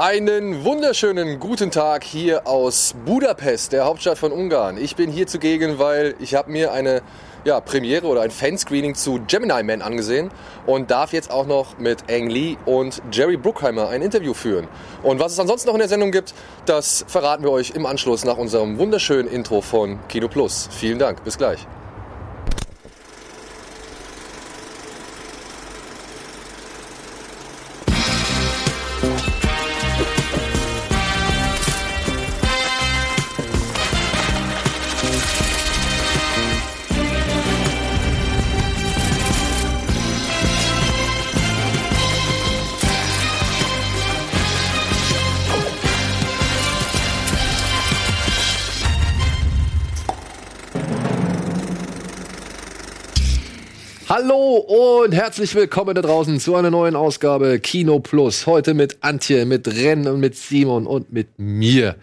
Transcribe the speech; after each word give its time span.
Einen 0.00 0.64
wunderschönen 0.64 1.38
guten 1.40 1.70
Tag 1.70 2.04
hier 2.04 2.46
aus 2.46 2.94
Budapest, 3.04 3.74
der 3.74 3.84
Hauptstadt 3.84 4.16
von 4.16 4.32
Ungarn. 4.32 4.78
Ich 4.78 4.96
bin 4.96 5.10
hier 5.10 5.26
zugegen, 5.26 5.78
weil 5.78 6.14
ich 6.20 6.34
habe 6.34 6.50
mir 6.50 6.72
eine 6.72 7.02
ja, 7.44 7.60
Premiere 7.60 8.06
oder 8.06 8.22
ein 8.22 8.30
Fanscreening 8.30 8.94
zu 8.94 9.20
Gemini 9.28 9.62
Man 9.62 9.82
angesehen 9.82 10.30
und 10.64 10.90
darf 10.90 11.12
jetzt 11.12 11.30
auch 11.30 11.44
noch 11.44 11.76
mit 11.76 12.10
Ang 12.10 12.30
Lee 12.30 12.56
und 12.64 13.02
Jerry 13.12 13.36
Bruckheimer 13.36 13.90
ein 13.90 14.00
Interview 14.00 14.32
führen. 14.32 14.68
Und 15.02 15.20
was 15.20 15.32
es 15.32 15.38
ansonsten 15.38 15.68
noch 15.68 15.74
in 15.74 15.80
der 15.80 15.88
Sendung 15.90 16.12
gibt, 16.12 16.32
das 16.64 17.04
verraten 17.06 17.44
wir 17.44 17.50
euch 17.50 17.72
im 17.72 17.84
Anschluss 17.84 18.24
nach 18.24 18.38
unserem 18.38 18.78
wunderschönen 18.78 19.30
Intro 19.30 19.60
von 19.60 19.98
Kino 20.08 20.28
Plus. 20.28 20.70
Vielen 20.72 20.98
Dank, 20.98 21.24
bis 21.24 21.36
gleich. 21.36 21.66
Und 54.70 55.10
herzlich 55.10 55.56
willkommen 55.56 55.96
da 55.96 56.00
draußen 56.00 56.38
zu 56.38 56.54
einer 56.54 56.70
neuen 56.70 56.94
Ausgabe 56.94 57.58
Kino 57.58 57.98
Plus. 57.98 58.46
Heute 58.46 58.72
mit 58.72 58.98
Antje, 59.00 59.44
mit 59.44 59.66
Ren 59.66 60.06
und 60.06 60.20
mit 60.20 60.36
Simon 60.36 60.86
und 60.86 61.12
mit 61.12 61.40
mir. 61.40 61.96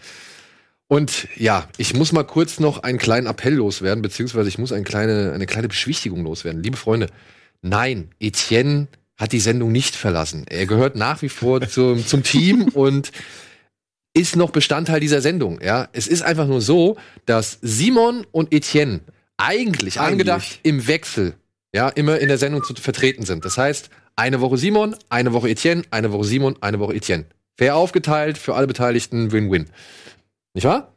Und 0.89 1.30
ja, 1.38 1.69
ich 1.77 1.94
muss 1.94 2.11
mal 2.11 2.25
kurz 2.25 2.59
noch 2.59 2.83
einen 2.83 2.97
kleinen 2.97 3.25
Appell 3.25 3.53
loswerden, 3.53 4.02
beziehungsweise 4.02 4.50
ich 4.50 4.58
muss 4.58 4.73
eine 4.73 4.83
kleine, 4.83 5.31
eine 5.31 5.45
kleine 5.45 5.69
Beschwichtigung 5.69 6.25
loswerden. 6.25 6.61
Liebe 6.61 6.75
Freunde, 6.75 7.08
nein, 7.61 8.09
Etienne 8.19 8.89
hat 9.16 9.31
die 9.31 9.39
Sendung 9.39 9.72
nicht 9.72 9.95
verlassen. 9.95 10.44
Er 10.49 10.66
gehört 10.66 10.97
nach 10.97 11.22
wie 11.22 11.30
vor 11.30 11.61
zum, 11.61 12.05
zum 12.05 12.22
Team 12.22 12.64
und 12.73 13.14
ist 14.14 14.36
noch 14.36 14.49
Bestandteil 14.49 14.99
dieser 14.99 15.22
Sendung. 15.22 15.61
Ja, 15.61 15.88
es 15.94 16.09
ist 16.09 16.22
einfach 16.22 16.47
nur 16.47 16.59
so, 16.59 16.97
dass 17.25 17.59
Simon 17.61 18.27
und 18.33 18.53
Etienne 18.53 18.99
eigentlich, 19.38 19.70
eigentlich. 19.72 19.99
angedacht 20.02 20.59
im 20.64 20.86
Wechsel 20.86 21.36
ja, 21.73 21.90
immer 21.90 22.20
in 22.20 22.28
der 22.28 22.38
Sendung 22.38 22.64
zu 22.64 22.73
vertreten 22.76 23.26
sind. 23.26 23.46
Das 23.46 23.58
heißt, 23.58 23.90
eine 24.16 24.42
Woche 24.42 24.58
Simon, 24.58 24.96
eine 25.10 25.34
Woche 25.34 25.50
Etienne, 25.50 25.84
eine 25.92 26.12
Woche 26.12 26.26
Simon, 26.26 26.56
eine 26.62 26.80
Woche 26.80 26.96
Etienne. 26.96 27.26
Fair 27.56 27.76
aufgeteilt, 27.76 28.38
für 28.38 28.56
alle 28.56 28.68
Beteiligten 28.68 29.32
Win-Win. 29.32 29.70
Nicht 30.54 30.66
wahr? 30.66 30.94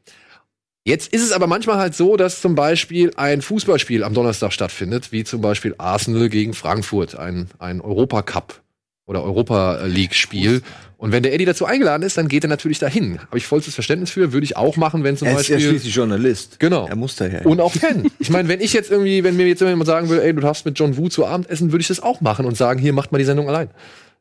Jetzt 0.85 1.13
ist 1.13 1.23
es 1.23 1.33
aber 1.33 1.47
manchmal 1.47 1.77
halt 1.77 1.95
so, 1.95 2.17
dass 2.17 2.41
zum 2.41 2.55
Beispiel 2.55 3.13
ein 3.17 3.43
Fußballspiel 3.43 4.03
am 4.03 4.15
Donnerstag 4.15 4.53
stattfindet, 4.53 5.13
wie 5.13 5.25
zum 5.25 5.43
Beispiel 5.43 5.75
Arsenal 5.77 6.29
gegen 6.29 6.55
Frankfurt, 6.55 7.17
ein, 7.17 7.49
ein 7.59 7.81
Europacup 7.81 8.63
oder 9.11 9.25
Europa 9.25 9.87
League 9.87 10.15
Spiel. 10.15 10.63
Und 10.97 11.11
wenn 11.11 11.25
der 11.25 11.35
Eddie 11.35 11.45
dazu 11.45 11.65
eingeladen 11.65 12.05
ist, 12.05 12.17
dann 12.17 12.29
geht 12.29 12.45
er 12.45 12.49
natürlich 12.49 12.79
dahin. 12.79 13.21
Habe 13.21 13.39
ich 13.39 13.47
vollstes 13.47 13.75
Verständnis 13.75 14.11
für, 14.11 14.33
würde 14.33 14.45
ich 14.45 14.57
auch 14.57 14.77
machen, 14.77 15.03
wenn 15.03 15.17
zum 15.17 15.27
er 15.27 15.35
Beispiel. 15.35 15.57
Er 15.57 15.59
ist 15.59 15.69
schließlich 15.69 15.95
Journalist. 15.95 16.61
Genau. 16.61 16.87
Er 16.87 16.95
muss 16.95 17.17
daher. 17.17 17.45
Und 17.45 17.61
auch 17.61 17.73
Fan. 17.73 18.09
ich 18.21 18.31
meine, 18.31 18.49
wenn 18.49 18.61
ich 18.61 18.73
jetzt 18.73 18.89
irgendwie, 18.89 19.25
wenn 19.25 19.37
mir 19.37 19.49
jetzt 19.49 19.61
jemand 19.61 19.87
sagen 19.87 20.09
würde, 20.09 20.23
ey, 20.23 20.33
du 20.33 20.41
darfst 20.41 20.65
mit 20.65 20.79
John 20.79 20.97
Woo 20.97 21.09
zu 21.09 21.27
Abend 21.27 21.51
essen, 21.51 21.73
würde 21.73 21.81
ich 21.81 21.89
das 21.89 22.01
auch 22.01 22.21
machen 22.21 22.47
und 22.47 22.57
sagen, 22.57 22.79
hier 22.79 22.93
macht 22.93 23.11
mal 23.11 23.19
die 23.19 23.25
Sendung 23.25 23.49
allein. 23.49 23.71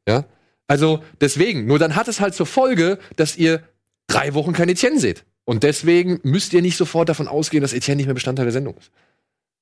Ja. 0.08 0.26
Also 0.68 1.04
deswegen. 1.22 1.68
Nur 1.68 1.78
dann 1.78 1.96
hat 1.96 2.08
es 2.08 2.20
halt 2.20 2.34
zur 2.34 2.48
Folge, 2.48 2.98
dass 3.16 3.38
ihr 3.38 3.62
drei 4.08 4.34
Wochen 4.34 4.54
kein 4.54 4.70
Etienne 4.70 5.00
seht. 5.00 5.24
Und 5.46 5.62
deswegen 5.62 6.20
müsst 6.24 6.52
ihr 6.54 6.64
nicht 6.64 6.78
sofort 6.78 7.10
davon 7.10 7.28
ausgehen, 7.28 7.62
dass 7.62 7.74
Etienne 7.74 7.98
nicht 7.98 8.08
mehr 8.08 8.16
Bestandteil 8.16 8.46
der 8.46 8.54
Sendung 8.54 8.76
ist. 8.78 8.90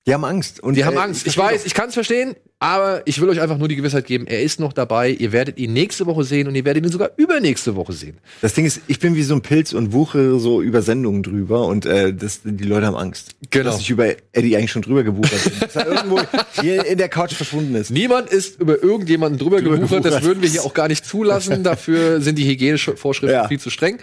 Die 0.07 0.13
haben 0.13 0.23
Angst. 0.23 0.63
Und 0.63 0.75
die 0.75 0.85
haben 0.85 0.97
Angst. 0.97 1.27
Ich 1.27 1.37
weiß, 1.37 1.65
ich 1.65 1.73
kann 1.73 1.89
es 1.89 1.93
verstehen, 1.93 2.35
aber 2.59 3.01
ich 3.03 3.19
will 3.19 3.27
euch 3.27 3.41
einfach 3.41 3.57
nur 3.57 3.67
die 3.67 3.75
Gewissheit 3.75 4.07
geben, 4.07 4.25
er 4.25 4.41
ist 4.41 4.57
noch 4.57 4.71
dabei. 4.71 5.09
Ihr 5.09 5.33
werdet 5.33 5.57
ihn 5.57 5.73
nächste 5.73 6.05
Woche 6.05 6.23
sehen 6.23 6.47
und 6.47 6.55
ihr 6.55 6.63
werdet 6.63 6.85
ihn 6.85 6.91
sogar 6.91 7.11
übernächste 7.17 7.75
Woche 7.75 7.91
sehen. 7.91 8.17
Das 8.41 8.53
Ding 8.53 8.65
ist, 8.65 8.79
ich 8.87 8.99
bin 8.99 9.15
wie 9.15 9.23
so 9.23 9.35
ein 9.35 9.41
Pilz 9.41 9.73
und 9.73 9.91
wuche 9.91 10.39
so 10.39 10.61
über 10.61 10.81
Sendungen 10.81 11.23
drüber 11.23 11.65
und 11.65 11.85
äh, 11.85 12.13
das, 12.13 12.39
die 12.45 12.63
Leute 12.63 12.85
haben 12.85 12.95
Angst. 12.95 13.35
Genau. 13.49 13.71
Dass 13.71 13.81
ich 13.81 13.89
über 13.89 14.07
Eddie 14.31 14.55
eigentlich 14.55 14.71
schon 14.71 14.81
drüber 14.81 15.03
gewuchert 15.03 15.43
bin. 15.43 15.59
dass 15.59 15.75
er 15.75 15.87
irgendwo 15.91 16.21
hier 16.61 16.85
in 16.85 16.97
der 16.97 17.09
Couch 17.09 17.33
verschwunden 17.33 17.75
ist. 17.75 17.91
Niemand 17.91 18.29
ist 18.29 18.61
über 18.61 18.81
irgendjemanden 18.81 19.37
drüber, 19.37 19.61
drüber 19.61 19.75
gewuchert. 19.75 20.03
gewuchert. 20.03 20.21
Das 20.21 20.23
würden 20.23 20.41
wir 20.41 20.49
hier 20.49 20.63
auch 20.63 20.73
gar 20.73 20.87
nicht 20.87 21.05
zulassen. 21.05 21.63
Dafür 21.63 22.21
sind 22.21 22.37
die 22.37 22.47
Hygienevorschriften 22.47 23.29
ja. 23.29 23.47
viel 23.49 23.59
zu 23.59 23.69
streng. 23.69 23.97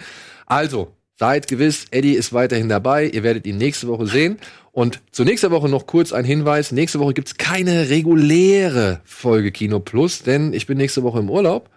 Also, 0.45 0.91
seid 1.17 1.47
gewiss, 1.47 1.85
Eddie 1.91 2.13
ist 2.13 2.33
weiterhin 2.33 2.69
dabei. 2.69 3.07
Ihr 3.07 3.23
werdet 3.23 3.45
ihn 3.47 3.57
nächste 3.57 3.87
Woche 3.87 4.07
sehen. 4.07 4.37
Und 4.71 5.01
zu 5.11 5.23
nächster 5.23 5.51
Woche 5.51 5.69
noch 5.69 5.87
kurz 5.87 6.11
ein 6.11 6.25
Hinweis. 6.25 6.71
Nächste 6.71 6.99
Woche 6.99 7.13
gibt's 7.13 7.37
keine 7.37 7.89
reguläre 7.89 9.01
Folge 9.05 9.51
Kino 9.51 9.79
Plus, 9.79 10.23
denn 10.23 10.53
ich 10.53 10.67
bin 10.67 10.77
nächste 10.77 11.03
Woche 11.03 11.19
im 11.19 11.29
Urlaub. 11.29 11.69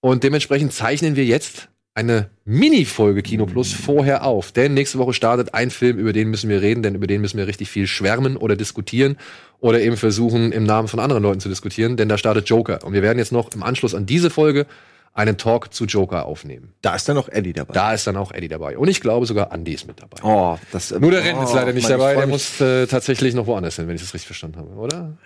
Und 0.00 0.22
dementsprechend 0.22 0.72
zeichnen 0.72 1.16
wir 1.16 1.24
jetzt 1.24 1.68
eine 1.94 2.30
Mini-Folge 2.44 3.22
Kino 3.22 3.46
Plus 3.46 3.72
vorher 3.72 4.24
auf. 4.24 4.52
Denn 4.52 4.74
nächste 4.74 4.98
Woche 4.98 5.12
startet 5.12 5.54
ein 5.54 5.70
Film, 5.70 5.98
über 5.98 6.12
den 6.12 6.28
müssen 6.28 6.48
wir 6.48 6.62
reden, 6.62 6.84
denn 6.84 6.94
über 6.94 7.08
den 7.08 7.20
müssen 7.20 7.38
wir 7.38 7.48
richtig 7.48 7.68
viel 7.70 7.88
schwärmen 7.88 8.36
oder 8.36 8.54
diskutieren 8.54 9.16
oder 9.58 9.80
eben 9.80 9.96
versuchen, 9.96 10.52
im 10.52 10.62
Namen 10.62 10.86
von 10.86 11.00
anderen 11.00 11.24
Leuten 11.24 11.40
zu 11.40 11.48
diskutieren, 11.48 11.96
denn 11.96 12.08
da 12.08 12.16
startet 12.16 12.48
Joker. 12.48 12.84
Und 12.84 12.92
wir 12.92 13.02
werden 13.02 13.18
jetzt 13.18 13.32
noch 13.32 13.52
im 13.52 13.64
Anschluss 13.64 13.96
an 13.96 14.06
diese 14.06 14.30
Folge 14.30 14.66
einen 15.14 15.36
Talk 15.36 15.72
zu 15.74 15.84
Joker 15.84 16.26
aufnehmen. 16.26 16.74
Da 16.82 16.94
ist 16.94 17.08
dann 17.08 17.18
auch 17.18 17.28
Eddie 17.28 17.52
dabei. 17.52 17.74
Da 17.74 17.92
ist 17.92 18.06
dann 18.06 18.16
auch 18.16 18.32
Eddie 18.32 18.48
dabei. 18.48 18.78
Und 18.78 18.88
ich 18.88 19.00
glaube 19.00 19.26
sogar 19.26 19.52
Andy 19.52 19.72
ist 19.72 19.86
mit 19.86 20.00
dabei. 20.00 20.22
Oh, 20.22 20.58
das, 20.72 20.90
Nur 20.90 21.10
der 21.10 21.24
Rent 21.24 21.38
oh, 21.40 21.44
ist 21.44 21.54
leider 21.54 21.72
nicht 21.72 21.90
dabei. 21.90 22.14
Der 22.14 22.26
muss 22.26 22.60
äh, 22.60 22.86
tatsächlich 22.86 23.34
noch 23.34 23.46
woanders 23.46 23.76
hin, 23.76 23.88
wenn 23.88 23.96
ich 23.96 24.02
das 24.02 24.14
richtig 24.14 24.28
verstanden 24.28 24.58
habe, 24.58 24.70
oder? 24.70 25.16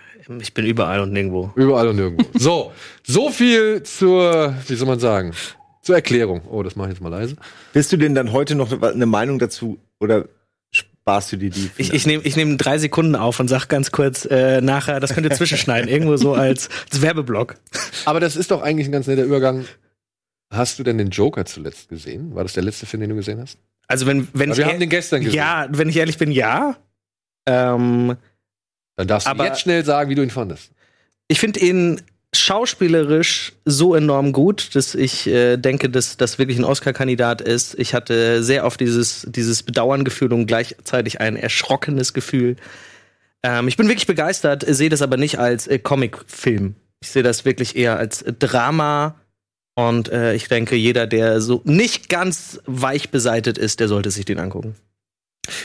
Ich 0.40 0.54
bin 0.54 0.64
überall 0.64 1.00
und 1.00 1.12
nirgendwo. 1.12 1.50
Überall 1.56 1.88
und 1.88 1.96
nirgendwo. 1.96 2.26
so, 2.38 2.72
so 3.02 3.30
viel 3.30 3.82
zur, 3.82 4.54
wie 4.66 4.74
soll 4.74 4.86
man 4.86 5.00
sagen, 5.00 5.32
zur 5.82 5.96
Erklärung. 5.96 6.42
Oh, 6.48 6.62
das 6.62 6.76
mache 6.76 6.88
ich 6.88 6.94
jetzt 6.94 7.02
mal 7.02 7.08
leise. 7.08 7.36
Willst 7.72 7.92
du 7.92 7.96
denn 7.96 8.14
dann 8.14 8.32
heute 8.32 8.54
noch 8.54 8.80
eine 8.82 9.06
Meinung 9.06 9.38
dazu 9.38 9.78
oder 9.98 10.26
sparst 11.02 11.32
du 11.32 11.36
dir 11.36 11.50
die? 11.50 11.70
Ich, 11.76 11.92
ich 11.92 12.06
nehme 12.06 12.22
ich 12.24 12.36
nehm 12.36 12.58
drei 12.58 12.78
Sekunden 12.78 13.14
auf 13.14 13.38
und 13.40 13.48
sag 13.48 13.68
ganz 13.68 13.92
kurz 13.92 14.24
äh, 14.24 14.60
nachher, 14.60 15.00
das 15.00 15.14
könnt 15.14 15.26
ihr 15.26 15.36
zwischenschneiden, 15.36 15.88
irgendwo 15.88 16.16
so 16.16 16.34
als, 16.34 16.68
als 16.90 17.02
Werbeblock. 17.02 17.56
Aber 18.04 18.20
das 18.20 18.36
ist 18.36 18.50
doch 18.50 18.62
eigentlich 18.62 18.88
ein 18.88 18.92
ganz 18.92 19.06
netter 19.06 19.24
Übergang 19.24 19.64
Hast 20.52 20.78
du 20.78 20.82
denn 20.82 20.98
den 20.98 21.08
Joker 21.08 21.46
zuletzt 21.46 21.88
gesehen? 21.88 22.34
War 22.34 22.42
das 22.42 22.52
der 22.52 22.62
letzte 22.62 22.84
Film, 22.84 23.00
den 23.00 23.10
du 23.10 23.16
gesehen 23.16 23.40
hast? 23.40 23.58
Also 23.88 24.06
wenn, 24.06 24.28
wenn 24.34 24.50
Aber 24.50 24.52
ich 24.52 24.58
wir 24.58 24.66
haben 24.66 24.80
den 24.80 24.90
gestern 24.90 25.22
gesehen. 25.22 25.36
Ja, 25.36 25.66
wenn 25.70 25.88
ich 25.88 25.96
ehrlich 25.96 26.18
bin, 26.18 26.30
ja. 26.30 26.76
Ähm, 27.46 28.16
Dann 28.96 29.08
darfst 29.08 29.26
du 29.26 29.42
jetzt 29.42 29.60
schnell 29.60 29.82
sagen, 29.82 30.10
wie 30.10 30.14
du 30.14 30.22
ihn 30.22 30.30
fandest. 30.30 30.70
Ich 31.26 31.40
finde 31.40 31.60
ihn 31.60 32.02
schauspielerisch 32.34 33.52
so 33.64 33.94
enorm 33.94 34.32
gut, 34.32 34.74
dass 34.74 34.94
ich 34.94 35.26
äh, 35.26 35.56
denke, 35.56 35.90
dass 35.90 36.16
das 36.16 36.38
wirklich 36.38 36.58
ein 36.58 36.64
Oscar-Kandidat 36.64 37.40
ist. 37.40 37.78
Ich 37.78 37.94
hatte 37.94 38.42
sehr 38.42 38.64
oft 38.64 38.80
dieses, 38.80 39.26
dieses 39.28 39.62
Bedauerngefühl 39.62 40.32
und 40.32 40.46
gleichzeitig 40.46 41.20
ein 41.20 41.36
erschrockenes 41.36 42.14
Gefühl. 42.14 42.56
Ähm, 43.42 43.68
ich 43.68 43.76
bin 43.76 43.88
wirklich 43.88 44.06
begeistert, 44.06 44.64
sehe 44.66 44.88
das 44.88 45.02
aber 45.02 45.16
nicht 45.16 45.38
als 45.38 45.66
äh, 45.66 45.78
Comic-Film. 45.78 46.74
Ich 47.02 47.10
sehe 47.10 47.22
das 47.22 47.44
wirklich 47.44 47.76
eher 47.76 47.98
als 47.98 48.24
Drama 48.38 49.16
und 49.74 50.10
äh, 50.10 50.34
ich 50.34 50.48
denke, 50.48 50.76
jeder, 50.76 51.06
der 51.06 51.40
so 51.40 51.60
nicht 51.64 52.08
ganz 52.08 52.60
weich 52.66 53.10
beseitet 53.10 53.58
ist, 53.58 53.80
der 53.80 53.88
sollte 53.88 54.10
sich 54.10 54.24
den 54.24 54.38
angucken. 54.38 54.76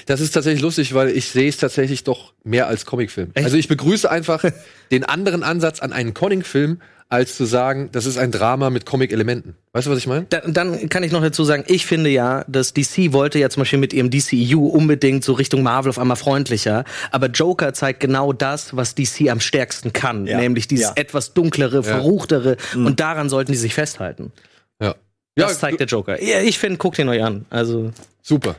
Das 0.06 0.22
ist 0.22 0.32
tatsächlich 0.32 0.62
lustig, 0.62 0.94
weil 0.94 1.10
ich 1.10 1.30
sehe 1.30 1.50
es 1.50 1.58
tatsächlich 1.58 2.04
doch 2.04 2.34
mehr 2.44 2.68
als 2.68 2.86
Comicfilm. 2.86 3.32
Also 3.36 3.58
ich 3.58 3.68
begrüße 3.68 4.10
einfach 4.10 4.44
den 4.92 5.04
anderen 5.04 5.44
Ansatz 5.44 5.80
an 5.80 5.94
einen 5.94 6.14
Comicfilm, 6.14 6.80
als 7.10 7.38
zu 7.38 7.46
sagen, 7.46 7.90
das 7.94 8.06
ist 8.06 8.18
ein 8.18 8.32
Drama 8.32 8.70
mit 8.70 8.86
Comic-Elementen. 8.86 9.56
Weißt 9.72 9.88
du, 9.88 9.92
was 9.92 9.98
ich 9.98 10.08
meine? 10.08 10.26
Da, 10.30 10.42
dann 10.46 10.90
kann 10.90 11.04
ich 11.04 11.14
noch 11.14 11.22
dazu 11.22 11.46
sagen, 11.46 11.64
ich 11.68 11.86
finde 11.86 12.10
ja, 12.10 12.44
dass 12.50 12.74
DC 12.74 13.14
wollte 13.14 13.40
ja 13.40 13.50
zum 13.50 13.62
Beispiel 13.62 13.80
mit 13.80 13.94
ihrem 13.94 14.10
DCU 14.10 14.68
unbedingt 14.68 15.24
so 15.24 15.34
Richtung 15.34 15.64
Marvel 15.64 15.90
auf 15.90 16.00
einmal 16.00 16.18
freundlicher. 16.18 16.84
Aber 17.12 17.28
Joker 17.28 17.74
zeigt 17.74 18.02
genau 18.02 18.34
das, 18.34 18.76
was 18.76 18.94
DC 18.94 19.30
am 19.30 19.40
stärksten 19.40 19.94
kann. 19.94 20.28
Ja. 20.28 20.38
Nämlich 20.38 20.68
dieses 20.68 20.88
ja. 20.88 20.94
etwas 20.96 21.34
dunklere, 21.34 21.82
verruchtere. 21.82 22.58
Ja. 22.76 22.86
Und 22.86 23.00
daran 23.00 23.30
sollten 23.30 23.54
die 23.54 23.58
sich 23.58 23.74
festhalten. 23.74 24.34
Ja. 24.82 24.96
Das 25.36 25.60
zeigt 25.60 25.80
der 25.80 25.88
Joker. 25.88 26.22
Ja, 26.22 26.42
ich 26.42 26.60
finde, 26.60 26.78
guckt 26.78 27.00
ihn 27.00 27.08
euch 27.08 27.24
an. 27.24 27.46
Also. 27.50 27.92
Super. 28.22 28.58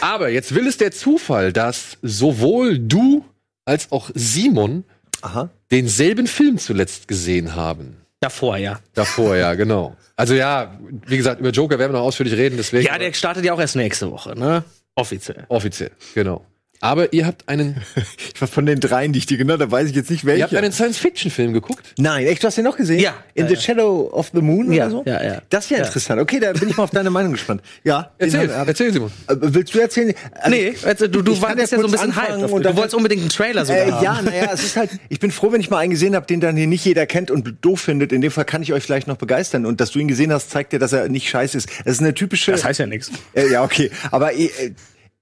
Aber 0.00 0.28
jetzt 0.28 0.54
will 0.54 0.66
es 0.66 0.76
der 0.76 0.92
Zufall, 0.92 1.52
dass 1.52 1.98
sowohl 2.02 2.78
du 2.78 3.24
als 3.64 3.92
auch 3.92 4.10
Simon 4.14 4.84
Aha. 5.22 5.50
denselben 5.70 6.26
Film 6.26 6.58
zuletzt 6.58 7.08
gesehen 7.08 7.54
haben. 7.54 7.96
Davor, 8.20 8.56
ja. 8.56 8.80
Davor, 8.94 9.36
ja, 9.36 9.54
genau. 9.54 9.96
Also 10.16 10.34
ja, 10.34 10.76
wie 11.06 11.16
gesagt, 11.16 11.40
über 11.40 11.50
Joker 11.50 11.78
werden 11.78 11.92
wir 11.92 11.98
noch 11.98 12.06
ausführlich 12.06 12.36
reden, 12.36 12.56
deswegen. 12.56 12.86
Ja, 12.86 12.98
der 12.98 13.12
startet 13.12 13.44
ja 13.44 13.52
auch 13.52 13.60
erst 13.60 13.76
nächste 13.76 14.10
Woche, 14.10 14.36
ne? 14.36 14.64
Offiziell. 14.96 15.44
Offiziell, 15.48 15.92
genau. 16.14 16.44
Aber 16.80 17.12
ihr 17.12 17.26
habt 17.26 17.48
einen, 17.48 17.76
Ich 18.34 18.40
war 18.40 18.46
von 18.48 18.64
den 18.66 18.78
dreien, 18.78 19.12
die 19.12 19.18
ich 19.18 19.26
dir 19.26 19.36
genannt 19.36 19.60
habe, 19.60 19.72
weiß 19.72 19.88
ich 19.90 19.96
jetzt 19.96 20.10
nicht 20.10 20.24
ihr 20.24 20.42
habt 20.42 20.54
einen 20.54 20.70
Science-Fiction-Film 20.72 21.52
geguckt. 21.52 21.94
Nein, 21.98 22.26
echt, 22.26 22.42
du 22.42 22.46
hast 22.46 22.56
den 22.56 22.64
noch 22.64 22.76
gesehen? 22.76 23.00
Ja. 23.00 23.14
In 23.34 23.44
Ja, 23.44 23.48
the 23.48 23.54
ja. 23.54 23.60
Shadow 23.60 24.10
of 24.12 24.30
the 24.32 24.40
Moon 24.40 24.70
Ja, 24.72 24.84
oder 24.86 24.90
so? 24.90 25.02
ja, 25.06 25.22
ja. 25.24 25.42
Das 25.50 25.64
ist 25.64 25.70
ja, 25.70 25.78
interessant. 25.78 26.20
Okay, 26.20 26.38
da 26.38 26.52
bin 26.52 26.68
ich 26.68 26.76
mal 26.76 26.84
auf 26.84 26.90
deine 26.90 27.10
Meinung 27.10 27.32
gespannt. 27.32 27.62
Ja. 27.84 28.10
Erzähl, 28.18 28.54
hab- 28.54 28.68
erzähl, 28.68 28.92
Simon. 28.92 29.10
Äh, 29.28 29.34
Willst 29.40 29.74
du 29.74 29.78
erzählen? 29.80 30.14
Also, 30.34 30.50
Nee, 30.50 30.74
also 30.84 31.06
du, 31.08 31.22
du 31.22 31.40
warst 31.42 31.58
ja 31.58 31.66
so 31.66 31.76
ein 31.84 31.90
bisschen 31.90 32.14
hype. 32.16 32.50
und 32.52 32.62
Du 32.64 32.76
wolltest 32.76 32.94
unbedingt 32.94 33.22
einen 33.22 33.30
Trailer 33.30 33.64
sogar 33.64 33.86
Äh, 33.86 33.90
haben. 33.92 34.04
ja, 34.04 34.22
naja, 34.22 34.50
es 34.52 34.62
ist 34.64 34.76
halt, 34.76 34.90
ich 35.08 35.18
bin 35.20 35.30
froh, 35.30 35.50
wenn 35.52 35.60
ich 35.60 35.70
mal 35.70 35.78
einen 35.78 35.90
gesehen 35.90 36.14
habe, 36.14 36.26
den 36.26 36.40
dann 36.40 36.56
hier 36.56 36.66
nicht 36.66 36.84
jeder 36.84 37.06
kennt 37.06 37.30
und 37.30 37.56
doof 37.62 37.80
findet. 37.80 38.12
In 38.12 38.20
dem 38.20 38.30
Fall 38.30 38.44
kann 38.44 38.62
ich 38.62 38.72
euch 38.72 38.82
vielleicht 38.84 39.06
noch 39.08 39.16
begeistern. 39.16 39.66
Und 39.66 39.80
dass 39.80 39.90
du 39.92 39.98
ihn 39.98 40.08
gesehen 40.08 40.32
hast, 40.32 40.50
zeigt 40.50 40.72
dir, 40.72 40.78
dass 40.78 40.92
er 40.92 41.08
nicht 41.08 41.28
scheiße 41.28 41.56
ist. 41.56 41.68
Es 41.84 41.94
ist 41.94 42.00
eine 42.00 42.14
typische. 42.14 42.52
Das 42.52 42.64
heißt 42.64 42.78
ja 42.80 42.86
nichts. 42.86 43.10
Äh, 43.34 43.50
ja, 43.50 43.64
okay. 43.64 43.90
Aber 44.10 44.32
äh, 44.34 44.48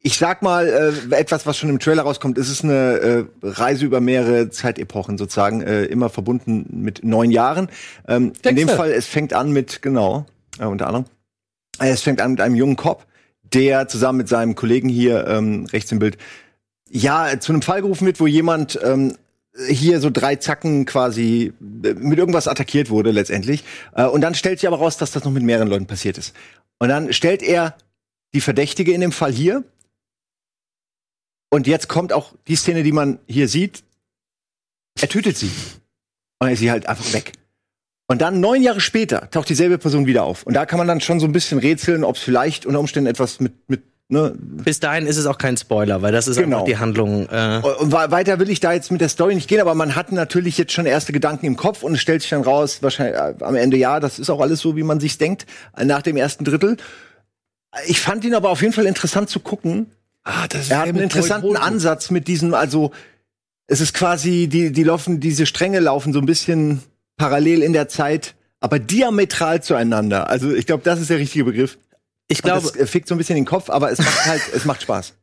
ich 0.06 0.19
sag 0.19 0.41
mal, 0.41 0.69
äh, 1.11 1.17
etwas, 1.17 1.47
was 1.47 1.58
schon 1.58 1.69
im 1.69 1.81
Trailer 1.81 2.03
rauskommt, 2.03 2.38
es 2.38 2.49
ist 2.49 2.62
eine 2.62 2.73
äh, 2.73 3.25
Reise 3.43 3.85
über 3.85 4.00
mehrere 4.00 4.50
Zeitepochen 4.50 5.19
sozusagen, 5.19 5.62
äh, 5.62 5.87
immer 5.87 6.11
verbunden 6.11 6.64
mit 6.70 7.03
neun 7.03 7.32
Jahren. 7.32 7.69
Ähm, 8.06 8.32
in 8.44 8.55
dem. 8.55 8.69
Fall, 8.69 8.93
es 8.93 9.06
fängt 9.06 9.32
an 9.32 9.50
mit, 9.50 9.82
genau, 9.82 10.25
äh, 10.61 10.64
unter 10.64 10.87
anderem, 10.87 11.06
äh, 11.81 11.88
es 11.88 12.03
fängt 12.03 12.20
an 12.20 12.31
mit 12.31 12.41
einem 12.41 12.55
jungen 12.55 12.76
Cop, 12.76 13.05
der 13.53 13.88
zusammen 13.88 14.19
mit 14.19 14.29
seinem 14.29 14.55
Kollegen 14.55 14.88
hier, 14.88 15.26
ähm, 15.26 15.67
rechts 15.73 15.91
im 15.91 15.99
Bild, 15.99 16.19
ja, 16.88 17.41
zu 17.41 17.50
einem 17.50 17.62
Fall 17.62 17.82
gerufen 17.82 18.06
wird, 18.06 18.20
wo 18.20 18.29
jemand 18.29 18.79
ähm, 18.85 19.17
hier 19.67 19.99
so 19.99 20.09
drei 20.09 20.37
Zacken 20.37 20.87
quasi 20.87 21.52
äh, 21.82 21.94
mit 21.94 22.20
irgendwas 22.20 22.47
attackiert 22.47 22.91
wurde 22.91 23.11
letztendlich. 23.11 23.64
Äh, 23.93 24.05
und 24.05 24.20
dann 24.20 24.37
stellt 24.37 24.61
sich 24.61 24.69
aber 24.69 24.79
raus, 24.79 24.99
dass 24.99 25.11
das 25.11 25.25
noch 25.25 25.32
mit 25.32 25.43
mehreren 25.43 25.67
Leuten 25.67 25.87
passiert 25.87 26.17
ist. 26.17 26.32
Und 26.79 26.91
dann 26.91 27.12
stellt 27.12 27.43
er 27.43 27.75
die 28.35 28.41
Verdächtige 28.41 28.93
in 28.93 29.00
dem 29.00 29.11
Fall 29.11 29.32
hier. 29.32 29.64
Und 31.50 31.66
jetzt 31.66 31.88
kommt 31.88 32.12
auch 32.12 32.32
die 32.48 32.56
Szene, 32.56 32.82
die 32.82 32.93
man 32.93 33.19
hier 33.26 33.48
sieht. 33.48 33.82
Er 35.00 35.08
tötet 35.08 35.37
sie. 35.37 35.50
Und 36.38 36.48
er 36.48 36.52
ist 36.54 36.58
sie 36.60 36.70
halt 36.70 36.88
einfach 36.88 37.12
weg. 37.12 37.32
Und 38.08 38.20
dann 38.20 38.40
neun 38.40 38.62
Jahre 38.62 38.81
später 38.81 39.31
taucht 39.31 39.48
dieselbe 39.48 39.78
Person 39.78 40.06
wieder 40.06 40.25
auf. 40.25 40.44
Und 40.44 40.54
da 40.54 40.64
kann 40.66 40.78
man 40.78 40.87
dann 40.87 41.00
schon 41.00 41.19
so 41.20 41.26
ein 41.26 41.32
bisschen 41.32 41.58
rätseln, 41.58 42.04
ob 42.04 42.16
es 42.16 42.22
vielleicht 42.22 42.64
unter 42.66 42.78
Umständen 42.78 43.08
etwas 43.08 43.40
mit, 43.40 43.52
mit 43.69 43.82
ne, 44.08 44.32
Bis 44.38 44.78
dahin 44.78 45.06
ist 45.06 45.16
es 45.16 45.26
auch 45.26 45.38
kein 45.38 45.56
Spoiler, 45.56 46.02
weil 46.02 46.12
das 46.12 46.28
ist 46.28 46.37
Genau. 46.37 46.58
einfach 46.58 46.66
die 46.66 46.76
Handlung. 46.78 47.28
Äh, 47.28 47.60
Und 47.81 47.90
weiter 47.92 48.38
will 48.38 48.49
ich 48.50 48.60
da 48.60 48.72
jetzt 48.72 48.92
mit 48.92 49.00
der 49.00 49.08
Story 49.08 49.34
nicht 49.34 49.49
gehen, 49.49 49.60
aber 49.60 49.75
man 49.75 49.96
hat 49.96 50.12
natürlich 50.12 50.56
jetzt 50.56 50.72
schon 50.72 50.87
erste 50.87 51.12
Gedanken 51.12 51.46
im 51.46 51.56
Kopf 51.56 51.82
und 51.82 51.94
es 51.94 52.00
stellt 52.00 52.22
sich 52.22 52.31
dann 52.31 52.42
raus, 52.42 52.81
wahrscheinlich 52.82 53.16
äh, 53.16 53.34
am 53.42 53.56
Ende 53.56 53.76
ja, 53.76 53.99
das 53.99 54.19
ist 54.20 54.31
auch 54.31 54.40
alles 54.40 54.60
so, 54.60 54.76
wie 54.76 54.84
man 54.84 55.00
sich's 55.00 55.19
denkt, 55.19 55.46
äh, 55.76 55.84
nach 55.84 56.02
dem 56.02 56.16
ersten 56.16 56.44
Drittel. 56.44 56.76
Ich 57.87 58.00
fand 58.00 58.25
ihn 58.25 58.34
aber 58.34 58.50
auf 58.50 58.62
jeden 58.62 58.72
Fall 58.72 58.87
interessant 58.87 59.28
zu 59.31 59.40
gucken. 59.40 59.90
Ah, 60.26 60.49
das 60.49 60.62
ist 60.62 60.70
Er 60.73 60.81
hat 60.81 60.88
einen 60.88 60.99
interessanten 60.99 61.56
Ansatz 61.56 62.11
mit 62.11 62.26
diesem, 62.26 62.52
also 62.52 62.90
es 63.69 63.81
ist 63.81 63.94
quasi, 63.94 64.49
die, 64.49 64.73
die 64.73 64.82
laufen, 64.82 65.20
diese 65.20 65.46
Stränge 65.46 65.78
laufen 65.78 66.12
so 66.12 66.19
ein 66.19 66.26
bisschen 66.26 66.82
parallel 67.17 67.62
in 67.62 67.73
der 67.73 67.88
Zeit, 67.88 68.34
aber 68.58 68.81
diametral 68.81 69.62
zueinander. 69.62 70.28
Also 70.28 70.52
ich 70.52 70.67
glaube, 70.67 70.82
das 70.82 71.00
ist 71.00 71.11
der 71.11 71.19
richtige 71.19 71.44
Begriff. 71.44 71.78
ich 72.26 72.43
glaube, 72.43 72.67
äh, 72.76 72.87
fickt 72.87 73.06
so 73.06 73.14
ein 73.14 73.19
bisschen 73.19 73.37
den 73.37 73.44
Kopf, 73.44 73.70
aber 73.70 73.93
es 73.93 73.99
macht 73.99 74.26
halt, 74.26 74.43
es 74.52 74.64
macht 74.64 74.82
Spaß. 74.82 75.14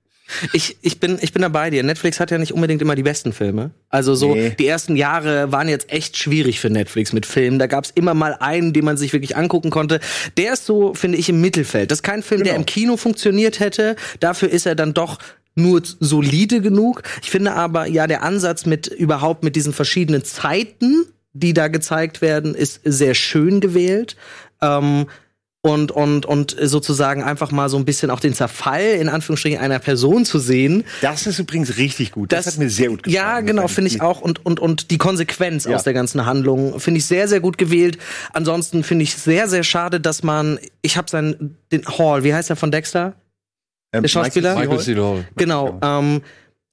Ich, 0.53 0.77
ich, 0.81 0.99
bin, 0.99 1.17
ich 1.21 1.33
bin 1.33 1.41
da 1.41 1.49
bei 1.49 1.69
dir. 1.69 1.83
Netflix 1.83 2.19
hat 2.19 2.31
ja 2.31 2.37
nicht 2.37 2.53
unbedingt 2.53 2.81
immer 2.81 2.95
die 2.95 3.03
besten 3.03 3.33
Filme. 3.33 3.71
Also 3.89 4.15
so, 4.15 4.33
Nee. 4.33 4.55
die 4.57 4.65
ersten 4.67 4.95
Jahre 4.95 5.51
waren 5.51 5.67
jetzt 5.67 5.91
echt 5.91 6.17
schwierig 6.17 6.59
für 6.59 6.69
Netflix 6.69 7.11
mit 7.13 7.25
Filmen. 7.25 7.59
Da 7.59 7.67
gab's 7.67 7.91
immer 7.93 8.13
mal 8.13 8.35
einen, 8.39 8.73
den 8.73 8.85
man 8.85 8.97
sich 8.97 9.13
wirklich 9.13 9.35
angucken 9.35 9.69
konnte. 9.69 9.99
Der 10.37 10.53
ist 10.53 10.65
so, 10.65 10.93
finde 10.93 11.17
ich, 11.17 11.29
im 11.29 11.41
Mittelfeld. 11.41 11.91
Das 11.91 11.99
ist 11.99 12.03
kein 12.03 12.23
Film, 12.23 12.43
der 12.43 12.53
Genau. 12.53 12.61
im 12.61 12.65
Kino 12.65 12.97
funktioniert 12.97 13.59
hätte. 13.59 13.95
Dafür 14.19 14.49
ist 14.49 14.65
er 14.65 14.75
dann 14.75 14.93
doch 14.93 15.19
nur 15.55 15.81
solide 15.99 16.61
genug. 16.61 17.03
Ich 17.21 17.29
finde 17.29 17.53
aber, 17.53 17.85
ja, 17.87 18.07
der 18.07 18.23
Ansatz 18.23 18.65
mit 18.65 18.87
überhaupt 18.87 19.43
mit 19.43 19.55
diesen 19.55 19.73
verschiedenen 19.73 20.23
Zeiten, 20.23 21.05
die 21.33 21.53
da 21.53 21.67
gezeigt 21.67 22.21
werden, 22.21 22.55
ist 22.55 22.79
sehr 22.85 23.13
schön 23.13 23.59
gewählt. 23.59 24.15
Ähm, 24.61 25.07
und, 25.65 25.93
und, 25.93 26.25
und 26.25 26.57
sozusagen 26.61 27.23
einfach 27.23 27.51
mal 27.51 27.69
so 27.69 27.77
ein 27.77 27.85
bisschen 27.85 28.11
auch 28.11 28.19
den 28.19 28.33
Zerfall 28.33 28.83
in 28.99 29.07
Anführungsstrichen 29.07 29.59
einer 29.59 29.79
Person 29.79 30.25
zu 30.25 30.37
sehen. 30.37 30.83
Das 31.01 31.25
ist 31.25 31.39
übrigens 31.39 31.77
richtig 31.77 32.11
gut. 32.11 32.33
Das, 32.33 32.45
hat 32.47 32.57
mir 32.57 32.69
sehr 32.69 32.89
gut 32.89 33.03
gefallen. 33.03 33.15
Ja, 33.15 33.39
genau, 33.39 33.69
finde 33.69 33.89
ich 33.89 34.01
auch. 34.01 34.19
Und, 34.19 34.45
und, 34.45 34.59
und 34.59 34.91
die 34.91 34.97
Konsequenz 34.97 35.63
Ja. 35.63 35.75
aus 35.77 35.83
der 35.83 35.93
ganzen 35.93 36.25
Handlung 36.25 36.81
finde 36.81 36.97
ich 36.97 37.05
sehr, 37.05 37.29
sehr 37.29 37.39
gut 37.39 37.57
gewählt. 37.57 37.97
Ansonsten 38.33 38.83
finde 38.83 39.03
ich 39.03 39.15
sehr, 39.15 39.47
sehr 39.47 39.63
schade, 39.63 40.01
dass 40.01 40.21
man, 40.21 40.59
ich 40.81 40.97
habe 40.97 41.09
seinen, 41.09 41.57
den 41.71 41.85
Hall, 41.85 42.25
wie 42.25 42.33
heißt 42.33 42.49
er 42.49 42.57
von 42.57 42.69
Dexter? 42.69 43.13
Ähm, 43.93 44.01
der 44.01 44.09
Schauspieler? 44.09 44.55
Michael 44.55 44.79
C. 44.79 44.95
Hall. 44.97 45.25
Genau. 45.37 45.79
Ähm, 45.81 46.21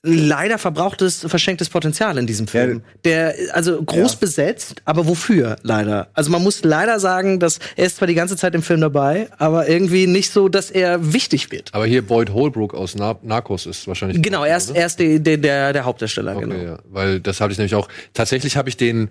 leider 0.02 0.56
verbrauchtes, 0.56 1.26
verschenktes 1.28 1.68
Potenzial 1.68 2.16
in 2.16 2.26
diesem 2.26 2.46
Film. 2.46 2.82
Der, 3.04 3.34
also 3.52 3.82
groß 3.82 4.12
Ja. 4.14 4.18
besetzt, 4.20 4.76
aber 4.86 5.06
wofür 5.06 5.56
leider? 5.62 6.08
Also 6.14 6.30
man 6.30 6.42
muss 6.42 6.64
leider 6.64 6.98
sagen, 6.98 7.38
dass 7.38 7.58
er 7.76 7.84
ist 7.86 7.96
zwar 7.98 8.08
die 8.08 8.14
ganze 8.14 8.36
Zeit 8.36 8.54
im 8.54 8.62
Film 8.62 8.80
dabei, 8.80 9.28
aber 9.36 9.68
irgendwie 9.68 10.06
nicht 10.06 10.32
so, 10.32 10.48
dass 10.48 10.70
er 10.70 11.12
wichtig 11.12 11.52
wird. 11.52 11.74
Aber 11.74 11.84
hier 11.84 12.00
Boyd 12.00 12.30
Holbrook 12.32 12.72
aus 12.72 12.94
Na 12.94 13.18
Narcos 13.22 13.66
ist 13.66 13.86
wahrscheinlich. 13.88 14.22
Genau, 14.22 14.44
er 14.44 14.56
ist, 14.56 14.70
er 14.74 14.86
ist 14.86 14.98
die, 14.98 15.20
die, 15.20 15.38
der, 15.38 15.74
der 15.74 15.84
Hauptdarsteller, 15.84 16.34
Okay, 16.36 16.46
genau. 16.48 16.54
ja. 16.62 16.78
Weil 16.88 17.20
das 17.20 17.42
habe 17.42 17.52
ich 17.52 17.58
nämlich 17.58 17.74
auch. 17.74 17.88
Tatsächlich 18.14 18.56
habe 18.56 18.68
ich 18.70 18.76
den. 18.78 19.10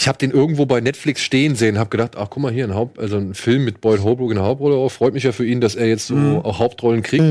Ich 0.00 0.06
habe 0.06 0.16
den 0.16 0.30
irgendwo 0.30 0.64
bei 0.64 0.80
Netflix 0.80 1.22
stehen 1.22 1.56
sehen, 1.56 1.76
habe 1.76 1.90
gedacht, 1.90 2.12
ach 2.16 2.28
guck 2.30 2.40
mal 2.40 2.52
hier, 2.52 2.62
ein, 2.64 2.72
Haupt, 2.76 3.00
also 3.00 3.16
ein 3.16 3.34
Film 3.34 3.64
mit 3.64 3.80
Boyd 3.80 4.00
Holbrook 4.04 4.30
in 4.30 4.36
der 4.36 4.44
Hauptrolle. 4.44 4.76
Oh, 4.76 4.88
freut 4.88 5.12
mich 5.12 5.24
ja 5.24 5.32
für 5.32 5.44
ihn, 5.44 5.60
dass 5.60 5.74
er 5.74 5.88
jetzt 5.88 6.06
so 6.06 6.14
auch 6.44 6.60
Hauptrollen 6.60 7.02
kriegt. 7.02 7.24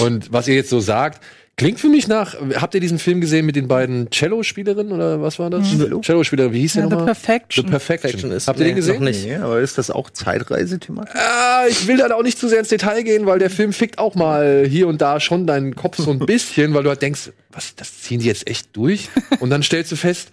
Und 0.00 0.32
was 0.32 0.46
ihr 0.46 0.54
jetzt 0.54 0.70
so 0.70 0.78
sagt, 0.78 1.20
klingt 1.56 1.78
für 1.80 1.88
mich 1.88 2.08
nach. 2.08 2.34
Habt 2.56 2.74
ihr 2.74 2.80
diesen 2.80 2.98
Film 2.98 3.20
gesehen 3.20 3.46
mit 3.46 3.56
den 3.56 3.68
beiden 3.68 4.10
Cello-Spielerinnen 4.10 4.92
oder 4.92 5.20
was 5.22 5.38
war 5.38 5.50
das? 5.50 5.66
Cello-Spielerin, 6.02 6.52
wie 6.52 6.60
hieß 6.60 6.74
der 6.74 6.82
Ja, 6.82 6.88
The 6.88 6.94
nochmal? 6.94 7.06
Perfection. 7.14 7.64
The 7.66 7.70
Perfection. 7.70 8.10
Perfection 8.10 8.32
ist- 8.32 8.48
Habt 8.48 8.58
ihr 8.58 8.64
den 8.64 8.74
nee, 8.74 8.80
gesehen? 8.80 8.94
noch 8.96 9.00
nicht. 9.02 9.24
Nee, 9.24 9.36
aber 9.36 9.60
ist 9.60 9.78
das 9.78 9.90
auch 9.90 10.10
Zeitreise-Thematik? 10.10 11.14
Ah, 11.14 11.64
ich 11.68 11.86
will 11.86 11.96
da 11.96 12.14
auch 12.14 12.22
nicht 12.22 12.38
zu 12.38 12.48
sehr 12.48 12.58
ins 12.60 12.68
Detail 12.68 13.02
gehen, 13.02 13.26
weil 13.26 13.38
der 13.38 13.50
Film 13.50 13.72
fickt 13.72 13.98
auch 13.98 14.14
mal 14.14 14.66
hier 14.68 14.88
und 14.88 15.00
da 15.00 15.20
schon 15.20 15.46
deinen 15.46 15.74
Kopf 15.76 15.96
so 15.98 16.10
ein 16.10 16.18
bisschen, 16.18 16.74
weil 16.74 16.82
du 16.82 16.88
halt 16.90 17.02
denkst, 17.02 17.30
was, 17.52 17.74
das 17.76 18.00
ziehen 18.02 18.20
die 18.20 18.26
jetzt 18.26 18.48
echt 18.48 18.68
durch? 18.76 19.08
Und 19.38 19.50
dann 19.50 19.62
stellst 19.62 19.92
du 19.92 19.96
fest, 19.96 20.30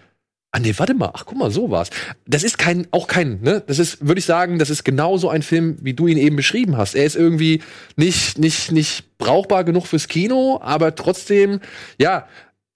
ah 0.51 0.59
nee, 0.59 0.73
warte 0.77 0.93
mal, 0.93 1.11
ach 1.13 1.25
guck 1.25 1.37
mal, 1.37 1.49
so 1.49 1.71
war's. 1.71 1.89
Das 2.27 2.43
ist 2.43 2.57
kein, 2.57 2.87
auch 2.91 3.07
kein, 3.07 3.39
ne? 3.41 3.63
Das 3.67 3.79
ist, 3.79 4.05
würde 4.05 4.19
ich 4.19 4.25
sagen, 4.25 4.59
das 4.59 4.69
ist 4.69 4.83
genauso 4.83 5.29
ein 5.29 5.43
Film, 5.43 5.77
wie 5.81 5.93
du 5.93 6.07
ihn 6.07 6.17
eben 6.17 6.35
beschrieben 6.35 6.77
hast. 6.77 6.93
Er 6.93 7.05
ist 7.05 7.15
irgendwie 7.15 7.61
nicht, 7.95 8.37
nicht, 8.37 8.71
nicht 8.71 9.17
brauchbar 9.17 9.63
genug 9.63 9.87
fürs 9.87 10.07
Kino, 10.07 10.59
aber 10.61 10.95
trotzdem, 10.95 11.61
ja, 11.99 12.27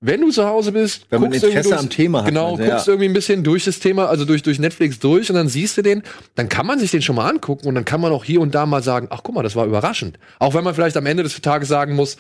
wenn 0.02 0.22
du 0.22 0.30
zu 0.30 0.46
Hause 0.46 0.72
bist, 0.72 1.08
Wenn 1.10 1.22
man 1.22 1.32
guckst 1.32 1.46
Interesse 1.46 1.78
am 1.78 1.90
Thema 1.90 2.20
hat, 2.20 2.28
Genau, 2.28 2.56
meinst 2.56 2.62
du, 2.62 2.70
guckst 2.70 2.88
ja. 2.88 2.94
irgendwie 2.94 3.10
ein 3.10 3.14
bisschen 3.14 3.44
durch 3.44 3.66
das 3.66 3.80
Thema, 3.80 4.08
also 4.08 4.24
durch, 4.24 4.44
durch 4.44 4.60
Netflix 4.60 5.00
durch 5.00 5.30
und 5.30 5.36
dann 5.36 5.48
siehst 5.48 5.78
du 5.78 5.82
den, 5.82 6.04
dann 6.36 6.48
kann 6.48 6.66
man 6.66 6.80
sich 6.80 6.92
den 6.92 7.02
schon 7.02 7.16
mal 7.16 7.28
angucken 7.28 7.68
und 7.68 7.76
dann 7.76 7.86
kann 7.86 8.00
man 8.02 8.12
auch 8.12 8.24
hier 8.24 8.40
und 8.40 8.54
da 8.54 8.66
mal 8.66 8.84
sagen, 8.84 9.08
ach 9.10 9.22
guck 9.24 9.36
mal, 9.36 9.44
das 9.44 9.56
war 9.56 9.66
überraschend. 9.66 10.20
Auch 10.38 10.54
wenn 10.54 10.64
man 10.64 10.76
vielleicht 10.76 10.96
am 10.96 11.08
Ende 11.08 11.24
des 11.24 11.42
Tages 11.42 11.70
sagen 11.70 11.96
muss, 11.96 12.18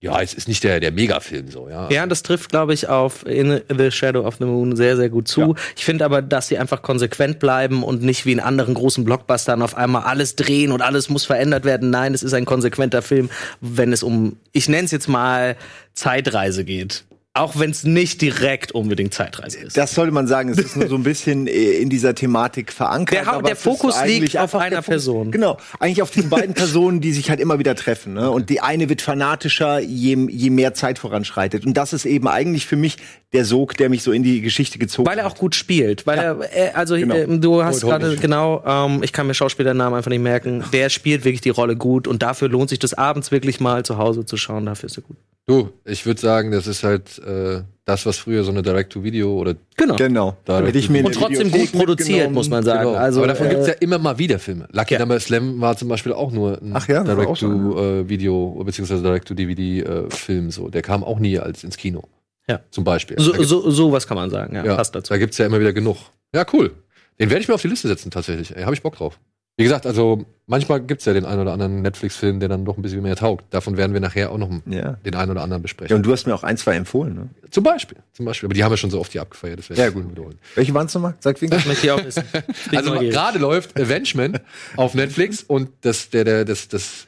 ja, 0.00 0.20
es 0.20 0.34
ist 0.34 0.46
nicht 0.46 0.62
der, 0.62 0.78
der 0.78 0.92
Megafilm 0.92 1.50
so, 1.50 1.70
ja. 1.70 1.88
Ja, 1.90 2.06
das 2.06 2.22
trifft, 2.22 2.50
glaube 2.50 2.74
ich, 2.74 2.88
auf 2.88 3.26
In 3.26 3.62
the 3.74 3.90
Shadow 3.90 4.26
of 4.26 4.36
the 4.36 4.44
Moon 4.44 4.76
sehr, 4.76 4.96
sehr 4.96 5.08
gut 5.08 5.26
zu. 5.26 5.40
Ja. 5.40 5.54
Ich 5.74 5.86
finde 5.86 6.04
aber, 6.04 6.20
dass 6.20 6.48
sie 6.48 6.58
einfach 6.58 6.82
konsequent 6.82 7.38
bleiben 7.38 7.82
und 7.82 8.02
nicht 8.02 8.26
wie 8.26 8.32
in 8.32 8.40
anderen 8.40 8.74
großen 8.74 9.04
Blockbustern 9.04 9.62
auf 9.62 9.74
einmal 9.74 10.02
alles 10.02 10.36
drehen 10.36 10.70
und 10.70 10.82
alles 10.82 11.08
muss 11.08 11.24
verändert 11.24 11.64
werden. 11.64 11.88
Nein, 11.88 12.12
es 12.12 12.22
ist 12.22 12.34
ein 12.34 12.44
konsequenter 12.44 13.00
Film, 13.00 13.30
wenn 13.62 13.90
es 13.90 14.02
um, 14.02 14.36
ich 14.52 14.68
nenne 14.68 14.84
es 14.84 14.90
jetzt 14.90 15.08
mal 15.08 15.56
Zeitreise 15.94 16.64
geht. 16.64 17.04
Auch 17.36 17.58
wenn 17.58 17.70
es 17.70 17.84
nicht 17.84 18.22
direkt 18.22 18.72
unbedingt 18.72 19.12
Zeitreise 19.12 19.58
ist. 19.58 19.76
Das 19.76 19.94
sollte 19.94 20.12
man 20.12 20.26
sagen, 20.26 20.48
es 20.48 20.58
ist 20.58 20.76
nur 20.76 20.88
so 20.88 20.96
ein 20.96 21.02
bisschen 21.02 21.46
äh, 21.46 21.50
in 21.50 21.90
dieser 21.90 22.14
Thematik 22.14 22.72
verankert. 22.72 23.26
Der 23.26 23.42
der 23.42 23.56
Fokus 23.56 24.02
liegt 24.04 24.36
auf 24.38 24.54
einer 24.54 24.80
Person. 24.80 25.30
Genau, 25.30 25.58
eigentlich 25.78 26.02
auf 26.02 26.10
diesen 26.10 26.30
beiden 26.30 26.54
Personen, 26.54 27.00
die 27.00 27.12
sich 27.12 27.28
halt 27.28 27.40
immer 27.40 27.58
wieder 27.58 27.74
treffen. 27.74 28.14
Ne? 28.14 28.30
Und 28.30 28.48
die 28.48 28.60
eine 28.60 28.88
wird 28.88 29.02
fanatischer, 29.02 29.80
je, 29.80 30.16
je 30.30 30.50
mehr 30.50 30.72
Zeit 30.72 30.98
voranschreitet. 30.98 31.66
Und 31.66 31.76
das 31.76 31.92
ist 31.92 32.06
eben 32.06 32.26
eigentlich 32.26 32.66
für 32.66 32.76
mich 32.76 32.96
der 33.32 33.44
Sog, 33.44 33.76
der 33.76 33.88
mich 33.90 34.02
so 34.02 34.12
in 34.12 34.22
die 34.22 34.40
Geschichte 34.40 34.78
gezogen 34.78 35.08
Weil 35.08 35.18
er 35.18 35.24
hat. 35.24 35.32
auch 35.32 35.36
gut 35.36 35.54
spielt, 35.54 36.06
weil 36.06 36.18
er, 36.18 36.40
er, 36.52 36.76
also 36.76 36.94
Genau. 36.96 37.14
äh, 37.14 37.38
du 37.38 37.62
hast 37.62 37.80
gerade 37.82 38.16
genau, 38.16 38.62
ähm, 38.64 39.02
ich 39.02 39.12
kann 39.12 39.26
mir 39.26 39.34
Schauspielernamen 39.34 39.96
einfach 39.96 40.10
nicht 40.10 40.22
merken. 40.22 40.64
Der 40.72 40.88
spielt 40.90 41.24
wirklich 41.24 41.40
die 41.40 41.50
Rolle 41.50 41.76
gut 41.76 42.06
und 42.06 42.22
dafür 42.22 42.48
lohnt 42.48 42.70
sich 42.70 42.78
das 42.78 42.94
abends 42.94 43.32
wirklich 43.32 43.58
mal 43.60 43.84
zu 43.84 43.98
Hause 43.98 44.24
zu 44.24 44.36
schauen. 44.36 44.64
Dafür 44.66 44.86
ist 44.86 44.98
er 44.98 45.02
gut. 45.02 45.16
Du, 45.48 45.70
ich 45.84 46.04
würde 46.06 46.20
sagen, 46.20 46.50
das 46.50 46.66
ist 46.66 46.82
halt 46.82 47.18
äh, 47.24 47.62
das, 47.84 48.04
was 48.04 48.16
früher 48.18 48.42
so 48.42 48.50
eine 48.50 48.62
Direct-to-Video 48.62 49.32
oder 49.38 49.54
Genau. 49.76 49.94
Genau. 49.94 50.36
Da 50.44 50.60
Hätte 50.60 50.78
ich 50.78 50.90
mir 50.90 51.04
Und 51.04 51.14
trotzdem 51.14 51.52
gut 51.52 51.70
produziert, 51.72 52.32
muss 52.32 52.48
man 52.48 52.64
sagen. 52.64 52.88
Genau. 52.88 52.98
Also, 52.98 53.20
Aber 53.20 53.28
davon 53.28 53.46
äh, 53.46 53.50
gibt's 53.50 53.66
ja 53.68 53.74
immer 53.74 53.98
mal 53.98 54.18
wieder 54.18 54.40
Filme. 54.40 54.66
Lucky 54.72 54.94
Ja. 54.94 55.00
Number 55.00 55.20
Slam 55.20 55.60
war 55.60 55.76
zum 55.76 55.88
Beispiel 55.88 56.12
auch 56.12 56.32
nur 56.32 56.60
ein 56.60 56.76
ja, 56.88 57.04
Direct-to-Video 57.04 58.62
beziehungsweise 58.64 59.02
Direct-to-DVD-Film. 59.02 60.50
so. 60.50 60.68
Der 60.68 60.82
kam 60.82 61.04
auch 61.04 61.18
nie 61.18 61.38
als 61.38 61.62
ins 61.64 61.76
Kino. 61.76 62.02
Ja. 62.48 62.60
Zum 62.70 62.84
Beispiel. 62.84 63.18
So, 63.18 63.32
gibt's- 63.32 63.48
so, 63.48 63.70
sowas 63.70 64.06
kann 64.06 64.16
man 64.16 64.30
sagen, 64.30 64.54
ja, 64.54 64.64
ja, 64.64 64.76
passt 64.76 64.94
dazu. 64.94 65.12
Da 65.12 65.18
gibt's 65.18 65.36
ja 65.38 65.46
immer 65.46 65.58
wieder 65.60 65.72
genug. 65.72 65.96
Ja, 66.34 66.44
cool. 66.52 66.72
Den 67.18 67.30
werde 67.30 67.40
ich 67.42 67.48
mir 67.48 67.54
auf 67.54 67.62
die 67.62 67.68
Liste 67.68 67.88
setzen, 67.88 68.10
tatsächlich. 68.10 68.54
Ey, 68.56 68.62
hab 68.64 68.72
ich 68.72 68.82
Bock 68.82 68.96
drauf. 68.96 69.18
Wie 69.58 69.64
gesagt, 69.64 69.86
also 69.86 70.26
manchmal 70.46 70.82
gibt 70.82 71.00
es 71.00 71.06
ja 71.06 71.14
den 71.14 71.24
einen 71.24 71.40
oder 71.40 71.54
anderen 71.54 71.80
Netflix-Film, 71.80 72.40
der 72.40 72.50
dann 72.50 72.66
doch 72.66 72.76
ein 72.76 72.82
bisschen 72.82 73.02
mehr 73.02 73.16
taugt. 73.16 73.46
Davon 73.54 73.78
werden 73.78 73.94
wir 73.94 74.00
nachher 74.00 74.30
auch 74.30 74.36
noch 74.36 74.50
Ja. 74.66 74.92
den 75.04 75.14
einen 75.14 75.30
oder 75.30 75.40
anderen 75.42 75.62
besprechen. 75.62 75.90
ja. 75.92 75.96
Und 75.96 76.04
du 76.04 76.12
hast 76.12 76.26
mir 76.26 76.34
auch 76.34 76.42
ein, 76.42 76.58
zwei 76.58 76.74
empfohlen, 76.76 77.14
ne? 77.14 77.28
zum 77.50 77.64
Beispiel, 77.64 77.96
zum 78.12 78.26
Beispiel. 78.26 78.48
Aber 78.48 78.54
die 78.54 78.62
haben 78.62 78.70
wir 78.70 78.76
schon 78.76 78.90
so 78.90 79.00
oft 79.00 79.12
hier 79.12 79.22
abgefeiert. 79.22 79.58
Das 79.58 79.70
werde 79.70 79.80
Ja, 79.80 79.88
ich 79.88 79.94
gut. 79.94 80.10
wiederholen. 80.10 80.38
Welche 80.56 80.74
waren 80.74 80.86
es 80.86 80.94
nochmal? 80.94 81.14
Sag 81.20 81.40
wegen. 81.40 81.50
Das 81.52 81.64
möchte 81.64 81.86
ich 81.86 81.90
auch 81.90 82.04
wissen. 82.04 82.22
Also 82.76 82.92
gerade 82.98 83.38
läuft 83.38 83.80
Avengement 83.80 84.42
auf 84.76 84.92
Netflix 84.94 85.42
und 85.42 85.70
das, 85.80 86.10
der, 86.10 86.24
der, 86.24 86.44
das, 86.44 86.68
das 86.68 87.06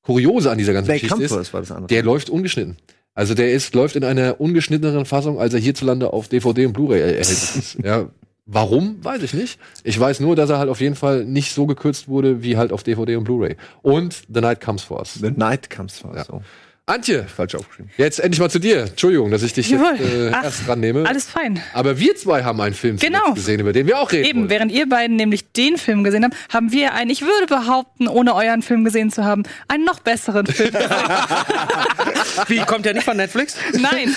Kuriose 0.00 0.50
an 0.50 0.56
dieser 0.56 0.72
ganzen 0.72 0.86
Black 0.88 1.02
Geschichte 1.02 1.22
ist, 1.22 1.30
Comfort 1.32 1.52
war 1.52 1.60
das 1.60 1.70
andere. 1.70 1.86
der 1.88 2.02
läuft 2.02 2.30
ungeschnitten. 2.30 2.78
Also 3.14 3.34
der 3.34 3.52
ist, 3.52 3.74
läuft 3.74 3.96
in 3.96 4.04
einer 4.04 4.40
ungeschnitteneren 4.40 5.04
Fassung, 5.04 5.38
als 5.40 5.52
er 5.52 5.60
hierzulande 5.60 6.12
auf 6.12 6.28
DVD 6.28 6.66
und 6.66 6.72
Blu-ray 6.72 7.00
er- 7.00 7.06
erhältlich 7.08 7.26
ist. 7.56 7.76
Ja, 7.84 8.08
warum, 8.46 9.02
weiß 9.04 9.22
ich 9.22 9.34
nicht. 9.34 9.58
Ich 9.84 9.98
weiß 9.98 10.20
nur, 10.20 10.36
dass 10.36 10.48
er 10.50 10.58
halt 10.58 10.68
auf 10.70 10.80
jeden 10.80 10.94
Fall 10.94 11.24
nicht 11.24 11.52
so 11.52 11.66
gekürzt 11.66 12.08
wurde, 12.08 12.42
wie 12.42 12.56
halt 12.56 12.72
auf 12.72 12.82
DVD 12.82 13.16
und 13.16 13.24
Blu-ray. 13.24 13.56
Und 13.82 14.22
The 14.32 14.40
Night 14.40 14.60
Comes 14.60 14.82
For 14.82 14.98
Us. 15.00 15.14
The 15.14 15.30
Night 15.32 15.68
Comes 15.70 15.98
for 15.98 16.14
Ja. 16.16 16.24
so. 16.24 16.42
Antje, 16.90 17.24
Falsch 17.24 17.54
aufgeschrieben. 17.54 17.90
jetzt 17.96 18.18
endlich 18.20 18.40
mal 18.40 18.50
zu 18.50 18.58
dir. 18.58 18.82
Entschuldigung, 18.82 19.30
dass 19.30 19.42
ich 19.42 19.52
dich 19.52 19.70
Jawohl. 19.70 19.96
jetzt, 19.98 20.12
äh, 20.12 20.30
Ach, 20.34 20.44
erst 20.44 20.66
dran 20.66 20.80
nehme. 20.80 21.06
Alles 21.08 21.24
fein. 21.26 21.62
Aber 21.72 21.98
wir 21.98 22.16
zwei 22.16 22.42
haben 22.44 22.60
einen 22.60 22.74
Film 22.74 22.96
Genau. 22.96 23.32
gesehen, 23.34 23.60
über 23.60 23.72
den 23.72 23.86
wir 23.86 23.98
auch 23.98 24.10
reden 24.12 24.24
Eben, 24.28 24.38
wollen. 24.40 24.50
während 24.50 24.72
ihr 24.72 24.88
beiden 24.88 25.16
nämlich 25.16 25.52
den 25.52 25.76
Film 25.78 26.04
gesehen 26.04 26.24
habt, 26.24 26.34
haben 26.52 26.72
wir 26.72 26.94
einen, 26.94 27.10
ich 27.10 27.22
würde 27.22 27.46
behaupten, 27.46 28.08
ohne 28.08 28.34
euren 28.34 28.62
Film 28.62 28.84
gesehen 28.84 29.10
zu 29.10 29.24
haben, 29.24 29.42
einen 29.68 29.84
noch 29.84 30.00
besseren 30.00 30.46
Film. 30.46 30.72
Wie 32.48 32.58
kommt 32.60 32.84
der 32.84 32.94
nicht 32.94 33.04
von 33.04 33.16
Netflix? 33.16 33.56
Nein, 33.72 34.14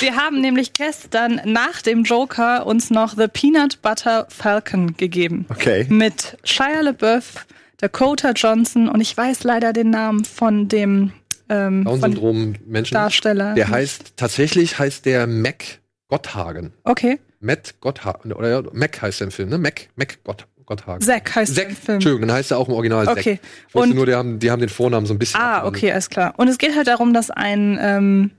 wir 0.00 0.16
haben 0.16 0.40
nämlich 0.40 0.72
gestern 0.72 1.40
nach 1.44 1.82
dem 1.82 2.02
Joker 2.04 2.66
uns 2.66 2.90
noch 2.90 3.16
The 3.16 3.28
Peanut 3.28 3.80
Butter 3.82 4.26
Falcon 4.30 4.96
gegeben. 4.96 5.46
Okay. 5.48 5.86
Mit 5.88 6.36
Shia 6.44 6.80
LaBeouf, 6.80 7.46
Dakota 7.78 8.32
Johnson 8.32 8.88
und 8.88 9.00
ich 9.00 9.16
weiß 9.16 9.44
leider 9.44 9.72
den 9.72 9.90
Namen 9.90 10.24
von 10.24 10.68
dem 10.68 11.12
ähm, 11.48 11.84
von 11.84 12.00
Down-Syndrom 12.00 12.54
Menschen. 12.66 12.94
Darsteller. 12.94 13.54
Der 13.54 13.68
heißt, 13.68 14.14
tatsächlich 14.16 14.78
heißt 14.78 15.04
der 15.06 15.26
Mac 15.26 15.64
Gotthagen. 16.08 16.72
Okay, 16.84 17.18
Matt 17.40 17.74
Gotthagen. 17.80 18.32
Oder 18.32 18.64
Mac 18.72 19.00
heißt 19.00 19.20
der 19.20 19.26
im 19.26 19.30
Film, 19.30 19.48
ne? 19.50 19.58
Mac, 19.58 19.88
Mac 19.96 20.18
Gott, 20.24 20.46
Gotthagen. 20.66 21.00
Zack 21.02 21.34
heißt 21.34 21.54
Zack, 21.54 21.64
der 21.64 21.70
im 21.70 21.76
Film. 21.76 21.94
Entschuldigung, 21.96 22.28
dann 22.28 22.36
heißt 22.36 22.50
er 22.50 22.58
auch 22.58 22.68
im 22.68 22.74
Original 22.74 23.04
Zack. 23.06 23.18
Okay. 23.18 23.40
Wusste 23.72 23.88
Und- 23.90 23.96
nur, 23.96 24.06
die 24.06 24.14
haben, 24.14 24.38
die 24.38 24.50
haben 24.50 24.60
den 24.60 24.68
Vornamen 24.68 25.06
so 25.06 25.14
ein 25.14 25.18
bisschen. 25.18 25.40
Ah, 25.40 25.56
abgewandelt. 25.58 25.82
okay, 25.84 25.92
alles 25.92 26.10
klar. 26.10 26.34
Und 26.36 26.48
es 26.48 26.58
geht 26.58 26.74
halt 26.76 26.86
darum, 26.88 27.14
dass 27.14 27.30
ein, 27.30 27.78
ähm, 27.80 28.30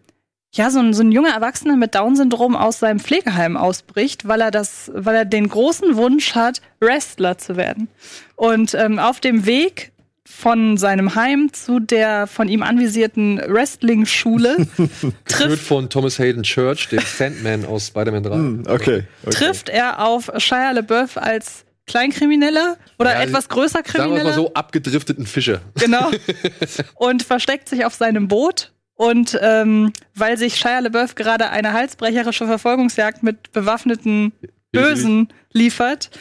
ja, 0.54 0.72
so 0.72 0.80
ein, 0.80 0.94
so 0.94 1.04
ein 1.04 1.12
junger 1.12 1.30
Erwachsener 1.34 1.75
mit 1.75 1.94
Down-Syndrom 1.96 2.56
aus 2.56 2.80
seinem 2.80 3.00
Pflegeheim 3.00 3.56
ausbricht, 3.56 4.28
weil 4.28 4.42
er 4.42 4.50
das, 4.51 4.92
weil 4.96 5.16
er 5.16 5.25
den 5.25 5.48
großen 5.48 5.96
Wunsch 5.96 6.34
hat, 6.36 6.62
Wrestler 6.80 7.38
zu 7.38 7.56
werden. 7.56 7.88
Und 8.36 8.74
ähm, 8.74 8.98
auf 9.00 9.20
dem 9.20 9.46
Weg 9.46 9.92
von 10.31 10.77
seinem 10.77 11.15
Heim 11.15 11.51
zu 11.51 11.79
der 11.79 12.27
von 12.27 12.48
ihm 12.48 12.62
anvisierten 12.62 13.41
Wrestling-Schule 13.45 14.57
Geführt 14.77 15.13
trifft, 15.27 15.63
von 15.65 15.89
Thomas 15.89 16.19
Hayden 16.19 16.43
Church, 16.43 16.88
dem 16.89 17.00
Sandman 17.00 17.65
aus 17.65 17.88
Spider-Man 17.88 18.24
3. 18.24 18.36
Hm, 18.36 18.63
okay. 18.67 19.03
okay. 19.24 19.31
trifft 19.31 19.69
er 19.69 20.05
auf 20.05 20.31
Shia 20.38 20.71
LaBeouf 20.71 21.17
als 21.17 21.65
Kleinkrimineller 21.88 22.77
oder 23.00 23.13
Ja, 23.13 23.21
etwas 23.24 23.50
größer 23.50 23.79
Sagen 23.79 23.88
wir 23.88 24.01
Krimineller. 24.01 24.24
mal 24.29 24.33
so, 24.33 24.53
abgedrifteten 24.53 25.25
Fischer. 25.25 25.62
Genau. 25.75 26.12
und 26.95 27.24
versteckt 27.24 27.67
sich 27.67 27.83
auf 27.83 27.95
seinem 27.95 28.27
Boot. 28.27 28.71
Und 28.93 29.38
ähm, 29.41 29.91
weil 30.13 30.38
sich 30.38 30.55
Shia 30.55 30.79
LaBeouf 30.79 31.15
gerade 31.15 31.50
eine 31.50 31.74
halsbrecherische 31.74 32.45
Verfolgungsjagd 32.45 33.24
mit 33.24 33.51
bewaffneten 33.51 34.31
Bösen 34.71 35.29
liefert, 35.51 36.12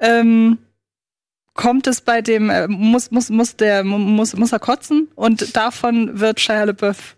ähm, 0.00 0.58
kommt 1.58 1.88
es 1.88 2.00
bei 2.00 2.22
dem, 2.22 2.50
äh, 2.50 2.68
muss, 2.68 3.10
muss, 3.10 3.30
muss, 3.30 3.56
der, 3.56 3.82
mu- 3.82 3.98
muss, 3.98 4.36
muss 4.36 4.52
er 4.52 4.60
kotzen 4.60 5.08
und 5.16 5.56
davon 5.56 6.20
wird 6.20 6.38
Shia 6.38 6.62
LaBeouf 6.62 7.16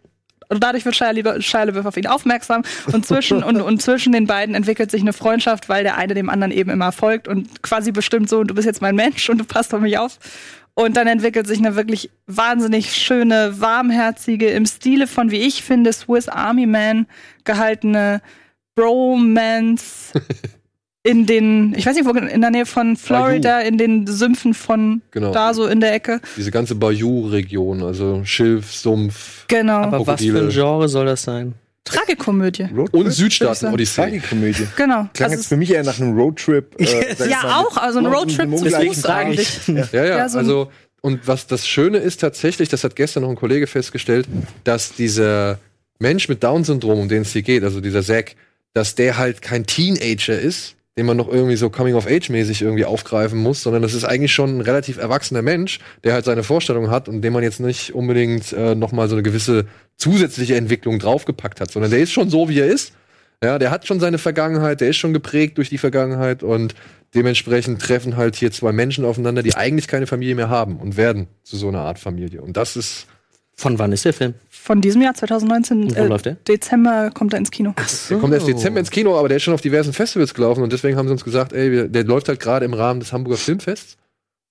und 0.48 0.64
dadurch 0.64 0.86
wird 0.86 0.96
Shia, 0.96 1.10
LaBeouf- 1.10 1.42
Shia 1.42 1.64
LaBeouf 1.64 1.84
auf 1.84 1.96
ihn 1.98 2.06
aufmerksam 2.06 2.62
und 2.90 3.04
zwischen, 3.04 3.42
und, 3.42 3.60
und 3.60 3.82
zwischen 3.82 4.12
den 4.14 4.26
beiden 4.26 4.54
entwickelt 4.54 4.90
sich 4.90 5.02
eine 5.02 5.12
Freundschaft, 5.12 5.68
weil 5.68 5.82
der 5.84 5.98
eine 5.98 6.14
dem 6.14 6.30
anderen 6.30 6.52
eben 6.52 6.70
immer 6.70 6.90
folgt 6.90 7.28
und 7.28 7.62
quasi 7.62 7.92
bestimmt 7.92 8.30
so, 8.30 8.42
du 8.42 8.54
bist 8.54 8.64
jetzt 8.66 8.80
mein 8.80 8.96
Mensch 8.96 9.28
und 9.28 9.36
du 9.38 9.44
passt 9.44 9.74
auf 9.74 9.80
mich 9.82 9.98
auf. 9.98 10.18
Und 10.72 10.96
dann 10.96 11.06
entwickelt 11.08 11.46
sich 11.46 11.58
eine 11.58 11.76
wirklich 11.76 12.08
wahnsinnig 12.26 12.94
schöne, 12.96 13.60
warmherzige, 13.60 14.48
im 14.48 14.64
Stile 14.64 15.06
von, 15.06 15.30
wie 15.30 15.40
ich 15.42 15.62
finde, 15.62 15.92
Swiss 15.92 16.28
Army 16.28 16.64
Man 16.66 17.06
gehaltene 17.44 18.22
Bromance 18.74 20.12
in 21.02 21.24
den, 21.26 21.74
ich 21.76 21.86
weiß 21.86 21.94
nicht, 21.96 22.04
wo, 22.04 22.10
in 22.10 22.40
der 22.40 22.50
Nähe 22.50 22.66
von 22.66 22.96
Florida, 22.96 23.60
in 23.60 23.78
den 23.78 24.06
Sümpfen 24.06 24.52
von 24.54 25.00
Genau. 25.12 25.32
da 25.32 25.54
so 25.54 25.66
in 25.66 25.80
der 25.80 25.94
Ecke. 25.94 26.20
Diese 26.36 26.50
ganze 26.50 26.74
Bayou-Region, 26.74 27.82
also 27.82 28.22
Schilf, 28.24 28.72
Sumpf 28.72 29.46
Genau. 29.48 29.78
Aber 29.82 30.06
was 30.06 30.20
für 30.22 30.38
ein. 30.38 30.50
Genre 30.50 30.88
soll 30.88 31.06
das 31.06 31.22
sein? 31.22 31.54
Tragikomödie. 31.84 32.64
Roadtrip? 32.64 32.94
und 32.94 33.00
sagen. 33.04 33.10
Südstaaten-Odyssee. 33.12 34.02
Tragikomödie. 34.02 34.66
Genau. 34.76 35.08
Klang 35.14 35.30
Also 35.30 35.36
jetzt 35.36 35.46
für 35.48 35.56
mich 35.56 35.72
eher 35.72 35.82
nach 35.82 35.98
einem 35.98 36.14
Roadtrip. 36.16 36.78
Äh, 36.78 37.28
ja, 37.28 37.56
auch, 37.60 37.76
also 37.78 37.98
ein 37.98 38.06
Roadtrip 38.06 38.54
zu 38.58 38.66
Fuß 38.70 39.04
eigentlich. 39.06 39.66
Ja, 39.68 39.84
ja, 39.92 40.04
Ja, 40.18 40.28
so 40.28 40.38
ein- 40.38 40.44
also 40.44 40.70
und 41.02 41.26
was 41.26 41.46
das 41.46 41.66
Schöne 41.66 41.96
ist 41.96 42.20
tatsächlich, 42.20 42.68
das 42.68 42.84
hat 42.84 42.94
gestern 42.94 43.22
noch 43.22 43.30
ein 43.30 43.36
Kollege 43.36 43.66
festgestellt, 43.66 44.28
dass 44.64 44.92
dieser 44.92 45.58
Mensch 45.98 46.28
mit 46.28 46.42
Down-Syndrom, 46.44 47.00
um 47.00 47.08
den 47.08 47.22
es 47.22 47.32
hier 47.32 47.40
geht, 47.42 47.64
also 47.64 47.80
dieser 47.80 48.02
Zack, 48.02 48.36
dass 48.74 48.94
der 48.96 49.16
halt 49.16 49.40
kein 49.40 49.64
Teenager 49.64 50.38
ist, 50.38 50.74
den 50.98 51.06
man 51.06 51.16
noch 51.16 51.28
irgendwie 51.28 51.56
so 51.56 51.70
Coming-of-Age-mäßig 51.70 52.62
irgendwie 52.62 52.84
aufgreifen 52.84 53.38
muss, 53.38 53.62
sondern 53.62 53.82
das 53.82 53.94
ist 53.94 54.04
eigentlich 54.04 54.32
schon 54.32 54.58
ein 54.58 54.60
relativ 54.60 54.98
erwachsener 54.98 55.42
Mensch, 55.42 55.78
der 56.04 56.14
halt 56.14 56.24
seine 56.24 56.42
Vorstellungen 56.42 56.90
hat 56.90 57.08
und 57.08 57.22
dem 57.22 57.32
man 57.32 57.42
jetzt 57.42 57.60
nicht 57.60 57.94
unbedingt 57.94 58.52
äh, 58.52 58.74
noch 58.74 58.90
so 58.90 58.96
eine 58.96 59.22
gewisse 59.22 59.66
zusätzliche 59.96 60.56
Entwicklung 60.56 60.98
draufgepackt 60.98 61.60
hat, 61.60 61.70
sondern 61.70 61.90
der 61.90 62.00
ist 62.00 62.12
schon 62.12 62.28
so, 62.28 62.48
wie 62.48 62.60
er 62.60 62.66
ist. 62.66 62.92
Ja, 63.42 63.58
der 63.58 63.70
hat 63.70 63.86
schon 63.86 64.00
seine 64.00 64.18
Vergangenheit, 64.18 64.82
der 64.82 64.90
ist 64.90 64.98
schon 64.98 65.14
geprägt 65.14 65.56
durch 65.56 65.70
die 65.70 65.78
Vergangenheit 65.78 66.42
und 66.42 66.74
dementsprechend 67.14 67.80
treffen 67.80 68.16
halt 68.16 68.36
hier 68.36 68.52
zwei 68.52 68.72
Menschen 68.72 69.04
aufeinander, 69.04 69.42
die 69.42 69.54
eigentlich 69.54 69.88
keine 69.88 70.06
Familie 70.06 70.34
mehr 70.34 70.50
haben 70.50 70.76
und 70.76 70.96
werden 70.98 71.28
zu 71.42 71.56
so 71.56 71.68
einer 71.68 71.80
Art 71.80 71.98
Familie. 71.98 72.42
Und 72.42 72.56
das 72.56 72.76
ist 72.76 73.06
Von 73.54 73.78
wann 73.78 73.92
ist 73.92 74.04
der 74.04 74.12
Film? 74.12 74.34
Von 74.62 74.80
diesem 74.80 75.00
Jahr 75.00 75.14
2019, 75.14 75.82
Und 75.82 75.96
wo 75.96 76.00
äh, 76.00 76.06
läuft 76.06 76.26
der? 76.26 76.34
Dezember 76.34 77.10
kommt 77.12 77.32
er 77.32 77.38
ins 77.38 77.50
Kino. 77.50 77.74
Der 78.10 78.18
kommt 78.18 78.34
erst 78.34 78.46
Dezember 78.46 78.80
ins 78.80 78.90
Kino, 78.90 79.18
aber 79.18 79.28
der 79.28 79.38
ist 79.38 79.42
schon 79.42 79.54
auf 79.54 79.62
diversen 79.62 79.92
Festivals 79.92 80.34
gelaufen 80.34 80.62
und 80.62 80.72
deswegen 80.72 80.96
haben 80.96 81.08
sie 81.08 81.12
uns 81.12 81.24
gesagt, 81.24 81.52
ey, 81.52 81.72
wir, 81.72 81.88
der 81.88 82.04
läuft 82.04 82.28
halt 82.28 82.40
gerade 82.40 82.64
im 82.66 82.74
Rahmen 82.74 83.00
des 83.00 83.12
Hamburger 83.12 83.38
Filmfests 83.38 83.96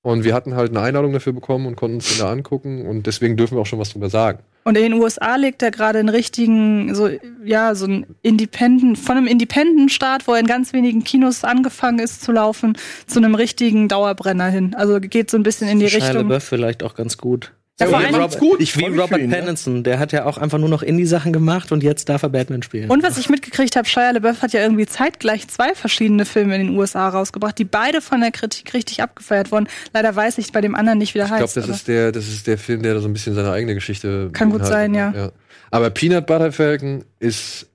und 0.01 0.23
wir 0.23 0.33
hatten 0.33 0.55
halt 0.55 0.71
eine 0.71 0.81
Einladung 0.81 1.13
dafür 1.13 1.33
bekommen 1.33 1.67
und 1.67 1.75
konnten 1.75 1.95
uns 1.97 2.09
den 2.09 2.19
da 2.19 2.31
angucken 2.31 2.87
und 2.87 3.05
deswegen 3.05 3.37
dürfen 3.37 3.55
wir 3.55 3.61
auch 3.61 3.65
schon 3.65 3.79
was 3.79 3.91
drüber 3.91 4.09
sagen. 4.09 4.39
Und 4.63 4.77
in 4.77 4.83
den 4.83 4.93
USA 4.93 5.35
legt 5.35 5.61
er 5.61 5.71
gerade 5.71 5.99
einen 5.99 6.09
richtigen, 6.09 6.93
so, 6.93 7.09
ja, 7.43 7.75
so 7.75 7.85
ein 7.85 8.05
Independent, 8.21 8.97
von 8.97 9.17
einem 9.17 9.27
Independent-Start, 9.27 10.27
wo 10.27 10.33
er 10.33 10.39
in 10.39 10.47
ganz 10.47 10.73
wenigen 10.73 11.03
Kinos 11.03 11.43
angefangen 11.43 11.99
ist 11.99 12.21
zu 12.21 12.31
laufen, 12.31 12.77
zu 13.07 13.19
einem 13.19 13.35
richtigen 13.35 13.87
Dauerbrenner 13.87 14.47
hin. 14.47 14.75
Also 14.75 14.99
geht 14.99 15.31
so 15.31 15.37
ein 15.37 15.43
bisschen 15.43 15.69
in 15.69 15.79
die 15.79 15.85
Richtung. 15.85 16.29
LaBeouf 16.29 16.43
vielleicht 16.43 16.83
auch 16.83 16.95
ganz 16.95 17.17
gut. 17.17 17.53
Ja, 17.79 17.87
vor 17.87 17.99
Ja, 18.01 18.07
allem- 18.07 18.19
macht's 18.19 18.37
gut. 18.37 18.59
Ich 18.61 18.75
Wie 18.77 18.83
für 18.85 18.99
Robert 19.01 19.19
ihn, 19.21 19.29
ne? 19.29 19.37
Pattinson, 19.37 19.83
der 19.83 19.99
hat 19.99 20.11
ja 20.11 20.25
auch 20.25 20.37
einfach 20.37 20.57
nur 20.57 20.67
noch 20.69 20.83
Indie-Sachen 20.83 21.31
gemacht 21.31 21.71
und 21.71 21.81
jetzt 21.81 22.09
darf 22.09 22.23
er 22.23 22.29
Batman 22.29 22.61
spielen. 22.61 22.89
Und 22.89 23.03
was 23.03 23.17
ich 23.17 23.29
mitgekriegt 23.29 23.75
habe, 23.75 23.87
Shia 23.87 24.11
LaBeouf 24.11 24.41
hat 24.41 24.51
ja 24.53 24.61
irgendwie 24.61 24.85
zeitgleich 24.85 25.47
zwei 25.47 25.73
verschiedene 25.75 26.25
Filme 26.25 26.55
in 26.55 26.67
den 26.67 26.77
USA 26.77 27.07
rausgebracht, 27.09 27.57
die 27.57 27.63
beide 27.65 28.01
von 28.01 28.19
der 28.21 28.31
Kritik 28.31 28.73
richtig 28.73 29.01
abgefeiert 29.01 29.51
wurden. 29.51 29.67
Leider 29.93 30.15
weiß 30.15 30.37
ich 30.39 30.51
bei 30.51 30.61
dem 30.61 30.75
anderen 30.75 30.99
nicht, 30.99 31.13
wie 31.13 31.19
der 31.19 31.25
Ich 31.27 31.31
glaube, 31.31 31.43
heißt. 31.43 31.57
das 31.57 31.63
aber- 31.63 31.73
ist 31.73 31.87
der, 31.87 32.11
das 32.11 32.27
ist 32.27 32.47
der 32.47 32.57
Film, 32.57 32.83
der 32.83 32.95
da 32.95 32.99
so 32.99 33.07
ein 33.07 33.13
bisschen 33.13 33.33
seine 33.35 33.51
eigene 33.51 33.73
Geschichte 33.75 34.29
Kann 34.33 34.49
gut 34.49 34.61
beinhaltet. 34.61 34.93
sein, 35.13 35.13
ja. 35.15 35.31
Aber 35.71 35.89
Peanut 35.91 36.25
Butter 36.27 36.51
Falcon 36.51 37.05
ist 37.19 37.67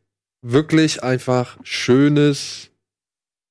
wirklich 0.43 1.03
einfach 1.03 1.57
schönes 1.63 2.71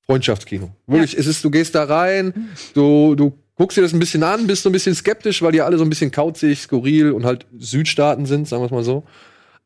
Freundschaftskino. 0.06 0.70
Wirklich, 0.86 1.16
es 1.16 1.26
ist, 1.26 1.42
du 1.44 1.50
gehst 1.50 1.74
da 1.74 1.84
rein, 1.84 2.50
du, 2.74 3.14
du 3.14 3.32
guckst 3.56 3.76
dir 3.76 3.82
das 3.82 3.92
ein 3.92 4.00
bisschen 4.00 4.22
an, 4.22 4.46
bist 4.46 4.62
so 4.64 4.68
ein 4.68 4.72
bisschen 4.72 4.94
skeptisch, 4.94 5.42
weil 5.42 5.52
die 5.52 5.62
alle 5.62 5.78
so 5.78 5.84
ein 5.84 5.90
bisschen 5.90 6.10
kauzig, 6.10 6.60
skurril 6.60 7.12
und 7.12 7.24
halt 7.24 7.46
Südstaaten 7.58 8.26
sind, 8.26 8.48
sagen 8.48 8.62
wir 8.62 8.66
es 8.66 8.72
mal 8.72 8.84
so. 8.84 9.04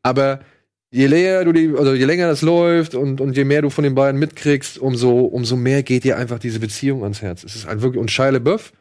Aber 0.03 0.41
je 0.91 1.07
länger 1.07 1.43
du 1.45 1.53
die, 1.53 1.73
also 1.77 1.93
je 1.93 2.05
länger 2.05 2.27
das 2.27 2.41
läuft 2.41 2.95
und, 2.95 3.21
und 3.21 3.35
je 3.35 3.43
mehr 3.45 3.61
du 3.61 3.69
von 3.69 3.83
den 3.83 3.95
beiden 3.95 4.19
mitkriegst, 4.19 4.77
umso, 4.77 5.19
umso 5.21 5.55
mehr 5.55 5.83
geht 5.83 6.03
dir 6.03 6.17
einfach 6.17 6.39
diese 6.39 6.59
Beziehung 6.59 7.03
ans 7.03 7.21
Herz. 7.21 7.43
Es 7.43 7.55
ist 7.55 7.67
halt 7.67 7.81
wirklich, 7.81 7.99
und 7.99 8.09
Shia 8.11 8.29
LaBeouf, 8.29 8.73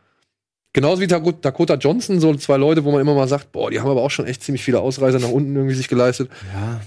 genauso 0.73 1.01
wie 1.01 1.07
Dak- 1.07 1.43
Dakota 1.43 1.75
Johnson, 1.75 2.21
so 2.21 2.35
zwei 2.35 2.57
Leute, 2.57 2.85
wo 2.85 2.93
man 2.93 3.01
immer 3.01 3.15
mal 3.15 3.29
sagt, 3.29 3.53
boah, 3.53 3.71
die 3.71 3.81
haben 3.81 3.91
aber 3.91 4.03
auch 4.03 4.11
schon 4.11 4.27
echt 4.27 4.43
ziemlich 4.43 4.63
viele 4.63 4.81
Ausreißer 4.81 5.19
nach 5.19 5.31
unten 5.31 5.57
irgendwie 5.57 5.75
sich 5.75 5.89
geleistet. 5.89 6.31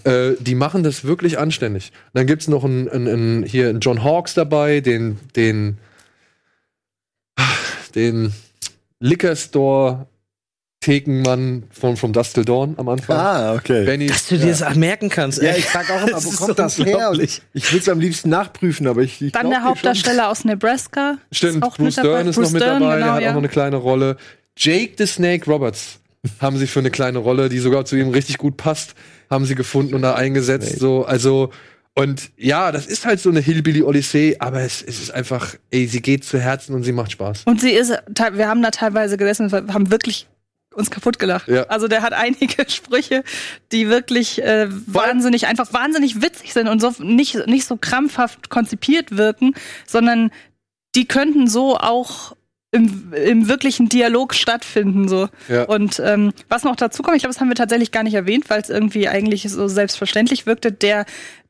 Ja. 0.06 0.12
Äh, 0.12 0.36
die 0.40 0.56
machen 0.56 0.84
das 0.84 1.04
wirklich 1.06 1.38
anständig. 1.40 1.92
Dann 2.14 2.26
gibt's 2.28 2.48
noch 2.48 2.64
einen, 2.64 2.88
einen, 2.88 3.08
einen, 3.08 3.44
hier 3.44 3.70
einen 3.70 3.80
John 3.80 4.04
Hawkes 4.04 4.36
dabei, 4.36 4.80
den, 4.80 5.18
den, 5.36 5.78
den 7.96 8.34
Liquor 9.00 9.36
Store 9.36 10.08
Thekenmann 10.82 11.64
von 11.70 11.96
From 11.96 12.12
Dust 12.12 12.34
Till 12.34 12.44
Dawn 12.44 12.74
am 12.78 12.90
Anfang. 12.90 13.16
Ah, 13.16 13.54
okay. 13.54 13.86
Benny, 13.86 14.08
Dass 14.08 14.28
du 14.28 14.38
dir 14.38 14.48
das 14.48 14.76
merken 14.76 15.10
kannst. 15.10 15.40
Ja, 15.40 15.52
ey. 15.52 15.60
ich 15.60 15.66
frag 15.66 15.90
auch 15.92 16.02
immer, 16.02 16.12
Das 16.12 16.26
wo 16.26 16.32
kommt 16.32 16.58
das 16.58 16.78
her? 16.80 16.88
Unglaublich. 16.88 17.42
ich 17.54 17.72
will 17.72 17.80
es 17.80 17.88
am 17.88 18.00
liebsten 18.00 18.30
nachprüfen, 18.30 18.88
aber 18.88 19.02
ich, 19.02 19.22
ich 19.22 19.32
Dann 19.32 19.52
der. 19.52 19.64
Hauptdarsteller 19.64 20.30
aus 20.30 20.44
Nebraska. 20.44 21.18
Stimmt, 21.32 21.62
Bruce. 21.62 21.96
Dern 21.96 22.28
ist 22.28 22.36
Bruce 22.36 22.46
noch 22.48 22.54
mit 22.54 22.62
Dern, 22.64 22.82
dabei, 22.82 22.96
genau, 22.96 23.06
der 23.06 23.14
hat 23.14 23.22
ja. 23.22 23.30
auch 23.30 23.34
noch 23.34 23.42
eine 23.42 23.50
kleine 23.50 23.76
Rolle. 23.76 24.18
Jake 24.58 24.94
the 24.98 25.06
Snake 25.06 25.46
Roberts 25.46 26.00
haben 26.40 26.58
sie 26.58 26.66
für 26.66 26.80
eine 26.80 26.90
kleine 26.90 27.20
Rolle, 27.20 27.48
die 27.48 27.60
sogar 27.60 27.86
zu 27.86 27.96
ihm 27.96 28.10
richtig 28.10 28.40
gut 28.40 28.58
passt, 28.58 28.96
haben 29.30 29.46
sie 29.46 29.56
gefunden 29.56 29.94
und 29.94 30.02
da 30.02 30.16
eingesetzt. 30.16 30.80
So, 30.80 31.06
also 31.06 31.52
und 31.94 32.32
ja, 32.38 32.72
das 32.72 32.88
ist 32.88 33.06
halt 33.06 33.20
so 33.20 33.30
eine 33.30 33.42
Hillbilly 33.42 33.84
Odyssee, 33.84 34.38
aber 34.40 34.62
es, 34.62 34.82
es 34.82 35.02
ist 35.02 35.12
einfach, 35.12 35.56
ey, 35.72 35.88
sie 35.88 36.02
geht 36.02 36.24
zu 36.24 36.40
Herzen 36.40 36.74
und 36.74 36.84
sie 36.84 36.94
macht 36.94 37.12
Spaß. 37.12 37.44
Und 37.46 37.60
sie 37.60 37.72
ist, 37.72 37.92
wir 37.92 38.48
haben 38.48 38.62
da 38.62 38.72
teilweise 38.72 39.18
gesessen, 39.18 39.52
wir 39.52 39.74
haben 39.74 39.92
wirklich 39.92 40.28
uns 40.74 40.90
kaputt 40.90 41.20
gelacht. 41.20 41.50
Ja. 41.50 41.64
Also 41.64 41.90
der 41.90 42.02
hat 42.02 42.14
einige 42.14 42.70
Sprüche, 42.70 43.24
die 43.74 43.90
wirklich 43.90 44.42
äh, 44.42 44.68
wahnsinnig, 44.70 45.48
einfach 45.48 45.74
wahnsinnig 45.74 46.22
witzig 46.22 46.54
sind 46.54 46.70
und 46.70 46.80
so 46.80 46.94
nicht, 47.00 47.48
nicht 47.48 47.66
so 47.66 47.76
krampfhaft 47.76 48.50
konzipiert 48.50 49.18
wirken, 49.18 49.54
sondern 49.86 50.32
die 50.96 51.08
könnten 51.08 51.48
so 51.48 51.78
auch 51.78 52.36
im, 52.74 53.12
im 53.14 53.50
wirklichen 53.50 53.90
Dialog 53.90 54.34
stattfinden. 54.34 55.10
So. 55.10 55.28
Ja. 55.50 55.64
Und 55.64 56.02
ähm, 56.04 56.32
was 56.48 56.64
noch 56.64 56.78
dazu 56.78 57.04
kommt, 57.04 57.18
ich 57.18 57.24
glaube, 57.24 57.34
das 57.34 57.42
haben 57.42 57.50
wir 57.50 57.56
tatsächlich 57.56 57.92
gar 57.92 58.04
nicht 58.04 58.14
erwähnt, 58.14 58.50
weil 58.50 58.62
es 58.62 58.70
irgendwie 58.70 59.10
eigentlich 59.10 59.44
so 59.50 59.68
selbstverständlich 59.68 60.46
wirkte, 60.46 60.72
der 60.72 61.06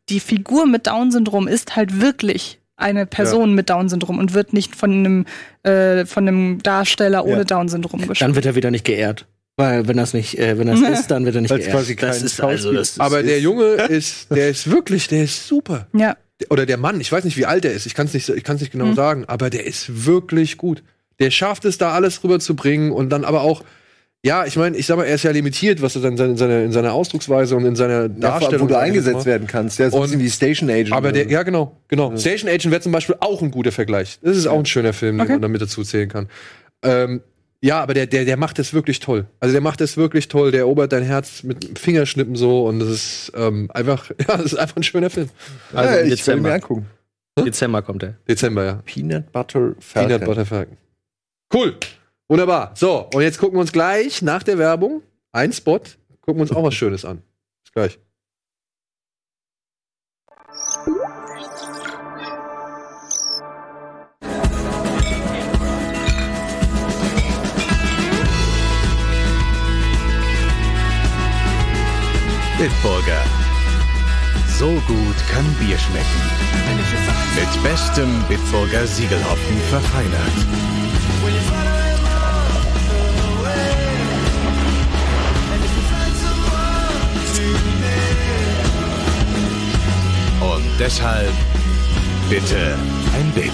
die 0.09 0.19
Figur 0.19 0.65
mit 0.65 0.87
Down-Syndrom 0.87 1.47
ist 1.47 1.75
halt 1.75 2.01
wirklich 2.01 2.59
eine 2.77 3.05
Person 3.05 3.53
mit 3.53 3.69
Down-Syndrom 3.69 4.17
und 4.17 4.33
wird 4.33 4.53
nicht 4.53 4.75
von 4.75 4.91
einem, 4.91 5.25
äh, 5.63 6.05
von 6.05 6.27
einem 6.27 6.63
Darsteller 6.63 7.23
ohne 7.25 7.37
Ja. 7.39 7.43
Down-Syndrom 7.43 7.99
gespielt. 8.01 8.21
Dann 8.21 8.35
wird 8.35 8.45
er 8.45 8.55
wieder 8.55 8.71
nicht 8.71 8.85
geehrt. 8.85 9.27
Weil 9.57 9.87
wenn 9.87 9.97
das 9.97 10.13
nicht, 10.13 10.39
äh, 10.39 10.57
wenn 10.57 10.67
das 10.67 10.79
ist, 10.99 11.11
dann 11.11 11.25
wird 11.25 11.35
er 11.35 11.41
nicht 11.41 11.51
Weil's 11.51 11.65
geehrt. 11.65 11.75
quasi 11.77 11.95
kein 11.95 12.09
das 12.09 12.23
ist 12.23 12.41
also 12.41 12.71
das 12.73 12.91
ist, 12.91 12.99
Aber 13.01 13.21
der 13.21 13.39
Junge 13.39 13.63
ist, 13.89 14.31
der 14.31 14.49
ist 14.49 14.69
wirklich, 14.71 15.07
der 15.07 15.23
ist 15.25 15.47
super. 15.47 15.87
Ja. 15.93 16.17
Oder 16.49 16.65
der 16.65 16.77
Mann, 16.77 16.99
ich 16.99 17.11
weiß 17.11 17.23
nicht, 17.23 17.37
wie 17.37 17.45
alt 17.45 17.65
er 17.65 17.71
ist, 17.73 17.85
ich 17.85 17.93
kann 17.93 18.07
es 18.07 18.13
nicht, 18.15 18.27
ich 18.29 18.43
kann's 18.43 18.61
nicht 18.61 18.71
genau 18.71 18.85
Mhm. 18.87 18.95
sagen, 18.95 19.25
aber 19.27 19.51
der 19.51 19.65
ist 19.67 20.05
wirklich 20.07 20.57
gut. 20.57 20.81
Der 21.19 21.29
schafft 21.29 21.65
es, 21.65 21.77
da 21.77 21.91
alles 21.91 22.23
rüberzubringen 22.23 22.91
und 22.91 23.09
dann 23.11 23.23
aber 23.25 23.41
auch, 23.41 23.63
ja, 24.23 24.45
ich 24.45 24.55
meine, 24.55 24.77
ich 24.77 24.85
sag 24.85 24.97
mal, 24.97 25.05
er 25.05 25.15
ist 25.15 25.23
ja 25.23 25.31
limitiert, 25.31 25.81
was 25.81 25.95
er 25.95 26.01
dann 26.03 26.17
in 26.17 26.37
seiner, 26.37 26.63
in 26.63 26.71
seiner 26.71 26.93
Ausdrucksweise 26.93 27.55
und 27.55 27.65
in 27.65 27.75
seiner 27.75 28.03
Ja, 28.03 28.07
Darstellung 28.07 28.65
wo 28.65 28.73
du 28.73 28.77
eingesetzt 28.77 29.25
werden 29.25 29.47
kannst. 29.47 29.79
Der 29.79 29.87
ist 29.87 29.93
so 29.93 29.99
ein 29.99 30.03
bisschen 30.03 30.19
wie 30.19 30.29
Station 30.29 30.69
Agent. 30.69 30.93
Aber 30.93 31.11
der, 31.11 31.27
ja, 31.27 31.41
genau, 31.43 31.77
genau. 31.87 32.15
Station 32.17 32.49
Agent 32.49 32.69
wäre 32.71 32.81
zum 32.81 32.91
Beispiel 32.91 33.15
auch 33.19 33.41
ein 33.41 33.49
guter 33.51 33.71
Vergleich. 33.71 34.19
Das 34.21 34.37
ist 34.37 34.45
auch 34.47 34.59
ein 34.59 34.65
schöner 34.67 34.93
Film, 34.93 35.17
den 35.17 35.21
Okay. 35.23 35.31
man 35.33 35.41
damit 35.41 35.61
dazu 35.61 35.83
zählen 35.83 36.07
kann. 36.09 36.29
Ähm, 36.83 37.21
ja, 37.63 37.81
aber 37.81 37.93
der, 37.93 38.07
der, 38.07 38.25
der 38.25 38.37
macht 38.37 38.57
es 38.59 38.73
wirklich 38.73 38.99
toll. 38.99 39.25
Also 39.39 39.53
der 39.53 39.61
macht 39.61 39.81
es 39.81 39.97
wirklich 39.97 40.27
toll. 40.27 40.51
Der 40.51 40.61
erobert 40.61 40.91
dein 40.93 41.03
Herz 41.03 41.43
mit 41.43 41.77
Fingerschnippen 41.79 42.35
so 42.35 42.65
und 42.67 42.79
das 42.79 42.89
ist 42.89 43.31
ähm, 43.35 43.69
einfach, 43.73 44.09
ja, 44.19 44.37
das 44.37 44.45
ist 44.53 44.55
einfach 44.55 44.77
ein 44.77 44.83
schöner 44.83 45.09
Film. 45.09 45.29
also 45.73 45.89
ja, 45.93 45.95
im 45.99 46.05
ich 46.05 46.09
will 46.11 46.15
Dezember. 46.17 46.49
mir 46.49 46.55
angucken. 46.55 46.85
Dezember 47.39 47.81
kommt 47.81 48.03
er. 48.03 48.15
Dezember, 48.27 48.65
ja. 48.65 48.81
Peanut 48.85 49.31
Butter 49.31 49.73
Falcon. 49.79 50.09
Peanut 50.09 50.25
Butter 50.25 50.45
Falcon. 50.45 50.77
Cool. 51.53 51.75
Wunderbar. 52.31 52.71
So, 52.75 53.09
und 53.13 53.23
jetzt 53.23 53.39
gucken 53.39 53.57
wir 53.57 53.59
uns 53.59 53.73
gleich 53.73 54.21
nach 54.21 54.41
der 54.41 54.57
Werbung 54.57 55.01
ein 55.33 55.51
Spot, 55.51 55.81
gucken 56.21 56.35
wir 56.35 56.43
uns 56.43 56.53
auch 56.53 56.63
was 56.63 56.73
Schönes 56.73 57.03
an. 57.03 57.21
Bis 57.61 57.73
gleich. 57.73 57.99
Bitburger. 72.57 73.23
So 74.57 74.71
gut 74.87 75.17
kann 75.33 75.53
Bier 75.59 75.77
schmecken. 75.77 76.05
Mit 77.35 77.61
bestem 77.61 78.23
Bitburger 78.29 78.87
Siegelhopfen 78.87 79.57
verfeinert. 79.69 81.80
Deshalb 90.81 91.31
bitte 92.27 92.75
ein 93.13 93.31
Bit. 93.35 93.51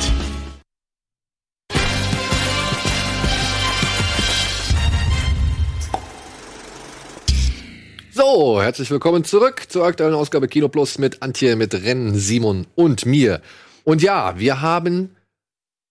So, 8.13 8.61
herzlich 8.61 8.89
willkommen 8.91 9.25
zurück 9.25 9.63
zur 9.67 9.85
aktuellen 9.85 10.13
Ausgabe 10.13 10.47
Kino 10.47 10.69
Plus 10.69 10.99
mit 10.99 11.21
Antje, 11.21 11.57
mit 11.57 11.73
Rennen, 11.73 12.15
Simon 12.15 12.65
und 12.75 13.05
mir. 13.05 13.41
Und 13.83 14.01
ja, 14.01 14.39
wir 14.39 14.61
haben, 14.61 15.13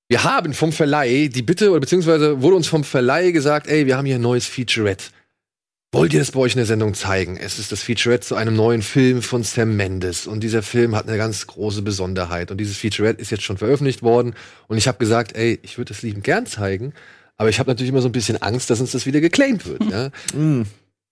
wir 0.08 0.24
haben 0.24 0.54
vom 0.54 0.72
Verleih 0.72 1.28
die 1.28 1.42
Bitte, 1.42 1.70
oder 1.70 1.80
beziehungsweise 1.80 2.40
wurde 2.40 2.56
uns 2.56 2.66
vom 2.66 2.82
Verleih 2.82 3.32
gesagt, 3.32 3.66
ey, 3.66 3.84
wir 3.84 3.98
haben 3.98 4.06
hier 4.06 4.14
ein 4.14 4.22
neues 4.22 4.46
Featurette. 4.46 5.10
Wollt 5.92 6.12
ihr 6.12 6.18
das 6.18 6.32
bei 6.32 6.40
euch 6.40 6.52
in 6.52 6.58
der 6.58 6.66
Sendung 6.66 6.94
zeigen? 6.94 7.36
Es 7.36 7.58
ist 7.58 7.72
das 7.72 7.82
Featurette 7.82 8.26
zu 8.26 8.34
einem 8.34 8.54
neuen 8.54 8.82
Film 8.82 9.22
von 9.22 9.42
Sam 9.42 9.76
Mendes. 9.76 10.26
Und 10.26 10.40
dieser 10.40 10.62
Film 10.62 10.94
hat 10.94 11.08
eine 11.08 11.16
ganz 11.16 11.46
große 11.46 11.82
Besonderheit. 11.82 12.50
Und 12.50 12.58
dieses 12.58 12.76
Featurette 12.76 13.20
ist 13.20 13.30
jetzt 13.30 13.44
schon 13.44 13.56
veröffentlicht 13.56 14.02
worden. 14.02 14.34
Und 14.68 14.78
ich 14.78 14.88
habe 14.88 14.98
gesagt, 14.98 15.36
ey, 15.36 15.58
ich 15.62 15.78
würde 15.78 15.94
das 15.94 16.02
liebend 16.02 16.24
gern 16.24 16.46
zeigen. 16.46 16.92
Aber 17.36 17.48
ich 17.48 17.58
habe 17.58 17.70
natürlich 17.70 17.90
immer 17.90 18.02
so 18.02 18.08
ein 18.08 18.12
bisschen 18.12 18.40
Angst, 18.42 18.68
dass 18.68 18.80
uns 18.80 18.92
das 18.92 19.06
wieder 19.06 19.20
geclaimed 19.20 19.66
wird. 19.66 19.84
Ja? 19.84 20.10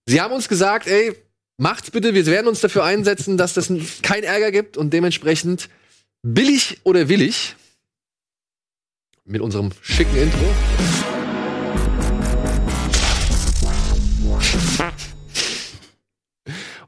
Sie 0.06 0.20
haben 0.20 0.34
uns 0.34 0.48
gesagt, 0.48 0.86
ey, 0.86 1.14
macht's 1.56 1.90
bitte, 1.90 2.14
wir 2.14 2.26
werden 2.26 2.48
uns 2.48 2.60
dafür 2.60 2.84
einsetzen, 2.84 3.36
dass 3.36 3.54
das 3.54 3.72
kein 4.02 4.22
Ärger 4.22 4.50
gibt 4.50 4.76
und 4.76 4.92
dementsprechend 4.92 5.68
billig 6.22 6.80
oder 6.84 7.08
willig 7.08 7.56
mit 9.24 9.40
unserem 9.40 9.70
schicken 9.80 10.16
Intro. 10.16 11.13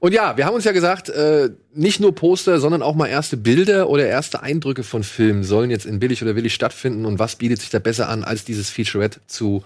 Und 0.06 0.12
ja, 0.12 0.36
wir 0.36 0.46
haben 0.46 0.54
uns 0.54 0.62
ja 0.62 0.70
gesagt, 0.70 1.08
äh, 1.08 1.50
nicht 1.74 1.98
nur 1.98 2.14
Poster, 2.14 2.60
sondern 2.60 2.80
auch 2.80 2.94
mal 2.94 3.08
erste 3.08 3.36
Bilder 3.36 3.88
oder 3.88 4.06
erste 4.06 4.40
Eindrücke 4.40 4.84
von 4.84 5.02
Filmen 5.02 5.42
sollen 5.42 5.68
jetzt 5.68 5.84
in 5.84 5.98
billig 5.98 6.22
oder 6.22 6.36
willig 6.36 6.54
stattfinden. 6.54 7.04
Und 7.06 7.18
was 7.18 7.34
bietet 7.34 7.58
sich 7.58 7.70
da 7.70 7.80
besser 7.80 8.08
an 8.08 8.22
als 8.22 8.44
dieses 8.44 8.70
Featurette 8.70 9.18
zu 9.26 9.64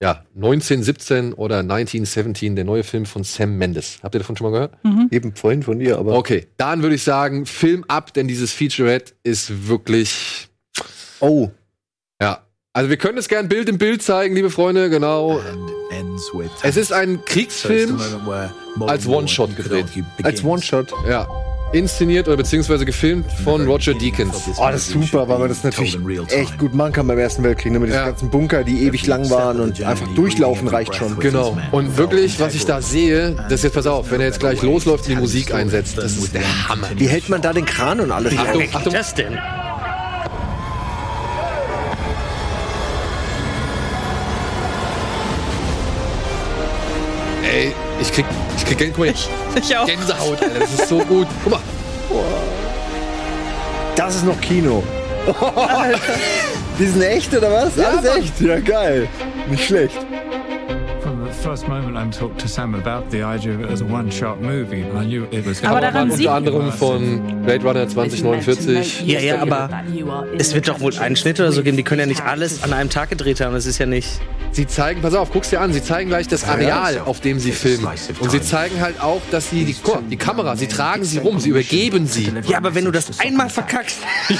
ja, 0.00 0.24
1917 0.34 1.34
oder 1.34 1.58
1917, 1.58 2.56
der 2.56 2.64
neue 2.64 2.84
Film 2.84 3.04
von 3.04 3.22
Sam 3.22 3.58
Mendes. 3.58 3.98
Habt 4.02 4.14
ihr 4.14 4.20
davon 4.20 4.34
schon 4.34 4.46
mal 4.46 4.52
gehört? 4.52 4.72
Eben 5.10 5.34
vorhin 5.34 5.62
von 5.62 5.78
dir, 5.78 5.98
aber. 5.98 6.16
Okay, 6.16 6.46
dann 6.56 6.80
würde 6.80 6.94
ich 6.94 7.02
sagen, 7.02 7.44
Film 7.44 7.84
ab, 7.86 8.14
denn 8.14 8.26
dieses 8.28 8.50
Featurette 8.50 9.12
ist 9.24 9.68
wirklich, 9.68 10.48
Oh. 11.20 11.50
ja. 12.18 12.46
Also 12.74 12.88
wir 12.88 12.96
können 12.96 13.18
es 13.18 13.28
gern 13.28 13.48
Bild 13.48 13.68
im 13.68 13.76
Bild 13.76 14.02
zeigen, 14.02 14.34
liebe 14.34 14.48
Freunde, 14.48 14.88
genau. 14.88 15.40
Es 16.62 16.76
ist 16.76 16.90
ein 16.92 17.22
Kriegsfilm, 17.24 18.00
als 18.80 19.06
One-Shot 19.06 19.56
gedreht. 19.56 19.84
Als 20.22 20.42
One-Shot. 20.42 20.90
ja, 21.06 21.28
inszeniert 21.74 22.28
oder 22.28 22.38
beziehungsweise 22.38 22.86
gefilmt 22.86 23.26
von 23.44 23.66
Roger 23.66 23.92
Deakins. 23.92 24.34
Oh, 24.56 24.68
das 24.70 24.88
ist 24.88 24.90
super, 24.92 25.28
weil 25.28 25.38
man 25.38 25.48
das 25.50 25.64
natürlich 25.64 25.98
echt 26.28 26.58
gut 26.58 26.72
machen 26.74 26.92
kann 26.94 27.06
beim 27.06 27.18
Ersten 27.18 27.42
Weltkrieg. 27.42 27.72
Ne? 27.72 27.78
Mit 27.80 27.90
Ja. 27.90 27.96
diesen 27.96 28.06
ganzen 28.06 28.30
Bunker, 28.30 28.64
die 28.64 28.86
ewig 28.86 29.06
lang 29.06 29.28
waren 29.28 29.60
und 29.60 29.82
einfach 29.82 30.08
durchlaufen 30.14 30.68
reicht 30.68 30.94
schon. 30.94 31.18
Genau. 31.18 31.58
Und 31.72 31.98
wirklich, 31.98 32.40
was 32.40 32.54
ich 32.54 32.64
da 32.64 32.80
sehe, 32.80 33.32
das 33.32 33.52
ist 33.60 33.64
jetzt, 33.64 33.74
pass 33.74 33.86
auf, 33.86 34.10
wenn 34.10 34.20
er 34.22 34.28
jetzt 34.28 34.40
gleich 34.40 34.62
losläuft 34.62 35.04
und 35.04 35.10
die 35.10 35.16
Musik 35.16 35.52
einsetzt, 35.52 35.98
das 35.98 36.16
ist 36.16 36.34
der 36.34 36.68
Hammer. 36.70 36.88
Wie 36.96 37.06
hält 37.06 37.28
man 37.28 37.42
da 37.42 37.52
den 37.52 37.66
Kran 37.66 38.00
und 38.00 38.10
alles? 38.12 38.36
Achtung, 38.36 38.62
Was 38.70 38.76
Achtung. 38.76 38.92
das 38.94 39.14
denn? 39.14 39.38
Ich 48.02 48.12
krieg, 48.12 48.26
ich 48.56 48.64
krieg, 48.64 48.88
guck 48.90 48.98
mal, 48.98 49.08
Ich, 49.08 49.28
ich 49.54 49.76
auch. 49.76 49.86
Gänsehaut, 49.86 50.42
Alter, 50.42 50.58
das 50.58 50.72
ist 50.74 50.88
so 50.88 50.98
gut. 50.98 51.26
Guck 51.44 51.52
mal. 51.52 51.60
Das 53.96 54.16
ist 54.16 54.24
noch 54.24 54.40
Kino. 54.40 54.82
Die 56.78 56.86
sind 56.86 57.02
echt 57.02 57.32
oder 57.34 57.52
was? 57.52 57.78
Alles 57.78 58.04
echt? 58.16 58.40
Ja, 58.40 58.58
geil. 58.58 59.08
Nicht 59.48 59.64
schlecht. 59.64 59.98
First 61.42 61.66
moment 61.66 61.96
I 61.96 62.08
talked 62.16 62.40
to 62.40 62.46
Sam 62.46 62.74
about 62.76 63.10
the 63.10 63.24
idea 63.24 63.54
of 63.54 63.60
it 63.62 63.70
as 63.70 63.80
a 63.80 63.84
one-shot 63.84 64.40
movie, 64.40 64.84
I 64.84 65.04
knew 65.04 65.24
it 65.32 65.44
was. 65.44 65.62
Aber 65.64 65.80
daran 65.80 66.04
Unter 66.04 66.16
sieht- 66.16 66.28
anderem 66.28 66.70
von 66.72 67.42
Blade 67.42 67.64
Runner 67.64 67.88
2049. 67.88 69.02
Ja, 69.06 69.18
ja, 69.18 69.42
aber 69.42 69.68
es 70.38 70.54
wird 70.54 70.68
doch 70.68 70.78
wohl 70.78 70.96
Einschnitte 70.98 71.42
oder 71.42 71.50
so 71.52 71.64
geben. 71.64 71.76
Die 71.76 71.82
können 71.82 72.00
ja 72.00 72.06
nicht 72.06 72.22
alles 72.24 72.62
an 72.62 72.72
einem 72.72 72.90
Tag 72.90 73.10
gedreht 73.10 73.40
haben. 73.40 73.54
Das 73.54 73.66
ist 73.66 73.78
ja 73.78 73.86
nicht. 73.86 74.08
Sie 74.52 74.66
zeigen, 74.66 75.00
pass 75.00 75.14
auf, 75.14 75.32
guck's 75.32 75.48
dir 75.48 75.60
an, 75.62 75.72
sie 75.72 75.82
zeigen 75.82 76.10
gleich 76.10 76.28
das 76.28 76.44
Areal, 76.44 77.00
auf 77.06 77.20
dem 77.20 77.38
sie 77.40 77.52
filmen. 77.52 77.88
Und 78.20 78.30
sie 78.30 78.42
zeigen 78.42 78.80
halt 78.82 79.00
auch, 79.00 79.22
dass 79.30 79.48
sie 79.48 79.64
die, 79.64 79.74
die 80.10 80.16
Kamera, 80.18 80.56
sie 80.56 80.66
tragen 80.68 81.04
sie 81.04 81.18
rum, 81.18 81.40
sie 81.40 81.48
übergeben 81.48 82.06
sie. 82.06 82.30
Ja, 82.46 82.58
aber 82.58 82.74
wenn 82.74 82.84
du 82.84 82.90
das 82.90 83.18
einmal 83.18 83.48
verkackst. 83.48 83.96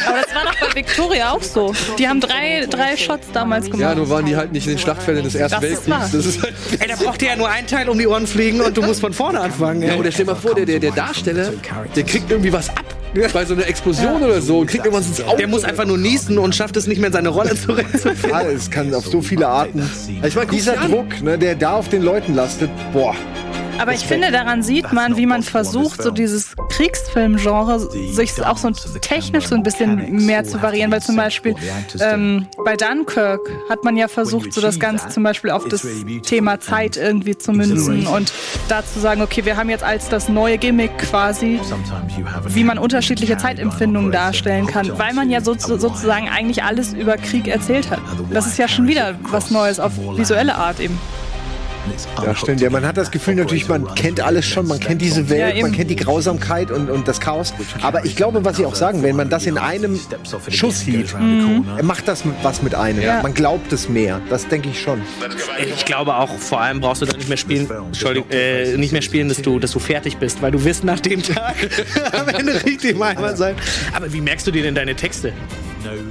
Aber 0.06 0.18
das 0.20 0.34
war 0.34 0.44
doch 0.44 0.68
bei 0.68 0.74
Victoria 0.76 1.30
auch 1.32 1.42
so. 1.42 1.74
Die 1.98 2.06
haben 2.06 2.20
drei, 2.20 2.66
drei 2.68 2.96
Shots 2.98 3.28
damals 3.32 3.64
gemacht. 3.64 3.80
Ja, 3.80 3.94
nur 3.94 4.08
waren 4.10 4.26
die 4.26 4.36
halt 4.36 4.52
nicht 4.52 4.66
in 4.66 4.74
den 4.74 4.78
Schlachtfeldern 4.78 5.24
des 5.24 5.34
Ersten 5.34 5.60
Das 5.62 5.62
Weltkriegs. 5.62 6.12
Das 6.12 6.26
ist 6.26 6.42
halt 6.42 6.54
Ey, 6.78 6.88
der 6.98 7.04
braucht 7.04 7.20
dir 7.20 7.28
ja 7.28 7.36
nur 7.36 7.48
einen 7.48 7.66
Teil 7.66 7.88
um 7.88 7.98
die 7.98 8.06
Ohren 8.06 8.26
fliegen 8.26 8.60
und 8.60 8.76
du 8.76 8.82
musst 8.82 9.00
von 9.00 9.12
vorne 9.12 9.40
anfangen. 9.40 9.82
Ja, 9.82 9.96
oder 9.96 10.12
stell 10.12 10.26
dir 10.26 10.32
mal 10.32 10.38
vor, 10.38 10.54
der, 10.54 10.66
der, 10.66 10.80
der 10.80 10.92
Darsteller, 10.92 11.52
der 11.94 12.02
kriegt 12.04 12.30
irgendwie 12.30 12.52
was 12.52 12.68
ab 12.70 12.84
bei 13.32 13.44
so 13.44 13.54
einer 13.54 13.66
Explosion 13.66 14.22
oder 14.22 14.40
so 14.40 14.60
und 14.60 14.68
kriegt 14.68 14.84
irgendwas 14.86 15.06
ins 15.06 15.20
Auge. 15.22 15.36
Der 15.36 15.48
muss 15.48 15.64
einfach 15.64 15.84
nur 15.84 15.98
niesen 15.98 16.38
und 16.38 16.54
schafft 16.54 16.76
es 16.76 16.86
nicht 16.86 16.98
mehr 16.98 17.08
in 17.08 17.12
seine 17.12 17.28
Rolle 17.28 17.54
zurechtzufinden. 17.54 18.30
Ja, 18.30 18.42
es 18.42 18.70
kann 18.70 18.94
auf 18.94 19.06
so 19.06 19.20
viele 19.20 19.48
Arten. 19.48 19.88
Ich 20.22 20.34
meine, 20.34 20.50
Dieser 20.50 20.76
Druck, 20.76 21.20
ne, 21.22 21.38
der 21.38 21.54
da 21.54 21.74
auf 21.74 21.88
den 21.88 22.02
Leuten 22.02 22.34
lastet, 22.34 22.70
boah. 22.92 23.14
Aber 23.78 23.92
ich 23.92 24.06
finde, 24.06 24.30
daran 24.30 24.62
sieht 24.62 24.92
man, 24.92 25.16
wie 25.16 25.26
man 25.26 25.42
versucht, 25.42 26.02
so 26.02 26.10
dieses 26.10 26.54
Kriegsfilmgenre 26.70 27.80
sich 28.12 28.44
auch 28.44 28.56
so 28.56 28.70
technisch 29.00 29.46
so 29.46 29.54
ein 29.54 29.62
bisschen 29.62 30.24
mehr 30.24 30.44
zu 30.44 30.62
variieren. 30.62 30.90
Weil 30.90 31.02
zum 31.02 31.16
Beispiel 31.16 31.54
ähm, 32.00 32.46
bei 32.64 32.76
Dunkirk 32.76 33.40
hat 33.68 33.84
man 33.84 33.96
ja 33.96 34.08
versucht, 34.08 34.52
so 34.52 34.60
das 34.60 34.78
Ganze 34.78 35.08
zum 35.08 35.22
Beispiel 35.22 35.50
auf 35.50 35.66
das 35.68 35.86
Thema 36.22 36.60
Zeit 36.60 36.96
irgendwie 36.96 37.36
zu 37.36 37.52
münzen 37.52 38.06
und 38.06 38.32
da 38.68 38.84
zu 38.84 39.00
sagen, 39.00 39.22
okay, 39.22 39.44
wir 39.44 39.56
haben 39.56 39.70
jetzt 39.70 39.84
als 39.84 40.08
das 40.08 40.28
neue 40.28 40.58
Gimmick 40.58 40.96
quasi, 40.98 41.60
wie 42.48 42.64
man 42.64 42.78
unterschiedliche 42.78 43.36
Zeitempfindungen 43.36 44.12
darstellen 44.12 44.66
kann, 44.66 44.98
weil 44.98 45.14
man 45.14 45.30
ja 45.30 45.40
so, 45.40 45.54
so, 45.54 45.78
sozusagen 45.78 46.28
eigentlich 46.28 46.62
alles 46.62 46.92
über 46.92 47.16
Krieg 47.16 47.48
erzählt 47.48 47.90
hat. 47.90 48.00
Das 48.30 48.46
ist 48.46 48.58
ja 48.58 48.68
schon 48.68 48.86
wieder 48.86 49.14
was 49.22 49.50
Neues 49.50 49.80
auf 49.80 49.92
visuelle 50.16 50.54
Art 50.54 50.80
eben. 50.80 50.98
Ja, 52.24 52.34
stimmt. 52.34 52.60
Ja, 52.60 52.70
man 52.70 52.86
hat 52.86 52.96
das 52.96 53.10
Gefühl 53.10 53.34
natürlich, 53.34 53.68
man 53.68 53.94
kennt 53.94 54.20
alles 54.20 54.46
schon, 54.46 54.66
man 54.66 54.80
kennt 54.80 55.00
diese 55.02 55.28
Welt, 55.28 55.60
man 55.60 55.72
kennt 55.72 55.90
die 55.90 55.96
Grausamkeit 55.96 56.70
und, 56.70 56.90
und 56.90 57.08
das 57.08 57.20
Chaos. 57.20 57.52
Aber 57.82 58.04
ich 58.04 58.16
glaube, 58.16 58.44
was 58.44 58.56
Sie 58.56 58.66
auch 58.66 58.74
sagen, 58.74 59.02
wenn 59.02 59.16
man 59.16 59.28
das 59.28 59.46
in 59.46 59.58
einem 59.58 59.98
Schuss 60.48 60.80
sieht, 60.80 61.14
macht 61.82 62.08
das 62.08 62.24
was 62.42 62.62
mit 62.62 62.74
einem. 62.74 63.02
Ja. 63.02 63.22
Man 63.22 63.34
glaubt 63.34 63.72
es 63.72 63.88
mehr. 63.88 64.20
Das 64.30 64.46
denke 64.48 64.68
ich 64.68 64.80
schon. 64.80 65.00
Ich 65.74 65.84
glaube 65.84 66.14
auch, 66.16 66.30
vor 66.38 66.60
allem 66.60 66.80
brauchst 66.80 67.02
du 67.02 67.06
dann 67.06 67.16
nicht 67.16 67.28
mehr 67.28 67.36
spielen, 67.38 67.68
Entschuldigung, 67.70 68.30
äh, 68.30 68.76
nicht 68.76 68.92
mehr 68.92 69.02
spielen, 69.02 69.28
dass 69.28 69.42
du, 69.42 69.58
dass 69.58 69.72
du 69.72 69.78
fertig 69.78 70.18
bist, 70.18 70.42
weil 70.42 70.50
du 70.52 70.64
wirst 70.64 70.84
nach 70.84 71.00
dem 71.00 71.22
Tag 71.22 71.54
am 72.12 72.28
Ende 72.28 72.62
richtig 72.64 73.00
einmal 73.00 73.36
sein. 73.36 73.56
Aber 73.92 74.12
wie 74.12 74.20
merkst 74.20 74.46
du 74.46 74.50
dir 74.50 74.62
denn 74.62 74.74
deine 74.74 74.94
Texte? 74.94 75.32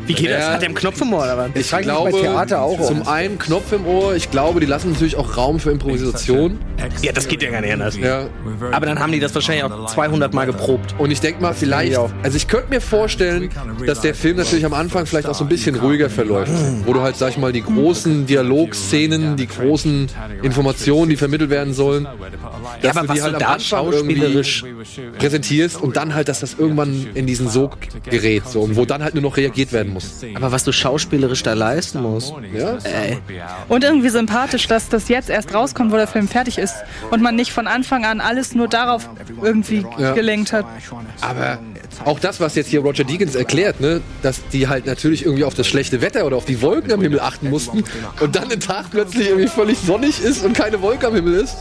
Wie 0.06 0.14
geht 0.14 0.30
das? 0.32 0.40
Ja. 0.40 0.54
Hat 0.54 0.62
der 0.62 0.70
einen 0.70 0.76
Knopf 0.76 1.02
im 1.02 1.14
Ohr 1.14 1.24
oder 1.24 1.38
was? 1.38 1.50
Ich 1.56 1.68
frage 1.68 1.86
mich 1.86 1.94
glaube, 1.94 2.12
bei 2.12 2.20
Theater 2.20 2.62
auch 2.62 2.82
zum 2.82 3.08
einen 3.08 3.38
Knopf 3.40 3.72
im 3.72 3.86
Ohr. 3.86 4.16
Ich 4.16 4.32
glaube, 4.32 4.60
die 4.60 4.66
lassen 4.66 4.92
natürlich 4.92 5.16
auch 5.16 5.38
Raum 5.38 5.60
für 5.60 5.72
Improvisation. 5.72 6.60
Ja, 7.02 7.12
das 7.12 7.28
geht 7.28 7.44
ja 7.44 7.52
gar 7.52 7.62
nicht 7.62 7.74
anders. 7.74 7.98
Ja. 7.98 8.28
Aber 8.72 8.86
dann 8.86 9.00
haben 9.00 9.12
die 9.12 9.20
das 9.20 9.34
wahrscheinlich 9.36 9.64
auch 9.64 9.86
200 9.88 10.34
Mal 10.34 10.46
geprobt. 10.46 10.96
Und 10.98 11.12
ich 11.12 11.20
denke 11.20 11.42
mal, 11.42 11.54
vielleicht, 11.54 11.98
also 11.98 12.38
ich 12.38 12.48
könnte 12.48 12.70
mir 12.70 12.82
vorstellen, 12.82 13.50
dass 13.86 14.02
der 14.02 14.16
Film 14.16 14.38
natürlich 14.38 14.66
am 14.66 14.74
Anfang 14.74 15.06
vielleicht 15.06 15.28
auch 15.28 15.36
so 15.36 15.44
ein 15.46 15.50
bisschen 15.50 15.76
ruhiger 15.76 16.10
verläuft. 16.10 16.52
Wo 16.86 16.94
du 16.94 17.02
halt, 17.02 17.16
sag 17.16 17.30
ich 17.30 17.38
mal, 17.38 17.52
die 17.52 17.64
großen 17.64 18.26
Dialogszenen, 18.26 19.36
die 19.36 19.48
großen 19.48 20.08
Informationen, 20.42 21.10
die 21.10 21.18
vermittelt 21.18 21.50
werden 21.50 21.74
sollen, 21.74 22.08
dass 22.82 22.98
aber 22.98 23.08
du 23.08 23.14
die 23.14 23.22
halt 23.22 23.36
am 23.36 23.44
Anfang 23.44 23.86
irgendwie 23.86 24.16
schauspielerisch 24.16 24.66
präsentierst 25.18 25.82
und 25.82 25.96
dann 25.98 26.16
halt, 26.16 26.28
dass 26.28 26.40
das 26.40 26.56
irgendwann 26.58 27.08
in 27.14 27.28
diesen 27.28 27.48
Sog 27.48 27.78
gerät, 28.10 28.48
so, 28.48 28.62
und 28.62 28.76
wo 28.76 28.86
dann 28.86 29.04
halt 29.04 29.14
nur 29.14 29.24
noch 29.24 29.38
reagiert 29.38 29.61
werden 29.72 29.94
muss. 29.94 30.24
Aber 30.36 30.52
was 30.52 30.64
du 30.64 30.72
schauspielerisch 30.72 31.44
da 31.44 31.54
leisten 31.54 32.02
musst. 32.02 32.34
Ja? 32.54 32.78
Ey. 32.84 33.20
Und 33.70 33.84
irgendwie 33.84 34.10
sympathisch, 34.10 34.68
dass 34.68 34.90
das 34.90 35.08
jetzt 35.10 35.30
erst 35.30 35.54
rauskommt, 35.54 35.92
wo 35.92 35.96
der 35.98 36.08
Film 36.08 36.28
fertig 36.28 36.58
ist 36.58 36.76
und 37.12 37.22
man 37.22 37.36
nicht 37.36 37.52
von 37.54 37.68
Anfang 37.68 38.06
an 38.06 38.20
alles 38.22 38.56
nur 38.56 38.68
darauf 38.68 39.10
irgendwie 39.42 39.86
Ja. 39.98 40.14
gelenkt 40.14 40.52
hat. 40.54 40.66
Aber 41.22 41.60
auch 42.06 42.20
das, 42.20 42.40
was 42.40 42.56
jetzt 42.56 42.68
hier 42.68 42.82
Roger 42.82 43.04
Deakins 43.04 43.36
erklärt, 43.36 43.80
ne, 43.80 44.02
dass 44.22 44.42
die 44.52 44.68
halt 44.68 44.86
natürlich 44.86 45.26
irgendwie 45.26 45.44
auf 45.44 45.54
das 45.54 45.68
schlechte 45.68 46.02
Wetter 46.02 46.26
oder 46.26 46.38
auf 46.38 46.46
die 46.46 46.62
Wolken 46.62 46.92
am 46.92 47.02
Himmel 47.02 47.20
achten 47.20 47.50
mussten 47.50 47.84
und 48.20 48.36
dann 48.36 48.52
ein 48.52 48.60
Tag 48.60 48.92
plötzlich 48.92 49.30
irgendwie 49.30 49.48
völlig 49.48 49.78
sonnig 49.80 50.22
ist 50.24 50.44
und 50.44 50.54
keine 50.54 50.82
Wolke 50.82 51.08
am 51.08 51.16
Himmel 51.16 51.36
ist. 51.36 51.58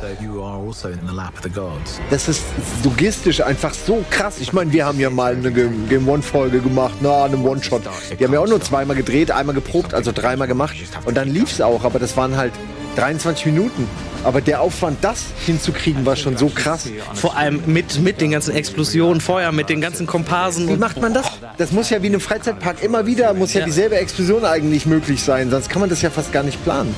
Das 2.10 2.28
ist 2.28 2.42
logistisch 2.84 3.40
einfach 3.42 3.74
so 3.74 4.04
krass. 4.10 4.36
Ich 4.40 4.52
meine, 4.52 4.72
wir 4.72 4.84
haben 4.86 4.98
ja 5.00 5.10
mal 5.10 5.34
eine 5.34 5.50
Game 5.52 6.08
One-Folge 6.08 6.60
gemacht, 6.60 6.94
na, 7.00 7.24
eine 7.24 7.36
One-Shot. 7.36 7.82
Die 8.18 8.24
haben 8.24 8.32
ja 8.32 8.40
auch 8.40 8.48
nur 8.48 8.60
zweimal 8.60 8.96
gedreht, 8.96 9.30
einmal 9.30 9.54
geprobt, 9.54 9.94
also 9.94 10.12
dreimal 10.12 10.48
gemacht. 10.48 10.74
Und 11.04 11.16
dann 11.16 11.28
lief's 11.28 11.60
auch, 11.60 11.84
aber 11.84 11.98
das 11.98 12.16
waren 12.16 12.36
halt 12.36 12.52
23 12.96 13.46
Minuten. 13.46 13.88
Aber 14.22 14.40
der 14.42 14.60
Aufwand, 14.60 14.98
das 15.02 15.24
hinzukriegen, 15.46 16.04
war 16.04 16.14
schon 16.16 16.36
so 16.36 16.48
krass. 16.48 16.88
Vor 17.14 17.36
allem 17.36 17.62
mit, 17.66 18.00
mit 18.00 18.20
den 18.20 18.32
ganzen 18.32 18.54
Explosionen 18.54 19.20
vorher, 19.20 19.50
mit 19.50 19.70
den 19.70 19.80
ganzen 19.80 20.06
Komparsen. 20.06 20.68
Wie 20.68 20.76
macht 20.76 21.00
man 21.00 21.14
das? 21.14 21.26
Das 21.56 21.72
muss 21.72 21.88
ja 21.88 22.02
wie 22.02 22.08
in 22.08 22.12
einem 22.14 22.20
Freizeitpark 22.20 22.82
immer 22.82 23.06
wieder, 23.06 23.32
muss 23.32 23.54
ja, 23.54 23.60
Ja. 23.60 23.66
dieselbe 23.66 23.96
Explosion 23.96 24.44
eigentlich 24.44 24.84
möglich 24.84 25.22
sein, 25.22 25.50
sonst 25.50 25.70
kann 25.70 25.80
man 25.80 25.88
das 25.88 26.02
ja 26.02 26.10
fast 26.10 26.32
gar 26.32 26.42
nicht 26.42 26.62
planen. 26.64 26.94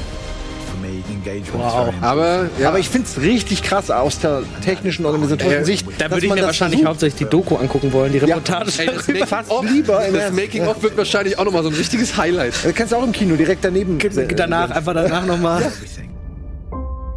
Wow. 1.53 1.93
Aber 2.01 2.49
ja, 2.59 2.69
Aber 2.69 2.79
ich 2.79 2.89
find's 2.89 3.19
richtig 3.21 3.63
krass 3.63 3.91
aus 3.91 4.19
der 4.21 4.43
technischen 4.65 5.05
organisatorischen 5.07 5.63
Äh, 5.63 5.65
Sicht. 5.65 5.87
Da 5.99 6.05
dass 6.09 6.13
würde 6.13 6.27
ich 6.27 6.29
man 6.29 6.37
mir 6.37 6.43
das 6.43 6.49
wahrscheinlich 6.49 6.81
versucht. 6.81 6.89
hauptsächlich 6.91 7.19
die 7.29 7.31
Doku 7.31 7.57
angucken 7.57 7.93
wollen, 7.93 8.13
die 8.13 8.19
Reportage. 8.19 8.71
ey, 8.79 8.87
das. 8.87 9.07
Making-of 9.09 9.65
lieber 9.71 10.03
das. 10.13 10.33
Making-of 10.33 10.83
wird 10.83 10.97
wahrscheinlich 10.97 11.39
auch 11.39 11.45
nochmal 11.45 11.63
so 11.63 11.69
ein 11.71 11.75
richtiges 11.75 12.17
Highlight. 12.17 12.55
Du 12.65 12.73
kannst 12.73 12.93
auch 12.95 13.03
im 13.05 13.13
Kino 13.13 13.37
direkt 13.37 13.65
daneben. 13.65 13.99
danach, 14.37 14.71
einfach 14.71 14.95
danach 14.95 15.27
nochmal. 15.27 15.71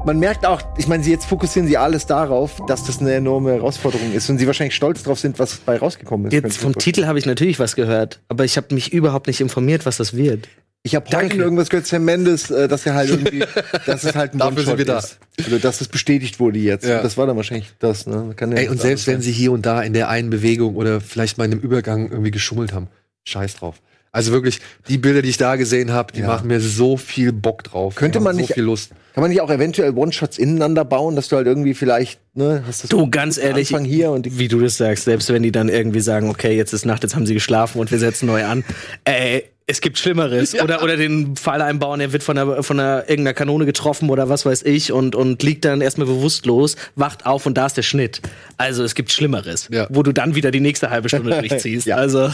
Man 0.06 0.20
merkt 0.20 0.46
auch, 0.46 0.62
ich 0.78 0.88
meine, 0.88 1.04
sie 1.04 1.10
jetzt 1.10 1.26
fokussieren 1.26 1.68
sie 1.68 1.78
alles 1.78 2.06
darauf, 2.06 2.62
dass 2.68 2.84
das 2.84 3.00
eine 3.00 3.14
enorme 3.16 3.54
Herausforderung 3.54 4.14
ist 4.14 4.30
und 4.30 4.38
sie 4.38 4.46
wahrscheinlich 4.46 4.76
stolz 4.76 5.02
drauf 5.02 5.20
sind, 5.20 5.40
was 5.40 5.56
bei 5.58 5.78
rausgekommen 5.78 6.28
ist. 6.28 6.34
Jetzt 6.34 6.58
vom. 6.60 6.78
Titel 6.78 7.08
habe 7.08 7.18
ich 7.18 7.26
natürlich 7.26 7.58
was 7.60 7.76
gehört, 7.76 8.20
aber 8.28 8.46
ich 8.46 8.56
habe 8.56 8.68
mich 8.76 8.94
überhaupt 8.94 9.26
nicht 9.26 9.42
informiert, 9.42 9.88
was 9.88 9.98
das 9.98 10.16
wird. 10.16 10.48
Ich 10.88 10.94
habe 10.94 11.06
heute 11.18 11.36
irgendwas 11.38 11.70
gehört, 11.70 11.88
Sam 11.88 12.06
Mendes, 12.06 12.52
äh, 12.52 12.68
dass 12.68 12.86
er 12.86 12.94
halt 12.94 13.10
irgendwie, 13.10 13.40
dass 13.88 14.04
es 14.04 14.16
halt 14.16 14.34
ein 14.34 14.38
Dafür 14.38 14.58
sind 14.64 14.74
One-Shot 14.74 14.78
wir 14.78 14.86
da. 14.86 15.00
ist. 15.00 15.18
Oder 15.48 15.58
dass 15.58 15.82
es 15.82 15.88
bestätigt 15.88 16.40
wurde 16.40 16.60
jetzt. 16.60 16.86
Ja. 16.86 17.02
Das 17.02 17.18
war 17.18 17.26
dann 17.26 17.36
wahrscheinlich 17.38 17.72
das, 17.80 18.06
ne? 18.06 18.34
Kann 18.36 18.52
ja 18.52 18.60
Ey, 18.60 18.70
und 18.70 18.80
selbst 18.80 19.08
wenn 19.08 19.20
sie 19.20 19.32
hier 19.32 19.52
und 19.52 19.66
da 19.66 19.82
in 19.82 19.94
der 19.94 20.10
einen 20.10 20.30
Bewegung 20.30 20.76
oder 20.76 21.02
vielleicht 21.02 21.40
mal 21.40 21.46
in 21.46 21.54
einem 21.54 21.62
Übergang 21.62 22.12
irgendwie 22.12 22.30
geschummelt 22.30 22.72
haben, 22.72 22.88
scheiß 23.24 23.56
drauf. 23.56 23.82
Also 24.12 24.32
wirklich, 24.32 24.60
die 24.88 24.98
Bilder, 25.00 25.24
die 25.24 25.30
ich 25.30 25.38
da 25.38 25.56
gesehen 25.56 25.92
habe, 25.92 26.14
die 26.14 26.22
Ja. 26.22 26.28
machen 26.28 26.48
mir 26.48 26.62
so 26.62 26.98
viel 26.98 27.34
Bock 27.34 27.64
drauf. 27.64 27.96
Könnte 27.96 28.20
man 28.20 28.26
machen 28.36 28.38
nicht- 28.38 28.50
so 28.50 28.54
viel 28.54 28.64
Lust. 28.64 28.92
Kann 29.16 29.22
man 29.24 29.32
nicht 29.32 29.42
auch 29.42 29.50
eventuell 29.50 29.92
One-Shots 29.98 30.38
ineinander 30.38 30.86
bauen, 30.86 31.16
dass 31.16 31.30
du 31.30 31.36
halt 31.36 31.48
irgendwie 31.48 31.74
vielleicht, 31.74 32.20
ne, 32.36 32.64
hast 32.68 32.84
das 32.84 32.90
Du, 32.92 33.10
ganz 33.10 33.38
ehrlich, 33.38 33.74
Anfang 33.74 33.86
hier 33.86 34.12
und 34.12 34.38
wie 34.38 34.48
du 34.50 34.60
das 34.60 34.78
sagst, 34.78 35.06
selbst 35.06 35.34
wenn 35.34 35.42
die 35.42 35.52
dann 35.52 35.68
irgendwie 35.68 36.02
sagen, 36.02 36.30
okay, 36.30 36.56
jetzt 36.56 36.74
ist 36.74 36.86
Nacht, 36.86 37.02
jetzt 37.04 37.16
haben 37.16 37.26
sie 37.26 37.34
geschlafen 37.34 37.80
und 37.80 37.92
wir 37.92 37.98
setzen 38.00 38.28
neu 38.28 38.46
an. 38.46 38.64
Ey, 39.04 39.46
es 39.68 39.82
gibt 39.82 39.98
Schlimmeres. 39.98 40.54
Oder, 40.62 40.84
oder 40.84 40.96
den 40.98 41.36
Fall 41.36 41.62
einbauen, 41.62 42.00
der 42.00 42.14
wird 42.14 42.22
von 42.24 42.38
einer, 42.38 42.62
von 42.64 42.80
einer 42.80 43.10
irgendeiner 43.10 43.34
Kanone 43.34 43.66
getroffen 43.66 44.10
oder 44.10 44.30
was 44.30 44.46
weiß 44.46 44.64
ich 44.64 44.92
und, 44.92 45.16
und 45.16 45.42
liegt 45.44 45.66
dann 45.66 45.82
erstmal 45.82 46.08
bewusstlos, 46.08 46.76
wacht 46.96 47.26
auf 47.26 47.46
und 47.46 47.56
da 47.58 47.66
ist 47.66 47.76
der 47.78 47.82
Schnitt. 47.84 48.22
Also 48.58 48.84
es 48.84 48.94
gibt 48.96 49.12
Schlimmeres, 49.12 49.68
Ja. 49.72 49.88
wo 49.90 50.04
du 50.04 50.12
dann 50.12 50.36
wieder 50.36 50.52
die 50.52 50.60
nächste 50.60 50.90
halbe 50.92 51.10
Stunde 51.10 51.40
durchziehst. 51.48 51.88
Ja. 51.88 51.96
Also 51.98 52.30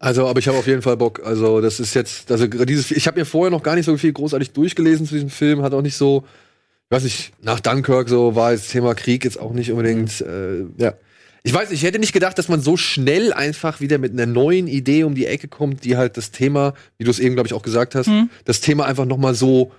Also, 0.00 0.26
aber 0.28 0.38
ich 0.38 0.46
habe 0.48 0.58
auf 0.58 0.66
jeden 0.66 0.82
Fall 0.82 0.96
Bock. 0.96 1.22
Also, 1.24 1.60
das 1.60 1.80
ist 1.80 1.94
jetzt, 1.94 2.30
also 2.30 2.46
dieses, 2.46 2.90
ich 2.92 3.06
habe 3.08 3.18
mir 3.18 3.24
vorher 3.24 3.50
noch 3.50 3.62
gar 3.64 3.74
nicht 3.74 3.86
so 3.86 3.96
viel 3.96 4.12
großartig 4.12 4.50
durchgelesen 4.52 5.06
zu 5.06 5.14
diesem 5.14 5.30
Film, 5.30 5.62
hat 5.62 5.74
auch 5.74 5.82
nicht 5.82 5.96
so, 5.96 6.24
ich 6.88 6.96
weiß 6.96 7.02
nicht, 7.02 7.32
nach 7.42 7.58
Dunkirk 7.60 8.08
so 8.08 8.34
war 8.36 8.52
das 8.52 8.68
Thema 8.68 8.94
Krieg 8.94 9.24
jetzt 9.24 9.40
auch 9.40 9.52
nicht 9.52 9.70
unbedingt, 9.72 10.20
äh, 10.20 10.64
ja. 10.76 10.94
Ich 11.42 11.54
weiß, 11.54 11.70
ich 11.70 11.82
hätte 11.82 11.98
nicht 11.98 12.12
gedacht, 12.12 12.38
dass 12.38 12.48
man 12.48 12.60
so 12.60 12.76
schnell 12.76 13.32
einfach 13.32 13.80
wieder 13.80 13.98
mit 13.98 14.12
einer 14.12 14.26
neuen 14.26 14.66
Idee 14.66 15.04
um 15.04 15.14
die 15.14 15.26
Ecke 15.26 15.48
kommt, 15.48 15.84
die 15.84 15.96
halt 15.96 16.16
das 16.16 16.30
Thema, 16.30 16.74
wie 16.98 17.04
du 17.04 17.10
es 17.10 17.18
eben, 17.18 17.34
glaube 17.34 17.46
ich, 17.46 17.54
auch 17.54 17.62
gesagt 17.62 17.94
hast, 17.94 18.10
das 18.44 18.60
Thema 18.60 18.86
einfach 18.86 19.04
noch 19.04 19.18
mal 19.18 19.34
so 19.34 19.72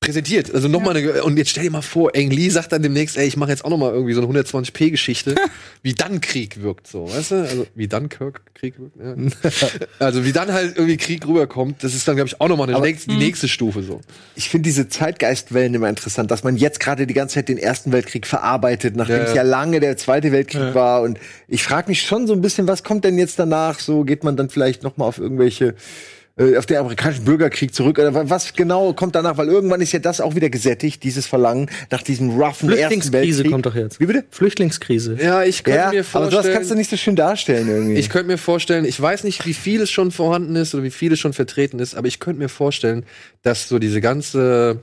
präsentiert. 0.00 0.54
Also 0.54 0.68
noch 0.68 0.80
mal 0.80 0.96
eine, 0.96 1.24
und 1.24 1.36
jetzt 1.36 1.50
stell 1.50 1.64
dir 1.64 1.70
mal 1.70 1.82
vor, 1.82 2.12
Ang 2.14 2.30
Lee 2.30 2.48
sagt 2.50 2.72
dann 2.72 2.82
demnächst, 2.82 3.16
ey, 3.16 3.26
ich 3.26 3.36
mache 3.36 3.50
jetzt 3.50 3.64
auch 3.64 3.70
noch 3.70 3.78
mal 3.78 3.92
irgendwie 3.92 4.14
so 4.14 4.22
eine 4.22 4.40
120p 4.40 4.90
Geschichte, 4.90 5.34
wie 5.82 5.92
dann 5.92 6.20
Krieg 6.20 6.62
wirkt, 6.62 6.86
so, 6.86 7.12
weißt 7.12 7.32
du? 7.32 7.34
Also 7.42 7.66
wie 7.74 7.88
dann 7.88 8.08
Kirk 8.08 8.42
Krieg 8.54 8.74
wirkt. 8.78 8.96
Ja. 8.96 9.68
also 9.98 10.24
wie 10.24 10.32
dann 10.32 10.52
halt 10.52 10.76
irgendwie 10.76 10.96
Krieg 10.96 11.26
rüberkommt, 11.26 11.82
das 11.82 11.94
ist 11.94 12.06
dann 12.06 12.16
glaube 12.16 12.28
ich 12.28 12.40
auch 12.40 12.48
noch 12.48 12.56
mal 12.56 12.68
eine 12.68 12.80
nächste, 12.80 13.10
die 13.10 13.16
nächste 13.16 13.48
Stufe 13.48 13.82
so. 13.82 14.00
ich 14.36 14.48
finde 14.48 14.64
diese 14.68 14.88
Zeitgeistwellen 14.88 15.74
immer 15.74 15.88
interessant, 15.88 16.30
dass 16.30 16.44
man 16.44 16.56
jetzt 16.56 16.80
gerade 16.80 17.06
die 17.06 17.14
ganze 17.14 17.36
Zeit 17.36 17.48
den 17.48 17.58
Ersten 17.58 17.92
Weltkrieg 17.92 18.26
verarbeitet, 18.26 18.96
nachdem 18.96 19.16
Ja, 19.16 19.22
es 19.24 19.30
ja. 19.30 19.36
ja 19.36 19.42
lange 19.42 19.80
der 19.80 19.96
Zweite 19.96 20.32
Weltkrieg 20.32 20.74
war. 20.74 21.02
Und 21.02 21.18
ich 21.48 21.62
frage 21.62 21.88
mich 21.88 22.02
schon 22.02 22.26
so 22.26 22.32
ein 22.32 22.40
bisschen, 22.40 22.68
was 22.68 22.84
kommt 22.84 23.04
denn 23.04 23.18
jetzt 23.18 23.38
danach? 23.38 23.80
So 23.80 24.04
geht 24.04 24.24
man 24.24 24.36
dann 24.36 24.48
vielleicht 24.48 24.82
noch 24.82 24.96
mal 24.96 25.06
auf 25.06 25.18
irgendwelche 25.18 25.74
äh, 26.38 26.56
auf 26.56 26.66
den 26.66 26.76
amerikanischen 26.78 27.24
Bürgerkrieg 27.24 27.74
zurück 27.74 27.98
oder 27.98 28.14
wa- 28.14 28.24
was 28.26 28.52
genau 28.54 28.92
kommt 28.92 29.14
danach? 29.14 29.36
Weil 29.36 29.48
irgendwann 29.48 29.80
ist 29.80 29.92
ja 29.92 29.98
das 29.98 30.20
auch 30.20 30.34
wieder 30.34 30.50
gesättigt, 30.50 31.02
dieses 31.02 31.26
Verlangen 31.26 31.68
nach 31.90 32.02
diesem 32.02 32.30
roughen 32.30 32.42
Ersten 32.42 32.66
Flüchtlingskrise 32.68 33.12
Weltkrieg. 33.38 33.52
kommt 33.52 33.66
doch 33.66 33.74
jetzt. 33.74 34.00
Wie 34.00 34.06
bitte? 34.06 34.24
Flüchtlingskrise. 34.30 35.16
Ja, 35.20 35.42
ich 35.42 35.64
könnte 35.64 35.78
Ja, 35.78 35.90
mir 35.90 35.98
aber 36.00 36.04
vorstellen, 36.04 36.42
sowas 36.42 36.54
kannst 36.54 36.70
du 36.70 36.74
nicht 36.74 36.90
so 36.90 36.96
schön 36.96 37.16
darstellen 37.16 37.68
irgendwie. 37.68 37.94
ich 37.94 38.08
könnte 38.10 38.28
mir 38.28 38.38
vorstellen, 38.38 38.84
ich 38.84 39.00
weiß 39.00 39.24
nicht, 39.24 39.44
wie 39.46 39.54
viel 39.54 39.80
es 39.82 39.90
schon 39.90 40.10
vorhanden 40.10 40.56
ist 40.56 40.74
oder 40.74 40.84
wie 40.84 40.90
viel 40.90 41.12
es 41.12 41.18
schon 41.20 41.32
vertreten 41.32 41.78
ist, 41.78 41.94
aber 41.94 42.06
ich 42.08 42.20
könnte 42.20 42.40
mir 42.40 42.48
vorstellen, 42.48 43.04
dass 43.42 43.68
so 43.68 43.78
diese 43.78 44.00
ganze 44.00 44.80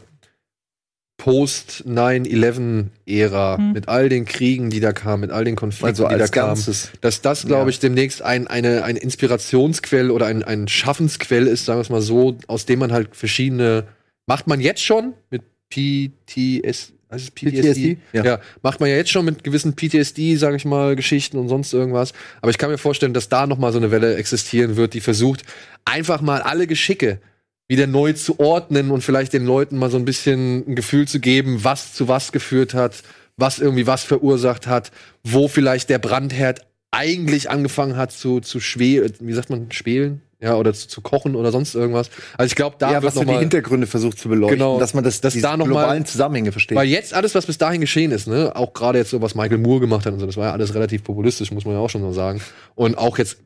Post-9-11-Ära 1.25 3.57
mit 3.57 3.89
all 3.89 4.09
den 4.09 4.25
Kriegen, 4.25 4.69
die 4.69 4.79
da 4.79 4.93
kamen, 4.93 5.21
mit 5.21 5.31
all 5.31 5.43
den 5.43 5.55
Konflikten, 5.55 5.87
Also 5.87 6.07
die 6.07 6.19
da 6.19 6.27
kamen, 6.27 6.63
dass 7.01 7.21
das, 7.21 7.47
glaube 7.47 7.71
ich, 7.71 7.79
demnächst 7.79 8.21
ein, 8.21 8.45
eine, 8.45 8.83
eine 8.83 8.99
Inspirationsquelle 8.99 10.13
oder 10.13 10.27
ein, 10.27 10.43
ein 10.43 10.67
Schaffensquell 10.67 11.47
ist, 11.47 11.65
sagen 11.65 11.79
wir 11.79 11.81
es 11.81 11.89
mal 11.89 12.01
so, 12.01 12.37
aus 12.45 12.67
dem 12.67 12.77
man 12.77 12.91
halt 12.91 13.15
verschiedene, 13.15 13.85
macht 14.27 14.45
man 14.45 14.61
jetzt 14.61 14.83
schon 14.83 15.15
mit 15.31 15.41
PTS, 15.71 16.93
heißt 17.11 17.23
es 17.23 17.31
PTSD? 17.31 17.61
PTSD? 17.61 17.97
Ja. 18.13 18.23
Ja. 18.23 18.39
macht 18.61 18.79
man 18.79 18.87
ja 18.87 18.95
jetzt 18.95 19.09
schon 19.09 19.25
mit 19.25 19.43
gewissen 19.43 19.75
PTSD, 19.75 20.35
sage 20.35 20.57
ich 20.57 20.65
mal, 20.65 20.95
Geschichten 20.95 21.39
und 21.39 21.49
sonst 21.49 21.73
irgendwas. 21.73 22.13
Aber 22.43 22.51
ich 22.51 22.59
kann 22.59 22.69
mir 22.69 22.77
vorstellen, 22.77 23.15
dass 23.15 23.29
da 23.29 23.47
noch 23.47 23.57
mal 23.57 23.71
so 23.71 23.79
eine 23.79 23.89
Welle 23.89 24.15
existieren 24.15 24.75
wird, 24.75 24.93
die 24.93 25.01
versucht, 25.01 25.41
einfach 25.85 26.21
mal 26.21 26.43
alle 26.43 26.67
Geschicke 26.67 27.19
wieder 27.67 27.87
neu 27.87 28.13
zu 28.13 28.39
ordnen 28.39 28.91
und 28.91 29.01
vielleicht 29.03 29.33
den 29.33 29.45
Leuten 29.45 29.77
mal 29.77 29.89
so 29.89 29.97
ein 29.97 30.05
bisschen 30.05 30.63
ein 30.69 30.75
Gefühl 30.75 31.07
zu 31.07 31.19
geben, 31.19 31.63
was 31.63 31.93
zu 31.93 32.07
was 32.07 32.31
geführt 32.31 32.73
hat, 32.73 33.01
was 33.37 33.59
irgendwie 33.59 33.87
was 33.87 34.03
verursacht 34.03 34.67
hat, 34.67 34.91
wo 35.23 35.47
vielleicht 35.47 35.89
der 35.89 35.99
Brandherd 35.99 36.61
eigentlich 36.91 37.49
angefangen 37.49 37.97
hat 37.97 38.11
zu, 38.11 38.39
zu 38.39 38.59
schwelen, 38.59 39.11
wie 39.19 39.33
sagt 39.33 39.49
man, 39.49 39.71
schwelen? 39.71 40.21
Ja, 40.41 40.55
oder 40.57 40.73
zu, 40.73 40.87
zu 40.87 41.01
kochen 41.01 41.33
oder 41.35 41.51
sonst 41.51 41.73
irgendwas. 41.75 42.09
Also 42.37 42.47
ich 42.51 42.55
glaube, 42.55 42.75
da 42.77 42.87
ja, 42.91 42.93
wird 43.01 43.05
was 43.05 43.15
noch 43.15 43.23
die 43.23 43.31
mal, 43.31 43.39
Hintergründe 43.39 43.87
versucht 43.87 44.19
zu 44.19 44.29
beleuchten, 44.29 44.59
Genau. 44.59 44.77
dass 44.79 44.93
man 44.93 45.03
das, 45.03 45.19
Dass 45.21 45.33
da 45.39 45.57
noch 45.57 45.65
mal- 45.65 45.71
globalen 45.71 46.05
Zusammenhänge 46.05 46.51
versteht. 46.51 46.77
weil 46.77 46.87
jetzt 46.87 47.13
alles, 47.13 47.33
was 47.33 47.45
bis 47.47 47.57
dahin 47.57 47.81
geschehen 47.81 48.11
ist, 48.11 48.27
ne, 48.27 48.51
auch 48.53 48.73
gerade 48.73 48.99
jetzt 48.99 49.09
so, 49.09 49.21
was 49.21 49.33
Michael 49.33 49.57
Moore 49.57 49.79
gemacht 49.79 50.05
hat 50.05 50.13
und 50.13 50.19
so, 50.19 50.25
das 50.25 50.37
war 50.37 50.47
ja 50.47 50.51
alles 50.53 50.73
relativ 50.75 51.03
populistisch, 51.03 51.51
muss 51.51 51.65
man 51.65 51.73
ja 51.73 51.79
auch 51.79 51.89
schon 51.89 52.01
so 52.01 52.11
sagen. 52.11 52.41
Und 52.75 52.97
auch 52.97 53.17
jetzt 53.17 53.37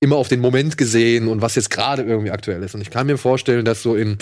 immer 0.00 0.16
auf 0.16 0.28
den 0.28 0.40
Moment 0.40 0.76
gesehen 0.78 1.28
und 1.28 1.42
was 1.42 1.54
jetzt 1.54 1.70
gerade 1.70 2.02
irgendwie 2.02 2.30
aktuell 2.30 2.62
ist. 2.62 2.74
Und 2.74 2.80
ich 2.82 2.90
kann 2.90 3.06
mir 3.06 3.18
vorstellen, 3.18 3.64
dass 3.64 3.82
so 3.82 3.94
in 3.96 4.18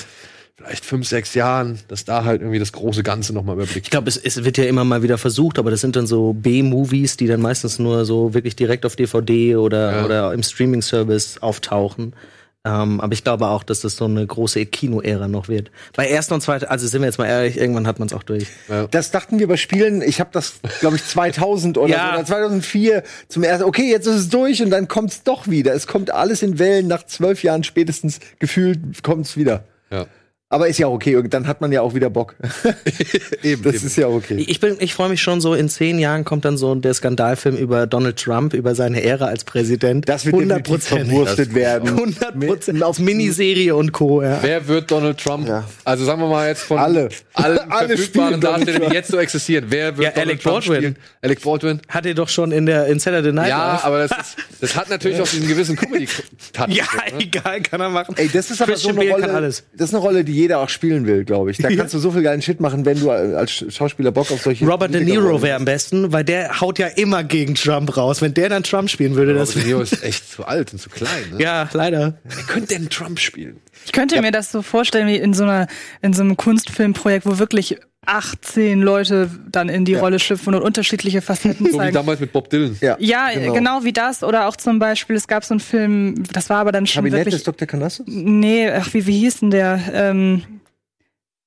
vielleicht 0.56 0.86
fünf, 0.86 1.06
sechs 1.06 1.34
Jahren, 1.34 1.78
dass 1.88 2.06
da 2.06 2.24
halt 2.24 2.40
irgendwie 2.40 2.58
das 2.58 2.72
große 2.72 3.02
Ganze 3.02 3.34
nochmal 3.34 3.56
Ich 3.56 3.62
überblickt. 3.64 3.90
glaube, 3.90 4.08
es, 4.08 4.16
es 4.16 4.42
wird 4.42 4.56
ja 4.56 4.64
immer 4.64 4.84
mal 4.84 5.02
wieder 5.02 5.18
versucht, 5.18 5.58
aber 5.58 5.70
das 5.70 5.82
sind 5.82 5.96
dann 5.96 6.06
so 6.06 6.32
B-Movies, 6.32 7.18
die 7.18 7.26
dann 7.26 7.42
meistens 7.42 7.78
nur 7.78 8.06
so 8.06 8.32
wirklich 8.32 8.56
direkt 8.56 8.86
auf 8.86 8.96
DVD 8.96 9.56
oder, 9.56 9.92
Ja. 9.98 10.04
oder 10.06 10.32
im 10.32 10.42
Streaming-Service 10.42 11.42
auftauchen. 11.42 12.14
Ähm, 12.66 13.00
aber 13.00 13.12
ich 13.12 13.22
glaube 13.22 13.46
auch, 13.46 13.62
dass 13.62 13.82
das 13.82 13.96
so 13.96 14.06
eine 14.06 14.26
große 14.26 14.66
Kino-Ära 14.66 15.28
noch 15.28 15.46
wird. 15.48 15.70
Bei 15.94 16.08
ersten 16.08 16.34
und 16.34 16.40
zweiten, 16.40 16.64
also 16.64 16.86
sind 16.88 17.00
wir 17.00 17.06
jetzt 17.06 17.18
mal 17.18 17.26
ehrlich, 17.26 17.56
irgendwann 17.56 17.86
hat 17.86 18.00
man 18.00 18.06
es 18.08 18.12
auch 18.14 18.24
durch. 18.24 18.48
Das 18.90 19.12
dachten 19.12 19.38
wir 19.38 19.46
bei 19.46 19.56
Spielen, 19.56 20.02
ich 20.02 20.18
habe 20.18 20.30
das, 20.32 20.54
glaube 20.80 20.96
ich, 20.96 21.04
2000 21.04 21.78
oder, 21.78 21.88
Ja. 21.92 22.08
so, 22.10 22.14
oder 22.16 22.24
2004 22.26 23.02
zum 23.28 23.44
ersten, 23.44 23.64
okay, 23.64 23.88
jetzt 23.88 24.06
ist 24.06 24.16
es 24.16 24.28
durch 24.30 24.62
und 24.62 24.70
dann 24.70 24.88
kommt 24.88 25.12
es 25.12 25.22
doch 25.22 25.46
wieder. 25.46 25.74
Es 25.74 25.86
kommt 25.86 26.10
alles 26.12 26.42
in 26.42 26.58
Wellen, 26.58 26.88
nach 26.88 27.04
zwölf 27.06 27.44
Jahren 27.44 27.62
spätestens 27.62 28.18
gefühlt 28.40 29.02
kommt 29.04 29.26
es 29.26 29.36
wieder. 29.36 29.62
Ja. 29.90 30.06
Aber 30.48 30.68
ist 30.68 30.78
ja 30.78 30.86
okay, 30.86 31.16
und 31.16 31.34
dann 31.34 31.48
hat 31.48 31.60
man 31.60 31.72
ja 31.72 31.80
auch 31.82 31.94
wieder 31.94 32.08
Bock. 32.08 32.36
Eben, 33.42 33.64
Das 33.64 33.74
eben. 33.74 33.86
ist 33.86 33.96
ja 33.96 34.06
okay. 34.06 34.44
Ich 34.46 34.60
bin, 34.60 34.76
ich 34.78 34.94
freue 34.94 35.08
mich 35.08 35.20
schon 35.20 35.40
so, 35.40 35.54
in 35.54 35.68
zehn 35.68 35.98
Jahren 35.98 36.24
kommt 36.24 36.44
dann 36.44 36.56
so 36.56 36.72
der 36.76 36.94
Skandalfilm 36.94 37.56
über 37.56 37.88
Donald 37.88 38.16
Trump, 38.16 38.54
über 38.54 38.76
seine 38.76 39.02
Ära 39.02 39.24
als 39.26 39.42
Präsident. 39.42 40.08
Das 40.08 40.24
wird 40.24 40.36
definitiv 40.38 40.84
verwurstet 40.84 41.52
werden. 41.52 41.88
100 41.88 42.38
Prozent. 42.38 42.82
Auf 42.84 43.00
Miniserie 43.00 43.74
und 43.74 43.90
Co. 43.90 44.22
Ja. 44.22 44.38
Wer 44.40 44.68
wird 44.68 44.88
Donald 44.88 45.18
Trump? 45.18 45.48
Ja. 45.48 45.64
Also 45.84 46.04
sagen 46.04 46.20
wir 46.20 46.28
mal 46.28 46.46
jetzt 46.46 46.62
von 46.62 46.78
Alle. 46.78 47.08
allen 47.32 47.58
Alle 47.70 47.88
verfügbaren 47.96 48.40
Darstellern, 48.40 48.88
die 48.88 48.94
jetzt 48.94 49.10
so 49.10 49.16
existieren. 49.18 49.66
Wer 49.68 49.96
wird 49.96 50.04
Ja, 50.04 50.10
Donald 50.10 50.28
Alec 50.28 50.42
Trump 50.42 50.54
Baldwin. 50.54 50.76
spielen? 50.76 50.96
Alec 51.22 51.42
Baldwin. 51.42 51.80
Hat 51.88 52.06
er 52.06 52.14
doch 52.14 52.28
schon 52.28 52.52
in 52.52 52.66
der 52.66 52.86
in 52.86 53.00
Saturday 53.00 53.32
Night 53.32 53.48
Ja, 53.48 53.80
aber 53.82 54.06
das, 54.06 54.10
ist, 54.20 54.36
das 54.60 54.76
hat 54.76 54.88
natürlich 54.88 55.20
auch 55.20 55.28
diesen 55.28 55.48
gewissen 55.48 55.76
Comedy-Touch. 55.76 56.68
Ja, 56.68 56.84
ne? 57.12 57.20
egal, 57.20 57.60
kann 57.62 57.80
er 57.80 57.90
machen. 57.90 58.14
Ey, 58.16 58.28
das 58.28 58.50
ist 58.50 58.62
aber 58.62 58.76
so 58.76 58.88
Christian 58.88 58.98
eine 58.98 59.10
Bale 59.10 59.20
kann 59.22 59.30
Rolle, 59.30 59.44
alles. 59.44 59.64
das 59.76 59.88
ist 59.88 59.94
eine 59.94 60.02
Rolle, 60.02 60.24
die 60.24 60.32
jeder 60.32 60.60
auch 60.60 60.68
spielen 60.68 61.06
will, 61.06 61.24
glaube 61.24 61.50
ich. 61.50 61.58
Da 61.58 61.68
kannst 61.76 61.94
du 61.94 61.98
so 61.98 62.10
viel 62.10 62.22
geilen 62.22 62.42
Shit 62.42 62.60
machen, 62.60 62.84
wenn 62.84 63.00
du 63.00 63.10
als 63.10 63.64
Schauspieler 63.68 64.12
Bock 64.12 64.30
auf 64.30 64.42
solche 64.42 64.66
Robert 64.66 64.94
De 64.94 65.04
Niro 65.04 65.42
wäre 65.42 65.56
am 65.56 65.64
besten, 65.64 66.12
weil 66.12 66.24
der 66.24 66.60
haut 66.60 66.78
ja 66.78 66.86
immer 66.86 67.24
gegen 67.24 67.54
Trump 67.54 67.96
raus. 67.96 68.22
Wenn 68.22 68.34
der 68.34 68.48
dann 68.48 68.62
Trump 68.62 68.90
spielen 68.90 69.14
würde, 69.14 69.34
das 69.34 69.50
Robert 69.50 69.62
De 69.62 69.66
Niro 69.68 69.80
ist 69.82 70.02
echt 70.02 70.30
zu 70.30 70.44
alt 70.44 70.72
und 70.72 70.78
zu 70.78 70.90
klein. 70.90 71.10
Ne? 71.32 71.42
Ja, 71.42 71.68
leider. 71.72 72.18
Wer 72.24 72.44
könnte 72.44 72.74
denn 72.74 72.88
Trump 72.88 73.20
spielen? 73.20 73.60
Ich 73.84 73.92
könnte 73.92 74.20
mir 74.20 74.32
das 74.32 74.50
so 74.50 74.62
vorstellen 74.62 75.06
wie 75.06 75.16
in 75.16 75.32
so 75.32 75.44
einer 75.44 75.68
in 76.02 76.12
so 76.12 76.22
einem 76.22 76.36
Kunstfilmprojekt, 76.36 77.26
wo 77.26 77.38
wirklich 77.38 77.76
18 78.06 78.80
Leute 78.80 79.30
dann 79.50 79.68
in 79.68 79.84
die 79.84 79.94
Rolle 79.94 80.18
schlüpfen 80.18 80.54
und 80.54 80.62
unterschiedliche 80.62 81.20
Facetten 81.22 81.66
So 81.66 81.72
wie 81.72 81.76
zeigen. 81.76 81.94
damals 81.94 82.20
mit 82.20 82.32
Bob 82.32 82.48
Dylan. 82.50 82.76
Ja, 82.80 82.96
Ja, 82.98 83.28
genau. 83.34 83.84
wie 83.84 83.92
das. 83.92 84.22
Oder 84.22 84.48
auch 84.48 84.56
zum 84.56 84.78
Beispiel, 84.78 85.16
es 85.16 85.26
gab 85.28 85.44
so 85.44 85.54
einen 85.54 85.60
Film, 85.60 86.22
das 86.32 86.48
war 86.50 86.58
aber 86.58 86.72
dann 86.72 86.86
schon 86.86 87.00
Kabinett 87.02 87.20
wirklich. 87.26 87.34
des 87.34 87.44
Dr. 87.44 87.66
Canassus? 87.66 88.06
Nee, 88.08 88.70
ach, 88.70 88.92
wie, 88.94 89.06
wie 89.06 89.18
hieß 89.20 89.40
denn 89.40 89.50
der? 89.50 89.80
Ähm, 89.92 90.42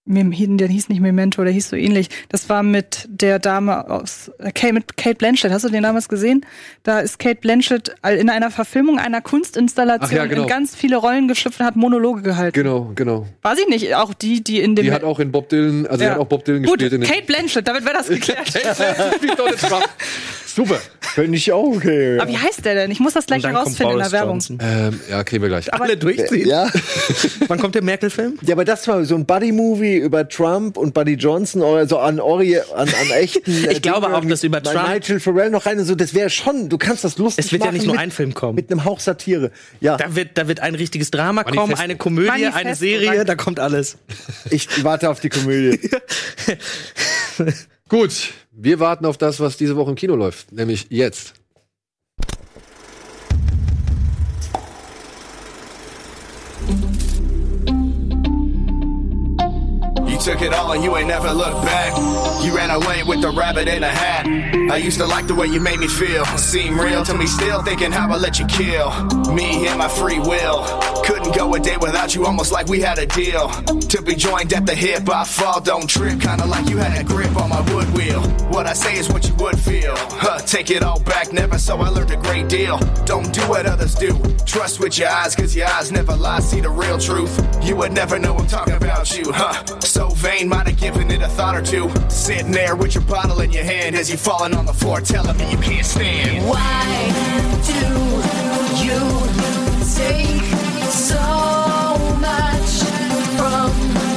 der 0.09 0.67
hieß 0.67 0.89
nicht 0.89 1.01
Memento, 1.01 1.43
der 1.43 1.53
hieß 1.53 1.69
so 1.69 1.75
ähnlich. 1.75 2.09
Das 2.29 2.49
war 2.49 2.63
mit 2.63 3.07
der 3.09 3.39
Dame 3.39 3.89
aus 3.89 4.31
äh, 4.39 4.51
Kate, 4.51 4.73
mit 4.73 4.97
Kate 4.97 5.15
Blanchett. 5.15 5.51
Hast 5.51 5.65
du 5.65 5.69
den 5.69 5.83
damals 5.83 6.09
gesehen? 6.09 6.45
Da 6.83 6.99
ist 6.99 7.19
Kate 7.19 7.35
Blanchett 7.35 7.95
in 8.17 8.29
einer 8.29 8.49
Verfilmung 8.49 8.97
einer 8.97 9.21
Kunstinstallation 9.21 10.11
ja, 10.11 10.25
genau. 10.25 10.43
in 10.43 10.47
ganz 10.47 10.75
viele 10.75 10.97
Rollen 10.97 11.27
geschlüpft 11.27 11.59
und 11.59 11.65
hat 11.65 11.75
Monologe 11.75 12.21
gehalten. 12.23 12.55
Genau, 12.55 12.91
genau. 12.95 13.27
War 13.41 13.55
sie 13.55 13.65
nicht 13.69 13.93
auch 13.95 14.13
die, 14.13 14.43
die 14.43 14.61
in 14.61 14.75
dem 14.75 14.85
Die 14.85 14.91
hat 14.91 15.03
auch 15.03 15.19
in 15.19 15.31
Bob 15.31 15.49
Dylan, 15.49 15.85
also 15.85 15.99
die 15.99 16.05
Ja. 16.05 16.11
hat 16.11 16.19
auch 16.19 16.27
Bob 16.27 16.43
Dylan 16.43 16.63
Gut, 16.63 16.79
gespielt 16.79 16.93
in 16.93 17.01
den 17.01 17.09
Kate 17.09 17.25
Blanchett, 17.25 17.67
damit 17.67 17.85
wäre 17.85 17.93
das 17.93 18.07
geklärt. 18.07 18.45
Kate 18.53 18.75
Blanchett 18.75 19.15
spielt 19.15 19.39
Donald 19.39 19.59
Trump. 19.59 19.89
Super. 20.55 20.79
Finde 21.01 21.37
ich 21.37 21.51
auch 21.51 21.75
okay. 21.75 22.15
Ja. 22.17 22.21
Aber 22.21 22.31
wie 22.31 22.37
heißt 22.37 22.63
der 22.65 22.75
denn? 22.75 22.91
Ich 22.91 22.99
muss 22.99 23.13
das 23.13 23.25
gleich 23.25 23.43
herausfinden 23.43 23.93
in 23.93 23.99
der 23.99 24.11
Werbung. 24.11 24.39
Ähm, 24.59 24.99
ja, 25.09 25.23
kriegen 25.23 25.41
wir 25.41 25.49
gleich. 25.49 25.73
Alle 25.73 25.97
durchziehen. 25.97 26.47
ja. 26.47 26.69
Wann 27.47 27.59
kommt 27.59 27.75
der 27.75 27.83
Merkel-Film? 27.83 28.37
Ja, 28.43 28.53
aber 28.55 28.65
das 28.65 28.87
war 28.87 29.03
so 29.05 29.15
ein 29.15 29.25
Buddy-Movie 29.25 29.97
über 29.97 30.27
Trump 30.27 30.77
und 30.77 30.93
Buddy 30.93 31.13
Johnson 31.13 31.61
oder 31.61 31.87
so 31.87 31.97
an 31.99 32.19
Ori, 32.19 32.57
an, 32.59 32.87
an 32.89 33.09
echten. 33.11 33.51
äh, 33.65 33.71
Ich 33.73 33.81
glaube 33.81 34.07
Dingen 34.07 34.15
auch, 34.15 34.25
dass 34.25 34.43
über 34.43 34.61
Trump- 34.61 34.89
Nigel 34.89 35.19
Farrell 35.19 35.49
noch 35.49 35.65
rein 35.65 35.79
und 35.79 35.85
so. 35.85 35.95
Das 35.95 36.13
wäre 36.13 36.29
schon. 36.29 36.69
Du 36.69 36.77
kannst 36.77 37.03
das 37.03 37.17
lustig 37.17 37.45
Es 37.45 37.51
wird 37.51 37.61
ja 37.61 37.67
machen 37.67 37.75
nicht 37.77 37.85
nur 37.85 37.95
mit, 37.95 38.01
ein 38.03 38.11
Film 38.11 38.33
kommen. 38.33 38.55
mit 38.55 38.71
einem 38.71 38.85
Hauch 38.85 38.99
Satire. 38.99 39.51
Ja, 39.81 39.97
Da 39.97 40.15
wird, 40.15 40.37
da 40.37 40.47
wird 40.47 40.59
ein 40.59 40.75
richtiges 40.75 41.09
Drama 41.11 41.43
kommen, 41.43 41.55
Manifesto. 41.57 41.83
eine 41.83 41.95
Komödie, 41.97 42.29
eine 42.29 42.49
Manifesto, 42.51 42.85
Serie, 42.85 43.25
da 43.25 43.35
kommt 43.35 43.59
alles. 43.59 43.97
ich 44.49 44.83
warte 44.83 45.09
auf 45.09 45.19
die 45.19 45.29
Komödie. 45.29 45.89
Gut, 47.89 48.11
wir 48.61 48.79
warten 48.79 49.05
auf 49.05 49.17
das, 49.17 49.39
was 49.39 49.57
diese 49.57 49.75
Woche 49.75 49.91
im 49.91 49.95
Kino 49.95 50.15
läuft, 50.15 50.51
nämlich 50.51 50.87
jetzt. 50.89 51.38
Took 60.19 60.41
it 60.41 60.53
all 60.53 60.73
and 60.73 60.83
you 60.83 60.95
ain't 60.97 61.07
never 61.07 61.31
looked 61.31 61.63
back. 61.65 61.97
You 62.43 62.55
ran 62.55 62.69
away 62.69 63.03
with 63.03 63.21
the 63.21 63.29
rabbit 63.29 63.67
in 63.67 63.83
a 63.83 63.89
hat. 63.89 64.25
I 64.71 64.77
used 64.77 64.99
to 64.99 65.05
like 65.05 65.27
the 65.27 65.35
way 65.35 65.47
you 65.47 65.59
made 65.59 65.79
me 65.79 65.87
feel. 65.87 66.25
Seem 66.37 66.79
real 66.79 67.03
to 67.05 67.13
me 67.13 67.25
still, 67.25 67.63
thinking 67.63 67.91
how 67.91 68.11
I 68.11 68.17
let 68.17 68.37
you 68.37 68.45
kill. 68.45 68.91
Me 69.33 69.67
and 69.67 69.77
my 69.77 69.87
free 69.87 70.19
will. 70.19 70.63
Couldn't 71.03 71.33
go 71.35 71.53
a 71.55 71.59
day 71.59 71.77
without 71.77 72.13
you, 72.13 72.25
almost 72.25 72.51
like 72.51 72.67
we 72.67 72.81
had 72.81 72.99
a 72.99 73.05
deal. 73.05 73.49
To 73.49 74.01
be 74.01 74.15
joined 74.15 74.53
at 74.53 74.65
the 74.65 74.75
hip, 74.75 75.09
I 75.09 75.23
fall, 75.23 75.61
don't 75.61 75.89
trip. 75.89 76.19
Kinda 76.19 76.45
like 76.45 76.69
you 76.69 76.77
had 76.77 76.99
a 76.99 77.03
grip 77.03 77.35
on 77.37 77.49
my 77.49 77.61
wood 77.73 77.89
wheel. 77.93 78.21
What 78.49 78.67
I 78.67 78.73
say 78.73 78.97
is 78.97 79.09
what 79.09 79.27
you 79.27 79.35
would 79.35 79.57
feel. 79.57 79.95
Huh, 79.95 80.39
take 80.39 80.69
it 80.69 80.83
all 80.83 80.99
back, 80.99 81.31
never, 81.31 81.57
so 81.57 81.77
I 81.77 81.89
learned 81.89 82.11
a 82.11 82.17
great 82.17 82.49
deal. 82.49 82.77
Don't 83.05 83.33
do 83.33 83.41
what 83.43 83.65
others 83.65 83.95
do. 83.95 84.19
Trust 84.45 84.79
with 84.79 84.97
your 84.97 85.09
eyes, 85.09 85.35
cause 85.35 85.55
your 85.55 85.67
eyes 85.67 85.91
never 85.91 86.15
lie. 86.15 86.39
See 86.41 86.61
the 86.61 86.69
real 86.69 86.97
truth. 86.97 87.33
You 87.63 87.75
would 87.77 87.93
never 87.93 88.19
know 88.19 88.35
I'm 88.35 88.47
talking 88.47 88.73
about 88.73 89.17
you, 89.17 89.31
huh? 89.31 89.79
So 89.79 90.08
vain, 90.19 90.49
might 90.49 90.67
have 90.67 90.77
given 90.77 91.09
it 91.11 91.21
a 91.21 91.27
thought 91.27 91.55
or 91.55 91.61
two. 91.61 91.89
Sitting 92.09 92.51
there 92.51 92.75
with 92.75 92.93
your 92.93 93.03
bottle 93.05 93.39
in 93.41 93.51
your 93.51 93.63
hand 93.63 93.95
as 93.95 94.11
you 94.11 94.17
falling 94.17 94.53
on 94.53 94.65
the 94.65 94.73
floor, 94.73 94.99
telling 95.01 95.37
me 95.37 95.51
you 95.51 95.57
can't 95.57 95.85
stand. 95.85 96.45
Why 96.47 96.83
do 97.65 97.79
you 98.83 98.99
take 99.95 100.43
so 100.91 101.15
much 102.19 102.83
from 103.37 104.08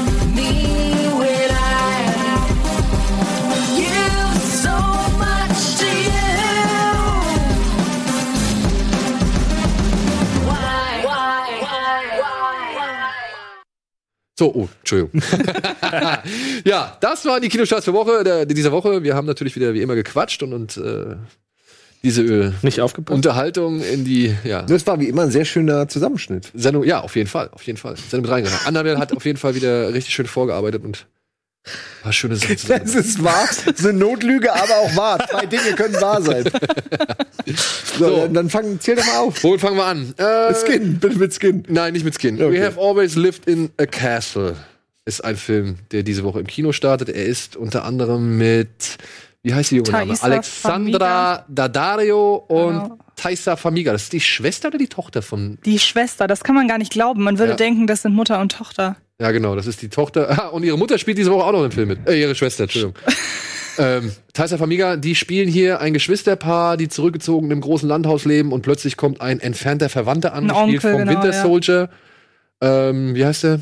So, 14.43 14.53
oh, 14.53 14.69
Entschuldigung. 14.81 15.23
ja, 16.65 16.97
das 17.01 17.25
waren 17.27 17.41
die 17.41 17.49
Kinostarts 17.49 17.85
für 17.85 17.93
Woche, 17.93 18.25
der, 18.25 18.45
dieser 18.45 18.73
Woche. 18.73 19.05
Wir 19.05 19.15
haben 19.15 19.25
natürlich 19.25 19.55
wieder 19.55 19.73
wie 19.73 19.83
immer 19.83 19.95
gequatscht 19.95 20.43
und, 20.43 20.53
und 20.53 20.77
äh, 20.79 21.15
diese 22.03 22.23
äh, 22.23 22.53
Nicht 22.63 22.81
aufgepasst. 22.81 23.15
Unterhaltung 23.15 23.81
in 23.85 24.05
die 24.05 24.35
ja, 24.43 24.63
Das 24.63 24.85
war 24.89 24.99
wie 24.99 25.07
immer 25.07 25.23
ein 25.23 25.31
sehr 25.31 25.45
schöner 25.45 25.87
Zusammenschnitt. 25.87 26.51
Sendung, 26.55 26.83
ja, 26.83 27.03
auf 27.03 27.15
jeden 27.15 27.29
Fall, 27.29 27.51
auf 27.53 27.63
jeden 27.63 27.79
Fall. 27.79 27.95
Sendung 27.97 28.23
mit 28.23 28.31
reingegangen. 28.33 28.67
Annabelle 28.67 28.99
hat 28.99 29.17
auf 29.17 29.25
jeden 29.25 29.39
Fall 29.39 29.55
wieder 29.55 29.95
richtig 29.95 30.13
schön 30.13 30.27
vorgearbeitet 30.27 30.83
und 30.83 31.07
war 32.03 32.13
schöne 32.13 32.37
Sachen. 32.37 32.57
Das 32.69 32.95
ist 32.95 33.23
wahr. 33.23 33.47
Das 33.49 33.67
ist 33.81 33.87
eine 33.87 33.99
Notlüge, 33.99 34.53
aber 34.53 34.77
auch 34.79 34.97
wahr. 34.97 35.19
Zwei 35.29 35.47
Dinge 35.47 35.73
können 35.75 35.95
wahr 36.01 36.21
sein. 36.23 36.45
So, 37.99 38.07
So. 38.09 38.17
Dann, 38.23 38.35
dann 38.35 38.51
fang, 38.51 38.81
zähl 38.81 38.97
doch 38.97 39.05
mal 39.07 39.19
auf. 39.19 39.43
Womit 39.43 39.61
fangen 39.61 39.77
wir 39.77 39.85
an? 39.85 40.15
Äh, 40.17 40.55
Skin, 40.55 40.99
bitte 40.99 41.19
mit 41.19 41.35
Skin. 41.35 41.65
Nein, 41.69 41.93
nicht 41.93 42.05
mit 42.05 42.15
Skin. 42.19 42.41
Okay. 42.41 42.53
We 42.61 42.65
Have 42.65 42.81
Always 42.81 43.17
Lived 43.17 43.47
in 43.47 43.71
a 43.79 43.85
Castle 43.87 44.57
ist 45.05 45.25
ein 45.25 45.37
Film, 45.37 45.77
der 45.91 46.03
diese 46.05 46.23
Woche 46.25 46.41
im 46.41 46.47
Kino 46.47 46.73
startet. 46.73 47.09
Er 47.09 47.25
ist 47.27 47.57
unter 47.57 47.85
anderem 47.85 48.39
mit, 48.39 48.97
wie 49.43 49.53
heißt 49.53 49.73
die 49.73 49.77
junge 49.77 49.91
Dame? 49.91 50.07
Thaisa 50.15 50.25
Alexandra 50.27 51.45
Daddario 51.49 52.37
und 52.49 52.83
Genau. 52.85 52.99
Thaisa 53.17 53.57
Famiga. 53.57 53.93
Das 53.93 54.05
ist 54.05 54.13
die 54.13 54.21
Schwester 54.21 54.69
oder 54.69 54.79
die 54.79 54.89
Tochter 54.89 55.21
von. 55.23 55.59
Die 55.65 55.79
Schwester, 55.79 56.27
das 56.27 56.45
kann 56.45 56.55
man 56.55 56.69
gar 56.69 56.79
nicht 56.79 56.93
glauben. 56.93 57.23
Man 57.25 57.39
würde 57.39 57.53
Ja. 57.53 57.57
denken, 57.57 57.87
das 57.87 58.03
sind 58.03 58.15
Mutter 58.15 58.41
und 58.41 58.53
Tochter. 58.53 58.97
Ja, 59.23 59.31
genau, 59.31 59.55
das 59.55 59.69
ist 59.69 59.81
die 59.83 59.89
Tochter. 59.89 60.29
Ah, 60.43 60.49
und 60.49 60.65
ihre 60.65 60.77
Mutter 60.77 60.99
spielt 60.99 61.19
diese 61.19 61.31
Woche 61.31 61.45
auch 61.45 61.53
noch 61.53 61.65
im 61.65 61.71
Film 61.71 61.89
mit. 61.89 62.09
Äh, 62.09 62.21
ihre 62.21 62.35
Schwester, 62.35 62.65
Entschuldigung. 62.65 62.95
ähm, 63.79 64.13
Taisa 64.33 64.57
Famiga, 64.57 64.97
die 64.97 65.15
spielen 65.15 65.49
hier 65.49 65.81
ein 65.81 65.93
Geschwisterpaar, 65.93 66.77
die 66.77 66.89
zurückgezogen 66.89 67.51
im 67.51 67.61
großen 67.61 67.89
Landhaus 67.89 68.25
leben 68.25 68.51
und 68.51 68.63
plötzlich 68.63 68.97
kommt 68.97 69.21
ein 69.21 69.39
entfernter 69.39 69.89
Verwandter 69.89 70.33
an, 70.33 70.51
Ein 70.51 70.71
gespielt 70.71 70.85
Onkel, 70.85 70.91
vom 70.91 70.99
genau, 71.01 71.11
Winter 71.13 71.37
ja. 71.37 71.43
Soldier. 71.43 71.89
Ähm, 72.61 73.15
wie 73.15 73.25
heißt 73.25 73.45
der? 73.45 73.61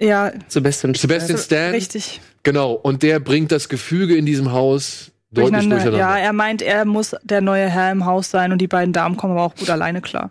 Ja, 0.00 0.32
Sebastian 0.48 0.94
Sebastian 0.94 1.38
Stan. 1.38 1.70
richtig. 1.70 2.20
Genau, 2.42 2.72
und 2.72 3.02
der 3.02 3.20
bringt 3.20 3.52
das 3.52 3.68
Gefüge 3.68 4.16
in 4.16 4.26
diesem 4.26 4.52
Haus 4.52 5.12
deutlich 5.30 5.52
Durcheinander. 5.52 5.76
durcheinander. 5.76 5.98
Ja, 5.98 6.18
er 6.18 6.32
meint, 6.32 6.62
er 6.62 6.84
muss 6.84 7.14
der 7.22 7.40
neue 7.40 7.68
Herr 7.68 7.92
im 7.92 8.04
Haus 8.04 8.30
sein 8.30 8.52
und 8.52 8.58
die 8.58 8.68
beiden 8.68 8.92
Damen 8.92 9.16
kommen 9.16 9.32
aber 9.32 9.42
auch 9.42 9.54
gut 9.54 9.70
alleine 9.70 10.00
klar. 10.02 10.30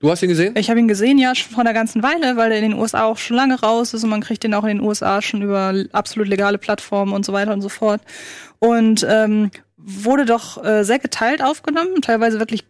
Du 0.00 0.10
hast 0.10 0.22
ihn 0.22 0.28
gesehen? 0.28 0.54
Ich 0.56 0.70
habe 0.70 0.80
ihn 0.80 0.88
gesehen, 0.88 1.18
ja, 1.18 1.34
schon 1.34 1.52
vor 1.52 1.60
einer 1.60 1.74
ganzen 1.74 2.02
Weile, 2.02 2.36
weil 2.36 2.50
er 2.52 2.58
in 2.58 2.70
den 2.70 2.78
USA 2.78 3.04
auch 3.04 3.18
schon 3.18 3.36
lange 3.36 3.60
raus 3.60 3.94
ist 3.94 4.02
und 4.02 4.10
man 4.10 4.22
kriegt 4.22 4.42
den 4.42 4.54
auch 4.54 4.64
in 4.64 4.78
den 4.78 4.80
USA 4.80 5.20
schon 5.22 5.42
über 5.42 5.74
absolut 5.92 6.28
legale 6.28 6.58
Plattformen 6.58 7.12
und 7.12 7.24
so 7.24 7.32
weiter 7.32 7.52
und 7.52 7.60
so 7.60 7.68
fort. 7.68 8.00
Und 8.58 9.06
ähm, 9.08 9.50
wurde 9.76 10.24
doch 10.24 10.62
äh, 10.64 10.84
sehr 10.84 10.98
geteilt 10.98 11.42
aufgenommen, 11.42 12.02
teilweise 12.02 12.38
wirklich 12.38 12.64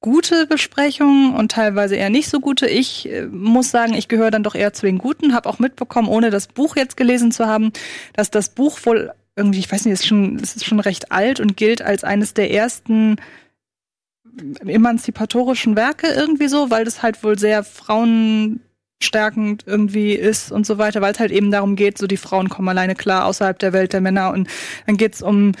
gute 0.00 0.46
Besprechungen 0.46 1.34
und 1.34 1.52
teilweise 1.52 1.96
eher 1.96 2.10
nicht 2.10 2.28
so 2.28 2.40
gute. 2.40 2.66
Ich 2.66 3.08
äh, 3.08 3.26
muss 3.26 3.70
sagen, 3.70 3.94
ich 3.94 4.08
gehöre 4.08 4.30
dann 4.30 4.42
doch 4.42 4.54
eher 4.54 4.72
zu 4.72 4.84
den 4.84 4.98
Guten, 4.98 5.34
habe 5.34 5.48
auch 5.48 5.58
mitbekommen, 5.58 6.08
ohne 6.08 6.30
das 6.30 6.48
Buch 6.48 6.76
jetzt 6.76 6.96
gelesen 6.96 7.32
zu 7.32 7.46
haben, 7.46 7.72
dass 8.12 8.30
das 8.30 8.50
Buch 8.50 8.78
wohl 8.84 9.12
irgendwie, 9.36 9.60
ich 9.60 9.72
weiß 9.72 9.84
nicht, 9.84 9.94
ist 9.94 10.06
schon, 10.06 10.36
es 10.36 10.56
ist 10.56 10.66
schon 10.66 10.80
recht 10.80 11.10
alt 11.12 11.40
und 11.40 11.56
gilt 11.56 11.80
als 11.80 12.04
eines 12.04 12.34
der 12.34 12.50
ersten 12.50 13.16
emanzipatorischen 14.66 15.76
Werke 15.76 16.08
irgendwie 16.08 16.48
so, 16.48 16.70
weil 16.70 16.84
das 16.84 17.02
halt 17.02 17.22
wohl 17.22 17.38
sehr 17.38 17.64
frauenstärkend 17.64 19.64
irgendwie 19.66 20.14
ist 20.14 20.52
und 20.52 20.66
so 20.66 20.78
weiter, 20.78 21.00
weil 21.00 21.12
es 21.12 21.20
halt 21.20 21.32
eben 21.32 21.50
darum 21.50 21.76
geht, 21.76 21.98
so 21.98 22.06
die 22.06 22.16
Frauen 22.16 22.48
kommen 22.48 22.68
alleine 22.68 22.94
klar 22.94 23.26
außerhalb 23.26 23.58
der 23.58 23.72
Welt 23.72 23.92
der 23.92 24.00
Männer 24.00 24.32
und 24.32 24.48
dann 24.86 24.96
geht's 24.96 25.22
um 25.22 25.52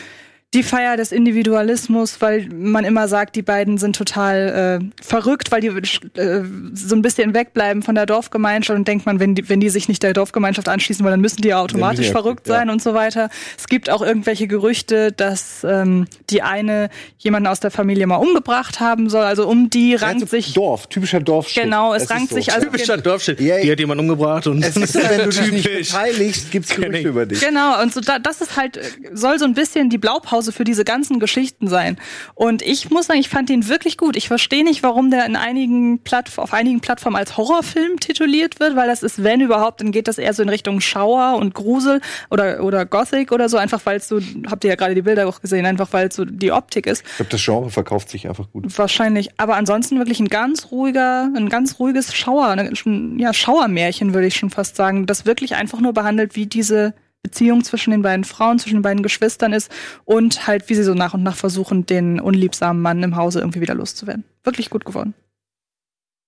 die 0.54 0.62
Feier 0.62 0.98
des 0.98 1.12
Individualismus, 1.12 2.20
weil 2.20 2.48
man 2.52 2.84
immer 2.84 3.08
sagt, 3.08 3.36
die 3.36 3.42
beiden 3.42 3.78
sind 3.78 3.96
total 3.96 4.80
äh, 4.82 5.02
verrückt, 5.02 5.50
weil 5.50 5.62
die 5.62 5.68
äh, 5.68 6.42
so 6.74 6.94
ein 6.94 7.00
bisschen 7.00 7.32
wegbleiben 7.32 7.82
von 7.82 7.94
der 7.94 8.04
Dorfgemeinschaft 8.04 8.78
und 8.78 8.86
denkt 8.86 9.06
man, 9.06 9.18
wenn 9.18 9.34
die, 9.34 9.48
wenn 9.48 9.60
die 9.60 9.70
sich 9.70 9.88
nicht 9.88 10.02
der 10.02 10.12
Dorfgemeinschaft 10.12 10.68
anschließen 10.68 11.02
wollen, 11.04 11.14
dann 11.14 11.20
müssen 11.22 11.40
die 11.40 11.48
ja 11.48 11.60
automatisch 11.60 12.06
ja 12.06 12.12
verrückt 12.12 12.48
ja. 12.48 12.54
sein 12.54 12.68
und 12.68 12.82
so 12.82 12.92
weiter. 12.92 13.30
Es 13.56 13.66
gibt 13.66 13.88
auch 13.88 14.02
irgendwelche 14.02 14.46
Gerüchte, 14.46 15.10
dass 15.12 15.64
ähm, 15.64 16.06
die 16.28 16.42
eine 16.42 16.90
jemanden 17.16 17.46
aus 17.46 17.60
der 17.60 17.70
Familie 17.70 18.06
mal 18.06 18.16
umgebracht 18.16 18.78
haben 18.78 19.08
soll. 19.08 19.24
Also 19.24 19.48
um 19.48 19.70
die 19.70 19.94
rankt 19.94 20.22
Also 20.22 20.26
sich 20.26 20.52
Dorf, 20.52 20.86
typischer 20.88 21.20
Dorfshit. 21.20 21.62
Genau, 21.62 21.94
es 21.94 22.10
rankt 22.10 22.28
so. 22.28 22.34
sich 22.34 22.52
also 22.52 22.66
Typischer 22.66 22.98
Dorfshit. 22.98 23.40
Ja, 23.40 23.58
Die 23.58 23.72
hat 23.72 23.78
jemand 23.78 24.02
umgebracht 24.02 24.46
und 24.46 24.62
Es 24.62 24.76
ist 24.76 24.92
so, 24.92 25.00
wenn 25.00 25.30
du 25.30 25.30
dich 25.30 25.50
nicht 25.50 25.78
beteiligst, 25.78 26.50
gibt's 26.50 26.74
Gerüchte 26.74 27.08
über 27.08 27.24
dich. 27.24 27.40
Genau, 27.40 27.80
und 27.80 27.94
so 27.94 28.02
da, 28.02 28.18
das 28.18 28.42
ist 28.42 28.54
halt, 28.54 28.78
soll 29.14 29.38
so 29.38 29.46
ein 29.46 29.54
bisschen 29.54 29.88
die 29.88 29.98
Blaupause 29.98 30.41
für 30.50 30.64
diese 30.64 30.84
ganzen 30.84 31.20
Geschichten 31.20 31.68
sein. 31.68 31.98
Und 32.34 32.62
ich 32.62 32.90
muss 32.90 33.06
sagen, 33.06 33.20
ich 33.20 33.28
fand 33.28 33.50
ihn 33.50 33.68
wirklich 33.68 33.96
gut. 33.96 34.16
Ich 34.16 34.26
verstehe 34.26 34.64
nicht, 34.64 34.82
warum 34.82 35.10
der 35.10 35.26
in 35.26 35.36
einigen 35.36 36.00
Plattf 36.00 36.38
auf 36.38 36.52
einigen 36.52 36.80
Plattformen 36.80 37.16
als 37.16 37.36
Horrorfilm 37.36 38.00
tituliert 38.00 38.58
wird, 38.58 38.74
weil 38.74 38.88
das 38.88 39.02
ist, 39.02 39.22
wenn 39.22 39.40
überhaupt, 39.40 39.80
dann 39.80 39.92
geht 39.92 40.08
das 40.08 40.18
eher 40.18 40.34
so 40.34 40.42
in 40.42 40.48
Richtung 40.48 40.80
Schauer 40.80 41.36
und 41.36 41.54
Grusel 41.54 42.00
oder, 42.30 42.64
oder 42.64 42.84
Gothic 42.86 43.30
oder 43.30 43.48
so, 43.48 43.58
einfach 43.58 43.80
weil 43.84 43.98
es 43.98 44.08
so, 44.08 44.18
habt 44.50 44.64
ihr 44.64 44.70
ja 44.70 44.76
gerade 44.76 44.94
die 44.94 45.02
Bilder 45.02 45.28
auch 45.28 45.40
gesehen, 45.40 45.66
einfach 45.66 45.92
weil 45.92 46.08
es 46.08 46.16
so 46.16 46.24
die 46.24 46.50
Optik 46.50 46.86
ist. 46.86 47.04
Ich 47.06 47.16
glaube, 47.16 47.30
das 47.30 47.44
Genre 47.44 47.70
verkauft 47.70 48.08
sich 48.08 48.28
einfach 48.28 48.50
gut. 48.50 48.66
Wahrscheinlich. 48.78 49.30
Aber 49.36 49.56
ansonsten 49.56 49.98
wirklich 49.98 50.20
ein 50.20 50.28
ganz 50.28 50.70
ruhiger, 50.70 51.30
ein 51.36 51.48
ganz 51.48 51.78
ruhiges 51.78 52.14
Schauer, 52.14 52.48
ein 52.48 53.18
ja, 53.18 53.32
Schauermärchen, 53.34 54.14
würde 54.14 54.26
ich 54.26 54.36
schon 54.36 54.50
fast 54.50 54.76
sagen, 54.76 55.06
das 55.06 55.26
wirklich 55.26 55.54
einfach 55.54 55.80
nur 55.80 55.92
behandelt, 55.92 56.36
wie 56.36 56.46
diese 56.46 56.94
Beziehung 57.22 57.62
zwischen 57.62 57.92
den 57.92 58.02
beiden 58.02 58.24
Frauen, 58.24 58.58
zwischen 58.58 58.76
den 58.76 58.82
beiden 58.82 59.02
Geschwistern 59.02 59.52
ist 59.52 59.70
und 60.04 60.46
halt, 60.46 60.68
wie 60.68 60.74
sie 60.74 60.82
so 60.82 60.94
nach 60.94 61.14
und 61.14 61.22
nach 61.22 61.36
versuchen, 61.36 61.86
den 61.86 62.20
unliebsamen 62.20 62.82
Mann 62.82 63.02
im 63.02 63.16
Hause 63.16 63.40
irgendwie 63.40 63.60
wieder 63.60 63.74
loszuwerden. 63.74 64.24
Wirklich 64.42 64.70
gut 64.70 64.84
geworden. 64.84 65.14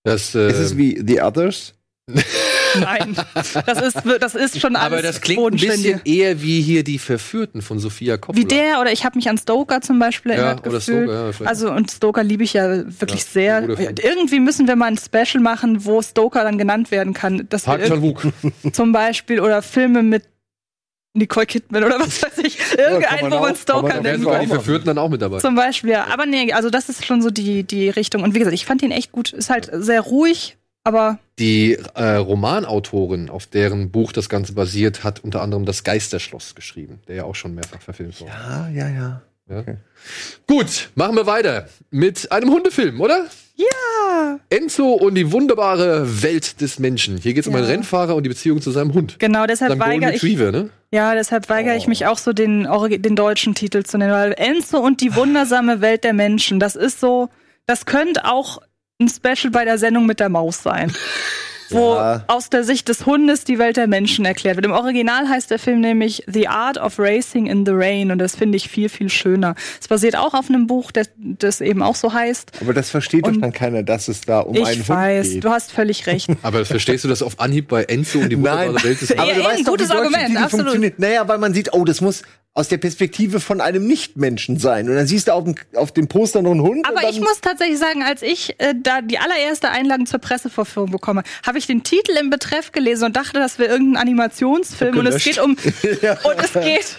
Das, 0.05 0.35
äh, 0.35 0.51
Ist 0.51 0.59
es 0.59 0.77
wie 0.77 1.03
The 1.05 1.21
Others? 1.23 1.75
Nein, 2.79 3.17
das 3.35 3.81
ist, 3.81 4.03
das 4.21 4.35
ist 4.35 4.61
schon 4.61 4.77
alles 4.77 4.93
aber 4.93 5.03
das 5.03 5.21
klingt 5.21 5.41
ein 5.41 5.53
bisschen 5.53 6.01
eher 6.05 6.43
wie 6.43 6.61
hier 6.61 6.83
die 6.85 6.99
Verführten 6.99 7.63
von 7.63 7.79
Sophia 7.79 8.17
Coppola. 8.19 8.37
Wie 8.37 8.47
der, 8.49 8.81
oder 8.81 8.93
ich 8.93 9.05
habe 9.05 9.17
mich 9.17 9.29
an 9.29 9.39
Stoker 9.39 9.81
zum 9.81 9.99
Beispiel 9.99 10.33
Ja, 10.33 10.39
erinnert 10.39 10.61
oder 10.67 10.73
gefühlt. 10.79 11.05
Stoker, 11.09 11.27
ja, 11.27 11.33
vielleicht. 11.33 11.49
also 11.49 11.71
und 11.71 11.91
Stoker 11.91 12.23
liebe 12.25 12.43
ich 12.43 12.53
ja 12.53 12.85
wirklich 13.01 13.23
Ja, 13.23 13.27
sehr. 13.31 13.69
Irgendwie 14.03 14.41
müssen 14.41 14.67
wir 14.67 14.77
mal 14.77 14.87
ein 14.87 14.99
Special 14.99 15.43
machen, 15.43 15.85
wo 15.85 16.03
Stoker 16.03 16.43
dann 16.43 16.59
genannt 16.59 16.91
werden 16.91 17.15
kann. 17.15 17.47
Park 17.49 17.85
Chan-wook. 17.87 18.27
zum 18.73 18.93
Beispiel 18.93 19.41
oder 19.41 19.63
Filme 19.63 20.03
mit 20.03 20.25
Nicole 21.15 21.47
Kidman 21.47 21.85
oder 21.85 22.01
was 22.01 22.23
weiß 22.23 22.39
ich. 22.39 22.59
Irgendeinen, 22.77 23.23
man 23.23 23.33
wo 23.33 23.39
man 23.41 23.53
auch- 23.55 23.57
Stoker 23.57 24.01
nennen 24.01 24.23
sogar 24.23 24.41
die. 24.41 24.47
Verführten 24.49 24.87
dann 24.87 24.99
auch 24.99 25.09
mit 25.09 25.23
dabei. 25.23 25.39
Zum 25.39 25.55
Beispiel, 25.55 25.91
ja. 25.91 26.07
Aber 26.13 26.27
nee, 26.27 26.53
also 26.53 26.71
das 26.71 26.89
ist 26.89 27.07
schon 27.07 27.23
so 27.23 27.31
die, 27.31 27.63
die 27.63 27.89
Richtung. 27.89 28.23
Und 28.25 28.35
wie 28.35 28.41
gesagt, 28.41 28.55
ich 28.55 28.67
fand 28.67 28.83
ihn 28.83 28.91
echt 28.91 29.13
gut. 29.13 29.33
Ist 29.33 29.49
halt 29.49 29.71
sehr 29.73 30.01
ruhig, 30.01 30.57
aber 30.83 31.19
Die 31.39 31.79
äh, 31.95 32.15
Romanautorin, 32.17 33.31
auf 33.31 33.47
deren 33.47 33.91
Buch 33.91 34.13
das 34.13 34.29
Ganze 34.29 34.53
basiert, 34.55 35.05
hat 35.05 35.23
unter 35.23 35.41
anderem 35.41 35.65
das 35.65 35.85
Geisterschloss 35.85 36.55
geschrieben, 36.55 37.01
der 37.09 37.17
ja 37.17 37.25
auch 37.25 37.35
schon 37.37 37.55
mehrfach 37.55 37.81
verfilmt 37.81 38.21
wurde. 38.21 38.33
Ah, 38.33 38.69
ja, 38.73 38.89
ja. 38.89 39.23
Ja. 39.49 39.59
Okay. 39.61 39.77
Gut, 40.47 40.91
machen 40.95 41.17
wir 41.17 41.27
weiter 41.27 41.69
mit 41.91 42.33
einem 42.33 42.51
Hundefilm, 42.51 43.01
oder? 43.01 43.27
Ja. 43.57 44.39
Enzo 44.51 44.93
und 44.93 45.15
die 45.15 45.31
wunderbare 45.33 46.23
Welt 46.23 46.61
des 46.61 46.79
Menschen. 46.79 47.17
Hier 47.19 47.35
geht 47.35 47.43
es 47.43 47.47
um 47.49 47.53
Ja. 47.55 47.61
einen 47.61 47.69
Rennfahrer 47.69 48.15
und 48.17 48.23
die 48.25 48.29
Beziehung 48.29 48.61
zu 48.61 48.71
seinem 48.71 48.95
Hund. 48.95 49.17
Genau, 49.19 49.47
deshalb 49.47 49.79
weigere 49.79 50.13
ich. 50.15 50.23
Ne? 50.23 50.71
Ja, 50.93 51.15
deshalb 51.15 51.49
weigere 51.49 51.75
Oh. 51.75 51.79
ich 51.79 51.87
mich 51.87 52.07
auch 52.07 52.19
so, 52.19 52.33
den, 52.33 52.67
den 53.03 53.17
deutschen 53.17 53.55
Titel 53.55 53.83
zu 53.83 53.99
nennen, 53.99 54.13
weil 54.13 54.33
Enzo 54.37 54.79
und 54.79 55.01
die 55.01 55.15
wundersame 55.15 55.81
Welt 55.81 56.05
der 56.05 56.13
Menschen, 56.15 56.61
das 56.61 56.77
ist 56.77 57.01
so, 57.01 57.29
das 57.67 57.87
könnte 57.87 58.25
auch 58.25 58.59
ein 59.01 59.09
Special 59.09 59.51
bei 59.51 59.65
der 59.65 59.79
Sendung 59.79 60.07
mit 60.07 60.21
der 60.21 60.29
Maus 60.29 60.63
sein. 60.63 60.93
Wo 61.71 61.95
Ja. 61.95 62.25
aus 62.29 62.51
der 62.51 62.63
Sicht 62.65 62.89
des 62.89 63.07
Hundes 63.07 63.45
die 63.45 63.59
Welt 63.59 63.77
der 63.77 63.87
Menschen 63.87 64.25
erklärt 64.25 64.57
wird. 64.57 64.67
Im 64.67 64.73
Original 64.73 65.29
heißt 65.29 65.51
der 65.51 65.59
Film 65.59 65.81
nämlich 65.81 66.23
The 66.27 66.49
Art 66.49 66.79
of 66.79 66.99
Racing 66.99 67.47
in 67.47 67.65
the 67.65 67.73
Rain 67.75 68.11
und 68.11 68.19
das 68.19 68.37
finde 68.37 68.57
ich 68.57 68.69
viel, 68.69 68.89
viel 68.89 69.09
schöner. 69.09 69.55
Es 69.81 69.89
basiert 69.89 70.17
auch 70.17 70.35
auf 70.35 70.49
einem 70.49 70.67
Buch, 70.67 70.91
das, 70.93 71.09
das 71.17 71.61
eben 71.61 71.83
auch 71.83 71.95
so 71.97 72.13
heißt. 72.13 72.53
Aber 72.61 72.75
das 72.75 72.91
versteht 72.91 73.25
doch 73.27 73.33
Und 73.33 73.41
dann 73.41 73.53
keiner, 73.53 73.83
dass 73.83 74.09
es 74.09 74.21
da 74.23 74.41
um 74.41 74.55
einen 74.57 74.65
ich 74.67 74.79
Hund 74.81 74.89
weiß, 74.89 75.31
geht. 75.31 75.45
du 75.45 75.51
hast 75.51 75.73
völlig 75.73 76.07
recht. 76.07 76.29
Aber 76.43 76.59
das 76.59 76.69
verstehst 76.69 77.05
du 77.05 77.09
das 77.09 77.23
auf 77.23 77.41
Anhieb 77.41 77.69
bei 77.69 77.85
Enzo 77.85 78.19
und 78.21 78.29
die 78.31 78.37
wunderbare 78.37 78.73
Nein. 78.73 78.85
Welt 78.85 79.01
des 79.01 79.09
Ja, 79.15 79.17
Aber 79.19 79.27
Menschen? 79.27 79.43
du 79.43 79.49
eben, 79.49 79.57
weißt 79.59 79.67
doch, 79.69 79.73
gutes 79.73 79.91
Argument, 79.91 80.37
absolut. 80.37 80.51
funktioniert. 80.51 80.99
Naja, 80.99 81.27
weil 81.29 81.39
man 81.39 81.55
sieht, 81.55 81.73
oh, 81.73 81.85
das 81.85 82.01
muss 82.01 82.23
aus 82.57 82.69
der 82.69 82.79
Perspektive 82.79 83.41
von 83.41 83.61
einem 83.61 83.85
Nichtmenschen 83.85 84.61
sein. 84.61 84.89
Und 84.89 84.95
dann 84.95 85.09
siehst 85.09 85.27
du 85.27 85.33
auf 85.33 85.43
dem, 85.43 85.57
auf 85.75 85.91
dem 85.91 86.07
Poster 86.07 86.41
noch 86.41 86.53
einen 86.53 86.63
Hund. 86.63 86.87
Aber 86.87 87.09
ich 87.11 87.19
muss 87.19 87.41
tatsächlich 87.41 87.79
sagen, 87.79 88.05
als 88.05 88.23
ich 88.23 88.55
äh, 88.59 88.75
da 88.81 89.03
die 89.03 89.19
allererste 89.19 89.71
Einladung 89.71 90.07
zur 90.07 90.21
Pressevorführung 90.21 90.93
bekomme, 90.93 91.25
habe 91.45 91.59
ich 91.59 91.67
den 91.67 91.83
Titel 91.83 92.13
im 92.13 92.31
Betreff 92.31 92.71
gelesen 92.71 93.07
und 93.07 93.17
dachte, 93.17 93.41
das 93.41 93.59
wäre 93.59 93.73
irgendein 93.73 94.03
Animationsfilm 94.03 94.97
und 94.97 95.07
es 95.09 95.25
geht 95.25 95.39
um 95.41 95.51
und 95.57 96.45
es 96.45 96.53
geht 96.53 96.97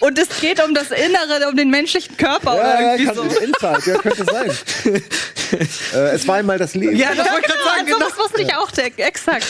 und 0.00 0.18
es 0.18 0.40
geht 0.40 0.64
um 0.64 0.74
das 0.74 0.90
Innere, 0.90 1.48
um 1.48 1.56
den 1.56 1.70
menschlichen 1.70 2.16
Körper 2.16 2.54
oder 2.54 2.62
Ja, 2.62 2.80
ja, 2.80 2.94
irgendwie 2.94 3.04
kann, 3.04 3.14
so. 3.14 3.22
Inside, 3.22 3.90
ja, 3.90 3.98
könnte 3.98 4.24
sein. 4.24 4.50
äh, 5.94 6.14
es 6.14 6.26
war 6.26 6.36
einmal 6.36 6.58
das 6.58 6.74
Leben. 6.74 6.96
Ja, 6.96 7.14
das 7.14 7.30
wollte 7.30 7.46
ich 7.46 7.52
gerade 7.52 7.64
sagen, 7.64 7.86
das 8.32 8.40
wusste 8.40 8.52
ich 8.52 8.54
auch, 8.56 8.70
der, 8.70 9.06
exakt. 9.06 9.46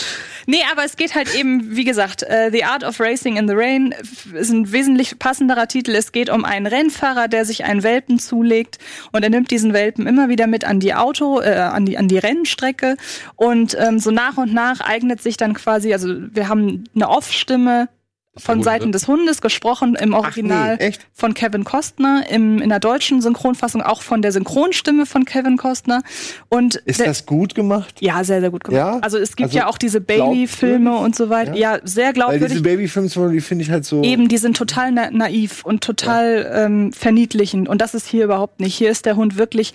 Nee, 0.46 0.62
aber 0.70 0.84
es 0.84 0.96
geht 0.96 1.14
halt 1.14 1.34
eben, 1.34 1.76
wie 1.76 1.84
gesagt, 1.84 2.22
äh, 2.24 2.50
The 2.50 2.64
Art 2.64 2.84
of 2.84 2.98
Racing 2.98 3.36
in 3.36 3.46
the 3.46 3.54
Rain 3.54 3.94
ist 4.34 4.50
ein 4.50 4.72
wesentlich 4.72 5.18
passenderer 5.18 5.68
Titel. 5.68 5.94
Es 5.94 6.12
geht 6.12 6.30
um 6.30 6.44
einen 6.44 6.66
Rennfahrer, 6.66 7.28
der 7.28 7.44
sich 7.44 7.64
einen 7.64 7.82
Welpen 7.82 8.18
zulegt 8.18 8.78
und 9.12 9.22
er 9.22 9.30
nimmt 9.30 9.50
diesen 9.50 9.72
Welpen 9.72 10.06
immer 10.06 10.28
wieder 10.28 10.46
mit 10.46 10.64
an 10.64 10.80
die 10.80 10.94
Auto, 10.94 11.40
äh, 11.40 11.54
an 11.54 11.86
die 11.86 11.96
an 11.96 12.08
die 12.08 12.18
Rennstrecke 12.18 12.96
und 13.36 13.76
ähm, 13.78 13.98
so 13.98 14.10
nach 14.10 14.36
und 14.36 14.52
nach 14.52 14.80
eignet 14.80 15.22
sich 15.22 15.36
dann 15.36 15.54
quasi, 15.54 15.92
also 15.92 16.08
wir 16.08 16.48
haben 16.48 16.84
eine 16.94 17.08
Off-Stimme 17.08 17.88
von 18.36 18.62
Seiten 18.62 18.86
ne? 18.86 18.90
des 18.92 19.08
Hundes 19.08 19.42
gesprochen 19.42 19.94
im 19.94 20.14
Original 20.14 20.76
nee, 20.76 20.84
echt? 20.84 21.06
von 21.12 21.34
Kevin 21.34 21.64
Costner, 21.64 22.24
im, 22.30 22.62
in 22.62 22.70
der 22.70 22.80
deutschen 22.80 23.20
Synchronfassung 23.20 23.82
auch 23.82 24.00
von 24.00 24.22
der 24.22 24.32
Synchronstimme 24.32 25.04
von 25.04 25.24
Kevin 25.26 25.58
Costner 25.58 26.02
und 26.48 26.76
Ist 26.76 27.00
der, 27.00 27.06
das 27.06 27.26
gut 27.26 27.54
gemacht? 27.54 28.00
ja, 28.00 28.24
sehr, 28.24 28.40
sehr 28.40 28.50
gut 28.50 28.64
gemacht. 28.64 28.78
Ja? 28.78 28.98
Also 29.00 29.18
es 29.18 29.36
gibt 29.36 29.48
Also 29.48 29.58
ja 29.58 29.66
auch 29.66 29.76
diese 29.76 30.00
Bailey-Filme 30.00 30.96
und 30.96 31.14
so 31.14 31.28
weiter. 31.28 31.54
Ja, 31.54 31.78
sehr 31.84 32.06
Weil 32.06 32.12
glaubwürdig. 32.14 32.48
diese 32.48 32.62
Babyfilms, 32.62 33.12
die 33.14 33.40
finde 33.40 33.64
ich 33.64 33.70
halt 33.70 33.84
so. 33.84 34.02
Eben, 34.02 34.28
die 34.28 34.38
sind 34.38 34.56
total 34.56 34.92
na 34.92 35.10
naiv 35.10 35.64
und 35.64 35.84
total 35.84 36.50
ähm, 36.54 36.92
verniedlichend. 36.92 37.68
Und 37.68 37.82
das 37.82 37.94
ist 37.94 38.06
hier 38.06 38.24
überhaupt 38.24 38.60
nicht. 38.60 38.74
Hier 38.74 38.90
ist 38.90 39.04
der 39.04 39.16
Hund 39.16 39.36
wirklich 39.36 39.74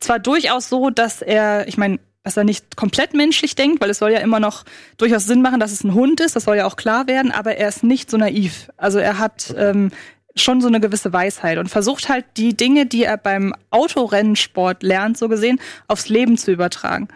zwar 0.00 0.18
durchaus 0.18 0.68
so, 0.68 0.90
dass 0.90 1.22
er, 1.22 1.66
ich 1.68 1.76
meine, 1.76 1.98
dass 2.22 2.36
er 2.36 2.44
nicht 2.44 2.76
komplett 2.76 3.14
menschlich 3.14 3.54
denkt, 3.54 3.80
weil 3.80 3.90
es 3.90 3.98
soll 3.98 4.12
ja 4.12 4.18
immer 4.18 4.40
noch 4.40 4.64
durchaus 4.96 5.24
Sinn 5.24 5.42
machen, 5.42 5.60
dass 5.60 5.72
es 5.72 5.84
ein 5.84 5.94
Hund 5.94 6.20
ist, 6.20 6.36
das 6.36 6.44
soll 6.44 6.56
ja 6.56 6.66
auch 6.66 6.76
klar 6.76 7.06
werden, 7.06 7.32
aber 7.32 7.56
er 7.56 7.68
ist 7.68 7.84
nicht 7.84 8.10
so 8.10 8.16
naiv. 8.16 8.70
Also 8.76 8.98
er 8.98 9.18
hat 9.18 9.54
ähm, 9.56 9.90
schon 10.36 10.60
so 10.60 10.68
eine 10.68 10.80
gewisse 10.80 11.12
Weisheit 11.12 11.58
und 11.58 11.68
versucht 11.68 12.08
halt 12.08 12.24
die 12.36 12.56
Dinge, 12.56 12.86
die 12.86 13.04
er 13.04 13.16
beim 13.16 13.54
Autorennsport 13.70 14.82
lernt, 14.82 15.16
so 15.18 15.28
gesehen, 15.28 15.60
aufs 15.86 16.08
Leben 16.08 16.36
zu 16.36 16.52
übertragen. 16.52 17.08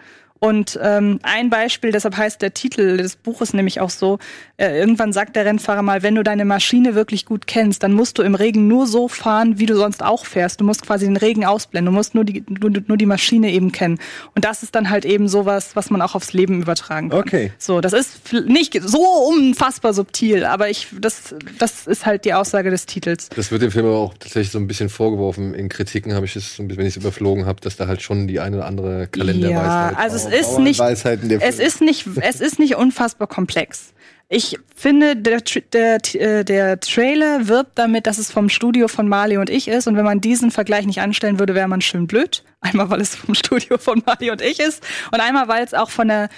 Und 0.43 0.77
ähm, 0.83 1.19
ein 1.23 1.49
Beispiel, 1.49 1.93
deshalb 1.93 2.17
heißt 2.17 2.41
der 2.41 2.53
Titel 2.53 2.97
des 2.97 3.15
Buches 3.15 3.53
nämlich 3.53 3.79
auch 3.79 3.89
so, 3.89 4.19
äh, 4.57 4.77
irgendwann 4.77 5.13
sagt 5.13 5.37
der 5.37 5.45
Rennfahrer 5.45 5.81
mal, 5.83 6.03
wenn 6.03 6.15
du 6.15 6.21
deine 6.23 6.43
Maschine 6.43 6.95
wirklich 6.95 7.25
gut 7.25 7.47
kennst, 7.47 7.81
dann 7.81 7.93
musst 7.93 8.17
du 8.17 8.23
im 8.23 8.35
Regen 8.35 8.67
nur 8.67 8.85
so 8.85 9.07
fahren, 9.07 9.57
wie 9.57 9.67
du 9.67 9.77
sonst 9.77 10.03
auch 10.03 10.25
fährst. 10.25 10.59
Du 10.59 10.65
musst 10.65 10.85
quasi 10.85 11.05
den 11.05 11.15
Regen 11.15 11.45
ausblenden, 11.45 11.93
du 11.93 11.97
musst 11.97 12.13
nur 12.13 12.25
die, 12.25 12.43
nur, 12.59 12.71
nur 12.87 12.97
die 12.97 13.05
Maschine 13.05 13.51
eben 13.53 13.71
kennen. 13.71 13.99
Und 14.35 14.43
das 14.43 14.63
ist 14.63 14.75
dann 14.75 14.89
halt 14.89 15.05
eben 15.05 15.29
sowas, 15.29 15.77
was 15.77 15.89
man 15.89 16.01
auch 16.01 16.13
aufs 16.13 16.33
Leben 16.33 16.61
übertragen 16.61 17.11
kann. 17.11 17.19
Okay. 17.19 17.53
So, 17.57 17.79
das 17.79 17.93
ist 17.93 18.33
nicht 18.45 18.77
so 18.83 18.99
unfassbar 18.99 19.93
subtil, 19.93 20.43
aber 20.43 20.69
ich, 20.69 20.89
das, 20.99 21.33
das 21.57 21.87
ist 21.87 22.05
halt 22.05 22.25
die 22.25 22.33
Aussage 22.33 22.69
des 22.69 22.85
Titels. 22.85 23.29
Das 23.33 23.49
wird 23.49 23.61
dem 23.61 23.71
Film 23.71 23.85
aber 23.85 23.95
auch 23.95 24.13
tatsächlich 24.15 24.51
so 24.51 24.59
ein 24.59 24.67
bisschen 24.67 24.89
vorgeworfen. 24.89 25.53
In 25.53 25.69
Kritiken 25.69 26.13
habe 26.13 26.25
ich 26.25 26.35
es 26.35 26.57
so 26.57 26.63
ein 26.63 26.67
bisschen, 26.67 26.79
wenn 26.81 26.87
ich 26.87 26.97
es 26.97 27.01
überflogen 27.01 27.45
habe, 27.45 27.61
dass 27.61 27.77
da 27.77 27.87
halt 27.87 28.01
schon 28.01 28.27
die 28.27 28.41
eine 28.41 28.57
oder 28.57 28.65
andere 28.65 29.07
Kalenderweisheit 29.07 29.93
Ja, 29.93 29.97
also 29.97 30.17
es 30.17 30.25
auch- 30.25 30.32
ist 30.33 30.59
nicht, 30.59 30.79
es 30.79 31.59
ist 31.59 31.81
nicht, 31.81 32.07
es 32.21 32.41
ist 32.41 32.59
nicht 32.59 32.75
unfassbar 32.75 33.27
komplex. 33.27 33.93
Ich 34.29 34.57
finde, 34.75 35.15
der, 35.15 35.41
der, 35.73 35.99
äh, 36.15 36.43
der 36.43 36.79
Trailer 36.79 37.47
wirbt 37.47 37.77
damit, 37.77 38.07
dass 38.07 38.17
es 38.17 38.31
vom 38.31 38.49
Studio 38.49 38.87
von 38.87 39.07
Marley 39.07 39.37
und 39.37 39.49
ich 39.49 39.67
ist. 39.67 39.87
Und 39.87 39.95
wenn 39.95 40.05
man 40.05 40.21
diesen 40.21 40.49
Vergleich 40.49 40.85
nicht 40.85 41.01
anstellen 41.01 41.37
würde, 41.39 41.53
wäre 41.53 41.67
man 41.67 41.81
schön 41.81 42.07
blöd. 42.07 42.43
Einmal, 42.61 42.89
weil 42.89 43.01
es 43.01 43.15
vom 43.15 43.35
Studio 43.35 43.77
von 43.77 44.01
Marley 44.05 44.31
und 44.31 44.41
ich 44.41 44.59
ist. 44.59 44.83
Und 45.11 45.19
einmal, 45.19 45.47
weil 45.49 45.63
es 45.63 45.73
auch 45.73 45.89
von 45.89 46.07
der, 46.07 46.29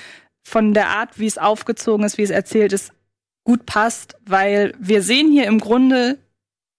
von 0.43 0.73
der 0.73 0.89
Art, 0.89 1.17
wie 1.19 1.27
es 1.27 1.37
aufgezogen 1.37 2.05
ist, 2.05 2.17
wie 2.17 2.23
es 2.23 2.31
erzählt 2.31 2.73
ist, 2.73 2.91
gut 3.45 3.65
passt. 3.65 4.17
Weil 4.25 4.73
wir 4.77 5.01
sehen 5.01 5.31
hier 5.31 5.45
im 5.45 5.59
Grunde 5.59 6.17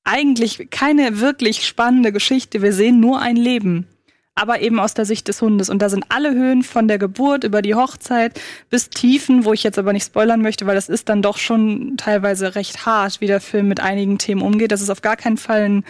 eigentlich 0.05 0.69
keine 0.71 1.21
wirklich 1.21 1.67
spannende 1.67 2.13
Geschichte. 2.13 2.63
Wir 2.63 2.73
sehen 2.73 3.01
nur 3.01 3.21
ein 3.21 3.37
Leben 3.37 3.87
aber 4.37 4.61
eben 4.61 4.79
aus 4.79 4.95
der 4.95 5.07
Sicht 5.07 5.27
des 5.29 5.43
Hundes. 5.43 5.69
Und 5.71 5.81
da 5.81 5.89
sind 5.89 6.05
alle 6.11 6.33
Höhen 6.33 6.63
von 6.63 6.87
der 6.87 6.99
Geburt 6.99 7.43
über 7.43 7.63
die 7.63 7.75
Hochzeit 7.75 8.39
bis 8.71 8.91
Tiefen, 8.91 9.45
wo 9.45 9.53
ich 9.53 9.63
jetzt 9.63 9.79
aber 9.79 9.93
nicht 9.93 10.07
spoilern 10.07 10.43
möchte, 10.43 10.67
weil 10.67 10.77
das 10.77 10.89
ist 10.89 11.09
dann 11.09 11.23
doch 11.23 11.39
schon 11.39 11.97
teilweise 11.97 12.55
recht 12.55 12.87
hart, 12.87 13.21
wie 13.21 13.27
der 13.27 13.41
Film 13.41 13.67
mit 13.67 13.81
einigen 13.81 14.19
Themen 14.19 14.43
umgeht. 14.43 14.71
Das 14.71 14.83
ist 14.83 14.91
auf 14.91 15.03
gar 15.03 15.17
keinen 15.17 15.39
Fall 15.39 15.63
ein, 15.63 15.85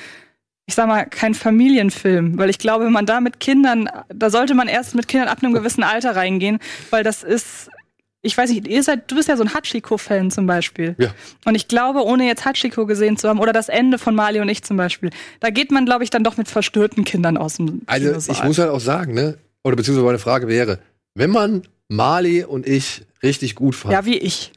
ich 0.66 0.76
sag 0.76 0.86
mal, 0.86 1.06
kein 1.06 1.34
Familienfilm, 1.34 2.38
weil 2.38 2.48
ich 2.48 2.58
glaube, 2.58 2.86
wenn 2.86 2.92
man 2.92 3.06
da 3.06 3.20
mit 3.20 3.40
Kindern, 3.40 3.90
da 4.08 4.30
sollte 4.30 4.54
man 4.54 4.68
erst 4.68 4.94
mit 4.94 5.08
Kindern 5.08 5.28
ab 5.28 5.42
einem 5.42 5.52
gewissen 5.52 5.82
Alter 5.82 6.14
reingehen, 6.14 6.60
weil 6.90 7.02
das 7.02 7.24
ist, 7.24 7.68
ich 8.26 8.36
weiß 8.36 8.50
nicht, 8.50 8.66
ihr 8.66 8.82
seid, 8.82 9.10
du 9.10 9.16
bist 9.16 9.28
ja 9.28 9.36
so 9.36 9.42
ein 9.44 9.54
Hachiko-Fan 9.54 10.30
zum 10.30 10.46
Beispiel. 10.46 10.94
Ja. 10.98 11.14
Und 11.44 11.54
ich 11.54 11.68
glaube, 11.68 12.04
ohne 12.04 12.26
jetzt 12.26 12.44
Hachiko 12.44 12.84
gesehen 12.86 13.16
zu 13.16 13.28
haben, 13.28 13.38
oder 13.38 13.52
das 13.52 13.68
Ende 13.68 13.98
von 13.98 14.14
Mali 14.14 14.40
und 14.40 14.48
ich 14.48 14.62
zum 14.62 14.76
Beispiel, 14.76 15.10
da 15.40 15.50
geht 15.50 15.70
man, 15.70 15.86
glaube 15.86 16.04
ich, 16.04 16.10
dann 16.10 16.24
doch 16.24 16.36
mit 16.36 16.48
verstörten 16.48 17.04
Kindern 17.04 17.36
aus 17.36 17.56
dem 17.56 17.82
Also 17.86 18.08
Kinosaal. 18.08 18.36
ich 18.36 18.44
muss 18.44 18.58
halt 18.58 18.70
auch 18.70 18.80
sagen, 18.80 19.14
ne? 19.14 19.38
Oder 19.64 19.76
beziehungsweise 19.76 20.04
meine 20.06 20.18
Frage 20.18 20.48
wäre, 20.48 20.78
wenn 21.14 21.30
man 21.30 21.62
Marley 21.88 22.44
und 22.44 22.66
ich 22.66 23.02
richtig 23.22 23.54
gut 23.54 23.74
fand, 23.74 23.92
Ja, 23.92 24.04
wie 24.04 24.18
ich. 24.18 24.52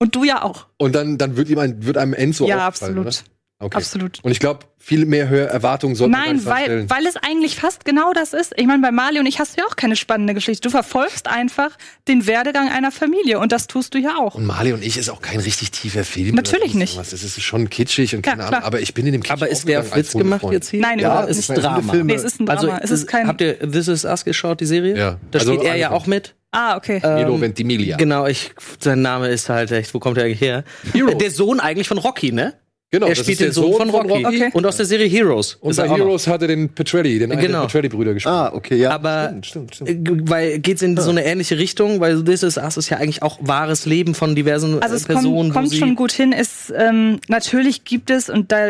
Und 0.00 0.14
du 0.14 0.24
ja 0.24 0.42
auch. 0.42 0.66
und 0.76 0.94
dann, 0.94 1.18
dann 1.18 1.36
wird 1.36 1.48
ihm 1.48 1.58
ein, 1.58 1.84
wird 1.84 1.98
einem 1.98 2.14
Enzo 2.14 2.46
ja, 2.46 2.68
auffallen, 2.68 2.98
absolut. 2.98 3.06
oder? 3.06 3.37
Okay. 3.60 3.76
Absolut. 3.76 4.20
Und 4.22 4.30
ich 4.30 4.38
glaube, 4.38 4.60
viel 4.78 5.04
mehr 5.04 5.28
Hör 5.28 5.48
Erwartungen 5.48 5.96
sollten 5.96 6.12
wir 6.14 6.18
Nein, 6.20 6.36
nicht 6.36 6.46
weil, 6.46 6.62
stellen. 6.64 6.90
weil 6.90 7.04
es 7.06 7.16
eigentlich 7.16 7.56
fast 7.56 7.84
genau 7.84 8.12
das 8.12 8.32
ist. 8.32 8.52
Ich 8.56 8.66
meine, 8.68 8.80
bei 8.80 8.92
Mali 8.92 9.18
und 9.18 9.26
ich 9.26 9.40
hast 9.40 9.56
du 9.56 9.62
ja 9.62 9.66
auch 9.66 9.74
keine 9.74 9.96
spannende 9.96 10.32
Geschichte. 10.32 10.62
Du 10.62 10.70
verfolgst 10.70 11.26
einfach 11.26 11.70
den 12.06 12.28
Werdegang 12.28 12.68
einer 12.70 12.92
Familie 12.92 13.40
und 13.40 13.50
das 13.50 13.66
tust 13.66 13.94
du 13.94 13.98
ja 13.98 14.16
auch. 14.16 14.36
Und 14.36 14.46
Marley 14.46 14.72
und 14.74 14.84
ich 14.84 14.96
ist 14.96 15.08
auch 15.10 15.20
kein 15.20 15.40
richtig 15.40 15.72
tiefer 15.72 16.04
Film. 16.04 16.36
Natürlich 16.36 16.74
nicht. 16.74 16.92
irgendwas. 16.92 17.10
Das 17.10 17.24
ist 17.24 17.42
schon 17.42 17.68
kitschig 17.68 18.14
und 18.14 18.24
Ja, 18.24 18.30
keine 18.32 18.44
Ahnung. 18.44 18.58
klar. 18.60 18.64
Aber 18.64 18.80
ich 18.80 18.94
bin 18.94 19.06
in 19.06 19.12
dem 19.12 19.22
Kitsch 19.24 19.32
Aber 19.32 19.48
ist 19.48 19.66
der 19.66 19.92
Witz 19.96 20.12
gemacht 20.12 20.44
jetzt 20.52 20.68
hier? 20.70 20.80
Nein, 20.80 21.00
Ja, 21.00 21.08
überhaupt 21.08 21.30
es 21.30 21.36
nicht. 21.38 21.50
ist 21.50 21.60
Drama. 21.64 21.94
Nee, 21.96 22.14
es 22.14 22.22
ist 22.22 22.40
ein 22.40 22.46
Drama. 22.46 22.60
Also, 22.60 22.84
es 22.84 22.90
ist 22.92 23.06
kein. 23.08 23.26
habt 23.26 23.40
ihr 23.40 23.58
This 23.58 23.88
Is 23.88 24.04
Us 24.04 24.24
geschaut, 24.24 24.60
die 24.60 24.66
Serie? 24.66 24.96
Ja. 24.96 25.16
Da 25.32 25.40
Also 25.40 25.54
spielt 25.54 25.66
er 25.66 25.74
ja 25.74 25.88
Anfang. 25.88 26.00
auch 26.02 26.06
mit. 26.06 26.36
ah, 26.52 26.76
okay. 26.76 27.00
Milo 27.02 27.34
Ähm, 27.34 27.40
Ventimiglia. 27.40 27.96
Genau, 27.96 28.24
ich, 28.28 28.52
sein 28.78 29.02
Name 29.02 29.26
ist 29.30 29.48
halt 29.48 29.72
echt, 29.72 29.92
wo 29.94 29.98
kommt 29.98 30.16
er 30.16 30.24
eigentlich 30.26 30.40
her? 30.40 30.62
Heroes. 30.92 31.18
Der 31.18 31.32
Sohn 31.32 31.58
eigentlich 31.58 31.88
von 31.88 31.98
Rocky, 31.98 32.30
ne? 32.30 32.54
Genau, 32.90 33.06
er 33.06 33.10
das 33.10 33.18
spielt 33.18 33.40
ist 33.40 33.40
der 33.40 33.48
den 33.48 33.52
Sohn 33.52 33.90
von 33.90 33.90
Rocky. 34.10 34.24
Okay. 34.26 34.50
Und 34.54 34.64
aus 34.64 34.78
der 34.78 34.86
Serie 34.86 35.06
Heroes. 35.08 35.56
Und 35.60 35.72
ist 35.72 35.76
bei 35.76 35.84
er. 35.86 35.96
Heroes 35.96 36.26
hatte 36.26 36.46
den 36.46 36.70
Petrelli, 36.70 37.18
den 37.18 37.28
Genau. 37.30 37.60
der 37.60 37.66
Petrelli-Brüder 37.66 38.14
gespielt. 38.14 38.34
Ah, 38.34 38.50
okay, 38.54 38.76
ja. 38.76 38.92
Aber 38.92 39.28
stimmt, 39.42 39.74
stimmt, 39.74 39.74
stimmt. 39.74 40.08
äh, 40.08 40.30
weil 40.30 40.58
geht's 40.60 40.80
in 40.80 40.96
so 40.96 41.10
eine 41.10 41.22
ähnliche 41.24 41.58
Richtung, 41.58 42.00
weil 42.00 42.24
This 42.24 42.42
Is 42.42 42.56
Us 42.56 42.78
ist 42.78 42.88
ja 42.88 42.96
eigentlich 42.96 43.22
auch 43.22 43.38
wahres 43.42 43.84
Leben 43.84 44.14
von 44.14 44.34
diversen 44.34 44.80
Also 44.82 44.94
äh, 44.94 44.96
es 44.96 45.04
Personen. 45.04 45.52
kommt, 45.52 45.68
kommt 45.68 45.74
schon 45.74 45.96
gut 45.96 46.12
hin. 46.12 46.32
Es, 46.32 46.72
ähm, 46.74 47.20
natürlich 47.28 47.84
gibt 47.84 48.08
es, 48.10 48.30
und 48.30 48.52
da 48.52 48.68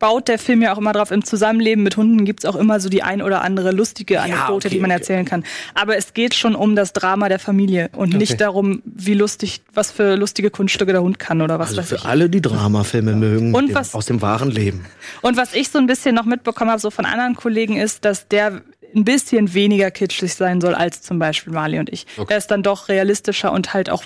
baut 0.00 0.26
der 0.26 0.38
Film 0.40 0.62
ja 0.62 0.72
auch 0.74 0.78
immer 0.78 0.92
drauf, 0.92 1.12
im 1.12 1.24
Zusammenleben 1.24 1.84
mit 1.84 1.96
Hunden 1.96 2.24
gibt 2.24 2.40
es 2.42 2.46
auch 2.50 2.56
immer 2.56 2.80
so 2.80 2.88
die 2.88 3.04
ein 3.04 3.22
oder 3.22 3.42
andere 3.42 3.70
lustige 3.70 4.20
Anekdote, 4.20 4.66
okay, 4.66 4.68
die 4.70 4.80
man 4.80 4.90
okay. 4.90 4.98
erzählen 4.98 5.24
kann. 5.26 5.44
Aber 5.74 5.96
es 5.96 6.14
geht 6.14 6.34
schon 6.34 6.56
um 6.56 6.74
das 6.74 6.92
Drama 6.92 7.28
der 7.28 7.38
Familie 7.38 7.90
und 7.94 8.14
nicht 8.14 8.40
darum, 8.40 8.82
wie 8.84 9.14
lustig, 9.14 9.60
was 9.72 9.92
für 9.92 10.16
lustige 10.16 10.50
Kunststücke 10.50 10.90
der 10.90 11.02
Hund 11.02 11.20
kann 11.20 11.40
oder 11.42 11.60
was 11.60 11.68
Also 11.68 11.82
weiß 11.82 11.88
für 11.90 11.94
ich. 11.96 12.04
alle, 12.06 12.28
die 12.30 12.40
Dramafilme 12.42 13.14
mögen, 13.14 13.54
Und 13.54 13.68
dem, 13.68 13.74
was- 13.76 13.94
aus 13.94 14.06
dem 14.06 14.20
wahren 14.22 14.50
Leben. 14.50 14.86
Und 15.22 15.36
was 15.36 15.54
ich 15.54 15.68
so 15.68 15.78
ein 15.78 15.86
bisschen 15.86 16.14
noch 16.16 16.24
mitbekommen 16.24 16.70
habe, 16.70 16.80
so 16.80 16.90
von 16.90 17.04
anderen 17.04 17.36
Kollegen, 17.36 17.76
ist, 17.76 18.04
dass 18.04 18.26
der 18.26 18.62
ein 18.96 19.04
bisschen 19.04 19.54
weniger 19.54 19.90
kitschig 19.92 20.34
sein 20.34 20.60
soll 20.60 20.74
als 20.74 21.02
zum 21.02 21.18
Beispiel 21.20 21.52
Marley 21.52 21.78
und 21.78 21.90
ich. 21.92 22.06
Okay. 22.16 22.32
Er 22.32 22.38
ist 22.38 22.50
dann 22.50 22.62
doch 22.64 22.88
realistischer 22.88 23.52
und 23.52 23.72
halt 23.74 23.88
auch 23.90 24.04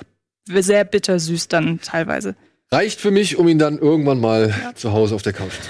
sehr 0.48 0.84
bittersüß 0.84 1.48
dann 1.48 1.80
teilweise. 1.80 2.34
Reicht 2.72 3.00
für 3.00 3.10
mich, 3.10 3.36
um 3.36 3.46
ihn 3.48 3.58
dann 3.58 3.78
irgendwann 3.78 4.20
mal 4.20 4.54
zu 4.74 4.92
Hause 4.92 5.14
auf 5.14 5.22
der 5.22 5.32
Couch 5.32 5.52
zu. 5.52 5.68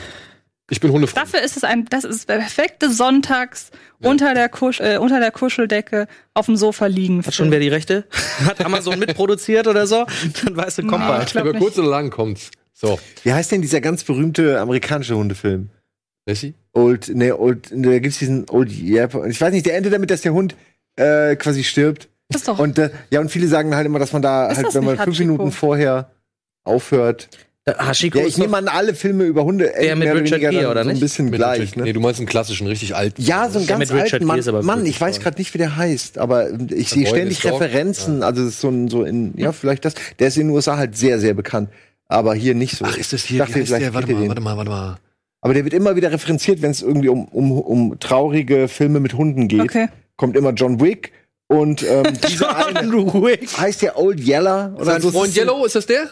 Ich 0.70 0.80
bin 0.80 0.90
Hundefreund. 0.90 1.26
Dafür 1.26 1.42
ist 1.42 1.58
es 1.58 1.64
ein, 1.64 1.84
das 1.90 2.04
ist 2.04 2.28
der 2.28 2.38
perfekte 2.38 2.90
Sonntags 2.90 3.70
unter 4.00 4.32
der 4.32 4.48
Kusch, 4.48 4.80
äh, 4.80 4.96
unter 4.96 5.20
der 5.20 5.30
Kuscheldecke 5.30 6.06
auf 6.32 6.46
dem 6.46 6.56
Sofa 6.56 6.86
liegen. 6.86 7.24
Hat 7.24 7.34
schon 7.34 7.50
wer 7.50 7.60
die 7.60 7.68
Rechte? 7.68 8.04
Hat 8.46 8.64
Amazon 8.64 8.98
mitproduziert 8.98 9.66
oder 9.66 9.86
so? 9.86 10.06
Dann 10.42 10.56
weißt 10.56 10.78
du, 10.78 10.86
kommt 10.86 11.04
Nee, 11.04 11.10
bald. 11.10 11.34
Über 11.34 11.52
kurz 11.52 11.78
oder 11.78 11.88
lang 11.88 12.08
kommt's. 12.08 12.50
So, 12.72 12.98
Wie 13.22 13.32
heißt 13.32 13.52
denn 13.52 13.60
dieser 13.62 13.80
ganz 13.80 14.04
berühmte 14.04 14.58
amerikanische 14.58 15.16
Hundefilm? 15.16 15.68
Messi? 16.26 16.54
Old, 16.72 17.10
nee, 17.14 17.30
Old, 17.30 17.70
da 17.70 17.98
gibt's 17.98 18.18
diesen 18.18 18.48
Old 18.48 18.72
Yap. 18.72 19.14
Ich 19.26 19.40
weiß 19.40 19.52
nicht, 19.52 19.66
der 19.66 19.76
endet 19.76 19.92
damit, 19.92 20.10
dass 20.10 20.22
der 20.22 20.32
Hund 20.32 20.56
äh, 20.96 21.36
quasi 21.36 21.62
stirbt. 21.62 22.08
Das 22.30 22.40
ist 22.40 22.48
doch. 22.48 22.58
Und 22.58 22.78
äh, 22.78 22.90
ja, 23.10 23.20
und 23.20 23.30
viele 23.30 23.46
sagen 23.48 23.76
halt 23.76 23.86
immer, 23.86 23.98
dass 23.98 24.12
man 24.12 24.22
da 24.22 24.50
Ist 24.50 24.56
halt, 24.56 24.74
wenn 24.74 24.84
man 24.84 24.98
fünf? 24.98 25.18
Minuten 25.18 25.52
vorher 25.52 26.10
aufhört. 26.64 27.28
Hashiko 27.66 28.18
Ja, 28.18 28.24
ist 28.24 28.32
ich 28.32 28.38
nehme 28.38 28.58
an, 28.58 28.68
alle 28.68 28.94
Filme 28.94 29.24
über 29.24 29.44
Hunde 29.44 29.74
enden 29.74 30.00
mit 30.00 30.08
Richard 30.14 30.40
Gere, 30.40 30.68
oder 30.70 30.82
so 30.84 30.90
ein 30.90 30.94
nicht? 30.94 31.00
bisschen 31.00 31.26
Mit 31.30 31.36
gleich. 31.36 31.60
Richard, 31.62 31.76
Ne? 31.78 31.82
Nee, 31.84 31.92
du 31.94 32.00
meinst 32.00 32.20
einen 32.20 32.26
klassischen, 32.28 32.66
richtig 32.66 32.94
alten. 32.94 33.22
Ja, 33.22 33.48
so 33.48 33.58
einen 33.58 33.66
Ja, 33.66 33.78
ganz 33.78 33.90
mit 33.90 34.02
Richard 34.02 34.22
alten 34.22 34.26
Mann. 34.26 34.64
Mann, 34.66 34.84
ich 34.86 35.00
weiß 35.00 35.18
gerade 35.20 35.38
nicht, 35.38 35.54
wie 35.54 35.58
der 35.58 35.76
heißt, 35.76 36.18
aber 36.18 36.50
ich 36.70 36.90
sehe 36.90 37.06
ständig. 37.06 37.42
Referenzen. 37.44 38.22
Also 38.22 38.42
es 38.42 38.48
ist 38.50 38.60
so 38.60 38.68
ein, 38.68 38.88
so 38.88 39.02
in, 39.04 39.32
ja, 39.38 39.52
vielleicht 39.52 39.86
das. 39.86 39.94
Der 40.18 40.28
ist 40.28 40.36
in 40.36 40.48
den 40.48 40.54
USA 40.54 40.76
halt 40.76 40.96
sehr, 40.98 41.18
sehr 41.18 41.32
bekannt. 41.32 41.70
Aber 42.06 42.34
hier 42.34 42.54
nicht 42.54 42.76
so. 42.76 42.84
Ach, 42.86 42.98
ist 42.98 43.14
das 43.14 43.22
Ich 43.22 43.28
hier? 43.30 43.38
dachte, 43.38 43.54
wie 43.54 43.64
vielleicht 43.64 43.82
der? 43.86 43.94
Warte 43.94 44.12
mal, 44.12 44.28
warte 44.28 44.40
mal, 44.42 44.56
warte 44.58 44.70
mal. 44.70 44.96
Aber 45.40 45.54
der 45.54 45.64
wird 45.64 45.72
immer 45.72 45.96
wieder 45.96 46.12
referenziert, 46.12 46.60
wenn 46.60 46.70
es 46.70 46.82
irgendwie 46.82 47.08
um, 47.08 47.24
um, 47.28 47.52
um 47.52 47.98
traurige 47.98 48.68
Filme 48.68 49.00
mit 49.00 49.14
Hunden 49.14 49.48
geht. 49.48 49.60
Okay. 49.62 49.88
Kommt 50.16 50.36
immer 50.36 50.50
John 50.52 50.80
Wick 50.80 51.12
und 51.48 51.82
ähm, 51.82 52.04
dieser 52.28 52.66
eine 52.66 52.90
heißt 53.58 53.80
der 53.82 53.98
Old 53.98 54.20
Yeller 54.20 54.74
oder 54.76 54.84
Sein 54.84 55.00
so. 55.02 55.10
Freund 55.10 55.28
Das 55.30 55.36
Yellow, 55.36 55.64
ist 55.64 55.76
das 55.76 55.86
der? 55.86 56.10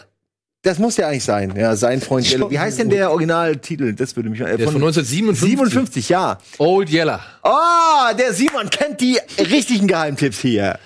Das 0.63 0.79
muss 0.79 0.95
der 0.95 1.09
eigentlich 1.09 1.25
sein. 1.25 1.53
Ja, 1.57 1.75
sein 1.75 1.99
Freund 1.99 2.29
Yellow. 2.31 2.49
Wie 2.49 2.57
heißt 2.57 2.79
denn 2.79 2.89
der 2.89 3.11
Originaltitel? 3.11 3.91
Das 3.93 4.15
würde 4.15 4.29
mich 4.29 4.39
äh, 4.39 4.45
Der 4.45 4.59
ist 4.59 4.63
von 4.63 4.75
1957. 4.75 5.49
57, 5.49 6.09
ja. 6.09 6.37
Old 6.57 6.89
Yeller. 6.89 7.19
Oh, 7.43 8.15
der 8.17 8.33
Simon 8.33 8.69
kennt 8.69 9.01
die 9.01 9.19
richtigen 9.39 9.87
Geheimtipps 9.87 10.39
hier. 10.39 10.79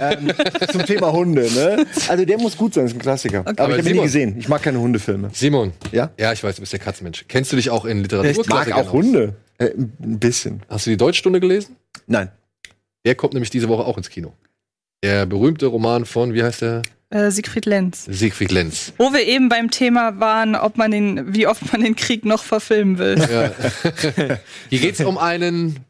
ähm, 0.00 0.32
zum 0.70 0.86
Thema 0.86 1.10
Hunde, 1.12 1.42
ne? 1.52 1.84
Also 2.06 2.24
der 2.24 2.38
muss 2.38 2.56
gut 2.56 2.74
sein, 2.74 2.86
ist 2.86 2.94
ein 2.94 3.00
Klassiker. 3.00 3.40
Aber, 3.40 3.50
Aber 3.64 3.72
ich 3.72 3.78
habe 3.80 3.90
ihn 3.90 3.96
nie 3.96 4.02
gesehen. 4.02 4.36
Ich 4.38 4.48
mag 4.48 4.62
keine 4.62 4.78
Hundefilme. 4.78 5.30
Simon. 5.32 5.72
Ja? 5.90 6.10
Ja, 6.16 6.32
ich 6.32 6.44
weiß, 6.44 6.54
du 6.54 6.60
bist 6.62 6.72
der 6.72 6.78
Katzenmensch. 6.78 7.24
Kennst 7.26 7.50
du 7.50 7.56
dich 7.56 7.68
auch 7.68 7.84
in 7.86 8.02
Literatur? 8.02 8.30
Ich 8.30 8.48
mag 8.48 8.70
auch 8.72 8.92
Hunde. 8.92 9.34
Äh, 9.58 9.70
ein 9.74 10.20
bisschen. 10.20 10.62
Hast 10.68 10.86
du 10.86 10.90
die 10.90 10.96
Deutschstunde 10.96 11.40
gelesen? 11.40 11.74
Nein. 12.06 12.30
Der 13.04 13.16
kommt 13.16 13.34
nämlich 13.34 13.50
diese 13.50 13.68
Woche 13.68 13.84
auch 13.84 13.96
ins 13.96 14.08
Kino. 14.08 14.34
Der 15.02 15.26
berühmte 15.26 15.66
Roman 15.66 16.04
von, 16.04 16.32
wie 16.32 16.44
heißt 16.44 16.62
der? 16.62 16.82
Äh, 17.10 17.30
Siegfried 17.32 17.66
Lenz. 17.66 18.04
Siegfried 18.08 18.52
Lenz. 18.52 18.92
Wo 18.96 19.12
wir 19.12 19.26
eben 19.26 19.48
beim 19.48 19.70
Thema 19.70 20.20
waren, 20.20 20.54
ob 20.54 20.76
man 20.78 20.92
den, 20.92 21.34
wie 21.34 21.46
oft 21.48 21.72
man 21.72 21.82
den 21.82 21.96
Krieg 21.96 22.24
noch 22.24 22.44
verfilmen 22.44 22.98
will. 22.98 23.18
Ja. 23.18 23.50
Hier 24.70 24.78
geht's 24.78 25.00
um 25.00 25.18
einen, 25.18 25.80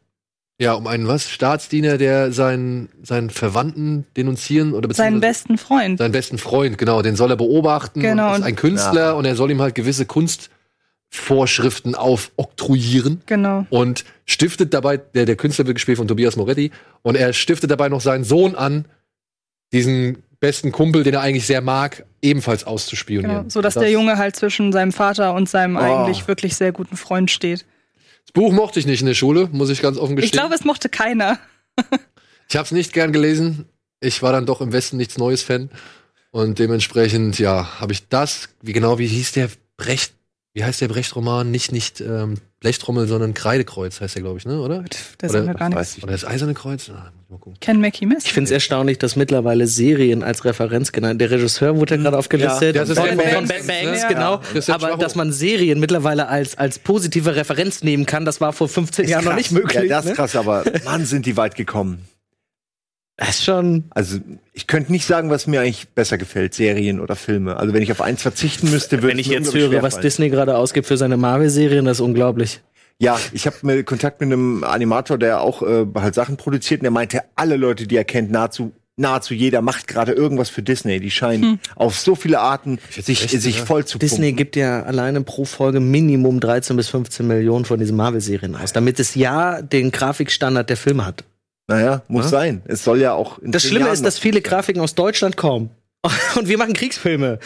ja, 0.58 0.72
um 0.72 0.86
einen 0.86 1.06
was? 1.08 1.28
Staatsdiener, 1.28 1.98
der 1.98 2.32
seinen, 2.32 2.88
seinen 3.02 3.28
Verwandten 3.28 4.06
denunzieren 4.16 4.72
oder 4.72 4.92
Seinen 4.94 5.20
besten 5.20 5.58
Freund. 5.58 5.98
seinen 5.98 6.12
besten 6.12 6.38
Freund, 6.38 6.78
genau, 6.78 7.02
den 7.02 7.16
soll 7.16 7.30
er 7.30 7.36
beobachten. 7.36 8.00
Genau, 8.00 8.30
Und 8.34 8.40
ist 8.40 8.46
ein 8.46 8.56
Künstler 8.56 9.16
und 9.16 9.26
er 9.26 9.36
soll 9.36 9.50
ihm 9.50 9.60
halt 9.60 9.74
gewisse 9.74 10.06
Kunstvorschriften 10.06 11.94
aufoktroyieren. 11.94 13.20
Genau. 13.26 13.66
und 13.68 14.04
stiftet 14.24 14.72
dabei, 14.72 14.96
der, 14.96 15.26
der 15.26 15.36
Künstler 15.36 15.66
wird 15.66 15.74
gespielt 15.76 15.98
von 15.98 16.08
Tobias 16.08 16.36
Moretti, 16.36 16.70
und 17.02 17.16
er 17.16 17.34
stiftet 17.34 17.70
dabei 17.70 17.90
noch 17.90 18.00
seinen 18.00 18.24
Sohn 18.24 18.54
an, 18.54 18.86
diesen 19.72 20.22
besten 20.40 20.72
Kumpel, 20.72 21.02
den 21.04 21.14
er 21.14 21.20
eigentlich 21.20 21.46
sehr 21.46 21.60
mag, 21.60 22.04
ebenfalls 22.22 22.64
auszuspionieren. 22.64 23.36
Genau. 23.38 23.48
So 23.48 23.60
dass 23.60 23.74
das, 23.74 23.82
der 23.82 23.90
Junge 23.92 24.16
halt 24.18 24.36
zwischen 24.36 24.72
seinem 24.72 24.92
Vater 24.92 25.34
und 25.34 25.48
seinem 25.48 25.76
Oh. 25.76 25.80
eigentlich 25.80 26.26
wirklich 26.28 26.56
sehr 26.56 26.72
guten 26.72 26.96
Freund 26.96 27.30
steht. 27.30 27.64
Das 28.24 28.32
Buch 28.32 28.52
mochte 28.52 28.80
ich 28.80 28.86
nicht 28.86 29.00
in 29.00 29.06
der 29.06 29.14
Schule, 29.14 29.48
muss 29.52 29.70
ich 29.70 29.80
ganz 29.82 29.96
offen 29.98 30.12
Ich 30.18 30.22
gestehen. 30.22 30.40
glaube, 30.40 30.54
es 30.54 30.64
mochte 30.64 30.88
keiner. 30.88 31.38
Ich 32.48 32.56
habe 32.56 32.64
es 32.64 32.72
nicht 32.72 32.92
gern 32.92 33.12
gelesen. 33.12 33.66
Ich 34.00 34.22
war 34.24 34.32
dann 34.32 34.44
doch 34.44 34.60
im 34.60 34.72
Westen 34.72 34.96
nichts 34.96 35.18
Neues 35.18 35.42
Fan. 35.44 35.70
Und 36.32 36.58
dementsprechend, 36.58 37.38
ja, 37.38 37.80
habe 37.80 37.92
ich 37.92 38.08
das, 38.08 38.48
wie 38.60 38.72
genau, 38.72 38.98
wie 38.98 39.06
hieß 39.06 39.30
der 39.32 39.48
Brecht, 39.76 40.14
wie 40.52 40.64
heißt 40.64 40.80
der 40.80 40.88
Brecht-Roman? 40.88 41.48
Nicht, 41.52 41.70
nicht 41.70 42.00
ähm, 42.00 42.38
Blechtrommel, 42.58 43.06
sondern 43.06 43.34
Kreidekreuz 43.34 44.00
heißt 44.00 44.16
der, 44.16 44.22
glaube 44.22 44.38
ich, 44.38 44.46
ne, 44.46 44.60
oder? 44.60 44.82
Der 45.20 45.30
Oder- 45.30 45.38
sagt 45.44 45.46
mir 45.46 45.54
gar 45.54 45.72
weiß 45.72 45.90
nichts. 45.92 46.02
Oder 46.02 46.12
das 46.12 46.24
Eiserne 46.24 46.54
Kreuz? 46.54 46.90
Ah, 46.90 47.12
ich. 47.52 47.60
Ken 47.60 47.80
Mackie 47.80 48.06
Miss. 48.06 48.24
Ich 48.24 48.32
finde 48.32 48.46
es 48.46 48.50
erstaunlich, 48.50 48.98
dass 48.98 49.16
mittlerweile 49.16 49.66
Serien 49.66 50.22
als 50.22 50.44
Referenz 50.44 50.92
genannt. 50.92 51.20
Der 51.20 51.30
Regisseur 51.30 51.76
wurde 51.76 51.96
ja 51.96 52.02
gerade 52.02 52.18
aufgelistet. 52.18 52.76
Ja, 52.76 52.82
das 52.82 52.90
ist 52.90 52.98
von, 52.98 53.16
Bad 53.16 53.32
von 53.32 53.46
Banks, 53.46 53.66
Bad 53.66 53.84
Banks, 53.84 54.08
genau. 54.08 54.40
Ja. 54.54 54.74
Aber 54.74 54.96
dass 54.96 55.14
man 55.14 55.32
Serien 55.32 55.80
mittlerweile 55.80 56.28
als, 56.28 56.56
als 56.58 56.78
positive 56.78 57.36
Referenz 57.36 57.82
nehmen 57.82 58.06
kann, 58.06 58.24
das 58.24 58.40
war 58.40 58.52
vor 58.52 58.68
15 58.68 59.08
Jahren 59.08 59.24
noch 59.24 59.34
nicht 59.34 59.52
möglich. 59.52 59.74
Ja, 59.74 59.88
das 59.88 60.04
ist 60.04 60.10
ne? 60.10 60.16
krass, 60.16 60.36
aber 60.36 60.64
Mann, 60.84 61.04
sind 61.06 61.26
die 61.26 61.36
weit 61.36 61.54
gekommen. 61.54 62.06
Das 63.16 63.30
ist 63.30 63.44
schon. 63.44 63.84
Also, 63.90 64.18
ich 64.54 64.66
könnte 64.66 64.90
nicht 64.90 65.04
sagen, 65.04 65.28
was 65.28 65.46
mir 65.46 65.60
eigentlich 65.60 65.90
besser 65.90 66.16
gefällt, 66.16 66.54
Serien 66.54 67.00
oder 67.00 67.16
Filme. 67.16 67.56
Also, 67.58 67.74
wenn 67.74 67.82
ich 67.82 67.92
auf 67.92 68.00
eins 68.00 68.22
verzichten 68.22 68.70
müsste, 68.70 69.02
würde 69.02 69.08
Wenn 69.08 69.18
ich 69.18 69.26
jetzt 69.26 69.52
höre, 69.52 69.82
was 69.82 70.00
Disney 70.00 70.30
gerade 70.30 70.56
ausgibt 70.56 70.86
für 70.86 70.96
seine 70.96 71.18
Marvel-Serien, 71.18 71.84
das 71.84 71.98
ist 71.98 72.00
unglaublich. 72.00 72.60
Ja, 73.00 73.18
ich 73.32 73.46
habe 73.46 73.56
mit 73.62 73.86
Kontakt 73.86 74.20
mit 74.20 74.26
einem 74.30 74.62
Animator, 74.62 75.16
der 75.18 75.40
auch 75.40 75.62
äh, 75.62 75.86
halt 75.96 76.14
Sachen 76.14 76.36
produziert, 76.36 76.80
und 76.80 76.84
der 76.84 76.90
meinte, 76.90 77.22
alle 77.34 77.56
Leute, 77.56 77.86
die 77.86 77.96
er 77.96 78.04
kennt, 78.04 78.30
nahezu 78.30 78.72
nahezu 78.96 79.32
jeder 79.32 79.62
macht 79.62 79.88
gerade 79.88 80.12
irgendwas 80.12 80.50
für 80.50 80.62
Disney. 80.62 81.00
Die 81.00 81.10
scheinen 81.10 81.58
auf 81.74 81.98
so 81.98 82.14
viele 82.14 82.40
Arten 82.40 82.78
sich, 82.90 83.22
recht, 83.22 83.40
sich 83.40 83.60
voll 83.60 83.86
zu 83.86 83.98
Disney 83.98 84.26
pumpen. 84.26 84.36
gibt 84.36 84.56
ja 84.56 84.82
alleine 84.82 85.22
pro 85.22 85.46
Folge 85.46 85.80
Minimum 85.80 86.38
13 86.38 86.76
bis 86.76 86.88
15 86.88 87.26
Millionen 87.26 87.64
von 87.64 87.80
diesen 87.80 87.96
Marvel-Serien 87.96 88.54
aus, 88.56 88.74
damit 88.74 89.00
es 89.00 89.14
ja 89.14 89.62
den 89.62 89.90
Grafikstandard 89.90 90.68
der 90.68 90.76
Filme 90.76 91.06
hat. 91.06 91.24
Naja, 91.66 92.02
muss 92.08 92.26
Ja. 92.26 92.30
sein. 92.30 92.62
Es 92.66 92.84
soll 92.84 93.00
ja 93.00 93.14
auch. 93.14 93.38
in 93.38 93.52
Das 93.52 93.62
Schlimme 93.62 93.86
Jahren 93.86 93.94
ist, 93.94 94.04
dass 94.04 94.18
viele 94.18 94.42
Grafiken 94.42 94.82
aus 94.82 94.94
Deutschland 94.94 95.36
kommen. 95.38 95.70
Und 96.36 96.48
wir 96.48 96.56
machen 96.56 96.72
Kriegsfilme. 96.72 97.38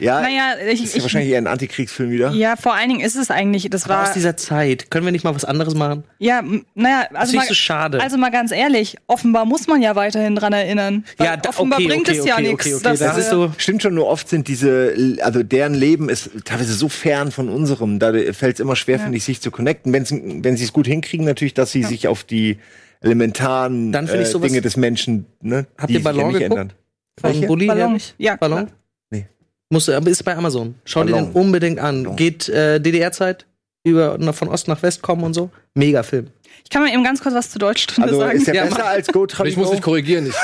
Ja, 0.00 0.22
Naja, 0.22 0.54
ich, 0.72 0.82
ist 0.82 0.92
ja 0.92 0.96
ich, 0.96 1.02
wahrscheinlich 1.02 1.30
eher 1.30 1.38
ein 1.38 1.46
Antikriegsfilm 1.46 2.10
wieder. 2.10 2.30
ja, 2.32 2.56
vor 2.56 2.74
allen 2.74 2.88
Dingen 2.88 3.00
ist 3.00 3.16
es 3.16 3.30
eigentlich, 3.30 3.68
das 3.68 3.84
Aber 3.84 3.94
war, 3.94 4.02
aus 4.04 4.12
dieser 4.12 4.36
Zeit. 4.36 4.90
Können 4.90 5.04
wir 5.04 5.12
nicht 5.12 5.24
mal 5.24 5.34
was 5.34 5.44
anderes 5.44 5.74
machen? 5.74 6.04
ja, 6.18 6.42
naja, 6.74 7.06
Das 7.10 7.20
also 7.20 7.30
ist 7.30 7.34
mal, 7.36 7.40
nicht 7.42 7.48
so 7.48 7.54
schade. 7.54 8.00
also 8.00 8.16
mal 8.16 8.30
ganz 8.30 8.50
ehrlich, 8.50 8.96
offenbar 9.08 9.44
muss 9.44 9.66
man 9.66 9.82
ja 9.82 9.94
weiterhin 9.94 10.34
dran 10.36 10.54
erinnern. 10.54 11.04
Ja, 11.18 11.36
da- 11.36 11.50
offenbar 11.50 11.78
okay, 11.80 11.88
bringt 11.88 12.08
okay, 12.08 12.18
es 12.18 12.24
ja 12.24 12.34
okay, 12.34 12.42
nichts. 12.48 12.66
okay, 12.66 12.80
das 12.82 13.00
äh, 13.02 13.20
ist 13.20 13.28
so- 13.30 13.52
Stimmt 13.58 13.82
schon, 13.82 13.94
nur 13.94 14.06
oft 14.06 14.26
sind 14.28 14.48
diese, 14.48 14.94
also 15.20 15.42
deren 15.42 15.74
Leben 15.74 16.08
ist 16.08 16.30
teilweise 16.46 16.72
so 16.72 16.88
fern 16.88 17.30
von 17.30 17.50
unserem, 17.50 17.98
da 17.98 18.10
fällt 18.32 18.54
es 18.54 18.60
immer 18.60 18.74
schwer, 18.74 18.96
Ja. 18.96 19.02
finde 19.02 19.18
ich, 19.18 19.24
sich 19.24 19.42
zu 19.42 19.50
connecten. 19.50 19.92
Wenn's, 19.92 20.10
wenn 20.12 20.56
sie 20.56 20.64
es 20.64 20.72
gut 20.72 20.86
hinkriegen, 20.86 21.26
natürlich, 21.26 21.52
dass 21.54 21.72
sie 21.72 21.82
sich 21.82 22.08
auf 22.08 22.24
die 22.24 22.56
elementaren 23.02 23.92
äh, 23.92 24.24
sowas- 24.24 24.48
Dinge 24.48 24.62
des 24.62 24.76
Menschen, 24.78 25.26
ne, 25.42 25.66
Habt 25.76 25.90
die 25.90 25.94
ihr 25.94 25.98
sich 26.00 26.06
ja 26.06 26.12
Ballon 26.12 26.28
nicht 26.32 26.38
geguckt? 26.40 26.60
ändern. 26.60 26.72
Von? 27.20 27.40
Bulli 27.46 27.66
Ballon? 27.66 28.00
Ja, 28.18 28.36
Ballon? 28.36 28.70
Nee. 29.10 29.26
Muss, 29.70 29.88
aber 29.88 30.10
ist 30.10 30.22
bei 30.24 30.36
Amazon. 30.36 30.74
Schau 30.84 31.04
dir 31.04 31.12
Ballon. 31.12 31.32
den 31.32 31.40
unbedingt 31.40 31.78
an. 31.78 32.02
Ballon. 32.04 32.16
Geht 32.16 32.48
äh, 32.48 32.80
DDR-Zeit 32.80 33.46
über 33.84 34.18
von 34.32 34.48
Ost 34.48 34.66
nach 34.68 34.82
West 34.82 35.02
kommen 35.02 35.22
und 35.24 35.34
so. 35.34 35.50
Mega 35.74 36.02
Film. 36.02 36.28
Ich 36.62 36.70
kann 36.70 36.82
mal 36.82 36.90
eben 36.90 37.04
ganz 37.04 37.20
kurz 37.22 37.34
was 37.34 37.50
zur 37.50 37.58
Deutschstunde 37.58 38.08
Also 38.08 38.20
sagen. 38.20 38.38
ist 38.38 38.46
der 38.46 38.54
Ja, 38.54 38.64
besser 38.64 38.86
als 38.86 39.08
Go 39.08 39.22
Und 39.38 39.46
ich 39.46 39.56
muss 39.58 39.70
dich 39.70 39.82
korrigieren. 39.82 40.26
Ich, 40.26 40.34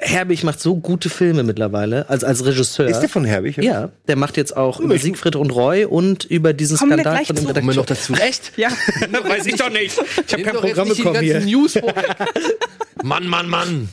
Herbig 0.00 0.42
macht 0.42 0.58
so 0.58 0.74
gute 0.76 1.08
Filme 1.10 1.44
mittlerweile 1.44 2.08
als 2.10 2.24
als 2.24 2.44
Regisseur. 2.44 2.88
Ist 2.88 2.98
der 3.00 3.08
von 3.08 3.24
Herbig? 3.24 3.56
ja, 3.58 3.90
der 4.08 4.16
macht 4.16 4.36
jetzt 4.36 4.56
auch 4.56 4.80
über 4.80 4.98
Siegfried 4.98 5.36
und 5.36 5.50
Roy 5.50 5.84
und 5.84 6.24
über 6.24 6.52
diesen 6.52 6.76
Kommen 6.76 6.98
Skandal 6.98 7.24
von 7.24 7.36
dem 7.36 7.46
zu. 7.46 7.52
kommen 7.54 7.66
wir 7.68 7.74
noch 7.74 7.84
Redakteur. 7.88 8.16
dazu. 8.16 8.22
Echt? 8.22 8.52
ja, 8.56 8.68
Weiß 9.28 9.46
ich 9.46 9.54
doch 9.56 9.70
nicht. 9.70 9.96
Ich 10.26 10.32
habe 10.32 10.42
kein 10.42 10.54
Programm 10.56 10.88
bekommen 10.88 11.14
ganzen 11.14 11.22
hier. 11.24 11.40
News. 11.40 11.78
Mann, 13.04 13.26
Mann, 13.28 13.48
Mann. 13.48 13.88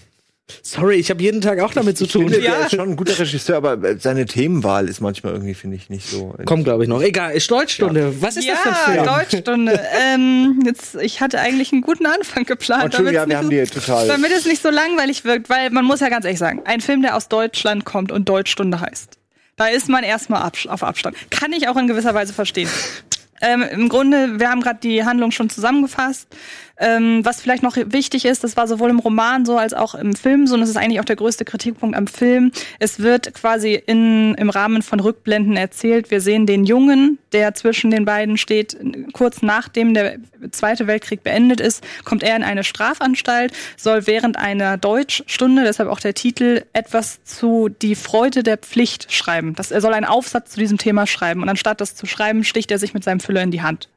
Sorry, 0.61 0.95
ich 0.97 1.09
habe 1.09 1.23
jeden 1.23 1.41
Tag 1.41 1.59
auch 1.59 1.73
damit 1.73 1.97
zu 1.97 2.05
Ich 2.05 2.11
finde, 2.11 2.33
tun. 2.33 2.43
der 2.43 2.59
ist 2.61 2.71
schon 2.75 2.79
ein 2.91 2.95
guter 2.95 3.17
Regisseur, 3.17 3.57
aber 3.57 3.83
äh, 3.83 3.97
seine 3.99 4.25
Themenwahl 4.25 4.87
ist 4.87 5.01
manchmal 5.01 5.33
irgendwie, 5.33 5.55
finde 5.55 5.75
ich, 5.75 5.89
nicht 5.89 6.07
so. 6.07 6.35
Kommt, 6.45 6.65
glaube 6.65 6.83
ich, 6.83 6.89
noch. 6.89 7.01
Egal, 7.01 7.31
ist 7.33 7.49
Deutschstunde. 7.49 8.21
Was 8.21 8.37
ist 8.37 8.47
das 8.47 8.59
für 8.59 8.69
ein 8.69 8.75
Film? 8.75 9.05
ja, 9.05 9.17
Deutschstunde. 9.19 9.79
ähm, 10.13 10.59
jetzt, 10.63 10.95
ich 10.95 11.19
hatte 11.19 11.39
eigentlich 11.39 11.71
einen 11.71 11.81
guten 11.81 12.05
Anfang 12.05 12.43
geplant. 12.43 12.83
Oh, 12.83 12.85
Entschuldigung, 12.85 13.15
ja, 13.23 13.27
wir 13.27 13.37
haben 13.37 13.45
so- 13.45 13.49
dir 13.49 13.67
total. 13.67 14.07
Damit 14.07 14.31
es 14.31 14.45
nicht 14.45 14.61
so 14.61 14.69
langweilig 14.69 15.25
wirkt, 15.25 15.49
weil 15.49 15.71
man 15.71 15.83
muss 15.83 15.99
ja 15.99 16.09
ganz 16.09 16.25
ehrlich 16.25 16.39
sagen, 16.39 16.61
ein 16.65 16.79
Film, 16.79 17.01
der 17.01 17.15
aus 17.15 17.27
Deutschland 17.27 17.83
kommt 17.85 18.11
und 18.11 18.29
Deutschstunde 18.29 18.79
heißt, 18.79 19.17
da 19.55 19.67
ist 19.67 19.89
man 19.89 20.03
erstmal 20.03 20.43
auf 20.67 20.83
Abstand. 20.83 21.17
Kann 21.31 21.53
ich 21.53 21.67
auch 21.69 21.77
in 21.77 21.87
gewisser 21.87 22.13
Weise 22.13 22.33
verstehen. 22.33 22.69
Ähm, 23.41 23.63
Im 23.69 23.89
Grunde, 23.89 24.39
wir 24.39 24.49
haben 24.49 24.61
gerade 24.61 24.79
die 24.81 25.03
Handlung 25.03 25.29
schon 25.31 25.49
zusammengefasst. 25.49 26.29
Ähm, 26.77 27.23
was 27.23 27.41
vielleicht 27.41 27.63
noch 27.63 27.77
wichtig 27.77 28.25
ist, 28.25 28.43
das 28.43 28.57
war 28.57 28.67
sowohl 28.67 28.89
im 28.89 28.99
Roman 28.99 29.45
so 29.45 29.57
als 29.57 29.73
auch 29.73 29.95
im 29.95 30.13
Film 30.13 30.45
so, 30.45 30.55
und 30.55 30.61
das 30.61 30.69
ist 30.69 30.77
eigentlich 30.77 30.99
auch 30.99 31.05
der 31.05 31.15
größte 31.15 31.45
Kritikpunkt 31.45 31.95
am 31.95 32.07
Film. 32.07 32.51
Es 32.79 32.99
wird 32.99 33.33
quasi 33.33 33.73
in, 33.73 34.35
im 34.35 34.49
Rahmen 34.49 34.81
von 34.81 34.99
Rückblenden 34.99 35.55
erzählt. 35.55 36.11
Wir 36.11 36.19
sehen 36.19 36.45
den 36.45 36.65
Jungen, 36.65 37.17
der 37.31 37.53
zwischen 37.53 37.91
den 37.91 38.05
beiden 38.05 38.37
steht, 38.37 38.77
kurz 39.13 39.41
nachdem 39.41 39.93
der 39.93 40.17
Zweite 40.51 40.87
Weltkrieg 40.87 41.23
beendet 41.23 41.59
ist, 41.59 41.83
kommt 42.03 42.23
er 42.23 42.35
in 42.35 42.43
eine 42.43 42.63
Strafanstalt, 42.63 43.53
soll 43.77 44.05
während 44.05 44.37
einer 44.37 44.77
Deutschstunde, 44.77 45.63
deshalb 45.63 45.89
auch 45.89 45.99
der 45.99 46.13
Titel, 46.13 46.63
etwas 46.73 47.23
zu 47.23 47.69
die 47.69 47.95
Freude 47.95 48.43
der 48.43 48.57
Pflicht 48.57 49.11
schreiben. 49.11 49.55
Das, 49.55 49.71
er 49.71 49.81
soll 49.81 49.93
einen 49.93 50.05
Aufsatz 50.05 50.51
zu 50.51 50.59
diesem 50.59 50.77
Thema 50.77 51.07
schreiben. 51.07 51.41
Und 51.41 51.49
anstatt 51.49 51.81
das 51.81 51.95
zu 51.95 52.05
schreiben, 52.05 52.43
sticht 52.43 52.69
er 52.71 52.79
sich 52.79 52.93
mit 52.93 53.03
seinem 53.03 53.19
Füller 53.19 53.41
in 53.41 53.51
die 53.51 53.61
Hand. 53.61 53.89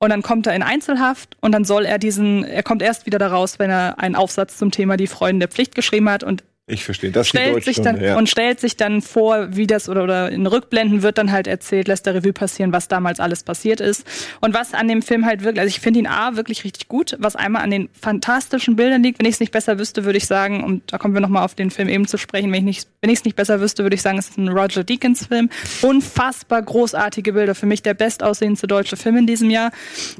Und 0.00 0.10
dann 0.10 0.22
kommt 0.22 0.46
er 0.46 0.54
in 0.54 0.62
Einzelhaft 0.62 1.36
und 1.40 1.52
dann 1.52 1.64
soll 1.64 1.84
er 1.84 1.98
diesen, 1.98 2.44
er 2.44 2.62
kommt 2.62 2.82
erst 2.82 3.06
wieder 3.06 3.18
daraus, 3.18 3.58
wenn 3.58 3.70
er 3.70 3.98
einen 3.98 4.14
Aufsatz 4.14 4.56
zum 4.56 4.70
Thema 4.70 4.96
die 4.96 5.08
Freuden 5.08 5.40
der 5.40 5.48
Pflicht 5.48 5.74
geschrieben 5.74 6.08
hat. 6.08 6.22
Und 6.22 6.44
Ich 6.68 6.84
verstehe, 6.84 7.10
das 7.10 7.28
stellt 7.28 7.64
sich 7.64 7.80
dann 7.80 8.00
ja. 8.00 8.16
und 8.16 8.28
stellt 8.28 8.60
sich 8.60 8.76
dann 8.76 9.02
vor, 9.02 9.56
wie 9.56 9.66
das 9.66 9.88
oder, 9.88 10.04
oder 10.04 10.30
in 10.30 10.46
Rückblenden 10.46 11.02
wird 11.02 11.18
dann 11.18 11.32
halt 11.32 11.46
erzählt, 11.46 11.88
lässt 11.88 12.06
der 12.06 12.14
Revue 12.14 12.32
passieren, 12.32 12.72
was 12.72 12.88
damals 12.88 13.20
alles 13.20 13.42
passiert 13.42 13.80
ist 13.80 14.06
und 14.40 14.54
was 14.54 14.74
an 14.74 14.88
dem 14.88 15.02
Film 15.02 15.26
halt 15.26 15.44
wirklich, 15.44 15.60
also 15.60 15.68
ich 15.68 15.80
finde 15.80 16.00
ihn 16.00 16.06
a 16.06 16.36
wirklich 16.36 16.64
richtig 16.64 16.88
gut, 16.88 17.16
was 17.18 17.36
einmal 17.36 17.62
an 17.62 17.70
den 17.70 17.88
fantastischen 17.98 18.76
Bildern 18.76 19.02
liegt. 19.02 19.18
Wenn 19.18 19.26
ich 19.26 19.34
es 19.34 19.40
nicht 19.40 19.52
besser 19.52 19.78
wüsste, 19.78 20.04
würde 20.04 20.18
ich 20.18 20.26
sagen, 20.26 20.64
und 20.64 20.92
da 20.92 20.98
kommen 20.98 21.14
wir 21.14 21.20
noch 21.20 21.28
mal 21.28 21.44
auf 21.44 21.54
den 21.54 21.70
Film 21.70 21.88
eben 21.88 22.06
zu 22.06 22.18
sprechen, 22.18 22.52
wenn 22.52 22.58
ich 22.58 22.64
nicht, 22.64 22.88
wenn 23.00 23.10
ich 23.10 23.20
es 23.20 23.24
nicht 23.24 23.36
besser 23.36 23.60
wüsste, 23.60 23.82
würde 23.82 23.94
ich 23.94 24.02
sagen, 24.02 24.18
es 24.18 24.28
ist 24.28 24.38
ein 24.38 24.48
Roger 24.48 24.84
Deakins 24.84 25.26
Film. 25.26 25.48
Unfassbar 25.82 26.62
großartige 26.62 27.32
Bilder, 27.32 27.54
für 27.54 27.66
mich 27.66 27.82
der 27.82 27.94
bestaussehendste 27.94 28.66
deutsche 28.66 28.96
Film 28.96 29.16
in 29.16 29.26
diesem 29.26 29.50
Jahr. 29.50 29.70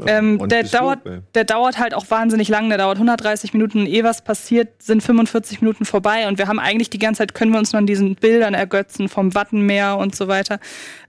Ähm, 0.06 0.48
der 0.48 0.64
dauert, 0.64 1.04
Lob, 1.04 1.14
ey. 1.14 1.20
der 1.34 1.44
dauert 1.44 1.78
halt 1.78 1.94
auch 1.94 2.08
wahnsinnig 2.10 2.48
lang, 2.48 2.68
der 2.68 2.78
dauert 2.78 2.96
130 2.96 3.52
Minuten. 3.52 3.86
Eh 3.86 4.04
was 4.04 4.22
passiert, 4.22 4.82
sind 4.82 5.02
45 5.02 5.60
Minuten 5.60 5.84
vorbei 5.84 6.28
und 6.28 6.37
wir 6.38 6.48
haben 6.48 6.58
eigentlich 6.58 6.90
die 6.90 6.98
ganze 6.98 7.18
Zeit, 7.18 7.34
können 7.34 7.52
wir 7.52 7.58
uns 7.58 7.72
nur 7.72 7.78
an 7.78 7.86
diesen 7.86 8.14
Bildern 8.14 8.54
ergötzen 8.54 9.08
vom 9.08 9.34
Wattenmeer 9.34 9.98
und 9.98 10.14
so 10.14 10.28
weiter. 10.28 10.60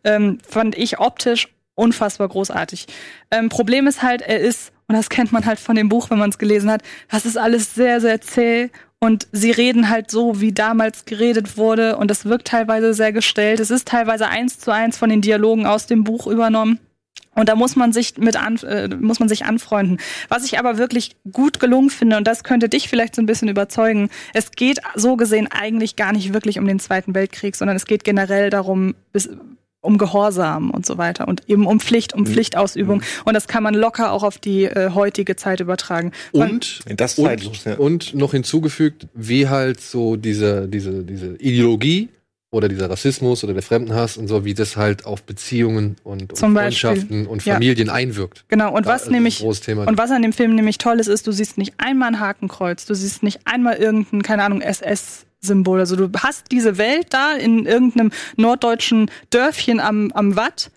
Ähm, 0.04 0.40
fand 0.48 0.78
ich 0.78 1.00
optisch 1.00 1.48
unfassbar 1.76 2.28
großartig. 2.28 2.88
Ähm, 3.32 3.50
Problem 3.50 3.88
ist 3.88 4.04
halt, 4.04 4.22
er 4.22 4.40
ist, 4.40 4.74
und 4.88 4.96
das 4.96 5.10
kennt 5.10 5.32
man 5.32 5.46
halt 5.46 5.60
von 5.60 5.76
dem 5.76 5.88
Buch, 5.88 6.10
wenn 6.10 6.20
man 6.20 6.30
es 6.30 6.38
gelesen 6.38 6.70
hat, 6.70 6.82
das 7.10 7.26
ist 7.26 7.38
alles 7.38 7.74
sehr, 7.74 8.02
sehr 8.02 8.20
zäh 8.20 8.70
und 9.00 9.28
sie 9.32 9.52
reden 9.52 9.90
halt 9.90 10.12
so, 10.12 10.42
wie 10.42 10.52
damals 10.52 11.06
geredet 11.06 11.58
wurde 11.58 11.96
und 11.96 12.12
das 12.12 12.26
wirkt 12.26 12.48
teilweise 12.48 12.94
sehr 12.94 13.14
gestellt. 13.14 13.62
Es 13.62 13.72
ist 13.72 13.88
teilweise 13.88 14.28
eins 14.28 14.60
zu 14.60 14.72
eins 14.72 14.98
von 14.98 15.10
den 15.10 15.22
Dialogen 15.22 15.66
aus 15.66 15.88
dem 15.88 16.04
Buch 16.04 16.28
übernommen. 16.28 16.80
Und 17.36 17.47
da 17.47 17.55
muss 17.55 17.76
man 17.76 17.93
sich 17.93 18.18
mit 18.18 18.36
an, 18.36 18.57
äh, 18.57 18.89
muss 18.89 19.20
man 19.20 19.30
sich 19.30 19.45
anfreunden. 19.45 19.99
Was 20.28 20.43
ich 20.43 20.60
aber 20.60 20.78
wirklich 20.78 21.16
gut 21.32 21.60
gelungen 21.60 21.89
finde, 21.89 22.18
und 22.18 22.28
das 22.28 22.43
könnte 22.43 22.68
dich 22.68 22.89
vielleicht 22.89 23.16
so 23.16 23.22
ein 23.22 23.26
bisschen 23.26 23.47
überzeugen, 23.47 24.10
es 24.34 24.51
geht 24.51 24.80
so 24.95 25.16
gesehen 25.16 25.47
eigentlich 25.49 25.95
gar 25.95 26.12
nicht 26.12 26.34
wirklich 26.34 26.60
um 26.60 26.68
den 26.68 26.80
Zweiten 26.80 27.16
Weltkrieg, 27.16 27.55
sondern 27.55 27.78
es 27.78 27.86
geht 27.86 28.03
generell 28.03 28.49
darum, 28.49 28.93
bis, 29.14 29.30
um 29.82 29.97
Gehorsam 29.97 30.72
und 30.72 30.86
so 30.86 30.97
weiter 30.97 31.28
und 31.28 31.43
eben 31.47 31.66
um 31.66 31.80
Pflicht, 31.80 32.14
um 32.14 32.26
Pflichtausübung. 32.26 33.01
Und 33.24 33.34
das 33.34 33.47
kann 33.47 33.64
man 33.64 33.74
locker 33.74 34.12
auch 34.12 34.24
auf 34.24 34.38
die 34.38 34.66
äh, 34.66 34.91
heutige 34.93 35.38
Zeit 35.38 35.62
übertragen. 35.62 36.12
Man, 36.34 36.49
Und, 36.49 36.82
und, 37.78 37.80
und 37.80 38.14
noch 38.16 38.32
hinzugefügt, 38.32 39.07
wie 39.14 39.47
halt 39.47 39.80
so 39.80 40.18
diese, 40.18 40.68
diese, 40.68 41.03
diese 41.03 41.36
Ideologie 41.38 42.10
oder 42.52 42.68
dieser 42.68 42.89
Rassismus 42.89 43.43
oder 43.43 43.54
der 43.54 43.62
Fremdenhass 43.62 44.18
und 44.18 44.28
so, 44.28 44.43
wie 44.43 44.54
das 44.54 44.76
halt 44.76 45.06
auf 45.06 45.24
Beziehungen 45.24 45.97
und, 46.04 46.34
und. 46.34 46.39
Freundschaften 46.39 47.28
und 47.28 47.45
Ja. 47.45 47.56
Familien 47.56 47.89
einwirkt. 47.89 48.45
Genau, 48.47 48.76
und 48.76 48.86
Da 48.86 48.91
was 48.91 49.06
ein 49.06 49.12
nämlich 49.12 49.43
und 49.43 49.97
was 49.97 50.12
an 50.12 50.22
dem 50.22 50.34
Film 50.34 50.56
nämlich 50.56 50.80
toll 50.80 51.00
ist, 51.00 51.08
ist, 51.08 51.28
du 51.28 51.32
siehst 51.32 51.58
nicht 51.58 51.74
einmal 51.78 52.10
ein 52.10 52.20
Hakenkreuz, 52.20 52.86
du 52.86 52.95
siehst 52.95 53.22
nicht 53.22 53.41
einmal 53.45 53.76
irgendein, 53.76 54.24
keine 54.24 54.43
Ahnung, 54.43 54.62
SS-Symbol. 54.62 55.80
Also 55.80 55.95
du 55.95 56.10
hast 56.18 56.52
diese 56.52 56.78
Welt 56.80 57.08
da 57.12 57.34
in 57.34 57.66
irgendeinem 57.68 58.12
norddeutschen 58.36 59.12
Dörfchen 59.30 59.80
am, 59.80 60.12
am 60.14 60.36
Watt. 60.36 60.72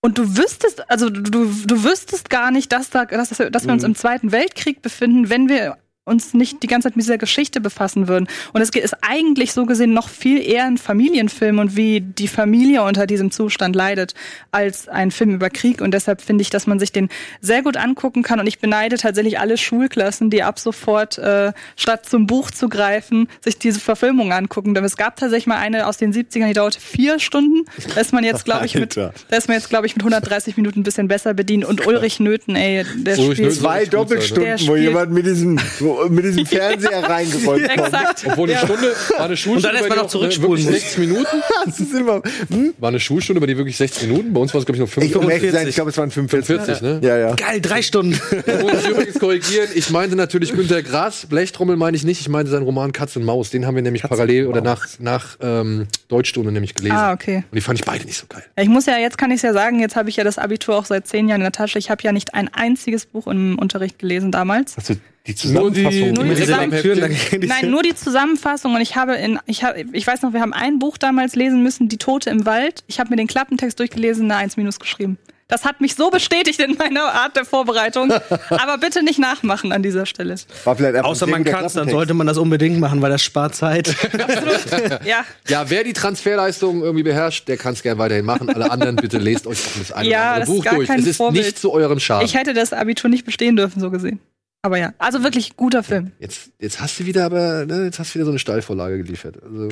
Und 0.00 0.18
du 0.18 0.36
wüsstest, 0.36 0.90
also 0.90 1.08
du, 1.08 1.44
du 1.44 1.84
wüsstest 1.84 2.28
gar 2.28 2.50
nicht, 2.50 2.72
dass, 2.72 2.90
da, 2.90 3.04
dass, 3.04 3.28
dass 3.28 3.66
wir 3.66 3.72
uns 3.72 3.84
im 3.84 3.94
Zweiten 3.94 4.32
Weltkrieg 4.32 4.82
befinden, 4.82 5.30
wenn 5.30 5.48
wir 5.48 5.76
uns 6.04 6.34
nicht 6.34 6.64
die 6.64 6.66
ganze 6.66 6.88
Zeit 6.88 6.96
mit 6.96 7.04
dieser 7.04 7.18
Geschichte 7.18 7.60
befassen 7.60 8.08
würden. 8.08 8.26
Und 8.52 8.60
es 8.60 8.70
ist 8.70 8.96
eigentlich 9.02 9.52
so 9.52 9.66
gesehen 9.66 9.92
noch 9.92 10.08
viel 10.08 10.42
eher 10.42 10.64
ein 10.64 10.76
Familienfilm 10.76 11.60
und 11.60 11.76
wie 11.76 12.00
die 12.00 12.26
Familie 12.26 12.82
unter 12.82 13.06
diesem 13.06 13.30
Zustand 13.30 13.76
leidet, 13.76 14.14
als 14.50 14.88
ein 14.88 15.12
Film 15.12 15.30
über 15.30 15.48
Krieg. 15.48 15.80
Und 15.80 15.94
deshalb 15.94 16.20
finde 16.20 16.42
ich, 16.42 16.50
dass 16.50 16.66
man 16.66 16.80
sich 16.80 16.90
den 16.90 17.08
sehr 17.40 17.62
gut 17.62 17.76
angucken 17.76 18.24
kann. 18.24 18.40
Und 18.40 18.48
ich 18.48 18.58
beneide 18.58 18.96
tatsächlich 18.96 19.38
alle 19.38 19.56
Schulklassen, 19.56 20.28
die 20.28 20.42
ab 20.42 20.58
sofort, 20.58 21.18
äh, 21.18 21.52
statt 21.76 22.04
zum 22.04 22.26
Buch 22.26 22.50
zu 22.50 22.68
greifen, 22.68 23.28
sich 23.40 23.58
diese 23.58 23.78
Verfilmung 23.78 24.32
angucken. 24.32 24.74
Denn 24.74 24.82
es 24.82 24.96
gab 24.96 25.14
tatsächlich 25.14 25.46
mal 25.46 25.58
eine 25.58 25.86
aus 25.86 25.98
den 25.98 26.12
70ern, 26.12 26.48
die 26.48 26.54
dauerte 26.54 26.80
vier 26.80 27.20
Stunden. 27.20 27.64
Da 27.94 28.00
ist 28.00 28.12
man 28.12 28.24
jetzt, 28.24 28.44
glaube 28.44 28.66
ich, 28.66 28.74
mit, 28.74 28.96
da 28.96 29.12
ist 29.36 29.46
man 29.46 29.56
jetzt, 29.56 29.70
glaube 29.70 29.86
ich, 29.86 29.94
mit 29.94 30.02
130 30.02 30.56
Minuten 30.56 30.80
ein 30.80 30.82
bisschen 30.82 31.06
besser 31.06 31.32
bedient. 31.32 31.64
Und 31.64 31.86
Ulrich 31.86 32.18
Nöten, 32.18 32.56
ey, 32.56 32.84
der 32.96 33.18
Ulrich 33.20 33.34
spielt 33.34 33.38
Nöten 33.38 33.60
Zwei 33.60 33.80
sein, 33.82 33.90
Doppelstunden, 33.90 34.66
wo 34.66 34.74
jemand 34.74 35.12
mit 35.12 35.26
diesem, 35.26 35.60
mit 36.08 36.24
diesem 36.24 36.46
Fernseher 36.46 37.02
reingerollt 37.08 37.68
kommt. 37.68 37.78
Exakt. 37.86 38.24
Obwohl 38.26 38.50
eine 38.50 38.58
Stunde, 38.58 38.94
war 39.16 39.24
eine 39.26 39.36
Schulstunde, 39.36 39.56
Und 39.56 39.62
dann 39.64 39.74
erst 39.74 39.82
bei 39.82 39.88
mal 39.88 39.94
dir 39.96 40.02
noch 40.02 40.10
zurückspulen 40.10 40.50
wirklich 40.52 40.66
muss. 40.66 40.80
60 40.80 40.98
Minuten? 40.98 41.26
Das 41.64 41.78
ist 41.78 41.94
immer, 41.94 42.22
hm? 42.50 42.74
War 42.78 42.88
eine 42.88 42.98
Schulstunde 43.00 43.40
bei 43.40 43.46
dir 43.46 43.56
wirklich 43.56 43.76
60 43.76 44.08
Minuten? 44.08 44.32
Bei 44.32 44.40
uns 44.40 44.52
war 44.52 44.60
es, 44.60 44.66
glaube 44.66 44.76
ich, 44.76 44.80
nur 44.80 44.88
Ich, 44.88 45.12
45. 45.12 45.16
um 45.16 45.30
ehrlich 45.30 45.50
zu 45.50 45.56
sein, 45.56 45.66
45. 45.66 45.68
ich 45.68 45.74
glaube, 45.76 45.90
es 45.90 45.98
waren 45.98 46.10
45. 46.10 46.66
40, 46.66 46.82
ne? 46.82 47.00
Ja, 47.02 47.16
ja. 47.18 47.34
Geil, 47.34 47.60
drei 47.60 47.82
Stunden. 47.82 48.18
Ich 48.46 48.62
muss 48.62 48.86
übrigens 48.88 49.18
korrigieren. 49.18 49.68
Ich 49.74 49.90
meinte 49.90 50.16
natürlich 50.16 50.52
Günter 50.52 50.82
Grass. 50.82 51.26
Blechtrommel 51.26 51.76
meine 51.76 51.96
ich 51.96 52.04
nicht. 52.04 52.20
Ich 52.20 52.28
meinte 52.28 52.50
seinen 52.50 52.64
Roman 52.64 52.92
Katz 52.92 53.16
und 53.16 53.24
Maus. 53.24 53.50
Den 53.50 53.66
haben 53.66 53.74
wir 53.76 53.82
nämlich 53.82 54.02
parallel 54.02 54.46
oder 54.46 54.60
nach, 54.60 54.86
nach 54.98 55.36
ähm, 55.40 55.86
Deutschstunde 56.08 56.50
nämlich 56.52 56.74
gelesen. 56.74 56.96
Ah, 56.96 57.12
okay. 57.12 57.44
Und 57.50 57.54
die 57.56 57.60
fand 57.60 57.78
ich 57.78 57.84
beide 57.84 58.04
nicht 58.04 58.18
so 58.18 58.26
geil. 58.28 58.42
Ja, 58.56 58.62
Ich 58.62 58.68
muss 58.68 58.86
ja, 58.86 58.98
jetzt 58.98 59.18
kann 59.18 59.30
ich 59.30 59.36
es 59.36 59.42
ja 59.42 59.52
sagen, 59.52 59.80
jetzt 59.80 59.96
habe 59.96 60.08
ich 60.08 60.16
ja 60.16 60.24
das 60.24 60.38
Abitur 60.38 60.76
auch 60.76 60.84
seit 60.84 61.06
zehn 61.06 61.28
Jahren 61.28 61.40
in 61.40 61.44
der 61.44 61.52
Tasche. 61.52 61.78
Ich 61.78 61.90
habe 61.90 62.02
ja 62.02 62.12
nicht 62.12 62.34
ein 62.34 62.48
einziges 62.52 63.06
Buch 63.06 63.26
im 63.26 63.58
Unterricht 63.58 63.98
gelesen 63.98 64.32
damals. 64.32 64.76
Hast 64.76 64.90
du 64.90 64.94
die 65.26 65.48
Nur 65.48 65.70
die- 65.70 65.82
Zusammenfassung? 65.84 66.12
Nur 66.14 66.24
die 66.24 67.14
gehen 67.30 67.40
die- 67.40 67.46
Nein, 67.46 67.70
nur 67.70 67.82
die 67.82 67.94
Zusammenfassung 67.94 68.74
und 68.74 68.80
ich 68.80 68.96
habe 68.96 69.14
in, 69.16 69.38
ich 69.46 69.62
habe, 69.62 69.84
ich 69.92 70.06
weiß 70.06 70.22
noch, 70.22 70.32
wir 70.32 70.40
haben 70.40 70.52
ein 70.52 70.78
Buch 70.78 70.98
damals 70.98 71.36
lesen 71.36 71.62
müssen, 71.62 71.88
Die 71.88 71.98
Tote 71.98 72.30
im 72.30 72.44
Wald. 72.46 72.82
Ich 72.88 72.98
habe 72.98 73.10
mir 73.10 73.16
den 73.16 73.26
Klappentext 73.28 73.78
durchgelesen, 73.78 74.24
eine 74.30 74.36
1 74.40 74.56
minus 74.56 74.78
geschrieben. 74.80 75.18
Das 75.48 75.66
hat 75.66 75.82
mich 75.82 75.96
so 75.96 76.08
bestätigt 76.08 76.60
in 76.60 76.76
meiner 76.78 77.12
Art 77.12 77.36
der 77.36 77.44
Vorbereitung. 77.44 78.10
Aber 78.48 78.78
bitte 78.78 79.02
nicht 79.02 79.18
nachmachen 79.18 79.70
an 79.72 79.82
dieser 79.82 80.06
Stelle. 80.06 80.36
War 80.64 80.76
vielleicht 80.76 80.94
einfach 80.96 81.10
Außer 81.10 81.26
man 81.26 81.44
kann 81.44 81.66
es, 81.66 81.74
dann 81.74 81.90
sollte 81.90 82.14
man 82.14 82.26
das 82.26 82.38
unbedingt 82.38 82.80
machen, 82.80 83.02
weil 83.02 83.10
das 83.10 83.22
spart 83.22 83.54
Zeit. 83.54 83.94
Ja, 85.04 85.24
Ja, 85.48 85.68
wer 85.68 85.84
die 85.84 85.92
Transferleistung 85.92 86.82
irgendwie 86.82 87.02
beherrscht, 87.02 87.48
der 87.48 87.58
kann 87.58 87.74
es 87.74 87.82
gerne 87.82 87.98
weiterhin 87.98 88.24
machen. 88.24 88.48
Alle 88.48 88.70
anderen 88.70 88.96
bitte 88.96 89.18
lest 89.18 89.46
euch 89.46 89.58
auch 89.58 89.78
das 89.78 89.92
eine 89.92 90.08
Ja, 90.08 90.18
oder 90.18 90.26
andere 90.26 90.40
das 90.40 90.48
ist 90.48 90.54
Buch 90.56 90.64
gar 90.64 90.74
durch. 90.76 90.88
kein 90.88 91.00
Es 91.00 91.06
ist 91.06 91.16
Vorbild. 91.18 91.44
nicht 91.44 91.58
zu 91.58 91.70
eurem 91.72 92.00
Schaden. 92.00 92.24
ich 92.24 92.34
hätte 92.34 92.54
das 92.54 92.72
Abitur 92.72 93.10
nicht 93.10 93.26
bestehen 93.26 93.54
dürfen, 93.56 93.78
so 93.80 93.90
gesehen. 93.90 94.20
Aber 94.62 94.78
ja, 94.78 94.94
also 94.98 95.22
wirklich 95.24 95.56
guter 95.56 95.82
Film. 95.82 96.12
Jetzt, 96.20 96.50
jetzt 96.60 96.80
hast 96.80 96.98
du 97.00 97.04
wieder 97.06 97.24
aber, 97.24 97.66
ne, 97.66 97.84
jetzt 97.86 97.98
hast 97.98 98.10
du 98.10 98.14
wieder 98.14 98.26
so 98.26 98.30
eine 98.30 98.38
Steilvorlage 98.38 98.98
geliefert. 98.98 99.42
Also, 99.42 99.68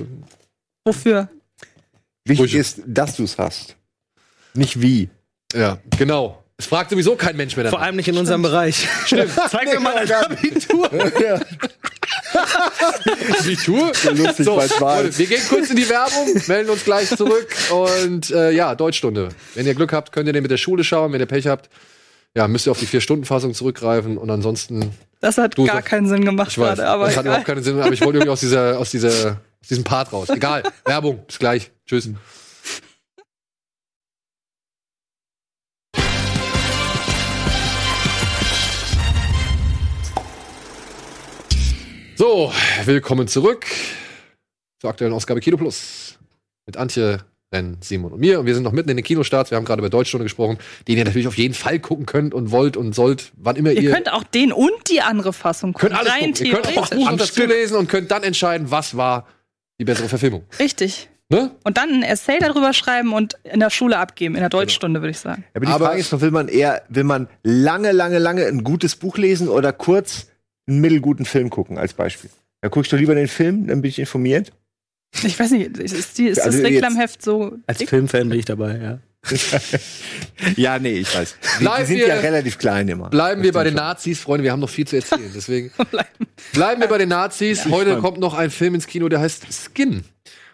Wofür? 0.85 1.29
Wichtig 2.25 2.55
ist, 2.55 2.83
dass 2.87 3.17
du 3.17 3.23
es 3.25 3.39
hast. 3.39 3.77
Nicht 4.55 4.83
wie. 4.83 5.09
ja, 5.55 5.79
genau. 5.97 6.43
Es 6.59 6.67
fragt 6.67 6.91
sowieso 6.91 7.17
kein 7.17 7.37
Mensch 7.37 7.57
mehr 7.57 7.65
Vor 7.67 7.73
danach. 7.73 7.87
allem 7.87 7.97
nicht 7.97 8.09
in 8.09 8.19
unserem 8.19 8.43
Bereich. 8.43 8.87
Stimmt. 9.07 9.31
Zeig 9.51 9.73
mir 9.73 9.81
mal 9.81 10.05
dein 10.07 10.25
Abitur. 10.25 10.91
ja, 11.23 11.41
Abitur. 13.39 13.93
lustig, 14.13 14.45
So, 14.45 14.57
Leute, 14.57 15.09
ist. 15.09 15.19
wir 15.19 15.27
gehen 15.27 15.41
kurz 15.49 15.71
in 15.71 15.77
die 15.77 15.89
Werbung, 15.89 16.29
melden 16.49 16.69
uns 16.71 16.85
gleich 16.85 17.09
zurück 17.09 17.49
und 17.71 18.31
äh, 18.31 18.51
ja, 18.51 18.75
Deutschstunde. 18.75 19.31
Wenn 19.55 19.67
ihr 19.67 19.75
Glück 19.75 19.93
habt, 19.93 20.13
könnt 20.13 20.27
ihr 20.27 20.33
den 20.33 20.43
mit 20.43 20.51
der 20.51 20.59
Schule 20.59 20.85
schauen. 20.85 21.13
Wenn 21.13 21.21
ihr 21.21 21.27
Pech 21.27 21.47
habt, 21.47 21.71
ja, 22.37 22.47
müsst 22.47 22.67
ihr 22.67 22.71
auf 22.71 22.79
die 22.79 22.87
Vier-Stunden-Fassung 22.87 23.55
zurückgreifen 23.55 24.17
und 24.17 24.31
ansonsten, 24.31 24.93
Das 25.21 25.37
hat 25.39 25.57
gar 25.57 25.83
keinen 25.83 26.07
Sinn 26.07 26.25
gemacht 26.25 26.53
ich 26.53 26.59
weiß, 26.59 26.77
gerade, 26.77 26.89
aber 26.89 27.07
das 27.07 27.17
hat 27.17 27.25
egal. 27.25 27.33
überhaupt 27.33 27.47
keinen 27.47 27.63
Sinn, 27.63 27.81
aber 27.81 27.93
ich 27.93 28.01
wollte 28.01 28.19
irgendwie 28.19 28.31
aus 28.31 28.41
dieser, 28.41 28.79
aus 28.79 28.91
dieser, 28.91 29.41
aus 29.61 29.69
diesem 29.69 29.85
Part 29.85 30.13
raus. 30.13 30.29
Egal, 30.29 30.63
Werbung, 30.85 31.25
bis 31.27 31.39
gleich. 31.39 31.73
Tschüss. 31.87 32.09
So, 42.17 42.53
willkommen 42.85 43.29
zurück 43.29 43.67
zur 44.79 44.91
aktuellen 44.91 45.15
Ausgabe 45.15 45.41
Kino 45.41 45.57
Plus 45.57 46.19
mit 46.67 46.77
Antje, 46.77 47.25
Ren, 47.53 47.79
Simon 47.81 48.13
und 48.13 48.21
mir. 48.21 48.39
Und 48.41 48.47
wir 48.47 48.55
sind 48.55 48.63
noch 48.63 48.73
mitten 48.73 48.91
in 48.91 48.97
den 48.97 49.05
Kinostarts. 49.05 49.51
Wir 49.51 49.57
haben 49.57 49.65
gerade 49.65 49.81
über 49.81 49.91
Deutschstunde 49.91 50.25
gesprochen, 50.25 50.59
den 50.87 50.99
ihr 50.99 51.05
natürlich 51.05 51.27
auf 51.27 51.37
jeden 51.37 51.55
Fall 51.55 51.81
gucken 51.81 52.07
könnt 52.07 52.33
und 52.33 52.53
wollt 52.53 52.77
und 52.77 52.95
sollt, 52.95 53.33
wann 53.37 53.57
immer 53.57 53.73
ihr. 53.73 53.83
Ihr 53.83 53.91
könnt 53.93 54.13
auch 54.13 54.23
den 54.23 54.53
und 54.53 54.71
die 54.89 55.01
andere 55.01 55.33
Fassung 55.33 55.73
gucken. 55.73 55.89
könnt 55.89 56.01
alles 56.01 56.13
Rein 56.13 56.31
gucken. 56.33 56.47
Ihr 56.47 56.53
könnt 56.55 56.79
auch. 56.79 56.91
Buch 56.91 57.11
dazu 57.17 57.45
lesen 57.47 57.77
und 57.77 57.89
könnt 57.89 58.11
dann 58.11 58.23
entscheiden, 58.23 58.71
was 58.71 58.97
war 58.97 59.27
die 59.81 59.85
bessere 59.85 60.09
Verfilmung. 60.09 60.45
Richtig. 60.61 61.09
Ne? 61.29 61.51
Und 61.65 61.77
dann 61.77 61.91
ein 61.91 62.03
Essay 62.03 62.39
darüber 62.41 62.73
schreiben 62.73 63.13
und 63.13 63.35
in 63.45 63.61
der 63.61 63.71
Schule 63.71 63.99
abgeben, 63.99 64.35
in 64.35 64.41
der 64.41 64.51
Genau. 64.51 64.61
Deutschstunde, 64.63 65.01
würde 65.01 65.11
ich 65.13 65.19
sagen. 65.19 65.45
Aber 65.55 65.65
die 65.67 65.73
Aber- 65.73 65.87
Frage 65.87 66.01
ist, 66.01 66.21
will 66.21 66.31
man 66.31 66.49
eher, 66.49 66.83
will 66.89 67.05
man 67.05 67.29
lange, 67.43 67.93
lange, 67.93 68.19
lange 68.19 68.47
ein 68.47 68.63
gutes 68.65 68.95
Buch 68.97 69.17
lesen 69.17 69.49
oder 69.49 69.73
kurz 69.73 70.27
einen 70.69 70.81
mittelguten 70.81 71.25
Film 71.25 71.51
gucken, 71.51 71.79
als 71.79 71.95
Beispiel? 71.95 72.31
Da 72.63 72.69
gucke 72.69 72.85
ich 72.85 72.91
doch 72.91 72.99
lieber 72.99 73.15
den 73.15 73.29
Film, 73.29 73.67
dann 73.69 73.81
bin 73.81 73.89
ich 73.89 73.99
informiert. 73.99 74.53
Ich 75.25 75.39
weiß 75.39 75.51
nicht, 75.53 75.77
ist, 75.79 76.19
die, 76.19 76.27
ist 76.29 76.39
Also 76.41 76.59
das 76.63 76.71
jetzt- 76.71 76.83
Reklamheft 76.83 77.23
so 77.23 77.53
Als 77.67 77.79
dick? 77.79 77.89
Filmfan 77.89 78.29
bin 78.29 78.39
ich 78.39 78.45
dabei, 78.45 78.79
ja. 78.79 78.99
Ja, 80.57 80.79
nee, 80.79 80.93
ich 80.99 81.15
weiß. 81.15 81.35
Die, 81.61 81.65
die 81.81 81.85
sind 81.85 81.99
wir- 81.99 82.09
ja 82.09 82.15
relativ 82.21 82.57
klein 82.59 82.89
immer. 82.89 83.11
Bleiben 83.11 83.43
wir 83.43 83.53
bei 83.53 83.65
den 83.65 83.73
stimmt 83.73 83.87
Nazis, 83.87 84.21
Freunde. 84.21 84.45
Wir 84.45 84.53
haben 84.53 84.61
noch 84.61 84.71
viel 84.71 84.87
zu 84.87 84.97
erzählen. 84.97 85.31
Deswegen 85.35 85.71
bleiben? 85.91 86.09
bleiben 86.53 86.81
wir 86.81 86.89
bei 86.89 86.99
den 86.99 87.09
Nazis. 87.11 87.67
Heute 87.67 87.91
spannend. 87.91 88.03
kommt 88.03 88.19
noch 88.19 88.35
ein 88.35 88.51
Film 88.51 88.75
ins 88.75 88.87
Kino, 88.87 89.09
der 89.09 89.21
heißt 89.21 89.47
Skin. 89.75 90.05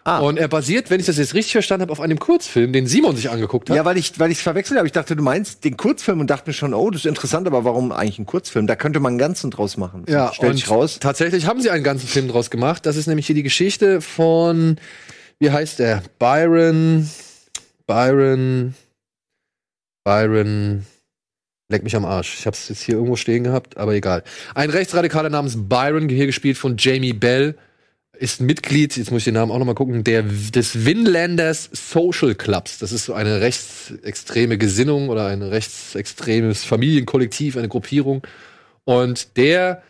Ah. 0.07 0.19
Und 0.19 0.37
er 0.37 0.47
basiert, 0.47 0.89
wenn 0.89 1.01
ich 1.01 1.05
das 1.05 1.17
jetzt 1.17 1.33
richtig 1.33 1.51
verstanden 1.51 1.81
habe, 1.81 1.91
auf 1.91 1.99
einem 1.99 2.17
Kurzfilm, 2.17 2.71
den 2.71 2.87
Simon 2.87 3.17
sich 3.17 3.29
angeguckt 3.29 3.69
hat. 3.69 3.75
Ja, 3.75 3.83
weil 3.83 3.97
ich 3.97 4.17
weil 4.17 4.31
ich 4.31 4.37
verwechselt 4.37 4.77
habe. 4.77 4.87
Ich 4.87 4.93
dachte, 4.93 5.17
du 5.17 5.21
meinst 5.21 5.65
den 5.65 5.75
Kurzfilm 5.75 6.21
und 6.21 6.29
dachte 6.29 6.49
mir 6.49 6.53
schon, 6.53 6.73
oh, 6.73 6.89
das 6.89 7.01
ist 7.01 7.07
interessant, 7.07 7.45
aber 7.45 7.65
warum 7.65 7.91
eigentlich 7.91 8.17
ein 8.17 8.25
Kurzfilm? 8.25 8.67
Da 8.67 8.77
könnte 8.77 9.01
man 9.01 9.11
einen 9.11 9.17
ganzen 9.19 9.51
draus 9.51 9.75
machen. 9.75 10.05
Ja, 10.07 10.31
stellt 10.33 10.51
und 10.51 10.57
sich 10.59 10.69
raus. 10.69 10.99
Tatsächlich 11.01 11.45
haben 11.45 11.61
sie 11.61 11.69
einen 11.71 11.83
ganzen 11.83 12.07
Film 12.07 12.29
draus 12.29 12.49
gemacht. 12.49 12.85
Das 12.85 12.95
ist 12.95 13.07
nämlich 13.07 13.25
hier 13.25 13.35
die 13.35 13.43
Geschichte 13.43 13.99
von, 13.99 14.77
wie 15.39 15.51
heißt 15.51 15.79
der? 15.79 16.03
Byron, 16.19 17.09
Byron, 17.85 18.75
Byron, 20.05 20.85
leck 21.67 21.83
mich 21.83 21.97
am 21.97 22.05
Arsch. 22.05 22.37
Ich 22.39 22.45
habe 22.45 22.55
es 22.55 22.69
jetzt 22.69 22.81
hier 22.81 22.95
irgendwo 22.95 23.17
stehen 23.17 23.43
gehabt, 23.43 23.75
aber 23.75 23.93
egal. 23.93 24.23
Ein 24.55 24.69
Rechtsradikaler 24.69 25.29
namens 25.29 25.57
Byron, 25.57 26.07
hier 26.07 26.27
gespielt 26.27 26.57
von 26.57 26.77
Jamie 26.77 27.11
Bell, 27.11 27.57
ist 28.19 28.41
Mitglied, 28.41 28.97
jetzt 28.97 29.11
muss 29.11 29.19
ich 29.19 29.25
den 29.25 29.35
Namen 29.35 29.51
auch 29.51 29.59
noch 29.59 29.65
mal 29.65 29.75
gucken, 29.75 30.03
der, 30.03 30.23
des 30.23 30.85
Winlanders 30.85 31.69
Social 31.71 32.35
Clubs. 32.35 32.79
Das 32.79 32.91
ist 32.91 33.05
so 33.05 33.13
eine 33.13 33.41
rechtsextreme 33.41 34.57
Gesinnung 34.57 35.09
oder 35.09 35.27
ein 35.27 35.41
rechtsextremes 35.41 36.63
Familienkollektiv, 36.63 37.57
eine 37.57 37.67
Gruppierung. 37.67 38.25
Und 38.83 39.37
der, 39.37 39.83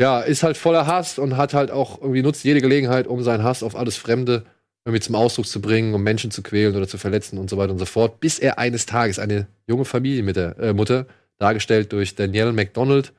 ja, 0.00 0.20
ist 0.20 0.42
halt 0.42 0.56
voller 0.56 0.86
Hass 0.86 1.18
und 1.18 1.36
hat 1.36 1.54
halt 1.54 1.70
auch 1.70 2.00
irgendwie 2.00 2.22
nutzt 2.22 2.44
jede 2.44 2.60
Gelegenheit, 2.60 3.06
um 3.06 3.22
seinen 3.22 3.42
Hass 3.42 3.62
auf 3.62 3.76
alles 3.76 3.96
Fremde 3.96 4.44
irgendwie 4.84 5.00
zum 5.00 5.14
Ausdruck 5.14 5.46
zu 5.46 5.60
bringen, 5.60 5.94
um 5.94 6.02
Menschen 6.02 6.30
zu 6.30 6.42
quälen 6.42 6.76
oder 6.76 6.86
zu 6.86 6.98
verletzen 6.98 7.38
und 7.38 7.48
so 7.48 7.56
weiter 7.56 7.72
und 7.72 7.78
so 7.78 7.86
fort, 7.86 8.20
bis 8.20 8.38
er 8.38 8.58
eines 8.58 8.86
Tages 8.86 9.18
eine 9.18 9.46
junge 9.66 9.84
Familienmutter, 9.84 10.58
äh, 10.58 10.72
Mutter, 10.72 11.06
dargestellt 11.38 11.92
durch 11.92 12.14
Danielle 12.14 12.52
McDonald, 12.52 13.12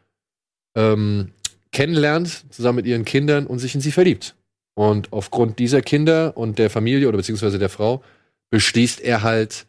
ähm, 0.76 1.32
kennenlernt, 1.72 2.46
zusammen 2.52 2.78
mit 2.78 2.86
ihren 2.86 3.04
Kindern 3.04 3.48
und 3.48 3.60
sich 3.60 3.76
in 3.76 3.82
sie 3.82 3.92
verliebt. 3.92 4.36
Und 4.76 5.12
aufgrund 5.12 5.58
dieser 5.58 5.82
Kinder 5.82 6.38
und 6.38 6.60
der 6.60 6.70
Familie 6.70 7.08
oder 7.08 7.18
beziehungsweise 7.18 7.58
der 7.60 7.70
Frau 7.70 8.04
beschließt 8.52 9.02
er 9.02 9.24
halt, 9.24 9.66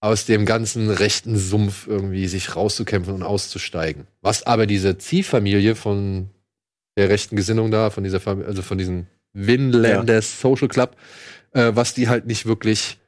aus 0.00 0.24
dem 0.24 0.46
ganzen 0.46 0.90
rechten 0.90 1.36
Sumpf 1.36 1.86
irgendwie 1.86 2.26
sich 2.26 2.56
rauszukämpfen 2.56 3.14
und 3.14 3.22
auszusteigen. 3.22 4.06
Was 4.22 4.42
aber 4.44 4.66
diese 4.66 4.96
Ziehfamilie 4.96 5.74
von 5.74 6.30
der 6.96 7.10
rechten 7.10 7.36
Gesinnung 7.36 7.70
da, 7.70 7.90
von 7.90 8.02
dieser 8.02 8.18
Familie, 8.18 8.48
also 8.48 8.62
von 8.62 8.78
diesem 8.78 9.06
Winlanders 9.34 10.40
Social 10.40 10.68
Club, 10.68 10.96
äh, 11.52 11.72
was 11.74 11.94
die 11.94 12.08
halt 12.08 12.26
nicht 12.26 12.46
wirklich 12.46 12.98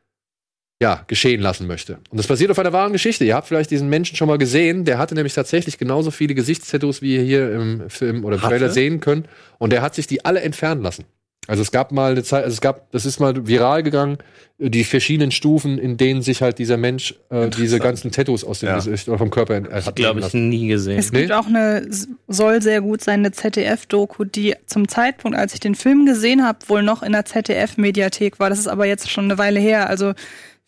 ja, 0.83 1.05
geschehen 1.07 1.41
lassen 1.41 1.67
möchte. 1.67 1.99
Und 2.11 2.19
das 2.19 2.27
basiert 2.27 2.51
auf 2.51 2.59
einer 2.59 2.73
wahren 2.73 2.93
Geschichte. 2.93 3.25
Ihr 3.25 3.37
habt 3.37 3.47
vielleicht 3.47 3.71
diesen 3.71 3.89
Menschen 3.89 4.17
schon 4.17 4.29
mal 4.29 4.37
gesehen. 4.39 4.85
Der 4.85 4.99
hatte 4.99 5.15
nämlich 5.15 5.33
tatsächlich 5.33 5.79
genauso 5.79 6.11
viele 6.11 6.35
Gesichtstattoos, 6.35 7.01
wie 7.03 7.15
ihr 7.15 7.23
hier 7.23 7.53
im 7.53 7.89
Film 7.89 8.25
oder 8.25 8.35
im? 8.35 8.43
Trailer 8.43 8.69
sehen 8.69 9.01
könnt. 9.01 9.29
Und 9.59 9.73
der 9.73 9.81
hat 9.81 9.95
sich 9.95 10.09
die 10.09 10.25
alle 10.25 10.41
entfernen 10.41 10.83
lassen. 10.83 11.05
Also 11.49 11.61
es 11.63 11.73
gab 11.73 11.91
mal 11.91 12.13
eine 12.13 12.23
Zeit, 12.23 12.45
also 12.45 12.55
es 12.55 12.61
gab, 12.61 12.91
das 12.93 13.05
ist 13.05 13.19
mal 13.19 13.49
viral 13.49 13.83
gegangen, 13.83 14.19
die 14.59 14.85
verschiedenen 14.85 15.33
Stufen, 15.33 15.77
in 15.77 15.97
denen 15.97 16.23
sich 16.23 16.41
halt 16.41 16.61
dieser 16.61 16.77
Mensch 16.77 17.17
äh, 17.31 17.49
diese 17.49 17.81
ganzen 17.81 18.13
Tattoos 18.13 18.45
aus 18.45 18.61
dem 18.61 18.69
Ja. 18.69 18.77
Gesicht 18.77 19.09
oder 19.09 19.19
vom 19.19 19.31
Körper 19.31 19.57
äh, 19.57 19.83
hat 19.83 19.97
Glaube 19.97 20.21
nehmen 20.21 20.29
ich 20.29 20.35
nie 20.35 20.69
gesehen. 20.69 20.99
Es 21.01 21.11
gibt 21.11 21.29
Nee. 21.29 21.35
auch 21.35 21.47
eine, 21.49 21.89
soll 22.29 22.63
sehr 22.63 22.81
gut 22.81 23.03
sein, 23.03 23.21
eine 23.21 23.33
ZDF-Doku, 23.33 24.23
die 24.25 24.55
zum 24.67 24.87
Zeitpunkt, 24.87 25.37
als 25.37 25.53
ich 25.55 25.59
den 25.61 25.75
Film 25.75 26.07
gesehen 26.07 26.45
habe, 26.47 26.61
wohl 26.69 26.85
noch 26.85 27.03
in 27.03 27.11
der 27.11 27.25
ZDF-Mediathek 27.25 28.39
war. 28.39 28.49
Das 28.49 28.61
ist 28.61 28.69
aber 28.69 28.87
jetzt 28.87 29.11
schon 29.11 29.25
eine 29.25 29.37
Weile 29.37 29.59
her. 29.59 29.89
Also 29.91 30.13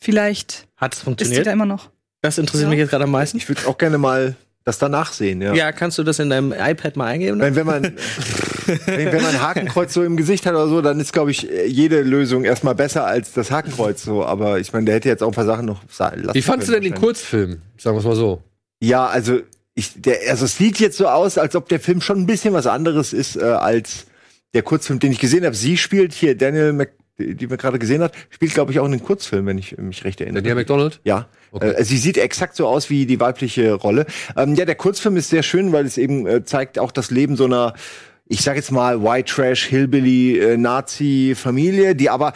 vielleicht 0.00 0.66
Hat 0.76 0.92
es 0.94 0.98
ist 0.98 1.02
die 1.02 1.04
funktioniert? 1.04 1.46
da 1.46 1.52
immer 1.52 1.66
noch. 1.66 1.90
Das 2.20 2.38
interessiert 2.38 2.64
Ja. 2.64 2.70
mich 2.70 2.78
jetzt 2.78 2.90
gerade 2.90 3.04
am 3.04 3.10
meisten. 3.12 3.36
Ich 3.36 3.48
würde 3.48 3.60
auch 3.68 3.78
gerne 3.78 3.98
mal 3.98 4.34
das 4.64 4.78
danach 4.78 5.12
sehen. 5.12 5.42
Ja. 5.42 5.54
Ja, 5.54 5.72
kannst 5.72 5.98
du 5.98 6.02
das 6.02 6.18
in 6.18 6.30
deinem 6.30 6.52
iPad 6.52 6.96
mal 6.96 7.06
eingeben? 7.06 7.38
Wenn, 7.38 7.54
wenn 7.54 7.66
man 7.66 7.96
wenn, 8.86 9.12
wenn 9.12 9.22
man 9.22 9.34
ein 9.34 9.42
Hakenkreuz 9.42 9.92
so 9.92 10.02
im 10.02 10.16
Gesicht 10.16 10.46
hat 10.46 10.54
oder 10.54 10.68
so, 10.68 10.80
dann 10.80 10.98
ist, 11.00 11.12
glaube 11.12 11.30
ich, 11.30 11.42
jede 11.66 12.02
Lösung 12.02 12.44
erstmal 12.44 12.74
besser 12.74 13.06
als 13.06 13.32
das 13.32 13.50
Hakenkreuz 13.50 14.02
so. 14.02 14.24
Aber 14.24 14.58
ich 14.58 14.72
meine, 14.72 14.86
der 14.86 14.94
hätte 14.94 15.08
jetzt 15.08 15.22
auch 15.22 15.28
ein 15.28 15.34
paar 15.34 15.44
Sachen 15.44 15.66
noch 15.66 15.82
lassen 15.98 16.34
Wie 16.34 16.42
fandst 16.42 16.68
du 16.68 16.72
denn 16.72 16.82
den 16.82 16.94
Kurzfilm? 16.94 17.60
Sagen 17.76 17.96
wir 17.96 18.00
es 18.00 18.06
mal 18.06 18.16
so. 18.16 18.42
Ja, 18.80 19.06
also 19.06 19.40
ich, 19.74 20.00
der, 20.00 20.18
also 20.30 20.44
es 20.44 20.56
sieht 20.56 20.78
jetzt 20.80 20.96
so 20.96 21.08
aus, 21.08 21.36
als 21.36 21.56
ob 21.56 21.68
der 21.68 21.80
Film 21.80 22.00
schon 22.00 22.20
ein 22.20 22.26
bisschen 22.26 22.54
was 22.54 22.66
anderes 22.66 23.12
ist 23.12 23.36
äh, 23.36 23.42
als 23.42 24.06
der 24.54 24.62
Kurzfilm, 24.62 25.00
den 25.00 25.12
ich 25.12 25.18
gesehen 25.18 25.44
habe. 25.44 25.54
Sie 25.54 25.76
spielt 25.76 26.12
hier 26.12 26.36
Daniel 26.36 26.72
Mc, 26.72 26.92
die 27.18 27.34
die 27.34 27.46
man 27.46 27.58
gerade 27.58 27.78
gesehen 27.78 28.02
hat, 28.02 28.12
spielt 28.30 28.54
glaube 28.54 28.72
ich 28.72 28.80
auch 28.80 28.86
in 28.86 28.92
den 28.92 29.02
Kurzfilm, 29.04 29.46
wenn 29.46 29.58
ich 29.58 29.76
mich 29.78 30.04
recht 30.04 30.20
erinnere. 30.20 30.42
Daniel 30.42 30.56
McDonald? 30.56 31.00
Ja. 31.04 31.28
Okay. 31.52 31.70
Äh, 31.70 31.84
sie 31.84 31.98
sieht 31.98 32.18
exakt 32.18 32.56
so 32.56 32.66
aus 32.66 32.90
wie 32.90 33.06
die 33.06 33.20
weibliche 33.20 33.72
Rolle. 33.74 34.06
Ähm, 34.36 34.54
ja, 34.54 34.64
der 34.64 34.74
Kurzfilm 34.74 35.16
ist 35.16 35.30
sehr 35.30 35.42
schön, 35.42 35.72
weil 35.72 35.86
es 35.86 35.98
eben 35.98 36.26
äh, 36.26 36.44
zeigt 36.44 36.78
auch 36.78 36.90
das 36.92 37.10
Leben 37.10 37.36
so 37.36 37.44
einer, 37.44 37.74
ich 38.26 38.40
sag 38.42 38.56
jetzt 38.56 38.72
mal, 38.72 39.02
White 39.02 39.32
Trash, 39.32 39.66
Hillbilly, 39.66 40.38
äh, 40.38 40.56
Nazi-Familie, 40.56 41.94
die 41.94 42.10
aber 42.10 42.32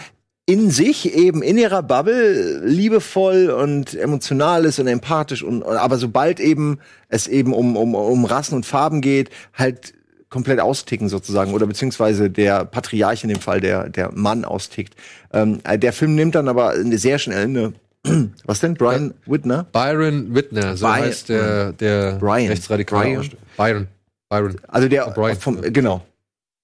in 0.46 0.70
sich 0.70 1.14
eben 1.14 1.42
in 1.42 1.58
ihrer 1.58 1.82
Bubble 1.82 2.62
liebevoll 2.64 3.50
und 3.50 3.94
emotional 3.94 4.64
ist 4.64 4.78
und 4.78 4.86
empathisch 4.86 5.42
und- 5.42 5.62
aber 5.62 5.98
sobald 5.98 6.40
eben 6.40 6.78
es 7.08 7.26
eben 7.26 7.52
um, 7.52 7.76
um, 7.76 7.94
um 7.94 8.24
Rassen 8.24 8.54
und 8.54 8.64
Farben 8.64 9.02
geht, 9.02 9.28
halt 9.52 9.92
komplett 10.30 10.60
austicken 10.60 11.08
sozusagen 11.08 11.54
oder 11.54 11.66
beziehungsweise 11.66 12.30
der 12.30 12.64
Patriarch 12.64 13.22
in 13.22 13.30
dem 13.30 13.40
Fall 13.40 13.60
der 13.60 13.88
der 13.88 14.12
Mann 14.12 14.44
austickt. 14.44 14.94
Ähm, 15.32 15.60
äh, 15.64 15.78
der 15.78 15.92
Film 15.92 16.14
nimmt 16.14 16.34
dann 16.34 16.48
aber 16.48 16.70
eine 16.70 16.98
sehr 16.98 17.18
schnell 17.18 17.44
eine 17.44 17.72
was 18.44 18.60
denn 18.60 18.74
Brian 18.74 19.14
Whitner? 19.26 19.64
Byron 19.72 20.34
Whitner, 20.34 20.76
so 20.76 20.86
Byron. 20.86 21.00
heißt 21.00 21.28
der, 21.28 21.72
der 21.72 22.12
Brian. 22.12 22.48
rechtsradikale 22.48 23.04
Brian. 23.04 23.30
Byron. 23.56 23.88
Byron. 24.28 24.56
Also 24.68 24.88
der 24.88 25.10
Brian. 25.10 25.36
vom 25.36 25.60
genau 25.60 26.04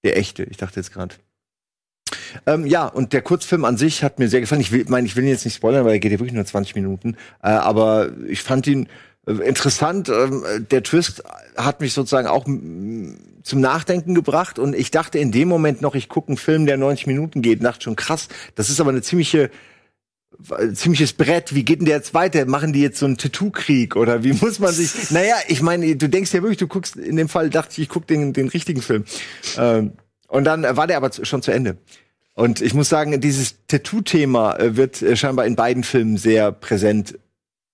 der 0.03 0.17
echte. 0.17 0.43
Ich 0.43 0.57
dachte 0.57 0.79
jetzt 0.79 0.93
gerade. 0.93 1.15
Ähm, 2.45 2.65
ja, 2.65 2.85
und 2.85 3.13
der 3.13 3.21
Kurzfilm 3.21 3.65
an 3.65 3.77
sich 3.77 4.03
hat 4.03 4.19
mir 4.19 4.27
sehr 4.27 4.41
gefallen. 4.41 4.61
Ich 4.61 4.71
will, 4.71 4.85
meine, 4.87 5.07
ich 5.07 5.15
will 5.15 5.23
ihn 5.23 5.29
jetzt 5.29 5.45
nicht 5.45 5.55
spoilern, 5.55 5.85
weil 5.85 5.93
er 5.93 5.99
geht 5.99 6.11
ja 6.11 6.19
wirklich 6.19 6.33
nur 6.33 6.45
20 6.45 6.75
Minuten. 6.75 7.15
Äh, 7.41 7.49
aber 7.49 8.11
ich 8.27 8.43
fand 8.43 8.67
ihn 8.67 8.83
äh, 8.85 8.87
interessant. 9.25 10.09
Ähm, 10.09 10.43
äh, 10.45 10.61
der 10.61 10.83
Twist 10.83 11.23
hat 11.55 11.81
mich 11.81 11.93
sozusagen 11.93 12.27
auch 12.27 12.45
zum 12.45 13.61
Nachdenken 13.61 14.15
gebracht. 14.15 14.59
Und 14.59 14.75
ich 14.75 14.91
dachte 14.91 15.19
in 15.19 15.31
dem 15.31 15.47
Moment 15.47 15.81
noch, 15.81 15.95
ich 15.95 16.09
gucke 16.09 16.29
einen 16.29 16.37
Film, 16.37 16.65
der 16.65 16.77
90 16.77 17.07
Minuten 17.07 17.41
geht. 17.41 17.63
Dachte 17.63 17.83
schon 17.83 17.95
krass. 17.95 18.27
Das 18.55 18.69
ist 18.69 18.79
aber 18.79 18.91
eine 18.91 19.01
ziemliche 19.01 19.49
äh, 20.57 20.73
ziemliches 20.73 21.13
Brett. 21.13 21.55
Wie 21.55 21.63
geht 21.63 21.79
denn 21.79 21.85
der 21.85 21.97
jetzt 21.97 22.13
weiter? 22.13 22.45
Machen 22.45 22.73
die 22.73 22.81
jetzt 22.81 22.99
so 22.99 23.05
einen 23.05 23.17
Tattoo-Krieg 23.17 23.95
oder 23.95 24.23
wie 24.23 24.33
muss 24.33 24.59
man 24.59 24.73
sich? 24.73 24.91
Naja, 25.11 25.35
ich 25.47 25.61
meine, 25.61 25.95
du 25.95 26.09
denkst 26.09 26.33
ja 26.33 26.41
wirklich, 26.41 26.57
du 26.57 26.67
guckst. 26.67 26.95
In 26.95 27.15
dem 27.15 27.29
Fall 27.29 27.49
dachte 27.49 27.73
ich, 27.73 27.79
ich 27.79 27.89
gucke 27.89 28.07
den, 28.07 28.33
den 28.33 28.47
richtigen 28.47 28.81
Film. 28.81 29.05
Ähm, 29.57 29.93
und 30.27 30.43
dann 30.43 30.63
war 30.63 30.87
der 30.87 30.97
aber 30.97 31.11
schon 31.23 31.41
zu 31.41 31.51
Ende. 31.51 31.77
Und 32.33 32.61
ich 32.61 32.73
muss 32.73 32.89
sagen, 32.89 33.19
dieses 33.21 33.65
Tattoo-Thema 33.67 34.57
äh, 34.57 34.75
wird 34.75 35.01
äh, 35.01 35.15
scheinbar 35.15 35.45
in 35.45 35.55
beiden 35.55 35.83
Filmen 35.83 36.17
sehr 36.17 36.51
präsent 36.51 37.17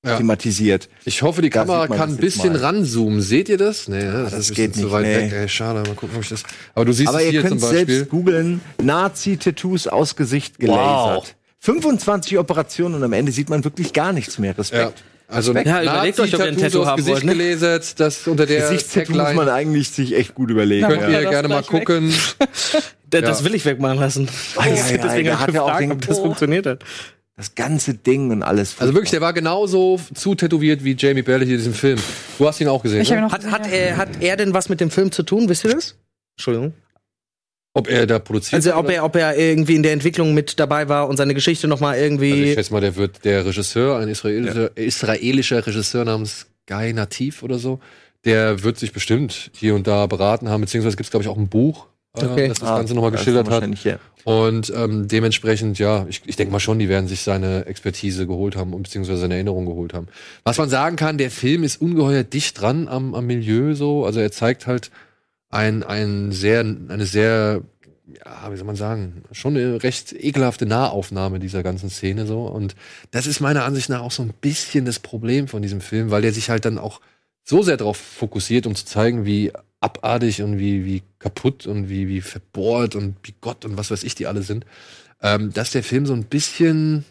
Ja. 0.03 0.17
thematisiert. 0.17 0.89
Ich 1.05 1.21
hoffe, 1.21 1.43
die 1.43 1.51
Da 1.51 1.59
Kamera 1.59 1.87
kann 1.87 2.09
ein 2.09 2.17
bisschen 2.17 2.53
mal. 2.53 2.61
ranzoomen. 2.61 3.21
Seht 3.21 3.49
ihr 3.49 3.59
das? 3.59 3.87
Nee, 3.87 4.03
ne? 4.03 4.11
das, 4.23 4.31
das 4.31 4.39
ist 4.49 4.55
geht 4.55 4.75
nicht, 4.75 4.89
weit 4.91 5.03
nee. 5.05 5.15
weg. 5.15 5.31
Ey, 5.31 5.47
schade, 5.47 5.81
mal 5.87 5.93
gucken, 5.95 6.15
ob 6.17 6.23
ich 6.23 6.29
das. 6.29 6.41
Aber 6.73 6.85
du 6.85 6.91
siehst 6.93 7.09
Aber 7.09 7.19
es 7.19 7.25
ihr 7.25 7.31
hier 7.31 7.41
zum 7.41 7.49
könnt 7.49 7.61
Beispiel. 7.61 7.85
selbst 7.97 8.09
googeln, 8.09 8.61
Nazi-Tattoos 8.81 9.87
aus 9.87 10.15
Gesicht 10.15 10.57
gelasert. 10.57 11.17
Wow. 11.17 11.35
25 11.59 12.39
Operationen 12.39 12.95
und 12.95 13.03
am 13.03 13.13
Ende 13.13 13.31
sieht 13.31 13.49
man 13.51 13.63
wirklich 13.63 13.93
gar 13.93 14.11
nichts 14.11 14.39
mehr. 14.39 14.53
Ja. 14.53 14.57
Respekt. 14.57 15.03
Also 15.27 15.53
Ja, 15.53 15.81
überlegt 15.83 16.19
euch, 16.19 16.33
ob 16.33 16.39
ihr 16.39 16.45
ein 16.47 16.53
Nazi-Tattoos 16.55 16.71
Tattoo 16.73 16.85
haben 16.87 16.97
Gesicht 16.97 17.15
wollt, 17.17 17.23
ne? 17.25 17.35
gelasert, 17.35 17.99
das 17.99 18.27
unter 18.27 18.45
der 18.47 18.61
Gesichtstattoo 18.61 19.13
muss 19.13 19.33
man 19.35 19.49
eigentlich 19.49 19.91
sich 19.91 20.15
echt 20.15 20.33
gut 20.33 20.49
überlegen. 20.49 20.87
Könnt 20.87 21.03
Ja, 21.03 21.09
ihr 21.09 21.21
das 21.21 21.29
gerne 21.31 21.47
mal 21.47 21.61
gucken. 21.63 22.11
Ja. 23.13 23.19
Das 23.19 23.43
will 23.43 23.53
ich 23.55 23.65
wegmachen 23.65 23.99
lassen. 23.99 24.29
ja, 24.55 24.65
ja, 24.67 24.97
Deswegen 24.97 25.25
der 25.25 25.39
hab 25.41 25.49
ich 25.49 25.53
ja 25.55 25.61
gefragt, 25.63 25.81
den- 25.81 25.91
ob 25.91 26.07
das 26.07 26.19
funktioniert 26.19 26.65
hat. 26.65 26.83
Das 27.37 27.55
ganze 27.55 27.93
Ding 27.93 28.29
und 28.31 28.43
alles. 28.43 28.75
Also 28.79 28.93
wirklich, 28.93 29.11
der 29.11 29.21
war 29.21 29.33
genauso 29.33 29.99
zu 30.13 30.35
tätowiert 30.35 30.83
wie 30.83 30.95
Jamie 30.97 31.21
Bell 31.21 31.39
hier 31.43 31.51
in 31.53 31.57
diesem 31.57 31.73
Film. 31.73 31.99
Du 32.37 32.47
hast 32.47 32.59
ihn 32.61 32.67
auch 32.67 32.83
gesehen, 32.83 33.01
Ich 33.01 33.09
habe 33.11 33.21
ne? 33.21 33.27
noch 33.27 33.33
Hat, 33.33 33.45
hat, 33.49 33.71
er, 33.71 33.97
hat 33.97 34.09
er 34.21 34.35
denn 34.37 34.53
was 34.53 34.69
mit 34.69 34.79
dem 34.81 34.91
Film 34.91 35.11
zu 35.11 35.23
tun? 35.23 35.47
Wisst 35.49 35.63
ihr 35.63 35.71
das? 35.73 35.95
Entschuldigung. 36.37 36.73
Ob 37.73 37.87
er 37.89 38.05
da 38.05 38.19
produziert 38.19 38.53
Also 38.55 38.75
ob 38.75 38.85
oder- 38.85 38.93
er, 38.95 39.05
ob 39.05 39.15
er 39.15 39.37
irgendwie 39.37 39.75
in 39.75 39.83
der 39.83 39.93
Entwicklung 39.93 40.33
mit 40.33 40.59
dabei 40.59 40.89
war 40.89 41.07
und 41.07 41.15
seine 41.15 41.33
Geschichte 41.33 41.67
noch 41.69 41.79
mal 41.79 41.91
Also 41.93 41.99
ich 42.01 42.05
irgendwie. 42.11 42.53
schätze 42.53 42.73
mal, 42.73 42.81
der 42.81 42.97
wird 42.97 43.23
der 43.23 43.45
Regisseur, 43.45 43.97
ein 43.99 44.09
israelischer, 44.09 44.75
israelischer 44.75 45.65
Regisseur 45.65 46.03
namens 46.03 46.47
Guy 46.67 46.91
Nativ 46.91 47.43
oder 47.43 47.57
so, 47.59 47.79
der 48.25 48.61
wird 48.63 48.77
sich 48.77 48.91
bestimmt 48.91 49.51
hier 49.53 49.73
und 49.73 49.87
da 49.87 50.05
beraten 50.05 50.49
haben, 50.49 50.59
beziehungsweise 50.61 50.97
gibt 50.97 51.07
es, 51.07 51.11
glaube 51.11 51.23
ich, 51.23 51.29
auch 51.29 51.37
ein 51.37 51.47
Buch, 51.47 51.87
Okay. 52.13 52.49
das 52.49 52.59
das 52.59 52.69
Ganze 52.69 52.93
nochmal 52.93 53.11
Ah, 53.11 53.15
geschildert 53.15 53.49
hat. 53.49 53.83
Ja. 53.83 53.97
Und 54.23 54.71
ähm, 54.75 55.07
dementsprechend, 55.07 55.79
ja, 55.79 56.05
ich, 56.09 56.21
ich 56.25 56.35
denke 56.35 56.51
mal 56.51 56.59
schon, 56.59 56.77
die 56.77 56.89
werden 56.89 57.07
sich 57.07 57.21
seine 57.21 57.65
Expertise 57.65 58.27
geholt 58.27 58.55
haben 58.55 58.73
und 58.73 58.83
beziehungsweise 58.83 59.21
seine 59.21 59.35
Erinnerung 59.35 59.65
geholt 59.65 59.93
haben. 59.93 60.07
Was 60.43 60.57
man 60.57 60.69
sagen 60.69 60.95
kann, 60.97 61.17
der 61.17 61.31
Film 61.31 61.63
ist 61.63 61.81
ungeheuer 61.81 62.23
dicht 62.23 62.59
dran 62.59 62.87
am, 62.87 63.15
am 63.15 63.25
Milieu 63.25 63.73
so. 63.73 64.05
Also 64.05 64.19
er 64.19 64.31
zeigt 64.31 64.67
halt 64.67 64.91
ein, 65.49 65.83
ein 65.83 66.31
sehr, 66.31 66.59
eine 66.59 67.05
sehr, 67.05 67.61
ja, 68.25 68.51
wie 68.51 68.57
soll 68.57 68.67
man 68.67 68.75
sagen, 68.75 69.23
schon 69.31 69.55
eine 69.55 69.81
recht 69.81 70.13
ekelhafte 70.13 70.65
Nahaufnahme 70.65 71.39
dieser 71.39 71.63
ganzen 71.63 71.89
Szene 71.89 72.25
so. 72.27 72.43
Und 72.43 72.75
das 73.11 73.25
ist 73.25 73.39
meiner 73.39 73.63
Ansicht 73.63 73.89
nach 73.89 74.01
auch 74.01 74.11
so 74.11 74.21
ein 74.21 74.33
bisschen 74.41 74.85
das 74.85 74.99
Problem 74.99 75.47
von 75.47 75.61
diesem 75.61 75.81
Film, 75.81 76.11
weil 76.11 76.21
der 76.21 76.33
sich 76.33 76.49
halt 76.49 76.65
dann 76.65 76.77
auch 76.77 76.99
so 77.43 77.63
sehr 77.63 77.77
darauf 77.77 77.97
fokussiert, 77.97 78.67
um 78.67 78.75
zu 78.75 78.85
zeigen, 78.85 79.25
wie 79.25 79.51
abartig 79.81 80.41
und 80.41 80.57
wie, 80.59 80.85
wie 80.85 81.03
kaputt 81.19 81.67
und 81.67 81.89
wie, 81.89 82.07
wie 82.07 82.21
verbohrt 82.21 82.95
und 82.95 83.15
wie 83.23 83.33
Gott 83.41 83.65
und 83.65 83.77
was 83.77 83.91
weiß 83.91 84.03
ich 84.03 84.15
die 84.15 84.27
alle 84.27 84.43
sind, 84.43 84.65
ähm, 85.21 85.51
dass 85.51 85.71
der 85.71 85.83
Film 85.83 86.05
so 86.05 86.13
ein 86.13 86.23
bisschen, 86.25 87.03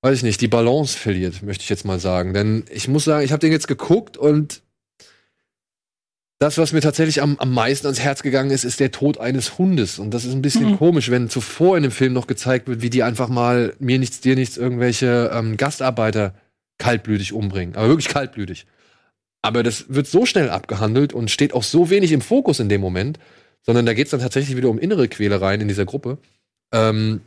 weiß 0.00 0.16
ich 0.18 0.22
nicht, 0.24 0.40
die 0.40 0.48
Balance 0.48 0.98
verliert, 0.98 1.42
möchte 1.42 1.62
ich 1.62 1.68
jetzt 1.68 1.84
mal 1.84 2.00
sagen. 2.00 2.34
Denn 2.34 2.64
ich 2.70 2.88
muss 2.88 3.04
sagen, 3.04 3.24
ich 3.24 3.32
habe 3.32 3.40
den 3.40 3.52
jetzt 3.52 3.68
geguckt 3.68 4.16
und 4.16 4.62
das, 6.38 6.58
was 6.58 6.72
mir 6.72 6.80
tatsächlich 6.80 7.22
am, 7.22 7.38
am 7.38 7.52
meisten 7.52 7.86
ans 7.86 8.00
Herz 8.00 8.22
gegangen 8.22 8.50
ist, 8.50 8.64
ist 8.64 8.80
der 8.80 8.90
Tod 8.90 9.18
eines 9.18 9.58
Hundes. 9.58 10.00
Und 10.00 10.10
das 10.12 10.24
ist 10.24 10.32
ein 10.32 10.42
bisschen 10.42 10.72
Mhm. 10.72 10.76
komisch, 10.78 11.08
wenn 11.10 11.30
zuvor 11.30 11.76
in 11.76 11.84
dem 11.84 11.92
Film 11.92 12.14
noch 12.14 12.26
gezeigt 12.26 12.66
wird, 12.66 12.82
wie 12.82 12.90
die 12.90 13.04
einfach 13.04 13.28
mal 13.28 13.74
mir 13.78 14.00
nichts, 14.00 14.20
dir 14.20 14.34
nichts, 14.34 14.56
irgendwelche 14.56 15.30
ähm, 15.32 15.56
Gastarbeiter 15.56 16.34
kaltblütig 16.78 17.32
umbringen. 17.32 17.76
Aber 17.76 17.86
wirklich 17.88 18.08
kaltblütig. 18.08 18.66
Aber 19.42 19.62
das 19.62 19.86
wird 19.88 20.06
so 20.06 20.24
schnell 20.24 20.48
abgehandelt 20.50 21.12
und 21.12 21.30
steht 21.30 21.52
auch 21.52 21.64
so 21.64 21.90
wenig 21.90 22.12
im 22.12 22.20
Fokus 22.20 22.60
in 22.60 22.68
dem 22.68 22.80
Moment, 22.80 23.18
sondern 23.62 23.86
da 23.86 23.92
geht 23.94 24.06
es 24.06 24.10
dann 24.12 24.20
tatsächlich 24.20 24.56
wieder 24.56 24.68
um 24.70 24.78
innere 24.78 25.08
Quälereien 25.08 25.60
in 25.60 25.68
dieser 25.68 25.84
Gruppe, 25.84 26.18
ähm, 26.72 27.20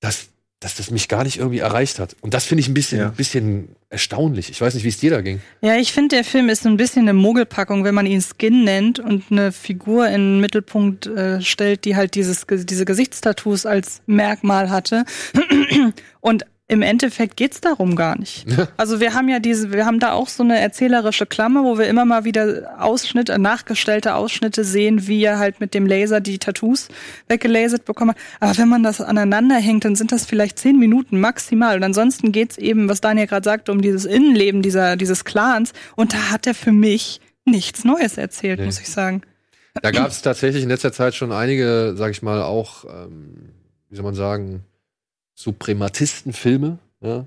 dass, 0.00 0.26
dass 0.60 0.74
das 0.76 0.90
mich 0.90 1.08
gar 1.08 1.22
nicht 1.24 1.38
irgendwie 1.38 1.58
erreicht 1.60 1.98
hat. 2.00 2.16
Und 2.20 2.34
das 2.34 2.44
finde 2.44 2.60
ich 2.60 2.68
ein 2.68 2.74
bisschen, 2.74 2.98
Ja. 2.98 3.08
bisschen 3.10 3.68
erstaunlich. 3.88 4.50
Ich 4.50 4.60
weiß 4.60 4.74
nicht, 4.74 4.82
wie 4.84 4.88
es 4.88 4.98
dir 4.98 5.10
da 5.10 5.20
ging. 5.20 5.40
Ja, 5.62 5.76
ich 5.76 5.92
finde, 5.92 6.16
der 6.16 6.24
Film 6.24 6.48
ist 6.48 6.64
so 6.64 6.68
ein 6.68 6.76
bisschen 6.76 7.02
eine 7.02 7.12
Mogelpackung, 7.12 7.84
wenn 7.84 7.94
man 7.94 8.06
ihn 8.06 8.20
Skin 8.22 8.64
nennt 8.64 8.98
und 8.98 9.24
eine 9.30 9.52
Figur 9.52 10.06
in 10.08 10.14
den 10.14 10.40
Mittelpunkt 10.40 11.06
äh, 11.06 11.40
stellt, 11.40 11.84
die 11.84 11.94
halt 11.94 12.16
dieses, 12.16 12.46
diese 12.48 12.84
Gesichtstattoos 12.84 13.64
als 13.66 14.02
Merkmal 14.06 14.70
hatte. 14.70 15.04
Und 16.20 16.46
im 16.66 16.80
Endeffekt 16.80 17.36
geht's 17.36 17.60
darum 17.60 17.94
gar 17.94 18.18
nicht. 18.18 18.46
Also 18.76 18.98
wir 19.00 19.14
haben 19.14 19.28
ja 19.28 19.38
diese, 19.38 19.72
wir 19.72 19.84
haben 19.84 20.00
da 20.00 20.12
auch 20.12 20.28
so 20.28 20.42
eine 20.42 20.58
erzählerische 20.58 21.26
Klammer, 21.26 21.62
wo 21.64 21.78
wir 21.78 21.86
immer 21.86 22.04
mal 22.04 22.24
wieder 22.24 22.74
Ausschnitte, 22.78 23.38
nachgestellte 23.38 24.14
Ausschnitte 24.14 24.64
sehen, 24.64 25.06
wie 25.06 25.22
er 25.22 25.38
halt 25.38 25.60
mit 25.60 25.74
dem 25.74 25.86
Laser 25.86 26.20
die 26.20 26.38
Tattoos 26.38 26.88
weggelasert 27.28 27.84
bekommen 27.84 28.12
hat. 28.12 28.18
Aber 28.40 28.56
wenn 28.58 28.68
man 28.68 28.82
das 28.82 29.00
aneinander 29.00 29.56
hängt, 29.56 29.84
dann 29.84 29.94
sind 29.94 30.10
das 30.12 30.24
vielleicht 30.24 30.58
zehn 30.58 30.78
Minuten 30.78 31.20
maximal. 31.20 31.76
Und 31.76 31.82
ansonsten 31.84 32.32
geht's 32.32 32.56
eben, 32.56 32.88
was 32.88 33.00
Daniel 33.00 33.26
gerade 33.26 33.44
sagte, 33.44 33.70
um 33.70 33.80
dieses 33.82 34.06
Innenleben 34.06 34.62
dieser, 34.62 34.96
dieses 34.96 35.24
Clans. 35.24 35.72
Und 35.96 36.14
da 36.14 36.30
hat 36.30 36.46
er 36.46 36.54
für 36.54 36.72
mich 36.72 37.20
nichts 37.44 37.84
Neues 37.84 38.16
erzählt, 38.16 38.58
Nee. 38.60 38.66
muss 38.66 38.80
ich 38.80 38.88
sagen. 38.88 39.22
Da 39.82 39.90
gab 39.90 40.08
es 40.08 40.22
tatsächlich 40.22 40.62
in 40.62 40.68
letzter 40.70 40.92
Zeit 40.92 41.14
schon 41.14 41.30
einige, 41.32 41.94
sag 41.96 42.10
ich 42.12 42.22
mal, 42.22 42.42
auch, 42.42 42.84
ähm, 42.84 43.50
wie 43.90 43.96
soll 43.96 44.04
man 44.04 44.14
sagen, 44.14 44.64
Suprematistenfilme, 45.34 46.78
ja, 47.00 47.26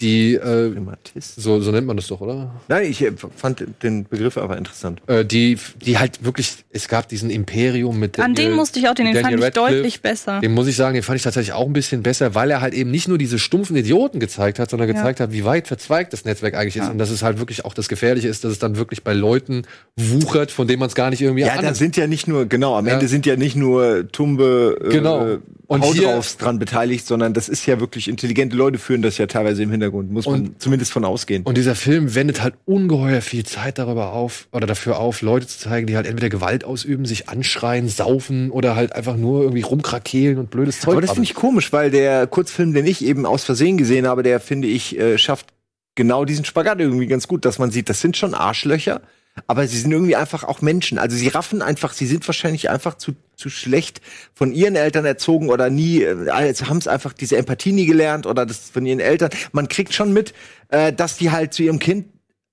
die, 0.00 0.34
äh, 0.34 0.72
so, 1.18 1.60
so 1.60 1.72
nennt 1.72 1.88
man 1.88 1.96
das 1.96 2.06
doch, 2.06 2.20
oder? 2.20 2.54
Nein, 2.68 2.86
ich 2.88 3.02
äh, 3.02 3.10
fand 3.34 3.64
den 3.82 4.04
Begriff 4.04 4.36
aber 4.38 4.56
interessant. 4.56 5.02
Äh, 5.08 5.24
die, 5.24 5.58
die 5.84 5.98
halt 5.98 6.24
wirklich, 6.24 6.64
es 6.70 6.86
gab 6.86 7.08
diesen 7.08 7.30
Imperium 7.30 7.98
mit 7.98 8.20
An 8.20 8.34
Daniel- 8.36 8.50
den 8.52 8.56
musste 8.56 8.78
ich 8.78 8.88
auch, 8.88 8.94
den, 8.94 9.06
den 9.06 9.16
fand 9.24 9.34
ich 9.36 9.42
Radcliffe. 9.42 9.72
deutlich 9.72 10.00
besser. 10.00 10.38
Den 10.40 10.52
muss 10.54 10.68
ich 10.68 10.76
sagen, 10.76 10.94
den 10.94 11.02
fand 11.02 11.16
ich 11.16 11.24
tatsächlich 11.24 11.52
auch 11.52 11.66
ein 11.66 11.72
bisschen 11.72 12.04
besser, 12.04 12.36
weil 12.36 12.48
er 12.52 12.60
halt 12.60 12.74
eben 12.74 12.92
nicht 12.92 13.08
nur 13.08 13.18
diese 13.18 13.40
stumpfen 13.40 13.74
Idioten 13.76 14.20
gezeigt 14.20 14.60
hat, 14.60 14.70
sondern 14.70 14.88
Ja. 14.88 14.94
gezeigt 14.94 15.18
hat, 15.18 15.32
wie 15.32 15.44
weit 15.44 15.66
verzweigt 15.66 16.12
das 16.12 16.24
Netzwerk 16.24 16.54
eigentlich 16.54 16.76
ist 16.76 16.88
und 16.88 16.98
dass 16.98 17.10
es 17.10 17.24
halt 17.24 17.40
wirklich 17.40 17.64
auch 17.64 17.74
das 17.74 17.88
Gefährliche 17.88 18.28
ist, 18.28 18.44
dass 18.44 18.52
es 18.52 18.60
dann 18.60 18.76
wirklich 18.76 19.02
bei 19.02 19.14
Leuten 19.14 19.62
wuchert, 19.96 20.52
von 20.52 20.68
denen 20.68 20.78
man 20.78 20.88
es 20.90 20.94
gar 20.94 21.10
nicht 21.10 21.22
irgendwie 21.22 21.42
Ja, 21.42 21.60
da 21.60 21.74
sind 21.74 21.96
ja 21.96 22.06
nicht 22.06 22.28
nur, 22.28 22.46
genau, 22.46 22.76
am 22.76 22.86
Ja. 22.86 22.92
Ende 22.94 23.08
sind 23.08 23.26
ja 23.26 23.34
nicht 23.34 23.56
nur 23.56 24.06
tumbe 24.12 24.78
äh, 24.84 24.88
Genau. 24.90 25.38
Und 25.66 25.82
Haut 25.82 25.94
hier- 25.96 26.04
draufs 26.04 26.38
dran 26.38 26.58
beteiligt, 26.58 27.06
sondern 27.06 27.34
das 27.34 27.48
ist 27.50 27.66
ja 27.66 27.78
wirklich 27.78 28.08
intelligente 28.08 28.56
Leute 28.56 28.78
führen 28.78 29.02
das 29.02 29.18
ja 29.18 29.26
teilweise 29.26 29.62
im 29.62 29.70
Hintergrund 29.70 29.87
Hintergrund, 29.88 30.12
muss 30.12 30.26
man 30.26 30.54
zumindest 30.58 30.92
von 30.92 31.04
ausgehen. 31.04 31.42
Und 31.44 31.56
dieser 31.56 31.74
Film 31.74 32.14
wendet 32.14 32.42
halt 32.42 32.54
ungeheuer 32.64 33.20
viel 33.20 33.44
Zeit 33.44 33.78
darüber 33.78 34.12
auf 34.12 34.48
oder 34.52 34.66
dafür 34.66 34.98
auf, 34.98 35.22
Leute 35.22 35.46
zu 35.46 35.58
zeigen, 35.58 35.86
die 35.86 35.96
halt 35.96 36.06
entweder 36.06 36.28
Gewalt 36.28 36.64
ausüben, 36.64 37.04
sich 37.04 37.28
anschreien, 37.28 37.88
saufen 37.88 38.50
oder 38.50 38.76
halt 38.76 38.94
einfach 38.94 39.16
nur 39.16 39.42
irgendwie 39.42 39.62
rumkrakehlen 39.62 40.38
und 40.38 40.50
blödes 40.50 40.80
Zeug 40.80 40.92
Aber 40.92 41.00
das 41.00 41.12
finde 41.12 41.24
ich 41.24 41.34
komisch, 41.34 41.72
weil 41.72 41.90
der 41.90 42.26
Kurzfilm, 42.26 42.72
den 42.72 42.86
ich 42.86 43.04
eben 43.04 43.26
aus 43.26 43.44
Versehen 43.44 43.76
gesehen 43.76 44.06
habe, 44.06 44.22
der 44.22 44.40
finde 44.40 44.68
ich, 44.68 44.98
äh, 44.98 45.18
schafft 45.18 45.46
genau 45.94 46.24
diesen 46.24 46.44
Spagat 46.44 46.80
irgendwie 46.80 47.06
ganz 47.06 47.26
gut, 47.26 47.44
dass 47.44 47.58
man 47.58 47.70
sieht, 47.70 47.88
das 47.88 48.00
sind 48.00 48.16
schon 48.16 48.34
Arschlöcher, 48.34 49.00
aber 49.46 49.66
sie 49.66 49.78
sind 49.78 49.92
irgendwie 49.92 50.16
einfach 50.16 50.44
auch 50.44 50.60
Menschen. 50.60 50.98
Also 50.98 51.16
sie 51.16 51.28
raffen 51.28 51.62
einfach, 51.62 51.92
sie 51.92 52.06
sind 52.06 52.26
wahrscheinlich 52.26 52.70
einfach 52.70 52.96
zu, 52.96 53.12
zu 53.36 53.50
schlecht 53.50 54.00
von 54.34 54.52
ihren 54.52 54.76
Eltern 54.76 55.04
erzogen 55.04 55.48
oder 55.50 55.70
nie, 55.70 56.02
äh, 56.02 56.28
also 56.30 56.68
haben 56.68 56.78
es 56.78 56.88
einfach 56.88 57.12
diese 57.12 57.36
Empathie 57.36 57.72
nie 57.72 57.86
gelernt 57.86 58.26
oder 58.26 58.46
das 58.46 58.70
von 58.70 58.84
ihren 58.86 59.00
Eltern. 59.00 59.30
Man 59.52 59.68
kriegt 59.68 59.94
schon 59.94 60.12
mit, 60.12 60.34
äh, 60.68 60.92
dass 60.92 61.16
die 61.16 61.30
halt 61.30 61.54
zu 61.54 61.62
ihrem 61.62 61.78
Kind 61.78 62.06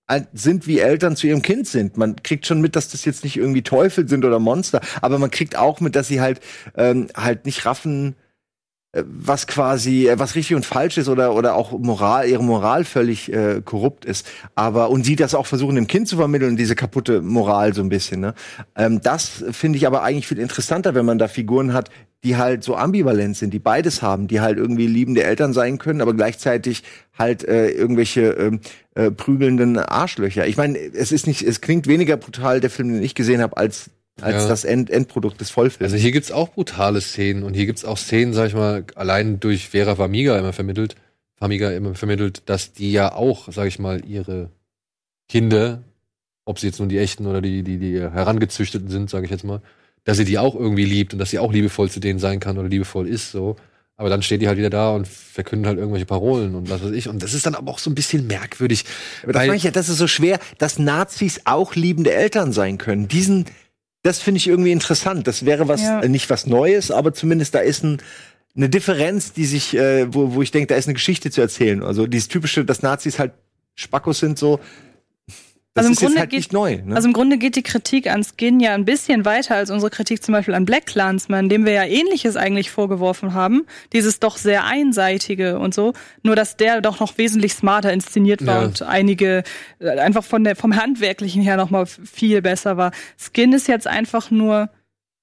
halt 0.08 0.28
sind, 0.34 0.68
wie 0.68 0.80
Eltern 0.80 1.16
zu 1.16 1.28
ihrem 1.28 1.42
Kind 1.42 1.68
sind. 1.68 1.98
Man 1.98 2.22
kriegt 2.22 2.46
schon 2.46 2.62
mit, 2.62 2.76
dass 2.76 2.90
das 2.90 3.06
jetzt 3.06 3.24
nicht 3.24 3.38
irgendwie 3.38 3.64
Teufel 3.64 4.08
sind 4.08 4.24
oder 4.24 4.40
Monster, 4.40 4.82
aber 5.02 5.18
man 5.18 5.32
kriegt 5.32 5.56
auch 5.56 5.80
mit, 5.80 5.96
dass 5.96 6.08
sie 6.08 6.22
halt 6.22 6.42
ähm, 6.78 7.08
halt 7.16 7.46
nicht 7.46 7.66
raffen, 7.66 8.12
äh, 8.12 8.25
was 9.04 9.48
quasi 9.48 10.08
äh, 10.08 10.18
was 10.18 10.36
richtig 10.36 10.56
und 10.56 10.66
falsch 10.66 10.98
ist 10.98 11.10
oder 11.10 11.34
oder 11.34 11.56
auch 11.56 11.72
Moral 11.78 12.28
ihre 12.30 12.44
Moral 12.44 12.86
völlig 12.86 13.32
äh, 13.32 13.62
korrupt 13.64 14.06
ist. 14.06 14.28
Aber 14.56 14.90
und 14.90 15.06
sie 15.06 15.16
das 15.16 15.36
auch 15.36 15.46
versuchen 15.46 15.76
dem 15.76 15.88
Kind 15.88 16.08
zu 16.08 16.18
vermitteln 16.18 16.56
diese 16.56 16.76
kaputte 16.76 17.22
Moral 17.22 17.74
so 17.74 17.82
ein 17.82 17.90
bisschen 17.90 18.22
ne? 18.22 18.34
Ähm, 18.76 19.02
das 19.02 19.44
finde 19.52 19.78
ich 19.78 19.88
aber 19.88 20.04
eigentlich 20.04 20.28
viel 20.28 20.40
interessanter 20.40 20.96
wenn 20.96 21.06
man 21.06 21.18
da 21.18 21.28
Figuren 21.28 21.74
hat 21.74 21.90
die 22.24 22.38
halt 22.38 22.64
so 22.64 22.76
ambivalent 22.76 23.36
sind 23.36 23.54
die 23.54 23.60
beides 23.60 24.02
haben 24.02 24.28
die 24.28 24.40
halt 24.40 24.58
irgendwie 24.58 24.88
liebende 24.88 25.24
Eltern 25.24 25.54
sein 25.54 25.78
können 25.78 26.02
aber 26.02 26.14
gleichzeitig 26.14 26.84
halt 27.18 27.48
äh, 27.48 27.70
irgendwelche 27.70 28.32
ähm, 28.32 28.60
äh, 28.96 29.12
prügelnden 29.12 29.78
Arschlöcher. 29.78 30.48
Ich 30.48 30.58
meine 30.58 30.78
es 30.78 31.12
ist 31.12 31.28
nicht 31.28 31.44
es 31.44 31.62
klingt 31.62 31.88
weniger 31.88 32.18
brutal 32.18 32.62
der 32.62 32.70
Film 32.70 32.94
den 32.94 33.04
ich 33.04 33.16
gesehen 33.16 33.42
habe 33.42 33.58
als 33.58 33.90
als 34.22 34.44
Ja. 34.44 34.48
das 34.48 34.64
End 34.64 34.90
Endprodukt 34.90 35.42
des 35.42 35.50
Vollfilms 35.50 35.92
Also 35.94 36.02
hier 36.02 36.12
gibt's 36.12 36.32
auch 36.32 36.50
brutale 36.50 37.02
Szenen 37.02 37.44
und 37.44 37.54
hier 37.54 37.66
gibt's 37.66 37.84
auch 37.86 37.98
Szenen, 37.98 38.34
sag 38.34 38.48
ich 38.48 38.54
mal, 38.54 38.86
allein 38.96 39.40
durch 39.40 39.70
Vera 39.70 39.96
Farmiga 39.96 40.38
immer 40.38 40.54
vermittelt, 40.54 40.96
Farmiga 41.36 41.72
immer 41.72 41.96
vermittelt, 41.96 42.44
dass 42.46 42.72
die 42.74 42.92
ja 42.92 43.14
auch, 43.14 43.50
sag 43.52 43.68
ich 43.68 43.78
mal, 43.80 44.06
ihre 44.06 44.50
Kinder, 45.28 45.82
ob 46.46 46.60
sie 46.60 46.68
jetzt 46.68 46.80
nun 46.80 46.90
die 46.90 47.00
echten 47.00 47.26
oder 47.26 47.42
die, 47.42 47.64
die, 47.64 47.78
die 47.78 48.00
herangezüchteten 48.00 48.90
sind, 48.90 49.10
sage 49.10 49.26
ich 49.26 49.32
jetzt 49.32 49.44
mal, 49.44 49.62
dass 50.06 50.18
sie 50.18 50.26
die 50.26 50.38
auch 50.38 50.56
irgendwie 50.56 50.86
liebt 50.86 51.14
und 51.14 51.20
dass 51.20 51.32
sie 51.32 51.40
auch 51.40 51.52
liebevoll 51.52 51.90
zu 51.90 52.00
denen 52.00 52.20
sein 52.20 52.40
kann 52.40 52.58
oder 52.58 52.70
liebevoll 52.70 53.08
ist, 53.08 53.32
so. 53.32 53.56
Aber 53.98 54.10
dann 54.10 54.22
steht 54.22 54.42
die 54.42 54.48
halt 54.50 54.58
wieder 54.58 54.70
da 54.70 54.92
und 54.92 55.08
verkünden 55.08 55.68
halt 55.68 55.78
irgendwelche 55.78 56.06
Parolen 56.06 56.54
und 56.54 56.70
was 56.70 56.84
weiß 56.84 56.92
ich. 56.92 57.08
Und 57.08 57.24
das 57.24 57.34
ist 57.34 57.46
dann 57.46 57.56
aber 57.56 57.72
auch 57.72 57.80
so 57.80 57.90
ein 57.90 57.96
bisschen 57.96 58.28
merkwürdig. 58.28 58.84
Aber 59.24 59.32
das 59.32 59.48
meine 59.48 59.56
ich 59.56 59.64
ja, 59.64 59.72
das 59.72 59.88
ist 59.88 59.98
so 59.98 60.08
schwer, 60.08 60.40
dass 60.58 60.78
Nazis 60.80 61.42
auch 61.46 61.76
liebende 61.76 62.14
Eltern 62.14 62.52
sein 62.52 62.78
können. 62.78 63.08
Diesen, 63.08 63.46
das 64.06 64.20
finde 64.20 64.38
ich 64.38 64.48
irgendwie 64.48 64.72
interessant. 64.72 65.26
Das 65.28 65.46
wäre 65.46 65.68
was, 65.68 65.82
Ja. 65.82 66.02
äh, 66.02 66.08
nicht 66.08 66.30
was 66.30 66.46
Neues, 66.46 66.92
aber 66.92 67.14
zumindest 67.14 67.56
da 67.56 67.60
ist 67.60 67.84
ein, 67.84 67.98
eine 68.56 68.70
Differenz, 68.70 69.34
die 69.34 69.46
sich, 69.46 69.76
äh, 69.76 70.14
wo, 70.14 70.36
wo 70.36 70.42
ich 70.44 70.52
denke, 70.52 70.68
da 70.68 70.76
ist 70.76 70.86
eine 70.88 70.94
Geschichte 70.94 71.32
zu 71.32 71.42
erzählen. 71.42 71.82
Also 71.84 72.06
dieses 72.06 72.28
typische, 72.28 72.64
dass 72.64 72.82
Nazis 72.84 73.18
halt 73.20 73.34
Spackos 73.76 74.20
sind, 74.20 74.38
so. 74.38 74.60
Das 75.78 75.86
Also 75.86 75.90
im 75.90 75.94
ist 75.94 76.00
jetzt 76.02 76.08
Grunde 76.08 76.20
halt 76.22 76.30
geht- 76.30 76.38
nicht 76.40 76.54
neu. 76.54 76.78
Ne? 76.86 76.96
Also 76.96 77.08
im 77.10 77.14
Grunde 77.14 77.38
geht 77.38 77.58
die 77.58 77.62
Kritik 77.62 78.10
an 78.10 78.24
Skin 78.24 78.62
ja 78.62 78.74
ein 78.74 78.86
bisschen 78.86 79.26
weiter 79.26 79.56
als 79.56 79.70
unsere 79.70 79.90
Kritik 79.90 80.24
zum 80.24 80.32
Beispiel 80.32 80.54
an 80.54 80.64
Black 80.64 80.86
Clansman, 80.86 81.50
dem 81.50 81.66
wir 81.66 81.74
ja 81.74 81.84
ähnliches 81.84 82.38
eigentlich 82.38 82.72
vorgeworfen 82.72 83.34
haben. 83.34 83.66
Dieses 83.92 84.22
doch 84.22 84.38
sehr 84.38 84.64
einseitige 84.64 85.60
und 85.60 85.74
so. 85.74 85.92
Nur 86.24 86.38
dass 86.38 86.56
der 86.56 86.80
doch 86.80 87.02
noch 87.02 87.18
wesentlich 87.18 87.54
smarter 87.56 87.92
inszeniert 87.92 88.46
war 88.48 88.62
Ja. 88.62 88.68
und 88.68 88.82
einige 88.84 89.44
äh, 89.80 89.90
einfach 90.00 90.24
von 90.24 90.46
der, 90.46 90.56
vom 90.56 90.78
Handwerklichen 90.78 91.42
her 91.42 91.58
noch 91.58 91.70
mal 91.70 91.86
viel 91.86 92.42
besser 92.42 92.78
war. 92.78 92.92
Skin 93.18 93.52
ist 93.52 93.68
jetzt 93.68 93.86
einfach 93.86 94.32
nur, 94.32 94.70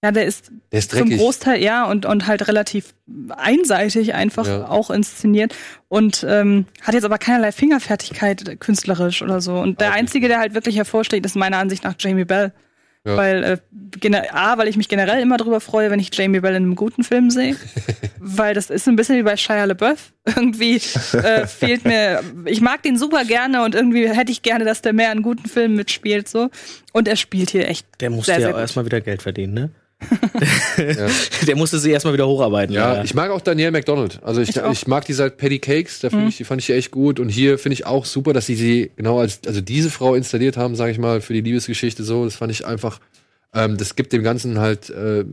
ja, 0.03 0.11
der 0.11 0.27
ist 0.27 0.51
Der 0.73 0.79
ist 0.81 0.91
zum. 0.91 1.11
Großteil, 1.11 1.63
ja, 1.63 1.85
und, 1.85 2.07
und 2.07 2.27
halt 2.27 2.49
relativ 2.49 2.95
einseitig 3.37 4.15
einfach 4.15 4.47
Ja. 4.47 4.69
auch 4.69 4.91
inszeniert 4.91 5.55
und 5.89 6.25
ähm, 6.29 6.67
hat 6.83 6.95
jetzt 6.95 7.05
aber 7.05 7.19
keinerlei 7.19 7.53
Fingerfertigkeit 7.53 8.59
künstlerisch 8.61 9.23
oder 9.23 9.41
so. 9.41 9.57
Und 9.57 9.81
der 9.81 9.89
Okay. 9.89 9.99
Einzige, 9.99 10.29
der 10.29 10.39
halt 10.39 10.55
wirklich 10.55 10.77
hervorsteht, 10.77 11.25
ist 11.25 11.37
meiner 11.37 11.59
Ansicht 11.59 11.85
nach 11.85 11.95
Jamie 11.99 12.25
Bell. 12.25 12.53
Ja. 13.05 13.17
Weil, 13.17 13.61
äh, 14.05 14.29
A, 14.31 14.59
weil 14.59 14.69
ich 14.69 14.77
mich 14.77 14.89
generell 14.89 15.21
immer 15.21 15.37
darüber 15.37 15.61
freue, 15.61 15.91
wenn 15.91 15.99
ich 15.99 16.11
Jamie 16.17 16.39
Bell 16.39 16.55
in 16.55 16.63
einem 16.63 16.77
guten 16.77 17.03
Film 17.03 17.31
sehe. 17.31 17.57
weil 18.21 18.55
das 18.55 18.71
ist 18.71 18.87
ein 18.87 18.95
bisschen 18.95 19.17
wie 19.17 19.25
bei 19.25 19.37
Shia 19.37 19.65
LaBeouf. 19.65 20.13
Irgendwie 20.25 20.77
äh, 20.77 21.49
fehlt 21.49 21.85
mir, 21.85 22.23
ich 22.45 22.61
mag 22.61 22.81
den 22.85 22.97
super 22.97 23.25
gerne 23.25 23.65
und 23.65 23.75
irgendwie 23.75 24.09
hätte 24.09 24.31
ich 24.31 24.43
gerne, 24.43 24.65
dass 24.65 24.83
der 24.83 24.93
mehr 24.93 25.11
in 25.11 25.23
guten 25.23 25.49
Filmen 25.49 25.75
mitspielt. 25.75 26.29
so 26.29 26.49
Und 26.93 27.09
er 27.09 27.17
spielt 27.17 27.51
hier 27.51 27.69
echt 27.69 27.87
Der 28.01 28.11
musste 28.11 28.27
sehr, 28.33 28.37
sehr 28.41 28.49
ja 28.51 28.53
gut. 28.53 28.61
erstmal 28.61 28.85
wieder 28.85 29.01
Geld 29.01 29.23
verdienen, 29.23 29.55
ne? 29.55 29.71
Der 31.47 31.57
musste 31.57 31.79
sie 31.79 31.91
erstmal 31.91 32.15
wieder 32.15 32.27
hocharbeiten. 32.27 32.75
Ja, 32.75 32.93
leider. 32.93 33.05
ich 33.05 33.15
mag 33.15 33.31
auch 33.31 33.41
Danielle 33.41 33.73
McDonald. 33.73 34.21
Also 34.23 34.41
ich, 34.41 34.51
Ich 34.51 34.57
ich, 34.57 34.87
mag 34.87 35.05
die 35.05 35.13
seit 35.13 35.37
Patty 35.37 35.59
Cakes, 35.59 36.01
da 36.01 36.11
find 36.11 36.29
ich, 36.29 36.37
die 36.37 36.45
fand 36.45 36.61
ich 36.61 36.71
echt 36.71 36.91
gut. 36.91 37.21
Und 37.21 37.29
hier 37.29 37.59
finde 37.59 37.75
ich 37.75 37.87
auch 37.87 38.05
super, 38.05 38.33
dass 38.33 38.47
sie 38.47 38.55
sie 38.55 38.91
genau 38.97 39.19
als, 39.19 39.41
also 39.47 39.61
diese 39.61 39.91
Frau 39.91 40.15
installiert 40.15 40.57
haben, 40.57 40.75
sage 40.75 40.93
ich 40.93 40.99
mal, 40.99 41.21
für 41.21 41.33
die 41.33 41.41
Liebesgeschichte 41.41 42.05
so. 42.05 42.25
Das 42.25 42.37
fand 42.37 42.53
ich 42.53 42.67
einfach, 42.67 43.01
ähm, 43.55 43.77
das 43.77 43.97
gibt 43.97 44.13
dem 44.13 44.23
Ganzen 44.23 44.59
halt 44.59 44.91
äh, 44.91 45.25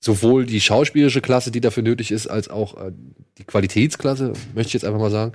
sowohl 0.00 0.46
die 0.46 0.60
schauspielerische 0.60 1.20
Klasse, 1.20 1.50
die 1.50 1.60
dafür 1.60 1.82
nötig 1.82 2.10
ist, 2.10 2.26
als 2.26 2.48
auch 2.48 2.76
äh, 2.76 2.92
die 3.38 3.44
Qualitätsklasse, 3.44 4.32
möchte 4.54 4.68
ich 4.68 4.74
jetzt 4.74 4.84
einfach 4.84 5.00
mal 5.00 5.10
sagen. 5.10 5.32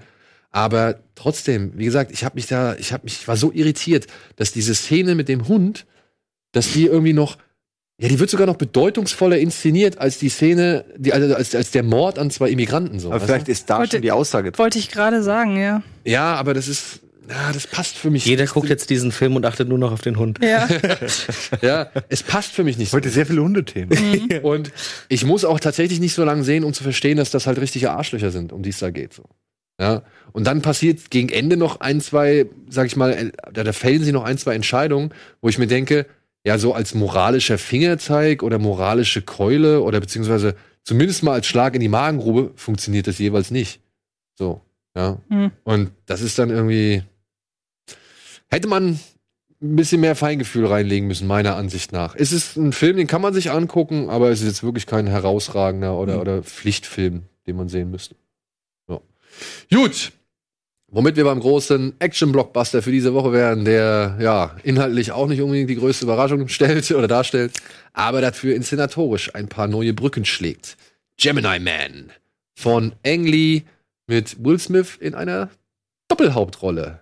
Aber 0.51 0.99
trotzdem, 1.15 1.73
wie 1.75 1.85
gesagt, 1.85 2.11
ich 2.11 2.23
habe 2.23 2.35
mich 2.35 2.47
da, 2.47 2.75
ich 2.75 2.91
habe 2.91 3.03
mich, 3.03 3.21
ich 3.21 3.27
war 3.27 3.37
so 3.37 3.51
irritiert, 3.51 4.07
dass 4.35 4.51
diese 4.51 4.73
Szene 4.73 5.15
mit 5.15 5.29
dem 5.29 5.47
Hund, 5.47 5.85
dass 6.51 6.73
die 6.73 6.85
irgendwie 6.85 7.13
noch 7.13 7.37
ja, 7.99 8.07
die 8.07 8.19
wird 8.19 8.29
sogar 8.29 8.47
noch 8.47 8.55
bedeutungsvoller 8.55 9.37
inszeniert 9.37 9.97
als 9.99 10.17
die 10.17 10.29
Szene, 10.29 10.85
die, 10.97 11.11
also 11.13 11.35
als, 11.35 11.53
als 11.53 11.71
der 11.71 11.83
Mord 11.83 12.17
an 12.17 12.31
zwei 12.31 12.49
Immigranten. 12.49 12.99
So, 12.99 13.11
aber 13.11 13.19
vielleicht 13.19 13.49
ist 13.49 13.69
da 13.69 13.79
Wollte- 13.79 13.97
schon 13.97 14.01
die 14.01 14.11
Aussage. 14.11 14.51
Wollte 14.57 14.79
ich 14.79 14.89
gerade 14.89 15.21
sagen, 15.21 15.57
ja. 15.59 15.81
du? 16.03 16.09
Ja, 16.09 16.35
aber 16.35 16.53
das 16.53 16.67
ist, 16.69 17.01
ja, 17.29 17.51
das 17.51 17.67
passt 17.67 17.97
für 17.97 18.09
mich. 18.09 18.25
Jeder 18.25 18.45
guckt 18.45 18.69
jetzt 18.69 18.89
diesen 18.89 19.11
Film 19.11 19.35
und 19.35 19.45
achtet 19.45 19.67
nur 19.67 19.77
noch 19.77 19.91
auf 19.91 20.01
den 20.01 20.17
Hund. 20.17 20.39
Ja. 20.43 20.67
Ja, 21.61 21.89
es 22.07 22.23
passt 22.23 22.51
für 22.53 22.63
mich 22.63 22.77
nicht. 22.77 22.91
so. 22.91 22.97
Heute 22.97 23.09
sehr 23.09 23.25
viele 23.25 23.41
Hundethemen. 23.41 23.89
Und 24.43 24.71
ich 25.09 25.25
muss 25.25 25.43
auch 25.43 25.59
tatsächlich 25.59 25.99
nicht 25.99 26.13
so 26.13 26.23
lange 26.23 26.43
sehen, 26.43 26.63
um 26.63 26.73
zu 26.73 26.83
verstehen, 26.83 27.17
dass 27.17 27.31
das 27.31 27.47
halt 27.47 27.59
richtige 27.59 27.91
Arschlöcher 27.91 28.31
sind, 28.31 28.53
um 28.53 28.63
die 28.63 28.69
es 28.69 28.79
da 28.79 28.91
geht. 28.91 29.13
So. 29.13 29.23
Ja. 29.79 30.03
Und 30.31 30.45
dann 30.47 30.61
passiert 30.61 31.09
gegen 31.11 31.29
Ende 31.29 31.57
noch 31.57 31.79
ein, 31.81 32.01
zwei, 32.01 32.45
sag 32.69 32.87
ich 32.87 32.95
mal, 32.95 33.11
äh, 33.11 33.31
da, 33.51 33.63
da 33.63 33.73
fällen 33.73 34.03
sie 34.03 34.11
noch 34.11 34.23
ein, 34.23 34.37
zwei 34.37 34.53
Entscheidungen, 34.55 35.11
wo 35.41 35.49
ich 35.49 35.57
mir 35.57 35.67
denke, 35.67 36.05
ja, 36.45 36.57
so 36.57 36.73
als 36.73 36.93
moralischer 36.95 37.57
Fingerzeig 37.57 38.43
oder 38.43 38.59
moralische 38.59 39.21
Keule 39.21 39.81
oder 39.81 39.99
beziehungsweise 39.99 40.55
zumindest 40.83 41.23
mal 41.23 41.33
als 41.33 41.47
Schlag 41.47 41.75
in 41.75 41.81
die 41.81 41.89
Magengrube 41.89 42.51
funktioniert 42.55 43.07
das 43.07 43.17
jeweils 43.19 43.51
nicht. 43.51 43.81
So, 44.35 44.61
ja. 44.95 45.19
Hm. 45.29 45.51
Und 45.63 45.91
das 46.05 46.21
ist 46.21 46.39
dann 46.39 46.49
irgendwie. 46.49 47.03
Hätte 48.49 48.67
man 48.67 48.99
ein 49.61 49.75
bisschen 49.75 50.01
mehr 50.01 50.15
Feingefühl 50.15 50.65
reinlegen 50.65 51.07
müssen, 51.07 51.27
meiner 51.27 51.55
Ansicht 51.57 51.91
nach. 51.91 52.15
Es 52.15 52.31
ist 52.31 52.55
ein 52.55 52.71
Film, 52.71 52.95
den 52.97 53.07
kann 53.07 53.21
man 53.21 53.33
sich 53.33 53.51
angucken, 53.51 54.09
aber 54.09 54.29
es 54.29 54.39
ist 54.41 54.47
jetzt 54.47 54.63
wirklich 54.63 54.85
kein 54.87 55.05
herausragender 55.07 55.97
oder, 55.97 56.15
Mhm. 56.15 56.21
oder 56.21 56.43
Pflichtfilm, 56.43 57.23
den 57.45 57.57
man 57.57 57.67
sehen 57.67 57.91
müsste. 57.91 58.15
Ja. 58.89 59.01
Gut. 59.71 60.13
Womit 60.91 61.17
wir 61.17 61.23
beim 61.23 61.39
großen 61.39 61.93
Action-Blockbuster 61.99 62.81
für 62.81 62.91
diese 62.91 63.13
Woche 63.13 63.31
wären, 63.31 63.63
der 63.63 64.17
ja 64.19 64.55
inhaltlich 64.63 65.11
auch 65.11 65.27
nicht 65.27 65.41
unbedingt 65.41 65.69
die 65.69 65.75
größte 65.75 66.05
Überraschung 66.05 66.47
stellt 66.49 66.89
oder 66.91 67.07
darstellt, 67.07 67.53
aber 67.93 68.21
dafür 68.21 68.55
inszenatorisch 68.55 69.35
ein 69.35 69.47
paar 69.47 69.67
neue 69.67 69.93
Brücken 69.93 70.25
schlägt. 70.25 70.77
Gemini 71.17 71.59
Man 71.59 72.11
von 72.55 72.93
Ang 73.05 73.25
Lee 73.25 73.63
mit 74.07 74.43
Will 74.43 74.57
Smith 74.57 74.97
in 74.99 75.13
einer 75.13 75.49
Doppelhauptrolle. 76.07 77.01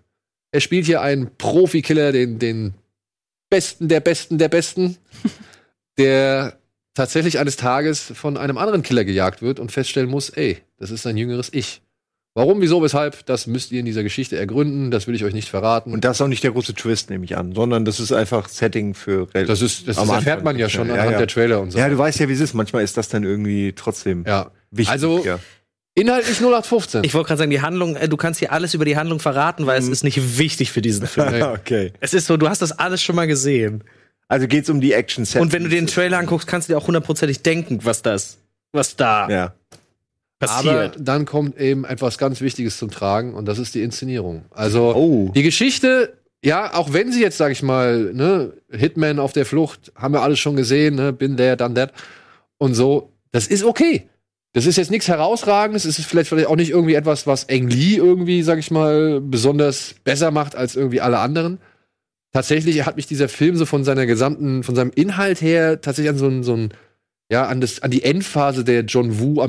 Er 0.52 0.60
spielt 0.60 0.86
hier 0.86 1.02
einen 1.02 1.36
Profikiller, 1.38 2.12
den, 2.12 2.40
den 2.40 2.74
Besten 3.50 3.88
der 3.88 4.02
Besten 4.02 4.38
der 4.38 4.50
Besten, 4.50 4.98
der 5.98 6.58
tatsächlich 6.94 7.40
eines 7.40 7.56
Tages 7.56 8.02
von 8.02 8.36
einem 8.38 8.58
anderen 8.58 8.84
Killer 8.84 9.06
gejagt 9.06 9.42
wird 9.42 9.60
und 9.60 9.72
feststellen 9.72 10.10
muss, 10.10 10.30
ey, 10.30 10.58
das 10.78 10.92
ist 10.92 11.04
sein 11.04 11.16
jüngeres 11.16 11.54
Ich. 11.54 11.82
Warum, 12.38 12.62
wieso, 12.62 12.84
weshalb, 12.84 13.26
das 13.26 13.48
müsst 13.48 13.72
ihr 13.72 13.80
in 13.80 13.88
dieser 13.88 14.04
Geschichte 14.04 14.38
ergründen, 14.38 14.92
das 14.92 15.08
will 15.08 15.16
ich 15.16 15.24
euch 15.24 15.34
nicht 15.34 15.50
verraten. 15.50 15.92
Und 15.92 16.06
das 16.06 16.18
ist 16.18 16.22
auch 16.22 16.28
nicht 16.28 16.44
der 16.44 16.52
große 16.52 16.76
Twist, 16.76 17.10
nehme 17.10 17.26
ich 17.26 17.36
an, 17.36 17.56
sondern 17.56 17.84
das 17.84 18.00
ist 18.00 18.12
einfach 18.12 18.48
Setting 18.48 18.94
für 18.94 19.26
das 19.34 19.64
ist, 19.64 19.88
das 19.88 19.98
ist, 19.98 20.08
erfährt 20.08 20.44
man 20.44 20.56
ja 20.60 20.70
schon 20.70 20.88
Ja, 20.88 20.94
anhand 20.94 21.14
ja. 21.14 21.18
der 21.18 21.28
Trailer 21.28 21.60
und 21.62 21.72
so. 21.72 21.80
Ja, 21.80 21.90
du 21.90 21.98
weißt 21.98 22.20
ja, 22.20 22.30
wie 22.30 22.34
es 22.34 22.40
ist. 22.40 22.54
Manchmal 22.54 22.84
ist 22.84 22.96
das 22.96 23.10
dann 23.10 23.24
irgendwie 23.24 23.74
trotzdem 23.76 24.24
Ja. 24.28 24.52
wichtig. 24.70 24.92
Also- 24.92 25.26
ja. 25.26 25.40
Inhaltlich 25.96 26.40
0815. 26.40 27.04
Ich 27.06 27.16
wollte 27.16 27.30
gerade 27.30 27.40
sagen, 27.40 27.50
die 27.50 27.62
Handlung, 27.62 27.96
äh, 27.96 28.08
du 28.08 28.18
kannst 28.18 28.38
hier 28.38 28.52
alles 28.52 28.76
über 28.76 28.86
die 28.86 28.98
Handlung 28.98 29.20
verraten, 29.20 29.66
weil 29.66 29.80
es 29.80 29.88
ist 29.88 30.04
nicht 30.04 30.38
wichtig 30.38 30.72
für 30.72 30.84
diesen 30.84 31.08
Film. 31.08 31.28
Okay. 31.42 31.92
es 32.02 32.14
ist 32.14 32.28
so, 32.28 32.38
du 32.38 32.48
hast 32.48 32.62
das 32.62 32.72
alles 32.72 33.02
schon 33.02 33.16
mal 33.16 33.26
gesehen. 33.26 33.84
Also 34.28 34.46
geht's 34.46 34.70
um 34.70 34.80
die 34.80 34.94
action 34.94 35.26
set 35.26 35.42
Und 35.42 35.54
wenn 35.54 35.64
du 35.64 35.70
den 35.70 35.88
Trailer 35.88 36.20
anguckst, 36.20 36.46
kannst 36.48 36.70
du 36.70 36.74
dir 36.74 36.78
auch 36.78 36.86
hundertprozentig 36.86 37.42
denken, 37.42 37.80
was 37.82 38.04
das, 38.04 38.38
was 38.74 38.96
da. 38.96 39.28
Ja. 39.28 39.54
Passiert. 40.40 40.96
Aber 40.96 41.04
dann 41.04 41.26
kommt 41.26 41.60
eben 41.60 41.84
etwas 41.84 42.18
ganz 42.18 42.42
Wichtiges 42.42 42.78
zum 42.78 42.92
Tragen 42.92 43.34
und 43.34 43.46
das 43.48 43.58
ist 43.58 43.74
die 43.74 43.82
Inszenierung. 43.82 44.46
Also 44.52 44.94
Oh. 44.96 45.32
die 45.34 45.42
Geschichte, 45.44 46.14
ja, 46.44 46.76
auch 46.76 46.94
wenn 46.94 47.12
sie 47.12 47.22
jetzt, 47.22 47.38
sag 47.38 47.52
ich 47.52 47.64
mal, 47.64 48.14
ne, 48.14 48.54
Hitman 48.72 49.20
auf 49.20 49.34
der 49.34 49.46
Flucht, 49.48 49.92
haben 49.96 50.14
wir 50.14 50.22
alles 50.22 50.40
schon 50.40 50.56
gesehen, 50.56 50.96
ne, 50.96 51.12
bin 51.12 51.38
there, 51.38 51.58
done 51.58 51.74
that 51.74 51.92
und 52.60 52.76
so, 52.76 53.12
das 53.32 53.48
ist 53.48 53.64
okay. 53.64 54.08
Das 54.54 54.66
ist 54.66 54.78
jetzt 54.78 54.92
nichts 54.92 55.08
herausragendes, 55.08 55.86
es 55.86 56.00
ist 56.00 56.06
vielleicht, 56.06 56.30
vielleicht 56.30 56.48
auch 56.48 56.56
nicht 56.56 56.70
irgendwie 56.70 56.96
etwas, 56.96 57.28
was 57.28 57.50
Ang 57.50 57.68
Lee 57.70 57.96
irgendwie, 57.96 58.44
sag 58.44 58.60
ich 58.60 58.72
mal, 58.72 59.20
besonders 59.22 59.96
besser 60.04 60.32
macht 60.32 60.56
als 60.56 60.76
irgendwie 60.76 61.02
alle 61.02 61.20
anderen. 61.20 61.60
Tatsächlich 62.32 62.86
hat 62.86 62.96
mich 62.96 63.08
dieser 63.08 63.30
Film 63.30 63.56
so 63.56 63.66
von 63.66 63.84
seiner 63.84 64.06
gesamten, 64.06 64.64
von 64.64 64.76
seinem 64.76 64.92
Inhalt 64.94 65.42
her 65.42 65.82
tatsächlich 65.82 66.10
an 66.12 66.18
so 66.18 66.28
ein, 66.28 66.44
so 66.44 66.56
ein 66.56 66.70
ja, 67.32 67.46
an, 67.46 67.60
das, 67.60 67.82
an 67.82 67.92
die 67.92 68.04
Endphase 68.04 68.64
der 68.64 68.82
John 68.86 69.20
Woo 69.20 69.42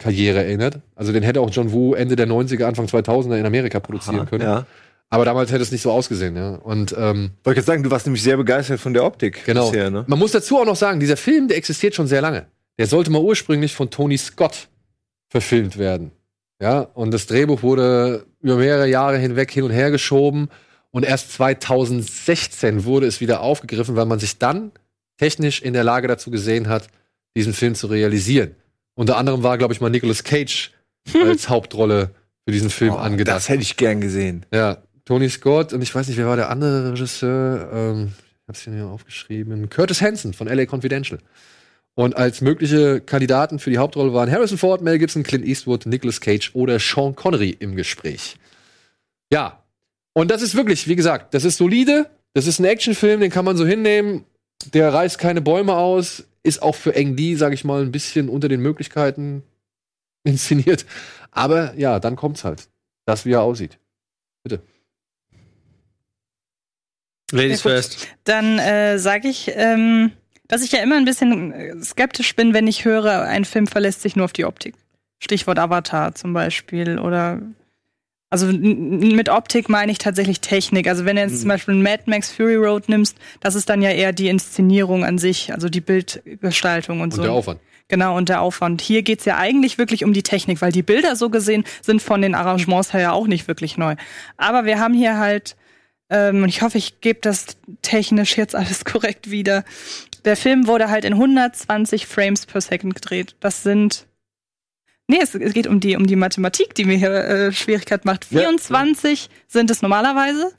Amerika-Karriere 0.00 0.44
erinnert. 0.44 0.80
Also 0.94 1.12
den 1.12 1.22
hätte 1.22 1.40
auch 1.40 1.50
John 1.50 1.72
Woo 1.72 1.94
Ende 1.94 2.16
der 2.16 2.26
90er, 2.26 2.64
Anfang 2.64 2.86
2000er 2.86 3.38
in 3.38 3.46
Amerika 3.46 3.80
produzieren 3.80 4.26
können. 4.26 4.44
Ja. 4.44 4.66
Aber 5.08 5.24
damals 5.24 5.50
hätte 5.50 5.62
es 5.62 5.72
nicht 5.72 5.82
so 5.82 5.90
ausgesehen, 5.90 6.36
ja. 6.36 6.54
Und 6.54 6.94
ähm, 6.96 7.32
Wollte 7.42 7.50
ich 7.50 7.56
jetzt 7.56 7.66
sagen, 7.66 7.82
du 7.82 7.90
warst 7.90 8.06
nämlich 8.06 8.22
sehr 8.22 8.36
begeistert 8.36 8.80
von 8.80 8.94
der 8.94 9.04
Optik. 9.04 9.44
genau. 9.44 9.68
Bisher, 9.70 9.90
ne? 9.90 10.04
Man 10.06 10.18
muss 10.18 10.30
dazu 10.32 10.58
auch 10.58 10.64
noch 10.64 10.76
sagen, 10.76 11.00
dieser 11.00 11.16
Film, 11.16 11.48
der 11.48 11.56
existiert 11.56 11.94
schon 11.94 12.06
sehr 12.06 12.20
lange. 12.20 12.46
Der 12.78 12.86
sollte 12.86 13.10
mal 13.10 13.20
ursprünglich 13.20 13.74
von 13.74 13.90
Tony 13.90 14.16
Scott 14.16 14.68
verfilmt 15.28 15.78
werden. 15.78 16.12
Ja, 16.62 16.80
und 16.80 17.12
das 17.12 17.26
Drehbuch 17.26 17.62
wurde 17.62 18.26
über 18.40 18.56
mehrere 18.56 18.86
Jahre 18.88 19.18
hinweg 19.18 19.50
hin 19.50 19.64
und 19.64 19.70
her 19.70 19.90
geschoben. 19.90 20.48
Und 20.92 21.04
erst 21.04 21.32
2016 21.32 22.84
wurde 22.84 23.06
es 23.06 23.20
wieder 23.20 23.40
aufgegriffen, 23.40 23.96
weil 23.96 24.06
man 24.06 24.18
sich 24.18 24.38
dann 24.38 24.70
technisch 25.18 25.60
in 25.60 25.72
der 25.72 25.84
Lage 25.84 26.08
dazu 26.08 26.30
gesehen 26.30 26.68
hat, 26.68 26.88
diesen 27.36 27.52
Film 27.52 27.74
zu 27.74 27.86
realisieren. 27.86 28.54
Unter 29.00 29.16
anderem 29.16 29.42
war, 29.42 29.56
glaube 29.56 29.72
ich, 29.72 29.80
mal 29.80 29.88
Nicolas 29.88 30.24
Cage 30.24 30.72
als 31.24 31.48
Hauptrolle 31.48 32.10
für 32.46 32.52
diesen 32.52 32.68
Film 32.68 32.92
Oh, 32.92 32.96
angedacht. 32.98 33.34
das 33.34 33.48
hätte 33.48 33.62
ich 33.62 33.78
gern 33.78 34.02
gesehen. 34.02 34.44
Ja, 34.52 34.82
Tony 35.06 35.30
Scott 35.30 35.72
und 35.72 35.80
ich 35.80 35.94
weiß 35.94 36.06
nicht, 36.08 36.18
wer 36.18 36.26
war 36.26 36.36
der 36.36 36.50
andere 36.50 36.92
Regisseur? 36.92 37.70
Ähm, 37.72 38.12
ich 38.42 38.48
hab's 38.48 38.60
hier 38.64 38.84
aufgeschrieben. 38.86 39.70
Curtis 39.70 40.02
Hanson 40.02 40.34
von 40.34 40.48
LA 40.48 40.66
Confidential. 40.66 41.18
Und 41.94 42.14
als 42.18 42.42
mögliche 42.42 43.00
Kandidaten 43.00 43.58
für 43.58 43.70
die 43.70 43.78
Hauptrolle 43.78 44.12
waren 44.12 44.30
Harrison 44.30 44.58
Ford, 44.58 44.82
Mel 44.82 44.98
Gibson, 44.98 45.22
Clint 45.22 45.46
Eastwood, 45.46 45.86
Nicolas 45.86 46.20
Cage 46.20 46.50
oder 46.52 46.78
Sean 46.78 47.16
Connery 47.16 47.56
im 47.58 47.76
Gespräch. 47.76 48.36
Ja. 49.32 49.62
Und 50.12 50.30
das 50.30 50.42
ist 50.42 50.54
wirklich, 50.56 50.88
wie 50.88 50.96
gesagt, 50.96 51.32
das 51.32 51.46
ist 51.46 51.56
solide. 51.56 52.10
Das 52.34 52.46
ist 52.46 52.58
ein 52.58 52.66
Actionfilm, 52.66 53.20
den 53.20 53.30
kann 53.30 53.46
man 53.46 53.56
so 53.56 53.64
hinnehmen. 53.64 54.26
Der 54.74 54.92
reißt 54.92 55.18
keine 55.18 55.40
Bäume 55.40 55.74
aus. 55.74 56.24
Ist 56.42 56.62
auch 56.62 56.74
für 56.74 56.94
Eng 56.94 57.16
Lee, 57.16 57.34
sag 57.34 57.52
ich 57.52 57.64
mal, 57.64 57.82
ein 57.82 57.92
bisschen 57.92 58.28
unter 58.28 58.48
den 58.48 58.60
Möglichkeiten 58.60 59.42
inszeniert. 60.24 60.86
Aber 61.30 61.74
ja, 61.74 62.00
dann 62.00 62.16
kommt's 62.16 62.44
halt. 62.44 62.68
Das, 63.06 63.24
wie 63.24 63.32
er 63.32 63.42
aussieht. 63.42 63.78
Ladies 67.32 67.62
Ja, 67.62 67.70
gut. 67.70 67.78
first. 67.78 68.08
Dann 68.24 68.58
äh, 68.58 68.98
sage 68.98 69.28
ich, 69.28 69.50
ähm, 69.54 70.12
dass 70.48 70.62
ich 70.62 70.72
ja 70.72 70.82
immer 70.82 70.96
ein 70.96 71.04
bisschen 71.04 71.52
äh, 71.52 71.80
skeptisch 71.82 72.34
bin, 72.34 72.54
wenn 72.54 72.66
ich 72.66 72.84
höre, 72.84 73.22
ein 73.22 73.44
Film 73.44 73.66
verlässt 73.66 74.02
sich 74.02 74.16
nur 74.16 74.24
auf 74.24 74.32
die 74.32 74.44
Optik. 74.44 74.74
Stichwort 75.22 75.58
Avatar 75.58 76.14
zum 76.14 76.32
Beispiel 76.32 76.98
oder 76.98 77.40
also 78.30 78.46
mit 78.46 79.28
Optik 79.28 79.68
meine 79.68 79.90
ich 79.90 79.98
tatsächlich 79.98 80.40
Technik. 80.40 80.86
Also 80.86 81.04
wenn 81.04 81.16
du 81.16 81.22
jetzt 81.22 81.40
zum 81.40 81.48
Beispiel 81.48 81.74
Mad 81.74 82.04
Max 82.06 82.30
Fury 82.30 82.54
Road 82.54 82.88
nimmst, 82.88 83.18
das 83.40 83.56
ist 83.56 83.68
dann 83.68 83.82
ja 83.82 83.90
eher 83.90 84.12
die 84.12 84.28
Inszenierung 84.28 85.04
an 85.04 85.18
sich, 85.18 85.52
also 85.52 85.68
die 85.68 85.80
Bildgestaltung 85.80 87.00
und, 87.00 87.12
Und 87.12 87.16
so. 87.16 87.22
der 87.22 87.32
Aufwand. 87.32 87.60
Genau, 87.88 88.16
und 88.16 88.28
der 88.28 88.40
Aufwand. 88.40 88.82
Hier 88.82 89.02
geht's 89.02 89.24
ja 89.24 89.36
eigentlich 89.36 89.76
wirklich 89.76 90.04
um 90.04 90.12
die 90.12 90.22
Technik, 90.22 90.62
weil 90.62 90.70
die 90.70 90.84
Bilder 90.84 91.16
so 91.16 91.28
gesehen 91.28 91.64
sind 91.82 92.00
von 92.00 92.22
den 92.22 92.36
Arrangements 92.36 92.92
her 92.92 93.00
ja 93.00 93.12
auch 93.12 93.26
nicht 93.26 93.48
wirklich 93.48 93.76
neu. 93.76 93.96
Aber 94.36 94.64
wir 94.64 94.78
haben 94.78 94.94
hier 94.94 95.18
halt, 95.18 95.56
ähm, 96.08 96.44
und 96.44 96.48
ich 96.48 96.62
hoffe, 96.62 96.78
ich 96.78 97.00
gebe 97.00 97.18
das 97.20 97.46
technisch 97.82 98.36
jetzt 98.36 98.54
alles 98.54 98.84
korrekt 98.84 99.32
wieder. 99.32 99.64
Der 100.24 100.36
Film 100.36 100.68
wurde 100.68 100.88
halt 100.88 101.04
in 101.04 101.14
120 101.14 102.06
Frames 102.06 102.46
per 102.46 102.60
Second 102.60 102.94
gedreht. 102.94 103.34
Das 103.40 103.64
sind. 103.64 104.06
Nee, 105.10 105.18
es, 105.20 105.34
es 105.34 105.52
geht 105.52 105.66
um 105.66 105.80
die, 105.80 105.96
um 105.96 106.06
die 106.06 106.14
Mathematik, 106.14 106.74
die 106.76 106.84
mir 106.84 106.96
hier 106.96 107.10
äh, 107.12 107.52
Schwierigkeit 107.52 108.04
macht. 108.04 108.30
Ja. 108.30 108.40
24 108.42 109.28
sind 109.48 109.68
es 109.70 109.82
normalerweise. 109.82 110.52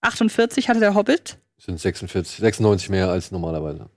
48 0.00 0.70
hatte 0.70 0.80
der 0.80 0.94
Hobbit. 0.94 1.36
sind 1.58 1.78
46, 1.78 2.38
96 2.38 2.88
mehr 2.88 3.10
als 3.10 3.30
normalerweise. 3.30 3.90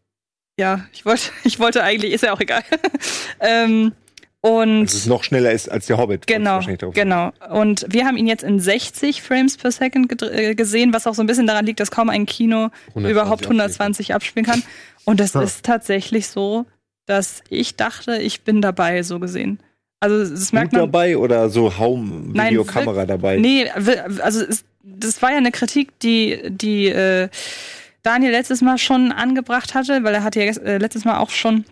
Ja, 0.59 0.85
ich 0.91 1.05
wollte, 1.05 1.23
ich 1.45 1.57
wollte 1.59 1.83
eigentlich, 1.83 2.11
ist 2.11 2.23
ja 2.23 2.33
auch 2.33 2.41
egal. 2.41 2.63
ähm, 3.39 3.93
und 4.41 4.87
Dass 4.87 4.93
es 4.95 5.05
noch 5.05 5.23
schneller 5.23 5.53
ist 5.53 5.71
als 5.71 5.85
der 5.85 5.97
Hobbit. 5.97 6.27
Genau, 6.27 6.59
genau. 6.91 7.31
Und 7.49 7.85
wir 7.87 8.05
haben 8.05 8.17
ihn 8.17 8.27
jetzt 8.27 8.43
in 8.43 8.59
60 8.59 9.21
Frames 9.21 9.55
per 9.55 9.71
Second 9.71 10.21
äh, 10.21 10.53
gesehen, 10.53 10.93
was 10.93 11.07
auch 11.07 11.15
so 11.15 11.23
ein 11.23 11.27
bisschen 11.27 11.47
daran 11.47 11.65
liegt, 11.65 11.79
dass 11.79 11.91
kaum 11.91 12.09
ein 12.09 12.25
Kino 12.25 12.69
120 12.89 13.11
überhaupt 13.11 13.43
120 13.45 14.13
abspielen 14.13 14.45
kann. 14.45 14.61
Und 15.05 15.21
es 15.21 15.33
Hm. 15.33 15.43
ist 15.43 15.63
tatsächlich 15.63 16.27
so, 16.27 16.65
dass 17.05 17.41
ich 17.47 17.77
dachte, 17.77 18.17
ich 18.17 18.41
bin 18.41 18.61
dabei, 18.61 19.01
so 19.03 19.17
gesehen. 19.21 19.59
Also 20.03 20.29
das 20.29 20.51
merkt 20.51 20.71
Gut 20.71 20.79
man. 20.81 20.91
dabei 20.91 21.17
oder 21.17 21.49
so 21.49 21.77
Haum 21.77 22.33
Nein, 22.33 22.59
dabei? 23.07 23.37
Nee, 23.37 23.69
also 23.69 24.43
es, 24.43 24.65
das 24.83 25.21
war 25.21 25.31
ja 25.31 25.37
eine 25.37 25.51
Kritik, 25.51 25.97
die, 25.99 26.41
die 26.49 26.87
äh, 26.87 27.29
Daniel 28.01 28.31
letztes 28.31 28.59
Mal 28.59 28.77
schon 28.77 29.13
angebracht 29.13 29.73
hatte, 29.75 30.03
weil 30.03 30.13
er 30.13 30.25
hatte 30.25 30.43
ja 30.43 30.51
äh, 30.61 30.77
letztes 30.77 31.05
Mal 31.05 31.19
auch 31.19 31.29
schon 31.29 31.63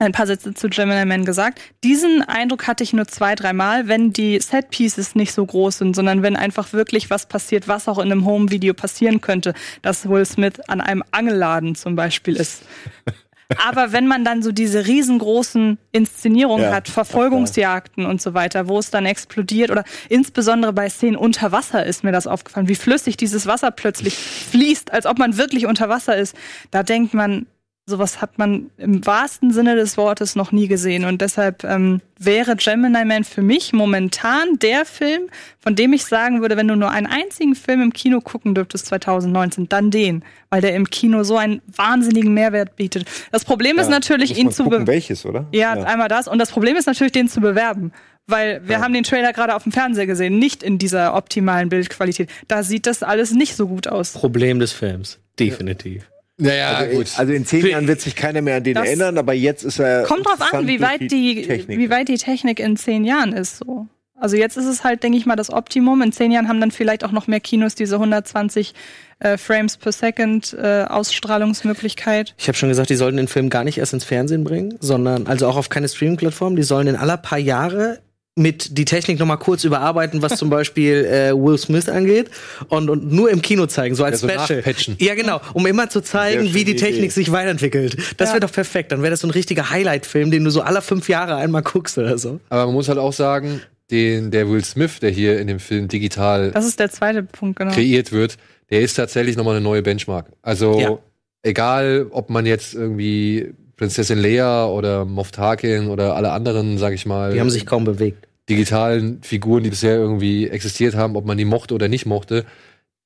ein 0.00 0.10
paar 0.10 0.26
Sätze 0.26 0.52
zu 0.52 0.68
Gemini 0.68 1.04
Man 1.04 1.24
gesagt. 1.24 1.60
Diesen 1.84 2.22
Eindruck 2.22 2.66
hatte 2.66 2.82
ich 2.82 2.92
nur 2.92 3.06
zwei, 3.06 3.36
dreimal, 3.36 3.86
wenn 3.86 4.12
die 4.12 4.40
Set-Pieces 4.40 5.14
nicht 5.14 5.32
so 5.32 5.46
groß 5.46 5.78
sind, 5.78 5.94
sondern 5.94 6.22
wenn 6.22 6.34
einfach 6.34 6.72
wirklich 6.72 7.08
was 7.08 7.26
passiert, 7.26 7.68
was 7.68 7.86
auch 7.86 7.98
in 7.98 8.10
einem 8.10 8.26
Home-Video 8.26 8.74
passieren 8.74 9.20
könnte, 9.20 9.54
dass 9.82 10.08
Will 10.08 10.26
Smith 10.26 10.58
an 10.66 10.80
einem 10.80 11.04
Angelladen 11.12 11.76
zum 11.76 11.94
Beispiel 11.94 12.34
ist. 12.34 12.64
Aber 13.64 13.92
wenn 13.92 14.06
man 14.06 14.24
dann 14.24 14.42
so 14.42 14.50
diese 14.50 14.86
riesengroßen 14.86 15.78
Inszenierungen 15.92 16.64
Ja, 16.64 16.74
hat, 16.74 16.88
Verfolgungsjagden 16.88 18.04
und 18.04 18.20
so 18.20 18.34
weiter, 18.34 18.68
wo 18.68 18.78
es 18.78 18.90
dann 18.90 19.06
explodiert 19.06 19.70
oder 19.70 19.84
insbesondere 20.08 20.72
bei 20.72 20.88
Szenen 20.88 21.16
unter 21.16 21.52
Wasser 21.52 21.84
ist 21.86 22.02
mir 22.02 22.12
das 22.12 22.26
aufgefallen, 22.26 22.68
wie 22.68 22.74
flüssig 22.74 23.16
dieses 23.16 23.46
Wasser 23.46 23.70
plötzlich 23.70 24.14
fließt, 24.16 24.92
als 24.92 25.06
ob 25.06 25.18
man 25.18 25.36
wirklich 25.36 25.66
unter 25.66 25.88
Wasser 25.88 26.16
ist. 26.16 26.34
Da 26.70 26.82
denkt 26.82 27.14
man, 27.14 27.46
sowas 27.88 28.20
hat 28.20 28.36
man 28.36 28.70
im 28.78 29.06
wahrsten 29.06 29.52
Sinne 29.52 29.76
des 29.76 29.96
Wortes 29.96 30.34
noch 30.34 30.50
nie 30.50 30.66
gesehen. 30.66 31.04
Und 31.04 31.20
deshalb 31.20 31.62
ähm, 31.62 32.00
wäre 32.18 32.56
Gemini 32.56 33.04
Man 33.04 33.22
für 33.22 33.42
mich 33.42 33.72
momentan 33.72 34.58
der 34.58 34.84
Film, 34.84 35.28
von 35.60 35.76
dem 35.76 35.92
ich 35.92 36.04
sagen 36.04 36.40
würde, 36.40 36.56
wenn 36.56 36.66
du 36.66 36.74
nur 36.74 36.90
einen 36.90 37.06
einzigen 37.06 37.54
Film 37.54 37.80
im 37.80 37.92
Kino 37.92 38.20
gucken 38.20 38.56
dürftest 38.56 38.86
2019, 38.86 39.68
dann 39.68 39.92
den, 39.92 40.24
weil 40.50 40.60
der 40.60 40.74
im 40.74 40.90
Kino 40.90 41.22
so 41.22 41.36
einen 41.36 41.62
wahnsinnigen 41.68 42.34
Mehrwert 42.34 42.74
bietet. 42.74 43.06
Das 43.30 43.44
Problem 43.44 43.78
ist 43.78 43.86
Ja, 43.86 43.90
natürlich, 43.90 44.30
muss 44.30 44.38
ihn 44.38 44.50
zu 44.50 44.64
gucken, 44.64 44.84
be 44.84 44.92
welches, 44.92 45.24
oder? 45.24 45.46
ja, 45.52 45.72
einmal 45.74 46.08
das. 46.08 46.26
Und 46.26 46.38
das 46.38 46.50
Problem 46.50 46.76
ist 46.76 46.86
natürlich, 46.86 47.12
den 47.12 47.28
zu 47.28 47.40
bewerben. 47.40 47.92
Weil 48.28 48.66
wir 48.66 48.80
haben 48.80 48.92
den 48.92 49.04
Trailer 49.04 49.32
gerade 49.32 49.54
auf 49.54 49.62
dem 49.62 49.70
Fernseher 49.70 50.06
gesehen, 50.06 50.40
nicht 50.40 50.64
in 50.64 50.78
dieser 50.78 51.14
optimalen 51.14 51.68
Bildqualität. 51.68 52.28
Da 52.48 52.64
sieht 52.64 52.88
das 52.88 53.04
alles 53.04 53.30
nicht 53.30 53.54
so 53.54 53.68
gut 53.68 53.86
aus. 53.86 54.14
Problem 54.14 54.58
des 54.58 54.72
Films. 54.72 55.20
Definitiv. 55.38 56.10
Naja, 56.38 56.74
Also, 56.74 57.02
also 57.16 57.32
in 57.32 57.46
zehn 57.46 57.66
Jahren 57.66 57.88
wird 57.88 58.00
sich 58.00 58.14
keiner 58.14 58.42
mehr 58.42 58.56
an 58.56 58.64
den 58.64 58.74
Das- 58.74 58.86
erinnern, 58.86 59.16
aber 59.18 59.32
jetzt 59.32 59.64
ist 59.64 59.78
er. 59.78 60.02
Kommt 60.02 60.26
drauf 60.26 60.40
an, 60.52 60.66
wie 60.66 60.80
weit 60.80 61.00
die, 61.10 61.42
Technik. 61.46 61.78
wie 61.78 61.88
weit 61.90 62.08
die 62.08 62.18
Technik 62.18 62.60
in 62.60 62.76
zehn 62.76 63.04
Jahren 63.04 63.32
ist. 63.32 63.58
So. 63.58 63.86
Also 64.18 64.36
jetzt 64.36 64.56
ist 64.56 64.66
es 64.66 64.84
halt, 64.84 65.02
denke 65.02 65.18
ich 65.18 65.26
mal, 65.26 65.36
das 65.36 65.50
Optimum. 65.50 66.00
In 66.02 66.12
zehn 66.12 66.30
Jahren 66.32 66.48
haben 66.48 66.60
dann 66.60 66.70
vielleicht 66.70 67.04
auch 67.04 67.12
noch 67.12 67.26
mehr 67.26 67.40
Kinos 67.40 67.74
diese 67.74 67.96
120 67.96 68.74
äh, 69.18 69.36
Frames 69.38 69.76
per 69.78 69.92
Second 69.92 70.54
äh, 70.58 70.84
Ausstrahlungsmöglichkeit. 70.88 72.34
Ich 72.38 72.48
habe 72.48 72.56
schon 72.56 72.68
gesagt, 72.68 72.90
die 72.90 72.96
sollten 72.96 73.16
den 73.16 73.28
Film 73.28 73.50
gar 73.50 73.64
nicht 73.64 73.78
erst 73.78 73.92
ins 73.94 74.04
Fernsehen 74.04 74.44
bringen, 74.44 74.74
sondern 74.80 75.26
also 75.26 75.46
auch 75.46 75.56
auf 75.56 75.68
keine 75.68 75.88
Streaming-Plattform. 75.88 76.56
Die 76.56 76.62
sollen 76.62 76.86
in 76.86 76.96
aller 76.96 77.16
paar 77.16 77.38
Jahre 77.38 78.00
mit 78.38 78.76
die 78.76 78.84
Technik 78.84 79.18
noch 79.18 79.26
mal 79.26 79.38
kurz 79.38 79.64
überarbeiten, 79.64 80.20
was 80.20 80.36
zum 80.36 80.50
Beispiel 80.50 81.06
äh, 81.06 81.32
Will 81.32 81.56
Smith 81.56 81.88
angeht 81.88 82.30
und, 82.68 82.90
und 82.90 83.10
nur 83.10 83.30
im 83.30 83.40
Kino 83.40 83.64
zeigen, 83.66 83.94
so 83.94 84.04
als 84.04 84.20
Ja, 84.20 84.28
so 84.46 84.60
Special. 84.60 84.96
Ja, 84.98 85.14
genau, 85.14 85.40
um 85.54 85.66
immer 85.66 85.88
zu 85.88 86.02
zeigen, 86.02 86.52
wie 86.52 86.64
die 86.64 86.76
Technik 86.76 87.04
Idee. 87.04 87.10
sich 87.10 87.32
weiterentwickelt. 87.32 87.96
Das 88.18 88.28
Ja. 88.28 88.34
wäre 88.34 88.40
doch 88.46 88.52
perfekt. 88.52 88.92
Dann 88.92 89.00
wäre 89.00 89.10
das 89.10 89.20
so 89.20 89.26
ein 89.26 89.30
richtiger 89.30 89.70
Highlight-Film, 89.70 90.30
den 90.30 90.44
du 90.44 90.50
so 90.50 90.60
alle 90.60 90.82
fünf 90.82 91.08
Jahre 91.08 91.36
einmal 91.36 91.62
guckst 91.62 91.96
oder 91.96 92.18
so. 92.18 92.38
Aber 92.50 92.66
man 92.66 92.74
muss 92.74 92.88
halt 92.90 92.98
auch 92.98 93.14
sagen, 93.14 93.62
den, 93.90 94.30
der 94.30 94.50
Will 94.50 94.62
Smith, 94.62 95.00
der 95.00 95.10
hier 95.10 95.38
in 95.40 95.46
dem 95.46 95.58
Film 95.58 95.88
digital 95.88 96.50
Das 96.50 96.66
ist 96.66 96.78
der 96.78 96.90
zweite 96.90 97.22
Punkt, 97.22 97.58
genau. 97.58 97.72
kreiert 97.72 98.12
wird, 98.12 98.36
der 98.68 98.82
ist 98.82 98.94
tatsächlich 98.94 99.36
nochmal 99.38 99.54
eine 99.56 99.64
neue 99.64 99.80
Benchmark. 99.80 100.26
Also 100.42 100.78
Ja. 100.78 100.98
egal, 101.42 102.06
ob 102.10 102.28
man 102.28 102.44
jetzt 102.44 102.74
irgendwie 102.74 103.54
Prinzessin 103.76 104.18
Leia 104.18 104.66
oder 104.66 105.04
Moff 105.06 105.30
Tarkin 105.30 105.88
oder 105.88 106.16
alle 106.16 106.32
anderen, 106.32 106.76
sag 106.78 106.92
ich 106.94 107.06
mal, 107.06 107.32
Die 107.32 107.40
haben 107.40 107.50
sich 107.50 107.64
kaum 107.66 107.84
bewegt. 107.84 108.25
Digitalen 108.48 109.22
Figuren, 109.22 109.64
die 109.64 109.70
bisher 109.70 109.96
irgendwie 109.96 110.48
existiert 110.48 110.94
haben, 110.94 111.16
ob 111.16 111.24
man 111.26 111.38
die 111.38 111.44
mochte 111.44 111.74
oder 111.74 111.88
nicht 111.88 112.06
mochte, 112.06 112.44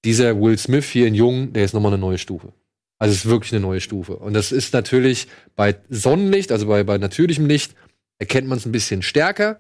dieser 0.05 0.41
Will 0.41 0.59
Smith 0.59 0.87
hier 0.87 1.07
in 1.07 1.15
Jung, 1.15 1.53
der 1.53 1.65
ist 1.65 1.75
nochmal 1.75 1.93
eine 1.93 2.01
neue 2.01 2.19
Stufe. 2.19 2.53
Also 2.99 3.13
es 3.13 3.25
ist 3.25 3.31
wirklich 3.31 3.53
eine 3.53 3.61
neue 3.61 3.81
Stufe. 3.81 4.17
Und 4.17 4.35
das 4.35 4.53
ist 4.53 4.75
natürlich 4.75 5.27
bei 5.57 5.77
Sonnenlicht, 5.89 6.53
also 6.53 6.67
bei, 6.67 6.85
bei 6.85 6.99
natürlichem 6.99 7.47
Licht, 7.47 7.75
erkennt 8.19 8.47
man 8.47 8.59
es 8.59 8.67
ein 8.67 8.73
bisschen 8.73 9.03
stärker. 9.03 9.59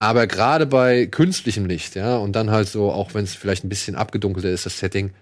Aber 0.00 0.26
gerade 0.26 0.66
bei 0.66 1.06
künstlichem 1.06 1.66
Licht, 1.66 1.94
ja, 1.94 2.16
und 2.16 2.32
dann 2.32 2.50
halt 2.50 2.68
so, 2.68 2.90
auch 2.90 3.14
wenn 3.14 3.24
es 3.24 3.34
vielleicht 3.34 3.64
ein 3.64 3.68
bisschen 3.68 3.94
abgedunkelter 3.94 4.50
ist, 4.50 4.66
das 4.66 4.78
Setting, 4.78 5.12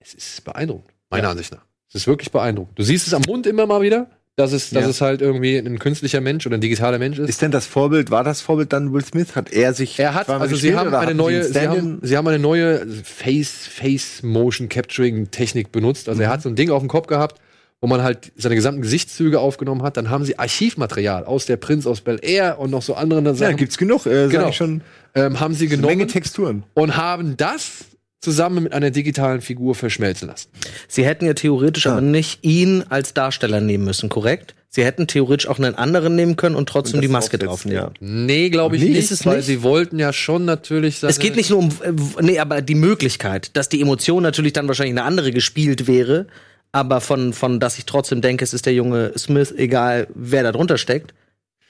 es 0.00 0.12
ist 0.14 0.44
beeindruckend, 0.44 0.92
meiner 1.08 1.30
Ansicht 1.30 1.52
nach. 1.52 1.64
Es 1.88 1.94
ist 1.94 2.06
wirklich 2.06 2.30
beeindruckend. 2.30 2.78
Du 2.78 2.82
siehst 2.82 3.06
es 3.06 3.14
am 3.14 3.22
Mund 3.22 3.46
immer 3.46 3.66
mal 3.66 3.80
wieder, 3.80 4.10
dass 4.36 4.52
es, 4.52 4.70
dass 4.70 4.84
Ja. 4.84 4.88
es 4.90 5.00
halt 5.02 5.20
irgendwie 5.20 5.56
ein 5.58 5.78
künstlicher 5.78 6.20
Mensch 6.22 6.46
oder 6.46 6.56
ein 6.56 6.60
digitaler 6.62 6.98
Mensch 6.98 7.18
ist. 7.18 7.28
Ist 7.28 7.42
denn 7.42 7.50
das 7.50 7.66
Vorbild, 7.66 8.10
war 8.10 8.24
das 8.24 8.40
Vorbild 8.40 8.72
dann 8.72 8.92
Will 8.92 9.04
Smith? 9.04 9.36
Hat 9.36 9.52
er 9.52 9.74
sich 9.74 9.98
Er 9.98 10.14
hat, 10.14 10.28
also 10.30 10.56
sie 10.56 10.74
haben 10.74 10.94
eine 10.94 11.14
neue, 11.14 11.44
sie 11.44 11.68
haben, 11.68 11.98
sie 12.02 12.16
haben 12.16 12.26
eine 12.28 12.38
neue 12.38 12.86
Face, 13.04 13.66
Face 13.66 14.22
Motion 14.22 14.68
Capturing 14.70 15.30
Technik 15.30 15.70
benutzt. 15.70 16.08
Also 16.08 16.22
er 16.22 16.28
Mhm. 16.28 16.32
hat 16.32 16.42
so 16.42 16.48
ein 16.48 16.56
Ding 16.56 16.70
auf 16.70 16.80
dem 16.80 16.88
Kopf 16.88 17.08
gehabt, 17.08 17.40
wo 17.82 17.88
man 17.88 18.02
halt 18.02 18.32
seine 18.36 18.54
gesamten 18.54 18.80
Gesichtszüge 18.80 19.38
aufgenommen 19.38 19.82
hat. 19.82 19.96
Dann 19.98 20.08
haben 20.08 20.24
sie 20.24 20.38
Archivmaterial 20.38 21.24
aus 21.24 21.44
der 21.46 21.56
Prinz 21.58 21.86
aus 21.86 22.00
Bel 22.00 22.18
Air 22.22 22.58
und 22.58 22.70
noch 22.70 22.82
so 22.82 22.94
anderen 22.94 23.26
Ja, 23.26 23.34
Sachen, 23.34 23.56
gibt's 23.56 23.76
genug. 23.76 24.06
Äh, 24.06 24.28
Genau. 24.28 24.50
schon 24.52 24.80
ähm, 25.14 25.40
haben 25.40 25.52
sie 25.52 25.66
eine 25.66 25.76
genommen 25.76 25.98
Menge 25.98 26.06
Texturen. 26.06 26.62
und 26.74 26.96
haben 26.96 27.36
das 27.36 27.84
zusammen 28.22 28.62
mit 28.62 28.72
einer 28.72 28.90
digitalen 28.90 29.42
Figur 29.42 29.74
verschmelzen 29.74 30.28
lassen. 30.28 30.48
Sie 30.88 31.04
hätten 31.04 31.26
ja 31.26 31.34
theoretisch 31.34 31.86
Ah. 31.86 31.92
aber 31.92 32.00
nicht 32.00 32.38
ihn 32.42 32.84
als 32.88 33.12
Darsteller 33.12 33.60
nehmen 33.60 33.84
müssen, 33.84 34.08
korrekt? 34.08 34.54
Sie 34.70 34.84
hätten 34.86 35.06
theoretisch 35.06 35.48
auch 35.48 35.58
einen 35.58 35.74
anderen 35.74 36.16
nehmen 36.16 36.36
können 36.36 36.54
und 36.56 36.66
trotzdem 36.66 37.02
die 37.02 37.08
Maske 37.08 37.36
draufnehmen. 37.36 37.90
Nee, 38.00 38.48
glaube 38.48 38.76
ich 38.76 38.82
Nee, 38.82 38.88
nicht, 38.90 38.98
ist 39.00 39.10
es 39.10 39.26
weil 39.26 39.36
nicht? 39.38 39.46
sie 39.46 39.62
wollten 39.62 39.98
ja 39.98 40.14
schon 40.14 40.46
natürlich 40.46 41.00
seine 41.00 41.10
Es 41.10 41.18
geht 41.18 41.36
nicht 41.36 41.50
nur 41.50 41.58
um, 41.58 41.68
äh, 41.82 41.92
nee, 42.22 42.38
aber 42.38 42.62
die 42.62 42.74
Möglichkeit, 42.74 43.54
dass 43.54 43.68
die 43.68 43.82
Emotion 43.82 44.22
natürlich 44.22 44.54
dann 44.54 44.68
wahrscheinlich 44.68 44.94
eine 44.94 45.02
andere 45.04 45.30
gespielt 45.30 45.86
wäre, 45.86 46.26
aber 46.70 47.02
von, 47.02 47.34
von, 47.34 47.60
dass 47.60 47.76
ich 47.76 47.84
trotzdem 47.84 48.22
denke, 48.22 48.44
es 48.44 48.54
ist 48.54 48.64
der 48.64 48.72
junge 48.72 49.12
Smith, 49.18 49.52
egal 49.54 50.06
wer 50.14 50.42
da 50.42 50.52
drunter 50.52 50.78
steckt. 50.78 51.12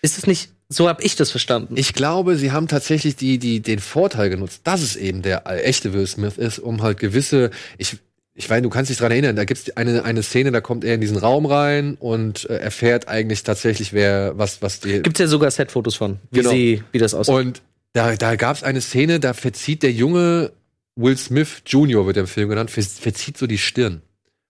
Ist 0.00 0.18
es 0.18 0.28
nicht, 0.28 0.50
so 0.72 0.88
habe 0.88 1.02
ich 1.02 1.16
das 1.16 1.30
verstanden. 1.30 1.74
Ich 1.76 1.92
glaube, 1.94 2.36
sie 2.36 2.52
haben 2.52 2.68
tatsächlich 2.68 3.16
die, 3.16 3.38
die, 3.38 3.60
den 3.60 3.78
Vorteil 3.78 4.30
genutzt, 4.30 4.62
dass 4.64 4.82
es 4.82 4.96
eben 4.96 5.22
der 5.22 5.42
echte 5.66 5.92
Will 5.92 6.06
Smith 6.06 6.38
ist, 6.38 6.58
um 6.58 6.82
halt 6.82 6.98
gewisse, 6.98 7.50
ich, 7.78 7.96
ich 8.34 8.48
weiß, 8.48 8.62
du 8.62 8.70
kannst 8.70 8.90
dich 8.90 8.96
dran 8.98 9.12
erinnern, 9.12 9.36
da 9.36 9.44
gibt's 9.44 9.70
eine, 9.76 10.04
eine 10.04 10.22
Szene, 10.22 10.50
da 10.52 10.60
kommt 10.60 10.84
er 10.84 10.94
in 10.94 11.00
diesen 11.00 11.16
Raum 11.18 11.46
rein 11.46 11.96
und 12.00 12.48
äh, 12.48 12.56
erfährt 12.56 13.08
eigentlich 13.08 13.42
tatsächlich, 13.42 13.92
wer, 13.92 14.36
was, 14.38 14.62
was 14.62 14.80
die. 14.80 15.02
Gibt's 15.02 15.20
ja 15.20 15.26
sogar 15.26 15.50
Setfotos 15.50 15.96
von, 15.96 16.18
wie 16.30 16.38
Genau. 16.38 16.50
sie, 16.50 16.82
wie 16.92 16.98
das 16.98 17.12
aussieht. 17.14 17.34
Und 17.34 17.62
da, 17.92 18.16
da 18.16 18.36
gab's 18.36 18.62
eine 18.62 18.80
Szene, 18.80 19.20
da 19.20 19.34
verzieht 19.34 19.82
der 19.82 19.92
junge 19.92 20.52
Will 20.96 21.16
Smith 21.18 21.62
Jr., 21.66 22.06
wird 22.06 22.16
im 22.16 22.26
Film 22.26 22.48
genannt, 22.48 22.70
ver- 22.70 22.82
verzieht 22.82 23.36
so 23.36 23.46
die 23.46 23.58
Stirn. 23.58 24.02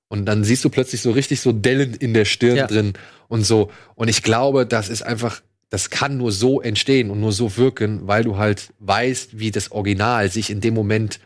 Und 0.09 0.27
dann 0.27 0.45
siehst 0.45 0.65
du 0.65 0.69
plötzlich 0.71 1.01
so 1.01 1.11
richtig 1.11 1.41
so 1.41 1.53
Dellen 1.53 1.95
in 1.95 2.13
der 2.15 2.25
Stirn 2.27 2.57
Ja. 2.57 2.67
drin 2.67 2.93
und 3.29 3.45
so. 3.47 3.71
Und 3.95 4.09
ich 4.09 4.23
glaube, 4.23 4.67
das 4.67 4.89
ist 4.91 5.03
einfach, 5.03 5.41
das 5.73 5.89
kann 5.89 6.19
nur 6.19 6.33
so 6.33 6.61
entstehen 6.61 7.11
und 7.11 7.21
nur 7.21 7.33
so 7.33 7.57
wirken, 7.57 8.07
weil 8.07 8.25
du 8.25 8.37
halt 8.37 8.75
weißt, 8.81 9.39
wie 9.39 9.51
das 9.51 9.73
Original 9.73 10.31
sich 10.31 10.51
in 10.51 10.61
dem 10.61 10.75
Moment 10.75 11.19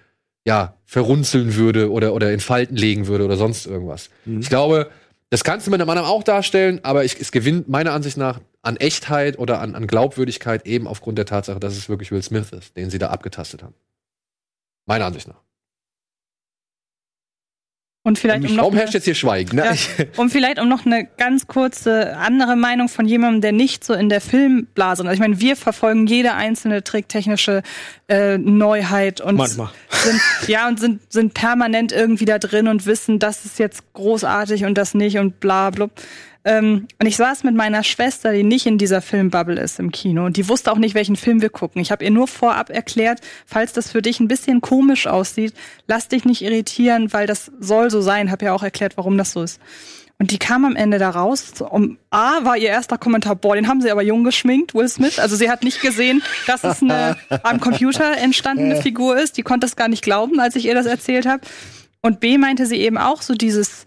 ja 0.44 0.76
verrunzeln 0.84 1.56
würde 1.56 1.90
oder, 1.90 2.14
oder 2.14 2.32
in 2.32 2.38
Falten 2.38 2.76
legen 2.76 3.08
würde 3.08 3.24
oder 3.24 3.36
sonst 3.36 3.66
irgendwas. 3.66 4.08
Ich 4.38 4.48
glaube, 4.48 4.88
das 5.30 5.42
kannst 5.42 5.66
du 5.66 5.72
mit 5.72 5.80
einem 5.80 5.90
anderen 5.90 6.08
auch 6.08 6.22
darstellen, 6.22 6.78
aber 6.84 7.04
ich, 7.04 7.20
es 7.20 7.32
gewinnt 7.32 7.68
meiner 7.68 7.92
Ansicht 7.92 8.18
nach 8.18 8.40
an 8.62 8.76
Echtheit 8.76 9.36
oder 9.36 9.60
an, 9.60 9.74
an 9.74 9.88
Glaubwürdigkeit 9.88 10.64
eben 10.64 10.86
aufgrund 10.86 11.18
der 11.18 11.26
Tatsache, 11.26 11.58
dass 11.58 11.76
es 11.76 11.88
wirklich 11.88 12.12
Will 12.12 12.22
Smith 12.22 12.52
ist, 12.52 12.76
den 12.76 12.88
sie 12.88 12.98
da 12.98 13.08
abgetastet 13.08 13.64
haben. 13.64 13.74
Meiner 14.86 15.06
Ansicht 15.06 15.26
nach. 15.26 15.42
Und 18.06 18.20
vielleicht 18.20 18.44
um 18.44 18.50
noch 18.52 18.58
Warum 18.58 18.74
eine- 18.74 18.82
herrscht 18.82 18.94
jetzt 18.94 19.04
hier 19.06 19.16
Schweigen? 19.16 19.58
Ja, 19.58 19.72
und 20.16 20.30
vielleicht 20.30 20.60
um 20.60 20.68
noch 20.68 20.86
eine 20.86 21.08
ganz 21.18 21.48
kurze 21.48 22.16
andere 22.16 22.54
Meinung 22.54 22.88
von 22.88 23.04
jemandem, 23.08 23.40
der 23.40 23.50
nicht 23.50 23.82
so 23.82 23.94
in 23.94 24.08
der 24.08 24.20
Filmblase, 24.20 25.02
also 25.02 25.12
ich 25.12 25.18
meine, 25.18 25.40
wir 25.40 25.56
verfolgen 25.56 26.06
jede 26.06 26.34
einzelne 26.34 26.84
tricktechnische 26.84 27.64
äh, 28.06 28.38
Neuheit 28.38 29.20
und 29.20 29.34
Manchmal. 29.34 29.70
sind 29.90 30.20
ja 30.46 30.68
und 30.68 30.78
sind 30.78 31.00
sind 31.12 31.34
permanent 31.34 31.90
irgendwie 31.90 32.26
da 32.26 32.38
drin 32.38 32.68
und 32.68 32.86
wissen, 32.86 33.18
das 33.18 33.44
ist 33.44 33.58
jetzt 33.58 33.82
großartig 33.94 34.64
und 34.66 34.78
das 34.78 34.94
nicht 34.94 35.18
und 35.18 35.40
bla 35.40 35.70
bla. 35.70 35.88
Ähm, 36.46 36.86
und 37.00 37.06
ich 37.06 37.16
saß 37.16 37.42
mit 37.42 37.56
meiner 37.56 37.82
Schwester, 37.82 38.32
die 38.32 38.44
nicht 38.44 38.66
in 38.66 38.78
dieser 38.78 39.02
Filmbubble 39.02 39.60
ist 39.60 39.80
im 39.80 39.90
Kino 39.90 40.24
und 40.24 40.36
die 40.36 40.48
wusste 40.48 40.70
auch 40.70 40.78
nicht, 40.78 40.94
welchen 40.94 41.16
Film 41.16 41.42
wir 41.42 41.50
gucken. 41.50 41.82
Ich 41.82 41.90
habe 41.90 42.04
ihr 42.04 42.12
nur 42.12 42.28
vorab 42.28 42.70
erklärt, 42.70 43.20
falls 43.44 43.72
das 43.72 43.90
für 43.90 44.00
dich 44.00 44.20
ein 44.20 44.28
bisschen 44.28 44.60
komisch 44.60 45.08
aussieht, 45.08 45.54
lass 45.88 46.06
dich 46.06 46.24
nicht 46.24 46.42
irritieren, 46.42 47.12
weil 47.12 47.26
das 47.26 47.50
soll 47.58 47.90
so 47.90 48.00
sein. 48.00 48.30
Habe 48.30 48.44
ja 48.44 48.52
auch 48.52 48.62
erklärt, 48.62 48.96
warum 48.96 49.18
das 49.18 49.32
so 49.32 49.42
ist. 49.42 49.60
Und 50.20 50.30
die 50.30 50.38
kam 50.38 50.64
am 50.64 50.76
Ende 50.76 50.98
da 50.98 51.10
raus. 51.10 51.52
Um 51.68 51.98
A 52.10 52.44
war 52.44 52.56
ihr 52.56 52.68
erster 52.68 52.96
Kommentar, 52.96 53.34
boah, 53.34 53.56
den 53.56 53.66
haben 53.66 53.80
sie 53.80 53.90
aber 53.90 54.02
jung 54.02 54.22
geschminkt, 54.22 54.72
Will 54.72 54.88
Smith. 54.88 55.18
Also 55.18 55.34
sie 55.34 55.50
hat 55.50 55.64
nicht 55.64 55.82
gesehen, 55.82 56.22
dass 56.46 56.62
es 56.62 56.80
eine 56.80 57.16
am 57.42 57.58
Computer 57.58 58.16
entstandene 58.16 58.80
Figur 58.80 59.18
ist. 59.18 59.36
Die 59.36 59.42
konnte 59.42 59.66
es 59.66 59.74
gar 59.74 59.88
nicht 59.88 60.04
glauben, 60.04 60.38
als 60.38 60.54
ich 60.54 60.66
ihr 60.66 60.74
das 60.76 60.86
erzählt 60.86 61.26
habe. 61.26 61.42
Und 62.02 62.20
B 62.20 62.38
meinte 62.38 62.66
sie 62.66 62.76
eben 62.76 62.98
auch 62.98 63.20
so 63.20 63.34
dieses, 63.34 63.84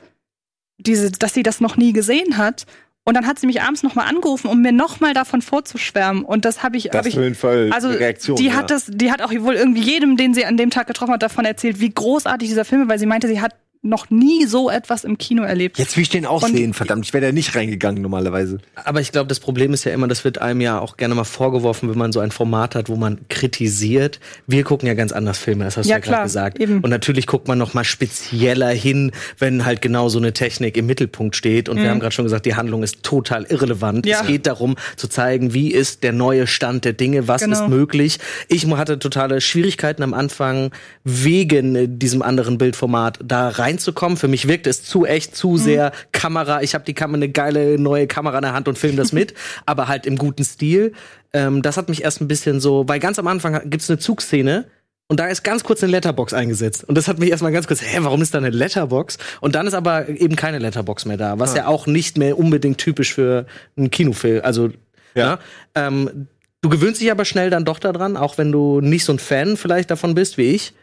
diese, 0.79 1.11
dass 1.11 1.33
sie 1.33 1.43
das 1.43 1.61
noch 1.61 1.77
nie 1.77 1.93
gesehen 1.93 2.37
hat. 2.37 2.65
Und 3.05 3.15
dann 3.15 3.25
hat 3.25 3.39
sie 3.39 3.47
mich 3.47 3.61
abends 3.61 3.81
nochmal 3.81 4.07
angerufen, 4.07 4.47
um 4.49 4.61
mir 4.61 4.71
nochmal 4.71 5.13
davon 5.13 5.41
vorzuschwärmen. 5.41 6.23
Und 6.23 6.45
das 6.45 6.61
habe 6.61 6.77
ich, 6.77 6.89
Das 6.91 6.99
hab 6.99 7.05
ich 7.07 7.17
auf 7.17 7.23
jeden 7.23 7.35
Fall 7.35 7.71
also 7.73 7.89
Reaktion. 7.89 8.35
die 8.37 8.47
ja. 8.47 8.53
hat 8.53 8.69
das, 8.69 8.85
die 8.87 9.11
hat 9.11 9.21
auch 9.21 9.31
wohl 9.31 9.55
irgendwie 9.55 9.81
jedem, 9.81 10.15
den 10.15 10.33
sie 10.33 10.45
an 10.45 10.57
dem 10.57 10.69
Tag 10.69 10.85
getroffen 10.85 11.13
hat, 11.13 11.23
davon 11.23 11.45
erzählt, 11.45 11.79
wie 11.79 11.89
großartig 11.89 12.47
dieser 12.47 12.65
Film 12.65 12.83
ist, 12.83 12.89
weil 12.89 12.99
sie 12.99 13.07
meinte, 13.07 13.27
sie 13.27 13.41
hat 13.41 13.55
noch 13.81 14.09
nie 14.09 14.45
so 14.45 14.69
etwas 14.69 15.05
im 15.05 15.17
Kino 15.17 15.43
erlebt. 15.43 15.79
Jetzt 15.79 15.95
will 15.95 16.01
ich 16.03 16.09
den 16.09 16.25
auch 16.25 16.43
Und- 16.43 16.53
sehen, 16.55 16.73
verdammt. 16.73 17.05
Ich 17.05 17.13
wäre 17.13 17.27
da 17.27 17.31
nicht 17.31 17.55
reingegangen 17.55 18.01
normalerweise. 18.01 18.57
Aber 18.75 18.99
ich 18.99 19.13
glaube, 19.13 19.27
das 19.29 19.39
Problem 19.39 19.73
ist 19.73 19.85
ja 19.85 19.93
immer, 19.93 20.09
das 20.09 20.25
wird 20.25 20.41
einem 20.41 20.59
ja 20.59 20.79
auch 20.79 20.97
gerne 20.97 21.15
mal 21.15 21.23
vorgeworfen, 21.23 21.89
wenn 21.89 21.97
man 21.97 22.11
so 22.11 22.19
ein 22.19 22.31
Format 22.31 22.75
hat, 22.75 22.89
wo 22.89 22.97
man 22.97 23.19
kritisiert. 23.29 24.19
Wir 24.47 24.65
gucken 24.65 24.85
ja 24.85 24.95
ganz 24.95 25.13
anders 25.13 25.37
Filme, 25.37 25.63
das 25.63 25.77
hast 25.77 25.85
Ja, 25.87 25.95
du 25.95 25.99
ja 26.01 26.01
klar, 26.01 26.15
gerade 26.17 26.27
gesagt. 26.27 26.59
eben. 26.59 26.81
Und 26.81 26.89
natürlich 26.89 27.25
guckt 27.25 27.47
man 27.47 27.57
noch 27.57 27.73
mal 27.73 27.85
spezieller 27.85 28.67
hin, 28.69 29.13
wenn 29.37 29.63
halt 29.65 29.81
genau 29.81 30.09
so 30.09 30.19
eine 30.19 30.33
Technik 30.33 30.75
im 30.75 30.85
Mittelpunkt 30.85 31.37
steht. 31.37 31.69
Und 31.69 31.77
wir 31.81 31.89
haben 31.89 32.01
gerade 32.01 32.11
schon 32.13 32.25
gesagt, 32.25 32.45
die 32.45 32.55
Handlung 32.55 32.83
ist 32.83 33.03
total 33.03 33.45
irrelevant. 33.45 34.03
Mhm. 34.05 34.11
Ja. 34.11 34.19
Es 34.21 34.27
geht 34.27 34.45
darum 34.45 34.75
zu 34.97 35.07
zeigen, 35.07 35.53
wie 35.53 35.71
ist 35.71 36.03
der 36.03 36.11
neue 36.11 36.47
Stand 36.47 36.83
der 36.83 36.93
Dinge, 36.93 37.29
was 37.29 37.43
Genau. 37.43 37.63
ist 37.63 37.69
möglich. 37.69 38.19
Ich 38.49 38.65
hatte 38.69 38.99
totale 38.99 39.39
Schwierigkeiten 39.39 40.03
am 40.03 40.13
Anfang 40.13 40.71
wegen 41.05 41.97
diesem 41.97 42.21
anderen 42.21 42.57
Bildformat 42.57 43.19
da 43.23 43.47
reinzukommen. 43.69 44.17
Für 44.17 44.27
mich 44.27 44.47
wirkte 44.47 44.69
es 44.69 44.83
zu 44.83 45.05
echt, 45.05 45.35
zu 45.35 45.57
sehr 45.57 45.91
Kamera. 46.11 46.61
Ich 46.61 46.73
habe 46.73 46.83
die 46.83 46.93
Kamera 46.93 47.17
eine 47.17 47.29
geile 47.29 47.77
neue 47.79 48.07
Kamera 48.07 48.37
in 48.37 48.43
der 48.43 48.53
Hand 48.53 48.67
und 48.67 48.77
film 48.77 48.95
das 48.95 49.11
mit, 49.11 49.33
aber 49.65 49.87
halt 49.87 50.05
im 50.05 50.17
guten 50.17 50.43
Stil. 50.43 50.93
Ähm, 51.33 51.61
das 51.61 51.77
hat 51.77 51.89
mich 51.89 52.03
erst 52.03 52.21
ein 52.21 52.27
bisschen 52.27 52.59
so, 52.59 52.87
weil 52.87 52.99
ganz 52.99 53.19
am 53.19 53.27
Anfang 53.27 53.69
gibt's 53.69 53.89
eine 53.89 53.99
Zugszene. 53.99 54.65
Und 55.11 55.19
da 55.19 55.25
ist 55.25 55.43
ganz 55.43 55.63
kurz 55.63 55.81
eine 55.81 55.91
Letterbox 55.91 56.33
eingesetzt. 56.33 56.83
Und 56.83 56.95
das 56.95 57.07
hat 57.07 57.17
mich 57.17 57.31
erstmal 57.31 57.51
ganz 57.51 57.65
kurz, 57.65 57.81
hä, 57.81 57.97
warum 58.01 58.21
ist 58.21 58.35
da 58.35 58.37
eine 58.37 58.51
Letterbox? 58.51 59.17
Und 59.41 59.55
dann 59.55 59.65
ist 59.65 59.73
aber 59.73 60.07
eben 60.07 60.35
keine 60.35 60.59
Letterbox 60.59 61.05
mehr 61.05 61.17
da, 61.17 61.39
was 61.39 61.55
ja 61.55 61.65
auch 61.65 61.87
nicht 61.87 62.19
mehr 62.19 62.37
unbedingt 62.37 62.77
typisch 62.77 63.15
für 63.15 63.47
einen 63.75 63.89
Kinofilm, 63.89 64.41
also 64.43 64.69
ja. 65.15 65.39
Ähm, 65.73 66.27
du 66.61 66.69
gewöhnst 66.69 67.01
dich 67.01 67.09
aber 67.09 67.25
schnell 67.25 67.49
dann 67.49 67.65
doch 67.65 67.79
daran, 67.79 68.17
auch 68.17 68.37
wenn 68.37 68.51
du 68.51 68.81
nicht 68.81 69.03
so 69.03 69.11
ein 69.11 69.17
Fan 69.17 69.57
vielleicht 69.57 69.89
davon 69.89 70.13
bist 70.13 70.37
wie 70.37 70.51
ich. 70.51 70.73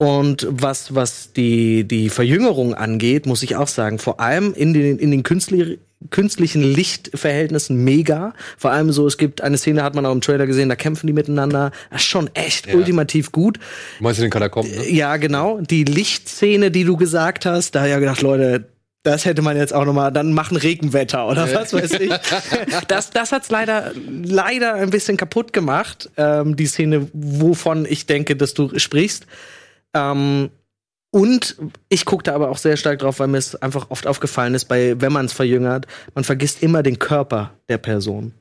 Und 0.00 0.46
was, 0.48 0.94
was 0.94 1.34
die, 1.34 1.84
die 1.84 2.08
Verjüngerung 2.08 2.72
angeht, 2.72 3.26
muss 3.26 3.42
ich 3.42 3.56
auch 3.56 3.68
sagen, 3.68 3.98
vor 3.98 4.18
allem 4.18 4.54
in 4.54 4.72
den, 4.72 4.98
in 4.98 5.10
den 5.10 5.22
künstli 5.22 5.78
künstlichen 6.08 6.62
Lichtverhältnissen 6.62 7.84
mega. 7.84 8.32
Vor 8.56 8.70
allem 8.70 8.90
so, 8.90 9.06
es 9.06 9.18
gibt 9.18 9.42
eine 9.42 9.58
Szene, 9.58 9.82
hat 9.82 9.94
man 9.94 10.06
auch 10.06 10.12
im 10.12 10.22
Trailer 10.22 10.46
gesehen, 10.46 10.70
da 10.70 10.74
kämpfen 10.74 11.06
die 11.06 11.12
miteinander. 11.12 11.72
Das 11.90 12.00
ist 12.00 12.08
schon 12.08 12.30
echt 12.32 12.66
Ja. 12.68 12.76
ultimativ 12.76 13.30
gut. 13.30 13.58
Meinst 13.98 14.18
du 14.18 14.22
den 14.22 14.30
Katakomben? 14.30 14.74
Ne? 14.74 14.88
Ja, 14.88 15.18
genau. 15.18 15.60
Die 15.60 15.84
Lichtszene, 15.84 16.70
die 16.70 16.84
du 16.84 16.96
gesagt 16.96 17.44
hast, 17.44 17.74
da 17.74 17.80
hab 17.80 17.86
ich 17.88 17.92
ja 17.92 17.98
gedacht, 17.98 18.22
Leute, 18.22 18.64
das 19.02 19.26
hätte 19.26 19.42
man 19.42 19.58
jetzt 19.58 19.74
auch 19.74 19.84
noch 19.84 19.92
mal, 19.92 20.10
dann 20.10 20.32
machen 20.32 20.56
Regenwetter 20.56 21.28
oder 21.28 21.52
was 21.52 21.74
weiß 21.74 21.92
ich. 22.00 22.10
Das, 22.88 23.10
das 23.10 23.32
hat's 23.32 23.50
leider, 23.50 23.92
leider 24.24 24.76
ein 24.76 24.88
bisschen 24.88 25.18
kaputt 25.18 25.52
gemacht, 25.52 26.08
ähm, 26.16 26.56
die 26.56 26.66
Szene, 26.66 27.08
wovon 27.12 27.84
ich 27.84 28.06
denke, 28.06 28.36
dass 28.36 28.54
du 28.54 28.78
sprichst. 28.78 29.26
Ähm, 29.94 30.50
und 31.12 31.56
ich 31.88 32.04
gucke 32.04 32.22
da 32.22 32.34
aber 32.34 32.50
auch 32.50 32.58
sehr 32.58 32.76
stark 32.76 33.00
drauf, 33.00 33.18
weil 33.18 33.28
mir 33.28 33.38
es 33.38 33.56
einfach 33.56 33.90
oft 33.90 34.06
aufgefallen 34.06 34.54
ist, 34.54 34.66
bei, 34.66 35.00
wenn 35.00 35.12
man 35.12 35.26
es 35.26 35.32
verjüngert, 35.32 35.86
man 36.14 36.24
vergisst 36.24 36.62
immer 36.62 36.82
den 36.82 36.98
Körper 36.98 37.52
der 37.68 37.78
Person. 37.78 38.32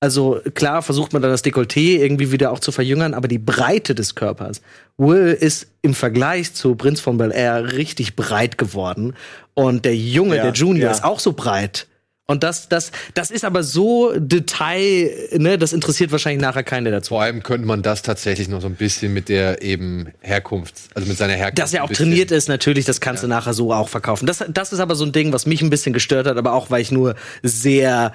Also 0.00 0.40
klar 0.54 0.82
versucht 0.82 1.12
man 1.14 1.22
dann 1.22 1.30
das 1.30 1.44
Dekolleté 1.44 1.98
irgendwie 1.98 2.30
wieder 2.30 2.52
auch 2.52 2.58
zu 2.58 2.72
verjüngern, 2.72 3.14
aber 3.14 3.26
die 3.26 3.38
Breite 3.38 3.94
des 3.94 4.14
Körpers. 4.14 4.60
Will 4.98 5.32
ist 5.32 5.68
im 5.80 5.94
Vergleich 5.94 6.52
zu 6.52 6.74
Prinz 6.74 7.00
von 7.00 7.16
Bel 7.16 7.32
Air 7.32 7.72
richtig 7.72 8.14
breit 8.14 8.58
geworden 8.58 9.14
und 9.54 9.84
der 9.84 9.96
Junge, 9.96 10.36
Ja, 10.36 10.42
der 10.42 10.52
Junior, 10.52 10.86
ja. 10.86 10.90
ist 10.90 11.04
auch 11.04 11.20
so 11.20 11.32
breit. 11.32 11.86
Und 12.26 12.42
das, 12.42 12.70
das, 12.70 12.90
das 13.12 13.30
ist 13.30 13.44
aber 13.44 13.62
so 13.62 14.14
Detail, 14.16 15.10
ne, 15.32 15.58
das 15.58 15.74
interessiert 15.74 16.10
wahrscheinlich 16.10 16.40
nachher 16.40 16.62
keiner 16.62 16.90
dazu. 16.90 17.10
Vor 17.10 17.22
allem 17.22 17.42
könnte 17.42 17.66
man 17.66 17.82
das 17.82 18.00
tatsächlich 18.00 18.48
noch 18.48 18.62
so 18.62 18.66
ein 18.66 18.76
bisschen 18.76 19.12
mit 19.12 19.28
der 19.28 19.60
eben 19.60 20.08
Herkunft, 20.20 20.74
also 20.94 21.06
mit 21.06 21.18
seiner 21.18 21.34
Herkunft. 21.34 21.58
Dass 21.58 21.74
er 21.74 21.84
auch 21.84 21.90
trainiert 21.90 22.30
ist, 22.30 22.48
natürlich, 22.48 22.86
das 22.86 23.02
kannst 23.02 23.22
du 23.22 23.26
nachher 23.26 23.52
so 23.52 23.74
auch 23.74 23.90
verkaufen. 23.90 24.24
Das, 24.26 24.42
das 24.48 24.72
ist 24.72 24.80
aber 24.80 24.94
so 24.94 25.04
ein 25.04 25.12
Ding, 25.12 25.34
was 25.34 25.44
mich 25.44 25.60
ein 25.60 25.68
bisschen 25.68 25.92
gestört 25.92 26.26
hat, 26.26 26.38
aber 26.38 26.54
auch, 26.54 26.70
weil 26.70 26.80
ich 26.80 26.90
nur 26.90 27.14
sehr 27.42 28.12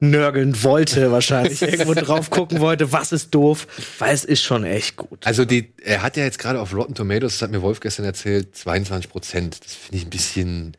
nörgeln 0.00 0.64
wollte, 0.64 1.12
wahrscheinlich. 1.12 1.62
Irgendwo 1.62 1.94
drauf 1.94 2.30
gucken 2.30 2.58
wollte, 2.58 2.90
was 2.90 3.12
ist 3.12 3.32
doof, 3.32 3.68
weil 4.00 4.14
es 4.14 4.24
ist 4.24 4.42
schon 4.42 4.64
echt 4.64 4.96
gut. 4.96 5.24
Also 5.24 5.44
die, 5.44 5.72
er 5.80 6.02
hat 6.02 6.16
ja 6.16 6.24
jetzt 6.24 6.40
gerade 6.40 6.60
auf 6.60 6.74
Rotten 6.74 6.94
Tomatoes, 6.96 7.34
das 7.34 7.42
hat 7.42 7.52
mir 7.52 7.62
Wolf 7.62 7.78
gestern 7.78 8.04
erzählt, 8.04 8.56
22 8.56 9.08
Prozent. 9.08 9.64
Das 9.64 9.74
finde 9.74 9.98
ich 9.98 10.06
ein 10.06 10.10
bisschen, 10.10 10.76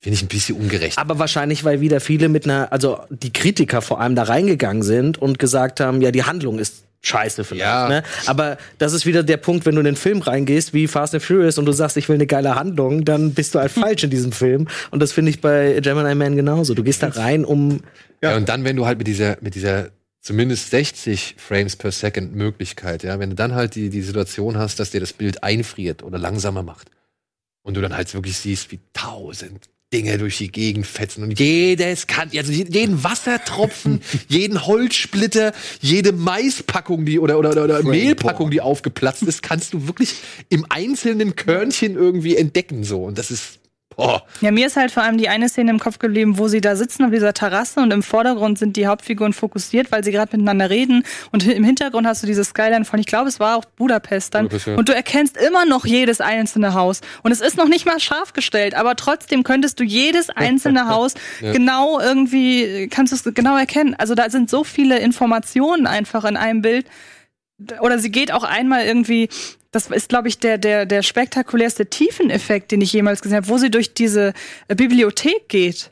finde 0.00 0.14
ich 0.14 0.22
ein 0.22 0.28
bisschen 0.28 0.56
ungerecht. 0.56 0.98
Aber 0.98 1.18
wahrscheinlich, 1.18 1.64
weil 1.64 1.80
wieder 1.80 2.00
viele 2.00 2.28
mit 2.28 2.44
einer, 2.44 2.72
also 2.72 3.00
die 3.10 3.32
Kritiker 3.32 3.82
vor 3.82 4.00
allem 4.00 4.14
da 4.14 4.24
reingegangen 4.24 4.82
sind 4.82 5.18
und 5.18 5.38
gesagt 5.38 5.80
haben, 5.80 6.00
ja, 6.00 6.10
die 6.10 6.24
Handlung 6.24 6.58
ist 6.58 6.84
scheiße 7.02 7.44
vielleicht. 7.44 7.64
Ja. 7.64 7.88
Ne? 7.88 8.02
Aber 8.26 8.58
das 8.78 8.92
ist 8.92 9.06
wieder 9.06 9.22
der 9.22 9.36
Punkt, 9.38 9.66
wenn 9.66 9.74
du 9.74 9.80
in 9.80 9.86
den 9.86 9.96
Film 9.96 10.20
reingehst, 10.20 10.74
wie 10.74 10.86
Fast 10.86 11.14
and 11.14 11.22
Furious, 11.22 11.58
und 11.58 11.66
du 11.66 11.72
sagst, 11.72 11.96
ich 11.96 12.08
will 12.08 12.14
eine 12.16 12.26
geile 12.26 12.54
Handlung, 12.54 13.04
dann 13.04 13.32
bist 13.32 13.54
du 13.54 13.58
halt 13.58 13.72
falsch 13.72 14.04
in 14.04 14.10
diesem 14.10 14.32
Film. 14.32 14.68
Und 14.90 15.00
das 15.00 15.12
finde 15.12 15.30
ich 15.30 15.40
bei 15.40 15.80
Gemini 15.80 16.14
Man 16.14 16.36
genauso. 16.36 16.74
Du 16.74 16.82
gehst 16.82 17.02
da 17.02 17.08
rein, 17.08 17.44
um 17.44 17.80
Ja. 18.22 18.36
und 18.36 18.48
dann, 18.48 18.64
wenn 18.64 18.76
du 18.76 18.86
halt 18.86 18.98
mit 18.98 19.06
dieser, 19.06 19.36
mit 19.40 19.54
dieser 19.54 19.90
zumindest 20.20 20.70
60 20.70 21.36
Frames 21.38 21.76
per 21.76 21.92
Second 21.92 22.34
Möglichkeit, 22.34 23.02
ja, 23.02 23.18
wenn 23.18 23.30
du 23.30 23.36
dann 23.36 23.54
halt 23.54 23.74
die, 23.74 23.88
die 23.88 24.02
Situation 24.02 24.58
hast, 24.58 24.78
dass 24.78 24.90
dir 24.90 25.00
das 25.00 25.14
Bild 25.14 25.42
einfriert 25.42 26.02
oder 26.02 26.18
langsamer 26.18 26.62
macht 26.62 26.90
und 27.62 27.76
du 27.76 27.80
dann 27.80 27.96
halt 27.96 28.12
wirklich 28.12 28.36
siehst, 28.36 28.70
wie 28.72 28.80
tausend 28.92 29.68
Dinge 29.92 30.18
durch 30.18 30.38
die 30.38 30.50
Gegend 30.50 30.86
fetzen. 30.86 31.22
Und 31.22 31.38
jedes 31.38 32.06
kann, 32.06 32.30
also 32.36 32.52
jeden 32.52 33.02
Wassertropfen, 33.04 34.00
jeden 34.28 34.66
Holzsplitter, 34.66 35.52
jede 35.80 36.12
Maispackung, 36.12 37.04
die 37.04 37.18
oder 37.18 37.38
oder, 37.38 37.50
oder, 37.50 37.64
oder 37.64 37.82
Mehlpackung, 37.82 38.50
die 38.50 38.60
aufgeplatzt 38.60 39.22
ist, 39.22 39.42
kannst 39.42 39.72
du 39.72 39.86
wirklich 39.86 40.14
im 40.48 40.66
einzelnen 40.68 41.36
Körnchen 41.36 41.96
irgendwie 41.96 42.36
entdecken 42.36 42.84
so. 42.84 43.04
Und 43.04 43.18
das 43.18 43.30
ist 43.30 43.59
Ja, 44.40 44.50
mir 44.50 44.66
ist 44.66 44.76
halt 44.76 44.90
vor 44.90 45.02
allem 45.02 45.18
die 45.18 45.28
eine 45.28 45.48
Szene 45.48 45.70
im 45.70 45.78
Kopf 45.78 45.98
geblieben, 45.98 46.38
wo 46.38 46.48
sie 46.48 46.60
da 46.60 46.76
sitzen 46.76 47.04
auf 47.04 47.10
dieser 47.10 47.34
Terrasse 47.34 47.80
und 47.80 47.92
im 47.92 48.02
Vordergrund 48.02 48.58
sind 48.58 48.76
die 48.76 48.86
Hauptfiguren 48.86 49.32
fokussiert, 49.32 49.92
weil 49.92 50.02
sie 50.04 50.12
gerade 50.12 50.36
miteinander 50.36 50.70
reden. 50.70 51.04
Und 51.32 51.46
im 51.46 51.64
Hintergrund 51.64 52.06
hast 52.06 52.22
du 52.22 52.26
diese 52.26 52.44
Skyline 52.44 52.84
von, 52.84 52.98
ich 52.98 53.06
glaube, 53.06 53.28
es 53.28 53.40
war 53.40 53.56
auch 53.56 53.64
Budapest 53.64 54.34
dann. 54.34 54.46
Budapest, 54.46 54.66
ja. 54.66 54.76
und 54.76 54.88
du 54.88 54.94
erkennst 54.94 55.36
immer 55.36 55.66
noch 55.66 55.84
jedes 55.84 56.20
einzelne 56.20 56.74
Haus. 56.74 57.00
Und 57.22 57.32
es 57.32 57.40
ist 57.40 57.56
noch 57.56 57.68
nicht 57.68 57.86
mal 57.86 58.00
scharf 58.00 58.32
gestellt, 58.32 58.74
aber 58.74 58.96
trotzdem 58.96 59.42
könntest 59.42 59.78
du 59.80 59.84
jedes 59.84 60.30
einzelne 60.30 60.86
Haus 60.88 61.14
genau 61.40 62.00
irgendwie, 62.00 62.88
kannst 62.88 63.12
du 63.12 63.16
es 63.16 63.34
genau 63.34 63.56
erkennen. 63.56 63.94
Also 63.98 64.14
da 64.14 64.30
sind 64.30 64.50
so 64.50 64.64
viele 64.64 64.98
Informationen 64.98 65.86
einfach 65.86 66.24
in 66.24 66.36
einem 66.36 66.62
Bild. 66.62 66.86
Oder 67.80 67.98
sie 67.98 68.10
geht 68.10 68.32
auch 68.32 68.44
einmal 68.44 68.84
irgendwie, 68.86 69.28
das 69.70 69.86
ist, 69.88 70.08
glaube 70.08 70.28
ich, 70.28 70.38
der, 70.38 70.58
der, 70.58 70.86
der 70.86 71.02
spektakulärste 71.02 71.86
Tiefeneffekt, 71.86 72.72
den 72.72 72.80
ich 72.80 72.92
jemals 72.92 73.22
gesehen 73.22 73.36
habe, 73.36 73.48
wo 73.48 73.58
sie 73.58 73.70
durch 73.70 73.94
diese 73.94 74.32
äh, 74.68 74.74
Bibliothek 74.74 75.48
geht. 75.48 75.90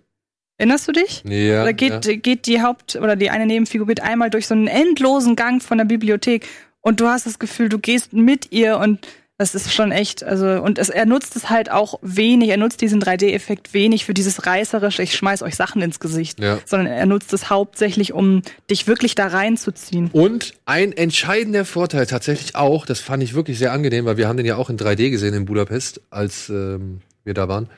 Erinnerst 0.56 0.88
du 0.88 0.92
dich? 0.92 1.22
ja, 1.24 1.64
da 1.64 1.70
geht, 1.70 2.05
ja. 2.05 2.16
geht 2.16 2.46
die 2.46 2.60
Haupt- 2.60 2.96
oder 2.96 3.14
die 3.14 3.30
eine 3.30 3.46
Nebenfigur 3.46 3.86
geht 3.86 4.02
einmal 4.02 4.28
durch 4.28 4.48
so 4.48 4.55
einen 4.55 4.66
endlosen 4.66 5.36
Gang 5.36 5.62
von 5.62 5.78
der 5.78 5.84
Bibliothek 5.84 6.48
und 6.80 7.00
du 7.00 7.06
hast 7.06 7.26
das 7.26 7.38
Gefühl, 7.38 7.68
du 7.68 7.78
gehst 7.78 8.12
mit 8.12 8.50
ihr 8.50 8.78
und 8.78 9.06
das 9.39 9.55
ist 9.55 9.73
schon 9.73 9.93
echt, 9.93 10.24
also, 10.24 10.47
und 10.60 10.81
es, 10.81 10.89
er 10.89 11.06
nutzt 11.06 11.36
es 11.36 11.48
halt 11.48 11.70
auch 11.70 12.01
wenig, 12.02 12.48
er 12.48 12.56
nutzt 12.56 12.81
diesen 12.81 13.01
3D-Effekt 13.01 13.73
wenig 13.73 14.05
für 14.05 14.12
dieses 14.12 14.47
reißerische, 14.47 15.01
ich 15.05 15.15
schmeiß 15.15 15.43
euch 15.43 15.55
Sachen 15.55 15.81
ins 15.81 16.01
Gesicht, 16.01 16.40
Ja. 16.40 16.59
sondern 16.66 16.89
er 16.93 17.06
nutzt 17.06 17.32
es 17.32 17.48
hauptsächlich, 17.48 18.12
um 18.12 18.43
dich 18.69 18.89
wirklich 18.89 19.15
da 19.15 19.28
reinzuziehen. 19.28 20.10
Und 20.12 20.55
ein 20.66 20.90
entscheidender 20.90 21.65
Vorteil 21.65 22.06
tatsächlich 22.06 22.56
auch, 22.56 22.85
das 22.85 22.98
fand 22.98 23.23
ich 23.23 23.32
wirklich 23.35 23.59
sehr 23.59 23.70
angenehm, 23.73 24.06
weil 24.06 24.16
wir 24.16 24.27
haben 24.27 24.36
den 24.36 24.47
ja 24.47 24.56
auch 24.56 24.70
in 24.70 24.77
3D 24.77 25.10
gesehen 25.10 25.35
in 25.35 25.44
Budapest, 25.44 26.01
als 26.10 26.48
ähm, 26.48 27.01
wir 27.24 27.35
da 27.35 27.47
waren. 27.48 27.69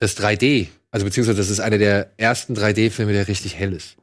Das 0.00 0.18
3D, 0.18 0.66
also 0.90 1.06
beziehungsweise 1.06 1.38
das 1.38 1.50
ist 1.50 1.60
einer 1.60 1.78
der 1.78 2.10
ersten 2.16 2.54
3D-Filme, 2.54 3.12
der 3.12 3.28
richtig 3.28 3.54
hell 3.56 3.72
ist. 3.72 3.96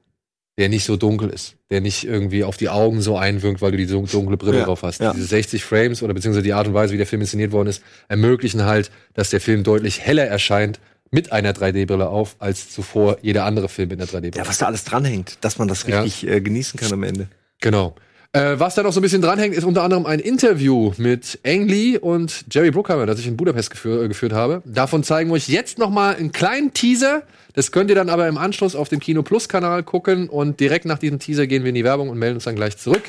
Der 0.60 0.70
nicht 0.70 0.86
so 0.86 0.98
dunkel 0.98 1.30
ist. 1.30 1.56
Der 1.72 1.82
nicht 1.82 2.04
irgendwie 2.04 2.44
auf 2.44 2.58
die 2.58 2.70
Augen 2.70 3.02
so 3.02 3.18
einwirkt, 3.18 3.62
weil 3.62 3.72
du 3.72 3.78
die 3.78 3.88
dun- 3.88 4.06
dunkle 4.06 4.38
Brille 4.38 4.60
Ja, 4.60 4.66
drauf 4.66 4.84
hast. 4.84 5.02
ja. 5.02 5.12
Diese 5.14 5.26
60 5.26 5.64
Frames 5.66 6.04
oder 6.04 6.14
beziehungsweise 6.14 6.44
die 6.44 6.54
Art 6.54 6.68
und 6.68 6.76
Weise, 6.76 6.94
wie 6.94 6.98
der 6.98 7.08
Film 7.08 7.22
inszeniert 7.22 7.52
worden 7.52 7.70
ist, 7.70 7.82
ermöglichen 8.08 8.64
halt, 8.64 8.92
dass 9.16 9.32
der 9.32 9.42
Film 9.42 9.64
deutlich 9.64 10.02
heller 10.02 10.26
erscheint 10.28 10.80
mit 11.10 11.32
einer 11.32 11.54
3D-Brille 11.54 12.08
auf, 12.08 12.36
als 12.40 12.70
zuvor 12.70 13.18
jeder 13.24 13.46
andere 13.46 13.68
Film 13.68 13.90
mit 13.90 14.00
einer 14.00 14.08
3D-Brille. 14.08 14.44
Ja, 14.44 14.48
was 14.48 14.60
da 14.60 14.68
alles 14.68 14.84
dranhängt, 14.84 15.38
dass 15.42 15.58
man 15.58 15.68
das 15.68 15.88
Ja. 15.88 16.02
richtig 16.02 16.30
äh, 16.30 16.40
genießen 16.42 16.80
kann 16.80 16.94
am 16.94 17.02
Ende. 17.04 17.28
Genau. 17.62 17.96
Äh, 18.36 18.60
was 18.60 18.74
da 18.74 18.82
noch 18.82 18.92
so 18.92 19.00
ein 19.00 19.04
bisschen 19.04 19.22
dranhängt, 19.22 19.54
ist 19.54 19.64
unter 19.64 19.84
anderem 19.84 20.08
ein 20.08 20.20
Interview 20.20 20.92
mit 20.98 21.40
Ang 21.46 21.68
Lee 21.68 22.00
und 22.00 22.46
Jerry 22.52 22.72
Bruckheimer, 22.72 23.06
das 23.06 23.20
ich 23.20 23.28
in 23.28 23.38
Budapest 23.38 23.70
geführ, 23.70 24.02
äh, 24.02 24.08
geführt 24.08 24.34
habe. 24.34 24.64
Davon 24.66 25.04
zeigen 25.04 25.30
wir 25.30 25.36
euch 25.36 25.48
jetzt 25.48 25.78
noch 25.78 25.92
mal 25.92 26.16
einen 26.16 26.32
kleinen 26.32 26.74
Teaser. 26.74 27.22
Das 27.54 27.72
könnt 27.72 27.92
ihr 27.92 27.96
dann 27.96 28.10
aber 28.10 28.28
im 28.28 28.40
Anschluss 28.40 28.76
auf 28.76 28.90
dem 28.90 29.00
Kino 29.00 29.22
Plus 29.22 29.48
Kanal 29.48 29.84
gucken 29.84 30.30
und 30.30 30.60
direkt 30.60 30.86
nach 30.86 30.98
diesem 30.98 31.20
Teaser 31.20 31.46
gehen 31.46 31.62
wir 31.64 31.70
in 31.70 31.76
die 31.76 31.84
Werbung 31.84 32.10
und 32.10 32.18
melden 32.18 32.38
uns 32.38 32.46
dann 32.46 32.56
gleich 32.56 32.76
zurück 32.76 33.04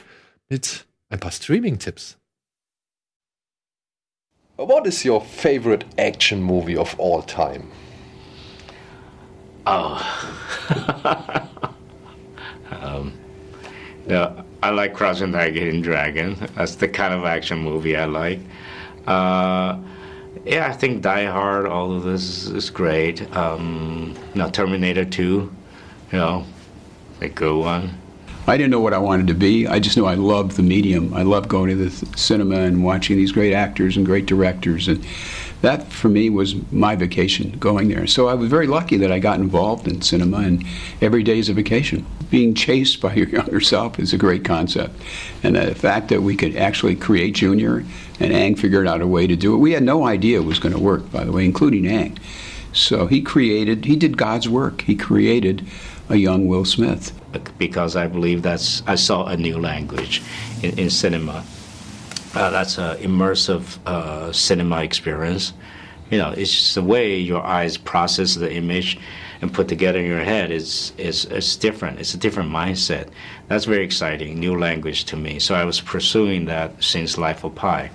mit 0.50 0.84
ein 1.08 1.20
paar 1.20 1.32
Streaming-Tipps. 1.32 2.18
What 4.58 4.86
is 4.86 5.06
your 5.06 5.22
favorite 5.22 5.86
action 5.96 6.42
movie 6.42 6.76
of 6.76 7.00
all 7.00 7.22
time? 7.22 7.64
Yeah, 14.06 14.43
I 14.64 14.70
like 14.70 14.94
Crouching 14.94 15.30
Tiger, 15.30 15.60
Hidden 15.60 15.82
Dragon. 15.82 16.36
That's 16.54 16.76
the 16.76 16.88
kind 16.88 17.12
of 17.12 17.26
action 17.26 17.58
movie 17.58 17.98
I 17.98 18.06
like. 18.06 18.40
Uh, 19.06 19.78
yeah, 20.46 20.68
I 20.68 20.72
think 20.72 21.02
Die 21.02 21.26
Hard, 21.26 21.66
all 21.66 21.92
of 21.92 22.04
this 22.04 22.46
is 22.46 22.70
great. 22.70 23.30
Um, 23.36 24.16
know, 24.34 24.48
Terminator 24.48 25.04
2, 25.04 25.22
you 25.24 25.52
know, 26.12 26.46
a 27.20 27.28
good 27.28 27.58
one. 27.58 27.90
I 28.46 28.56
didn't 28.56 28.70
know 28.70 28.80
what 28.80 28.94
I 28.94 28.98
wanted 28.98 29.26
to 29.26 29.34
be. 29.34 29.66
I 29.66 29.80
just 29.80 29.98
knew 29.98 30.06
I 30.06 30.14
loved 30.14 30.52
the 30.52 30.62
medium. 30.62 31.12
I 31.12 31.24
loved 31.24 31.50
going 31.50 31.68
to 31.68 31.76
the 31.76 31.90
cinema 32.16 32.60
and 32.60 32.82
watching 32.82 33.18
these 33.18 33.32
great 33.32 33.52
actors 33.52 33.98
and 33.98 34.06
great 34.06 34.24
directors. 34.24 34.88
And 34.88 35.04
that, 35.64 35.92
for 35.92 36.08
me, 36.08 36.30
was 36.30 36.54
my 36.72 36.94
vacation, 36.94 37.52
going 37.58 37.88
there. 37.88 38.06
So 38.06 38.28
I 38.28 38.34
was 38.34 38.48
very 38.48 38.66
lucky 38.66 38.96
that 38.98 39.10
I 39.10 39.18
got 39.18 39.40
involved 39.40 39.88
in 39.88 40.02
cinema, 40.02 40.38
and 40.38 40.64
every 41.00 41.22
day 41.22 41.38
is 41.38 41.48
a 41.48 41.54
vacation. 41.54 42.06
Being 42.30 42.54
chased 42.54 43.00
by 43.00 43.14
your 43.14 43.28
younger 43.38 43.60
self 43.60 43.98
is 43.98 44.12
a 44.12 44.18
great 44.18 44.44
concept. 44.44 44.94
And 45.42 45.56
the 45.56 45.74
fact 45.74 46.08
that 46.08 46.22
we 46.22 46.36
could 46.36 46.56
actually 46.56 46.96
create 46.96 47.34
Junior 47.34 47.84
and 48.20 48.32
Ang 48.32 48.56
figured 48.56 48.86
out 48.86 49.00
a 49.00 49.06
way 49.06 49.26
to 49.26 49.36
do 49.36 49.54
it. 49.54 49.58
We 49.58 49.72
had 49.72 49.82
no 49.82 50.04
idea 50.04 50.40
it 50.40 50.44
was 50.44 50.58
going 50.58 50.74
to 50.74 50.80
work, 50.80 51.10
by 51.10 51.24
the 51.24 51.32
way, 51.32 51.44
including 51.44 51.86
Ang. 51.86 52.18
So 52.72 53.06
he 53.06 53.22
created, 53.22 53.84
he 53.84 53.96
did 53.96 54.16
God's 54.16 54.48
work. 54.48 54.82
He 54.82 54.96
created 54.96 55.66
a 56.08 56.16
young 56.16 56.46
Will 56.46 56.64
Smith. 56.64 57.12
because 57.58 57.96
I 57.96 58.06
believe 58.06 58.42
that's 58.42 58.82
I 58.86 58.96
saw 58.96 59.26
a 59.26 59.36
new 59.36 59.58
language 59.58 60.22
in, 60.62 60.78
in 60.78 60.90
cinema. 60.90 61.44
Uh, 62.34 62.50
that's 62.50 62.78
an 62.78 62.96
immersive 62.98 63.78
uh, 63.86 64.32
cinema 64.32 64.82
experience. 64.82 65.52
You 66.10 66.18
know, 66.18 66.30
it's 66.30 66.50
just 66.50 66.74
the 66.74 66.82
way 66.82 67.16
your 67.16 67.42
eyes 67.42 67.76
process 67.76 68.34
the 68.34 68.52
image 68.52 68.98
and 69.40 69.52
put 69.52 69.68
together 69.68 69.98
in 69.98 70.06
your 70.06 70.24
head 70.24 70.50
is 70.50 70.92
is 70.98 71.26
is 71.26 71.56
different. 71.56 72.00
It's 72.00 72.14
a 72.14 72.18
different 72.18 72.50
mindset. 72.50 73.08
That's 73.48 73.64
very 73.66 73.84
exciting, 73.84 74.38
new 74.38 74.58
language 74.58 75.04
to 75.06 75.16
me. 75.16 75.38
So 75.38 75.54
I 75.54 75.64
was 75.64 75.80
pursuing 75.80 76.46
that 76.46 76.82
since 76.82 77.16
Life 77.18 77.44
of 77.44 77.54
Pi. 77.54 77.90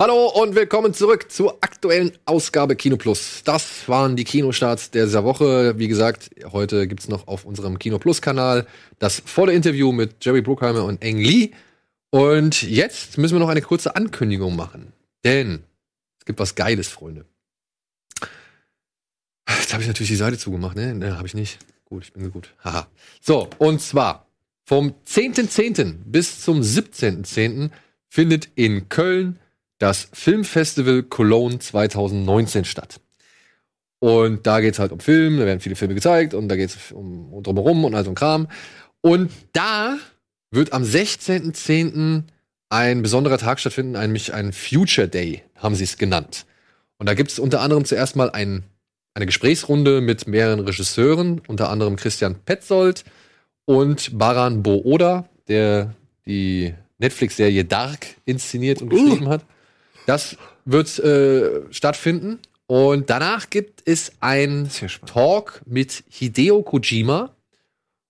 Hallo 0.00 0.28
und 0.28 0.54
willkommen 0.54 0.94
zurück 0.94 1.28
zur 1.28 1.58
aktuellen 1.60 2.12
Ausgabe 2.24 2.76
Kino 2.76 2.96
Plus. 2.96 3.42
Das 3.42 3.88
waren 3.88 4.14
die 4.14 4.22
Kinostarts 4.22 4.92
dieser 4.92 5.24
Woche. 5.24 5.76
Wie 5.76 5.88
gesagt, 5.88 6.30
heute 6.52 6.86
gibt's 6.86 7.08
noch 7.08 7.26
auf 7.26 7.44
unserem 7.44 7.80
Kino 7.80 7.98
Plus 7.98 8.22
Kanal 8.22 8.64
das 9.00 9.20
volle 9.26 9.54
Interview 9.54 9.90
mit 9.90 10.24
Jerry 10.24 10.40
Bruckheimer 10.40 10.84
und 10.84 11.02
Eng 11.02 11.18
Lee. 11.18 11.50
Und 12.10 12.62
jetzt 12.62 13.18
müssen 13.18 13.34
wir 13.34 13.40
noch 13.40 13.48
eine 13.48 13.60
kurze 13.60 13.96
Ankündigung 13.96 14.54
machen. 14.54 14.92
Denn 15.24 15.64
es 16.20 16.26
gibt 16.26 16.38
was 16.38 16.54
Geiles, 16.54 16.86
Freunde. 16.86 17.24
Jetzt 19.48 19.72
habe 19.72 19.82
ich 19.82 19.88
natürlich 19.88 20.10
die 20.10 20.16
Seite 20.16 20.38
zugemacht, 20.38 20.76
ne? 20.76 20.94
Ne, 20.94 21.16
habe 21.16 21.26
ich 21.26 21.34
nicht. 21.34 21.58
Gut, 21.86 22.04
ich 22.04 22.12
bin 22.12 22.30
gut. 22.30 22.54
Haha. 22.62 22.86
So, 23.20 23.50
und 23.58 23.82
zwar 23.82 24.28
vom 24.64 24.94
10.10. 25.08 26.04
bis 26.04 26.40
zum 26.40 26.60
17.10. 26.60 27.70
findet 28.08 28.48
in 28.54 28.88
Köln 28.88 29.40
das 29.78 30.08
Filmfestival 30.12 31.04
Cologne 31.04 31.58
2019 31.58 32.64
statt. 32.64 33.00
Und 34.00 34.46
da 34.46 34.60
geht's 34.60 34.78
halt 34.78 34.92
um 34.92 35.00
Film, 35.00 35.38
da 35.38 35.46
werden 35.46 35.60
viele 35.60 35.76
Filme 35.76 35.94
gezeigt 35.94 36.34
und 36.34 36.48
da 36.48 36.56
geht's 36.56 36.92
um, 36.92 37.32
um 37.32 37.42
drumherum 37.42 37.84
und 37.84 37.94
all 37.94 38.04
so 38.04 38.10
ein 38.10 38.14
Kram. 38.14 38.48
Und 39.00 39.30
da 39.52 39.98
wird 40.50 40.72
am 40.72 40.82
16.10. 40.82 42.24
ein 42.68 43.02
besonderer 43.02 43.38
Tag 43.38 43.60
stattfinden, 43.60 43.92
nämlich 43.92 44.32
ein 44.34 44.52
Future 44.52 45.08
Day, 45.08 45.42
haben 45.56 45.74
sie 45.74 45.84
es 45.84 45.98
genannt. 45.98 46.46
Und 46.98 47.08
da 47.08 47.14
gibt's 47.14 47.38
unter 47.38 47.60
anderem 47.60 47.84
zuerst 47.84 48.16
mal 48.16 48.30
ein, 48.30 48.64
eine 49.14 49.26
Gesprächsrunde 49.26 50.00
mit 50.00 50.26
mehreren 50.28 50.60
Regisseuren, 50.60 51.40
unter 51.46 51.70
anderem 51.70 51.96
Christian 51.96 52.36
Petzold 52.44 53.04
und 53.64 54.16
Baran 54.16 54.62
Booda, 54.62 55.28
der 55.48 55.94
die 56.26 56.74
Netflix-Serie 56.98 57.64
Dark 57.64 58.06
inszeniert 58.24 58.82
und 58.82 58.90
geschrieben 58.90 59.28
hat. 59.28 59.44
Das 60.08 60.38
wird 60.64 60.98
äh, 61.00 61.70
stattfinden. 61.70 62.38
Und 62.66 63.10
danach 63.10 63.50
gibt 63.50 63.82
es 63.84 64.12
ein 64.20 64.70
Talk 65.04 65.60
mit 65.66 66.02
Hideo 66.08 66.62
Kojima 66.62 67.36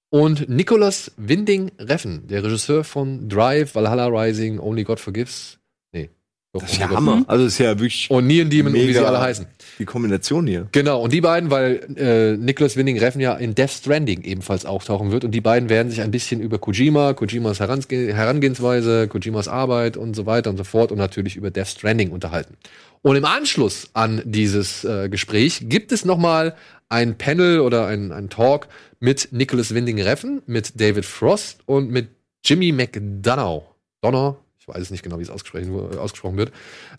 und 0.08 0.48
Nicholas 0.48 1.10
Winding 1.16 1.72
Reffen, 1.76 2.28
der 2.28 2.44
Regisseur 2.44 2.84
von 2.84 3.28
Drive, 3.28 3.74
Valhalla 3.74 4.06
Rising, 4.06 4.60
Only 4.60 4.84
God 4.84 5.00
Forgives. 5.00 5.58
Nee. 5.90 6.10
Doch, 6.52 6.62
Das 6.62 6.72
ist 6.72 6.78
ja 6.78 6.88
Hammer. 6.88 7.24
Also 7.26 7.44
ist 7.44 7.58
ja 7.58 7.78
wirklich 7.78 8.10
Und 8.10 8.26
Neon 8.26 8.48
Demon, 8.48 8.72
und 8.72 8.78
wie 8.80 8.92
sie 8.92 9.04
alle 9.06 9.20
heißen. 9.20 9.46
die 9.78 9.84
Kombination 9.84 10.46
hier. 10.46 10.66
Genau, 10.72 11.02
und 11.02 11.12
die 11.12 11.20
beiden, 11.20 11.50
weil 11.50 11.80
äh, 11.96 12.36
Nicholas 12.38 12.74
Winding 12.76 12.98
Reffen 12.98 13.20
ja 13.20 13.34
in 13.34 13.54
Death 13.54 13.70
Stranding 13.70 14.22
ebenfalls 14.22 14.64
auftauchen 14.64 15.10
wird, 15.12 15.24
und 15.24 15.32
die 15.32 15.42
beiden 15.42 15.68
werden 15.68 15.90
sich 15.90 16.00
ein 16.00 16.10
bisschen 16.10 16.40
über 16.40 16.58
Kojima, 16.58 17.12
Kojimas 17.12 17.60
Herange 17.60 17.84
Herangehensweise, 18.14 19.08
Kojimas 19.08 19.46
Arbeit 19.46 19.98
und 19.98 20.14
so 20.14 20.24
weiter 20.24 20.48
und 20.48 20.56
so 20.56 20.64
fort 20.64 20.90
und 20.90 20.96
natürlich 20.98 21.36
über 21.36 21.50
Death 21.50 21.68
Stranding 21.68 22.10
unterhalten. 22.10 22.56
Und 23.02 23.16
im 23.16 23.26
Anschluss 23.26 23.90
an 23.92 24.22
dieses 24.24 24.84
äh, 24.84 25.08
Gespräch 25.10 25.66
gibt 25.68 25.92
es 25.92 26.04
noch 26.06 26.18
mal 26.18 26.56
ein 26.88 27.18
Panel 27.18 27.60
oder 27.60 27.86
ein, 27.86 28.10
ein 28.10 28.30
Talk 28.30 28.68
mit 29.00 29.28
Nicholas 29.32 29.74
Winding 29.74 30.00
Reffen, 30.00 30.42
mit 30.46 30.80
David 30.80 31.04
Frost 31.04 31.60
und 31.66 31.90
mit 31.90 32.08
Jimmy 32.44 32.72
McDonough. 32.72 33.64
Donner, 34.00 34.36
weiß 34.68 34.90
nicht 34.90 35.02
genau, 35.02 35.18
wie 35.18 35.22
es 35.22 35.30
ausgesprochen, 35.30 35.98
ausgesprochen 35.98 36.36
wird. 36.36 36.52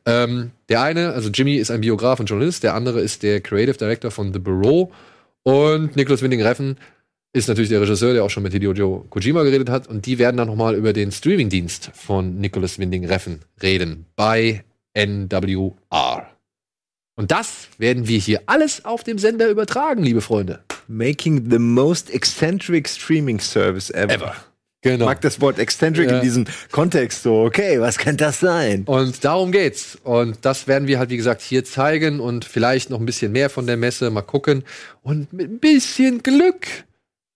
Ähm, 0.06 0.52
der 0.70 0.82
eine, 0.82 1.14
also 1.14 1.30
Jimmy, 1.30 1.56
ist 1.56 1.72
ein 1.72 1.82
Biograf 1.82 2.20
und 2.20 2.28
Journalist, 2.28 2.64
der 2.64 2.74
andere 2.74 3.02
ist 3.02 3.24
der 3.24 3.42
Creative 3.42 3.78
Director 3.78 4.12
von 4.12 4.34
The 4.34 4.40
Bureau 4.40 4.92
und 5.44 5.96
Nicholas 5.96 6.22
Winding 6.22 6.42
Reffen 6.42 6.78
ist 7.32 7.48
natürlich 7.48 7.70
der 7.70 7.82
Regisseur, 7.82 8.14
der 8.14 8.24
auch 8.24 8.30
schon 8.30 8.44
mit 8.44 8.54
Hideo 8.54 8.74
Joe 8.74 9.06
Kojima 9.10 9.44
geredet 9.44 9.70
hat 9.70 9.88
und 9.88 10.06
die 10.06 10.18
werden 10.18 10.38
dann 10.38 10.48
nochmal 10.48 10.76
über 10.76 10.94
den 10.94 11.12
Streamingdienst 11.12 11.92
von 11.94 12.40
Nicholas 12.40 12.80
Winding 12.80 13.06
Reffen 13.06 13.42
reden 13.62 14.06
bei 14.16 14.64
NWR. 14.94 16.28
Und 17.16 17.32
das 17.32 17.68
werden 17.78 18.08
wir 18.08 18.18
hier 18.18 18.42
alles 18.46 18.86
auf 18.86 19.04
dem 19.04 19.20
Sender 19.20 19.50
übertragen, 19.50 20.02
liebe 20.04 20.22
Freunde. 20.22 20.64
Making 20.88 21.52
the 21.52 21.60
most 21.60 22.10
eccentric 22.10 22.88
streaming 22.88 23.40
service 23.40 23.92
ever. 23.92 24.14
Ever. 24.14 24.36
Genau. 24.82 25.06
mag 25.06 25.20
das 25.22 25.42
Wort 25.42 25.60
eccentric 25.60 26.10
Ja. 26.10 26.18
in 26.18 26.24
diesem 26.24 26.46
Kontext 26.72 27.24
so. 27.24 27.44
Okay, 27.44 27.82
was 27.82 27.98
könnte 27.98 28.24
das 28.24 28.40
sein? 28.40 28.84
Und 28.86 29.26
darum 29.26 29.52
geht's. 29.52 29.98
Und 30.04 30.38
das 30.44 30.68
werden 30.68 30.88
wir 30.88 31.00
halt, 31.00 31.10
wie 31.10 31.18
gesagt, 31.18 31.42
hier 31.42 31.66
zeigen 31.66 32.20
und 32.22 32.46
vielleicht 32.46 32.90
noch 32.90 33.00
ein 33.00 33.06
bisschen 33.06 33.32
mehr 33.34 33.50
von 33.50 33.68
der 33.68 33.76
Messe 33.76 34.10
mal 34.10 34.22
gucken. 34.22 34.64
Und 35.02 35.34
mit 35.34 35.50
ein 35.52 35.60
bisschen 35.60 36.24
Glück, 36.24 36.68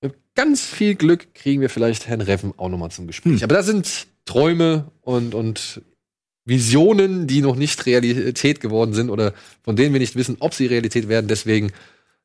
mit 0.01 0.13
ganz 0.35 0.61
viel 0.65 0.95
Glück, 0.95 1.33
kriegen 1.33 1.59
wir 1.61 1.69
vielleicht 1.69 2.07
Herrn 2.07 2.21
Reffen 2.21 2.53
auch 2.55 2.69
nochmal 2.69 2.91
zum 2.91 3.07
Gespräch. 3.07 3.43
Aber 3.43 3.55
das 3.55 3.65
sind 3.65 4.07
Träume 4.25 4.91
und, 5.01 5.35
und 5.35 5.81
Visionen, 6.45 7.27
die 7.27 7.41
noch 7.41 7.55
nicht 7.55 7.85
Realität 7.85 8.59
geworden 8.61 8.93
sind 8.93 9.09
oder 9.09 9.33
von 9.63 9.75
denen 9.75 9.93
wir 9.93 9.99
nicht 9.99 10.15
wissen, 10.15 10.37
ob 10.39 10.53
sie 10.53 10.65
Realität 10.67 11.07
werden. 11.09 11.27
Deswegen 11.27 11.71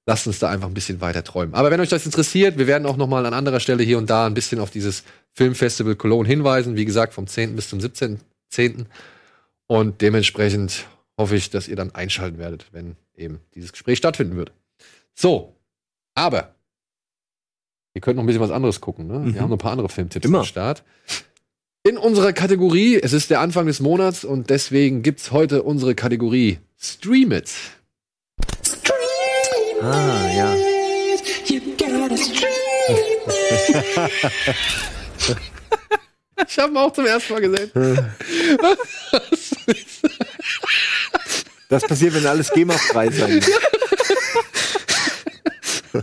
lasst 0.09 0.27
uns 0.27 0.39
da 0.39 0.49
einfach 0.49 0.69
ein 0.69 0.75
bisschen 0.75 1.03
weiter 1.03 1.23
träumen. 1.23 1.55
Aber 1.55 1.71
wenn 1.71 1.81
euch 1.81 1.91
das 1.91 2.07
interessiert, 2.07 2.57
wir 2.57 2.67
werden 2.67 2.87
auch 2.87 2.97
noch 2.97 3.07
mal 3.09 3.27
an 3.27 3.35
anderer 3.35 3.61
Stelle 3.61 3.83
hier 3.83 3.99
und 3.99 4.09
da 4.09 4.27
ein 4.27 4.33
bisschen 4.33 4.59
auf 4.59 4.71
dieses 4.71 5.05
Filmfestival 5.35 5.97
Cologne 5.97 6.27
hinweisen. 6.27 6.77
Wie 6.77 6.87
gesagt, 6.87 7.13
vom 7.13 7.27
10. 7.27 7.55
bis 7.55 7.69
zum 7.69 7.79
17.10. 7.79 8.87
Und 9.67 10.01
dementsprechend 10.01 10.87
hoffe 11.19 11.37
ich, 11.37 11.51
dass 11.51 11.69
ihr 11.69 11.77
dann 11.77 11.95
einschalten 11.95 12.39
werdet, 12.39 12.67
wenn 12.73 12.97
eben 13.17 13.41
dieses 13.55 13.73
Gespräch 13.73 13.99
stattfinden 13.99 14.37
wird. 14.39 14.51
So, 15.15 15.55
aber 16.15 16.55
ihr 17.93 18.01
könnt 18.01 18.17
noch 18.17 18.23
ein 18.23 18.27
bisschen 18.27 18.41
was 18.41 18.51
anderes 18.51 18.81
gucken. 18.81 19.09
Ne? 19.09 19.13
Wir 19.13 19.19
Mhm. 19.21 19.41
haben 19.41 19.51
noch 19.51 19.57
ein 19.57 19.61
paar 19.61 19.73
andere 19.73 19.91
Filmtipps 19.91 20.25
Immer. 20.25 20.39
am 20.39 20.45
Start. 20.47 20.85
In 21.83 21.99
unserer 21.99 22.33
Kategorie, 22.33 22.99
es 22.99 23.13
ist 23.13 23.29
der 23.29 23.41
Anfang 23.41 23.67
des 23.67 23.81
Monats 23.81 24.25
und 24.25 24.49
deswegen 24.49 25.03
gibt's 25.03 25.33
heute 25.33 25.63
unsere 25.65 25.95
Kategorie 25.95 26.61
Stream 26.79 27.31
It. 27.33 27.51
Ah, 29.83 30.29
ja. 30.35 30.55
Ich 36.47 36.59
habe 36.59 36.73
ihn 36.73 36.77
auch 36.77 36.93
zum 36.93 37.05
ersten 37.05 37.33
Mal 37.33 37.41
gesehen. 37.41 37.71
Das 41.69 41.83
passiert, 41.83 42.15
wenn 42.15 42.27
alles 42.27 42.51
GEMA-frei 42.53 43.11
sein 43.13 43.45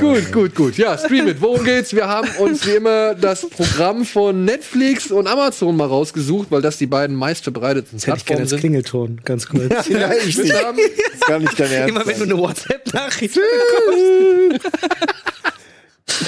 Gut, 0.00 0.32
gut, 0.32 0.54
gut. 0.54 0.76
Ja, 0.76 0.98
Stream 0.98 1.28
It. 1.28 1.40
Worum 1.40 1.64
geht's? 1.64 1.94
Wir 1.94 2.06
haben 2.08 2.28
uns 2.38 2.66
wie 2.66 2.72
immer 2.72 3.14
das 3.14 3.48
Programm 3.48 4.04
von 4.04 4.44
Netflix 4.44 5.10
und 5.10 5.26
Amazon 5.26 5.76
mal 5.76 5.86
rausgesucht, 5.86 6.50
weil 6.50 6.60
das 6.62 6.76
die 6.76 6.86
beiden 6.86 7.16
meistverbreiteten 7.16 7.98
Das 7.98 8.06
hätte 8.06 8.18
ich 8.18 8.26
gerne 8.26 8.40
Plattformen 8.40 8.48
sind. 8.48 8.60
Klingelton, 8.60 9.20
ganz 9.24 9.46
kurz. 9.46 9.68
Nein, 9.88 10.12
ich 10.26 10.36
nicht. 10.36 10.52
Haben- 10.54 10.78
Das 10.78 11.14
ist 11.14 11.26
gar 11.26 11.38
nicht 11.38 11.58
dein 11.58 11.70
Ernst. 11.72 11.88
Immer 11.90 12.06
wenn 12.06 12.18
du 12.18 12.24
eine 12.24 12.38
WhatsApp-Nachricht 12.38 13.34
bekommst. 13.34 14.66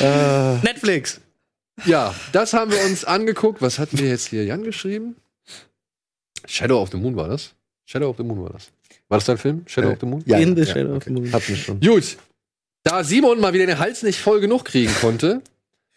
Netflix. 0.64 1.20
Ja, 1.84 2.14
das 2.32 2.52
haben 2.52 2.70
wir 2.70 2.82
uns 2.84 3.04
angeguckt. 3.04 3.60
Was 3.62 3.78
hatten 3.78 3.98
wir 3.98 4.08
jetzt 4.08 4.28
hier 4.28 4.44
Jan 4.44 4.62
geschrieben? 4.62 5.16
Shadow 6.46 6.80
of 6.82 6.90
the 6.92 6.96
Moon 6.98 7.16
war 7.16 7.28
das? 7.28 7.52
Shadow 7.86 8.10
of 8.10 8.16
the 8.16 8.22
Moon 8.22 8.42
war 8.42 8.50
das. 8.50 8.70
War 9.10 9.18
das 9.18 9.26
dein 9.26 9.36
Film? 9.36 9.62
Shadow 9.66 9.88
Äh, 9.90 9.92
of 9.92 9.98
the 10.00 10.06
Moon? 10.06 10.22
Ja, 10.24 10.38
In 10.38 10.56
the 10.56 10.62
ja, 10.62 10.72
Shadow 10.74 10.96
of 10.96 11.04
the 11.04 11.10
Moon. 11.10 11.30
Hatten 11.32 11.48
wir 11.48 11.56
schon. 11.56 11.80
Gut. 11.80 12.16
Da 12.84 13.04
Simon 13.04 13.40
mal 13.40 13.52
wieder 13.52 13.66
den 13.66 13.78
Hals 13.78 14.02
nicht 14.02 14.18
voll 14.18 14.40
genug 14.40 14.64
kriegen 14.64 14.92
konnte, 15.02 15.42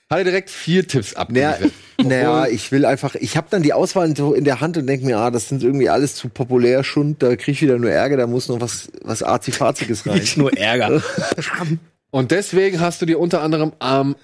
hat 0.10 0.18
er 0.18 0.24
direkt 0.26 0.50
vier 0.50 0.86
Tipps 0.86 1.14
Naja, 1.30 1.52
abgeliefert. 1.52 1.72
naja, 2.04 2.48
ich 2.48 2.72
will 2.74 2.86
einfach, 2.86 3.16
ich 3.16 3.38
habe 3.38 3.48
dann 3.50 3.64
die 3.64 3.72
Auswahl 3.72 4.14
so 4.18 4.34
in 4.34 4.44
der 4.44 4.60
Hand 4.60 4.76
und 4.78 4.86
denke 4.88 5.06
mir, 5.06 5.18
ah, 5.18 5.32
das 5.32 5.48
sind 5.48 5.64
irgendwie 5.64 5.88
alles 5.90 6.16
zu 6.16 6.28
populär 6.28 6.84
Schund, 6.84 7.24
da 7.24 7.36
krieg 7.38 7.54
ich 7.56 7.62
wieder 7.62 7.78
nur 7.80 7.90
Ärger, 7.90 8.18
da 8.18 8.28
muss 8.28 8.50
noch 8.50 8.60
was, 8.60 8.90
was 9.02 9.24
Arzifaziges 9.24 10.06
rein. 10.06 10.20
Nicht 10.20 10.36
nur 10.38 10.52
Ärger. 10.58 11.02
Und 12.12 12.30
deswegen 12.32 12.80
hast 12.80 13.02
du 13.02 13.06
dir 13.08 13.18
unter 13.20 13.42
anderem 13.42 13.72
am 13.80 14.16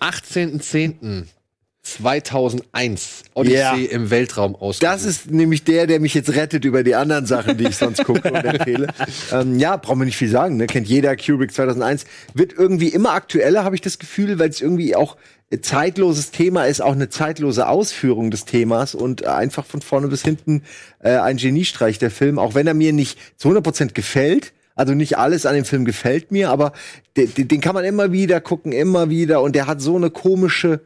18.10.2001 1.98 3.24
Odyssey 3.34 3.56
Ja. 3.56 3.76
im 3.76 4.10
Weltraum 4.10 4.56
ausgesucht. 4.56 4.84
Das 4.84 5.04
ist 5.04 5.32
nämlich 5.32 5.64
der, 5.64 5.88
der 5.88 6.00
mich 6.00 6.14
jetzt 6.14 6.36
rettet 6.36 6.66
über 6.66 6.84
die 6.84 6.96
anderen 6.96 7.26
Sachen, 7.26 7.58
die 7.58 7.66
ich 7.68 7.78
sonst 7.78 8.04
gucke 8.04 8.32
und 8.32 8.44
empfehle. 8.46 8.88
ähm, 9.32 9.60
ja, 9.60 9.78
brauchen 9.78 10.00
wir 10.00 10.06
nicht 10.06 10.18
viel 10.18 10.30
sagen, 10.30 10.58
ne? 10.58 10.68
kennt 10.68 10.88
jeder. 10.88 11.16
Kubrick 11.16 11.54
2001 11.54 12.06
wird 12.34 12.54
irgendwie 12.54 12.90
immer 12.90 13.12
aktueller, 13.14 13.64
habe 13.64 13.76
ich 13.76 13.82
das 13.82 14.00
Gefühl, 14.00 14.40
weil 14.40 14.50
es 14.50 14.62
irgendwie 14.62 14.96
auch 14.96 15.18
zeitloses 15.62 16.32
Thema 16.32 16.66
ist, 16.66 16.82
auch 16.82 16.92
eine 16.92 17.10
zeitlose 17.10 17.68
Ausführung 17.68 18.30
des 18.30 18.46
Themas 18.46 18.94
und 18.94 19.26
einfach 19.26 19.66
von 19.66 19.82
vorne 19.82 20.08
bis 20.08 20.22
hinten 20.22 20.62
äh, 21.00 21.18
ein 21.18 21.38
Geniestreich 21.38 21.98
der 21.98 22.12
Film, 22.12 22.38
auch 22.38 22.54
wenn 22.54 22.68
er 22.68 22.76
mir 22.76 22.94
nicht 22.94 23.18
zu 23.38 23.50
100% 23.50 23.94
gefällt. 23.94 24.54
Also 24.76 24.94
nicht 24.94 25.18
alles 25.18 25.46
an 25.46 25.56
dem 25.56 25.66
Film 25.66 25.84
gefällt 25.84 26.32
mir, 26.32 26.50
aber 26.52 26.72
den, 27.18 27.34
den 27.34 27.50
den 27.50 27.60
kann 27.60 27.76
man 27.76 27.84
immer 27.84 28.14
wieder 28.14 28.40
gucken, 28.40 28.72
immer 28.72 29.10
wieder 29.10 29.42
und 29.42 29.54
der 29.54 29.68
hat 29.68 29.82
so 29.82 29.98
eine 29.98 30.10
komische 30.10 30.80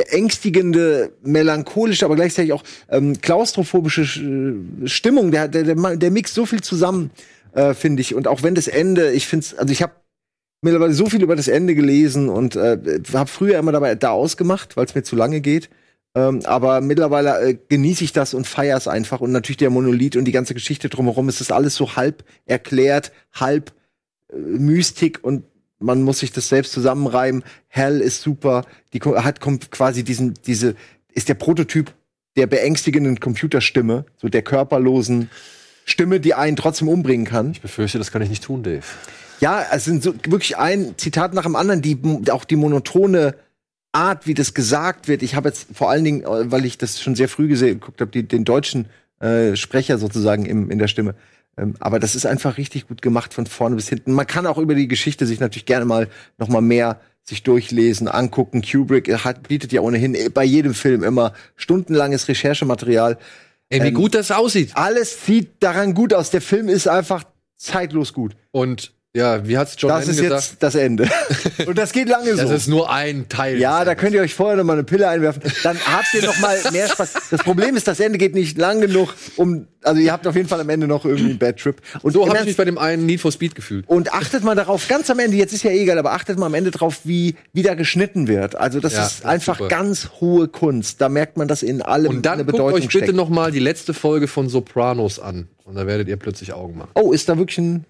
beängstigende, 0.00 1.12
melancholische, 1.22 2.04
aber 2.06 2.16
gleichzeitig 2.16 2.52
auch 2.52 2.64
ähm, 2.88 3.20
klaustrophobische 3.20 4.02
Sch- 4.02 4.88
Stimmung. 4.88 5.30
Der, 5.30 5.48
der, 5.48 5.62
der, 5.64 5.96
der 5.96 6.10
mixt 6.10 6.34
so 6.34 6.46
viel 6.46 6.62
zusammen, 6.62 7.10
äh, 7.52 7.74
finde 7.74 8.00
ich. 8.00 8.14
Und 8.14 8.26
auch 8.26 8.42
wenn 8.42 8.54
das 8.54 8.68
Ende, 8.68 9.12
ich 9.12 9.26
finde 9.26 9.46
also 9.58 9.72
ich 9.72 9.82
habe 9.82 9.92
mittlerweile 10.62 10.94
so 10.94 11.06
viel 11.06 11.22
über 11.22 11.36
das 11.36 11.48
Ende 11.48 11.74
gelesen 11.74 12.28
und 12.28 12.56
äh, 12.56 12.78
habe 13.12 13.30
früher 13.30 13.58
immer 13.58 13.72
dabei 13.72 13.94
da 13.94 14.10
ausgemacht, 14.10 14.76
weil 14.76 14.86
es 14.86 14.94
mir 14.94 15.02
zu 15.02 15.16
lange 15.16 15.40
geht. 15.40 15.68
Ähm, 16.14 16.40
aber 16.44 16.80
mittlerweile 16.80 17.40
äh, 17.40 17.58
genieße 17.68 18.04
ich 18.04 18.12
das 18.12 18.34
und 18.34 18.46
feiere 18.46 18.76
es 18.76 18.88
einfach. 18.88 19.20
Und 19.20 19.32
natürlich 19.32 19.58
der 19.58 19.70
Monolith 19.70 20.16
und 20.16 20.24
die 20.24 20.32
ganze 20.32 20.54
Geschichte 20.54 20.88
drumherum, 20.88 21.28
es 21.28 21.40
ist 21.40 21.52
alles 21.52 21.76
so 21.76 21.96
halb 21.96 22.24
erklärt, 22.46 23.12
halb 23.32 23.72
äh, 24.32 24.36
Mystik 24.36 25.20
und 25.22 25.44
man 25.80 26.02
muss 26.02 26.20
sich 26.20 26.30
das 26.30 26.48
selbst 26.48 26.72
zusammenreimen. 26.72 27.42
Hell 27.68 28.00
ist 28.00 28.22
super. 28.22 28.64
Die 28.92 29.00
hat 29.00 29.40
kommt 29.40 29.70
quasi 29.70 30.04
diesen, 30.04 30.34
diese, 30.46 30.76
ist 31.12 31.28
der 31.28 31.34
Prototyp 31.34 31.92
der 32.36 32.46
beängstigenden 32.46 33.18
Computerstimme, 33.18 34.04
so 34.16 34.28
der 34.28 34.42
körperlosen 34.42 35.30
Stimme, 35.84 36.20
die 36.20 36.34
einen 36.34 36.56
trotzdem 36.56 36.88
umbringen 36.88 37.26
kann. 37.26 37.50
ich 37.50 37.60
befürchte, 37.60 37.98
das 37.98 38.12
kann 38.12 38.22
ich 38.22 38.28
nicht 38.28 38.44
tun, 38.44 38.62
Dave. 38.62 38.84
Ja, 39.40 39.64
es 39.72 39.84
sind 39.84 40.02
so 40.02 40.14
wirklich 40.26 40.58
ein 40.58 40.94
Zitat 40.98 41.34
nach 41.34 41.42
dem 41.42 41.56
anderen, 41.56 41.82
die 41.82 41.98
auch 42.30 42.44
die 42.44 42.56
monotone 42.56 43.34
Art, 43.92 44.26
wie 44.26 44.34
das 44.34 44.54
gesagt 44.54 45.08
wird. 45.08 45.22
Ich 45.22 45.34
habe 45.34 45.48
jetzt 45.48 45.66
vor 45.72 45.90
allen 45.90 46.04
Dingen, 46.04 46.22
äh, 46.22 46.50
weil 46.50 46.64
ich 46.64 46.78
das 46.78 47.00
schon 47.00 47.16
sehr 47.16 47.28
früh 47.28 47.48
gesehen 47.48 47.80
geguckt 47.80 48.00
habe, 48.00 48.22
den 48.22 48.44
deutschen 48.44 48.86
äh, 49.18 49.56
Sprecher 49.56 49.98
sozusagen 49.98 50.46
im, 50.46 50.70
in 50.70 50.78
der 50.78 50.88
Stimme. 50.88 51.14
Ähm, 51.60 51.74
aber 51.80 51.98
das 51.98 52.14
ist 52.14 52.26
einfach 52.26 52.56
richtig 52.56 52.88
gut 52.88 53.02
gemacht 53.02 53.34
von 53.34 53.46
vorne 53.46 53.76
bis 53.76 53.88
hinten. 53.88 54.12
Man 54.12 54.26
kann 54.26 54.46
auch 54.46 54.58
über 54.58 54.74
die 54.74 54.88
Geschichte 54.88 55.26
sich 55.26 55.40
natürlich 55.40 55.66
gerne 55.66 55.84
mal 55.84 56.08
noch 56.38 56.48
mal 56.48 56.60
mehr 56.60 57.00
sich 57.22 57.42
durchlesen, 57.42 58.08
angucken. 58.08 58.62
Kubrick 58.62 59.12
hat, 59.24 59.46
bietet 59.48 59.72
ja 59.72 59.82
ohnehin 59.82 60.16
bei 60.32 60.44
jedem 60.44 60.74
Film 60.74 61.04
immer 61.04 61.34
stundenlanges 61.56 62.28
Recherchematerial. 62.28 63.18
Ey, 63.68 63.82
wie 63.82 63.88
Ähm, 63.88 63.94
gut 63.94 64.14
das 64.14 64.30
aussieht. 64.30 64.72
Alles 64.74 65.26
sieht 65.26 65.62
daran 65.62 65.94
gut 65.94 66.14
aus. 66.14 66.30
Der 66.30 66.40
Film 66.40 66.68
ist 66.68 66.88
einfach 66.88 67.24
zeitlos 67.56 68.14
gut. 68.14 68.34
Und 68.50 68.92
ja, 69.16 69.46
wie 69.46 69.58
hat's 69.58 69.74
John 69.76 69.88
das 69.88 70.06
Lennon 70.06 70.14
ist 70.16 70.22
gesagt? 70.22 70.42
jetzt 70.50 70.62
das 70.62 70.74
Ende. 70.76 71.08
Und 71.66 71.76
das 71.76 71.92
geht 71.92 72.08
lange 72.08 72.30
so. 72.36 72.42
Das 72.42 72.50
ist 72.50 72.68
nur 72.68 72.90
ein 72.92 73.28
Teil. 73.28 73.58
Ja, 73.58 73.84
da 73.84 73.94
könnt 73.96 74.14
ihr 74.14 74.20
euch 74.20 74.34
vorher 74.34 74.56
noch 74.56 74.62
mal 74.64 74.74
eine 74.74 74.84
Pille 74.84 75.08
einwerfen. 75.08 75.42
Dann 75.64 75.76
habt 75.78 76.14
ihr 76.14 76.22
noch 76.24 76.38
mal 76.38 76.56
mehr 76.72 76.88
Spaß. 76.88 77.14
Das 77.30 77.42
Problem 77.42 77.76
ist, 77.76 77.88
das 77.88 77.98
Ende 77.98 78.18
geht 78.18 78.34
nicht 78.34 78.56
lang 78.56 78.80
genug, 78.80 79.14
um. 79.36 79.66
Also 79.82 80.00
ihr 80.00 80.12
habt 80.12 80.26
auf 80.26 80.36
jeden 80.36 80.46
Fall 80.46 80.60
am 80.60 80.68
Ende 80.68 80.86
noch 80.86 81.04
irgendwie 81.06 81.30
einen 81.30 81.38
Bad 81.38 81.56
Trip. 81.58 81.80
Und 82.02 82.12
So 82.12 82.28
habe 82.28 82.38
ich 82.40 82.44
mich 82.44 82.56
bei 82.56 82.66
dem 82.66 82.76
einen 82.78 83.06
Need 83.06 83.20
for 83.20 83.32
Speed 83.32 83.54
gefühlt. 83.54 83.88
und 83.88 84.12
achtet 84.12 84.44
mal 84.44 84.54
darauf, 84.54 84.86
ganz 84.88 85.08
am 85.10 85.18
Ende, 85.18 85.36
jetzt 85.38 85.54
ist 85.54 85.62
ja 85.64 85.70
egal, 85.70 85.98
aber 85.98 86.12
achtet 86.12 86.38
mal 86.38 86.46
am 86.46 86.54
Ende 86.54 86.70
drauf, 86.70 87.00
wie 87.04 87.34
wieder 87.54 87.74
geschnitten 87.76 88.28
wird. 88.28 88.56
Also 88.56 88.78
das 88.78 88.92
Ja, 88.92 89.06
ist 89.06 89.20
das 89.20 89.24
einfach 89.26 89.56
super. 89.58 89.68
ganz 89.70 90.10
hohe 90.20 90.48
Kunst. 90.48 91.00
Da 91.00 91.08
merkt 91.08 91.36
man, 91.38 91.48
dass 91.48 91.62
in 91.62 91.80
allem 91.82 92.10
Und 92.10 92.26
dann 92.26 92.34
eine 92.34 92.44
guckt 92.44 92.58
Bedeutung 92.58 92.74
euch 92.78 92.88
bitte 92.88 92.98
steckt. 93.06 93.16
noch 93.16 93.30
mal 93.30 93.50
die 93.50 93.58
letzte 93.58 93.94
Folge 93.94 94.28
von 94.28 94.48
Sopranos 94.50 95.18
an. 95.18 95.48
Und 95.64 95.76
da 95.76 95.86
werdet 95.86 96.08
ihr 96.08 96.16
plötzlich 96.18 96.52
Augen 96.52 96.76
machen. 96.78 96.90
Oh, 96.94 97.12
ist 97.12 97.28
da 97.30 97.38
wirklich 97.38 97.56
ein. 97.58 97.86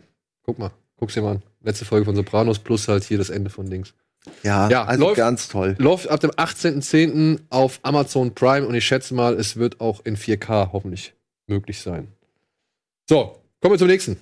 Guck 0.47 0.59
mal, 0.61 0.71
guck's 1.01 1.15
dir 1.15 1.23
mal 1.23 1.33
an. 1.33 1.43
Letzte 1.63 1.85
Folge 1.85 2.05
von 2.07 2.15
Sopranos 2.15 2.59
plus 2.59 2.87
halt 2.89 3.05
hier 3.05 3.19
das 3.19 3.31
Ende 3.31 3.51
von 3.51 3.69
Dings. 3.69 3.93
Ja, 4.43 4.69
Ja, 4.69 4.85
also 4.85 5.05
läuft- 5.07 5.17
ganz 5.17 5.49
toll. 5.49 5.75
Läuft 5.79 6.09
ab 6.09 6.21
dem 6.21 6.31
18.10. 6.31 7.41
auf 7.51 7.81
Amazon 7.83 8.35
Prime 8.35 8.67
und 8.67 8.75
ich 8.75 8.85
schätze 8.85 9.15
mal, 9.15 9.35
es 9.35 9.57
wird 9.57 9.81
auch 9.81 10.01
in 10.05 10.17
4K 10.17 10.71
hoffentlich 10.73 11.15
möglich 11.47 11.81
sein. 11.81 12.09
So, 13.09 13.37
kommen 13.61 13.75
wir 13.75 13.79
zum 13.79 13.89
nächsten. 13.89 14.19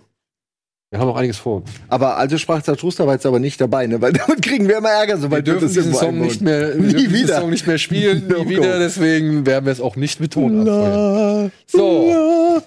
Wir 0.90 0.98
haben 1.00 1.08
noch 1.08 1.16
einiges 1.16 1.36
vor. 1.36 1.64
Aber 1.88 2.16
also 2.16 2.38
sprach 2.38 2.62
Zarathustra 2.62 3.06
war 3.06 3.12
jetzt 3.12 3.26
aber 3.26 3.38
nicht 3.40 3.60
dabei, 3.60 3.86
ne? 3.86 4.00
Weil 4.00 4.12
damit 4.26 4.40
kriegen 4.40 4.66
wir 4.68 4.78
immer 4.78 4.88
Ärger, 4.88 5.16
Wir 5.16 5.20
sobald 5.20 5.46
dürfen 5.46 5.64
das 5.64 5.72
diesen 5.74 5.92
Song 5.94 6.18
nicht 6.18 6.40
mehr, 6.40 6.68
wir 6.68 6.74
Nie 6.80 6.92
dürfen 6.92 6.98
diesen 7.10 7.12
wieder. 7.24 7.40
Song 7.40 7.50
nicht 7.50 7.66
mehr 7.66 7.76
spielen, 7.78 8.26
No 8.28 8.44
nie 8.44 8.48
wieder, 8.50 8.78
deswegen 8.78 9.44
werden 9.44 9.66
wir 9.66 9.72
es 9.72 9.80
auch 9.82 9.96
nicht 9.96 10.18
mit 10.20 10.32
Ton 10.32 10.60
abfeuern. 10.60 11.52
So. 11.66 12.62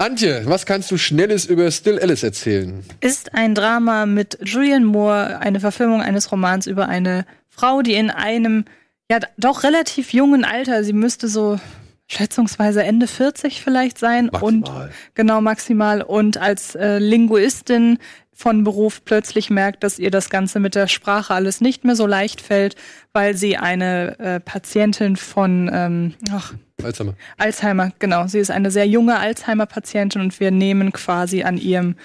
Antje, 0.00 0.44
was 0.46 0.64
kannst 0.64 0.90
du 0.90 0.96
Schnelles 0.96 1.44
über 1.44 1.70
Still 1.70 1.98
Alice 1.98 2.22
erzählen? 2.22 2.82
ist 3.02 3.34
ein 3.34 3.54
Drama 3.54 4.06
mit 4.06 4.38
Julian 4.42 4.82
Moore, 4.82 5.40
eine 5.40 5.60
Verfilmung 5.60 6.00
eines 6.00 6.32
Romans 6.32 6.66
über 6.66 6.88
eine 6.88 7.26
Frau, 7.50 7.82
die 7.82 7.92
in 7.92 8.08
einem 8.08 8.64
ja 9.10 9.18
doch 9.36 9.62
relativ 9.62 10.14
jungen 10.14 10.42
Alter, 10.46 10.84
sie 10.84 10.94
müsste 10.94 11.28
so 11.28 11.60
schätzungsweise 12.06 12.82
Ende 12.82 13.06
40 13.06 13.62
vielleicht 13.62 13.98
sein 13.98 14.30
und 14.30 14.62
Maximal. 14.62 14.90
genau 15.12 15.40
maximal 15.42 16.00
und 16.00 16.38
als 16.38 16.74
äh, 16.76 16.96
Linguistin 16.98 17.98
von 18.40 18.64
Beruf 18.64 19.04
plötzlich 19.04 19.50
merkt, 19.50 19.84
dass 19.84 19.98
ihr 19.98 20.10
das 20.10 20.30
Ganze 20.30 20.60
mit 20.60 20.74
der 20.74 20.88
Sprache 20.88 21.34
alles 21.34 21.60
nicht 21.60 21.84
mehr 21.84 21.94
so 21.94 22.06
leicht 22.06 22.40
fällt, 22.40 22.74
weil 23.12 23.36
sie 23.36 23.58
eine 23.58 24.18
äh, 24.18 24.40
Patientin 24.40 25.16
von 25.16 25.70
ähm, 25.70 26.14
ach, 26.32 26.54
Alzheimer. 26.82 27.14
Alzheimer, 27.36 27.92
genau. 27.98 28.26
Sie 28.28 28.38
ist 28.38 28.50
eine 28.50 28.70
sehr 28.70 28.86
junge 28.86 29.18
Alzheimer-Patientin 29.18 30.22
und 30.22 30.40
wir 30.40 30.50
nehmen 30.52 30.90
quasi 30.90 31.42
an 31.42 31.58
ihrem, 31.58 31.96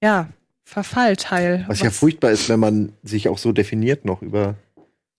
ja, 0.00 0.28
Verfall 0.62 1.16
teil. 1.16 1.64
Was 1.66 1.80
ja 1.80 1.90
furchtbar 1.90 2.30
ist, 2.30 2.48
wenn 2.48 2.60
man 2.60 2.92
sich 3.02 3.28
auch 3.28 3.38
so 3.38 3.50
definiert 3.50 4.04
noch 4.04 4.22
über, 4.22 4.54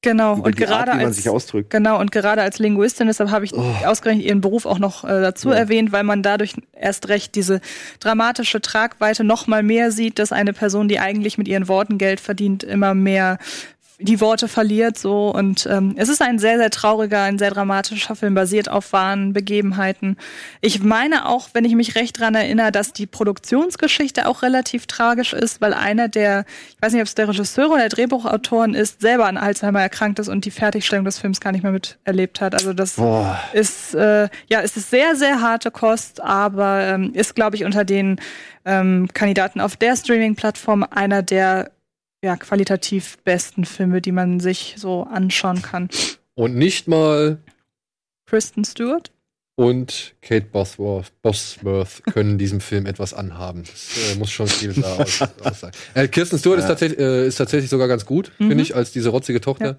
Genau, 0.03 0.33
und 0.33 0.55
gerade 0.55 0.73
Art, 0.75 0.87
wie 0.93 0.97
man 0.97 1.05
als 1.05 1.17
sich 1.17 1.29
ausdrückt. 1.29 1.69
Genau, 1.69 1.99
und 1.99 2.11
gerade 2.11 2.41
als 2.41 2.57
Linguistin, 2.57 3.05
deshalb 3.05 3.29
habe 3.29 3.45
ich 3.45 3.53
Oh. 3.53 3.61
ausgerechnet 3.85 4.25
ihren 4.25 4.41
Beruf 4.41 4.65
auch 4.65 4.79
noch 4.79 5.03
äh, 5.03 5.07
dazu 5.21 5.49
Ja. 5.49 5.55
erwähnt, 5.55 5.91
weil 5.91 6.03
man 6.03 6.23
dadurch 6.23 6.55
erst 6.73 7.07
recht 7.09 7.35
diese 7.35 7.61
dramatische 7.99 8.61
Tragweite 8.61 9.23
noch 9.23 9.45
mal 9.45 9.61
mehr 9.61 9.91
sieht, 9.91 10.17
dass 10.17 10.31
eine 10.31 10.53
Person, 10.53 10.87
die 10.87 10.99
eigentlich 10.99 11.37
mit 11.37 11.47
ihren 11.47 11.67
Worten 11.67 11.99
Geld 11.99 12.19
verdient, 12.19 12.63
immer 12.63 12.95
mehr 12.95 13.37
die 14.01 14.19
Worte 14.19 14.47
verliert 14.47 14.97
so 14.97 15.29
und 15.29 15.67
ähm, 15.69 15.93
es 15.97 16.09
ist 16.09 16.21
ein 16.21 16.39
sehr 16.39 16.57
sehr 16.57 16.69
trauriger, 16.69 17.23
ein 17.23 17.37
sehr 17.37 17.51
dramatischer 17.51 18.15
Film 18.15 18.33
basiert 18.33 18.69
auf 18.69 18.93
wahren 18.93 19.33
Begebenheiten. 19.33 20.17
Ich 20.61 20.81
meine 20.83 21.27
auch, 21.27 21.49
wenn 21.53 21.65
ich 21.65 21.75
mich 21.75 21.95
recht 21.95 22.19
dran 22.19 22.35
erinnere, 22.35 22.71
dass 22.71 22.93
die 22.93 23.05
Produktionsgeschichte 23.05 24.27
auch 24.27 24.41
relativ 24.41 24.87
tragisch 24.87 25.33
ist, 25.33 25.61
weil 25.61 25.73
einer 25.73 26.07
der, 26.07 26.45
ich 26.69 26.81
weiß 26.81 26.93
nicht, 26.93 27.01
ob 27.01 27.07
es 27.07 27.15
der 27.15 27.27
Regisseur 27.27 27.69
oder 27.69 27.79
der 27.79 27.89
Drehbuchautoren 27.89 28.73
ist, 28.73 29.01
selber 29.01 29.27
an 29.27 29.37
Alzheimer 29.37 29.81
erkrankt 29.81 30.19
ist 30.19 30.29
und 30.29 30.45
die 30.45 30.51
Fertigstellung 30.51 31.05
des 31.05 31.19
Films 31.19 31.39
gar 31.39 31.51
nicht 31.51 31.63
mehr 31.63 31.71
miterlebt 31.71 32.41
hat. 32.41 32.53
Also 32.53 32.73
das 32.73 32.95
Boah. 32.95 33.39
ist 33.53 33.93
äh, 33.93 34.29
ja, 34.47 34.61
es 34.61 34.77
ist 34.77 34.89
sehr 34.89 35.15
sehr 35.15 35.41
harte 35.41 35.71
Kost, 35.71 36.21
aber 36.21 36.81
ähm, 36.81 37.11
ist 37.13 37.35
glaube 37.35 37.55
ich 37.55 37.65
unter 37.65 37.85
den 37.85 38.19
ähm, 38.65 39.07
Kandidaten 39.13 39.61
auf 39.61 39.75
der 39.75 39.95
Streaming-Plattform 39.95 40.83
einer 40.89 41.21
der 41.21 41.71
ja, 42.23 42.35
qualitativ 42.37 43.17
besten 43.23 43.65
Filme, 43.65 44.01
die 44.01 44.11
man 44.11 44.39
sich 44.39 44.75
so 44.77 45.03
anschauen 45.03 45.61
kann. 45.61 45.89
Und 46.35 46.55
nicht 46.55 46.87
mal 46.87 47.39
Kristen 48.25 48.63
Stewart? 48.63 49.11
und 49.55 50.15
Kate 50.21 50.47
Bosworth, 50.47 51.11
Bosworth 51.21 52.03
können 52.05 52.37
diesem 52.39 52.61
Film 52.61 52.85
etwas 52.87 53.13
anhaben. 53.13 53.63
Das 53.63 54.13
äh, 54.13 54.17
muss 54.17 54.31
schon 54.31 54.47
viel 54.47 54.73
da 54.73 54.95
aus, 54.95 55.21
aussagen. 55.43 55.75
Äh, 55.93 56.07
Kirsten 56.07 56.39
Stewart 56.39 56.57
ist, 56.59 56.67
tatsächlich, 56.67 56.99
äh, 56.99 57.27
ist 57.27 57.35
tatsächlich 57.35 57.69
sogar 57.69 57.87
ganz 57.87 58.05
gut, 58.05 58.31
Mhm. 58.39 58.47
finde 58.47 58.63
ich, 58.63 58.75
als 58.75 58.91
diese 58.91 59.09
rotzige 59.09 59.39
Tochter. 59.39 59.77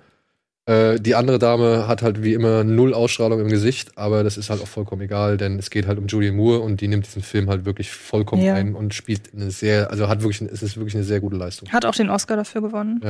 Äh, 0.65 1.01
die 1.01 1.17
andere 1.17 1.39
Dame 1.41 1.89
hat 1.89 2.03
halt 2.03 2.23
wie 2.23 2.35
immer 2.35 2.63
null 2.63 2.95
Ausstrahlung 2.95 3.41
im 3.41 3.49
Gesicht, 3.49 3.99
aber 3.99 4.23
das 4.23 4.37
ist 4.37 4.49
halt 4.49 4.63
auch 4.63 4.69
vollkommen 4.69 5.03
egal, 5.03 5.37
denn 5.37 5.59
es 5.59 5.71
geht 5.71 5.87
halt 5.87 5.99
um 5.99 6.07
Julie 6.07 6.31
Moore 6.31 6.61
und 6.61 6.81
die 6.81 6.87
nimmt 6.87 7.05
diesen 7.07 7.23
Film 7.23 7.51
halt 7.51 7.65
wirklich 7.65 7.91
vollkommen 7.91 8.43
Ja. 8.43 8.55
ein 8.55 8.75
und 8.77 8.95
spielt 8.95 9.35
eine 9.35 9.51
sehr, 9.51 9.91
also 9.91 10.09
hat 10.09 10.23
wirklich, 10.23 10.41
es 10.51 10.63
ist 10.63 10.77
wirklich 10.77 10.95
eine 10.95 11.03
sehr 11.05 11.19
gute 11.21 11.37
Leistung. 11.37 11.69
Hat 11.71 11.85
auch 11.85 11.95
den 11.95 12.09
Oscar 12.11 12.37
dafür 12.37 12.63
gewonnen. 12.63 13.01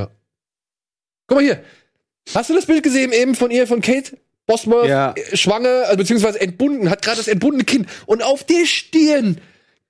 Guck 1.26 1.36
mal 1.38 1.44
hier. 1.44 1.62
Hast 2.34 2.48
du 2.50 2.54
das 2.54 2.66
Bild 2.66 2.82
gesehen 2.82 3.12
eben 3.12 3.34
von 3.34 3.50
ihr, 3.50 3.66
von 3.66 3.80
Kate 3.82 4.16
Bosworth? 4.46 4.88
Ja. 4.88 5.12
Äh, 5.14 5.36
Schwanger, 5.36 5.84
also 5.86 5.96
beziehungsweise 5.98 6.40
entbunden, 6.40 6.88
hat 6.88 7.02
gerade 7.02 7.18
das 7.18 7.28
entbundene 7.28 7.64
Kind. 7.64 7.86
Und 8.06 8.22
auf 8.22 8.44
der 8.44 8.64
Stirn 8.64 9.38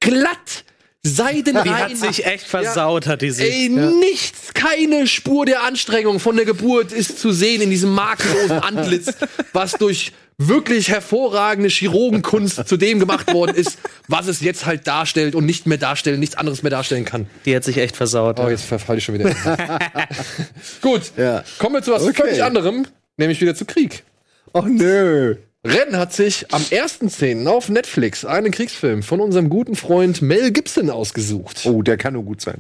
glatt 0.01 0.65
Seidenrein. 1.05 1.65
Die 1.65 1.71
hat 1.71 1.97
sich 1.97 2.25
echt 2.27 2.47
versaut, 2.47 3.07
hat 3.07 3.23
die 3.23 3.31
sich. 3.31 3.51
Ey, 3.53 3.69
nichts, 3.69 4.55
keine 4.55 5.07
Spur 5.09 5.47
der 5.47 5.65
Anstrengung 5.65 6.21
von 6.21 6.37
der 6.37 6.45
Geburt 6.45 6.93
ist 6.93 7.19
zu 7.19 7.33
sehen 7.33 7.61
in 7.61 7.71
diesem 7.71 7.91
makellosen 7.93 8.61
Antlitz, 8.61 9.13
was 9.53 9.73
durch 9.73 10.13
wirklich 10.39 10.89
hervorragende 10.91 11.69
Chirurgenkunst 11.69 12.67
zu 12.69 12.77
dem 12.77 12.99
gemacht 13.01 13.33
worden 13.33 13.55
ist, 13.57 13.79
was 14.09 14.27
es 14.29 14.41
jetzt 14.41 14.65
halt 14.65 14.87
darstellt 14.87 15.35
und 15.35 15.45
nicht 15.45 15.67
mehr 15.67 15.79
darstellen, 15.79 16.21
nichts 16.21 16.37
anderes 16.37 16.63
mehr 16.63 16.71
darstellen 16.71 17.05
kann. 17.05 17.27
Die 17.47 17.55
hat 17.55 17.65
sich 17.65 17.79
echt 17.79 17.97
versaut. 17.97 18.39
Oh, 18.41 18.49
jetzt 18.49 18.65
verfalle 18.65 18.99
ich 18.99 19.05
schon 19.05 19.17
wieder. 19.17 19.35
Gut, 20.81 21.13
Ja. 21.17 21.45
kommen 21.59 21.75
wir 21.77 21.83
zu 21.83 21.93
was 21.93 22.03
Okay. 22.03 22.15
völlig 22.23 22.43
anderem, 22.43 22.87
nämlich 23.17 23.41
wieder 23.41 23.55
zu 23.55 23.65
Krieg. 23.65 24.05
Oh 24.53 24.63
nö. 24.63 25.37
Ren 25.65 25.97
hat 25.97 26.13
sich 26.13 26.53
am 26.53 26.61
1.10. 26.61 27.47
auf 27.47 27.69
Netflix 27.69 28.25
einen 28.25 28.51
Kriegsfilm 28.51 29.05
von 29.05 29.21
unserem 29.21 29.49
guten 29.49 29.77
Freund 29.77 30.21
Mel 30.21 30.51
Gibson 30.51 30.91
ausgesucht. 30.91 31.63
Oh, 31.67 31.83
der 31.83 31.97
kann 31.97 32.15
nur 32.15 32.25
gut 32.25 32.41
sein. 32.41 32.59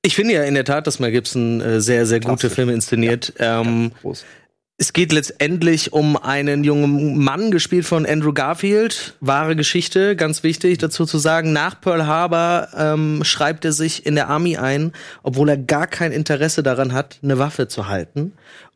Ich 0.00 0.16
finde 0.16 0.34
ja 0.34 0.44
in 0.44 0.54
der 0.54 0.64
Tat, 0.64 0.86
dass 0.86 0.98
Mel 0.98 1.12
Gibson 1.12 1.60
äh, 1.60 1.80
sehr, 1.82 2.06
sehr 2.06 2.20
gute. 2.20 2.48
Filme 2.48 2.72
inszeniert. 2.72 3.34
Ähm, 3.38 3.92
Groß. 4.00 4.24
Es 4.78 4.94
geht 4.94 5.12
letztendlich 5.12 5.92
um 5.92 6.16
einen 6.16 6.64
jungen 6.64 7.18
Mann, 7.18 7.50
gespielt 7.50 7.84
von 7.84 8.06
Andrew 8.06 8.32
Garfield. 8.32 9.14
Wahre 9.20 9.54
Geschichte, 9.54 10.16
ganz 10.16 10.42
wichtig 10.42 10.78
dazu 10.78 11.04
zu 11.04 11.18
sagen. 11.18 11.52
Nach 11.52 11.80
Pearl 11.80 12.06
Harbor 12.06 12.68
ähm, 12.76 13.22
schreibt 13.22 13.64
er 13.66 13.72
sich 13.72 14.06
in 14.06 14.14
der 14.14 14.28
Army 14.28 14.56
ein, 14.56 14.92
obwohl 15.22 15.50
er 15.50 15.58
gar 15.58 15.86
kein 15.86 16.10
Interesse 16.10 16.62
daran 16.62 16.94
hat, 16.94 17.18
eine 17.22 17.38
Waffe 17.38 17.68
zu 17.68 17.86
halten. 17.86 18.32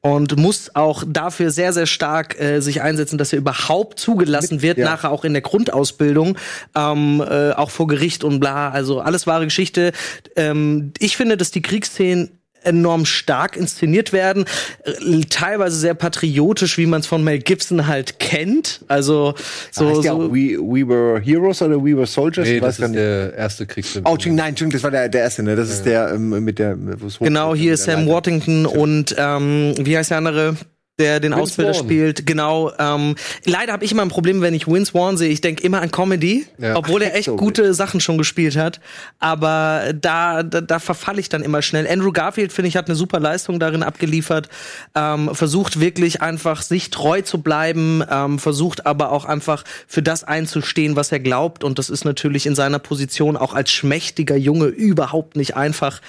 Und 0.06 0.36
muss 0.36 0.70
auch 0.74 1.02
dafür 1.04 1.50
sehr, 1.50 1.72
sehr 1.72 1.86
stark 1.86 2.40
äh, 2.40 2.60
sich 2.60 2.80
einsetzen, 2.80 3.18
dass 3.18 3.32
er 3.32 3.40
überhaupt 3.40 3.98
zugelassen 3.98 4.62
wird, 4.62 4.78
ja. 4.78 4.84
nachher 4.84 5.10
auch 5.10 5.24
in 5.24 5.32
der 5.32 5.42
Grundausbildung, 5.42 6.38
ähm, 6.76 7.20
äh, 7.28 7.50
auch 7.50 7.70
vor 7.70 7.88
Gericht 7.88 8.22
und 8.22 8.38
bla. 8.38 8.70
Also 8.70 9.00
alles 9.00 9.26
wahre 9.26 9.44
Geschichte. 9.44 9.90
Ähm, 10.36 10.92
ich 11.00 11.16
finde, 11.16 11.36
dass 11.36 11.50
die 11.50 11.60
Kriegsszenen 11.60 12.35
enorm 12.66 13.06
stark 13.06 13.56
inszeniert 13.56 14.12
werden, 14.12 14.44
äh, 14.84 15.20
teilweise 15.30 15.76
sehr 15.76 15.94
patriotisch, 15.94 16.78
wie 16.78 16.86
man 16.86 17.00
es 17.00 17.06
von 17.06 17.22
Mel 17.24 17.38
Gibson 17.38 17.86
halt 17.86 18.18
kennt. 18.18 18.80
Also 18.88 19.34
so, 19.70 19.88
heißt 19.88 20.02
so 20.02 20.10
auch 20.10 20.18
We, 20.32 20.58
We 20.58 20.86
Were 20.88 21.20
Heroes 21.20 21.62
oder 21.62 21.82
We 21.82 21.96
Were 21.96 22.06
Soldiers? 22.06 22.46
Nee, 22.46 22.56
Ich 22.56 22.60
das 22.62 22.78
ist 22.78 22.94
der 22.94 23.34
erste 23.34 23.66
Kriegsfilm. 23.66 24.04
Oh, 24.06 24.16
nein, 24.26 24.50
Entschuldigung, 24.50 24.72
das 24.72 24.82
war 24.82 24.90
der, 24.90 25.08
der 25.08 25.22
erste, 25.22 25.42
ne? 25.42 25.56
Das 25.56 25.70
ist 25.70 25.84
der 25.84 26.12
ähm, 26.14 26.44
mit 26.44 26.58
der. 26.58 26.76
wo 27.00 27.06
es 27.06 27.18
genau 27.18 27.54
hier 27.54 27.74
ist 27.74 27.84
Sam 27.84 28.00
Leiter. 28.00 28.12
Waddington 28.12 28.66
und 28.66 29.14
ähm, 29.18 29.74
wie 29.78 29.96
heißt 29.96 30.10
der 30.10 30.18
andere? 30.18 30.56
Der 30.98 31.20
den 31.20 31.32
Vince 31.32 31.42
Ausbilder 31.42 31.74
Vaughn. 31.74 31.84
spielt. 31.84 32.26
Genau. 32.26 32.72
Ähm, 32.78 33.16
leider 33.44 33.72
habe 33.74 33.84
ich 33.84 33.92
immer 33.92 34.02
ein 34.02 34.08
Problem, 34.08 34.40
wenn 34.40 34.54
ich 34.54 34.66
Vince 34.66 34.92
Vaughn 34.92 35.16
sehe. 35.18 35.28
Ich 35.28 35.42
denke 35.42 35.62
immer 35.62 35.82
an 35.82 35.90
Comedy, 35.90 36.46
Ja. 36.58 36.76
obwohl 36.76 37.02
er 37.02 37.14
echt 37.14 37.26
So 37.26 37.36
gute 37.36 37.74
Sachen 37.74 38.00
schon 38.00 38.16
gespielt 38.16 38.56
hat. 38.56 38.80
Aber 39.18 39.92
da, 39.94 40.42
da, 40.42 40.60
da 40.62 40.78
verfalle 40.78 41.20
ich 41.20 41.28
dann 41.28 41.42
immer 41.42 41.60
schnell. 41.60 41.86
Andrew 41.86 42.12
Garfield, 42.12 42.52
finde 42.52 42.68
ich, 42.68 42.76
hat 42.76 42.86
eine 42.86 42.96
super 42.96 43.20
Leistung 43.20 43.60
darin 43.60 43.82
abgeliefert. 43.82 44.48
Ähm, 44.94 45.34
versucht 45.34 45.80
wirklich 45.80 46.22
einfach 46.22 46.62
sich 46.62 46.90
treu 46.90 47.20
zu 47.20 47.42
bleiben, 47.42 48.02
ähm, 48.10 48.38
versucht 48.38 48.86
aber 48.86 49.12
auch 49.12 49.26
einfach 49.26 49.64
für 49.86 50.02
das 50.02 50.24
einzustehen, 50.24 50.96
was 50.96 51.12
er 51.12 51.20
glaubt. 51.20 51.62
Und 51.62 51.78
das 51.78 51.90
ist 51.90 52.04
natürlich 52.04 52.46
in 52.46 52.54
seiner 52.54 52.78
Position 52.78 53.36
auch 53.36 53.52
als 53.52 53.70
schmächtiger 53.70 54.36
Junge 54.36 54.66
überhaupt 54.66 55.36
nicht 55.36 55.56
einfach. 55.56 56.00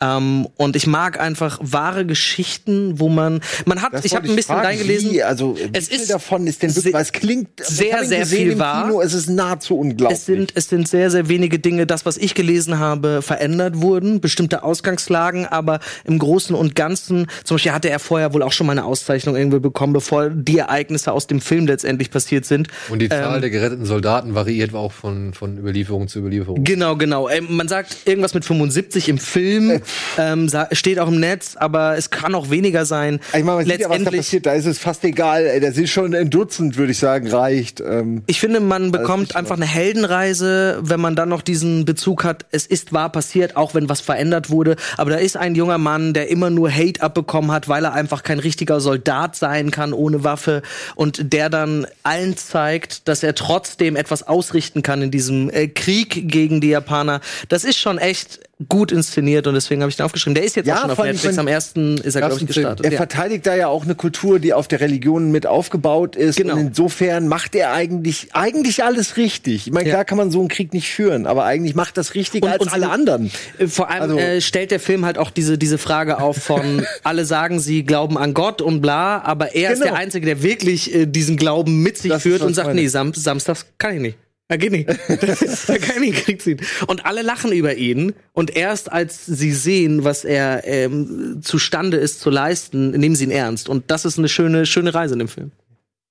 Ähm, 0.00 0.48
und 0.56 0.76
ich 0.76 0.86
mag 0.86 1.20
einfach 1.20 1.58
wahre 1.62 2.04
Geschichten, 2.04 2.98
wo 2.98 3.08
man 3.08 3.40
man 3.64 3.80
hat, 3.82 3.94
Das 3.94 4.04
ich 4.04 4.14
habe 4.14 4.28
ein 4.28 4.36
bisschen 4.36 4.54
Frage, 4.54 4.68
reingelesen. 4.68 5.12
Wie, 5.12 5.22
also, 5.22 5.56
wie 5.56 5.70
Es 5.72 5.88
viel 5.88 6.00
ist 6.00 6.10
davon 6.10 6.46
ist 6.46 6.62
denn 6.62 6.74
wirklich, 6.74 6.94
weil 6.94 7.02
es 7.02 7.12
klingt 7.12 7.48
sehr, 7.62 8.04
sehr 8.04 8.20
gesehen 8.20 8.50
viel 8.50 8.58
wahr. 8.58 8.86
Kino, 8.86 9.00
es 9.00 9.14
ist 9.14 9.28
nahezu 9.28 9.78
unglaublich. 9.78 10.18
Es 10.18 10.26
sind, 10.26 10.52
es 10.54 10.68
sind 10.68 10.88
sehr, 10.88 11.10
sehr 11.10 11.28
wenige 11.28 11.58
Dinge, 11.58 11.86
das, 11.86 12.06
was 12.06 12.16
ich 12.16 12.34
gelesen 12.34 12.78
habe, 12.78 13.22
verändert 13.22 13.80
wurden, 13.80 14.20
bestimmte 14.20 14.62
Ausgangslagen, 14.62 15.46
aber 15.46 15.80
im 16.04 16.18
Großen 16.18 16.54
und 16.54 16.74
Ganzen, 16.74 17.26
zum 17.44 17.54
Beispiel 17.56 17.72
hatte 17.72 17.90
er 17.90 17.98
vorher 17.98 18.34
wohl 18.34 18.42
auch 18.42 18.52
schon 18.52 18.66
mal 18.66 18.72
eine 18.72 18.84
Auszeichnung 18.84 19.36
irgendwie 19.36 19.60
bekommen, 19.60 19.92
bevor 19.92 20.30
die 20.30 20.58
Ereignisse 20.58 21.12
aus 21.12 21.26
dem 21.26 21.40
Film 21.40 21.66
letztendlich 21.66 22.10
passiert 22.10 22.44
sind. 22.44 22.68
Und 22.88 23.00
die 23.00 23.08
Zahl 23.08 23.36
Ähm, 23.36 23.40
der 23.40 23.50
geretteten 23.50 23.86
Soldaten 23.86 24.34
variiert 24.34 24.74
auch 24.74 24.92
von, 24.92 25.34
von 25.34 25.58
Überlieferung 25.58 26.08
zu 26.08 26.18
Überlieferung. 26.18 26.64
Genau, 26.64 26.96
genau. 26.96 27.28
Ähm, 27.28 27.46
man 27.50 27.68
sagt 27.68 27.96
irgendwas 28.06 28.34
mit 28.34 28.44
75 28.44 29.08
im 29.08 29.18
Film, 29.18 29.80
ähm, 30.18 30.48
steht 30.72 30.98
auch 30.98 31.08
im 31.08 31.20
Netz, 31.20 31.56
aber 31.56 31.96
es 31.96 32.10
kann 32.10 32.34
auch 32.34 32.50
weniger 32.50 32.84
sein. 32.84 33.20
ich 33.28 33.44
meine, 33.44 33.56
man 33.58 33.66
sieht 33.66 33.80
ja, 33.80 33.90
was 33.90 34.02
da 34.02 34.10
passiert, 34.10 34.46
da 34.46 34.52
ist 34.52 34.66
es 34.66 34.78
fast 34.78 35.04
egal. 35.04 35.60
Das 35.60 35.76
ist 35.76 35.90
schon 35.90 36.14
ein 36.14 36.30
Dutzend, 36.30 36.76
würde 36.76 36.92
ich 36.92 36.98
sagen, 36.98 37.28
reicht. 37.28 37.80
Ähm, 37.80 38.22
Ich 38.26 38.40
finde, 38.40 38.60
man 38.60 38.92
bekommt 38.92 39.36
einfach 39.36 39.56
eine 39.56 39.66
Heldenreise, 39.66 40.78
wenn 40.82 41.00
man 41.00 41.16
dann 41.16 41.28
noch 41.28 41.42
diesen 41.42 41.84
Bezug 41.84 42.24
hat, 42.24 42.46
es 42.50 42.66
ist 42.66 42.92
wahr 42.92 43.10
passiert, 43.10 43.56
auch 43.56 43.74
wenn 43.74 43.88
was 43.88 44.00
verändert 44.00 44.50
wurde. 44.50 44.76
Aber 44.96 45.10
da 45.10 45.16
ist 45.16 45.36
ein 45.36 45.54
junger 45.54 45.78
Mann, 45.78 46.12
der 46.12 46.28
immer 46.28 46.50
nur 46.50 46.70
Hate 46.70 47.02
abbekommen 47.02 47.52
hat, 47.52 47.68
weil 47.68 47.84
er 47.84 47.92
einfach 47.92 48.22
kein 48.22 48.38
richtiger 48.38 48.80
Soldat 48.80 49.36
sein 49.36 49.70
kann 49.70 49.92
ohne 49.92 50.24
Waffe 50.24 50.62
und 50.94 51.32
der 51.32 51.50
dann 51.50 51.86
allen 52.02 52.36
zeigt, 52.36 53.08
dass 53.08 53.22
er 53.22 53.34
trotzdem 53.34 53.96
etwas 53.96 54.22
ausrichten 54.22 54.82
kann 54.82 55.02
in 55.02 55.10
diesem 55.10 55.50
äh, 55.50 55.68
Krieg 55.68 56.28
gegen 56.28 56.60
die 56.60 56.68
Japaner. 56.68 57.20
Das 57.48 57.64
ist 57.64 57.78
schon 57.78 57.98
echt 57.98 58.40
gut 58.68 58.92
inszeniert 58.92 59.48
und 59.48 59.54
deswegen 59.54 59.82
habe 59.82 59.90
ich 59.90 59.96
den 59.96 60.06
aufgeschrieben. 60.06 60.34
Der 60.36 60.44
ist 60.44 60.54
jetzt 60.54 60.66
Ja, 60.66 60.76
auch 60.76 60.80
schon 60.82 60.90
auf 60.92 60.98
Netflix. 60.98 61.38
Am 61.38 61.48
ersten 61.48 61.98
ist 61.98 62.14
er, 62.14 62.20
glaube 62.22 62.36
ich, 62.40 62.46
gestartet. 62.46 62.86
Er 62.86 62.92
Ja. 62.92 62.96
verteidigt 62.98 63.46
da 63.46 63.56
ja 63.56 63.66
auch 63.66 63.82
eine 63.84 63.96
Kultur, 63.96 64.38
die 64.38 64.52
auf 64.52 64.68
der 64.68 64.80
Religion 64.80 65.32
mit 65.32 65.44
aufgebaut 65.46 66.14
ist. 66.14 66.36
Genau. 66.36 66.54
Und 66.54 66.60
insofern 66.60 67.26
macht 67.26 67.56
er 67.56 67.72
eigentlich, 67.72 68.28
eigentlich 68.32 68.84
alles 68.84 69.16
richtig. 69.16 69.66
Ich 69.66 69.72
meine, 69.72 69.88
Ja. 69.88 69.94
klar 69.94 70.04
kann 70.04 70.18
man 70.18 70.30
so 70.30 70.38
einen 70.38 70.48
Krieg 70.48 70.72
nicht 70.72 70.88
führen, 70.88 71.26
aber 71.26 71.44
eigentlich 71.44 71.74
macht 71.74 71.96
das 71.96 72.14
richtiger 72.14 72.46
Und- 72.46 72.52
als 72.52 72.62
und- 72.62 72.72
alle 72.72 72.90
anderen. 72.90 73.32
Äh, 73.58 73.66
Vor 73.66 73.90
allem 73.90 74.02
Also- 74.02 74.18
äh, 74.18 74.40
stellt 74.40 74.70
der 74.70 74.80
Film 74.80 75.04
halt 75.04 75.18
auch 75.18 75.30
diese, 75.30 75.58
diese 75.58 75.76
Frage 75.78 76.20
auf 76.20 76.36
von, 76.36 76.86
alle 77.02 77.24
sagen, 77.24 77.58
sie 77.58 77.82
glauben 77.84 78.16
an 78.16 78.34
Gott 78.34 78.62
und 78.62 78.80
bla, 78.80 79.20
aber 79.22 79.54
er 79.56 79.72
ist 79.72 79.80
Genau. 79.80 79.92
der 79.94 80.00
Einzige, 80.00 80.26
der 80.26 80.42
wirklich 80.44 80.94
äh, 80.94 81.06
diesen 81.06 81.36
Glauben 81.36 81.82
mit 81.82 81.98
sich 81.98 82.08
Das 82.10 82.18
ist, 82.18 82.22
führt 82.22 82.42
und 82.42 82.54
sagt, 82.54 82.68
meine. 82.68 82.80
nee, 82.80 82.86
Sam 82.86 83.12
samstags 83.14 83.66
kann 83.78 83.94
ich 83.96 84.00
nicht. 84.00 84.18
Er 84.48 84.58
geht 84.58 84.72
nicht. 84.72 84.88
da 85.08 85.78
kann 85.78 85.78
ich 85.78 85.78
nicht 85.78 85.94
in 85.96 86.02
den 86.02 86.14
Krieg 86.14 86.42
ziehen. 86.42 86.60
Und 86.86 87.06
alle 87.06 87.22
lachen 87.22 87.50
über 87.52 87.74
ihn. 87.76 88.14
Und 88.32 88.54
erst 88.54 88.92
als 88.92 89.24
sie 89.24 89.52
sehen, 89.52 90.04
was 90.04 90.24
er 90.24 90.66
ähm, 90.66 91.40
zustande 91.42 91.96
ist 91.96 92.20
zu 92.20 92.30
leisten, 92.30 92.90
nehmen 92.90 93.16
sie 93.16 93.24
ihn 93.24 93.30
ernst. 93.30 93.68
Und 93.68 93.90
das 93.90 94.04
ist 94.04 94.18
eine 94.18 94.28
schöne, 94.28 94.66
schöne 94.66 94.92
Reise 94.92 95.14
in 95.14 95.20
dem 95.20 95.28
Film. 95.28 95.52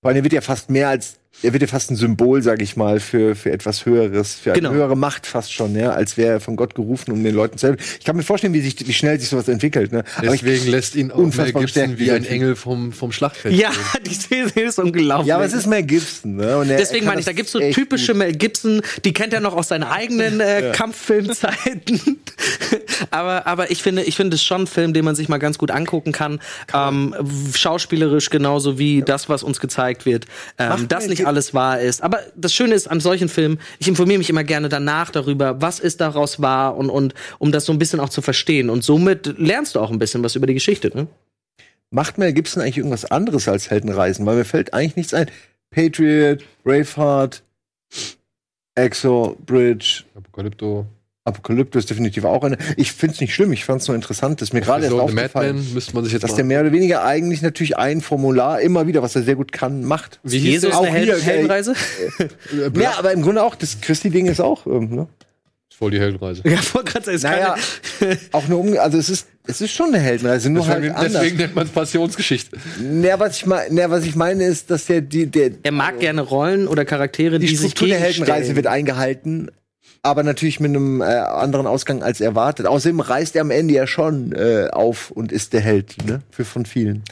Vor 0.01 0.09
allem, 0.09 0.17
er 0.17 0.23
wird 0.23 0.33
ja 0.33 0.41
fast 0.41 0.69
mehr 0.69 0.89
als, 0.89 1.19
er 1.41 1.51
wird 1.51 1.61
ja 1.61 1.67
fast 1.67 1.91
ein 1.91 1.95
Symbol, 1.95 2.41
sag 2.41 2.61
ich 2.61 2.77
mal, 2.77 2.99
für, 2.99 3.35
für 3.35 3.51
etwas 3.51 3.85
Höheres, 3.85 4.35
für 4.35 4.53
Genau. 4.53 4.69
eine 4.69 4.77
höhere 4.77 4.95
Macht 4.95 5.25
fast 5.25 5.51
schon, 5.51 5.75
ja, 5.75 5.89
als 5.89 6.15
wäre 6.15 6.33
er 6.33 6.39
von 6.39 6.55
Gott 6.55 6.75
gerufen, 6.75 7.11
um 7.11 7.23
den 7.23 7.33
Leuten 7.35 7.57
zu 7.57 7.67
helfen. 7.67 7.83
Ich 7.99 8.05
kann 8.05 8.15
mir 8.15 8.23
vorstellen, 8.23 8.53
wie, 8.53 8.61
sich, 8.61 8.75
wie 8.87 8.93
schnell 8.93 9.19
sich 9.19 9.29
sowas 9.29 9.47
entwickelt, 9.47 9.91
ne? 9.91 10.03
Aber 10.17 10.33
ich, 10.35 10.41
Deswegen 10.41 10.67
lässt 10.71 10.95
ihn 10.95 11.11
auch 11.11 11.17
Mel 11.35 11.51
Gibson 11.51 11.97
wie 11.97 12.11
ein 12.11 12.23
Engel 12.25 12.55
vom, 12.55 12.93
vom 12.93 13.11
Schlachtfeld 13.11 13.55
Ja, 13.55 13.71
die 14.05 14.13
Szene 14.13 14.51
ist 14.55 14.79
unglaublich. 14.79 15.27
ja, 15.27 15.35
aber 15.35 15.45
es 15.45 15.53
ist 15.53 15.65
Mel 15.67 15.83
Gibson, 15.83 16.35
ne? 16.35 16.57
Und 16.57 16.69
er, 16.69 16.77
Deswegen 16.77 17.05
er 17.05 17.13
meine 17.13 17.15
kann 17.15 17.19
ich, 17.19 17.25
da 17.25 17.31
das 17.31 17.35
gibt's 17.37 17.51
so 17.51 17.59
typische 17.59 18.13
gut. 18.13 18.19
Mel 18.19 18.31
Gibson, 18.33 18.81
die 19.03 19.13
kennt 19.13 19.33
er 19.33 19.39
noch 19.41 19.55
aus 19.55 19.67
seinen 19.69 19.83
eigenen 19.83 20.39
äh, 20.39 20.71
Kampffilmzeiten. 20.75 22.19
aber, 23.11 23.47
aber 23.47 23.71
ich 23.71 23.81
finde, 23.81 24.03
ich 24.03 24.15
finde 24.15 24.35
es 24.35 24.43
schon 24.43 24.61
ein 24.63 24.67
Film, 24.67 24.93
den 24.93 25.05
man 25.05 25.15
sich 25.15 25.29
mal 25.29 25.37
ganz 25.39 25.57
gut 25.57 25.71
angucken 25.71 26.11
kann. 26.11 26.39
Ähm, 26.73 27.15
w- 27.19 27.57
schauspielerisch 27.57 28.29
genauso 28.29 28.77
wie 28.79 29.01
das, 29.01 29.29
was 29.29 29.43
uns 29.43 29.59
gezeigt 29.59 30.05
wird. 30.05 30.25
Ähm, 30.57 30.69
Macht 30.69 30.91
dass 30.91 31.03
Mel 31.07 31.09
nicht 31.23 31.27
alles 31.27 31.53
wahr 31.53 31.79
ist. 31.79 32.03
Aber 32.03 32.19
das 32.35 32.53
Schöne 32.53 32.75
ist 32.75 32.87
an 32.87 32.99
solchen 32.99 33.29
Filmen, 33.29 33.59
ich 33.79 33.87
informiere 33.87 34.17
mich 34.17 34.29
immer 34.29 34.43
gerne 34.43 34.69
danach 34.69 35.09
darüber, 35.09 35.61
was 35.61 35.79
ist 35.79 36.01
daraus 36.01 36.41
wahr 36.41 36.75
und, 36.77 36.89
und 36.89 37.13
um 37.39 37.51
das 37.51 37.65
so 37.65 37.73
ein 37.73 37.79
bisschen 37.79 37.99
auch 37.99 38.09
zu 38.09 38.21
verstehen. 38.21 38.69
Und 38.69 38.83
somit 38.83 39.37
lernst 39.37 39.75
du 39.75 39.79
auch 39.79 39.91
ein 39.91 39.99
bisschen 39.99 40.23
was 40.23 40.35
über 40.35 40.47
die 40.47 40.53
Geschichte. 40.53 40.91
Ne? 40.93 41.07
Macht 41.89 42.17
Mel 42.17 42.33
Gibson 42.33 42.61
eigentlich 42.61 42.77
irgendwas 42.77 43.05
anderes 43.05 43.47
als 43.47 43.69
Heldenreisen? 43.69 44.25
Weil 44.25 44.37
mir 44.37 44.45
fällt 44.45 44.73
eigentlich 44.73 44.95
nichts 44.95 45.13
ein. 45.13 45.29
Patriot, 45.69 46.43
Braveheart, 46.63 47.43
Exo, 48.75 49.37
Bridge, 49.45 50.03
Apokalypto. 50.15 50.85
Apokalypto 51.25 51.79
ist 51.79 51.89
definitiv 51.89 52.25
auch 52.25 52.43
eine. 52.43 52.57
Ich 52.75 52.91
find's 52.91 53.21
nicht 53.21 53.33
schlimm, 53.33 53.53
ich 53.53 53.63
fand's 53.63 53.87
nur 53.87 53.95
interessant, 53.95 54.41
dass 54.41 54.51
mir 54.51 54.59
gerade 54.59 54.83
erst 54.83 54.95
aufgefallen 54.95 55.55
Madman 55.55 55.73
müsste 55.73 55.95
man 55.95 56.03
sich 56.03 56.11
jetzt 56.13 56.23
dass 56.23 56.31
mal 56.31 56.37
der 56.37 56.45
mehr 56.45 56.61
oder 56.61 56.71
weniger 56.73 57.05
eigentlich 57.05 57.41
natürlich 57.41 57.77
ein 57.77 58.01
Formular 58.01 58.59
immer 58.59 58.87
wieder, 58.87 59.01
was 59.01 59.15
er 59.15 59.23
sehr 59.23 59.35
gut 59.35 59.53
kann, 59.53 59.85
macht. 59.85 60.19
Wie 60.23 60.39
hieß 60.39 60.51
Jesus 60.51 60.71
der? 60.71 60.79
eine 60.79 60.89
Auch 60.89 60.93
Hel 60.93 61.05
hier, 61.05 61.17
Heldenreise? 61.21 61.75
Ja, 62.75 62.97
aber 62.97 63.13
im 63.13 63.21
Grunde 63.21 63.41
auch, 63.41 63.55
das 63.55 63.79
Christi-Ding 63.79 64.25
ist 64.25 64.41
auch, 64.41 64.65
ähm, 64.67 64.93
ne? 64.93 65.07
Voll 65.75 65.91
die 65.91 65.99
Heldenreise. 65.99 66.43
Ja, 66.45 66.57
voll 66.57 66.83
grad, 66.83 67.07
ist 67.07 67.23
Naja, 67.23 67.55
auch 68.31 68.47
nur 68.47 68.59
um, 68.59 68.77
also 68.77 68.97
es 68.97 69.09
ist, 69.09 69.27
es 69.47 69.61
ist 69.61 69.71
schon 69.71 69.87
eine 69.87 69.99
Heldenreise, 69.99 70.49
nur 70.49 70.67
halt 70.67 70.83
Deswegen, 70.83 70.95
anders. 70.95 71.13
deswegen 71.13 71.37
nennt 71.37 71.55
man 71.55 71.65
es 71.65 71.71
Passionsgeschichte. 71.71 72.57
Naja, 72.79 73.19
was 73.19 73.37
ich 73.37 73.45
meine, 73.45 73.73
naja, 73.73 73.89
was 73.89 74.05
ich 74.05 74.15
meine 74.15 74.43
ist, 74.43 74.69
dass 74.69 74.85
der, 74.85 75.01
die, 75.01 75.25
der, 75.25 75.51
Er 75.63 75.71
mag 75.71 75.99
gerne 75.99 76.21
Rollen 76.21 76.67
oder 76.67 76.85
Charaktere, 76.85 77.39
die, 77.39 77.47
die 77.47 77.55
sich 77.55 77.71
Struktur 77.71 77.87
der 77.87 77.99
Heldenreise 77.99 78.55
wird 78.55 78.67
eingehalten, 78.67 79.49
aber 80.03 80.21
natürlich 80.23 80.59
mit 80.59 80.69
einem 80.69 81.01
äh, 81.01 81.05
anderen 81.05 81.65
Ausgang 81.65 82.03
als 82.03 82.21
erwartet. 82.21 82.67
Außerdem 82.67 82.99
reißt 82.99 83.35
er 83.35 83.41
am 83.41 83.51
Ende 83.51 83.73
ja 83.73 83.87
schon 83.87 84.33
äh, 84.33 84.67
auf 84.71 85.09
und 85.11 85.31
ist 85.31 85.53
der 85.53 85.61
Held, 85.61 85.95
ne? 86.05 86.21
Für 86.29 86.45
von 86.45 86.65
vielen. 86.65 87.03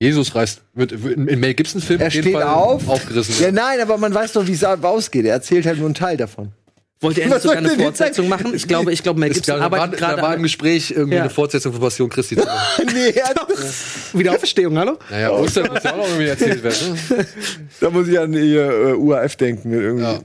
Jesus 0.00 0.34
reist, 0.34 0.60
wird, 0.74 1.02
wird 1.02 1.16
in 1.16 1.40
Mel 1.40 1.54
Gibson 1.54 1.80
Film 1.80 2.00
Er 2.00 2.10
steht 2.10 2.36
auf. 2.36 2.88
aufgerissen. 2.88 3.34
Ja, 3.42 3.50
nein, 3.50 3.80
aber 3.80 3.96
man 3.96 4.12
weiß 4.12 4.32
doch, 4.32 4.46
wie 4.46 4.52
es 4.52 4.62
ausgeht. 4.62 5.24
Er 5.24 5.32
erzählt 5.32 5.64
halt 5.66 5.78
nur 5.78 5.86
einen 5.86 5.94
Teil 5.94 6.16
davon. 6.18 6.52
Wollte 7.00 7.22
er 7.22 7.28
nicht 7.28 7.40
sogar 7.42 7.58
eine 7.58 7.70
Fortsetzung 7.70 8.28
machen? 8.28 8.52
Ich 8.54 8.68
glaube, 8.68 8.92
ich 8.92 9.02
glaube, 9.02 9.20
Mel 9.20 9.30
Gibson 9.30 9.58
da 9.58 9.64
arbeitet 9.64 10.00
da 10.00 10.08
gerade 10.10 10.22
war 10.22 10.34
im 10.36 10.42
Gespräch 10.42 10.90
irgendwie 10.90 11.16
Ja. 11.16 11.22
eine 11.22 11.30
Fortsetzung 11.30 11.72
von 11.72 11.80
Passion 11.80 12.08
Christi. 12.08 12.36
zu 12.36 12.44
machen. 12.46 12.86
nee, 12.92 13.10
er, 13.10 13.34
Wiederauferstehung, 14.18 14.76
hallo? 14.78 14.98
naja, 15.10 15.30
Ostern 15.30 15.68
muss 15.72 15.82
ja 15.82 15.92
auch 15.92 15.96
noch 15.98 16.08
irgendwie 16.08 16.28
erzählt 16.28 16.62
werden. 16.62 16.98
Ne? 17.10 17.26
da 17.80 17.90
muss 17.90 18.08
ich 18.08 18.18
an 18.18 18.32
ihr 18.34 18.70
äh, 18.70 18.92
UAF 18.94 19.36
denken. 19.36 19.72
Irgendwie. 19.72 20.04
Ja. 20.04 20.18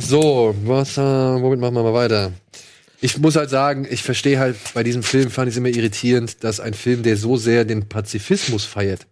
So, 0.00 0.54
was, 0.64 0.96
äh, 0.96 1.00
womit 1.00 1.58
machen 1.60 1.74
wir 1.74 1.82
mal 1.82 1.92
weiter? 1.92 2.32
Ich 3.00 3.18
muss 3.18 3.36
halt 3.36 3.50
sagen, 3.50 3.86
ich 3.88 4.02
verstehe 4.02 4.38
halt, 4.38 4.56
bei 4.74 4.82
diesem 4.82 5.02
Film 5.02 5.30
fand 5.30 5.48
ich 5.48 5.54
es 5.54 5.58
immer 5.58 5.68
irritierend, 5.68 6.42
dass 6.44 6.60
ein 6.60 6.74
Film, 6.74 7.02
der 7.02 7.16
so 7.16 7.36
sehr 7.36 7.64
den 7.64 7.88
Pazifismus 7.88 8.64
feiert, 8.64 9.06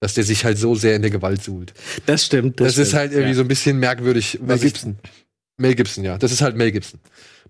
dass 0.00 0.14
der 0.14 0.24
sich 0.24 0.44
halt 0.44 0.58
so 0.58 0.74
sehr 0.74 0.96
in 0.96 1.02
der 1.02 1.10
Gewalt 1.10 1.42
suhlt. 1.42 1.72
Das 2.06 2.24
stimmt. 2.24 2.60
Das, 2.60 2.78
ist 2.78 2.94
halt 2.94 3.12
irgendwie 3.12 3.34
so 3.34 3.42
ein 3.42 3.48
bisschen 3.48 3.78
merkwürdig. 3.78 4.38
Mel 4.42 4.58
Gibson. 4.58 4.96
Mel 5.58 5.74
Gibson, 5.74 6.04
ja. 6.04 6.18
Das 6.18 6.32
ist 6.32 6.40
halt 6.42 6.56
Mel 6.56 6.72
Gibson. 6.72 7.00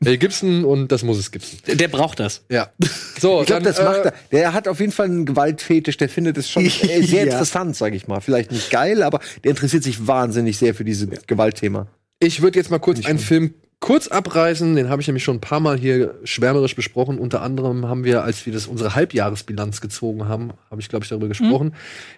Mel 0.01 0.19
Gibson 0.19 0.65
und 0.65 0.89
das 0.93 1.03
muss 1.05 1.19
es 1.19 1.31
Gibson. 1.31 1.59
Der 1.67 1.89
braucht 1.89 2.19
das. 2.21 2.43
Ja. 2.51 2.71
So, 3.21 3.41
Ich 3.41 3.47
glaube, 3.47 3.63
das 3.63 3.81
macht 3.81 4.01
äh, 4.01 4.09
er. 4.09 4.15
Der 4.33 4.53
hat 4.53 4.67
auf 4.69 4.81
jeden 4.81 4.91
Fall 4.93 5.07
einen 5.07 5.25
Gewaltfetisch, 5.25 5.97
der 5.97 6.09
findet 6.09 6.37
es 6.37 6.51
schon 6.51 6.69
sehr 6.69 6.99
Ja. 7.01 7.23
interessant, 7.23 7.77
sag 7.77 7.95
ich 7.95 8.09
mal. 8.09 8.21
Vielleicht 8.21 8.51
nicht 8.51 8.71
geil, 8.71 9.03
aber 9.05 9.21
der 9.45 9.51
interessiert 9.51 9.85
sich 9.85 10.07
wahnsinnig 10.07 10.59
sehr 10.59 10.75
für 10.75 10.85
dieses 10.85 11.09
Gewaltthema. 11.29 11.87
Ich 12.25 12.41
würde 12.41 12.59
jetzt 12.59 12.71
mal 12.71 12.79
kurz 12.79 13.05
einen 13.05 13.19
Film 13.19 13.55
kurz 13.81 14.09
abreißen. 14.09 14.77
Den 14.77 14.89
habe 14.89 15.03
ich 15.03 15.09
nämlich 15.09 15.25
schon 15.25 15.37
ein 15.37 15.43
paar 15.43 15.61
Mal 15.61 15.79
hier 15.79 16.19
schwärmerisch 16.25 16.75
besprochen. 16.75 17.19
Unter 17.19 17.43
anderem 17.43 17.87
haben 17.87 18.03
wir, 18.03 18.25
als 18.25 18.47
wir 18.47 18.53
das 18.55 18.67
unsere 18.67 18.95
Halbjahresbilanz 18.95 19.83
gezogen 19.83 20.27
haben, 20.27 20.53
habe 20.71 20.81
ich 20.81 20.89
glaube 20.89 21.05
ich 21.05 21.11
darüber 21.11 21.29
gesprochen. 21.29 21.75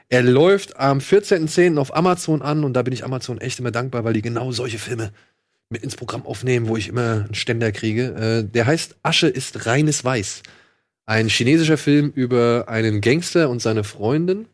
Er 0.08 0.22
läuft 0.22 0.78
am 0.78 0.98
14.10. 0.98 1.76
auf 1.78 1.96
Amazon 1.96 2.40
an 2.40 2.62
und 2.62 2.74
da 2.74 2.82
bin 2.82 2.92
ich 2.92 3.04
Amazon 3.04 3.40
echt 3.40 3.58
immer 3.58 3.72
dankbar, 3.72 4.04
weil 4.04 4.12
die 4.12 4.22
genau 4.22 4.52
solche 4.52 4.78
Filme 4.78 5.12
mit 5.68 5.82
ins 5.82 5.96
Programm 5.96 6.24
aufnehmen, 6.24 6.68
wo 6.68 6.76
ich 6.76 6.86
immer 6.86 7.24
einen 7.24 7.34
Ständer 7.34 7.72
kriege. 7.72 8.14
Äh, 8.14 8.48
der 8.48 8.66
heißt 8.66 8.98
Asche 9.02 9.26
ist 9.26 9.66
reines 9.66 10.04
Weiß. 10.04 10.42
Ein 11.06 11.28
chinesischer 11.28 11.78
Film 11.78 12.12
über 12.14 12.66
einen 12.68 13.00
Gangster 13.00 13.50
und 13.50 13.60
seine 13.60 13.82
Freundin, 13.82 14.46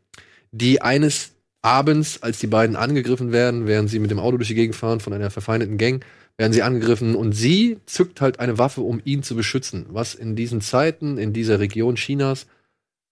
die 0.51 0.81
eines 0.81 1.32
abends, 1.63 2.23
als 2.23 2.39
die 2.39 2.47
beiden 2.49 2.77
angegriffen 2.77 3.33
werden, 3.33 3.67
während 3.67 3.89
sie 3.89 3.99
mit 4.01 4.11
dem 4.11 4.19
Auto 4.19 4.37
durch 4.37 4.49
die 4.49 4.55
Gegend 4.55 4.77
fahren 4.77 5.01
von 5.01 5.13
einer 5.13 5.31
verfeindeten 5.31 5.79
Gang, 5.79 6.05
werden 6.37 6.53
sie 6.53 6.63
angegriffen 6.63 7.15
und 7.15 7.33
sie 7.33 7.79
zückt 7.87 8.21
halt 8.21 8.41
eine 8.41 8.59
Waffe, 8.59 8.81
um 8.81 9.01
ihn 9.05 9.23
zu 9.23 9.37
beschützen, 9.37 9.87
was 9.91 10.15
in 10.15 10.35
diesen 10.35 10.61
Zeiten, 10.61 11.19
in 11.19 11.33
dieser 11.33 11.61
Region 11.61 11.95
Chinas 11.95 12.47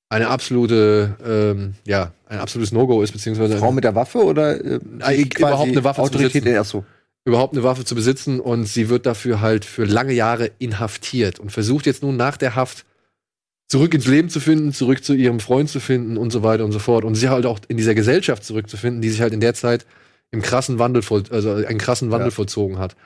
eine 0.08 0.28
absolute, 0.28 1.16
ähm, 1.24 1.74
ja, 1.86 2.12
ein 2.26 2.40
absolutes 2.40 2.72
No-Go 2.72 3.02
ist, 3.02 3.12
beziehungsweise 3.12 3.58
Frau 3.58 3.70
mit 3.70 3.84
der 3.84 3.94
Waffe 3.94 4.24
oder 4.24 4.58
äh, 4.64 4.80
Ah, 5.00 5.12
überhaupt 5.12 5.70
eine 5.70 5.84
Waffe 5.84 6.00
zu 6.00 6.06
Autorität? 6.06 6.42
besitzen. 6.44 6.58
Ach 6.60 6.64
so. 6.64 6.84
überhaupt 7.24 7.54
eine 7.54 7.62
Waffe 7.62 7.84
zu 7.84 7.94
besitzen 7.94 8.40
und 8.40 8.64
sie 8.64 8.88
wird 8.88 9.06
dafür 9.06 9.40
halt 9.40 9.64
für 9.64 9.84
lange 9.84 10.12
Jahre 10.12 10.50
inhaftiert 10.58 11.38
und 11.38 11.52
versucht 11.52 11.86
jetzt 11.86 12.02
nun 12.02 12.16
nach 12.16 12.36
der 12.36 12.56
Haft 12.56 12.84
zurück 13.70 13.94
ins 13.94 14.08
Leben 14.08 14.28
zu 14.28 14.40
finden, 14.40 14.72
zurück 14.72 15.04
zu 15.04 15.14
ihrem 15.14 15.38
Freund 15.38 15.70
zu 15.70 15.78
finden 15.78 16.16
und 16.16 16.32
so 16.32 16.42
weiter 16.42 16.64
und 16.64 16.72
so 16.72 16.80
fort 16.80 17.04
und 17.04 17.14
sie 17.14 17.28
halt 17.28 17.46
auch 17.46 17.60
in 17.68 17.76
dieser 17.76 17.94
Gesellschaft 17.94 18.44
zurückzufinden, 18.44 19.00
die 19.00 19.08
sich 19.08 19.20
halt 19.20 19.32
in 19.32 19.38
der 19.40 19.54
Zeit 19.54 19.86
im 20.32 20.42
krassen 20.42 20.80
Wandel 20.80 21.02
voll, 21.02 21.22
also 21.30 21.52
einen 21.52 21.78
krassen 21.78 22.10
Wandel 22.10 22.28
Ja. 22.28 22.34
vollzogen 22.34 22.78
hat. 22.78 22.96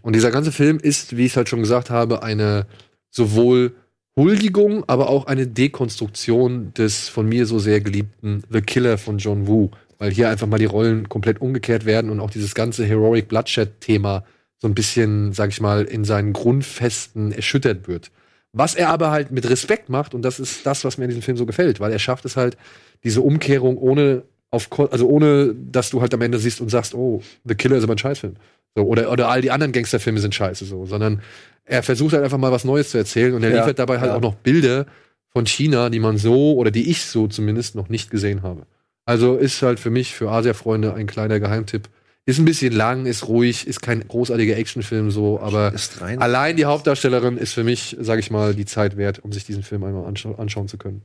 Und 0.00 0.16
dieser 0.16 0.30
ganze 0.30 0.50
Film 0.50 0.78
ist, 0.78 1.18
wie 1.18 1.26
ich 1.26 1.36
halt 1.36 1.50
schon 1.50 1.60
gesagt 1.60 1.90
habe, 1.90 2.22
eine 2.22 2.66
sowohl 3.10 3.74
Huldigung, 4.16 4.84
aber 4.86 5.10
auch 5.10 5.26
eine 5.26 5.46
Dekonstruktion 5.46 6.72
des 6.72 7.08
von 7.10 7.28
mir 7.28 7.44
so 7.44 7.58
sehr 7.58 7.82
geliebten 7.82 8.44
The 8.50 8.62
Killer 8.62 8.96
von 8.96 9.18
John 9.18 9.46
Woo, 9.46 9.70
weil 9.98 10.10
hier 10.10 10.30
einfach 10.30 10.46
mal 10.46 10.58
die 10.58 10.64
Rollen 10.64 11.08
komplett 11.08 11.42
umgekehrt 11.42 11.84
werden 11.84 12.10
und 12.10 12.20
auch 12.20 12.30
dieses 12.30 12.54
ganze 12.54 12.86
Heroic 12.86 13.28
Bloodshed-Thema 13.28 14.24
so 14.58 14.68
ein 14.68 14.74
bisschen, 14.74 15.34
sag 15.34 15.50
ich 15.50 15.60
mal, 15.60 15.84
in 15.84 16.04
seinen 16.04 16.32
Grundfesten 16.32 17.30
erschüttert 17.32 17.88
wird. 17.88 18.10
Was 18.56 18.76
er 18.76 18.88
aber 18.90 19.10
halt 19.10 19.32
mit 19.32 19.48
Respekt 19.50 19.88
macht, 19.88 20.14
und 20.14 20.22
das 20.22 20.38
ist 20.38 20.64
das, 20.64 20.84
was 20.84 20.96
mir 20.96 21.04
in 21.04 21.10
diesem 21.10 21.22
Film 21.22 21.36
so 21.36 21.44
gefällt, 21.44 21.80
weil 21.80 21.92
er 21.92 21.98
schafft 21.98 22.24
es 22.24 22.36
halt, 22.36 22.56
diese 23.02 23.20
Umkehrung 23.20 23.76
ohne 23.76 24.22
auf, 24.50 24.68
also 24.92 25.08
ohne, 25.08 25.54
dass 25.54 25.90
du 25.90 26.00
halt 26.00 26.14
am 26.14 26.22
Ende 26.22 26.38
siehst 26.38 26.60
und 26.60 26.70
sagst, 26.70 26.94
oh, 26.94 27.20
The 27.44 27.56
Killer 27.56 27.76
ist 27.76 27.82
aber 27.82 27.94
ein 27.94 27.98
Scheißfilm. 27.98 28.36
So, 28.76 28.84
oder, 28.84 29.10
oder 29.10 29.28
all 29.28 29.40
die 29.40 29.50
anderen 29.50 29.72
Gangsterfilme 29.72 30.20
sind 30.20 30.34
scheiße, 30.34 30.64
so, 30.64 30.86
sondern 30.86 31.20
er 31.64 31.82
versucht 31.82 32.12
halt 32.12 32.22
einfach 32.22 32.38
mal 32.38 32.52
was 32.52 32.64
Neues 32.64 32.90
zu 32.90 32.98
erzählen 32.98 33.34
und 33.34 33.42
er 33.42 33.50
Ja, 33.50 33.58
liefert 33.58 33.78
dabei 33.78 33.98
halt 33.98 34.10
ja. 34.10 34.16
auch 34.16 34.20
noch 34.20 34.34
Bilder 34.36 34.86
von 35.30 35.46
China, 35.46 35.90
die 35.90 36.00
man 36.00 36.16
so 36.16 36.54
oder 36.54 36.70
die 36.70 36.88
ich 36.90 37.04
so 37.04 37.26
zumindest 37.26 37.74
noch 37.74 37.88
nicht 37.88 38.10
gesehen 38.10 38.42
habe. 38.42 38.66
Also 39.04 39.36
ist 39.36 39.60
halt 39.62 39.80
für 39.80 39.90
mich, 39.90 40.14
für 40.14 40.30
Asia-Freunde, 40.30 40.94
ein 40.94 41.06
kleiner 41.06 41.40
Geheimtipp. 41.40 41.88
Ist 42.26 42.38
ein 42.38 42.46
bisschen 42.46 42.72
lang, 42.72 43.04
ist 43.04 43.28
ruhig, 43.28 43.66
ist 43.66 43.82
kein 43.82 44.06
großartiger 44.08 44.56
Actionfilm 44.56 45.10
so, 45.10 45.40
aber 45.40 45.74
Ist 45.74 46.00
rein. 46.00 46.22
allein 46.22 46.56
die 46.56 46.64
Hauptdarstellerin 46.64 47.36
ist 47.36 47.52
für 47.52 47.64
mich, 47.64 47.96
sag 48.00 48.18
ich 48.18 48.30
mal, 48.30 48.54
die 48.54 48.64
Zeit 48.64 48.96
wert, 48.96 49.18
um 49.18 49.30
sich 49.32 49.44
diesen 49.44 49.62
Film 49.62 49.84
einmal 49.84 50.06
anschau 50.06 50.34
anschauen 50.36 50.68
zu 50.68 50.78
können. 50.78 51.02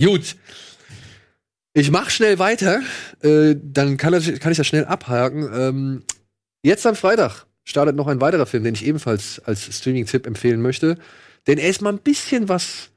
Gut. 0.00 0.36
Ich 1.74 1.90
mach 1.90 2.08
schnell 2.10 2.38
weiter, 2.38 2.80
äh, 3.22 3.54
dann 3.62 3.96
kann, 3.98 4.12
das, 4.12 4.26
kann 4.40 4.52
ich 4.52 4.58
das 4.58 4.66
schnell 4.66 4.86
abhaken. 4.86 5.48
Ähm, 5.54 6.02
jetzt 6.62 6.86
am 6.86 6.96
Freitag 6.96 7.46
startet 7.64 7.94
noch 7.94 8.06
ein 8.06 8.20
weiterer 8.20 8.46
Film, 8.46 8.64
den 8.64 8.74
ich 8.74 8.84
ebenfalls 8.86 9.40
als 9.40 9.76
Streaming-Tipp 9.76 10.26
empfehlen 10.26 10.62
möchte. 10.62 10.96
Denn 11.46 11.58
er 11.58 11.68
ist 11.68 11.82
mal 11.82 11.92
ein 11.92 11.98
bisschen 11.98 12.48
was 12.48 12.91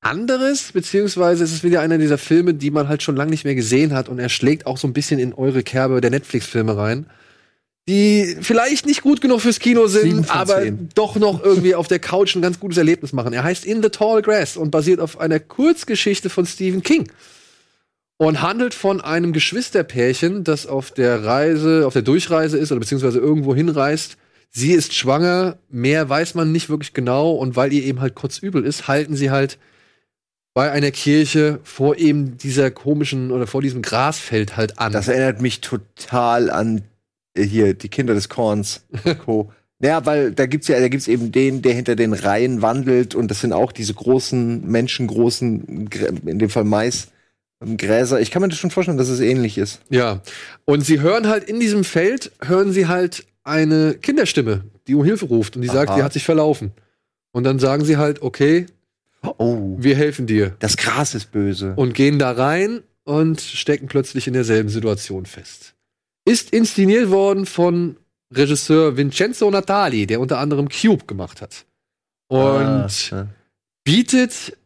anderes, 0.00 0.72
beziehungsweise 0.72 1.44
es 1.44 1.52
ist 1.52 1.64
wieder 1.64 1.80
einer 1.80 1.98
dieser 1.98 2.18
Filme, 2.18 2.54
die 2.54 2.70
man 2.70 2.88
halt 2.88 3.02
schon 3.02 3.16
lange 3.16 3.30
nicht 3.30 3.44
mehr 3.44 3.54
gesehen 3.54 3.94
hat 3.94 4.08
und 4.08 4.18
er 4.18 4.28
schlägt 4.28 4.66
auch 4.66 4.78
so 4.78 4.88
ein 4.88 4.92
bisschen 4.92 5.20
in 5.20 5.34
eure 5.34 5.62
Kerbe 5.62 6.00
der 6.00 6.10
Netflix-Filme 6.10 6.76
rein, 6.76 7.06
die 7.86 8.36
vielleicht 8.40 8.86
nicht 8.86 9.02
gut 9.02 9.20
genug 9.20 9.40
fürs 9.42 9.58
Kino 9.58 9.88
sind, 9.88 10.30
aber 10.34 10.62
doch 10.94 11.16
noch 11.16 11.42
irgendwie 11.42 11.74
auf 11.74 11.88
der 11.88 11.98
Couch 11.98 12.34
ein 12.34 12.42
ganz 12.42 12.60
gutes 12.60 12.78
Erlebnis 12.78 13.12
machen. 13.12 13.32
Er 13.32 13.44
heißt 13.44 13.64
In 13.64 13.82
the 13.82 13.90
Tall 13.90 14.22
Grass 14.22 14.56
und 14.56 14.70
basiert 14.70 15.00
auf 15.00 15.20
einer 15.20 15.40
Kurzgeschichte 15.40 16.30
von 16.30 16.46
Stephen 16.46 16.82
King 16.82 17.10
und 18.16 18.42
handelt 18.42 18.74
von 18.74 19.00
einem 19.00 19.32
Geschwisterpärchen, 19.32 20.44
das 20.44 20.66
auf 20.66 20.92
der 20.92 21.24
Reise, 21.24 21.86
auf 21.86 21.92
der 21.92 22.02
Durchreise 22.02 22.58
ist 22.58 22.70
oder 22.70 22.80
beziehungsweise 22.80 23.18
irgendwo 23.18 23.54
hinreist. 23.54 24.16
Sie 24.50 24.72
ist 24.72 24.94
schwanger, 24.94 25.58
mehr 25.68 26.08
weiß 26.08 26.34
man 26.34 26.52
nicht 26.52 26.70
wirklich 26.70 26.94
genau 26.94 27.32
und 27.32 27.56
weil 27.56 27.72
ihr 27.72 27.82
eben 27.82 28.00
halt 28.00 28.14
kotzübel 28.14 28.64
ist, 28.64 28.88
halten 28.88 29.14
sie 29.14 29.30
halt 29.30 29.58
bei 30.60 30.72
einer 30.72 30.90
Kirche 30.90 31.58
vor 31.64 31.96
eben 31.96 32.36
dieser 32.36 32.70
komischen 32.70 33.30
oder 33.30 33.46
vor 33.46 33.62
diesem 33.62 33.80
Grasfeld 33.80 34.58
halt 34.58 34.78
an. 34.78 34.92
Das 34.92 35.08
erinnert 35.08 35.40
mich 35.40 35.62
total 35.62 36.50
an 36.50 36.82
äh, 37.32 37.44
hier 37.44 37.72
die 37.72 37.88
Kinder 37.88 38.12
des 38.12 38.28
Korns. 38.28 38.84
Co. 39.24 39.50
Ja, 39.82 40.04
weil 40.04 40.32
da 40.32 40.44
gibt's 40.44 40.68
ja, 40.68 40.78
da 40.78 40.88
gibt's 40.88 41.08
eben 41.08 41.32
den, 41.32 41.62
der 41.62 41.72
hinter 41.72 41.96
den 41.96 42.12
Reihen 42.12 42.60
wandelt 42.60 43.14
und 43.14 43.30
das 43.30 43.40
sind 43.40 43.54
auch 43.54 43.72
diese 43.72 43.94
großen, 43.94 44.70
menschengroßen, 44.70 45.88
in 46.26 46.38
dem 46.38 46.50
Fall 46.50 46.64
Mais, 46.64 47.08
ähm, 47.64 47.78
Gräser. 47.78 48.20
Ich 48.20 48.30
kann 48.30 48.42
mir 48.42 48.48
das 48.48 48.58
schon 48.58 48.70
vorstellen, 48.70 48.98
dass 48.98 49.08
es 49.08 49.20
ähnlich 49.20 49.56
ist. 49.56 49.80
Ja. 49.88 50.20
Und 50.66 50.84
sie 50.84 51.00
hören 51.00 51.28
halt 51.28 51.44
in 51.44 51.58
diesem 51.58 51.84
Feld, 51.84 52.32
hören 52.42 52.74
sie 52.74 52.88
halt 52.88 53.24
eine 53.44 53.94
Kinderstimme, 53.94 54.64
die 54.86 54.94
um 54.94 55.06
Hilfe 55.06 55.24
ruft 55.24 55.56
und 55.56 55.62
die 55.62 55.68
sagt, 55.68 55.88
Aha. 55.88 55.96
sie 55.96 56.02
hat 56.02 56.12
sich 56.12 56.24
verlaufen. 56.24 56.72
Und 57.32 57.44
dann 57.44 57.58
sagen 57.58 57.86
sie 57.86 57.96
halt, 57.96 58.20
okay, 58.20 58.66
Oh, 59.22 59.76
wir 59.78 59.96
helfen 59.96 60.26
dir. 60.26 60.56
das 60.60 60.76
Gras 60.76 61.14
ist 61.14 61.30
böse. 61.32 61.74
Und 61.76 61.94
gehen 61.94 62.18
da 62.18 62.30
rein 62.32 62.82
und 63.04 63.40
stecken 63.40 63.86
plötzlich 63.88 64.26
in 64.26 64.32
derselben 64.32 64.68
Situation 64.68 65.26
fest. 65.26 65.74
Ist 66.24 66.52
inszeniert 66.52 67.10
worden 67.10 67.46
von 67.46 67.96
Regisseur 68.32 68.96
Vincenzo 68.96 69.50
Natali, 69.50 70.06
der 70.06 70.20
unter 70.20 70.38
anderem 70.38 70.68
Cube 70.68 71.04
gemacht 71.06 71.42
hat. 71.42 71.66
Und 72.28 72.38
Ah, 72.38 72.88
ja. 73.10 73.26
bietet 73.84 74.56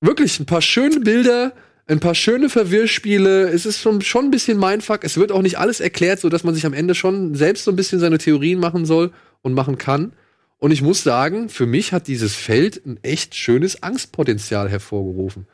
wirklich 0.00 0.40
ein 0.40 0.46
paar 0.46 0.62
schöne 0.62 1.00
Bilder, 1.00 1.52
ein 1.86 2.00
paar 2.00 2.14
schöne 2.14 2.48
Verwirrspiele. 2.48 3.48
Es 3.50 3.64
ist 3.66 3.80
schon, 3.80 4.00
schon 4.02 4.26
ein 4.26 4.30
bisschen 4.30 4.58
Mindfuck. 4.58 5.04
Es 5.04 5.16
wird 5.16 5.32
auch 5.32 5.42
nicht 5.42 5.58
alles 5.58 5.80
erklärt, 5.80 6.20
so 6.20 6.28
dass 6.28 6.44
man 6.44 6.54
sich 6.54 6.66
am 6.66 6.72
Ende 6.72 6.94
schon 6.94 7.34
selbst 7.34 7.64
so 7.64 7.70
ein 7.70 7.76
bisschen 7.76 8.00
seine 8.00 8.18
Theorien 8.18 8.58
machen 8.58 8.86
soll 8.86 9.12
und 9.42 9.54
machen 9.54 9.78
kann. 9.78 10.12
Und 10.60 10.70
ich 10.70 10.82
muss 10.82 11.02
sagen, 11.02 11.48
für 11.48 11.66
mich 11.66 11.92
hat 11.92 12.06
dieses 12.06 12.34
Feld 12.34 12.84
ein 12.86 12.98
echt 13.02 13.34
schönes 13.34 13.82
Angstpotenzial 13.82 14.68
hervorgerufen. 14.68 15.46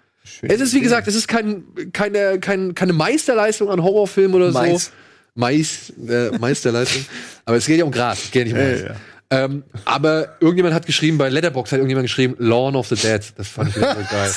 Es 0.43 0.61
ist, 0.61 0.74
wie 0.74 0.81
gesagt, 0.81 1.07
es 1.07 1.15
ist 1.15 1.28
kein, 1.28 1.65
keine, 1.93 2.41
kein, 2.41 2.74
keine 2.74 2.93
Meisterleistung 2.93 3.70
an 3.70 3.83
Horrorfilm 3.83 4.35
oder 4.35 4.51
Mais. 4.51 4.87
so. 4.87 4.91
Mais, 5.35 5.93
äh, 6.09 6.37
Meisterleistung. 6.39 7.07
Aber 7.45 7.57
es 7.57 7.66
geht 7.66 7.78
ja 7.78 7.85
um 7.85 7.93
Gras, 7.93 8.24
es 8.24 8.31
geht 8.33 8.45
nicht 8.45 8.55
um 8.55 8.59
Mais. 8.59 8.81
Ja, 8.81 8.87
ja. 8.89 8.97
Ähm, 9.28 9.65
aber 9.85 10.37
irgendjemand 10.39 10.73
hat 10.73 10.87
geschrieben, 10.87 11.19
bei 11.19 11.28
Letterboxd 11.28 11.73
hat 11.73 11.78
irgendjemand 11.78 12.05
geschrieben, 12.05 12.37
Lawn 12.39 12.77
of 12.77 12.87
the 12.87 12.95
Dead. 12.95 13.20
Das 13.37 13.49
fand 13.49 13.70
ich 13.70 13.74
so 13.74 13.81
geil. 13.81 14.31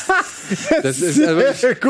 Das, 0.81 0.99
ist, 1.01 1.21
also 1.21 1.41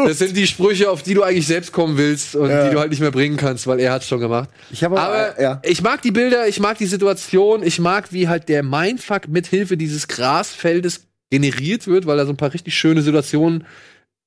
das 0.05 0.17
sind 0.19 0.35
die 0.35 0.47
Sprüche, 0.47 0.89
auf 0.89 1.03
die 1.03 1.13
du 1.13 1.23
eigentlich 1.23 1.47
selbst 1.47 1.71
kommen 1.71 1.97
willst 1.97 2.35
und 2.35 2.49
Ja. 2.49 2.67
die 2.67 2.73
du 2.73 2.79
halt 2.79 2.89
nicht 2.89 2.99
mehr 3.01 3.11
bringen 3.11 3.37
kannst, 3.37 3.67
weil 3.67 3.79
er 3.79 3.91
hat 3.93 4.03
schon 4.03 4.19
gemacht. 4.19 4.49
Ich 4.71 4.85
Aber 4.85 5.37
äh, 5.37 5.43
ja. 5.43 5.61
ich 5.63 5.81
mag 5.81 6.01
die 6.01 6.11
Bilder, 6.11 6.47
ich 6.47 6.59
mag 6.59 6.77
die 6.77 6.85
Situation, 6.85 7.63
ich 7.63 7.79
mag, 7.79 8.11
wie 8.11 8.27
halt 8.27 8.49
der 8.49 8.63
Mindfuck 8.63 9.27
mithilfe 9.27 9.77
dieses 9.77 10.07
Grasfeldes 10.07 11.07
generiert 11.31 11.87
wird, 11.87 12.05
weil 12.05 12.17
da 12.17 12.25
so 12.25 12.31
ein 12.33 12.37
paar 12.37 12.53
richtig 12.53 12.73
schöne 12.75 13.01
Situationen 13.01 13.65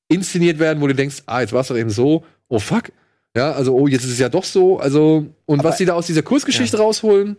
inszeniert 0.09 0.59
werden, 0.59 0.81
wo 0.83 0.87
du 0.87 0.95
denkst, 0.95 1.23
ah, 1.27 1.41
jetzt 1.41 1.53
war 1.53 1.61
es 1.63 1.69
doch 1.69 1.77
eben 1.77 1.91
so, 1.91 2.25
oh 2.49 2.59
fuck. 2.59 2.93
Ja, 3.37 3.53
also, 3.53 3.75
oh, 3.75 3.87
jetzt 3.89 4.05
ist 4.05 4.13
es 4.13 4.19
ja 4.19 4.29
doch 4.29 4.45
so. 4.45 4.79
Also, 4.79 5.27
und 5.47 5.61
Aber- 5.61 5.71
was 5.71 5.79
die 5.79 5.87
da 5.87 5.95
aus 5.95 6.07
dieser 6.07 6.23
Kurzgeschichte 6.23 6.77
rausholen, 6.77 7.37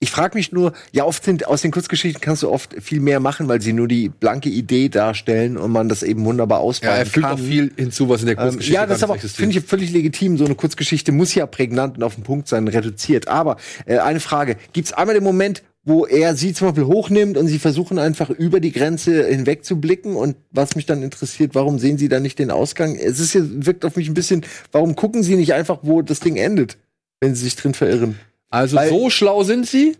Ich 0.00 0.12
frage 0.12 0.38
mich 0.38 0.52
nur, 0.52 0.74
ja, 0.92 1.04
oft 1.04 1.24
sind 1.24 1.48
aus 1.48 1.62
den 1.62 1.72
Kurzgeschichten 1.72 2.20
kannst 2.20 2.44
du 2.44 2.50
oft 2.50 2.72
viel 2.80 3.00
mehr 3.00 3.18
machen, 3.18 3.48
weil 3.48 3.60
sie 3.60 3.72
nur 3.72 3.88
die 3.88 4.08
blanke 4.08 4.48
Idee 4.48 4.88
darstellen 4.88 5.56
und 5.56 5.72
man 5.72 5.88
das 5.88 6.04
eben 6.04 6.24
wunderbar 6.24 6.58
ja, 6.58 6.64
ausbauen 6.64 6.96
er 6.98 7.06
fügt 7.06 7.26
kann. 7.26 7.34
auch 7.34 7.40
viel 7.40 7.72
hinzu, 7.76 8.08
was 8.08 8.20
in 8.20 8.26
der 8.26 8.38
Ähm, 8.38 8.44
Kurzgeschichte 8.44 8.74
ja, 8.74 8.86
das 8.86 8.98
ist 8.98 9.02
aber, 9.02 9.18
finde 9.18 9.58
ich 9.58 9.64
völlig 9.64 9.90
legitim. 9.90 10.38
So 10.38 10.44
eine 10.44 10.54
Kurzgeschichte 10.54 11.10
muss 11.10 11.34
ja 11.34 11.46
prägnant 11.46 11.96
und 11.96 12.04
auf 12.04 12.14
den 12.14 12.22
Punkt 12.22 12.46
sein, 12.46 12.68
reduziert. 12.68 13.26
Aber 13.26 13.56
äh, 13.86 13.98
eine 13.98 14.20
Frage: 14.20 14.56
Gibt's 14.72 14.92
einmal 14.92 15.14
den 15.14 15.24
Moment, 15.24 15.64
wo 15.82 16.06
er 16.06 16.36
sie 16.36 16.52
zum 16.52 16.68
Beispiel 16.68 16.84
hochnimmt 16.84 17.36
und 17.36 17.48
sie 17.48 17.58
versuchen 17.58 17.98
einfach 17.98 18.30
über 18.30 18.60
die 18.60 18.70
Grenze 18.70 19.26
hinweg 19.26 19.64
zu 19.64 19.80
blicken? 19.80 20.14
Und 20.14 20.36
was 20.52 20.76
mich 20.76 20.86
dann 20.86 21.02
interessiert, 21.02 21.56
warum 21.56 21.80
sehen 21.80 21.98
sie 21.98 22.08
dann 22.08 22.22
nicht 22.22 22.38
den 22.38 22.52
Ausgang? 22.52 22.94
Es 22.94 23.18
ist 23.18 23.32
hier, 23.32 23.66
wirkt 23.66 23.84
auf 23.84 23.96
mich 23.96 24.06
ein 24.06 24.14
bisschen. 24.14 24.46
Warum 24.70 24.94
gucken 24.94 25.24
sie 25.24 25.34
nicht 25.34 25.54
einfach, 25.54 25.80
wo 25.82 26.02
das 26.02 26.20
Ding 26.20 26.36
endet, 26.36 26.78
wenn 27.20 27.34
sie 27.34 27.42
sich 27.42 27.56
drin 27.56 27.74
verirren? 27.74 28.16
Also 28.50 28.76
Weil- 28.76 28.88
so 28.88 29.10
schlau 29.10 29.42
sind 29.42 29.66
sie, 29.66 29.96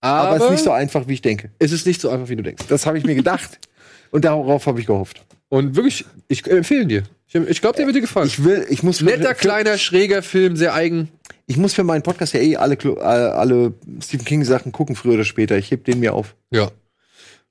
aber, 0.00 0.28
Aber, 0.28 0.36
es 0.36 0.44
ist 0.44 0.50
nicht 0.50 0.64
so 0.64 0.70
einfach, 0.70 1.08
wie 1.08 1.14
ich 1.14 1.22
denke. 1.22 1.50
es 1.58 1.72
ist 1.72 1.86
nicht 1.86 2.00
so 2.00 2.08
einfach, 2.08 2.28
wie 2.28 2.36
du 2.36 2.42
denkst. 2.42 2.64
Das 2.68 2.86
habe 2.86 2.98
ich 2.98 3.04
mir 3.04 3.14
gedacht. 3.14 3.58
und 4.10 4.24
darauf 4.24 4.66
habe 4.66 4.80
ich 4.80 4.86
gehofft. 4.86 5.24
Und 5.48 5.76
wirklich, 5.76 6.04
ich 6.28 6.46
empfehle 6.46 6.86
dir. 6.86 7.02
Ich, 7.26 7.34
ich 7.34 7.60
glaube, 7.60 7.76
der 7.76 7.86
wird 7.86 7.96
dir 7.96 8.00
gefallen. 8.00 8.26
Ich 8.28 8.42
will, 8.44 8.66
ich 8.70 8.82
muss 8.82 9.00
Netter, 9.00 9.34
kleiner, 9.34 9.76
schräger 9.76 10.22
Film, 10.22 10.56
sehr 10.56 10.72
eigen. 10.74 11.08
Ich 11.46 11.56
muss 11.56 11.74
für 11.74 11.84
meinen 11.84 12.02
Podcast 12.02 12.34
ja 12.34 12.40
eh 12.40 12.56
alle, 12.56 12.76
Klo- 12.76 12.98
alle, 12.98 13.34
alle 13.34 13.74
Stephen 14.02 14.24
King 14.24 14.44
Sachen 14.44 14.70
gucken, 14.72 14.94
früher 14.96 15.14
oder 15.14 15.24
später. 15.24 15.56
Ich 15.56 15.70
heb 15.70 15.84
den 15.84 16.00
mir 16.00 16.14
auf. 16.14 16.34
Ja. 16.50 16.70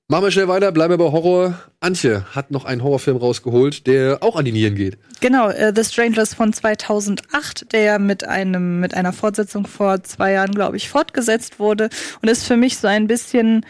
Machen 0.09 0.23
wir 0.23 0.31
schnell 0.31 0.47
weiter, 0.47 0.71
bleiben 0.71 0.93
wir 0.93 0.97
bei 0.97 1.11
Horror. 1.11 1.59
Antje 1.81 2.23
hat 2.33 2.49
noch 2.49 2.63
einen 2.63 2.81
Horrorfilm 2.81 3.17
rausgeholt, 3.17 3.87
der 3.87 4.23
auch 4.23 4.37
an 4.37 4.45
die 4.45 4.53
Nieren 4.53 4.75
geht. 4.75 4.97
Genau, 5.19 5.49
äh, 5.49 5.73
The 5.75 5.83
Strangers 5.83 6.33
von 6.33 6.53
2008, 6.53 7.73
der 7.73 7.81
ja 7.81 7.99
mit 7.99 8.23
einem 8.23 8.79
mit 8.79 8.93
einer 8.93 9.11
Fortsetzung 9.11 9.67
vor 9.67 10.01
zwei 10.03 10.31
Jahren, 10.31 10.55
glaube 10.55 10.77
ich, 10.77 10.87
fortgesetzt 10.87 11.59
wurde 11.59 11.89
und 12.21 12.29
ist 12.29 12.45
für 12.45 12.55
mich 12.55 12.77
so 12.77 12.87
ein 12.87 13.07
bisschen 13.07 13.65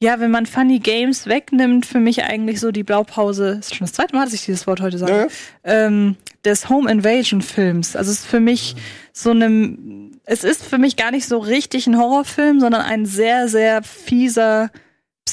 ja, 0.00 0.18
wenn 0.18 0.32
man 0.32 0.46
Funny 0.46 0.80
Games 0.80 1.26
wegnimmt, 1.26 1.86
für 1.86 2.00
mich 2.00 2.24
eigentlich 2.24 2.58
so 2.58 2.72
die 2.72 2.84
Blaupause, 2.84 3.58
ist 3.60 3.74
schon 3.74 3.86
das 3.86 3.94
zweite 3.94 4.16
Mal, 4.16 4.24
dass 4.24 4.34
ich 4.34 4.44
dieses 4.44 4.66
Wort 4.66 4.80
heute 4.80 4.98
sage, 4.98 5.12
Ja, 5.12 5.18
ja. 5.22 5.28
Ähm, 5.64 6.16
des 6.44 6.68
Home 6.68 6.90
Invasion 6.90 7.40
Films. 7.40 7.94
Also 7.94 8.10
es 8.10 8.20
ist 8.20 8.26
für 8.26 8.40
mich 8.40 8.74
so 9.12 9.30
eine, 9.30 9.76
es 10.24 10.42
ist 10.42 10.64
für 10.64 10.78
mich 10.78 10.96
gar 10.96 11.12
nicht 11.12 11.26
so 11.26 11.38
richtig 11.38 11.86
ein 11.86 11.98
Horrorfilm, 11.98 12.58
sondern 12.58 12.82
ein 12.82 13.06
sehr, 13.06 13.48
sehr 13.48 13.82
fieser 13.84 14.70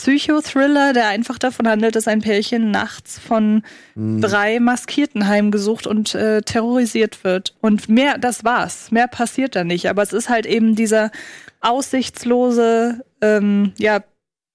Psychothriller, 0.06 0.94
der 0.94 1.08
einfach 1.08 1.40
davon 1.40 1.68
handelt, 1.68 1.96
dass 1.96 2.08
ein 2.08 2.22
Pärchen 2.22 2.70
nachts 2.70 3.18
von 3.18 3.64
drei 3.96 4.60
Maskierten 4.60 5.28
heimgesucht 5.28 5.88
und 5.88 6.14
äh, 6.14 6.44
terrorisiert 6.44 7.24
wird. 7.24 7.56
Und 7.60 7.90
mehr, 7.90 8.20
das 8.20 8.44
war's. 8.44 8.92
Mehr 8.92 9.08
passiert 9.08 9.56
da 9.56 9.64
nicht. 9.64 9.90
Aber 9.90 10.04
es 10.04 10.14
ist 10.14 10.30
halt 10.30 10.46
eben 10.46 10.76
dieser 10.76 11.10
aussichtslose, 11.62 13.04
ähm, 13.22 13.74
ja, 13.80 14.02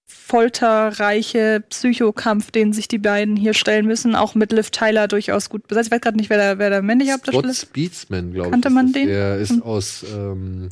folterreiche 0.07 1.65
Psychokampf, 1.69 2.53
den 2.53 2.73
sich 2.73 2.87
die 2.87 2.99
beiden 2.99 3.35
hier 3.35 3.55
stellen 3.55 3.87
müssen, 3.87 4.15
auch 4.15 4.37
mit 4.37 4.53
Liv 4.53 4.71
Tyler 4.71 5.09
durchaus 5.09 5.51
gut 5.51 5.67
besetzt. 5.67 5.89
Ich 5.89 5.93
weiß 5.93 6.01
gerade 6.01 6.17
nicht, 6.17 6.31
wer 6.31 6.37
der, 6.39 6.59
wer 6.59 6.71
der 6.71 6.83
männliche 6.83 7.13
Hauptdarsteller 7.15 7.53
Scott 7.53 7.63
ist. 7.65 7.69
Speedsman, 7.71 8.33
glaube 8.33 8.49
ich. 8.49 8.53
Kannte 8.53 8.71
man 8.71 8.93
den? 8.93 9.09
Der 9.09 9.39
ist 9.39 9.51
Hm. 9.51 9.63
aus 9.63 10.05
ähm, 10.15 10.69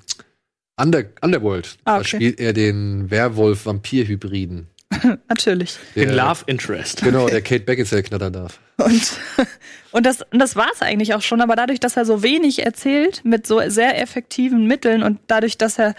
Under 0.80 1.04
Underworld. 1.22 1.76
Ah, 1.84 1.94
Da 1.94 1.98
okay. 2.00 2.08
spielt 2.16 2.40
er 2.40 2.52
den 2.52 3.10
Werwolf-Vampir-Hybriden. 3.10 4.68
Natürlich. 5.28 5.76
Den 5.96 6.08
Der- 6.08 6.16
Love 6.16 6.44
Interest. 6.46 7.02
Genau, 7.02 7.28
der 7.28 7.42
Kate 7.42 7.64
Beckinsale 7.64 8.02
knattern 8.02 8.32
darf. 8.32 8.58
Und, 8.78 9.12
und 9.92 10.06
das, 10.06 10.22
und 10.32 10.38
das 10.38 10.56
war 10.56 10.68
es 10.72 10.80
eigentlich 10.82 11.14
auch 11.14 11.22
schon. 11.22 11.40
Aber 11.40 11.56
dadurch, 11.56 11.80
dass 11.80 11.96
er 11.96 12.04
so 12.04 12.22
wenig 12.22 12.64
erzählt, 12.64 13.20
mit 13.24 13.46
so 13.46 13.60
sehr 13.68 14.00
effektiven 14.00 14.66
Mitteln 14.66 15.02
und 15.02 15.18
dadurch, 15.26 15.58
dass 15.58 15.78
er 15.78 15.94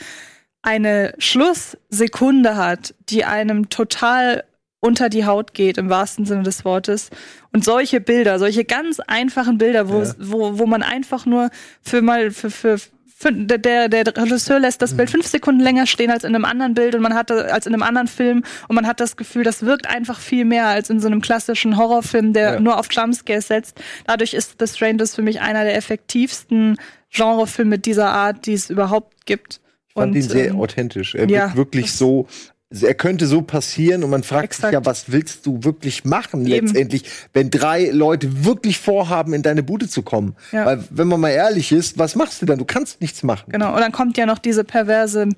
eine 0.61 1.14
Schlusssekunde 1.19 2.56
hat, 2.57 2.93
die 3.10 3.26
einem 3.26 3.69
total 3.69 4.43
unter 4.81 5.10
die 5.10 5.26
Haut 5.26 5.53
geht, 5.53 5.77
im 5.77 5.89
wahrsten 5.89 6.26
Sinne 6.26 6.43
des 6.43 6.64
Wortes. 6.64 7.10
Und 7.51 7.65
solche 7.65 7.99
Bilder, 7.99 8.39
solche 8.39 8.64
ganz 8.64 8.99
einfachen 9.01 9.57
Bilder, 9.57 9.89
wo, 9.89 10.01
Ja. 10.03 10.14
wo, 10.19 10.57
wo 10.57 10.65
man 10.65 10.84
einfach 10.84 11.26
nur 11.26 11.49
für 11.81 12.01
mal, 12.01 12.31
für, 12.31 12.49
für 12.49 12.80
der, 13.23 13.57
der, 13.57 13.89
der 13.89 14.05
Regisseur 14.17 14.59
lässt 14.59 14.81
das 14.81 14.95
Bild 14.95 15.09
fünf 15.09 15.27
Sekunden 15.27 15.59
länger 15.61 15.85
stehen 15.87 16.09
als 16.11 16.23
in 16.23 16.33
einem 16.33 16.45
anderen 16.45 16.73
Bild 16.73 16.95
und 16.95 17.01
man 17.01 17.13
hat 17.13 17.29
das- 17.29 17.51
als 17.51 17.65
in 17.65 17.73
einem 17.73 17.83
anderen 17.83 18.07
Film 18.07 18.43
und 18.67 18.75
man 18.75 18.87
hat 18.87 18.99
das 18.99 19.17
Gefühl, 19.17 19.43
das 19.43 19.63
wirkt 19.63 19.87
einfach 19.89 20.19
viel 20.19 20.45
mehr 20.45 20.67
als 20.67 20.89
in 20.89 20.99
so 20.99 21.07
einem 21.07 21.21
klassischen 21.21 21.77
Horrorfilm, 21.77 22.33
der 22.33 22.53
Ja. 22.53 22.59
nur 22.59 22.77
auf 22.79 22.87
Jumpscares 22.91 23.47
setzt. 23.47 23.79
Dadurch 24.07 24.33
ist 24.33 24.55
The 24.59 24.67
Strangers 24.67 25.15
für 25.15 25.21
mich 25.21 25.41
einer 25.41 25.63
der 25.63 25.75
effektivsten 25.75 26.77
Genrefilme 27.11 27.79
dieser 27.79 28.09
Art, 28.11 28.45
die 28.45 28.53
es 28.53 28.69
überhaupt 28.69 29.25
gibt. 29.25 29.59
Ich 29.87 29.93
fand 29.95 30.15
ihn 30.15 30.21
sehr 30.21 30.49
ähm, 30.49 30.59
authentisch. 30.59 31.15
Er 31.15 31.27
ja, 31.29 31.45
wirkt 31.47 31.55
wirklich 31.57 31.93
so. 31.93 32.27
Er 32.71 32.93
könnte 32.93 33.25
so 33.25 33.41
passieren 33.41 34.03
und 34.03 34.11
man 34.11 34.21
fragt 34.21 34.53
sich 34.53 34.59
Exakt. 34.59 34.73
ja, 34.73 34.85
was 34.85 35.11
willst 35.11 35.45
du 35.47 35.63
wirklich 35.63 36.05
machen 36.05 36.45
Eben. 36.45 36.67
letztendlich, 36.67 37.03
wenn 37.33 37.49
drei 37.49 37.89
Leute 37.89 38.45
wirklich 38.45 38.77
vorhaben, 38.77 39.33
in 39.33 39.41
deine 39.41 39.63
Bude 39.63 39.87
zu 39.87 40.03
kommen? 40.03 40.35
Ja. 40.51 40.65
Weil, 40.67 40.83
wenn 40.91 41.07
man 41.07 41.19
mal 41.19 41.31
ehrlich 41.31 41.71
ist, 41.71 41.97
was 41.97 42.15
machst 42.15 42.41
du 42.41 42.45
dann? 42.45 42.59
Du 42.59 42.65
kannst 42.65 43.01
nichts 43.01 43.23
machen. 43.23 43.51
Genau, 43.51 43.73
und 43.73 43.79
dann 43.79 43.91
kommt 43.91 44.17
ja 44.17 44.27
noch 44.27 44.37
diese 44.37 44.63
perverse, 44.63 45.29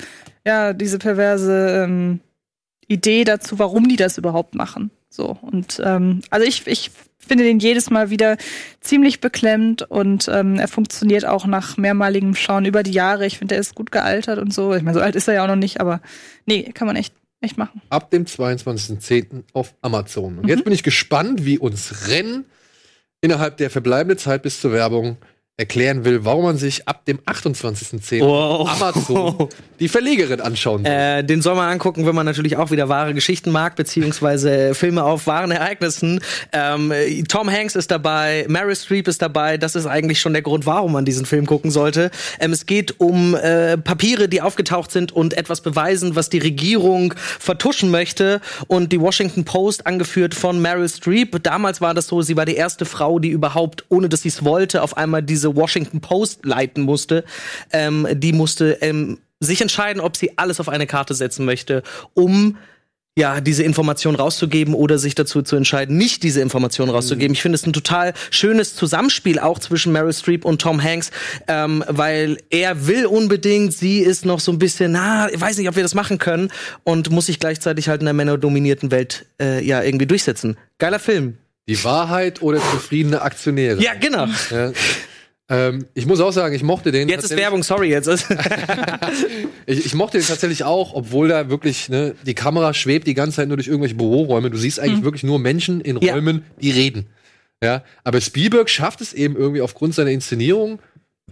ja, 0.46 0.74
diese 0.74 1.00
perverse 1.00 1.86
ähm, 1.86 2.20
Idee 2.88 3.24
dazu, 3.24 3.60
warum 3.60 3.88
die 3.88 3.96
das 3.96 4.18
überhaupt 4.18 4.54
machen. 4.54 4.92
So, 5.10 5.38
und 5.42 5.82
ähm, 5.84 6.22
also 6.30 6.46
ich, 6.46 6.68
ich 6.68 6.92
finde 7.18 7.44
den 7.46 7.60
jedes 7.60 7.90
Mal 7.90 8.10
wieder 8.10 8.38
ziemlich 8.82 9.22
beklemmt 9.22 9.84
und 9.84 10.28
ähm, 10.28 10.58
er 10.58 10.68
funktioniert 10.68 11.26
auch 11.26 11.46
nach 11.46 11.78
mehrmaligem 11.78 12.36
Schauen 12.36 12.66
über 12.66 12.84
die 12.84 12.92
Jahre. 12.92 13.26
Ich 13.26 13.38
finde, 13.38 13.56
er 13.56 13.62
ist 13.62 13.76
gut 13.76 13.92
gealtert 13.92 14.40
und 14.40 14.54
so. 14.54 14.74
Ich 14.74 14.84
meine, 14.84 14.96
so 14.96 15.02
alt 15.02 15.16
ist 15.16 15.28
er 15.28 15.36
ja 15.36 15.44
auch 15.44 15.48
noch 15.48 15.56
nicht, 15.56 15.80
aber 15.80 16.02
nee, 16.46 16.64
kann 16.74 16.88
man 16.88 16.96
echt, 16.96 17.14
echt 17.42 17.58
machen. 17.58 17.82
Ab 17.90 18.10
dem 18.12 18.26
22.10. 18.26 19.44
auf 19.54 19.76
Amazon. 19.82 20.40
Und 20.40 20.48
jetzt 20.48 20.64
bin 20.64 20.74
ich 20.74 20.84
gespannt, 20.84 21.46
wie 21.46 21.58
uns 21.58 22.08
Rennen 22.08 22.46
innerhalb 23.20 23.58
der 23.58 23.70
verbleibenden 23.70 24.18
Zeit 24.18 24.44
bis 24.44 24.62
zur 24.62 24.72
Werbung 24.72 25.18
erklären 25.58 26.06
will, 26.06 26.26
warum 26.26 26.46
man 26.46 26.58
sich 26.58 26.88
ab 26.88 27.06
dem 27.06 27.20
28.10. 27.20 28.22
Wow. 28.22 28.62
auf 28.62 28.82
Amazon 28.82 29.50
die 29.80 29.88
Verlegerin 29.88 30.42
anschauen 30.42 30.84
soll. 30.84 30.92
Äh, 30.92 31.24
den 31.24 31.42
soll 31.42 31.56
man 31.56 31.70
angucken, 31.70 32.06
wenn 32.06 32.16
man 32.16 32.26
natürlich 32.26 32.58
auch 32.58 32.72
wieder 32.72 32.90
wahre 32.90 33.14
Geschichten 33.14 33.52
mag, 33.52 33.76
beziehungsweise 33.76 34.74
Filme 34.74 35.04
auf 35.04 35.28
wahren 35.28 35.52
Ereignissen. 35.52 36.20
Ähm, 36.52 36.92
äh, 36.92 37.22
Tom 37.24 37.50
Hanks 37.50 37.76
ist 37.76 37.92
dabei, 37.92 38.46
Meryl 38.48 38.76
Streep 38.76 39.08
ist 39.08 39.22
dabei. 39.22 39.58
Das 39.58 39.76
ist 39.76 39.86
eigentlich 39.86 40.20
schon 40.20 40.34
der 40.34 40.42
Grund, 40.42 40.66
warum 40.66 40.94
man 40.94 41.06
diesen 41.06 41.26
Film 41.26 41.46
gucken 41.46 41.70
sollte. 41.70 42.10
Ähm, 42.40 42.54
es 42.54 42.66
geht 42.66 43.00
um 43.00 43.36
äh, 43.36 43.78
Papiere, 43.78 44.30
die 44.30 44.42
aufgetaucht 44.42 44.92
sind 44.92 45.12
und 45.12 45.36
etwas 45.36 45.62
beweisen, 45.62 46.16
was 46.16 46.30
die 46.30 46.40
Regierung 46.40 47.14
vertuschen 47.40 47.92
möchte. 47.92 48.42
Und 48.68 48.92
die 48.92 49.00
Washington 49.00 49.46
Post, 49.46 49.86
angeführt 49.86 50.34
von 50.34 50.60
Meryl 50.62 50.90
Streep. 50.90 51.44
Damals 51.44 51.82
war 51.82 51.94
das 51.94 52.08
so, 52.08 52.22
sie 52.22 52.36
war 52.36 52.46
die 52.46 52.56
erste 52.56 52.86
Frau, 52.86 53.20
die 53.20 53.30
überhaupt, 53.30 53.86
ohne 53.90 54.10
dass 54.10 54.24
sie 54.24 54.30
es 54.30 54.44
wollte, 54.44 54.82
auf 54.82 54.98
einmal 54.98 55.22
diese 55.22 55.41
Washington 55.56 56.02
Post 56.02 56.46
leiten 56.46 56.84
musste. 56.84 57.24
Ähm, 57.72 58.08
die 58.14 58.34
musste 58.34 58.78
ähm, 58.82 59.20
sich 59.40 59.62
entscheiden, 59.62 60.02
ob 60.02 60.16
sie 60.16 60.38
alles 60.38 60.60
auf 60.60 60.70
eine 60.70 60.88
Karte 60.88 61.14
setzen 61.14 61.46
möchte, 61.46 61.84
um 62.14 62.58
ja, 63.18 63.42
diese 63.42 63.64
Information 63.64 64.16
rauszugeben 64.16 64.74
oder 64.74 64.98
sich 64.98 65.16
dazu 65.16 65.42
zu 65.42 65.58
entscheiden, 65.58 65.98
nicht 65.98 66.24
diese 66.24 66.40
Information 66.40 66.90
rauszugeben. 66.90 67.34
Ich 67.34 67.42
finde 67.42 67.58
es 67.58 67.66
ein 67.66 67.74
total 67.74 68.14
schönes 68.30 68.76
Zusammenspiel 68.76 69.38
auch 69.38 69.60
zwischen 69.60 69.92
Meryl 69.92 70.14
Streep 70.14 70.46
und 70.46 70.62
Tom 70.62 70.82
Hanks, 70.82 71.12
ähm, 71.50 71.84
weil 71.88 72.38
er 72.50 72.88
will 72.88 73.06
unbedingt, 73.06 73.74
sie 73.74 74.00
ist 74.00 74.26
noch 74.26 74.40
so 74.40 74.54
ein 74.54 74.60
bisschen, 74.60 74.94
na, 74.94 75.30
ich 75.30 75.42
weiß 75.42 75.58
nicht, 75.58 75.68
ob 75.68 75.76
wir 75.76 75.84
das 75.84 75.94
machen 75.94 76.20
können 76.20 76.52
und 76.86 77.12
muss 77.12 77.26
sich 77.26 77.40
gleichzeitig 77.40 77.90
halt 77.90 78.00
in 78.00 78.06
der 78.06 78.14
männerdominierten 78.14 78.92
Welt 78.92 79.26
äh, 79.42 79.62
ja 79.64 79.84
irgendwie 79.84 80.08
durchsetzen. 80.08 80.58
Geiler 80.78 81.00
Film. 81.00 81.38
Die 81.68 81.84
Wahrheit 81.84 82.42
oder 82.42 82.60
zufriedene 82.60 83.22
Aktionäre. 83.22 83.82
Ja, 83.82 83.94
genau. 83.94 84.28
Ja. 84.50 84.72
Ähm, 85.52 85.86
ich 85.94 86.06
muss 86.06 86.20
auch 86.22 86.32
sagen, 86.32 86.56
ich 86.56 86.64
mochte 86.64 86.92
den. 86.92 87.10
Jetzt 87.10 87.26
ist 87.26 87.36
Werbung, 87.36 87.62
sorry, 87.62 87.90
jetzt 87.90 88.08
ist. 88.08 88.26
Ich, 89.68 89.86
ich 89.86 89.94
mochte 89.94 90.18
den 90.18 90.26
tatsächlich 90.26 90.64
auch, 90.64 90.94
obwohl 90.96 91.28
da 91.28 91.50
wirklich, 91.50 91.88
ne, 91.88 92.16
die 92.26 92.34
Kamera 92.34 92.74
schwebt 92.74 93.06
die 93.06 93.14
ganze 93.14 93.38
Zeit 93.38 93.48
nur 93.48 93.58
durch 93.58 93.68
irgendwelche 93.68 93.96
Büroräume. 93.96 94.50
Du 94.50 94.58
siehst 94.58 94.80
eigentlich 94.80 95.04
wirklich 95.04 95.24
nur 95.24 95.38
Menschen 95.40 95.82
in 95.82 95.98
Ja. 96.02 96.14
Räumen, 96.16 96.44
die 96.60 96.72
reden. 96.72 97.06
Ja, 97.64 97.84
aber 98.04 98.22
Spielberg 98.22 98.70
schafft 98.70 99.02
es 99.02 99.14
eben 99.14 99.36
irgendwie 99.36 99.62
aufgrund 99.62 99.94
seiner 99.94 100.10
Inszenierung, 100.10 100.80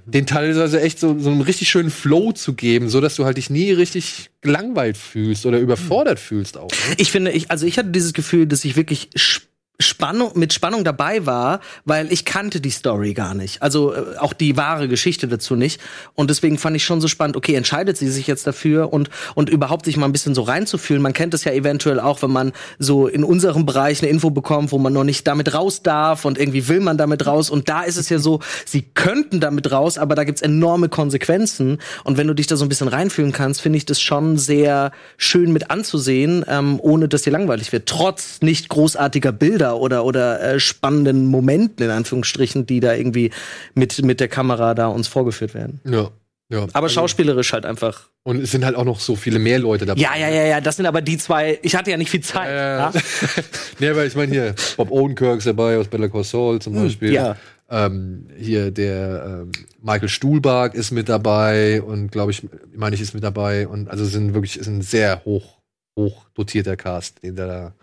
den 0.05 0.27
teilweise 0.27 0.79
echt 0.79 0.99
so, 0.99 1.17
so 1.19 1.31
einen 1.31 1.41
richtig 1.41 1.69
schönen 1.69 1.89
Flow 1.89 2.31
zu 2.31 2.53
geben, 2.53 2.87
so 2.89 3.01
dass 3.01 3.15
du 3.15 3.25
halt 3.25 3.37
dich 3.37 3.49
nie 3.49 3.71
richtig 3.71 4.29
gelangweilt 4.41 4.95
fühlst 4.97 5.45
oder 5.47 5.57
überfordert 5.59 6.19
fühlst 6.19 6.55
auch. 6.57 6.69
Ne? 6.69 6.95
Ich 6.97 7.11
finde, 7.11 7.31
ich, 7.31 7.49
also 7.49 7.65
ich 7.65 7.77
hatte 7.79 7.89
dieses 7.89 8.13
Gefühl, 8.13 8.45
dass 8.45 8.63
ich 8.63 8.75
wirklich 8.75 9.09
Sp- 9.17 9.48
Spannung, 9.81 10.31
mit 10.35 10.51
Spannung 10.51 10.83
dabei 10.83 11.25
war, 11.25 11.61
weil 11.85 12.11
ich 12.11 12.25
kannte 12.25 12.59
die 12.59 12.69
Story 12.69 13.13
gar 13.13 13.33
nicht. 13.33 13.61
Also 13.61 13.93
äh, 13.93 14.17
auch 14.17 14.33
die 14.33 14.57
wahre 14.57 14.89
Geschichte 14.89 15.29
dazu 15.29 15.55
nicht. 15.55 15.79
Und 16.15 16.29
deswegen 16.29 16.57
fand 16.57 16.75
ich 16.75 16.83
schon 16.83 16.99
so 16.99 17.07
spannend, 17.07 17.37
okay, 17.37 17.55
entscheidet 17.55 17.95
sie 17.95 18.09
sich 18.09 18.27
jetzt 18.27 18.45
dafür 18.45 18.91
und, 18.91 19.09
und 19.35 19.49
überhaupt 19.49 19.85
sich 19.85 19.95
mal 19.95 20.05
ein 20.05 20.11
bisschen 20.11 20.35
so 20.35 20.41
reinzufühlen. 20.41 21.01
Man 21.01 21.13
kennt 21.13 21.33
es 21.33 21.45
ja 21.45 21.53
eventuell 21.53 22.01
auch, 22.01 22.21
wenn 22.21 22.31
man 22.31 22.51
so 22.77 23.07
in 23.07 23.23
unserem 23.23 23.65
Bereich 23.65 24.01
eine 24.01 24.11
Info 24.11 24.31
bekommt, 24.31 24.73
wo 24.73 24.79
man 24.79 24.91
noch 24.91 25.05
nicht 25.05 25.25
damit 25.25 25.53
raus 25.53 25.81
darf 25.81 26.25
und 26.25 26.37
irgendwie 26.37 26.67
will 26.67 26.81
man 26.81 26.97
damit 26.97 27.25
raus. 27.25 27.49
Und 27.49 27.69
da 27.69 27.83
ist 27.83 27.95
es 27.95 28.09
ja 28.09 28.19
so, 28.19 28.41
sie 28.65 28.81
könnten 28.81 29.39
damit 29.39 29.71
raus, 29.71 29.97
aber 29.97 30.13
da 30.13 30.25
gibt's 30.25 30.41
enorme 30.41 30.89
Konsequenzen. 30.89 31.77
Und 32.03 32.17
wenn 32.17 32.27
du 32.27 32.33
dich 32.33 32.47
da 32.47 32.57
so 32.57 32.65
ein 32.65 32.69
bisschen 32.69 32.89
reinfühlen 32.89 33.31
kannst, 33.31 33.61
finde 33.61 33.77
ich 33.77 33.85
das 33.85 34.01
schon 34.01 34.37
sehr 34.37 34.91
schön 35.15 35.53
mit 35.53 35.71
anzusehen, 35.71 36.43
ähm, 36.49 36.81
ohne 36.81 37.07
dass 37.07 37.21
dir 37.21 37.31
langweilig 37.31 37.71
wird. 37.71 37.87
Trotz 37.87 38.41
nicht 38.41 38.67
großartiger 38.67 39.31
Bilder 39.31 39.68
oder, 39.73 40.05
oder 40.05 40.41
äh, 40.41 40.59
spannenden 40.59 41.27
Momenten, 41.27 41.85
in 41.85 41.91
Anführungsstrichen, 41.91 42.65
die 42.65 42.79
da 42.79 42.93
irgendwie 42.93 43.31
mit, 43.73 44.01
mit 44.03 44.19
der 44.19 44.27
Kamera 44.27 44.73
da 44.73 44.87
uns 44.87 45.07
vorgeführt 45.07 45.53
werden. 45.53 45.81
Ja. 45.85 46.09
ja. 46.49 46.67
Aber 46.73 46.89
schauspielerisch 46.89 47.53
halt 47.53 47.65
einfach. 47.65 48.09
Und 48.23 48.41
es 48.43 48.51
sind 48.51 48.65
halt 48.65 48.75
auch 48.75 48.85
noch 48.85 48.99
so 48.99 49.15
viele 49.15 49.39
mehr 49.39 49.59
Leute 49.59 49.85
dabei. 49.85 50.01
Ja, 50.01 50.15
ja, 50.15 50.29
ja, 50.29 50.45
ja, 50.45 50.61
das 50.61 50.75
sind 50.75 50.85
aber 50.85 51.01
die 51.01 51.17
zwei. 51.17 51.57
Ich 51.61 51.75
hatte 51.75 51.91
ja 51.91 51.97
nicht 51.97 52.11
viel 52.11 52.21
Zeit. 52.21 52.49
Äh, 52.49 52.77
ja? 52.77 52.91
nee, 53.79 53.89
aber 53.89 54.05
ich 54.05 54.15
meine 54.15 54.31
hier, 54.31 54.55
Bob 54.77 54.91
Odenkirk 54.91 55.39
ist 55.39 55.47
dabei 55.47 55.77
aus 55.77 55.87
Better 55.87 56.09
Call 56.09 56.23
Saul 56.23 56.59
zum 56.59 56.75
Beispiel. 56.75 57.13
ja. 57.13 57.35
Ähm, 57.71 58.27
hier 58.35 58.71
der 58.71 59.43
ähm, 59.43 59.51
Michael 59.81 60.09
Stuhlbarg 60.09 60.73
ist 60.73 60.89
mit 60.89 61.07
dabei 61.07 61.83
und 61.83 62.11
glaube 62.11 62.31
ich, 62.31 62.47
meine 62.75 62.95
ich, 62.95 63.01
ist 63.01 63.13
mit 63.13 63.23
dabei. 63.23 63.67
Und 63.67 63.89
also 63.89 64.05
sind 64.05 64.33
wirklich 64.33 64.57
ist 64.57 64.67
ein 64.67 64.81
sehr 64.81 65.23
hoch, 65.23 65.59
hoch 65.95 66.25
dotierter 66.33 66.75
Cast, 66.75 67.21
den 67.21 67.35
der 67.35 67.47
da 67.47 67.73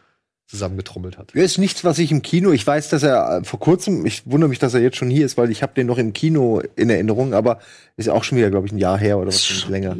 zusammengetrommelt 0.46 1.18
hat. 1.18 1.34
Er 1.34 1.44
ist 1.44 1.58
nichts, 1.58 1.84
was 1.84 1.98
ich 1.98 2.12
im 2.12 2.22
Kino, 2.22 2.52
ich 2.52 2.64
weiß, 2.66 2.88
dass 2.88 3.02
er 3.02 3.38
äh, 3.40 3.44
vor 3.44 3.58
kurzem, 3.58 4.06
ich 4.06 4.22
wundere 4.26 4.48
mich, 4.48 4.58
dass 4.60 4.74
er 4.74 4.80
jetzt 4.80 4.96
schon 4.96 5.10
hier 5.10 5.26
ist, 5.26 5.36
weil 5.36 5.50
ich 5.50 5.62
habe 5.62 5.72
den 5.74 5.86
noch 5.88 5.98
im 5.98 6.12
Kino 6.12 6.62
in 6.76 6.88
Erinnerung, 6.88 7.34
aber 7.34 7.58
ist 7.96 8.08
auch 8.08 8.22
schon 8.24 8.38
wieder, 8.38 8.50
glaube 8.50 8.66
ich, 8.66 8.72
ein 8.72 8.78
Jahr 8.78 8.98
her 8.98 9.18
oder 9.18 9.28
was 9.28 9.68
länger. 9.68 9.96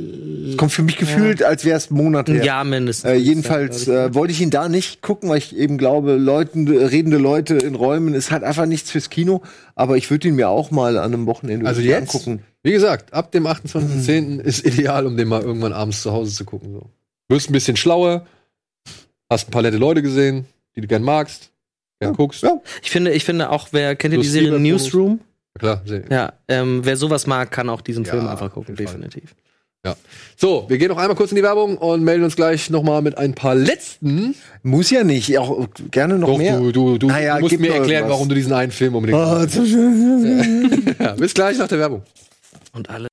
Es 0.49 0.57
kommt 0.57 0.71
für 0.73 0.83
mich 0.83 0.97
gefühlt, 0.99 1.43
als 1.43 1.65
wäre 1.65 1.77
es 1.77 1.91
ein 1.91 1.95
Monat 1.97 2.29
her. 2.29 2.37
Ein 2.41 2.45
Jahr 2.45 2.65
mindestens. 2.65 3.11
Äh, 3.11 3.15
jedenfalls 3.17 3.87
Ja, 3.87 4.07
äh, 4.07 4.15
wollte 4.15 4.33
ich 4.33 4.41
ihn 4.41 4.51
da 4.51 4.69
nicht 4.69 5.03
gucken, 5.03 5.29
weil 5.31 5.39
ich 5.39 5.57
eben 5.57 5.79
glaube, 5.79 6.15
Leuten, 6.17 6.69
redende 6.69 7.17
Leute 7.19 7.57
in 7.57 7.75
Räumen 7.75 8.15
ist 8.15 8.31
halt 8.31 8.45
einfach 8.45 8.67
nichts 8.67 8.91
fürs 8.91 9.11
Kino. 9.11 9.43
Aber 9.75 9.97
ich 9.97 10.11
würde 10.11 10.29
ihn 10.29 10.37
mir 10.37 10.49
auch 10.49 10.71
mal 10.71 10.97
an 10.99 11.13
einem 11.13 11.27
Wochenende 11.27 11.67
Also 11.67 11.81
jetzt, 11.81 12.15
angucken. 12.15 12.43
wie 12.63 12.73
gesagt, 12.73 13.13
ab 13.13 13.33
dem 13.33 13.47
28.10. 13.47 14.41
ist 14.41 14.65
ideal, 14.67 15.07
um 15.07 15.17
den 15.17 15.27
mal 15.29 15.43
irgendwann 15.43 15.73
abends 15.73 16.03
zu 16.03 16.13
Hause 16.13 16.33
zu 16.33 16.45
gucken. 16.45 16.73
So. 16.73 16.91
Wirst 17.29 17.51
ein 17.51 17.53
bisschen 17.53 17.77
schlauer, 17.77 18.27
hast 19.31 19.49
ein 19.49 19.51
paar 19.51 19.63
nette 19.63 19.77
Leute 19.77 20.03
gesehen, 20.03 20.47
die 20.75 20.81
du 20.81 20.87
gern 20.87 21.03
magst, 21.03 21.51
gern 22.01 22.15
guckst. 22.15 22.43
Ja. 22.43 22.61
Ich 22.83 22.91
finde, 22.91 23.13
ich 23.13 23.25
finde 23.25 23.51
auch, 23.51 23.69
wer 23.73 23.97
kennt 23.97 24.15
ihr 24.15 24.21
die 24.21 24.29
Serie. 24.29 24.59
Newsroom? 24.59 25.21
Klar, 25.59 25.83
sehr. 25.87 26.03
Ja, 26.11 26.33
ähm, 26.49 26.81
wer 26.85 26.97
sowas 26.97 27.27
mag, 27.27 27.51
kann 27.51 27.69
auch 27.71 27.81
diesen 27.81 28.05
Ja, 28.05 28.11
Film 28.13 28.27
einfach 28.29 28.53
gucken, 28.53 28.77
definitiv. 28.77 29.35
So, 30.37 30.65
wir 30.69 30.79
gehen 30.79 30.89
noch 30.89 30.99
einmal 30.99 31.15
kurz 31.15 31.31
in 31.31 31.37
die 31.37 31.45
Werbung 31.45 31.79
und 31.79 32.03
melden 32.03 32.25
uns 32.25 32.35
gleich 32.35 32.71
noch 32.71 32.83
mal 32.83 33.03
mit 33.03 33.17
ein 33.19 33.35
paar 33.35 33.55
letzten. 33.55 34.35
Muss 34.65 34.91
ja 34.91 35.05
nicht, 35.05 35.39
auch 35.39 35.69
gerne 35.93 36.19
noch 36.19 36.27
Doch, 36.27 36.39
mehr. 36.39 36.59
du, 36.59 36.73
du, 36.73 36.99
du, 36.99 37.07
Naja, 37.07 37.37
du 37.37 37.43
musst 37.43 37.61
mir 37.61 37.69
erklären, 37.69 37.91
irgendwas. 37.91 38.11
warum 38.11 38.29
du 38.29 38.35
diesen 38.35 38.53
einen 38.53 38.73
Film 38.73 38.97
unbedingt 38.97 39.17
Oh, 39.21 39.47
ja, 41.05 41.13
Bis 41.13 41.35
gleich 41.35 41.57
nach 41.59 41.69
der 41.69 41.79
Werbung. 41.79 42.03
Und 42.73 42.91
alle. 42.91 43.07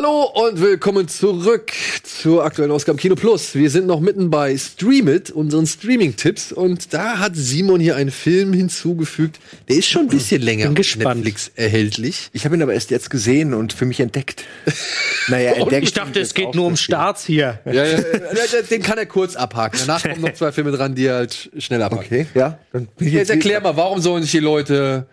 Hallo 0.00 0.30
und 0.32 0.60
willkommen 0.60 1.08
zurück 1.08 1.72
zur 2.04 2.44
aktuellen 2.44 2.70
Ausgabe 2.70 2.98
Kino 2.98 3.16
Plus. 3.16 3.56
Wir 3.56 3.68
sind 3.68 3.88
noch 3.88 3.98
mitten 3.98 4.30
bei 4.30 4.56
Stream 4.56 5.08
It, 5.08 5.32
unseren 5.32 5.66
Streaming-Tipps. 5.66 6.52
Und 6.52 6.94
da 6.94 7.18
hat 7.18 7.32
Simon 7.34 7.80
hier 7.80 7.96
einen 7.96 8.12
Film 8.12 8.52
hinzugefügt. 8.52 9.40
Der 9.68 9.74
ist 9.74 9.88
schon 9.88 10.02
ein 10.02 10.08
bisschen 10.08 10.40
länger 10.40 10.66
Bin 10.66 10.76
gespannt. 10.76 11.16
Netflix 11.16 11.50
erhältlich. 11.56 12.30
Ich 12.32 12.44
habe 12.44 12.54
ihn 12.54 12.62
aber 12.62 12.74
erst 12.74 12.92
jetzt 12.92 13.10
gesehen 13.10 13.54
und 13.54 13.72
für 13.72 13.86
mich 13.86 13.98
entdeckt. 13.98 14.44
naja, 15.26 15.54
entdeckt. 15.54 15.82
Ich 15.82 15.94
dachte, 15.94 16.20
es 16.20 16.32
geht 16.32 16.54
nur 16.54 16.66
um 16.66 16.76
Starts 16.76 17.26
hier. 17.26 17.58
Ja, 17.64 17.72
ja, 17.72 17.98
ja, 17.98 18.62
den 18.70 18.82
kann 18.82 18.98
er 18.98 19.06
kurz 19.06 19.34
abhaken. 19.34 19.80
Danach 19.84 20.04
kommen 20.04 20.20
noch 20.20 20.34
zwei 20.34 20.52
Filme 20.52 20.70
dran, 20.70 20.94
die 20.94 21.06
er 21.06 21.16
halt 21.16 21.50
schnell 21.58 21.82
abhaken. 21.82 22.06
Okay, 22.06 22.26
ja. 22.34 22.60
Jetzt 23.00 23.30
erklär 23.30 23.60
mal, 23.60 23.76
warum 23.76 24.00
sollen 24.00 24.22
sich 24.22 24.30
die 24.30 24.38
Leute 24.38 25.08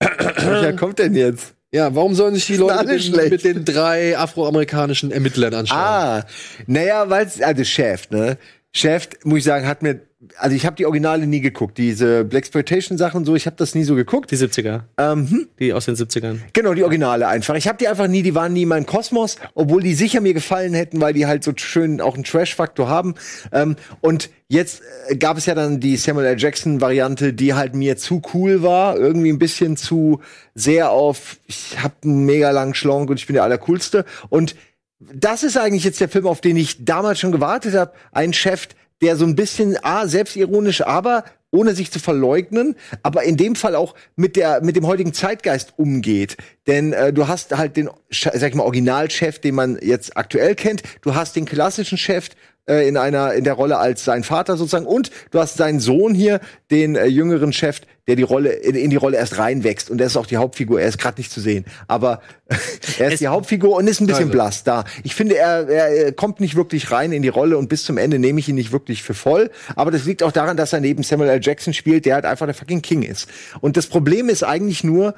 Welcher 0.00 0.74
kommt 0.74 0.98
denn 0.98 1.14
jetzt? 1.14 1.54
Ja, 1.72 1.94
warum 1.94 2.14
sollen 2.14 2.34
sich 2.34 2.46
die 2.46 2.56
Leute 2.56 2.86
mit, 2.86 3.02
schlecht. 3.02 3.30
mit 3.30 3.44
den 3.44 3.64
drei 3.64 4.16
afroamerikanischen 4.16 5.10
Ermittlern 5.10 5.52
anschauen? 5.52 5.78
Ah, 5.78 6.26
naja, 6.66 7.10
weil 7.10 7.30
also 7.40 7.64
Chef, 7.64 8.08
ne? 8.10 8.38
Chef, 8.72 9.08
muss 9.24 9.38
ich 9.38 9.44
sagen, 9.44 9.66
hat 9.66 9.82
mir, 9.82 10.00
also 10.36 10.56
ich 10.56 10.66
habe 10.66 10.74
die 10.74 10.84
Originale 10.84 11.28
nie 11.28 11.40
geguckt, 11.40 11.78
diese 11.78 12.24
Blaxploitation 12.24 12.98
Sachen 12.98 13.18
und 13.18 13.24
so, 13.24 13.36
ich 13.36 13.46
habe 13.46 13.54
das 13.56 13.76
nie 13.76 13.84
so 13.84 13.94
geguckt. 13.94 14.30
Die 14.32 14.36
70er. 14.36 14.82
Ähm, 14.98 15.30
hm, 15.30 15.48
Die 15.60 15.72
aus 15.72 15.84
den 15.84 15.94
70ern. 15.94 16.38
genau, 16.52 16.74
die 16.74 16.82
Originale 16.82 17.28
einfach. 17.28 17.54
Ich 17.54 17.68
habe 17.68 17.78
die 17.78 17.86
einfach 17.86 18.08
nie, 18.08 18.22
die 18.22 18.34
waren 18.34 18.52
nie 18.52 18.62
in 18.62 18.68
meinem 18.68 18.86
Kosmos, 18.86 19.36
obwohl 19.54 19.80
die 19.80 19.94
sicher 19.94 20.20
mir 20.20 20.34
gefallen 20.34 20.74
hätten, 20.74 21.00
weil 21.00 21.12
die 21.12 21.26
halt 21.26 21.44
so 21.44 21.52
schön 21.54 22.00
auch 22.00 22.14
einen 22.16 22.24
Trash-Faktor 22.24 22.88
haben. 22.88 23.14
Ähm, 23.52 23.76
und 24.00 24.30
jetzt 24.48 24.82
äh, 25.06 25.16
gab 25.16 25.38
es 25.38 25.46
ja 25.46 25.54
dann 25.54 25.78
die 25.78 25.96
Samuel 25.96 26.26
L. 26.26 26.38
Jackson-Variante, 26.38 27.32
die 27.32 27.54
halt 27.54 27.74
mir 27.74 27.96
zu 27.96 28.20
cool 28.34 28.62
war, 28.62 28.96
irgendwie 28.96 29.30
ein 29.30 29.38
bisschen 29.38 29.76
zu 29.76 30.20
sehr 30.54 30.90
auf, 30.90 31.36
ich 31.46 31.80
hab 31.80 32.04
einen 32.04 32.24
mega 32.24 32.50
langen 32.50 32.74
Schlong 32.74 33.06
und 33.08 33.20
ich 33.20 33.26
bin 33.28 33.34
der 33.34 33.44
Allercoolste. 33.44 34.04
Und 34.30 34.56
das 34.98 35.44
ist 35.44 35.56
eigentlich 35.56 35.84
jetzt 35.84 36.00
der 36.00 36.08
Film, 36.08 36.26
auf 36.26 36.40
den 36.40 36.56
ich 36.56 36.84
damals 36.84 37.20
schon 37.20 37.30
gewartet 37.30 37.74
habe. 37.74 37.92
Ein 38.10 38.32
Chef, 38.32 38.66
der 39.02 39.16
so 39.16 39.24
ein 39.24 39.36
bisschen 39.36 39.76
A, 39.82 40.06
selbstironisch, 40.06 40.82
aber 40.82 41.24
ohne 41.50 41.74
sich 41.74 41.90
zu 41.90 41.98
verleugnen, 41.98 42.74
aber 43.02 43.22
in 43.22 43.36
dem 43.36 43.54
Fall 43.54 43.74
auch 43.74 43.94
mit 44.16 44.36
der 44.36 44.62
mit 44.62 44.76
dem 44.76 44.86
heutigen 44.86 45.14
Zeitgeist 45.14 45.74
umgeht. 45.76 46.36
Denn 46.66 46.92
äh, 46.92 47.12
du 47.12 47.26
hast 47.26 47.56
halt 47.56 47.76
den, 47.76 47.88
sag 48.10 48.50
ich 48.50 48.54
mal, 48.54 48.64
Originalchef, 48.64 49.38
den 49.38 49.54
man 49.54 49.78
jetzt 49.80 50.16
aktuell 50.16 50.54
kennt. 50.54 50.82
Du 51.00 51.14
hast 51.14 51.36
den 51.36 51.46
klassischen 51.46 51.96
Chef 51.96 52.28
äh, 52.68 52.86
in 52.86 52.96
einer 52.96 53.34
in 53.34 53.44
der 53.44 53.54
Rolle 53.54 53.78
als 53.78 54.04
sein 54.04 54.24
Vater 54.24 54.56
sozusagen 54.56 54.86
und 54.86 55.10
du 55.30 55.38
hast 55.38 55.56
seinen 55.56 55.80
Sohn 55.80 56.14
hier, 56.14 56.40
den 56.70 56.96
äh, 56.96 57.06
jüngeren 57.06 57.52
Chef, 57.52 57.80
der 58.06 58.16
die 58.16 58.22
Rolle 58.22 58.50
in, 58.50 58.74
in 58.74 58.90
die 58.90 58.96
Rolle 58.96 59.16
erst 59.16 59.38
reinwächst 59.38 59.90
und 59.90 59.98
der 59.98 60.06
ist 60.06 60.16
auch 60.16 60.26
die 60.26 60.36
Hauptfigur. 60.36 60.80
Er 60.80 60.88
ist 60.88 60.98
gerade 60.98 61.20
nicht 61.20 61.30
zu 61.30 61.40
sehen, 61.40 61.64
aber 61.86 62.20
er 62.98 63.12
ist 63.12 63.20
die 63.20 63.28
Hauptfigur 63.28 63.76
und 63.76 63.86
ist 63.86 64.00
ein 64.00 64.06
bisschen 64.06 64.24
Also. 64.24 64.32
blass 64.32 64.64
da. 64.64 64.84
Ich 65.02 65.14
finde, 65.14 65.36
er, 65.36 65.68
er 65.68 66.12
kommt 66.12 66.40
nicht 66.40 66.54
wirklich 66.56 66.90
rein 66.90 67.12
in 67.12 67.22
die 67.22 67.28
Rolle 67.28 67.58
und 67.58 67.68
bis 67.68 67.84
zum 67.84 67.98
Ende 67.98 68.18
nehme 68.18 68.40
ich 68.40 68.48
ihn 68.48 68.54
nicht 68.54 68.72
wirklich 68.72 69.02
für 69.02 69.14
voll. 69.14 69.50
Aber 69.76 69.90
das 69.90 70.04
liegt 70.04 70.22
auch 70.22 70.32
daran, 70.32 70.56
dass 70.56 70.72
er 70.72 70.80
neben 70.80 71.02
Samuel 71.02 71.30
L. 71.30 71.40
Jackson 71.42 71.74
spielt, 71.74 72.06
der 72.06 72.14
halt 72.14 72.24
einfach 72.24 72.46
der 72.46 72.54
fucking 72.54 72.82
King 72.82 73.02
ist. 73.02 73.28
Und 73.60 73.76
das 73.76 73.86
Problem 73.86 74.28
ist 74.28 74.42
eigentlich 74.42 74.84
nur, 74.84 75.14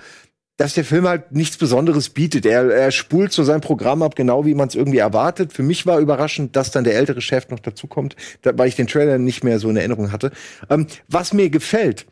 dass 0.60 0.74
der 0.74 0.84
Film 0.84 1.08
halt 1.08 1.32
nichts 1.32 1.56
Besonderes 1.56 2.10
bietet. 2.10 2.44
Er, 2.44 2.70
er 2.70 2.90
spult 2.90 3.32
so 3.32 3.44
sein 3.44 3.62
Programm 3.62 4.02
ab, 4.02 4.14
genau 4.14 4.44
wie 4.44 4.54
man 4.54 4.68
es 4.68 4.74
irgendwie 4.74 4.98
erwartet. 4.98 5.54
Für 5.54 5.62
mich 5.62 5.86
war 5.86 5.98
überraschend, 6.00 6.54
dass 6.54 6.70
dann 6.70 6.84
der 6.84 6.96
ältere 6.96 7.22
Chef 7.22 7.48
noch 7.48 7.60
dazukommt, 7.60 8.14
da, 8.42 8.56
weil 8.58 8.68
ich 8.68 8.76
den 8.76 8.86
Trailer 8.86 9.16
nicht 9.16 9.42
mehr 9.42 9.58
so 9.58 9.70
in 9.70 9.78
Erinnerung 9.78 10.12
hatte. 10.12 10.32
Ähm, 10.68 10.86
was 11.08 11.32
mir 11.32 11.48
gefällt, 11.48 12.04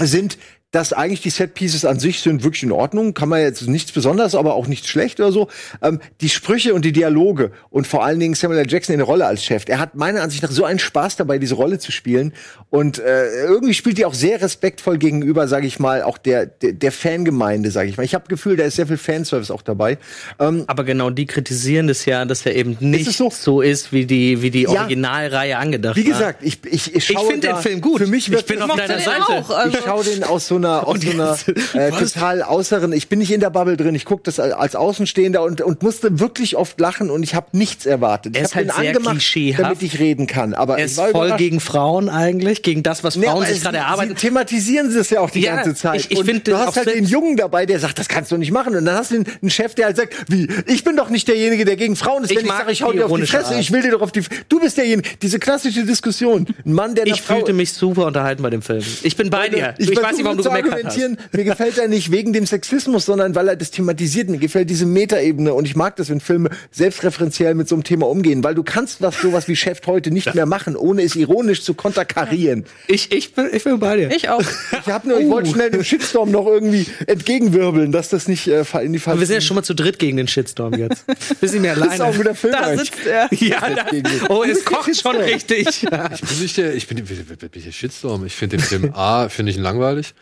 sind, 0.00 0.38
dass 0.76 0.92
eigentlich 0.92 1.22
die 1.22 1.30
Set-Pieces 1.30 1.86
an 1.86 1.98
sich 1.98 2.20
sind 2.20 2.44
wirklich 2.44 2.62
in 2.62 2.70
Ordnung. 2.70 3.14
Kann 3.14 3.30
man 3.30 3.40
jetzt 3.40 3.66
nichts 3.66 3.92
Besonderes, 3.92 4.34
aber 4.34 4.52
auch 4.54 4.66
nichts 4.66 4.88
schlecht 4.88 5.18
oder 5.20 5.32
so. 5.32 5.48
Ähm, 5.80 6.00
die 6.20 6.28
Sprüche 6.28 6.74
und 6.74 6.84
die 6.84 6.92
Dialoge 6.92 7.50
und 7.70 7.86
vor 7.86 8.04
allen 8.04 8.20
Dingen 8.20 8.34
Samuel 8.34 8.60
L. 8.60 8.70
Jackson 8.70 8.92
in 8.92 8.98
der 8.98 9.06
Rolle 9.06 9.24
als 9.24 9.42
Chef. 9.42 9.64
Er 9.68 9.78
hat 9.78 9.94
meiner 9.94 10.20
Ansicht 10.20 10.42
nach 10.42 10.50
so 10.50 10.64
einen 10.64 10.78
Spaß 10.78 11.16
dabei, 11.16 11.38
diese 11.38 11.54
Rolle 11.54 11.78
zu 11.78 11.92
spielen. 11.92 12.34
Und 12.68 12.98
äh, 12.98 13.44
irgendwie 13.44 13.72
spielt 13.72 13.96
die 13.96 14.04
auch 14.04 14.12
sehr 14.12 14.42
respektvoll 14.42 14.98
gegenüber, 14.98 15.48
sage 15.48 15.66
ich 15.66 15.78
mal, 15.78 16.02
auch 16.02 16.18
der, 16.18 16.44
der, 16.44 16.72
der 16.74 16.92
Fangemeinde, 16.92 17.70
sage 17.70 17.88
ich 17.88 17.96
mal. 17.96 18.02
Ich 18.04 18.14
habe 18.14 18.26
Gefühl, 18.28 18.56
da 18.56 18.64
ist 18.64 18.76
sehr 18.76 18.86
viel 18.86 18.98
Fanservice 18.98 19.50
auch 19.50 19.62
dabei. 19.62 19.96
Ähm, 20.38 20.64
Aber 20.66 20.84
genau 20.84 21.08
die 21.08 21.24
kritisieren 21.24 21.86
das 21.86 22.04
ja, 22.04 22.24
dass 22.26 22.44
er 22.44 22.54
eben 22.54 22.76
nicht 22.80 23.06
es 23.08 23.16
so? 23.16 23.30
so? 23.30 23.60
ist, 23.62 23.92
wie 23.94 24.04
die, 24.04 24.42
wie 24.42 24.50
die 24.50 24.62
Ja. 24.64 24.80
Originalreihe 24.82 25.56
angedacht 25.56 25.96
wie 25.96 26.04
war. 26.04 26.12
gesagt, 26.12 26.42
ich, 26.42 26.58
ich, 26.70 26.94
ich 26.94 27.06
schaue 27.06 27.30
finde 27.30 27.48
den 27.48 27.56
Film 27.56 27.80
gut. 27.80 27.98
Für 27.98 28.06
mich 28.06 28.30
Ich 28.30 28.44
bin 28.44 28.60
auf 28.60 28.76
deiner 28.76 28.98
Seite. 28.98 29.22
auch, 29.28 29.50
also- 29.50 29.78
ich 29.78 29.84
schaue 29.84 30.04
den 30.04 30.22
aus 30.24 30.48
so 30.48 30.56
einer, 30.56 30.65
aus 30.66 31.00
so 31.00 31.10
einer 31.10 31.36
äh, 31.74 31.90
total 31.90 32.42
äußeren. 32.42 32.92
Ich 32.92 33.08
bin 33.08 33.18
nicht 33.18 33.30
in 33.32 33.40
der 33.40 33.50
Bubble 33.50 33.76
drin. 33.76 33.94
Ich 33.94 34.04
gucke 34.04 34.22
das 34.24 34.38
als 34.40 34.74
Außenstehender 34.76 35.42
und, 35.42 35.60
und 35.60 35.82
musste 35.82 36.18
wirklich 36.20 36.56
oft 36.56 36.78
lachen 36.80 37.10
und 37.10 37.22
ich 37.22 37.34
habe 37.34 37.46
nichts 37.52 37.86
erwartet. 37.86 38.36
Er 38.36 38.42
ich 38.42 38.44
ist 38.48 38.54
habe 38.56 38.66
halt 38.66 38.76
sehr 38.80 38.88
angemacht, 38.90 39.12
klischeehaft. 39.14 39.62
damit 39.64 39.82
ich 39.82 39.98
reden 39.98 40.26
kann. 40.26 40.54
Aber 40.54 40.78
Er 40.78 40.84
ich 40.86 40.92
ist 40.92 40.96
war 40.98 41.08
voll 41.08 41.26
überrascht. 41.26 41.38
gegen 41.38 41.60
Frauen 41.60 42.08
eigentlich, 42.08 42.62
gegen 42.62 42.82
das, 42.82 43.04
was 43.04 43.16
Nee, 43.16 43.26
Frauen 43.26 43.36
aber 43.38 43.46
sich 43.46 43.56
sie- 43.58 43.62
gerade 43.62 43.76
Sie 43.78 43.82
erarbeiten. 43.82 44.14
thematisieren 44.16 44.90
sie 44.90 44.98
das 44.98 45.10
ja 45.10 45.20
auch 45.20 45.30
die 45.30 45.40
Ja, 45.40 45.56
ganze 45.56 45.74
Zeit. 45.74 46.00
ich- 46.00 46.10
ich 46.10 46.18
und 46.18 46.46
du 46.48 46.56
hast 46.58 46.76
halt 46.76 46.86
den 46.94 47.04
Jungen 47.04 47.36
dabei, 47.36 47.66
der 47.66 47.78
sagt, 47.80 47.98
das 47.98 48.08
kannst 48.08 48.32
du 48.32 48.36
nicht 48.36 48.50
machen. 48.52 48.74
Und 48.76 48.84
dann 48.84 48.96
hast 48.96 49.10
du 49.10 49.16
einen, 49.16 49.26
einen 49.42 49.50
Chef, 49.50 49.74
der 49.74 49.86
halt 49.86 49.96
sagt, 49.96 50.14
wie, 50.28 50.48
ich 50.66 50.84
bin 50.84 50.96
doch 50.96 51.08
nicht 51.10 51.28
derjenige, 51.28 51.64
der 51.64 51.76
gegen 51.76 51.96
Frauen 51.96 52.24
ist. 52.24 52.30
Ich 52.30 52.38
Wenn 52.38 52.46
ich 52.46 52.50
sage, 52.52 52.72
ich 52.72 52.82
hau 52.82 52.92
dir 52.92 53.06
auf 53.06 53.12
die 53.16 53.26
Fresse, 53.26 53.52
Art. 53.54 53.60
ich 53.60 53.72
will 53.72 53.82
dir 53.82 53.92
doch 53.92 54.02
auf 54.02 54.12
die. 54.12 54.20
F- 54.20 54.28
Du 54.48 54.60
bist 54.60 54.76
derjenige. 54.76 55.08
Diese 55.22 55.38
klassische 55.38 55.84
Diskussion. 55.84 56.46
Ein 56.64 56.72
Mann, 56.72 56.94
der 56.94 57.04
einer 57.04 57.14
Ich 57.14 57.22
Frau 57.22 57.36
fühlte 57.36 57.52
mich 57.52 57.72
super 57.72 58.06
unterhalten 58.06 58.42
bei 58.42 58.50
dem 58.50 58.62
Film. 58.62 58.82
Ich 59.02 59.16
bin 59.16 59.30
bei 59.30 59.48
dir. 59.48 59.74
Ich, 59.78 59.88
weiß 59.90 60.16
nicht, 60.16 60.24
warum 60.24 60.36
du 60.36 60.42
zu 60.46 60.52
argumentieren, 60.52 61.18
mir 61.32 61.44
gefällt 61.44 61.78
er 61.78 61.88
nicht 61.88 62.10
wegen 62.10 62.32
dem 62.32 62.46
Sexismus, 62.46 63.06
sondern 63.06 63.34
weil 63.34 63.48
er 63.48 63.56
das 63.56 63.70
thematisiert. 63.70 64.28
Mir 64.28 64.38
gefällt 64.38 64.70
diese 64.70 64.86
Metaebene 64.86 65.54
und 65.54 65.66
ich 65.66 65.76
mag 65.76 65.96
das, 65.96 66.10
wenn 66.10 66.20
Filme 66.20 66.50
selbstreferenziell 66.70 67.54
mit 67.54 67.68
so 67.68 67.74
einem 67.74 67.84
Thema 67.84 68.08
umgehen, 68.08 68.42
weil 68.44 68.54
du 68.54 68.62
kannst 68.62 69.02
was 69.02 69.20
sowas 69.20 69.48
wie 69.48 69.56
Chef 69.56 69.80
heute 69.86 70.10
nicht 70.10 70.34
mehr 70.34 70.46
machen, 70.46 70.76
ohne 70.76 71.02
es 71.02 71.16
ironisch 71.16 71.62
zu 71.62 71.74
konterkarieren. 71.74 72.64
Ich, 72.88 73.12
ich, 73.12 73.34
bin, 73.34 73.48
ich 73.52 73.64
bin 73.64 73.78
bei 73.78 73.96
dir. 73.96 74.10
Ich 74.10 74.28
auch. 74.28 74.42
Ich 74.86 74.92
hab 74.92 75.04
nur, 75.04 75.18
ich 75.20 75.28
wollte 75.28 75.50
schnell 75.50 75.70
den 75.70 75.84
Shitstorm 75.84 76.30
noch 76.30 76.46
irgendwie 76.46 76.86
entgegenwirbeln, 77.06 77.92
dass 77.92 78.08
das 78.08 78.28
nicht 78.28 78.48
äh, 78.48 78.60
in 78.82 78.92
die 78.92 78.98
Aber 78.98 79.04
falsche. 79.04 79.20
wir 79.20 79.26
sind 79.26 79.34
ja 79.34 79.40
schon 79.40 79.54
mal 79.56 79.62
zu 79.62 79.74
dritt 79.74 79.98
gegen 79.98 80.16
den 80.16 80.28
Shitstorm 80.28 80.74
jetzt. 80.74 81.04
Wir 81.40 81.48
sind 81.48 81.62
mehr 81.62 81.74
das 81.74 81.94
ist 81.94 82.00
auch 82.00 82.06
alleine. 82.06 82.16
guter 82.18 82.34
Film. 82.34 82.52
Da 82.52 82.76
sitzt 82.76 83.06
er. 83.06 83.28
Ja, 83.46 83.60
da, 83.60 83.86
oh, 84.28 84.42
es 84.42 84.64
kocht 84.64 84.96
schon 85.00 85.16
richtig. 85.16 85.68
Ich 85.68 85.80
bin 85.88 86.40
nicht 86.40 86.56
der, 86.56 86.74
ich 86.74 86.86
bin, 86.86 87.04
bin, 87.04 87.24
bin, 87.24 87.50
bin 87.50 87.64
der 87.64 87.72
Shitstorm. 87.72 88.24
Ich 88.26 88.34
finde 88.34 88.56
den 88.56 88.64
Film 88.64 88.92
A, 88.94 89.28
finde 89.28 89.50
ich 89.50 89.58
ihn 89.58 89.62
langweilig. 89.62 90.14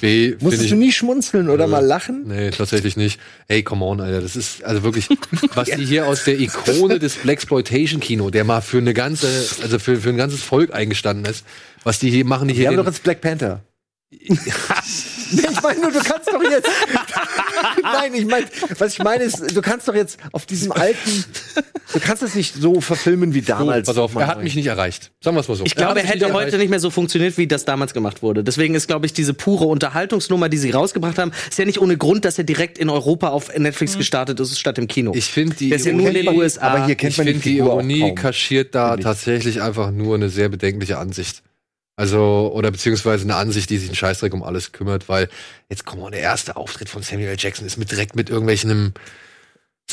B, 0.00 0.34
Musstest 0.40 0.64
ich. 0.64 0.70
du 0.70 0.76
nie 0.76 0.92
schmunzeln 0.92 1.48
oder 1.48 1.66
mal 1.66 1.84
lachen? 1.84 2.24
Nee, 2.26 2.50
tatsächlich 2.50 2.96
nicht. 2.96 3.20
Ey, 3.48 3.62
come 3.62 3.84
on, 3.84 4.00
Alter. 4.00 4.20
Das 4.20 4.36
ist 4.36 4.64
also 4.64 4.82
wirklich, 4.82 5.08
was 5.54 5.68
die 5.68 5.84
hier 5.84 6.06
aus 6.06 6.24
der 6.24 6.38
Ikone 6.40 6.98
des 6.98 7.16
Blaxploitation-Kino, 7.16 8.30
der 8.30 8.44
mal 8.44 8.60
für 8.60 8.78
eine 8.78 8.94
ganze, 8.94 9.26
also 9.62 9.78
für, 9.78 9.96
für 9.96 10.08
ein 10.10 10.16
ganzes 10.16 10.42
Volk 10.42 10.72
eingestanden 10.74 11.24
ist, 11.24 11.44
was 11.84 11.98
die 11.98 12.10
hier 12.10 12.24
machen, 12.24 12.48
die 12.48 12.54
Wir 12.54 12.60
hier. 12.60 12.68
haben 12.68 12.76
Den, 12.76 12.84
doch 12.84 12.90
jetzt 12.92 13.02
Black 13.02 13.20
Panther. 13.20 13.62
Nee, 15.30 15.42
ich 15.50 15.62
meine 15.62 15.80
nur, 15.80 15.92
du 15.92 16.00
kannst 16.00 16.28
doch 16.28 16.42
jetzt. 16.42 16.68
Nein, 17.82 18.14
ich 18.14 18.24
meine, 18.26 18.46
was 18.78 18.92
ich 18.94 19.02
meine 19.02 19.24
ist, 19.24 19.54
du 19.56 19.62
kannst 19.62 19.86
doch 19.88 19.94
jetzt 19.94 20.18
auf 20.32 20.46
diesem 20.46 20.72
alten. 20.72 21.24
Du 21.92 22.00
kannst 22.00 22.22
es 22.22 22.34
nicht 22.34 22.54
so 22.54 22.80
verfilmen 22.80 23.34
wie 23.34 23.40
so, 23.40 23.46
damals. 23.46 23.86
pass 23.86 23.98
auf, 23.98 24.14
er 24.14 24.26
hat 24.26 24.42
mich 24.42 24.54
nicht 24.54 24.66
erreicht. 24.66 25.10
Sagen 25.22 25.36
wir 25.36 25.40
es 25.40 25.48
mal 25.48 25.56
so. 25.56 25.64
Ich 25.64 25.74
glaube, 25.74 26.00
er 26.00 26.06
hätte 26.06 26.26
heute 26.32 26.46
erreicht. 26.46 26.58
nicht 26.58 26.70
mehr 26.70 26.80
so 26.80 26.90
funktioniert, 26.90 27.36
wie 27.38 27.46
das 27.46 27.64
damals 27.64 27.94
gemacht 27.94 28.22
wurde. 28.22 28.44
Deswegen 28.44 28.74
ist, 28.74 28.86
glaube 28.86 29.06
ich, 29.06 29.12
diese 29.12 29.34
pure 29.34 29.66
Unterhaltungsnummer, 29.66 30.48
die 30.48 30.58
sie 30.58 30.70
rausgebracht 30.70 31.18
haben, 31.18 31.32
ist 31.48 31.58
ja 31.58 31.64
nicht 31.64 31.80
ohne 31.80 31.96
Grund, 31.96 32.24
dass 32.24 32.38
er 32.38 32.44
direkt 32.44 32.78
in 32.78 32.88
Europa 32.90 33.28
auf 33.28 33.56
Netflix 33.56 33.96
gestartet 33.96 34.38
ist, 34.40 34.58
statt 34.58 34.78
im 34.78 34.88
Kino. 34.88 35.12
Ich 35.14 35.26
finde 35.26 35.56
die. 35.56 35.68
Der 35.68 35.78
ist 35.78 35.86
ja 35.86 35.92
nur 35.92 36.08
in 36.08 36.14
den 36.14 36.24
Ironie- 36.26 36.38
USA. 36.38 36.60
aber 36.62 36.86
hier 36.86 36.94
kennt 36.94 37.12
ich 37.12 37.18
man 37.18 37.26
die 37.26 37.32
finde 37.34 37.48
die 37.48 37.56
Ironie 37.58 38.00
kaum. 38.00 38.14
kaschiert 38.14 38.74
da 38.74 38.96
tatsächlich 38.96 39.60
einfach 39.62 39.90
nur 39.90 40.14
eine 40.14 40.28
sehr 40.28 40.48
bedenkliche 40.48 40.98
Ansicht. 40.98 41.42
Also, 42.00 42.50
oder 42.54 42.70
beziehungsweise 42.70 43.24
eine 43.24 43.34
Ansicht, 43.34 43.68
die 43.68 43.76
sich 43.76 43.90
einen 43.90 43.94
Scheißdreck 43.94 44.32
um 44.32 44.42
alles 44.42 44.72
kümmert, 44.72 45.10
weil 45.10 45.28
jetzt, 45.68 45.84
komm 45.84 46.00
mal, 46.00 46.10
der 46.10 46.20
erste 46.20 46.56
Auftritt 46.56 46.88
von 46.88 47.02
Samuel 47.02 47.28
L. 47.28 47.36
Jackson 47.38 47.66
ist 47.66 47.76
mit 47.76 47.90
direkt 47.90 48.16
mit 48.16 48.30
irgendwelchen 48.30 48.94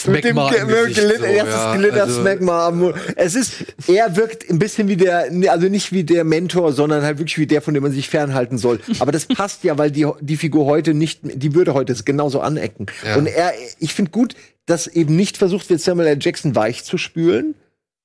mit 0.07 0.23
dem 0.23 0.37
Glitter, 0.37 1.17
so, 1.17 1.25
erstes 1.25 1.53
ja, 1.53 1.75
Glitter 1.75 2.03
also- 2.03 2.21
Smegma 2.21 2.67
am. 2.67 2.93
Es 3.17 3.35
ist, 3.35 3.65
er 3.89 4.15
wirkt 4.15 4.49
ein 4.49 4.57
bisschen 4.57 4.87
wie 4.87 4.95
der, 4.95 5.29
also 5.49 5.67
nicht 5.67 5.91
wie 5.91 6.05
der 6.05 6.23
Mentor, 6.23 6.71
sondern 6.71 7.03
halt 7.03 7.17
wirklich 7.17 7.39
wie 7.39 7.47
der, 7.47 7.61
von 7.61 7.73
dem 7.73 7.83
man 7.83 7.91
sich 7.91 8.07
fernhalten 8.07 8.57
soll. 8.57 8.79
Aber 8.99 9.11
das 9.11 9.25
passt 9.25 9.65
ja, 9.65 9.77
weil 9.77 9.91
die, 9.91 10.07
die 10.21 10.37
Figur 10.37 10.65
heute 10.65 10.93
nicht, 10.93 11.19
die 11.23 11.55
würde 11.55 11.73
heute 11.73 11.93
genauso 12.05 12.39
anecken. 12.39 12.85
Ja. 13.03 13.17
Und 13.17 13.25
er, 13.25 13.51
ich 13.79 13.93
finde 13.93 14.11
gut, 14.11 14.35
dass 14.65 14.87
eben 14.87 15.17
nicht 15.17 15.35
versucht 15.35 15.69
wird, 15.69 15.81
Samuel 15.81 16.07
L. 16.07 16.19
Jackson 16.21 16.55
weich 16.55 16.85
zu 16.85 16.97
spülen, 16.97 17.53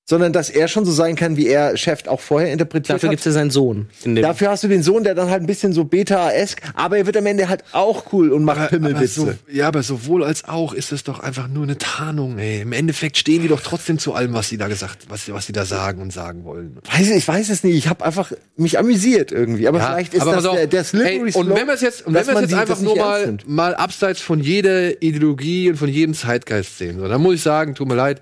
sondern 0.04 0.32
dass 0.32 0.50
er 0.50 0.66
schon 0.66 0.84
so 0.84 0.90
sein 0.90 1.14
kann, 1.14 1.36
wie 1.36 1.46
er 1.46 1.76
Chef 1.76 2.06
auch 2.08 2.20
vorher 2.20 2.52
interpretiert 2.52 2.96
Dafür 2.96 3.08
hat. 3.08 3.12
gibt 3.12 3.20
es 3.20 3.26
ja 3.26 3.32
seinen 3.32 3.50
Sohn. 3.50 3.88
In 4.02 4.16
dem 4.16 4.22
Dafür 4.22 4.50
hast 4.50 4.64
du 4.64 4.68
den 4.68 4.82
Sohn, 4.82 5.04
der 5.04 5.14
dann 5.14 5.30
halt 5.30 5.42
ein 5.42 5.46
bisschen 5.46 5.72
so 5.72 5.84
beta-esk, 5.84 6.60
aber 6.74 6.98
er 6.98 7.06
wird 7.06 7.16
am 7.16 7.26
Ende 7.26 7.48
halt 7.48 7.62
auch 7.70 8.12
cool 8.12 8.32
und 8.32 8.42
macht 8.44 8.58
Aber 8.58 8.68
Pimmelwitze. 8.68 9.20
so, 9.20 9.32
ja, 9.50 9.68
aber 9.68 9.82
sowohl 9.84 10.24
als 10.24 10.44
auch 10.44 10.72
ist 10.72 10.90
es 10.90 11.04
doch 11.04 11.20
einfach 11.20 11.46
nur 11.46 11.62
eine 11.62 11.78
Tarnung, 11.78 12.38
ey. 12.38 12.62
Im 12.62 12.72
Endeffekt 12.72 13.16
stehen 13.16 13.42
die 13.42 13.48
doch 13.48 13.60
trotzdem 13.60 13.98
zu 13.98 14.12
allem, 14.12 14.34
was 14.34 14.48
sie 14.48 14.56
da 14.58 14.66
gesagt, 14.66 15.06
was, 15.08 15.32
was 15.32 15.46
sie 15.46 15.52
da 15.52 15.64
sagen 15.64 16.02
und 16.02 16.12
sagen 16.12 16.44
wollen. 16.44 16.78
Weiß, 16.90 17.08
ich 17.10 17.26
weiß 17.26 17.48
es 17.50 17.62
nicht. 17.62 17.76
Ich 17.76 17.88
habe 17.88 18.04
einfach 18.04 18.32
mich 18.56 18.78
amüsiert 18.80 19.30
irgendwie. 19.30 19.68
Aber 19.68 19.78
Ja, 19.78 19.92
vielleicht 19.92 20.14
ist 20.14 20.22
aber 20.22 20.32
das 20.32 20.46
auf, 20.46 20.56
der, 20.56 20.66
der 20.66 20.82
Slippery 20.82 21.12
ey, 21.14 21.20
und 21.20 21.32
Slope, 21.32 21.60
wenn 21.60 21.66
wir 21.68 21.74
es 21.74 21.80
jetzt, 21.80 22.04
und 22.06 22.14
wenn 22.14 22.26
wir 22.26 22.34
man 22.34 22.44
es 22.44 22.50
jetzt 22.50 22.60
einfach 22.60 22.80
nur 22.80 22.96
mal, 22.96 23.36
mal 23.46 23.74
abseits 23.76 24.20
von 24.20 24.40
jeder 24.40 25.00
Ideologie 25.00 25.70
und 25.70 25.76
von 25.76 25.88
jedem 25.88 26.14
Zeitgeist 26.14 26.76
sehen, 26.78 26.98
so, 26.98 27.06
dann 27.06 27.20
muss 27.22 27.36
ich 27.36 27.42
sagen, 27.42 27.76
tut 27.76 27.86
mir 27.86 27.94
leid, 27.94 28.20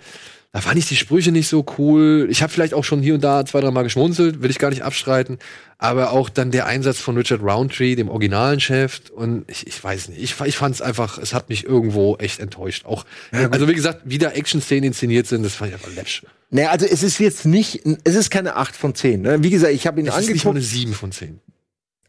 da 0.52 0.60
fand 0.60 0.78
ich 0.78 0.89
die 0.89 0.97
Sprüche 0.97 1.31
nicht 1.31 1.47
so 1.47 1.64
cool. 1.78 2.27
Ich 2.28 2.43
habe 2.43 2.52
vielleicht 2.52 2.74
auch 2.74 2.82
schon 2.82 3.02
hier 3.02 3.14
und 3.14 3.22
da 3.22 3.47
zwei, 3.47 3.60
drei 3.60 3.70
Mal 3.70 3.85
geschmunzelt, 3.85 4.43
will 4.43 4.51
ich 4.51 4.59
gar 4.59 4.70
nicht 4.70 4.82
abstreiten. 4.82 5.39
Aber 5.78 6.10
auch 6.10 6.28
dann 6.28 6.51
der 6.51 6.66
Einsatz 6.66 6.98
von 6.98 7.16
Richard 7.16 7.40
Roundtree, 7.40 7.94
dem 7.94 8.09
originalen 8.09 8.59
Chef. 8.59 9.01
Und 9.14 9.44
ich, 9.48 9.68
ich 9.68 9.82
weiß 9.82 10.09
nicht, 10.09 10.20
ich, 10.20 10.40
ich 10.44 10.56
fand 10.56 10.74
es 10.74 10.82
einfach, 10.82 11.18
es 11.18 11.35
hat 11.35 11.51
mich 11.51 11.64
irgendwo 11.64 12.16
echt 12.16 12.40
enttäuscht. 12.40 12.85
Auch, 12.85 13.05
also 13.31 13.68
wie 13.68 13.74
gesagt, 13.74 14.02
wie 14.05 14.18
da 14.18 14.31
Action-Szenen 14.31 14.85
inszeniert 14.89 15.28
sind, 15.28 15.44
das 15.44 15.55
fand 15.55 15.70
ich 15.70 15.74
einfach 15.74 15.94
läppsch. 15.94 16.22
Naja, 16.51 16.70
also 16.70 16.85
es 16.85 17.05
ist 17.05 17.20
jetzt 17.20 17.47
nicht, 17.47 17.82
es 18.02 18.16
ist 18.16 18.31
keine 18.31 18.56
8 18.56 18.74
von 18.74 18.94
10. 18.97 19.22
Ne? 19.22 19.43
Wie 19.44 19.51
gesagt, 19.51 19.72
ich 19.72 19.86
habe 19.86 20.01
ihn 20.01 20.09
Es 20.09 20.18
ist 20.18 20.28
nicht 20.32 20.44
mal 20.44 20.51
eine 20.51 20.59
angeguckt. 20.59 20.81
7 20.81 20.94
von 20.94 21.12
10. 21.12 21.40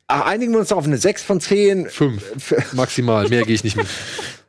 Ah, 0.07 0.23
Einigen 0.23 0.51
wir 0.51 0.59
uns 0.59 0.71
auf 0.71 0.83
eine 0.85 0.97
6 0.97 1.21
von 1.21 1.39
10. 1.39 1.89
5 1.89 2.73
maximal, 2.73 3.29
mehr 3.29 3.43
gehe 3.43 3.53
ich 3.53 3.63
nicht 3.63 3.77
mit. 3.77 3.85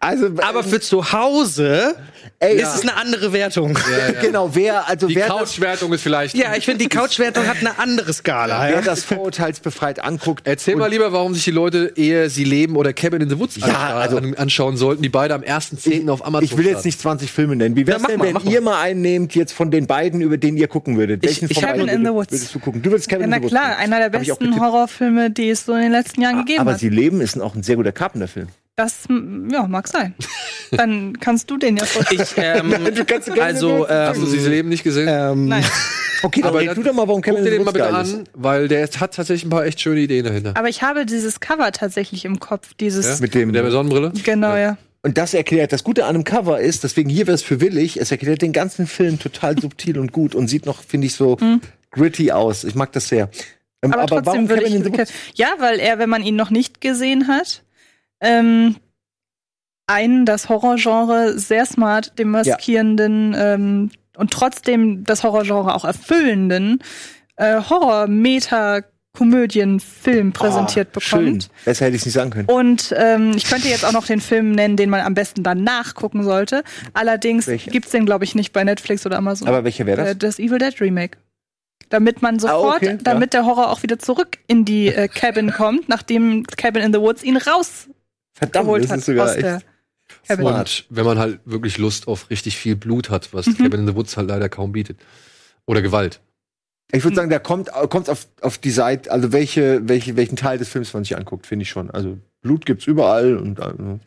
Also, 0.00 0.26
Aber 0.42 0.62
für 0.62 0.80
zu 0.80 1.12
Hause 1.12 1.96
ey, 2.38 2.56
ist 2.60 2.74
es 2.74 2.82
eine 2.82 2.96
andere 2.96 3.32
Wertung. 3.32 3.76
genau, 4.20 4.54
wer, 4.54 4.88
also 4.88 5.06
Die 5.08 5.14
Couch-Wertung 5.16 5.92
ist 5.92 6.02
vielleicht. 6.02 6.36
Ja, 6.36 6.54
ich 6.54 6.64
finde, 6.64 6.84
die 6.84 6.88
Couchwertung 6.88 7.46
hat 7.46 7.56
eine 7.60 7.78
andere 7.78 8.12
Skala. 8.12 8.62
wer 8.68 8.70
Ja. 8.76 8.80
das 8.82 9.02
vorurteilsbefreit 9.04 10.04
anguckt. 10.04 10.42
Erzähl 10.46 10.76
mal 10.76 10.88
lieber, 10.90 11.12
warum 11.12 11.34
sich 11.34 11.44
die 11.44 11.50
Leute 11.50 11.92
eher 11.96 12.30
Sie 12.30 12.44
leben 12.44 12.76
oder 12.76 12.92
Cabin 12.92 13.22
in 13.22 13.30
the 13.30 13.38
Woods 13.38 13.56
Ja, 13.56 13.96
also- 13.96 14.18
an, 14.18 14.34
anschauen 14.34 14.76
sollten, 14.76 15.02
die 15.02 15.08
beide 15.08 15.34
am 15.34 15.42
1.10. 15.42 16.08
auf 16.10 16.24
Amazon 16.24 16.44
Ich 16.44 16.56
will 16.56 16.66
jetzt 16.66 16.84
nicht 16.84 17.00
20 17.00 17.32
Filme 17.32 17.56
nennen. 17.56 17.74
Wie 17.76 17.86
wär's 17.86 18.02
denn, 18.02 18.18
mal, 18.18 18.26
wenn 18.26 18.32
mal. 18.34 18.44
ihr 18.46 18.60
mal 18.60 18.80
einen 18.80 19.00
nehmt 19.00 19.34
jetzt 19.34 19.52
von 19.52 19.70
den 19.70 19.86
beiden, 19.86 20.20
über 20.20 20.36
den 20.36 20.56
ihr 20.56 20.68
gucken 20.68 20.96
würdet? 20.98 21.24
Ich- 21.24 21.30
Welchen 21.30 21.50
ich 21.50 21.58
von 21.58 21.64
Cabin 21.68 21.88
in 21.88 22.04
the 22.04 22.04
würdest- 22.04 22.14
Woods. 22.14 22.32
würdest 22.32 22.54
du 22.54 22.58
gucken? 22.60 22.82
Du 22.82 22.90
würdest 22.90 23.08
Cabin 23.08 23.22
Ja, 23.22 23.24
in 23.24 23.30
na 23.30 23.36
the 23.38 23.42
Woods 23.44 23.52
klar, 23.52 23.68
gucken. 23.76 23.82
einer 23.92 23.98
der 24.10 24.18
besten. 24.18 24.60
Horrorfilme, 24.60 25.30
die 25.30 25.50
es 25.50 25.64
so 25.64 25.72
in 25.74 25.80
den 25.82 25.92
letzten 25.92 26.20
Jahren 26.22 26.38
gegeben 26.38 26.60
Aber 26.60 26.72
hat. 26.72 26.80
Sie 26.80 26.88
leben 26.90 27.20
ist 27.20 27.40
auch 27.40 27.54
ein 27.54 27.62
sehr 27.62 27.76
guter 27.76 27.92
Carpenter-Film. 27.92 28.48
Das, 28.76 29.04
ja, 29.08 29.66
mag 29.66 29.88
sein. 29.88 30.14
Dann 30.70 31.18
kannst 31.18 31.50
du 31.50 31.56
den 31.56 31.78
ja 31.78 31.84
vorstellen. 31.86 32.22
Ich, 32.22 32.34
ähm, 32.36 32.94
kannst 33.06 33.28
du 33.28 33.32
gerne 33.32 33.42
also, 33.42 33.88
Hast 33.88 34.20
du 34.20 34.24
ähm, 34.24 34.30
Sie 34.30 34.48
leben 34.50 34.68
nicht 34.68 34.84
gesehen? 34.84 35.08
ähm, 35.10 35.48
Nein. 35.48 35.64
Okay, 36.22 36.42
dann 36.42 36.50
Aber 36.50 36.60
red 36.60 36.76
du 36.76 36.82
doch 36.82 36.92
mal, 36.92 37.08
warum 37.08 37.22
Guck 37.22 37.34
Cabin 37.34 37.44
dir 37.44 37.50
den 37.52 37.64
mal 37.64 37.72
bitte 37.72 37.86
ist. 37.86 38.14
an, 38.14 38.24
weil 38.34 38.68
der 38.68 38.82
hat 38.86 39.14
tatsächlich 39.14 39.44
ein 39.44 39.50
paar 39.50 39.64
echt 39.64 39.80
schöne 39.80 40.00
Ideen 40.00 40.24
dahinter. 40.24 40.52
Aber 40.56 40.68
ich 40.68 40.82
habe 40.82 41.06
dieses 41.06 41.40
Cover 41.40 41.72
tatsächlich 41.72 42.26
im 42.26 42.38
Kopf. 42.38 42.74
Dieses. 42.74 43.06
Ja? 43.06 43.16
Mit 43.20 43.34
dem, 43.34 43.48
Mit 43.48 43.56
der 43.56 43.70
Sonnenbrille? 43.70 44.12
Genau, 44.24 44.56
ja. 44.56 44.76
Und 45.02 45.16
das 45.16 45.32
erklärt, 45.34 45.72
das 45.72 45.82
Gute 45.84 46.04
an 46.04 46.14
einem 46.16 46.24
Cover 46.24 46.60
ist, 46.60 46.84
deswegen 46.84 47.08
hier 47.08 47.26
wäre 47.26 47.34
es 47.34 47.42
für 47.42 47.60
willig, 47.60 47.98
es 47.98 48.10
erklärt 48.10 48.42
den 48.42 48.52
ganzen 48.52 48.86
Film 48.86 49.18
total 49.18 49.58
subtil 49.60 49.98
und 49.98 50.12
gut 50.12 50.34
und 50.34 50.48
sieht 50.48 50.66
noch, 50.66 50.82
finde 50.82 51.06
ich, 51.06 51.14
so 51.14 51.38
gritty 51.92 52.30
aus. 52.32 52.64
Ich 52.64 52.74
mag 52.74 52.92
das 52.92 53.08
sehr. 53.08 53.30
Ähm, 53.82 53.92
Aber, 53.92 54.06
trotzdem 54.06 54.48
würde 54.48 54.64
ich. 54.64 55.08
Ja, 55.34 55.48
weil 55.58 55.78
er, 55.78 55.98
wenn 55.98 56.10
man 56.10 56.22
ihn 56.22 56.36
noch 56.36 56.50
nicht 56.50 56.80
gesehen 56.80 57.28
hat, 57.28 57.62
ähm, 58.20 58.76
einen 59.86 60.26
das 60.26 60.48
Horrorgenre 60.48 61.38
sehr 61.38 61.64
smart 61.66 62.18
demaskierenden 62.18 63.34
ähm, 63.38 63.90
und 64.16 64.30
trotzdem 64.32 65.04
das 65.04 65.22
Horrorgenre 65.22 65.74
auch 65.74 65.84
erfüllenden 65.84 66.80
äh, 67.36 67.60
Horror-Meta-Komödien-Film 69.16 70.32
präsentiert 70.32 70.88
Ah, 70.96 71.00
schön. 71.00 71.24
bekommt. 71.24 71.50
Besser 71.64 71.84
hätte 71.86 71.96
ich 71.96 72.02
es 72.02 72.06
nicht 72.06 72.14
sagen 72.14 72.30
können. 72.30 72.48
Und 72.48 72.94
ähm, 72.96 73.32
ich 73.36 73.44
könnte 73.44 73.68
jetzt 73.68 73.84
auch 73.84 73.92
noch 73.92 74.06
den 74.06 74.20
Film 74.20 74.52
nennen, 74.52 74.76
den 74.76 74.90
man 74.90 75.00
am 75.02 75.14
besten 75.14 75.42
danach 75.42 75.94
gucken 75.94 76.22
sollte. 76.24 76.62
Allerdings 76.94 77.46
Welcher? 77.46 77.70
gibt's 77.70 77.90
den, 77.90 78.06
glaube 78.06 78.24
ich, 78.24 78.34
nicht 78.34 78.52
bei 78.52 78.64
Netflix 78.64 79.04
oder 79.06 79.18
Amazon. 79.18 79.48
Aber 79.48 79.64
welcher 79.64 79.86
wäre 79.86 79.98
das? 80.02 80.08
Äh, 80.10 80.16
das 80.16 80.38
Evil 80.38 80.58
Dead 80.58 80.80
Remake. 80.80 81.18
Damit 81.90 82.20
man 82.20 82.38
sofort, 82.40 82.76
okay, 82.76 82.92
ja. 82.92 82.96
damit 82.96 83.32
der 83.32 83.44
Horror 83.46 83.70
auch 83.70 83.82
wieder 83.84 83.98
zurück 83.98 84.38
in 84.48 84.64
die 84.64 84.88
äh, 84.88 85.06
Cabin 85.08 85.52
kommt, 85.52 85.88
nachdem 85.88 86.44
Cabin 86.44 86.82
in 86.82 86.92
the 86.92 86.98
Woods 87.00 87.22
ihn 87.22 87.36
rausgeholt 87.36 87.95
Verdammt, 88.36 88.84
das 88.84 88.90
hat 88.90 88.98
ist 88.98 89.06
sogar 89.06 89.30
aus 89.30 89.36
echt 89.36 89.64
Cabin. 90.28 90.46
Und 90.46 90.84
wenn 90.90 91.04
man 91.04 91.18
halt 91.18 91.40
wirklich 91.44 91.78
Lust 91.78 92.06
auf 92.06 92.30
richtig 92.30 92.56
viel 92.56 92.76
Blut 92.76 93.10
hat, 93.10 93.32
was 93.32 93.46
Mhm. 93.46 93.56
Cabin 93.56 93.80
in 93.80 93.88
the 93.88 93.96
Woods 93.96 94.16
halt 94.16 94.28
leider 94.28 94.48
kaum 94.48 94.70
bietet. 94.72 94.98
Oder 95.66 95.82
Gewalt. 95.82 96.20
Ich 96.92 97.02
würde 97.02 97.16
sagen, 97.16 97.30
da 97.30 97.40
kommt 97.40 97.70
kommt 97.90 98.08
auf, 98.08 98.28
auf 98.40 98.58
die 98.58 98.70
Seite, 98.70 99.10
also 99.10 99.32
welche, 99.32 99.88
welche, 99.88 100.14
welchen 100.16 100.36
Teil 100.36 100.58
des 100.58 100.68
Films 100.68 100.94
man 100.94 101.02
sich 101.02 101.16
anguckt, 101.16 101.46
finde 101.46 101.64
ich 101.64 101.70
schon. 101.70 101.90
Also 101.90 102.18
Blut 102.42 102.64
gibt's 102.64 102.86
überall 102.86 103.36
und 103.36 103.58
also, 103.58 103.98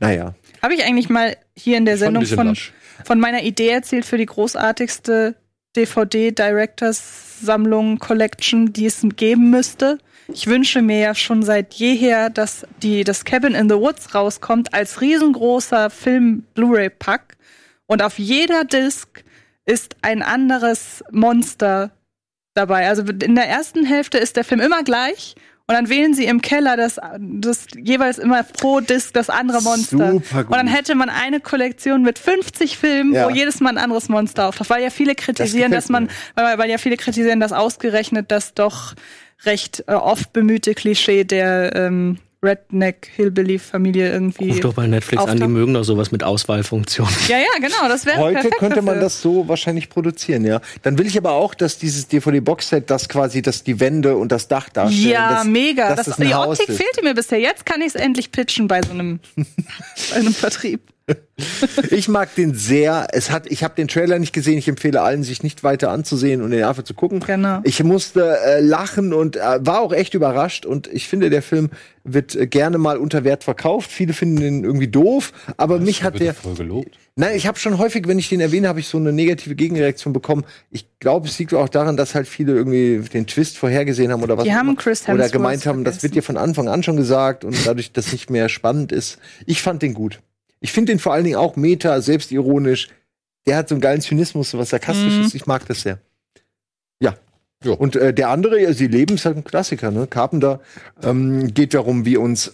naja. 0.00 0.34
Habe 0.62 0.74
ich 0.74 0.84
eigentlich 0.84 1.08
mal 1.08 1.36
hier 1.56 1.76
in 1.76 1.84
der 1.84 1.96
Sendung 1.96 2.26
von, 2.26 2.48
lasch. 2.48 2.72
von 3.04 3.20
meiner 3.20 3.44
Idee 3.44 3.68
erzählt 3.68 4.04
für 4.04 4.18
die 4.18 4.26
großartigste 4.26 5.36
DVD-Directors-Sammlung, 5.76 8.00
Collection, 8.00 8.72
die 8.72 8.86
es 8.86 9.06
geben 9.16 9.50
müsste. 9.50 9.98
Ich 10.28 10.46
wünsche 10.46 10.82
mir 10.82 10.98
ja 10.98 11.14
schon 11.14 11.42
seit 11.42 11.74
jeher, 11.74 12.30
dass 12.30 12.66
die, 12.82 13.04
das 13.04 13.24
Cabin 13.24 13.54
in 13.54 13.68
the 13.68 13.76
Woods 13.76 14.14
rauskommt 14.14 14.74
als 14.74 15.00
riesengroßer 15.00 15.90
Film-Blu-ray-Pack. 15.90 17.36
Und 17.86 18.02
auf 18.02 18.18
jeder 18.18 18.64
Disc 18.64 19.22
ist 19.64 19.96
ein 20.02 20.22
anderes 20.22 21.04
Monster 21.10 21.90
dabei. 22.54 22.88
Also 22.88 23.02
in 23.02 23.34
der 23.34 23.48
ersten 23.48 23.84
Hälfte 23.84 24.18
ist 24.18 24.36
der 24.36 24.44
Film 24.44 24.60
immer 24.60 24.82
gleich. 24.82 25.34
Und 25.68 25.74
dann 25.74 25.88
wählen 25.88 26.14
sie 26.14 26.26
im 26.26 26.42
Keller 26.42 26.76
das, 26.76 27.00
das 27.18 27.66
jeweils 27.76 28.18
immer 28.18 28.44
pro 28.44 28.78
Disc 28.78 29.12
das 29.14 29.28
andere 29.28 29.60
Monster. 29.62 30.12
Super 30.12 30.44
gut. 30.44 30.52
Und 30.52 30.56
dann 30.56 30.68
hätte 30.68 30.94
man 30.94 31.08
eine 31.08 31.40
Kollektion 31.40 32.02
mit 32.02 32.20
50 32.20 32.78
Filmen, 32.78 33.12
Ja. 33.14 33.26
wo 33.26 33.30
jedes 33.30 33.58
Mal 33.60 33.70
ein 33.70 33.78
anderes 33.78 34.08
Monster 34.08 34.46
auftaucht. 34.48 34.70
Weil 34.70 34.84
ja 34.84 34.90
viele 34.90 35.16
kritisieren, 35.16 35.72
gefällt 35.72 35.84
dass 35.84 35.88
man, 35.88 36.08
weil, 36.36 36.56
weil 36.58 36.70
ja 36.70 36.78
viele 36.78 36.96
kritisieren, 36.96 37.40
dass 37.40 37.52
ausgerechnet 37.52 38.30
das 38.30 38.54
doch 38.54 38.94
recht 39.44 39.84
äh, 39.86 39.92
oft 39.92 40.32
bemühte 40.32 40.74
Klischee 40.74 41.24
der 41.24 41.74
ähm, 41.76 42.18
Redneck-Hillbilly-Familie 42.42 44.10
irgendwie. 44.12 44.50
Ruf 44.50 44.60
doch 44.60 44.74
bei 44.74 44.86
Netflix 44.86 45.22
an, 45.22 45.28
die 45.36 45.42
auftaucht. 45.42 45.50
mögen 45.50 45.74
doch 45.74 45.84
sowas 45.84 46.12
mit 46.12 46.22
Auswahlfunktion. 46.22 47.08
Ja, 47.28 47.38
ja, 47.38 47.44
genau, 47.60 47.88
das 47.88 48.06
wäre 48.06 48.18
Heute 48.18 48.34
perfekt 48.34 48.58
könnte 48.58 48.76
man 48.82 48.94
dafür. 48.96 49.00
das 49.02 49.20
so 49.22 49.48
wahrscheinlich 49.48 49.88
produzieren, 49.88 50.44
ja. 50.44 50.60
Dann 50.82 50.98
will 50.98 51.06
ich 51.06 51.16
aber 51.18 51.32
auch, 51.32 51.54
dass 51.54 51.78
dieses 51.78 52.08
DVD-Boxset, 52.08 52.88
das 52.90 53.08
quasi, 53.08 53.42
dass 53.42 53.64
die 53.64 53.80
Wände 53.80 54.16
und 54.16 54.30
das 54.32 54.48
Dach 54.48 54.68
darstellen. 54.68 55.10
Ja, 55.10 55.30
dass, 55.36 55.44
mega. 55.44 55.88
Dass 55.88 56.06
Das, 56.06 56.16
das 56.16 56.26
die 56.26 56.34
Haus 56.34 56.58
Optik 56.60 56.68
ist. 56.68 56.76
fehlte 56.76 57.02
mir 57.02 57.14
bisher. 57.14 57.40
Jetzt 57.40 57.66
kann 57.66 57.80
ich 57.80 57.88
es 57.88 57.94
endlich 57.94 58.30
pitchen 58.30 58.68
bei 58.68 58.80
so 58.82 58.90
einem, 58.92 59.20
bei 59.36 60.16
einem 60.16 60.32
Vertrieb. 60.34 60.80
Ich 61.90 62.08
mag 62.08 62.34
den 62.34 62.54
sehr. 62.54 63.08
Es 63.12 63.30
hat, 63.30 63.46
ich 63.46 63.62
habe 63.62 63.74
den 63.74 63.88
Trailer 63.88 64.18
nicht 64.18 64.32
gesehen. 64.32 64.58
Ich 64.58 64.68
empfehle 64.68 65.02
allen, 65.02 65.22
sich 65.22 65.42
nicht 65.42 65.62
weiter 65.62 65.90
anzusehen 65.90 66.42
und 66.42 66.50
den 66.50 66.64
einfach 66.64 66.82
zu 66.82 66.94
gucken. 66.94 67.20
Genau. 67.20 67.60
Ich 67.62 67.82
musste 67.84 68.38
äh, 68.44 68.60
lachen 68.60 69.12
und 69.12 69.36
äh, 69.36 69.40
war 69.60 69.80
auch 69.80 69.92
echt 69.92 70.14
überrascht. 70.14 70.66
Und 70.66 70.88
ich 70.88 71.06
finde, 71.06 71.30
der 71.30 71.42
Film 71.42 71.70
wird 72.04 72.34
äh, 72.34 72.46
gerne 72.46 72.78
mal 72.78 72.96
unter 72.96 73.22
Wert 73.22 73.44
verkauft. 73.44 73.92
Viele 73.92 74.14
finden 74.14 74.40
den 74.40 74.64
irgendwie 74.64 74.88
doof, 74.88 75.32
aber 75.56 75.78
mich 75.78 76.02
hat 76.02 76.18
der. 76.18 76.34
voll 76.34 76.54
gelobt. 76.54 76.98
Nein, 77.14 77.36
ich 77.36 77.46
habe 77.46 77.58
schon 77.58 77.78
häufig, 77.78 78.08
wenn 78.08 78.18
ich 78.18 78.28
den 78.28 78.40
erwähne, 78.40 78.68
habe 78.68 78.80
ich 78.80 78.88
so 78.88 78.98
eine 78.98 79.12
negative 79.12 79.54
Gegenreaktion 79.54 80.12
bekommen. 80.12 80.44
Ich 80.70 80.86
glaube, 80.98 81.28
es 81.28 81.38
liegt 81.38 81.54
auch 81.54 81.68
daran, 81.68 81.96
dass 81.96 82.14
halt 82.14 82.28
viele 82.28 82.52
irgendwie 82.54 83.00
den 83.08 83.26
Twist 83.26 83.56
vorhergesehen 83.56 84.12
haben 84.12 84.22
oder 84.22 84.36
was. 84.36 84.44
Die 84.44 84.54
haben 84.54 84.68
immer. 84.68 84.76
Chris 84.76 85.02
Oder 85.04 85.12
Hemsworth 85.12 85.32
gemeint 85.32 85.66
haben, 85.66 85.84
das 85.84 85.94
vergessen. 85.94 86.02
wird 86.02 86.14
dir 86.16 86.22
von 86.22 86.36
Anfang 86.36 86.68
an 86.68 86.82
schon 86.82 86.96
gesagt 86.96 87.44
und 87.44 87.56
dadurch, 87.66 87.92
dass 87.92 88.12
nicht 88.12 88.30
mehr 88.30 88.48
spannend 88.48 88.92
ist. 88.92 89.18
Ich 89.46 89.62
fand 89.62 89.82
den 89.82 89.94
gut. 89.94 90.20
Ich 90.66 90.72
finde 90.72 90.92
den 90.92 90.98
vor 90.98 91.12
allen 91.12 91.22
Dingen 91.22 91.36
auch 91.36 91.54
meta, 91.54 92.00
selbstironisch. 92.00 92.88
Der 93.46 93.56
hat 93.56 93.68
so 93.68 93.76
einen 93.76 93.80
geilen 93.80 94.00
Zynismus, 94.00 94.50
so 94.50 94.58
was 94.58 94.70
Sarkastisches. 94.70 95.32
Ich 95.32 95.46
mag 95.46 95.64
das 95.68 95.82
sehr. 95.82 96.00
Ja. 96.98 97.14
Jo. 97.62 97.74
Und 97.74 97.94
äh, 97.94 98.12
der 98.12 98.30
andere, 98.30 98.60
ja, 98.60 98.72
Sie 98.72 98.88
leben, 98.88 99.14
ist 99.14 99.26
halt 99.26 99.36
ein 99.36 99.44
Klassiker, 99.44 99.92
ne? 99.92 100.08
Carpenter 100.08 100.60
ähm, 101.04 101.54
geht 101.54 101.72
darum, 101.72 102.04
wie 102.04 102.16
uns 102.16 102.52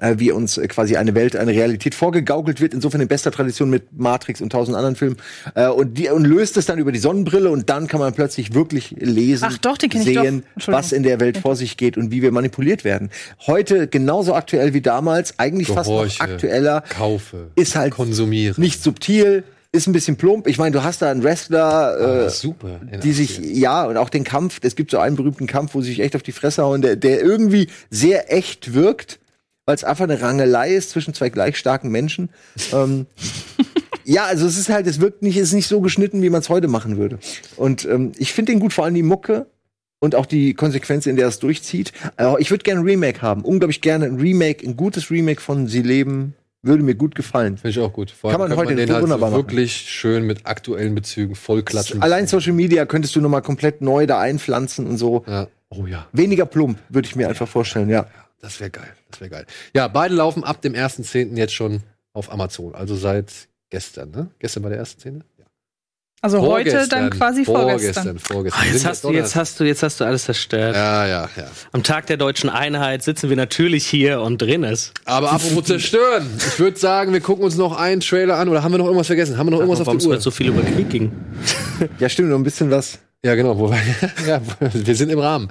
äh, 0.00 0.14
wie 0.18 0.32
uns 0.32 0.58
äh, 0.58 0.66
quasi 0.68 0.96
eine 0.96 1.14
Welt, 1.14 1.36
eine 1.36 1.52
Realität 1.52 1.94
vorgegaukelt 1.94 2.60
wird, 2.60 2.74
insofern 2.74 3.00
in 3.00 3.08
bester 3.08 3.30
Tradition 3.30 3.70
mit 3.70 3.84
Matrix 3.98 4.40
und 4.40 4.50
tausend 4.50 4.76
anderen 4.76 4.96
Filmen. 4.96 5.16
Äh, 5.54 5.68
und, 5.68 5.98
die, 5.98 6.08
und 6.08 6.24
löst 6.24 6.56
es 6.56 6.66
dann 6.66 6.78
über 6.78 6.92
die 6.92 6.98
Sonnenbrille 6.98 7.50
und 7.50 7.68
dann 7.70 7.86
kann 7.86 8.00
man 8.00 8.12
plötzlich 8.14 8.54
wirklich 8.54 8.94
lesen, 8.98 9.46
Ach 9.48 9.58
doch, 9.58 9.78
den 9.78 9.90
kenn 9.90 10.02
ich 10.06 10.14
doch. 10.14 10.22
sehen, 10.22 10.42
was 10.66 10.92
in 10.92 11.02
der 11.02 11.20
Welt 11.20 11.38
vor 11.38 11.56
sich 11.56 11.76
geht 11.76 11.96
und 11.96 12.10
wie 12.10 12.22
wir 12.22 12.32
manipuliert 12.32 12.84
werden. 12.84 13.10
Heute 13.46 13.86
genauso 13.88 14.34
aktuell 14.34 14.74
wie 14.74 14.80
damals, 14.80 15.38
eigentlich 15.38 15.68
fast 15.68 15.88
noch 15.90 15.96
Gehorche, 15.98 16.20
aktueller, 16.20 16.82
Kaufe. 16.88 17.48
ist 17.56 17.76
halt 17.76 17.92
konsumiere. 17.92 18.60
nicht 18.60 18.82
subtil, 18.82 19.44
ist 19.74 19.86
ein 19.86 19.92
bisschen 19.94 20.16
plump. 20.16 20.46
Ich 20.48 20.58
meine, 20.58 20.72
du 20.72 20.82
hast 20.84 21.00
da 21.00 21.10
einen 21.10 21.22
Wrestler, 21.22 21.62
Ah, 21.64 22.24
äh, 22.26 22.28
super. 22.30 22.80
die 23.02 23.12
sich, 23.12 23.38
ja, 23.38 23.84
und 23.86 23.96
auch 23.96 24.10
den 24.10 24.22
Kampf, 24.22 24.58
es 24.62 24.76
gibt 24.76 24.90
so 24.90 24.98
einen 24.98 25.16
berühmten 25.16 25.46
Kampf, 25.46 25.74
wo 25.74 25.80
sie 25.80 25.88
sich 25.88 26.00
echt 26.00 26.14
auf 26.14 26.22
die 26.22 26.32
Fresse 26.32 26.62
hauen, 26.62 26.82
der, 26.82 26.96
der 26.96 27.22
irgendwie 27.22 27.68
sehr 27.90 28.30
echt 28.30 28.74
wirkt, 28.74 29.18
weil 29.66 29.74
es 29.74 29.84
einfach 29.84 30.04
eine 30.04 30.20
Rangelei 30.20 30.70
ist 30.74 30.90
zwischen 30.90 31.14
zwei 31.14 31.28
gleich 31.28 31.56
starken 31.56 31.90
Menschen. 31.90 32.30
ähm, 32.72 33.06
Ja, 34.04 34.24
also 34.24 34.46
es 34.46 34.58
ist 34.58 34.68
halt, 34.68 34.86
es 34.86 35.00
wirkt 35.00 35.22
nicht, 35.22 35.36
es 35.36 35.48
ist 35.48 35.54
nicht 35.54 35.68
so 35.68 35.80
geschnitten, 35.80 36.22
wie 36.22 36.30
man 36.30 36.40
es 36.40 36.48
heute 36.48 36.66
machen 36.68 36.96
würde. 36.96 37.18
Und 37.56 37.84
ähm, 37.84 38.12
ich 38.18 38.32
finde 38.32 38.52
den 38.52 38.58
gut, 38.60 38.72
vor 38.72 38.84
allem 38.84 38.94
die 38.94 39.02
Mucke 39.02 39.46
und 40.00 40.16
auch 40.16 40.26
die 40.26 40.54
Konsequenz, 40.54 41.06
in 41.06 41.14
der 41.14 41.28
es 41.28 41.38
durchzieht. 41.38 41.92
Aber 42.16 42.40
ich 42.40 42.50
würde 42.50 42.64
gerne 42.64 42.80
ein 42.80 42.84
Remake 42.86 43.22
haben. 43.22 43.42
Unglaublich 43.42 43.80
gerne 43.80 44.06
ein 44.06 44.16
Remake, 44.16 44.66
ein 44.66 44.76
gutes 44.76 45.10
Remake 45.10 45.40
von 45.40 45.68
Sie 45.68 45.82
leben. 45.82 46.34
Würde 46.64 46.82
mir 46.84 46.94
gut 46.94 47.14
gefallen. 47.14 47.56
Finde 47.58 47.70
ich 47.70 47.78
auch 47.78 47.92
gut. 47.92 48.10
Vor 48.10 48.30
Kann 48.30 48.40
allem 48.40 48.50
man 48.50 48.58
könnte 48.58 48.72
heute 48.72 48.86
den 48.86 48.92
halt 48.92 49.02
wunderbar 49.02 49.30
so 49.30 49.36
machen. 49.36 49.46
wirklich 49.48 49.72
schön 49.72 50.24
mit 50.24 50.46
aktuellen 50.46 50.94
Bezügen 50.94 51.34
vollklatschen. 51.34 52.02
Allein 52.02 52.26
Social 52.26 52.52
Media 52.52 52.86
könntest 52.86 53.14
du 53.16 53.20
noch 53.20 53.28
mal 53.30 53.40
komplett 53.40 53.82
neu 53.82 54.06
da 54.06 54.20
einpflanzen 54.20 54.86
und 54.86 54.96
so. 54.96 55.24
Ja. 55.28 55.48
Oh 55.70 55.86
ja, 55.86 56.06
Weniger 56.12 56.44
plump, 56.44 56.78
würde 56.90 57.08
ich 57.08 57.16
mir 57.16 57.28
einfach 57.28 57.48
vorstellen, 57.48 57.88
ja. 57.88 58.06
Das 58.42 58.60
wäre 58.60 58.70
geil. 58.70 58.92
Das 59.10 59.20
wäre 59.20 59.30
geil. 59.30 59.46
Ja, 59.74 59.88
beide 59.88 60.14
laufen 60.14 60.44
ab 60.44 60.60
dem 60.60 60.74
1.10. 60.74 61.36
jetzt 61.36 61.54
schon 61.54 61.82
auf 62.12 62.30
Amazon. 62.30 62.74
Also 62.74 62.96
seit 62.96 63.32
gestern, 63.70 64.10
ne? 64.10 64.28
Gestern 64.40 64.62
war 64.64 64.70
der 64.70 64.80
erste 64.80 65.00
Szene? 65.00 65.20
Ja. 65.38 65.46
Also 66.20 66.40
heute 66.40 66.86
dann 66.88 67.10
quasi 67.10 67.44
Vorgestern, 67.44 68.18
vorgestern. 68.18 68.18
vorgestern. 68.18 68.62
Ah, 68.62 68.72
jetzt 68.72 68.84
hast 68.84 69.04
du, 69.04 69.10
jetzt 69.12 69.34
hast 69.34 69.58
du, 69.58 69.64
jetzt 69.64 69.82
hast 69.82 70.00
du 70.00 70.04
alles 70.04 70.24
zerstört. 70.24 70.76
Ja, 70.76 71.06
ja, 71.06 71.28
ja. 71.36 71.50
Am 71.72 71.82
Tag 71.82 72.06
der 72.06 72.16
deutschen 72.16 72.50
Einheit 72.50 73.02
sitzen 73.02 73.28
wir 73.28 73.36
natürlich 73.36 73.86
hier 73.86 74.20
und 74.20 74.40
drehen 74.40 74.62
es. 74.62 74.92
Aber 75.04 75.32
apropos 75.32 75.64
zerstören. 75.64 76.28
Ich 76.36 76.58
würde 76.60 76.78
sagen, 76.78 77.12
wir 77.12 77.20
gucken 77.20 77.44
uns 77.44 77.56
noch 77.56 77.76
einen 77.76 78.00
Trailer 78.02 78.38
an. 78.38 78.48
Oder 78.48 78.62
haben 78.62 78.72
wir 78.72 78.78
noch 78.78 78.86
irgendwas 78.86 79.08
vergessen? 79.08 79.36
Haben 79.36 79.46
wir 79.46 79.50
noch 79.52 79.60
irgendwas 79.60 79.80
Warum 79.80 79.96
auf 79.96 80.02
der 80.02 80.10
Uhr? 80.10 80.20
so 80.20 80.30
viel 80.30 80.48
über 80.48 80.62
Krieg 80.62 80.90
ging. 80.90 81.12
Ja, 81.98 82.08
stimmt, 82.08 82.28
noch 82.28 82.36
ein 82.38 82.44
bisschen 82.44 82.70
was. 82.70 82.98
Ja, 83.24 83.36
genau. 83.36 83.56
Wo 83.58 83.70
wir, 83.70 83.78
ja, 84.26 84.40
wir 84.72 84.94
sind 84.96 85.10
im 85.10 85.20
Rahmen. 85.20 85.48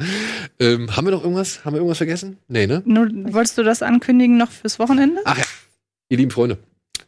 Ähm, 0.60 0.95
haben 0.95 1.07
wir 1.07 1.11
noch 1.11 1.23
irgendwas? 1.23 1.64
Haben 1.64 1.73
wir 1.73 1.77
irgendwas 1.77 1.99
vergessen? 1.99 2.38
Nee, 2.49 2.68
ne? 2.68 2.81
Nur, 2.85 3.07
wolltest 3.34 3.57
du 3.57 3.64
das 3.64 3.81
ankündigen 3.81 4.38
noch 4.38 4.52
fürs 4.52 4.77
Wochenende? 4.77 5.22
Ach 5.23 5.38
ja. 5.38 5.45
Ihr 6.10 6.18
lieben 6.18 6.31
Freunde. 6.31 6.57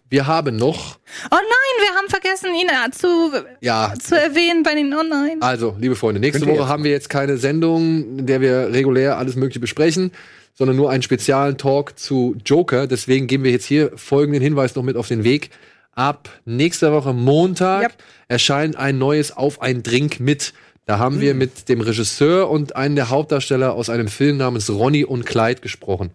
Wir 0.09 0.27
haben 0.27 0.55
noch, 0.55 0.99
Oh 1.31 1.35
nein, 1.35 1.87
wir 1.87 1.95
haben 1.95 2.07
vergessen, 2.07 2.49
ihn 2.53 2.69
zu, 2.91 3.31
ja, 3.61 3.93
zu 3.99 4.15
erwähnen 4.15 4.61
bei 4.61 4.75
den 4.75 4.93
Oh 4.93 5.01
nein. 5.01 5.41
also, 5.41 5.75
liebe 5.79 5.95
Freunde, 5.95 6.21
nächste 6.21 6.45
Woche 6.45 6.67
haben 6.67 6.83
wir 6.83 6.91
jetzt 6.91 7.09
keine 7.09 7.37
Sendung, 7.37 8.19
in 8.19 8.27
der 8.27 8.39
wir 8.39 8.71
regulär 8.71 9.17
alles 9.17 9.35
Mögliche 9.35 9.59
besprechen, 9.59 10.11
sondern 10.53 10.77
nur 10.77 10.91
einen 10.91 11.01
speziellen 11.01 11.57
Talk 11.57 11.97
zu 11.97 12.35
Joker. 12.45 12.85
Deswegen 12.85 13.25
geben 13.25 13.43
wir 13.43 13.51
jetzt 13.51 13.65
hier 13.65 13.91
folgenden 13.95 14.43
Hinweis 14.43 14.75
noch 14.75 14.83
mit 14.83 14.97
auf 14.97 15.07
den 15.07 15.23
Weg. 15.23 15.49
Ab 15.95 16.29
nächster 16.45 16.91
Woche 16.91 17.13
Montag 17.13 17.83
Yep. 17.83 17.93
erscheint 18.27 18.75
ein 18.75 18.97
neues 18.97 19.35
Auf 19.35 19.61
ein 19.61 19.83
Drink 19.83 20.19
mit. 20.19 20.53
Da 20.85 20.97
haben 20.99 21.21
wir 21.21 21.33
mit 21.33 21.69
dem 21.69 21.81
Regisseur 21.81 22.49
und 22.49 22.75
einem 22.75 22.95
der 22.95 23.09
Hauptdarsteller 23.09 23.73
aus 23.73 23.89
einem 23.89 24.07
Film 24.07 24.37
namens 24.37 24.69
Ronny 24.69 25.05
und 25.05 25.25
Clyde 25.25 25.61
gesprochen. 25.61 26.11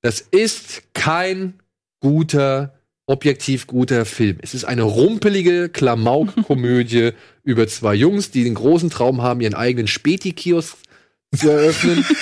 Das 0.00 0.20
ist 0.20 0.82
kein 0.94 1.54
guter, 2.00 2.74
objektiv 3.06 3.66
guter 3.66 4.04
Film. 4.04 4.38
Es 4.42 4.54
ist 4.54 4.64
eine 4.64 4.82
rumpelige 4.82 5.68
Klamauk-Komödie 5.68 7.12
über 7.44 7.68
zwei 7.68 7.94
Jungs, 7.94 8.30
die 8.30 8.44
den 8.44 8.54
großen 8.54 8.90
Traum 8.90 9.22
haben, 9.22 9.40
ihren 9.40 9.54
eigenen 9.54 9.86
Späti-Kiosk 9.86 10.76
zu 11.36 11.50
eröffnen. 11.50 12.04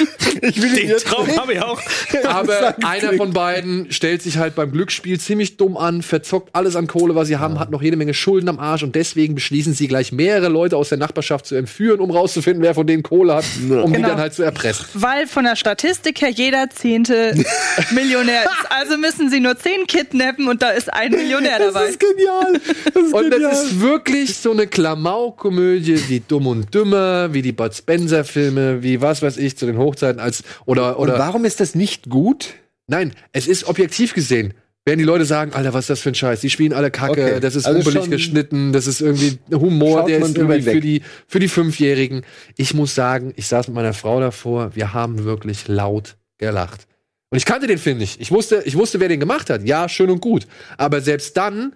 Ich 0.42 0.62
will 0.62 0.72
Den 0.72 0.96
Traum 0.98 1.26
habe 1.36 1.54
ich 1.54 1.60
auch. 1.62 1.80
Aber 2.24 2.76
einer 2.86 3.14
von 3.14 3.32
beiden 3.32 3.90
stellt 3.90 4.22
sich 4.22 4.38
halt 4.38 4.54
beim 4.54 4.70
Glücksspiel 4.70 5.18
ziemlich 5.18 5.56
dumm 5.56 5.76
an, 5.76 6.02
verzockt 6.02 6.50
alles 6.54 6.76
an 6.76 6.86
Kohle, 6.86 7.16
was 7.16 7.26
sie 7.26 7.36
haben, 7.38 7.58
hat 7.58 7.72
noch 7.72 7.82
jede 7.82 7.96
Menge 7.96 8.14
Schulden 8.14 8.48
am 8.48 8.60
Arsch 8.60 8.84
und 8.84 8.94
deswegen 8.94 9.34
beschließen 9.34 9.74
sie 9.74 9.88
gleich 9.88 10.12
mehrere 10.12 10.48
Leute 10.48 10.76
aus 10.76 10.88
der 10.90 10.98
Nachbarschaft 10.98 11.46
zu 11.46 11.56
entführen, 11.56 11.98
um 11.98 12.12
rauszufinden, 12.12 12.62
wer 12.62 12.74
von 12.74 12.86
denen 12.86 13.02
Kohle 13.02 13.34
hat, 13.34 13.44
um 13.68 13.86
die 13.92 13.96
Genau. 13.96 14.08
dann 14.10 14.18
halt 14.18 14.32
zu 14.34 14.44
erpressen. 14.44 14.86
Weil 14.94 15.26
von 15.26 15.42
der 15.44 15.56
Statistik 15.56 16.22
her 16.22 16.30
jeder 16.30 16.70
zehnte 16.70 17.34
Millionär 17.90 18.44
ist. 18.44 18.70
Also 18.70 18.96
müssen 18.98 19.30
sie 19.30 19.40
nur 19.40 19.58
zehn 19.58 19.84
kidnappen 19.88 20.46
und 20.48 20.62
da 20.62 20.70
ist 20.70 20.92
ein 20.94 21.10
Millionär 21.10 21.58
dabei. 21.58 21.88
genial. 21.98 22.60
Das 22.94 23.04
ist 23.04 23.12
Und 23.14 23.30
genial. 23.30 23.50
das 23.50 23.64
ist 23.64 23.80
wirklich 23.80 24.36
so 24.36 24.52
eine 24.52 24.68
Klamauk-Komödie 24.68 26.00
wie 26.08 26.20
Dumm 26.26 26.46
und 26.46 26.72
Dümmer, 26.72 27.34
wie 27.34 27.42
die 27.42 27.52
Bud 27.52 27.74
Spencer-Filme, 27.74 28.82
wie 28.84 28.99
was 29.00 29.22
weiß 29.22 29.36
ich, 29.36 29.56
zu 29.56 29.66
den 29.66 29.78
Hochzeiten 29.78 30.20
als 30.20 30.42
oder 30.66 30.98
Und 30.98 31.08
oder 31.08 31.18
warum 31.18 31.44
ist 31.44 31.60
das 31.60 31.74
nicht 31.74 32.08
gut? 32.10 32.54
Nein, 32.86 33.12
es 33.32 33.46
ist 33.46 33.64
objektiv 33.64 34.14
gesehen. 34.14 34.54
Werden 34.86 34.98
die 34.98 35.04
Leute 35.04 35.26
sagen, 35.26 35.52
Alter, 35.52 35.74
was 35.74 35.84
ist 35.84 35.90
das 35.90 36.00
für 36.00 36.08
ein 36.08 36.14
Scheiß? 36.14 36.40
Die 36.40 36.48
spielen 36.48 36.72
alle 36.72 36.90
Kacke, 36.90 37.12
Okay. 37.12 37.40
das 37.40 37.54
ist 37.54 37.66
Also 37.66 37.80
rumpelig 37.80 38.10
geschnitten, 38.10 38.72
das 38.72 38.86
ist 38.86 39.02
irgendwie 39.02 39.38
Humor, 39.52 40.06
der 40.06 40.20
ist 40.20 40.36
irgendwie 40.36 40.62
für 40.62 40.80
die, 40.80 41.02
für 41.28 41.38
die 41.38 41.48
Fünfjährigen. 41.48 42.22
Ich 42.56 42.72
muss 42.72 42.94
sagen, 42.94 43.32
ich 43.36 43.46
saß 43.46 43.68
mit 43.68 43.74
meiner 43.74 43.92
Frau 43.92 44.20
davor, 44.20 44.74
wir 44.74 44.94
haben 44.94 45.24
wirklich 45.24 45.68
laut 45.68 46.16
gelacht. 46.38 46.86
Und 47.28 47.36
ich 47.36 47.44
kannte 47.44 47.66
den 47.66 47.78
Film 47.78 47.98
nicht. 47.98 48.20
Ich 48.20 48.32
wusste, 48.32 48.62
ich 48.64 48.74
wusste, 48.76 48.98
wer 49.00 49.08
den 49.08 49.20
gemacht 49.20 49.50
hat. 49.50 49.64
Ja, 49.64 49.88
schön 49.88 50.10
und 50.10 50.20
gut. 50.20 50.46
Aber 50.78 51.00
selbst 51.02 51.36
dann, 51.36 51.74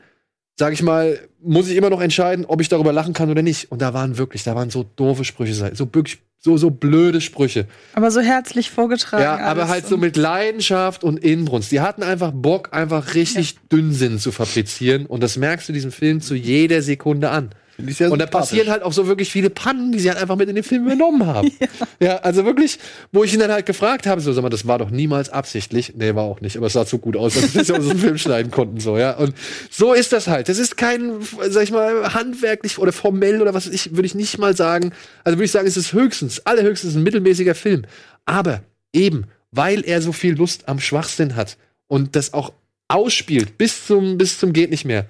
sag 0.57 0.73
ich 0.73 0.83
mal, 0.83 1.19
muss 1.43 1.69
ich 1.69 1.77
immer 1.77 1.91
noch 1.91 2.01
entscheiden, 2.01 2.45
ob 2.47 2.61
ich 2.61 2.69
darüber 2.69 2.93
lachen 2.93 3.13
kann 3.13 3.31
oder 3.31 3.43
nicht. 3.43 3.71
Und 3.73 3.83
da 3.83 3.93
waren 3.93 4.19
wirklich, 4.19 4.43
da 4.45 4.55
waren 4.55 4.71
so 4.71 4.85
doofe 4.97 5.25
Sprüche, 5.25 5.55
so 5.75 5.95
wirklich, 5.95 6.19
so, 6.39 6.57
so 6.57 6.71
blöde 6.71 7.21
Sprüche. 7.21 7.67
Aber 7.95 8.11
so 8.11 8.21
herzlich 8.21 8.71
vorgetragen. 8.71 9.23
Ja, 9.23 9.39
aber 9.39 9.69
halt 9.69 9.87
so 9.87 9.97
mit 9.97 10.17
Leidenschaft 10.17 11.03
und 11.03 11.19
Inbrunst. 11.25 11.73
Die 11.73 11.81
hatten 11.81 12.03
einfach 12.03 12.33
Bock, 12.35 12.69
einfach 12.73 13.15
richtig 13.15 13.57
Dünnsinn 13.73 14.19
zu 14.19 14.31
fabrizieren. 14.31 15.07
Und 15.07 15.23
das 15.23 15.37
merkst 15.37 15.69
du 15.69 15.73
diesem 15.73 15.91
Film 15.91 16.21
zu 16.21 16.35
jeder 16.35 16.83
Sekunde 16.83 17.31
an. 17.31 17.51
Sehr 17.89 18.13
Und 18.13 18.21
da 18.21 18.27
passieren 18.27 18.71
halt 18.71 18.83
auch 18.83 18.93
so 18.93 19.07
wirklich 19.07 19.31
viele 19.31 19.51
Pannen, 19.51 19.93
die 19.93 19.99
sie 19.99 20.09
halt 20.09 20.21
einfach 20.21 20.37
mit 20.37 20.49
in 20.49 20.55
den 20.55 20.65
Film 20.65 20.87
übernommen 20.87 21.27
haben. 21.27 21.51
ja. 22.01 22.19
also 22.19 22.45
wirklich, 22.45 22.79
wo 23.13 23.25
ich 23.25 23.35
ihn 23.35 23.41
dann 23.41 23.51
halt 23.51 23.67
gefragt 23.67 24.07
habe, 24.07 24.21
so, 24.21 24.33
sag 24.33 24.43
mal, 24.43 24.49
das 24.49 24.67
war 24.67 24.79
doch 24.79 24.91
niemals 24.91 25.29
absichtlich. 25.31 25.95
Nee, 25.97 26.15
war 26.15 26.25
auch 26.25 26.41
nicht, 26.41 26.57
aber 26.57 26.67
es 26.67 26.75
sah 26.75 26.87
zu 26.87 26.99
gut 26.99 27.17
aus, 27.17 27.35
dass 27.35 27.55
wir 27.55 27.61
das 27.61 27.69
ja 27.69 27.77
aus 27.77 27.89
dem 27.89 27.99
Film 27.99 28.17
schneiden 28.19 28.53
konnten, 28.53 28.79
so, 28.79 28.97
ja. 28.97 29.17
Und 29.17 29.35
so 29.71 29.93
ist 29.93 30.13
das 30.13 30.29
halt. 30.29 30.49
Das 30.49 30.59
ist 30.59 30.77
kein, 30.77 31.15
sag 31.49 31.65
ich 31.65 31.73
mal, 31.73 32.15
handwerklich 32.15 32.79
oder 32.79 32.93
formell 32.93 33.43
oder 33.43 33.55
was 33.55 33.67
ich, 33.67 33.97
würde 33.97 34.07
ich 34.07 34.15
nicht 34.15 34.39
mal 34.39 34.57
sagen. 34.57 34.93
Also 35.25 35.39
würde 35.39 35.47
ich 35.47 35.53
sagen, 35.53 35.67
es 35.67 35.77
ist 35.77 35.93
höchstens, 35.93 36.47
allerhöchstens 36.47 36.95
ein 36.95 37.03
mittelmäßiger 37.03 37.55
Film. 37.55 37.83
Aber 38.25 38.63
eben, 38.93 39.25
weil 39.51 39.85
er 39.85 40.01
so 40.01 40.13
viel 40.13 40.37
Lust 40.37 40.69
am 40.69 40.79
Schwachsinn 40.79 41.37
hat 41.37 41.57
und 41.89 42.17
das 42.17 42.33
auch 42.33 42.53
ausspielt 42.89 43.59
bis 43.59 43.87
zum, 43.87 44.19
bis 44.19 44.39
zum 44.39 44.53
geht 44.53 44.71
nicht 44.71 44.85
mehr, 44.85 45.07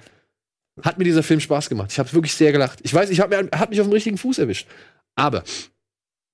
hat 0.83 0.99
mir 0.99 1.05
dieser 1.05 1.23
Film 1.23 1.41
Spaß 1.41 1.69
gemacht. 1.69 1.93
Ich 1.93 1.99
habe 1.99 2.13
wirklich 2.13 2.35
sehr 2.35 2.53
gelacht. 2.53 2.81
Ich 2.83 2.93
weiß, 2.93 3.11
ich 3.11 3.21
hab, 3.21 3.31
mir- 3.31 3.49
hat 3.59 3.71
mich 3.71 3.81
auf 3.81 3.87
den 3.87 3.93
richtigen 3.93 4.19
Fuß 4.19 4.39
erwischt. 4.39 4.67
Aber 5.15 5.45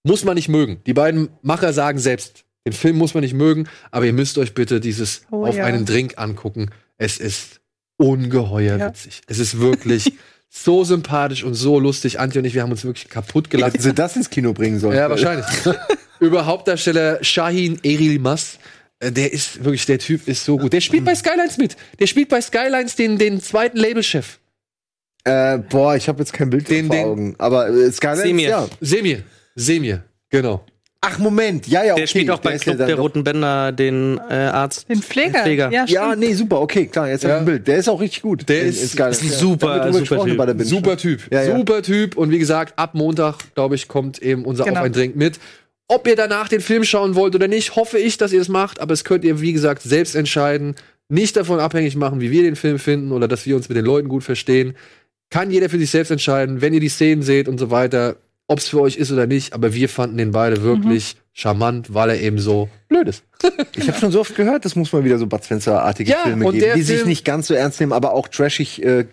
muss 0.04 0.24
man 0.24 0.34
nicht 0.34 0.48
mögen. 0.48 0.80
Die 0.86 0.94
beiden 0.94 1.28
Macher 1.42 1.72
sagen 1.72 1.98
selbst, 1.98 2.44
den 2.66 2.72
Film 2.72 2.96
muss 2.96 3.14
man 3.14 3.22
nicht 3.22 3.34
mögen, 3.34 3.68
aber 3.90 4.06
ihr 4.06 4.12
müsst 4.12 4.38
euch 4.38 4.54
bitte 4.54 4.80
dieses 4.80 5.22
Oh, 5.30 5.44
auf 5.46 5.56
ja. 5.56 5.64
einen 5.64 5.84
Drink 5.84 6.14
angucken. 6.16 6.70
Es 6.96 7.18
ist 7.18 7.60
ungeheuer 7.98 8.78
Ja. 8.78 8.88
witzig. 8.88 9.20
Es 9.26 9.38
ist 9.38 9.60
wirklich 9.60 10.12
so 10.48 10.84
sympathisch 10.84 11.44
und 11.44 11.54
so 11.54 11.78
lustig. 11.78 12.18
Antje 12.18 12.40
und 12.40 12.44
ich, 12.46 12.54
wir 12.54 12.62
haben 12.62 12.70
uns 12.72 12.84
wirklich 12.84 13.08
kaputt 13.08 13.50
gelacht. 13.50 13.74
Hätten 13.74 13.82
sie 13.82 13.94
das 13.94 14.16
ins 14.16 14.30
Kino 14.30 14.52
bringen 14.52 14.78
sollen. 14.80 14.96
Ja, 14.96 15.08
wahrscheinlich. 15.10 15.46
Über 16.20 16.44
Hauptdarsteller 16.46 17.22
Shahin 17.24 17.78
Erilmas. 17.82 18.58
Äh, 19.00 19.10
Der 19.12 19.32
ist 19.32 19.64
wirklich, 19.64 19.84
der 19.86 19.98
Typ 19.98 20.28
ist 20.28 20.44
so 20.44 20.56
gut. 20.58 20.72
Der 20.72 20.80
spielt 20.80 21.04
bei 21.04 21.14
Skylines 21.14 21.58
mit. 21.58 21.76
Der 21.98 22.06
spielt 22.06 22.28
bei 22.28 22.40
Skylines 22.40 22.94
den, 22.96 23.18
den 23.18 23.40
zweiten 23.40 23.78
Labelchef. 23.78 24.38
Äh, 25.24 25.58
boah, 25.58 25.96
ich 25.96 26.08
habe 26.08 26.20
jetzt 26.20 26.32
kein 26.32 26.48
Bild 26.50 26.68
Den- 26.70 26.86
vor 26.86 26.96
den- 26.96 27.04
Augen. 27.04 27.34
Aber 27.38 27.68
äh, 27.68 27.90
Skylands, 27.92 28.22
Semir. 28.22 28.48
ja. 28.48 28.68
Semir. 28.80 29.22
Semir. 29.54 30.04
Genau. 30.30 30.64
Ach, 31.02 31.18
Moment. 31.18 31.66
Ja, 31.66 31.82
ja, 31.82 31.92
okay. 31.94 32.02
Der 32.02 32.06
spielt 32.06 32.30
auch 32.30 32.40
bei 32.40 32.52
ist 32.54 32.60
ja 32.66 32.72
Club 32.74 32.78
dann 32.80 32.86
der 32.88 32.96
Roten 32.98 33.24
Bänder 33.24 33.72
den 33.72 34.18
äh, 34.28 34.34
Arzt. 34.34 34.86
Den 34.86 35.00
Pfleger. 35.02 35.42
Pfleger. 35.44 35.70
Ja, 35.72 35.86
Ja, 35.86 36.14
nee, 36.14 36.34
super, 36.34 36.60
okay, 36.60 36.86
klar, 36.88 37.08
jetzt 37.08 37.24
hab 37.24 37.30
Ja. 37.30 37.36
ich 37.36 37.40
ein 37.40 37.46
Bild. 37.46 37.66
Der 37.68 37.78
ist 37.78 37.88
auch 37.88 37.98
richtig 38.02 38.20
gut. 38.20 38.46
Der 38.50 38.62
ist- 38.64 38.82
ist 38.82 39.00
ein 39.00 39.06
ja. 39.08 39.12
super, 39.14 39.90
super 39.94 40.24
Typ. 40.24 40.36
bei 40.36 40.44
der 40.44 40.52
Binge. 40.52 40.68
Super 40.68 40.98
Typ. 40.98 41.22
Ja, 41.32 41.42
ja. 41.42 41.56
Super 41.56 41.80
Typ. 41.82 42.18
Und 42.18 42.30
wie 42.30 42.38
gesagt, 42.38 42.74
ab 42.78 42.94
Montag, 42.94 43.36
glaube 43.54 43.76
ich, 43.76 43.88
kommt 43.88 44.20
eben 44.20 44.44
unser 44.44 44.64
Genau. 44.64 44.80
Auf 44.80 44.86
ein 44.86 44.92
Drink 44.92 45.16
mit. 45.16 45.40
Ob 45.92 46.06
ihr 46.06 46.14
danach 46.14 46.48
den 46.48 46.60
Film 46.60 46.84
schauen 46.84 47.16
wollt 47.16 47.34
oder 47.34 47.48
nicht, 47.48 47.74
hoffe 47.74 47.98
ich, 47.98 48.16
dass 48.16 48.32
ihr 48.32 48.40
es 48.40 48.48
macht. 48.48 48.78
Aber 48.78 48.92
es 48.92 49.02
könnt 49.02 49.24
ihr, 49.24 49.40
wie 49.40 49.52
gesagt, 49.52 49.82
selbst 49.82 50.14
entscheiden. 50.14 50.76
Nicht 51.08 51.36
davon 51.36 51.58
abhängig 51.58 51.96
machen, 51.96 52.20
wie 52.20 52.30
wir 52.30 52.44
den 52.44 52.54
Film 52.54 52.78
finden 52.78 53.10
oder 53.10 53.26
dass 53.26 53.44
wir 53.44 53.56
uns 53.56 53.68
mit 53.68 53.76
den 53.76 53.84
Leuten 53.84 54.08
gut 54.08 54.22
verstehen. 54.22 54.76
Kann 55.30 55.50
jeder 55.50 55.68
für 55.68 55.80
sich 55.80 55.90
selbst 55.90 56.10
entscheiden, 56.10 56.60
wenn 56.60 56.72
ihr 56.72 56.78
die 56.78 56.88
Szenen 56.88 57.22
seht 57.22 57.48
und 57.48 57.58
so 57.58 57.72
weiter, 57.72 58.18
ob 58.46 58.60
es 58.60 58.68
für 58.68 58.80
euch 58.80 58.98
ist 58.98 59.10
oder 59.10 59.26
nicht. 59.26 59.52
Aber 59.52 59.74
wir 59.74 59.88
fanden 59.88 60.16
den 60.16 60.30
beide 60.30 60.62
wirklich 60.62 61.16
charmant, 61.32 61.94
weil 61.94 62.10
er 62.10 62.20
eben 62.20 62.38
so 62.38 62.68
blöd 62.88 63.08
ist. 63.08 63.22
Ich 63.76 63.88
habe 63.88 63.98
schon 63.98 64.10
so 64.12 64.20
oft 64.20 64.34
gehört, 64.36 64.64
das 64.64 64.76
muss 64.76 64.92
mal 64.92 65.04
wieder 65.04 65.16
so 65.16 65.26
Bud 65.26 65.42
Spencer-artige 65.44 66.10
Ja, 66.10 66.18
Filme 66.24 66.44
und 66.46 66.54
geben, 66.58 66.72
die 66.76 66.82
sich 66.82 66.96
Film- 66.98 67.08
nicht 67.08 67.24
ganz 67.24 67.46
so 67.46 67.54
ernst 67.54 67.80
nehmen, 67.80 67.92
aber 67.92 68.12
auch 68.12 68.28
trashig 68.28 68.82
äh, 68.84 69.06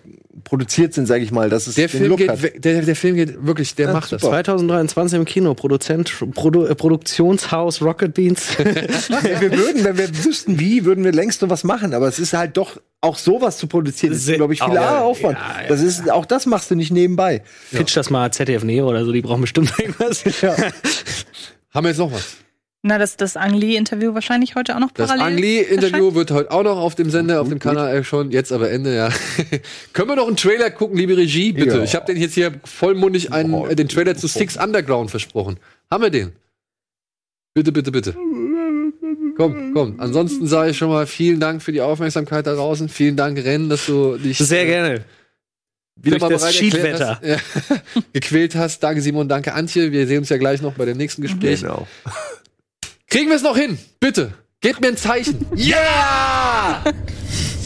produziert 0.43 0.93
sind, 0.93 1.05
sage 1.05 1.23
ich 1.23 1.31
mal. 1.31 1.49
Dass 1.49 1.67
es 1.67 1.75
Der 1.75 1.87
den 1.87 1.97
Film, 1.99 2.09
Look 2.09 2.17
geht, 2.19 2.63
der, 2.65 2.81
der 2.81 2.95
Film 2.95 3.15
geht 3.15 3.45
wirklich, 3.45 3.75
der 3.75 3.87
Ja, 3.87 3.93
macht 3.93 4.11
das. 4.11 4.21
super. 4.21 4.33
2023 4.33 5.17
im 5.19 5.25
Kino, 5.25 5.53
Produzent, 5.53 6.11
Produ 6.33 6.65
äh, 6.65 6.75
Produktionshaus 6.75 7.81
Rocket 7.81 8.13
Beans. 8.13 8.57
wir 8.59 9.51
würden, 9.51 9.83
wenn 9.85 9.97
wir 9.97 10.25
wüssten, 10.25 10.59
wie, 10.59 10.83
würden 10.83 11.03
wir 11.05 11.13
längst 11.13 11.39
so 11.39 11.49
was 11.49 11.63
machen. 11.63 11.93
Aber 11.93 12.07
es 12.09 12.19
ist 12.19 12.33
halt 12.33 12.57
doch 12.57 12.81
auch 12.99 13.17
sowas 13.17 13.57
zu 13.57 13.67
produzieren, 13.67 14.11
das 14.13 14.27
ist, 14.27 14.33
glaube 14.35 14.53
ich, 14.53 14.61
viel 14.61 14.73
Ja, 14.73 15.01
Aufwand. 15.01 15.37
ja, 15.37 15.61
ja. 15.63 15.67
Das 15.69 15.81
ist, 15.81 16.09
auch 16.11 16.25
das 16.25 16.45
machst 16.47 16.69
du 16.71 16.75
nicht 16.75 16.91
nebenbei. 16.91 17.43
Pitch 17.71 17.95
das 17.95 18.09
mal 18.09 18.31
ZDF 18.33 18.63
Neo 18.63 18.89
oder 18.89 19.05
so, 19.05 19.11
die 19.13 19.21
brauchen 19.21 19.41
bestimmt 19.41 19.71
irgendwas. 19.79 20.23
Haben 21.77 21.83
wir 21.83 21.89
jetzt 21.89 21.99
noch 21.99 22.11
was? 22.11 22.37
Na, 22.81 22.97
das, 22.97 23.17
das 23.17 23.37
Ang 23.37 23.53
Lee-Interview 23.53 24.15
wahrscheinlich 24.15 24.55
heute 24.55 24.75
auch 24.75 24.79
noch 24.79 24.89
Das 24.93 25.09
parallel. 25.09 25.35
Ang 25.35 25.37
Lee-Interview 25.39 26.15
wird 26.15 26.31
heute 26.31 26.49
auch 26.49 26.63
noch 26.63 26.77
auf 26.77 26.95
dem 26.95 27.11
Sender, 27.11 27.39
auf 27.39 27.49
dem 27.49 27.59
Kanal 27.59 27.95
äh, 27.95 28.03
schon, 28.03 28.31
jetzt 28.31 28.51
aber 28.51 28.71
Ende, 28.71 28.95
ja. 28.95 29.09
Können 29.93 30.09
wir 30.09 30.15
noch 30.15 30.25
einen 30.25 30.37
Trailer 30.37 30.71
gucken, 30.71 30.97
liebe 30.97 31.15
Regie, 31.15 31.53
bitte? 31.53 31.77
Ja. 31.77 31.83
Ich 31.83 31.93
habe 31.93 32.07
den 32.07 32.19
jetzt 32.19 32.33
hier 32.33 32.51
vollmundig 32.63 33.31
einen, 33.31 33.53
äh, 33.69 33.75
den 33.75 33.89
Trailer 33.89 34.15
zu 34.15 34.25
Six 34.25 34.57
Underground 34.57 35.11
versprochen. 35.11 35.59
Haben 35.91 36.01
wir 36.01 36.09
den? 36.09 36.31
Bitte, 37.53 37.71
bitte, 37.71 37.91
bitte. 37.91 38.15
Komm, 39.37 39.73
komm. 39.75 39.99
Ansonsten 39.99 40.47
sage 40.47 40.71
ich 40.71 40.77
schon 40.77 40.89
mal 40.89 41.05
vielen 41.05 41.39
Dank 41.39 41.61
für 41.61 41.73
die 41.73 41.81
Aufmerksamkeit 41.81 42.47
da 42.47 42.55
draußen. 42.55 42.89
Vielen 42.89 43.17
Dank, 43.17 43.37
Ren, 43.37 43.69
dass 43.69 43.85
du 43.85 44.17
dich 44.17 44.39
Sehr 44.39 44.63
äh, 44.63 44.65
gerne. 44.65 45.05
Wieder 46.01 46.19
Durch 46.19 46.21
mal 46.21 46.29
das 46.37 46.53
Schiedwetter. 46.53 47.19
hast, 47.21 47.25
ja, 47.25 47.37
gequält 48.13 48.55
hast. 48.55 48.81
Danke 48.83 49.01
Simon, 49.01 49.27
danke 49.27 49.53
Antje. 49.53 49.91
Wir 49.91 50.07
sehen 50.07 50.19
uns 50.19 50.29
ja 50.29 50.37
gleich 50.37 50.61
noch 50.61 50.73
bei 50.73 50.85
dem 50.85 50.97
nächsten 50.97 51.21
Gespräch. 51.21 51.61
Genau. 51.61 51.87
Kriegen 53.09 53.29
wir 53.29 53.35
es 53.37 53.43
noch 53.43 53.57
hin? 53.57 53.77
Bitte. 53.99 54.33
Gebt 54.61 54.81
mir 54.81 54.87
ein 54.89 54.97
Zeichen. 54.97 55.45
Ja! 55.55 56.83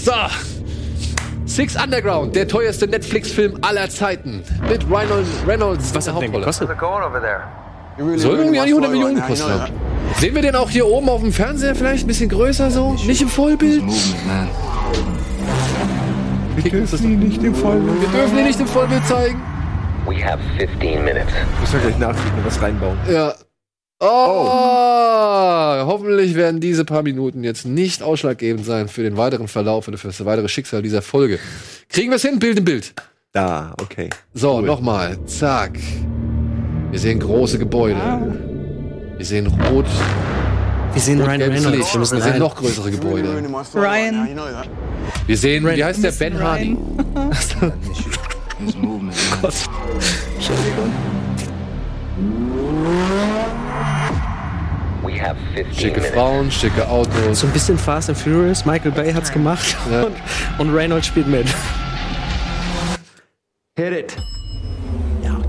So. 0.04 0.12
Six 1.46 1.76
Underground, 1.76 2.36
der 2.36 2.48
teuerste 2.48 2.88
Netflix-Film 2.88 3.58
aller 3.62 3.90
Zeiten. 3.90 4.44
Mit 4.70 4.90
Ryan 4.90 5.26
Reynolds 5.48 5.94
was 5.94 6.06
der 6.06 6.14
Hauptrolle. 6.16 6.46
Soll 8.18 8.38
irgendwie 8.40 8.60
an 8.60 8.66
die 8.66 8.72
100 8.72 8.92
Millionen 8.92 9.22
kosten. 9.22 9.50
haben. 9.52 9.74
Sehen 10.20 10.36
wir 10.36 10.42
den 10.42 10.56
auch 10.56 10.70
hier 10.70 10.88
oben 10.88 11.10
auf 11.10 11.22
dem 11.22 11.34
Fernseher 11.34 11.76
vielleicht? 11.76 12.06
Ein 12.06 12.08
bisschen 12.08 12.30
größer 12.30 12.72
so? 12.72 12.94
Nicht 13.06 13.22
im 13.22 13.30
Vollbild? 13.30 13.84
Wir 16.56 16.72
dürfen 16.72 17.20
nicht 17.20 17.44
im 17.44 17.56
Vollbild. 17.56 18.02
Wir 18.02 18.10
dürfen 18.10 18.38
ihn 18.38 18.46
nicht 18.46 18.60
im 18.60 18.68
Vollbild 18.68 19.06
zeigen. 19.06 19.42
We 20.06 20.24
have 20.24 20.40
15 20.58 21.04
minutes. 21.04 21.28
Muss 21.60 21.74
ja 21.74 21.80
gleich 21.80 21.98
nachdenken 22.00 22.38
und 22.40 22.46
was 22.46 22.62
reinbauen. 22.62 22.98
Ja. 23.10 23.34
Oh, 24.04 25.86
hoffentlich 25.86 26.34
werden 26.34 26.60
diese 26.60 26.86
paar 26.86 27.04
Minuten 27.04 27.44
jetzt 27.44 27.66
nicht 27.66 28.02
ausschlaggebend 28.02 28.66
sein 28.66 28.88
für 28.88 29.04
den 29.04 29.16
weiteren 29.16 29.48
Verlauf 29.48 29.88
oder 29.88 30.00
für 30.00 30.08
das 30.08 30.26
weitere 30.26 30.50
Schicksal 30.50 30.82
dieser 30.82 31.04
Folge. 31.04 31.38
Kriegen 31.88 32.10
wir 32.10 32.16
es 32.16 32.24
hin? 32.24 32.40
Bild 32.40 32.58
im 32.58 32.66
Bild. 32.66 32.96
Da, 33.32 33.74
okay. 33.80 34.10
So, 34.34 34.60
nochmal. 34.60 35.24
Zack. 35.26 35.78
Wir 36.90 37.00
sehen 37.00 37.20
große 37.20 37.60
Gebäude. 37.60 38.02
Wir 39.18 39.26
sehen 39.26 39.48
rot. 39.48 39.86
Wir 40.94 41.02
sehen 41.02 41.22
Ryan 41.22 41.42
Reynolds. 41.42 41.94
Wir 41.94 42.00
müssen 42.00 42.18
Wir 42.18 42.24
sehen 42.24 42.40
noch 42.40 42.56
größere 42.56 42.92
Gebäude. 42.92 43.30
Ryan. 43.76 44.28
Wir 45.26 45.38
sehen, 45.38 45.66
wie 45.66 45.84
heißt 45.84 46.04
der? 46.04 46.12
Ben 46.12 46.40
Hardy. 46.40 46.78
We 55.04 55.20
have 55.20 55.36
15 55.56 55.74
Schicke. 55.74 56.02
Frauen, 56.02 56.52
schicke 56.52 56.88
Autos. 56.88 57.40
So 57.40 57.48
ein 57.48 57.54
bisschen 57.54 57.78
Fast 57.78 58.10
and 58.10 58.18
Furious. 58.18 58.66
Michael 58.66 58.92
Bay 58.92 59.14
hat's 59.14 59.32
gemacht. 59.32 59.76
Ja. 59.92 60.04
Und, 60.04 60.16
und 60.60 60.76
Reynolds 60.76 61.08
spielt 61.08 61.28
mit. 61.28 61.48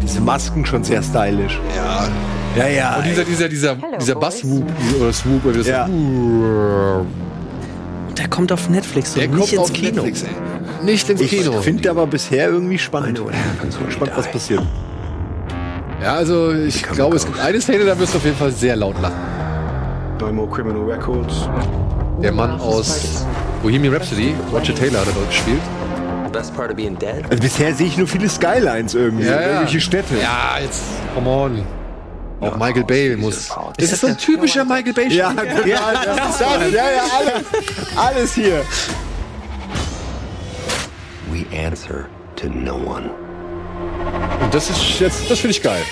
Diese 0.01 0.21
Masken 0.21 0.65
schon 0.65 0.83
sehr 0.85 1.03
stylisch. 1.03 1.59
Ja. 1.77 2.09
Ja, 2.57 2.67
ja. 2.67 2.97
Und 2.97 3.07
dieser, 3.07 3.25
dieser, 3.25 3.49
dieser, 3.49 3.77
dieser 3.99 4.15
Bass-Swoop 4.15 4.65
oder 5.01 5.13
Swoop, 5.13 5.45
oder 5.47 5.59
das 5.59 5.67
Ja. 5.67 5.85
Und 5.87 7.07
der 8.19 8.29
kommt 8.29 8.53
auf 8.53 8.69
Netflix. 8.69 9.15
Der 9.15 9.29
nicht 9.29 9.39
kommt 9.39 9.53
ins 9.53 9.61
auf 9.61 9.73
Kino. 9.73 9.91
Netflix, 10.03 10.23
ey. 10.25 10.85
Nicht 10.85 11.09
ins 11.09 11.21
Ich 11.21 11.31
Kino. 11.31 11.63
finde 11.63 11.91
aber 11.91 12.07
bisher 12.07 12.49
irgendwie 12.49 12.79
spannend. 12.79 13.21
Spannend, 13.91 14.17
was 14.17 14.31
passiert. 14.31 14.63
Ja, 16.03 16.15
also 16.15 16.53
ich 16.53 16.83
glaube, 16.83 17.17
es 17.17 17.25
gibt 17.25 17.39
eine 17.39 17.61
Szene, 17.61 17.85
da 17.85 17.99
wirst 17.99 18.13
du 18.13 18.19
auf 18.19 18.25
jeden 18.25 18.37
Fall 18.37 18.51
sehr 18.51 18.75
laut 18.77 19.01
lachen. 19.01 19.17
No 20.21 20.33
more 20.33 20.49
criminal 20.51 20.83
records. 20.85 21.49
Der 22.23 22.33
Mann 22.33 22.61
aus 22.61 23.25
Bohemian 23.63 23.95
Rhapsody, 23.95 24.35
Roger 24.53 24.75
Taylor, 24.75 25.01
hat 25.01 25.07
er 25.09 25.13
dort 25.15 25.29
gespielt. 25.29 25.61
Best 26.33 26.55
part 26.57 26.71
of 26.71 26.77
being 26.77 26.97
dead. 26.99 27.25
Also 27.29 27.43
bisher 27.43 27.75
sehe 27.75 27.87
ich 27.87 27.97
nur 27.99 28.07
viele 28.07 28.29
Skylines 28.29 28.95
irgendwie. 28.95 29.25
Irgendwelche 29.25 29.81
Städte. 29.81 30.15
Ja, 30.21 30.59
jetzt, 30.63 30.83
come 31.15 31.29
on. 31.29 31.63
Auch 32.43 32.57
Michael 32.57 32.85
Bay 32.85 33.17
muss. 33.17 33.49
Das 33.77 33.93
ist 33.93 34.01
so 34.01 34.09
ein 34.09 34.19
typischer 34.19 34.65
Michael 34.65 34.93
Bay 34.93 35.09
Ja, 35.09 35.33
ja, 35.33 35.67
ja, 35.67 35.79
alles, 35.85 36.41
ja, 36.41 36.91
ja, 36.91 37.03
alles, 37.17 37.45
alles 37.97 38.35
hier. 38.35 38.65
We 41.31 41.47
answer 41.57 42.07
to 42.37 42.49
no 42.49 42.75
one. 42.75 43.11
Und 44.43 44.53
das 44.53 44.69
ist 44.71 45.01
jetzt, 45.01 45.31
das 45.31 45.39
finde 45.39 45.57
ich 45.57 45.63
geil. 45.63 45.83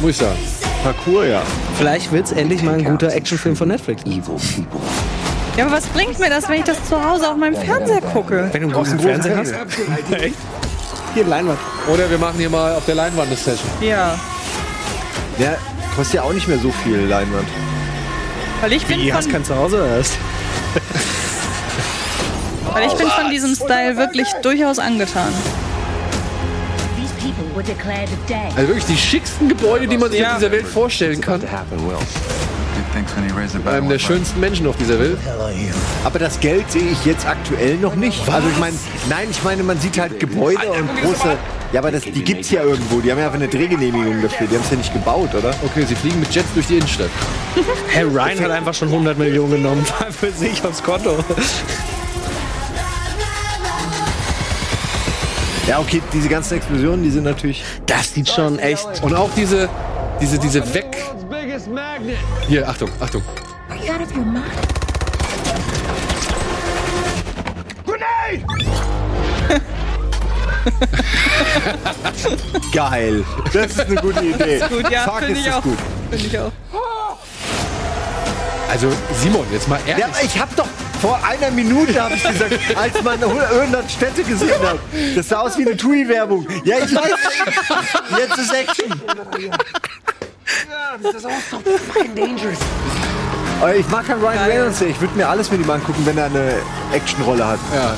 Muss 0.00 0.12
ich 0.12 0.16
sagen. 0.18 0.38
Parcours, 0.84 1.26
ja. 1.26 1.42
Vielleicht 1.76 2.12
wird's 2.12 2.30
endlich 2.30 2.62
mal 2.62 2.74
ein 2.74 2.84
guter 2.84 3.12
Actionfilm 3.12 3.56
von 3.56 3.68
Netflix. 3.68 4.02
Evil 4.04 4.36
people. 4.54 4.80
Ja, 5.56 5.64
aber 5.66 5.76
was 5.76 5.86
bringt 5.86 6.18
mir 6.18 6.30
das, 6.30 6.48
wenn 6.48 6.60
ich 6.60 6.64
das 6.64 6.84
zu 6.84 7.02
Hause 7.02 7.28
auf 7.28 7.36
meinem 7.36 7.56
Fernseher 7.56 8.02
gucke? 8.02 8.48
Wenn 8.52 8.60
du 8.62 8.68
einen 8.68 8.72
großen 8.72 9.00
Fernseher 9.00 9.36
hast. 9.36 9.52
Echt? 10.12 10.36
Hier 11.14 11.24
Leinwand. 11.24 11.58
Oder 11.92 12.08
wir 12.08 12.18
machen 12.18 12.38
hier 12.38 12.50
mal 12.50 12.74
auf 12.74 12.84
der 12.84 12.94
Leinwand 12.94 13.28
eine 13.28 13.36
Session. 13.36 13.68
Ja. 13.80 14.16
Ja, 15.38 15.56
kostet 15.94 16.14
ja 16.14 16.22
auch 16.22 16.32
nicht 16.32 16.48
mehr 16.48 16.58
so 16.58 16.70
viel 16.70 16.98
Leinwand. 16.98 17.48
Weil 18.60 18.72
ich 18.72 18.86
bin 18.86 19.00
Wie, 19.00 19.12
hast 19.12 19.24
von, 19.24 19.32
kein 19.32 19.44
Zuhause 19.44 19.76
oder 19.76 19.98
was? 19.98 20.12
weil 22.72 22.86
ich 22.86 22.94
bin 22.94 23.06
von 23.08 23.30
diesem 23.30 23.54
Style 23.54 23.96
wirklich 23.96 24.28
durchaus 24.42 24.78
angetan. 24.78 25.32
Also 28.56 28.68
wirklich 28.68 28.84
die 28.86 28.96
schicksten 28.96 29.48
Gebäude, 29.48 29.86
die 29.86 29.98
man 29.98 30.10
sich 30.10 30.20
Ja. 30.20 30.32
auf 30.32 30.38
dieser 30.38 30.52
Welt 30.52 30.66
vorstellen 30.66 31.20
kann. 31.20 31.42
Einem 33.66 33.88
der 33.88 33.98
schönsten 33.98 34.40
Menschen 34.40 34.66
auf 34.66 34.76
dieser 34.76 34.98
Welt. 34.98 35.18
Aber 36.04 36.18
das 36.18 36.40
Geld 36.40 36.70
sehe 36.70 36.82
ich 36.90 37.04
jetzt 37.04 37.26
aktuell 37.26 37.76
noch 37.76 37.94
nicht. 37.94 38.26
Also 38.28 38.48
ich 38.48 38.58
meine, 38.58 38.76
nein, 39.08 39.28
ich 39.30 39.42
meine, 39.42 39.62
man 39.62 39.78
sieht 39.80 39.98
halt 39.98 40.18
Gebäude 40.18 40.70
und 40.72 40.88
große. 41.02 41.36
Ja, 41.76 41.82
aber 41.82 41.92
das, 41.92 42.04
die 42.04 42.24
gibt's 42.24 42.50
ja 42.50 42.62
irgendwo. 42.62 43.02
Die 43.02 43.10
haben 43.12 43.18
ja 43.18 43.26
einfach 43.26 43.38
eine 43.38 43.48
Drehgenehmigung 43.48 44.22
dafür. 44.22 44.46
Die 44.46 44.54
haben 44.54 44.62
es 44.64 44.70
ja 44.70 44.78
nicht 44.78 44.94
gebaut, 44.94 45.34
oder? 45.34 45.54
Okay, 45.62 45.84
sie 45.84 45.94
fliegen 45.94 46.18
mit 46.20 46.34
Jets 46.34 46.48
durch 46.54 46.68
die 46.68 46.76
Innenstadt. 46.78 47.10
Herr 47.88 48.06
Ryan 48.06 48.40
hat 48.40 48.50
einfach 48.50 48.72
schon 48.72 48.88
100 48.88 49.18
Millionen 49.18 49.50
genommen. 49.50 49.84
Für 50.10 50.30
sich 50.30 50.64
aufs 50.64 50.82
Konto. 50.82 51.22
Ja, 55.66 55.78
okay, 55.78 56.00
diese 56.14 56.30
ganzen 56.30 56.56
Explosionen, 56.56 57.02
die 57.02 57.10
sind 57.10 57.24
natürlich. 57.24 57.62
Das 57.84 58.14
sieht 58.14 58.30
schon 58.30 58.58
echt. 58.58 59.02
Und 59.02 59.14
auch 59.14 59.28
diese, 59.36 59.68
diese, 60.18 60.38
diese 60.38 60.72
Weg. 60.72 60.96
Hier, 62.48 62.66
Achtung, 62.66 62.88
Achtung. 63.00 63.20
Are 63.68 63.78
you 63.84 63.92
out 63.92 64.00
of 64.00 64.16
your 64.16 64.24
mind? 64.24 64.85
Geil. 72.72 73.24
Das 73.52 73.66
ist 73.66 73.80
eine 73.80 73.94
gute 73.96 74.24
Idee. 74.24 74.60
Gut, 74.68 74.90
ja, 74.90 75.02
Fuck, 75.02 75.22
ist 75.22 75.38
ich 75.38 75.44
das 75.44 75.54
auch. 75.54 75.62
gut. 75.62 75.78
Finde 76.10 76.26
ich 76.26 76.38
auch. 76.38 76.52
Also, 78.68 78.88
Simon, 79.22 79.46
jetzt 79.52 79.68
mal 79.68 79.78
ehrlich. 79.86 80.04
Ja, 80.04 80.10
aber 80.12 80.22
ich 80.24 80.38
habe 80.40 80.50
doch 80.56 80.66
vor 81.00 81.20
einer 81.24 81.50
Minute 81.52 82.02
habe 82.02 82.14
ich 82.14 82.22
gesagt, 82.22 82.52
als 82.76 83.02
man 83.02 83.22
100 83.22 83.90
Städte 83.90 84.24
gesehen 84.24 84.60
hat. 84.62 84.78
Das 85.14 85.28
sah 85.28 85.40
aus 85.40 85.56
wie 85.56 85.66
eine 85.66 85.76
TUI-Werbung. 85.76 86.46
Ja, 86.64 86.76
ich 86.78 86.94
weiß. 86.94 87.10
Jetzt 88.18 88.38
ist 88.38 88.52
Action. 88.52 89.00
Aber 93.60 93.74
ich 93.74 93.88
mag 93.88 94.06
keinen 94.06 94.20
Ryan 94.20 94.38
Reynolds. 94.50 94.80
Ich 94.82 95.00
würde 95.00 95.14
mir 95.14 95.28
alles 95.28 95.50
mit 95.50 95.60
ihm 95.60 95.70
angucken, 95.70 96.02
wenn 96.04 96.18
er 96.18 96.26
eine 96.26 96.54
Actionrolle 96.92 97.46
hat. 97.46 97.58
ja. 97.74 97.94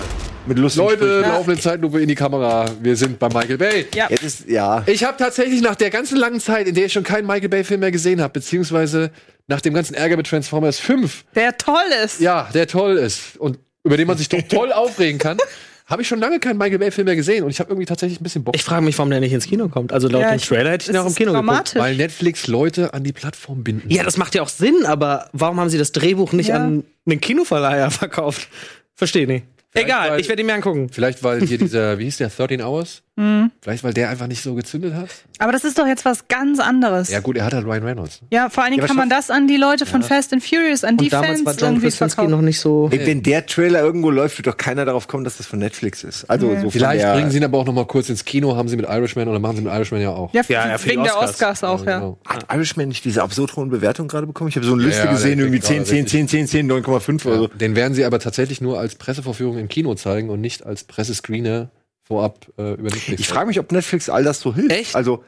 Mit 0.49 0.59
lustigen 0.59 0.87
Leute, 0.87 0.99
Sprüchen. 1.21 1.31
laufende 1.33 1.61
Zeitlupe 1.61 2.01
in 2.01 2.09
die 2.09 2.15
Kamera. 2.15 2.65
Wir 2.81 2.97
sind 2.97 3.19
bei 3.19 3.29
Michael 3.29 3.59
Bay. 3.59 3.87
Ja. 3.95 4.07
Jetzt 4.09 4.23
ist, 4.25 4.49
ja. 4.49 4.83
Ich 4.87 5.05
habe 5.05 5.17
tatsächlich 5.19 5.61
nach 5.61 5.77
der 5.77 5.91
ganzen 5.91 6.17
langen 6.19 6.41
Zeit, 6.41 6.67
in 6.67 6.75
der 6.75 6.87
ich 6.87 6.93
schon 6.93 7.05
keinen 7.05 7.27
Michael 7.27 7.49
Bay-Film 7.49 7.81
mehr 7.81 7.91
gesehen 7.93 8.21
habe, 8.21 8.33
beziehungsweise 8.33 9.11
nach 9.47 9.61
dem 9.61 9.75
ganzen 9.75 9.95
Ärger 9.95 10.17
mit 10.17 10.27
Transformers 10.27 10.79
5, 10.79 11.25
Der 11.35 11.57
toll 11.57 11.75
ist. 12.05 12.21
ja, 12.21 12.49
der 12.53 12.67
toll 12.67 12.97
ist 12.97 13.37
und 13.39 13.59
über 13.85 13.97
den 13.97 14.07
man 14.07 14.19
sich 14.19 14.29
doch 14.29 14.43
toll 14.43 14.73
aufregen 14.73 15.19
kann, 15.19 15.39
habe 15.87 16.03
ich 16.03 16.09
schon 16.09 16.19
lange 16.19 16.39
keinen 16.39 16.59
Michael 16.59 16.79
Bay-Film 16.79 17.07
mehr 17.07 17.17
gesehen 17.17 17.45
und 17.45 17.51
ich 17.51 17.61
habe 17.61 17.71
irgendwie 17.71 17.87
tatsächlich 17.87 18.21
ein 18.21 18.25
bisschen 18.25 18.45
Bock. 18.45 18.55
Ich 18.55 18.63
frage 18.63 18.85
mich, 18.85 18.99
warum 18.99 19.09
der 19.11 19.21
nicht 19.21 19.33
ins 19.33 19.47
Kino 19.47 19.69
kommt. 19.69 19.93
Also 19.93 20.07
laut 20.09 20.21
Ja, 20.23 20.31
dem 20.33 20.37
ich- 20.37 20.47
Trailer 20.47 20.71
hätte 20.73 20.85
ich 20.85 20.91
ihn 20.91 20.97
auch 20.99 21.07
im 21.07 21.15
Kino 21.15 21.33
geguckt. 21.33 21.49
dramatisch. 21.49 21.81
weil 21.81 21.97
Netflix 21.97 22.47
Leute 22.47 22.93
an 22.93 23.05
die 23.05 23.13
Plattform 23.15 23.65
binden. 23.65 23.89
Ja, 23.91 24.03
das 24.03 24.19
macht 24.19 24.35
ja 24.35 24.43
auch 24.43 24.49
Sinn, 24.51 24.85
aber 24.85 25.31
warum 25.33 25.59
haben 25.61 25.71
sie 25.71 25.79
das 25.79 25.93
Drehbuch 25.93 26.33
nicht 26.33 26.49
Ja. 26.49 26.57
an 26.57 26.85
einen 27.07 27.21
Kinoverleiher 27.21 27.91
verkauft? 27.91 28.49
Verstehe 28.95 29.27
nicht. 29.27 29.45
Egal, 29.75 30.11
weil- 30.11 30.21
ich 30.21 30.29
werde 30.29 30.43
ihn 30.43 30.47
mir 30.47 30.55
angucken. 30.55 30.89
Vielleicht, 30.91 31.23
weil 31.23 31.41
hier 31.47 31.59
dieser, 31.59 31.99
wie 31.99 32.05
hieß 32.05 32.17
der, 32.19 32.29
13 32.29 32.63
Hours? 32.63 33.03
Mhm. 33.17 33.51
Vielleicht, 33.61 33.85
weil 33.85 33.93
der 33.95 34.09
einfach 34.09 34.27
nicht 34.27 34.43
so 34.43 34.55
gezündet 34.55 34.95
hat? 34.95 35.11
Aber 35.39 35.53
das 35.53 35.65
ist 35.65 35.79
doch 35.79 35.87
jetzt 35.87 36.05
was 36.05 36.27
ganz 36.29 36.59
anderes. 36.61 37.11
Ja, 37.11 37.21
gut, 37.21 37.37
er 37.37 37.45
hat 37.45 37.55
halt 37.55 37.65
Ryan 37.67 37.83
Reynolds. 37.85 38.21
Ja, 38.31 38.49
vor 38.49 38.65
allen 38.65 38.73
Dingen 38.73 38.83
Ja, 38.83 38.89
kann 38.89 38.97
man 38.97 39.09
das 39.09 39.31
an 39.31 39.47
die 39.47 39.57
Leute 39.57 39.87
von 39.87 40.03
Fast 40.03 40.33
and 40.33 40.43
Furious, 40.45 40.85
an 40.85 40.97
die 40.97 41.05
Und 41.05 41.13
damals 41.13 41.31
Fans 41.43 41.47
war 41.47 41.55
John 41.55 41.69
irgendwie 41.77 41.91
verkaufen. 41.93 42.31
noch 42.31 42.41
nicht 42.41 42.59
so. 42.61 42.89
Ey, 42.93 43.07
wenn 43.07 43.23
der 43.23 43.47
Trailer 43.47 43.81
irgendwo 43.81 44.11
läuft, 44.11 44.37
wird 44.39 44.47
doch 44.49 44.57
keiner 44.57 44.85
darauf 44.85 45.07
kommen, 45.09 45.25
dass 45.25 45.37
das 45.37 45.47
von 45.47 45.59
Netflix 45.59 46.03
ist. 46.05 46.25
Also 46.29 46.49
Nee. 46.49 46.61
so 46.63 46.71
Vielleicht 46.71 47.03
der, 47.05 47.15
bringen 47.15 47.31
sie 47.31 47.39
ihn 47.39 47.45
aber 47.45 47.59
auch 47.59 47.67
noch 47.67 47.73
mal 47.73 47.87
kurz 47.87 48.09
ins 48.09 48.25
Kino, 48.25 48.57
haben 48.57 48.69
sie 48.69 48.77
mit 48.77 48.87
Irishman 48.89 49.29
oder 49.29 49.39
machen 49.39 49.57
sie 49.57 49.63
mit 49.63 49.73
Irishman 49.73 50.01
ja 50.01 50.11
auch. 50.11 50.33
Ja, 50.35 50.43
Ja, 50.49 50.67
ja, 50.69 50.77
die 50.79 50.85
wegen 50.91 51.05
der 51.05 51.19
Oscars. 51.19 51.63
Auch, 51.65 51.85
ja. 51.87 51.99
genau. 51.99 52.19
Hat 52.27 52.47
Irishman 52.53 52.89
nicht 52.89 53.05
diese 53.05 53.23
absurd 53.23 53.55
hohen 53.57 53.71
Bewertungen 53.71 54.09
gerade 54.09 54.27
bekommen? 54.27 54.49
Ich 54.51 54.57
habe 54.57 54.67
so 54.67 54.73
eine 54.75 54.83
Liste 54.83 55.05
Ja, 55.05 55.11
gesehen, 55.13 55.39
irgendwie 55.39 55.61
10, 55.61 55.77
gerade 55.77 55.85
10, 55.89 55.97
richtig. 56.05 56.29
10, 56.31 56.47
10, 56.47 56.69
10, 56.69 56.73
9,5 56.73 57.27
oder 57.27 57.35
Ja, 57.35 57.41
so. 57.43 57.47
den 57.49 57.77
werden 57.77 57.95
sie 57.95 58.05
aber 58.05 58.19
tatsächlich 58.19 58.61
nur 58.61 58.79
als 58.81 58.97
Pressevorführung 58.97 59.59
im 59.59 59.69
Kino 59.69 59.95
zeigen 59.95 60.31
und 60.31 60.41
nicht 60.41 60.67
als 60.67 60.85
Pressescreener 60.85 61.69
vorab 62.09 62.47
äh, 62.59 62.73
über 62.73 62.85
Netflix. 62.91 63.21
Ich 63.21 63.29
frage 63.29 63.47
mich, 63.47 63.61
ob 63.61 63.71
Netflix 63.71 64.09
all 64.09 64.25
das 64.25 64.41
so 64.41 64.55
hilft. 64.55 64.73
Echt? 64.73 64.97
Also, 64.97 65.23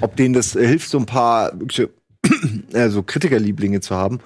ob 0.00 0.14
denen 0.16 0.32
das 0.32 0.54
äh, 0.54 0.66
hilft, 0.66 0.88
so 0.88 0.98
ein 0.98 1.06
paar 1.06 1.52
wirkliche, 1.58 1.90
äh, 2.72 2.88
so 2.88 3.02
Kritikerlieblinge 3.02 3.80
zu 3.80 3.94
haben. 3.94 4.20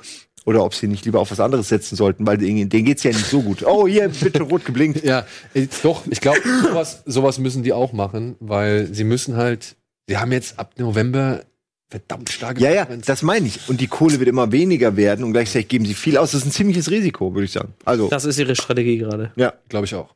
Oder 0.45 0.65
ob 0.65 0.75
sie 0.75 0.87
nicht 0.87 1.05
lieber 1.05 1.21
auf 1.21 1.31
was 1.31 1.41
anderes 1.41 1.69
setzen 1.69 1.97
sollten, 1.97 2.27
weil 2.27 2.39
denen, 2.39 2.69
denen 2.71 2.85
geht's 2.87 3.03
ja 3.03 3.11
nicht 3.11 3.27
so 3.27 3.43
gut. 3.43 3.63
Oh, 3.67 3.87
hier, 3.87 4.09
bitte 4.09 4.43
rot 4.43 4.65
geblinkt. 4.65 5.03
Ja, 5.05 5.27
äh, 5.55 5.67
doch, 5.83 6.03
ich 6.09 6.21
glaube, 6.21 6.41
sowas, 6.63 7.03
sowas 7.07 7.39
müssen 7.39 7.63
die 7.63 7.73
auch 7.73 7.93
machen, 7.93 8.37
weil 8.41 8.93
sie 8.95 9.05
müssen 9.05 9.37
halt, 9.37 9.77
sie 10.07 10.17
haben 10.17 10.33
jetzt 10.33 10.59
ab 10.59 10.73
November 10.79 11.43
verdammt 11.91 12.29
starke 12.31 12.63
Ja, 12.63 12.71
ja, 12.71 12.85
das 12.85 13.23
meine 13.23 13.47
ich. 13.47 13.69
Und 13.69 13.81
die 13.81 13.87
Kohle 13.89 14.19
wird 14.21 14.29
immer 14.29 14.53
weniger 14.53 14.97
werden 14.97 15.25
und 15.25 15.33
gleichzeitig 15.33 15.69
geben 15.69 15.85
sie 15.87 15.95
viel 15.95 16.17
aus. 16.19 16.33
Das 16.33 16.43
ist 16.43 16.47
ein 16.47 16.53
ziemliches 16.53 16.91
Risiko, 16.91 17.35
würde 17.35 17.45
ich 17.47 17.53
sagen. 17.53 17.75
Also, 17.85 18.09
Das 18.09 18.25
ist 18.27 18.39
ihre 18.39 18.55
Strategie 18.57 18.99
gerade. 18.99 19.33
ja. 19.37 19.55
glaube 19.69 19.87
ich 19.87 19.95
auch. 19.95 20.15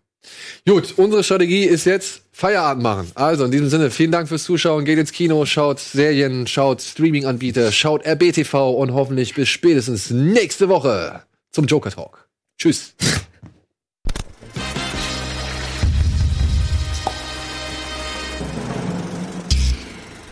Gut, 0.66 0.94
unsere 0.96 1.24
Strategie 1.24 1.64
ist 1.64 1.84
jetzt 1.84 2.22
Feierabend 2.32 2.82
machen. 2.82 3.10
Also 3.14 3.44
in 3.44 3.50
diesem 3.50 3.68
Sinne, 3.68 3.90
vielen 3.90 4.12
Dank 4.12 4.28
fürs 4.28 4.44
Zuschauen. 4.44 4.84
Geht 4.84 4.98
ins 4.98 5.12
Kino, 5.12 5.44
schaut 5.44 5.80
Serien, 5.80 6.46
schaut 6.46 6.80
Streaming-Anbieter, 6.80 7.72
schaut 7.72 8.06
RBTV 8.06 8.70
und 8.70 8.94
hoffentlich 8.94 9.34
bis 9.34 9.48
spätestens 9.48 10.10
nächste 10.10 10.68
Woche 10.68 11.22
zum 11.50 11.66
Joker 11.66 11.90
Talk. 11.90 12.28
Tschüss. 12.58 12.94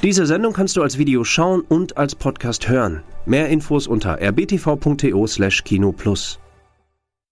Diese 0.03 0.25
Sendung 0.25 0.55
kannst 0.55 0.77
du 0.77 0.83
als 0.83 0.97
Video 0.97 1.25
schauen 1.25 1.61
und 1.61 1.99
als 1.99 2.15
Podcast 2.15 2.69
hören. 2.69 3.03
Mehr 3.27 3.49
Infos 3.49 3.87
unter 3.87 4.19
rbtv.to/kinoplus. 4.19 6.39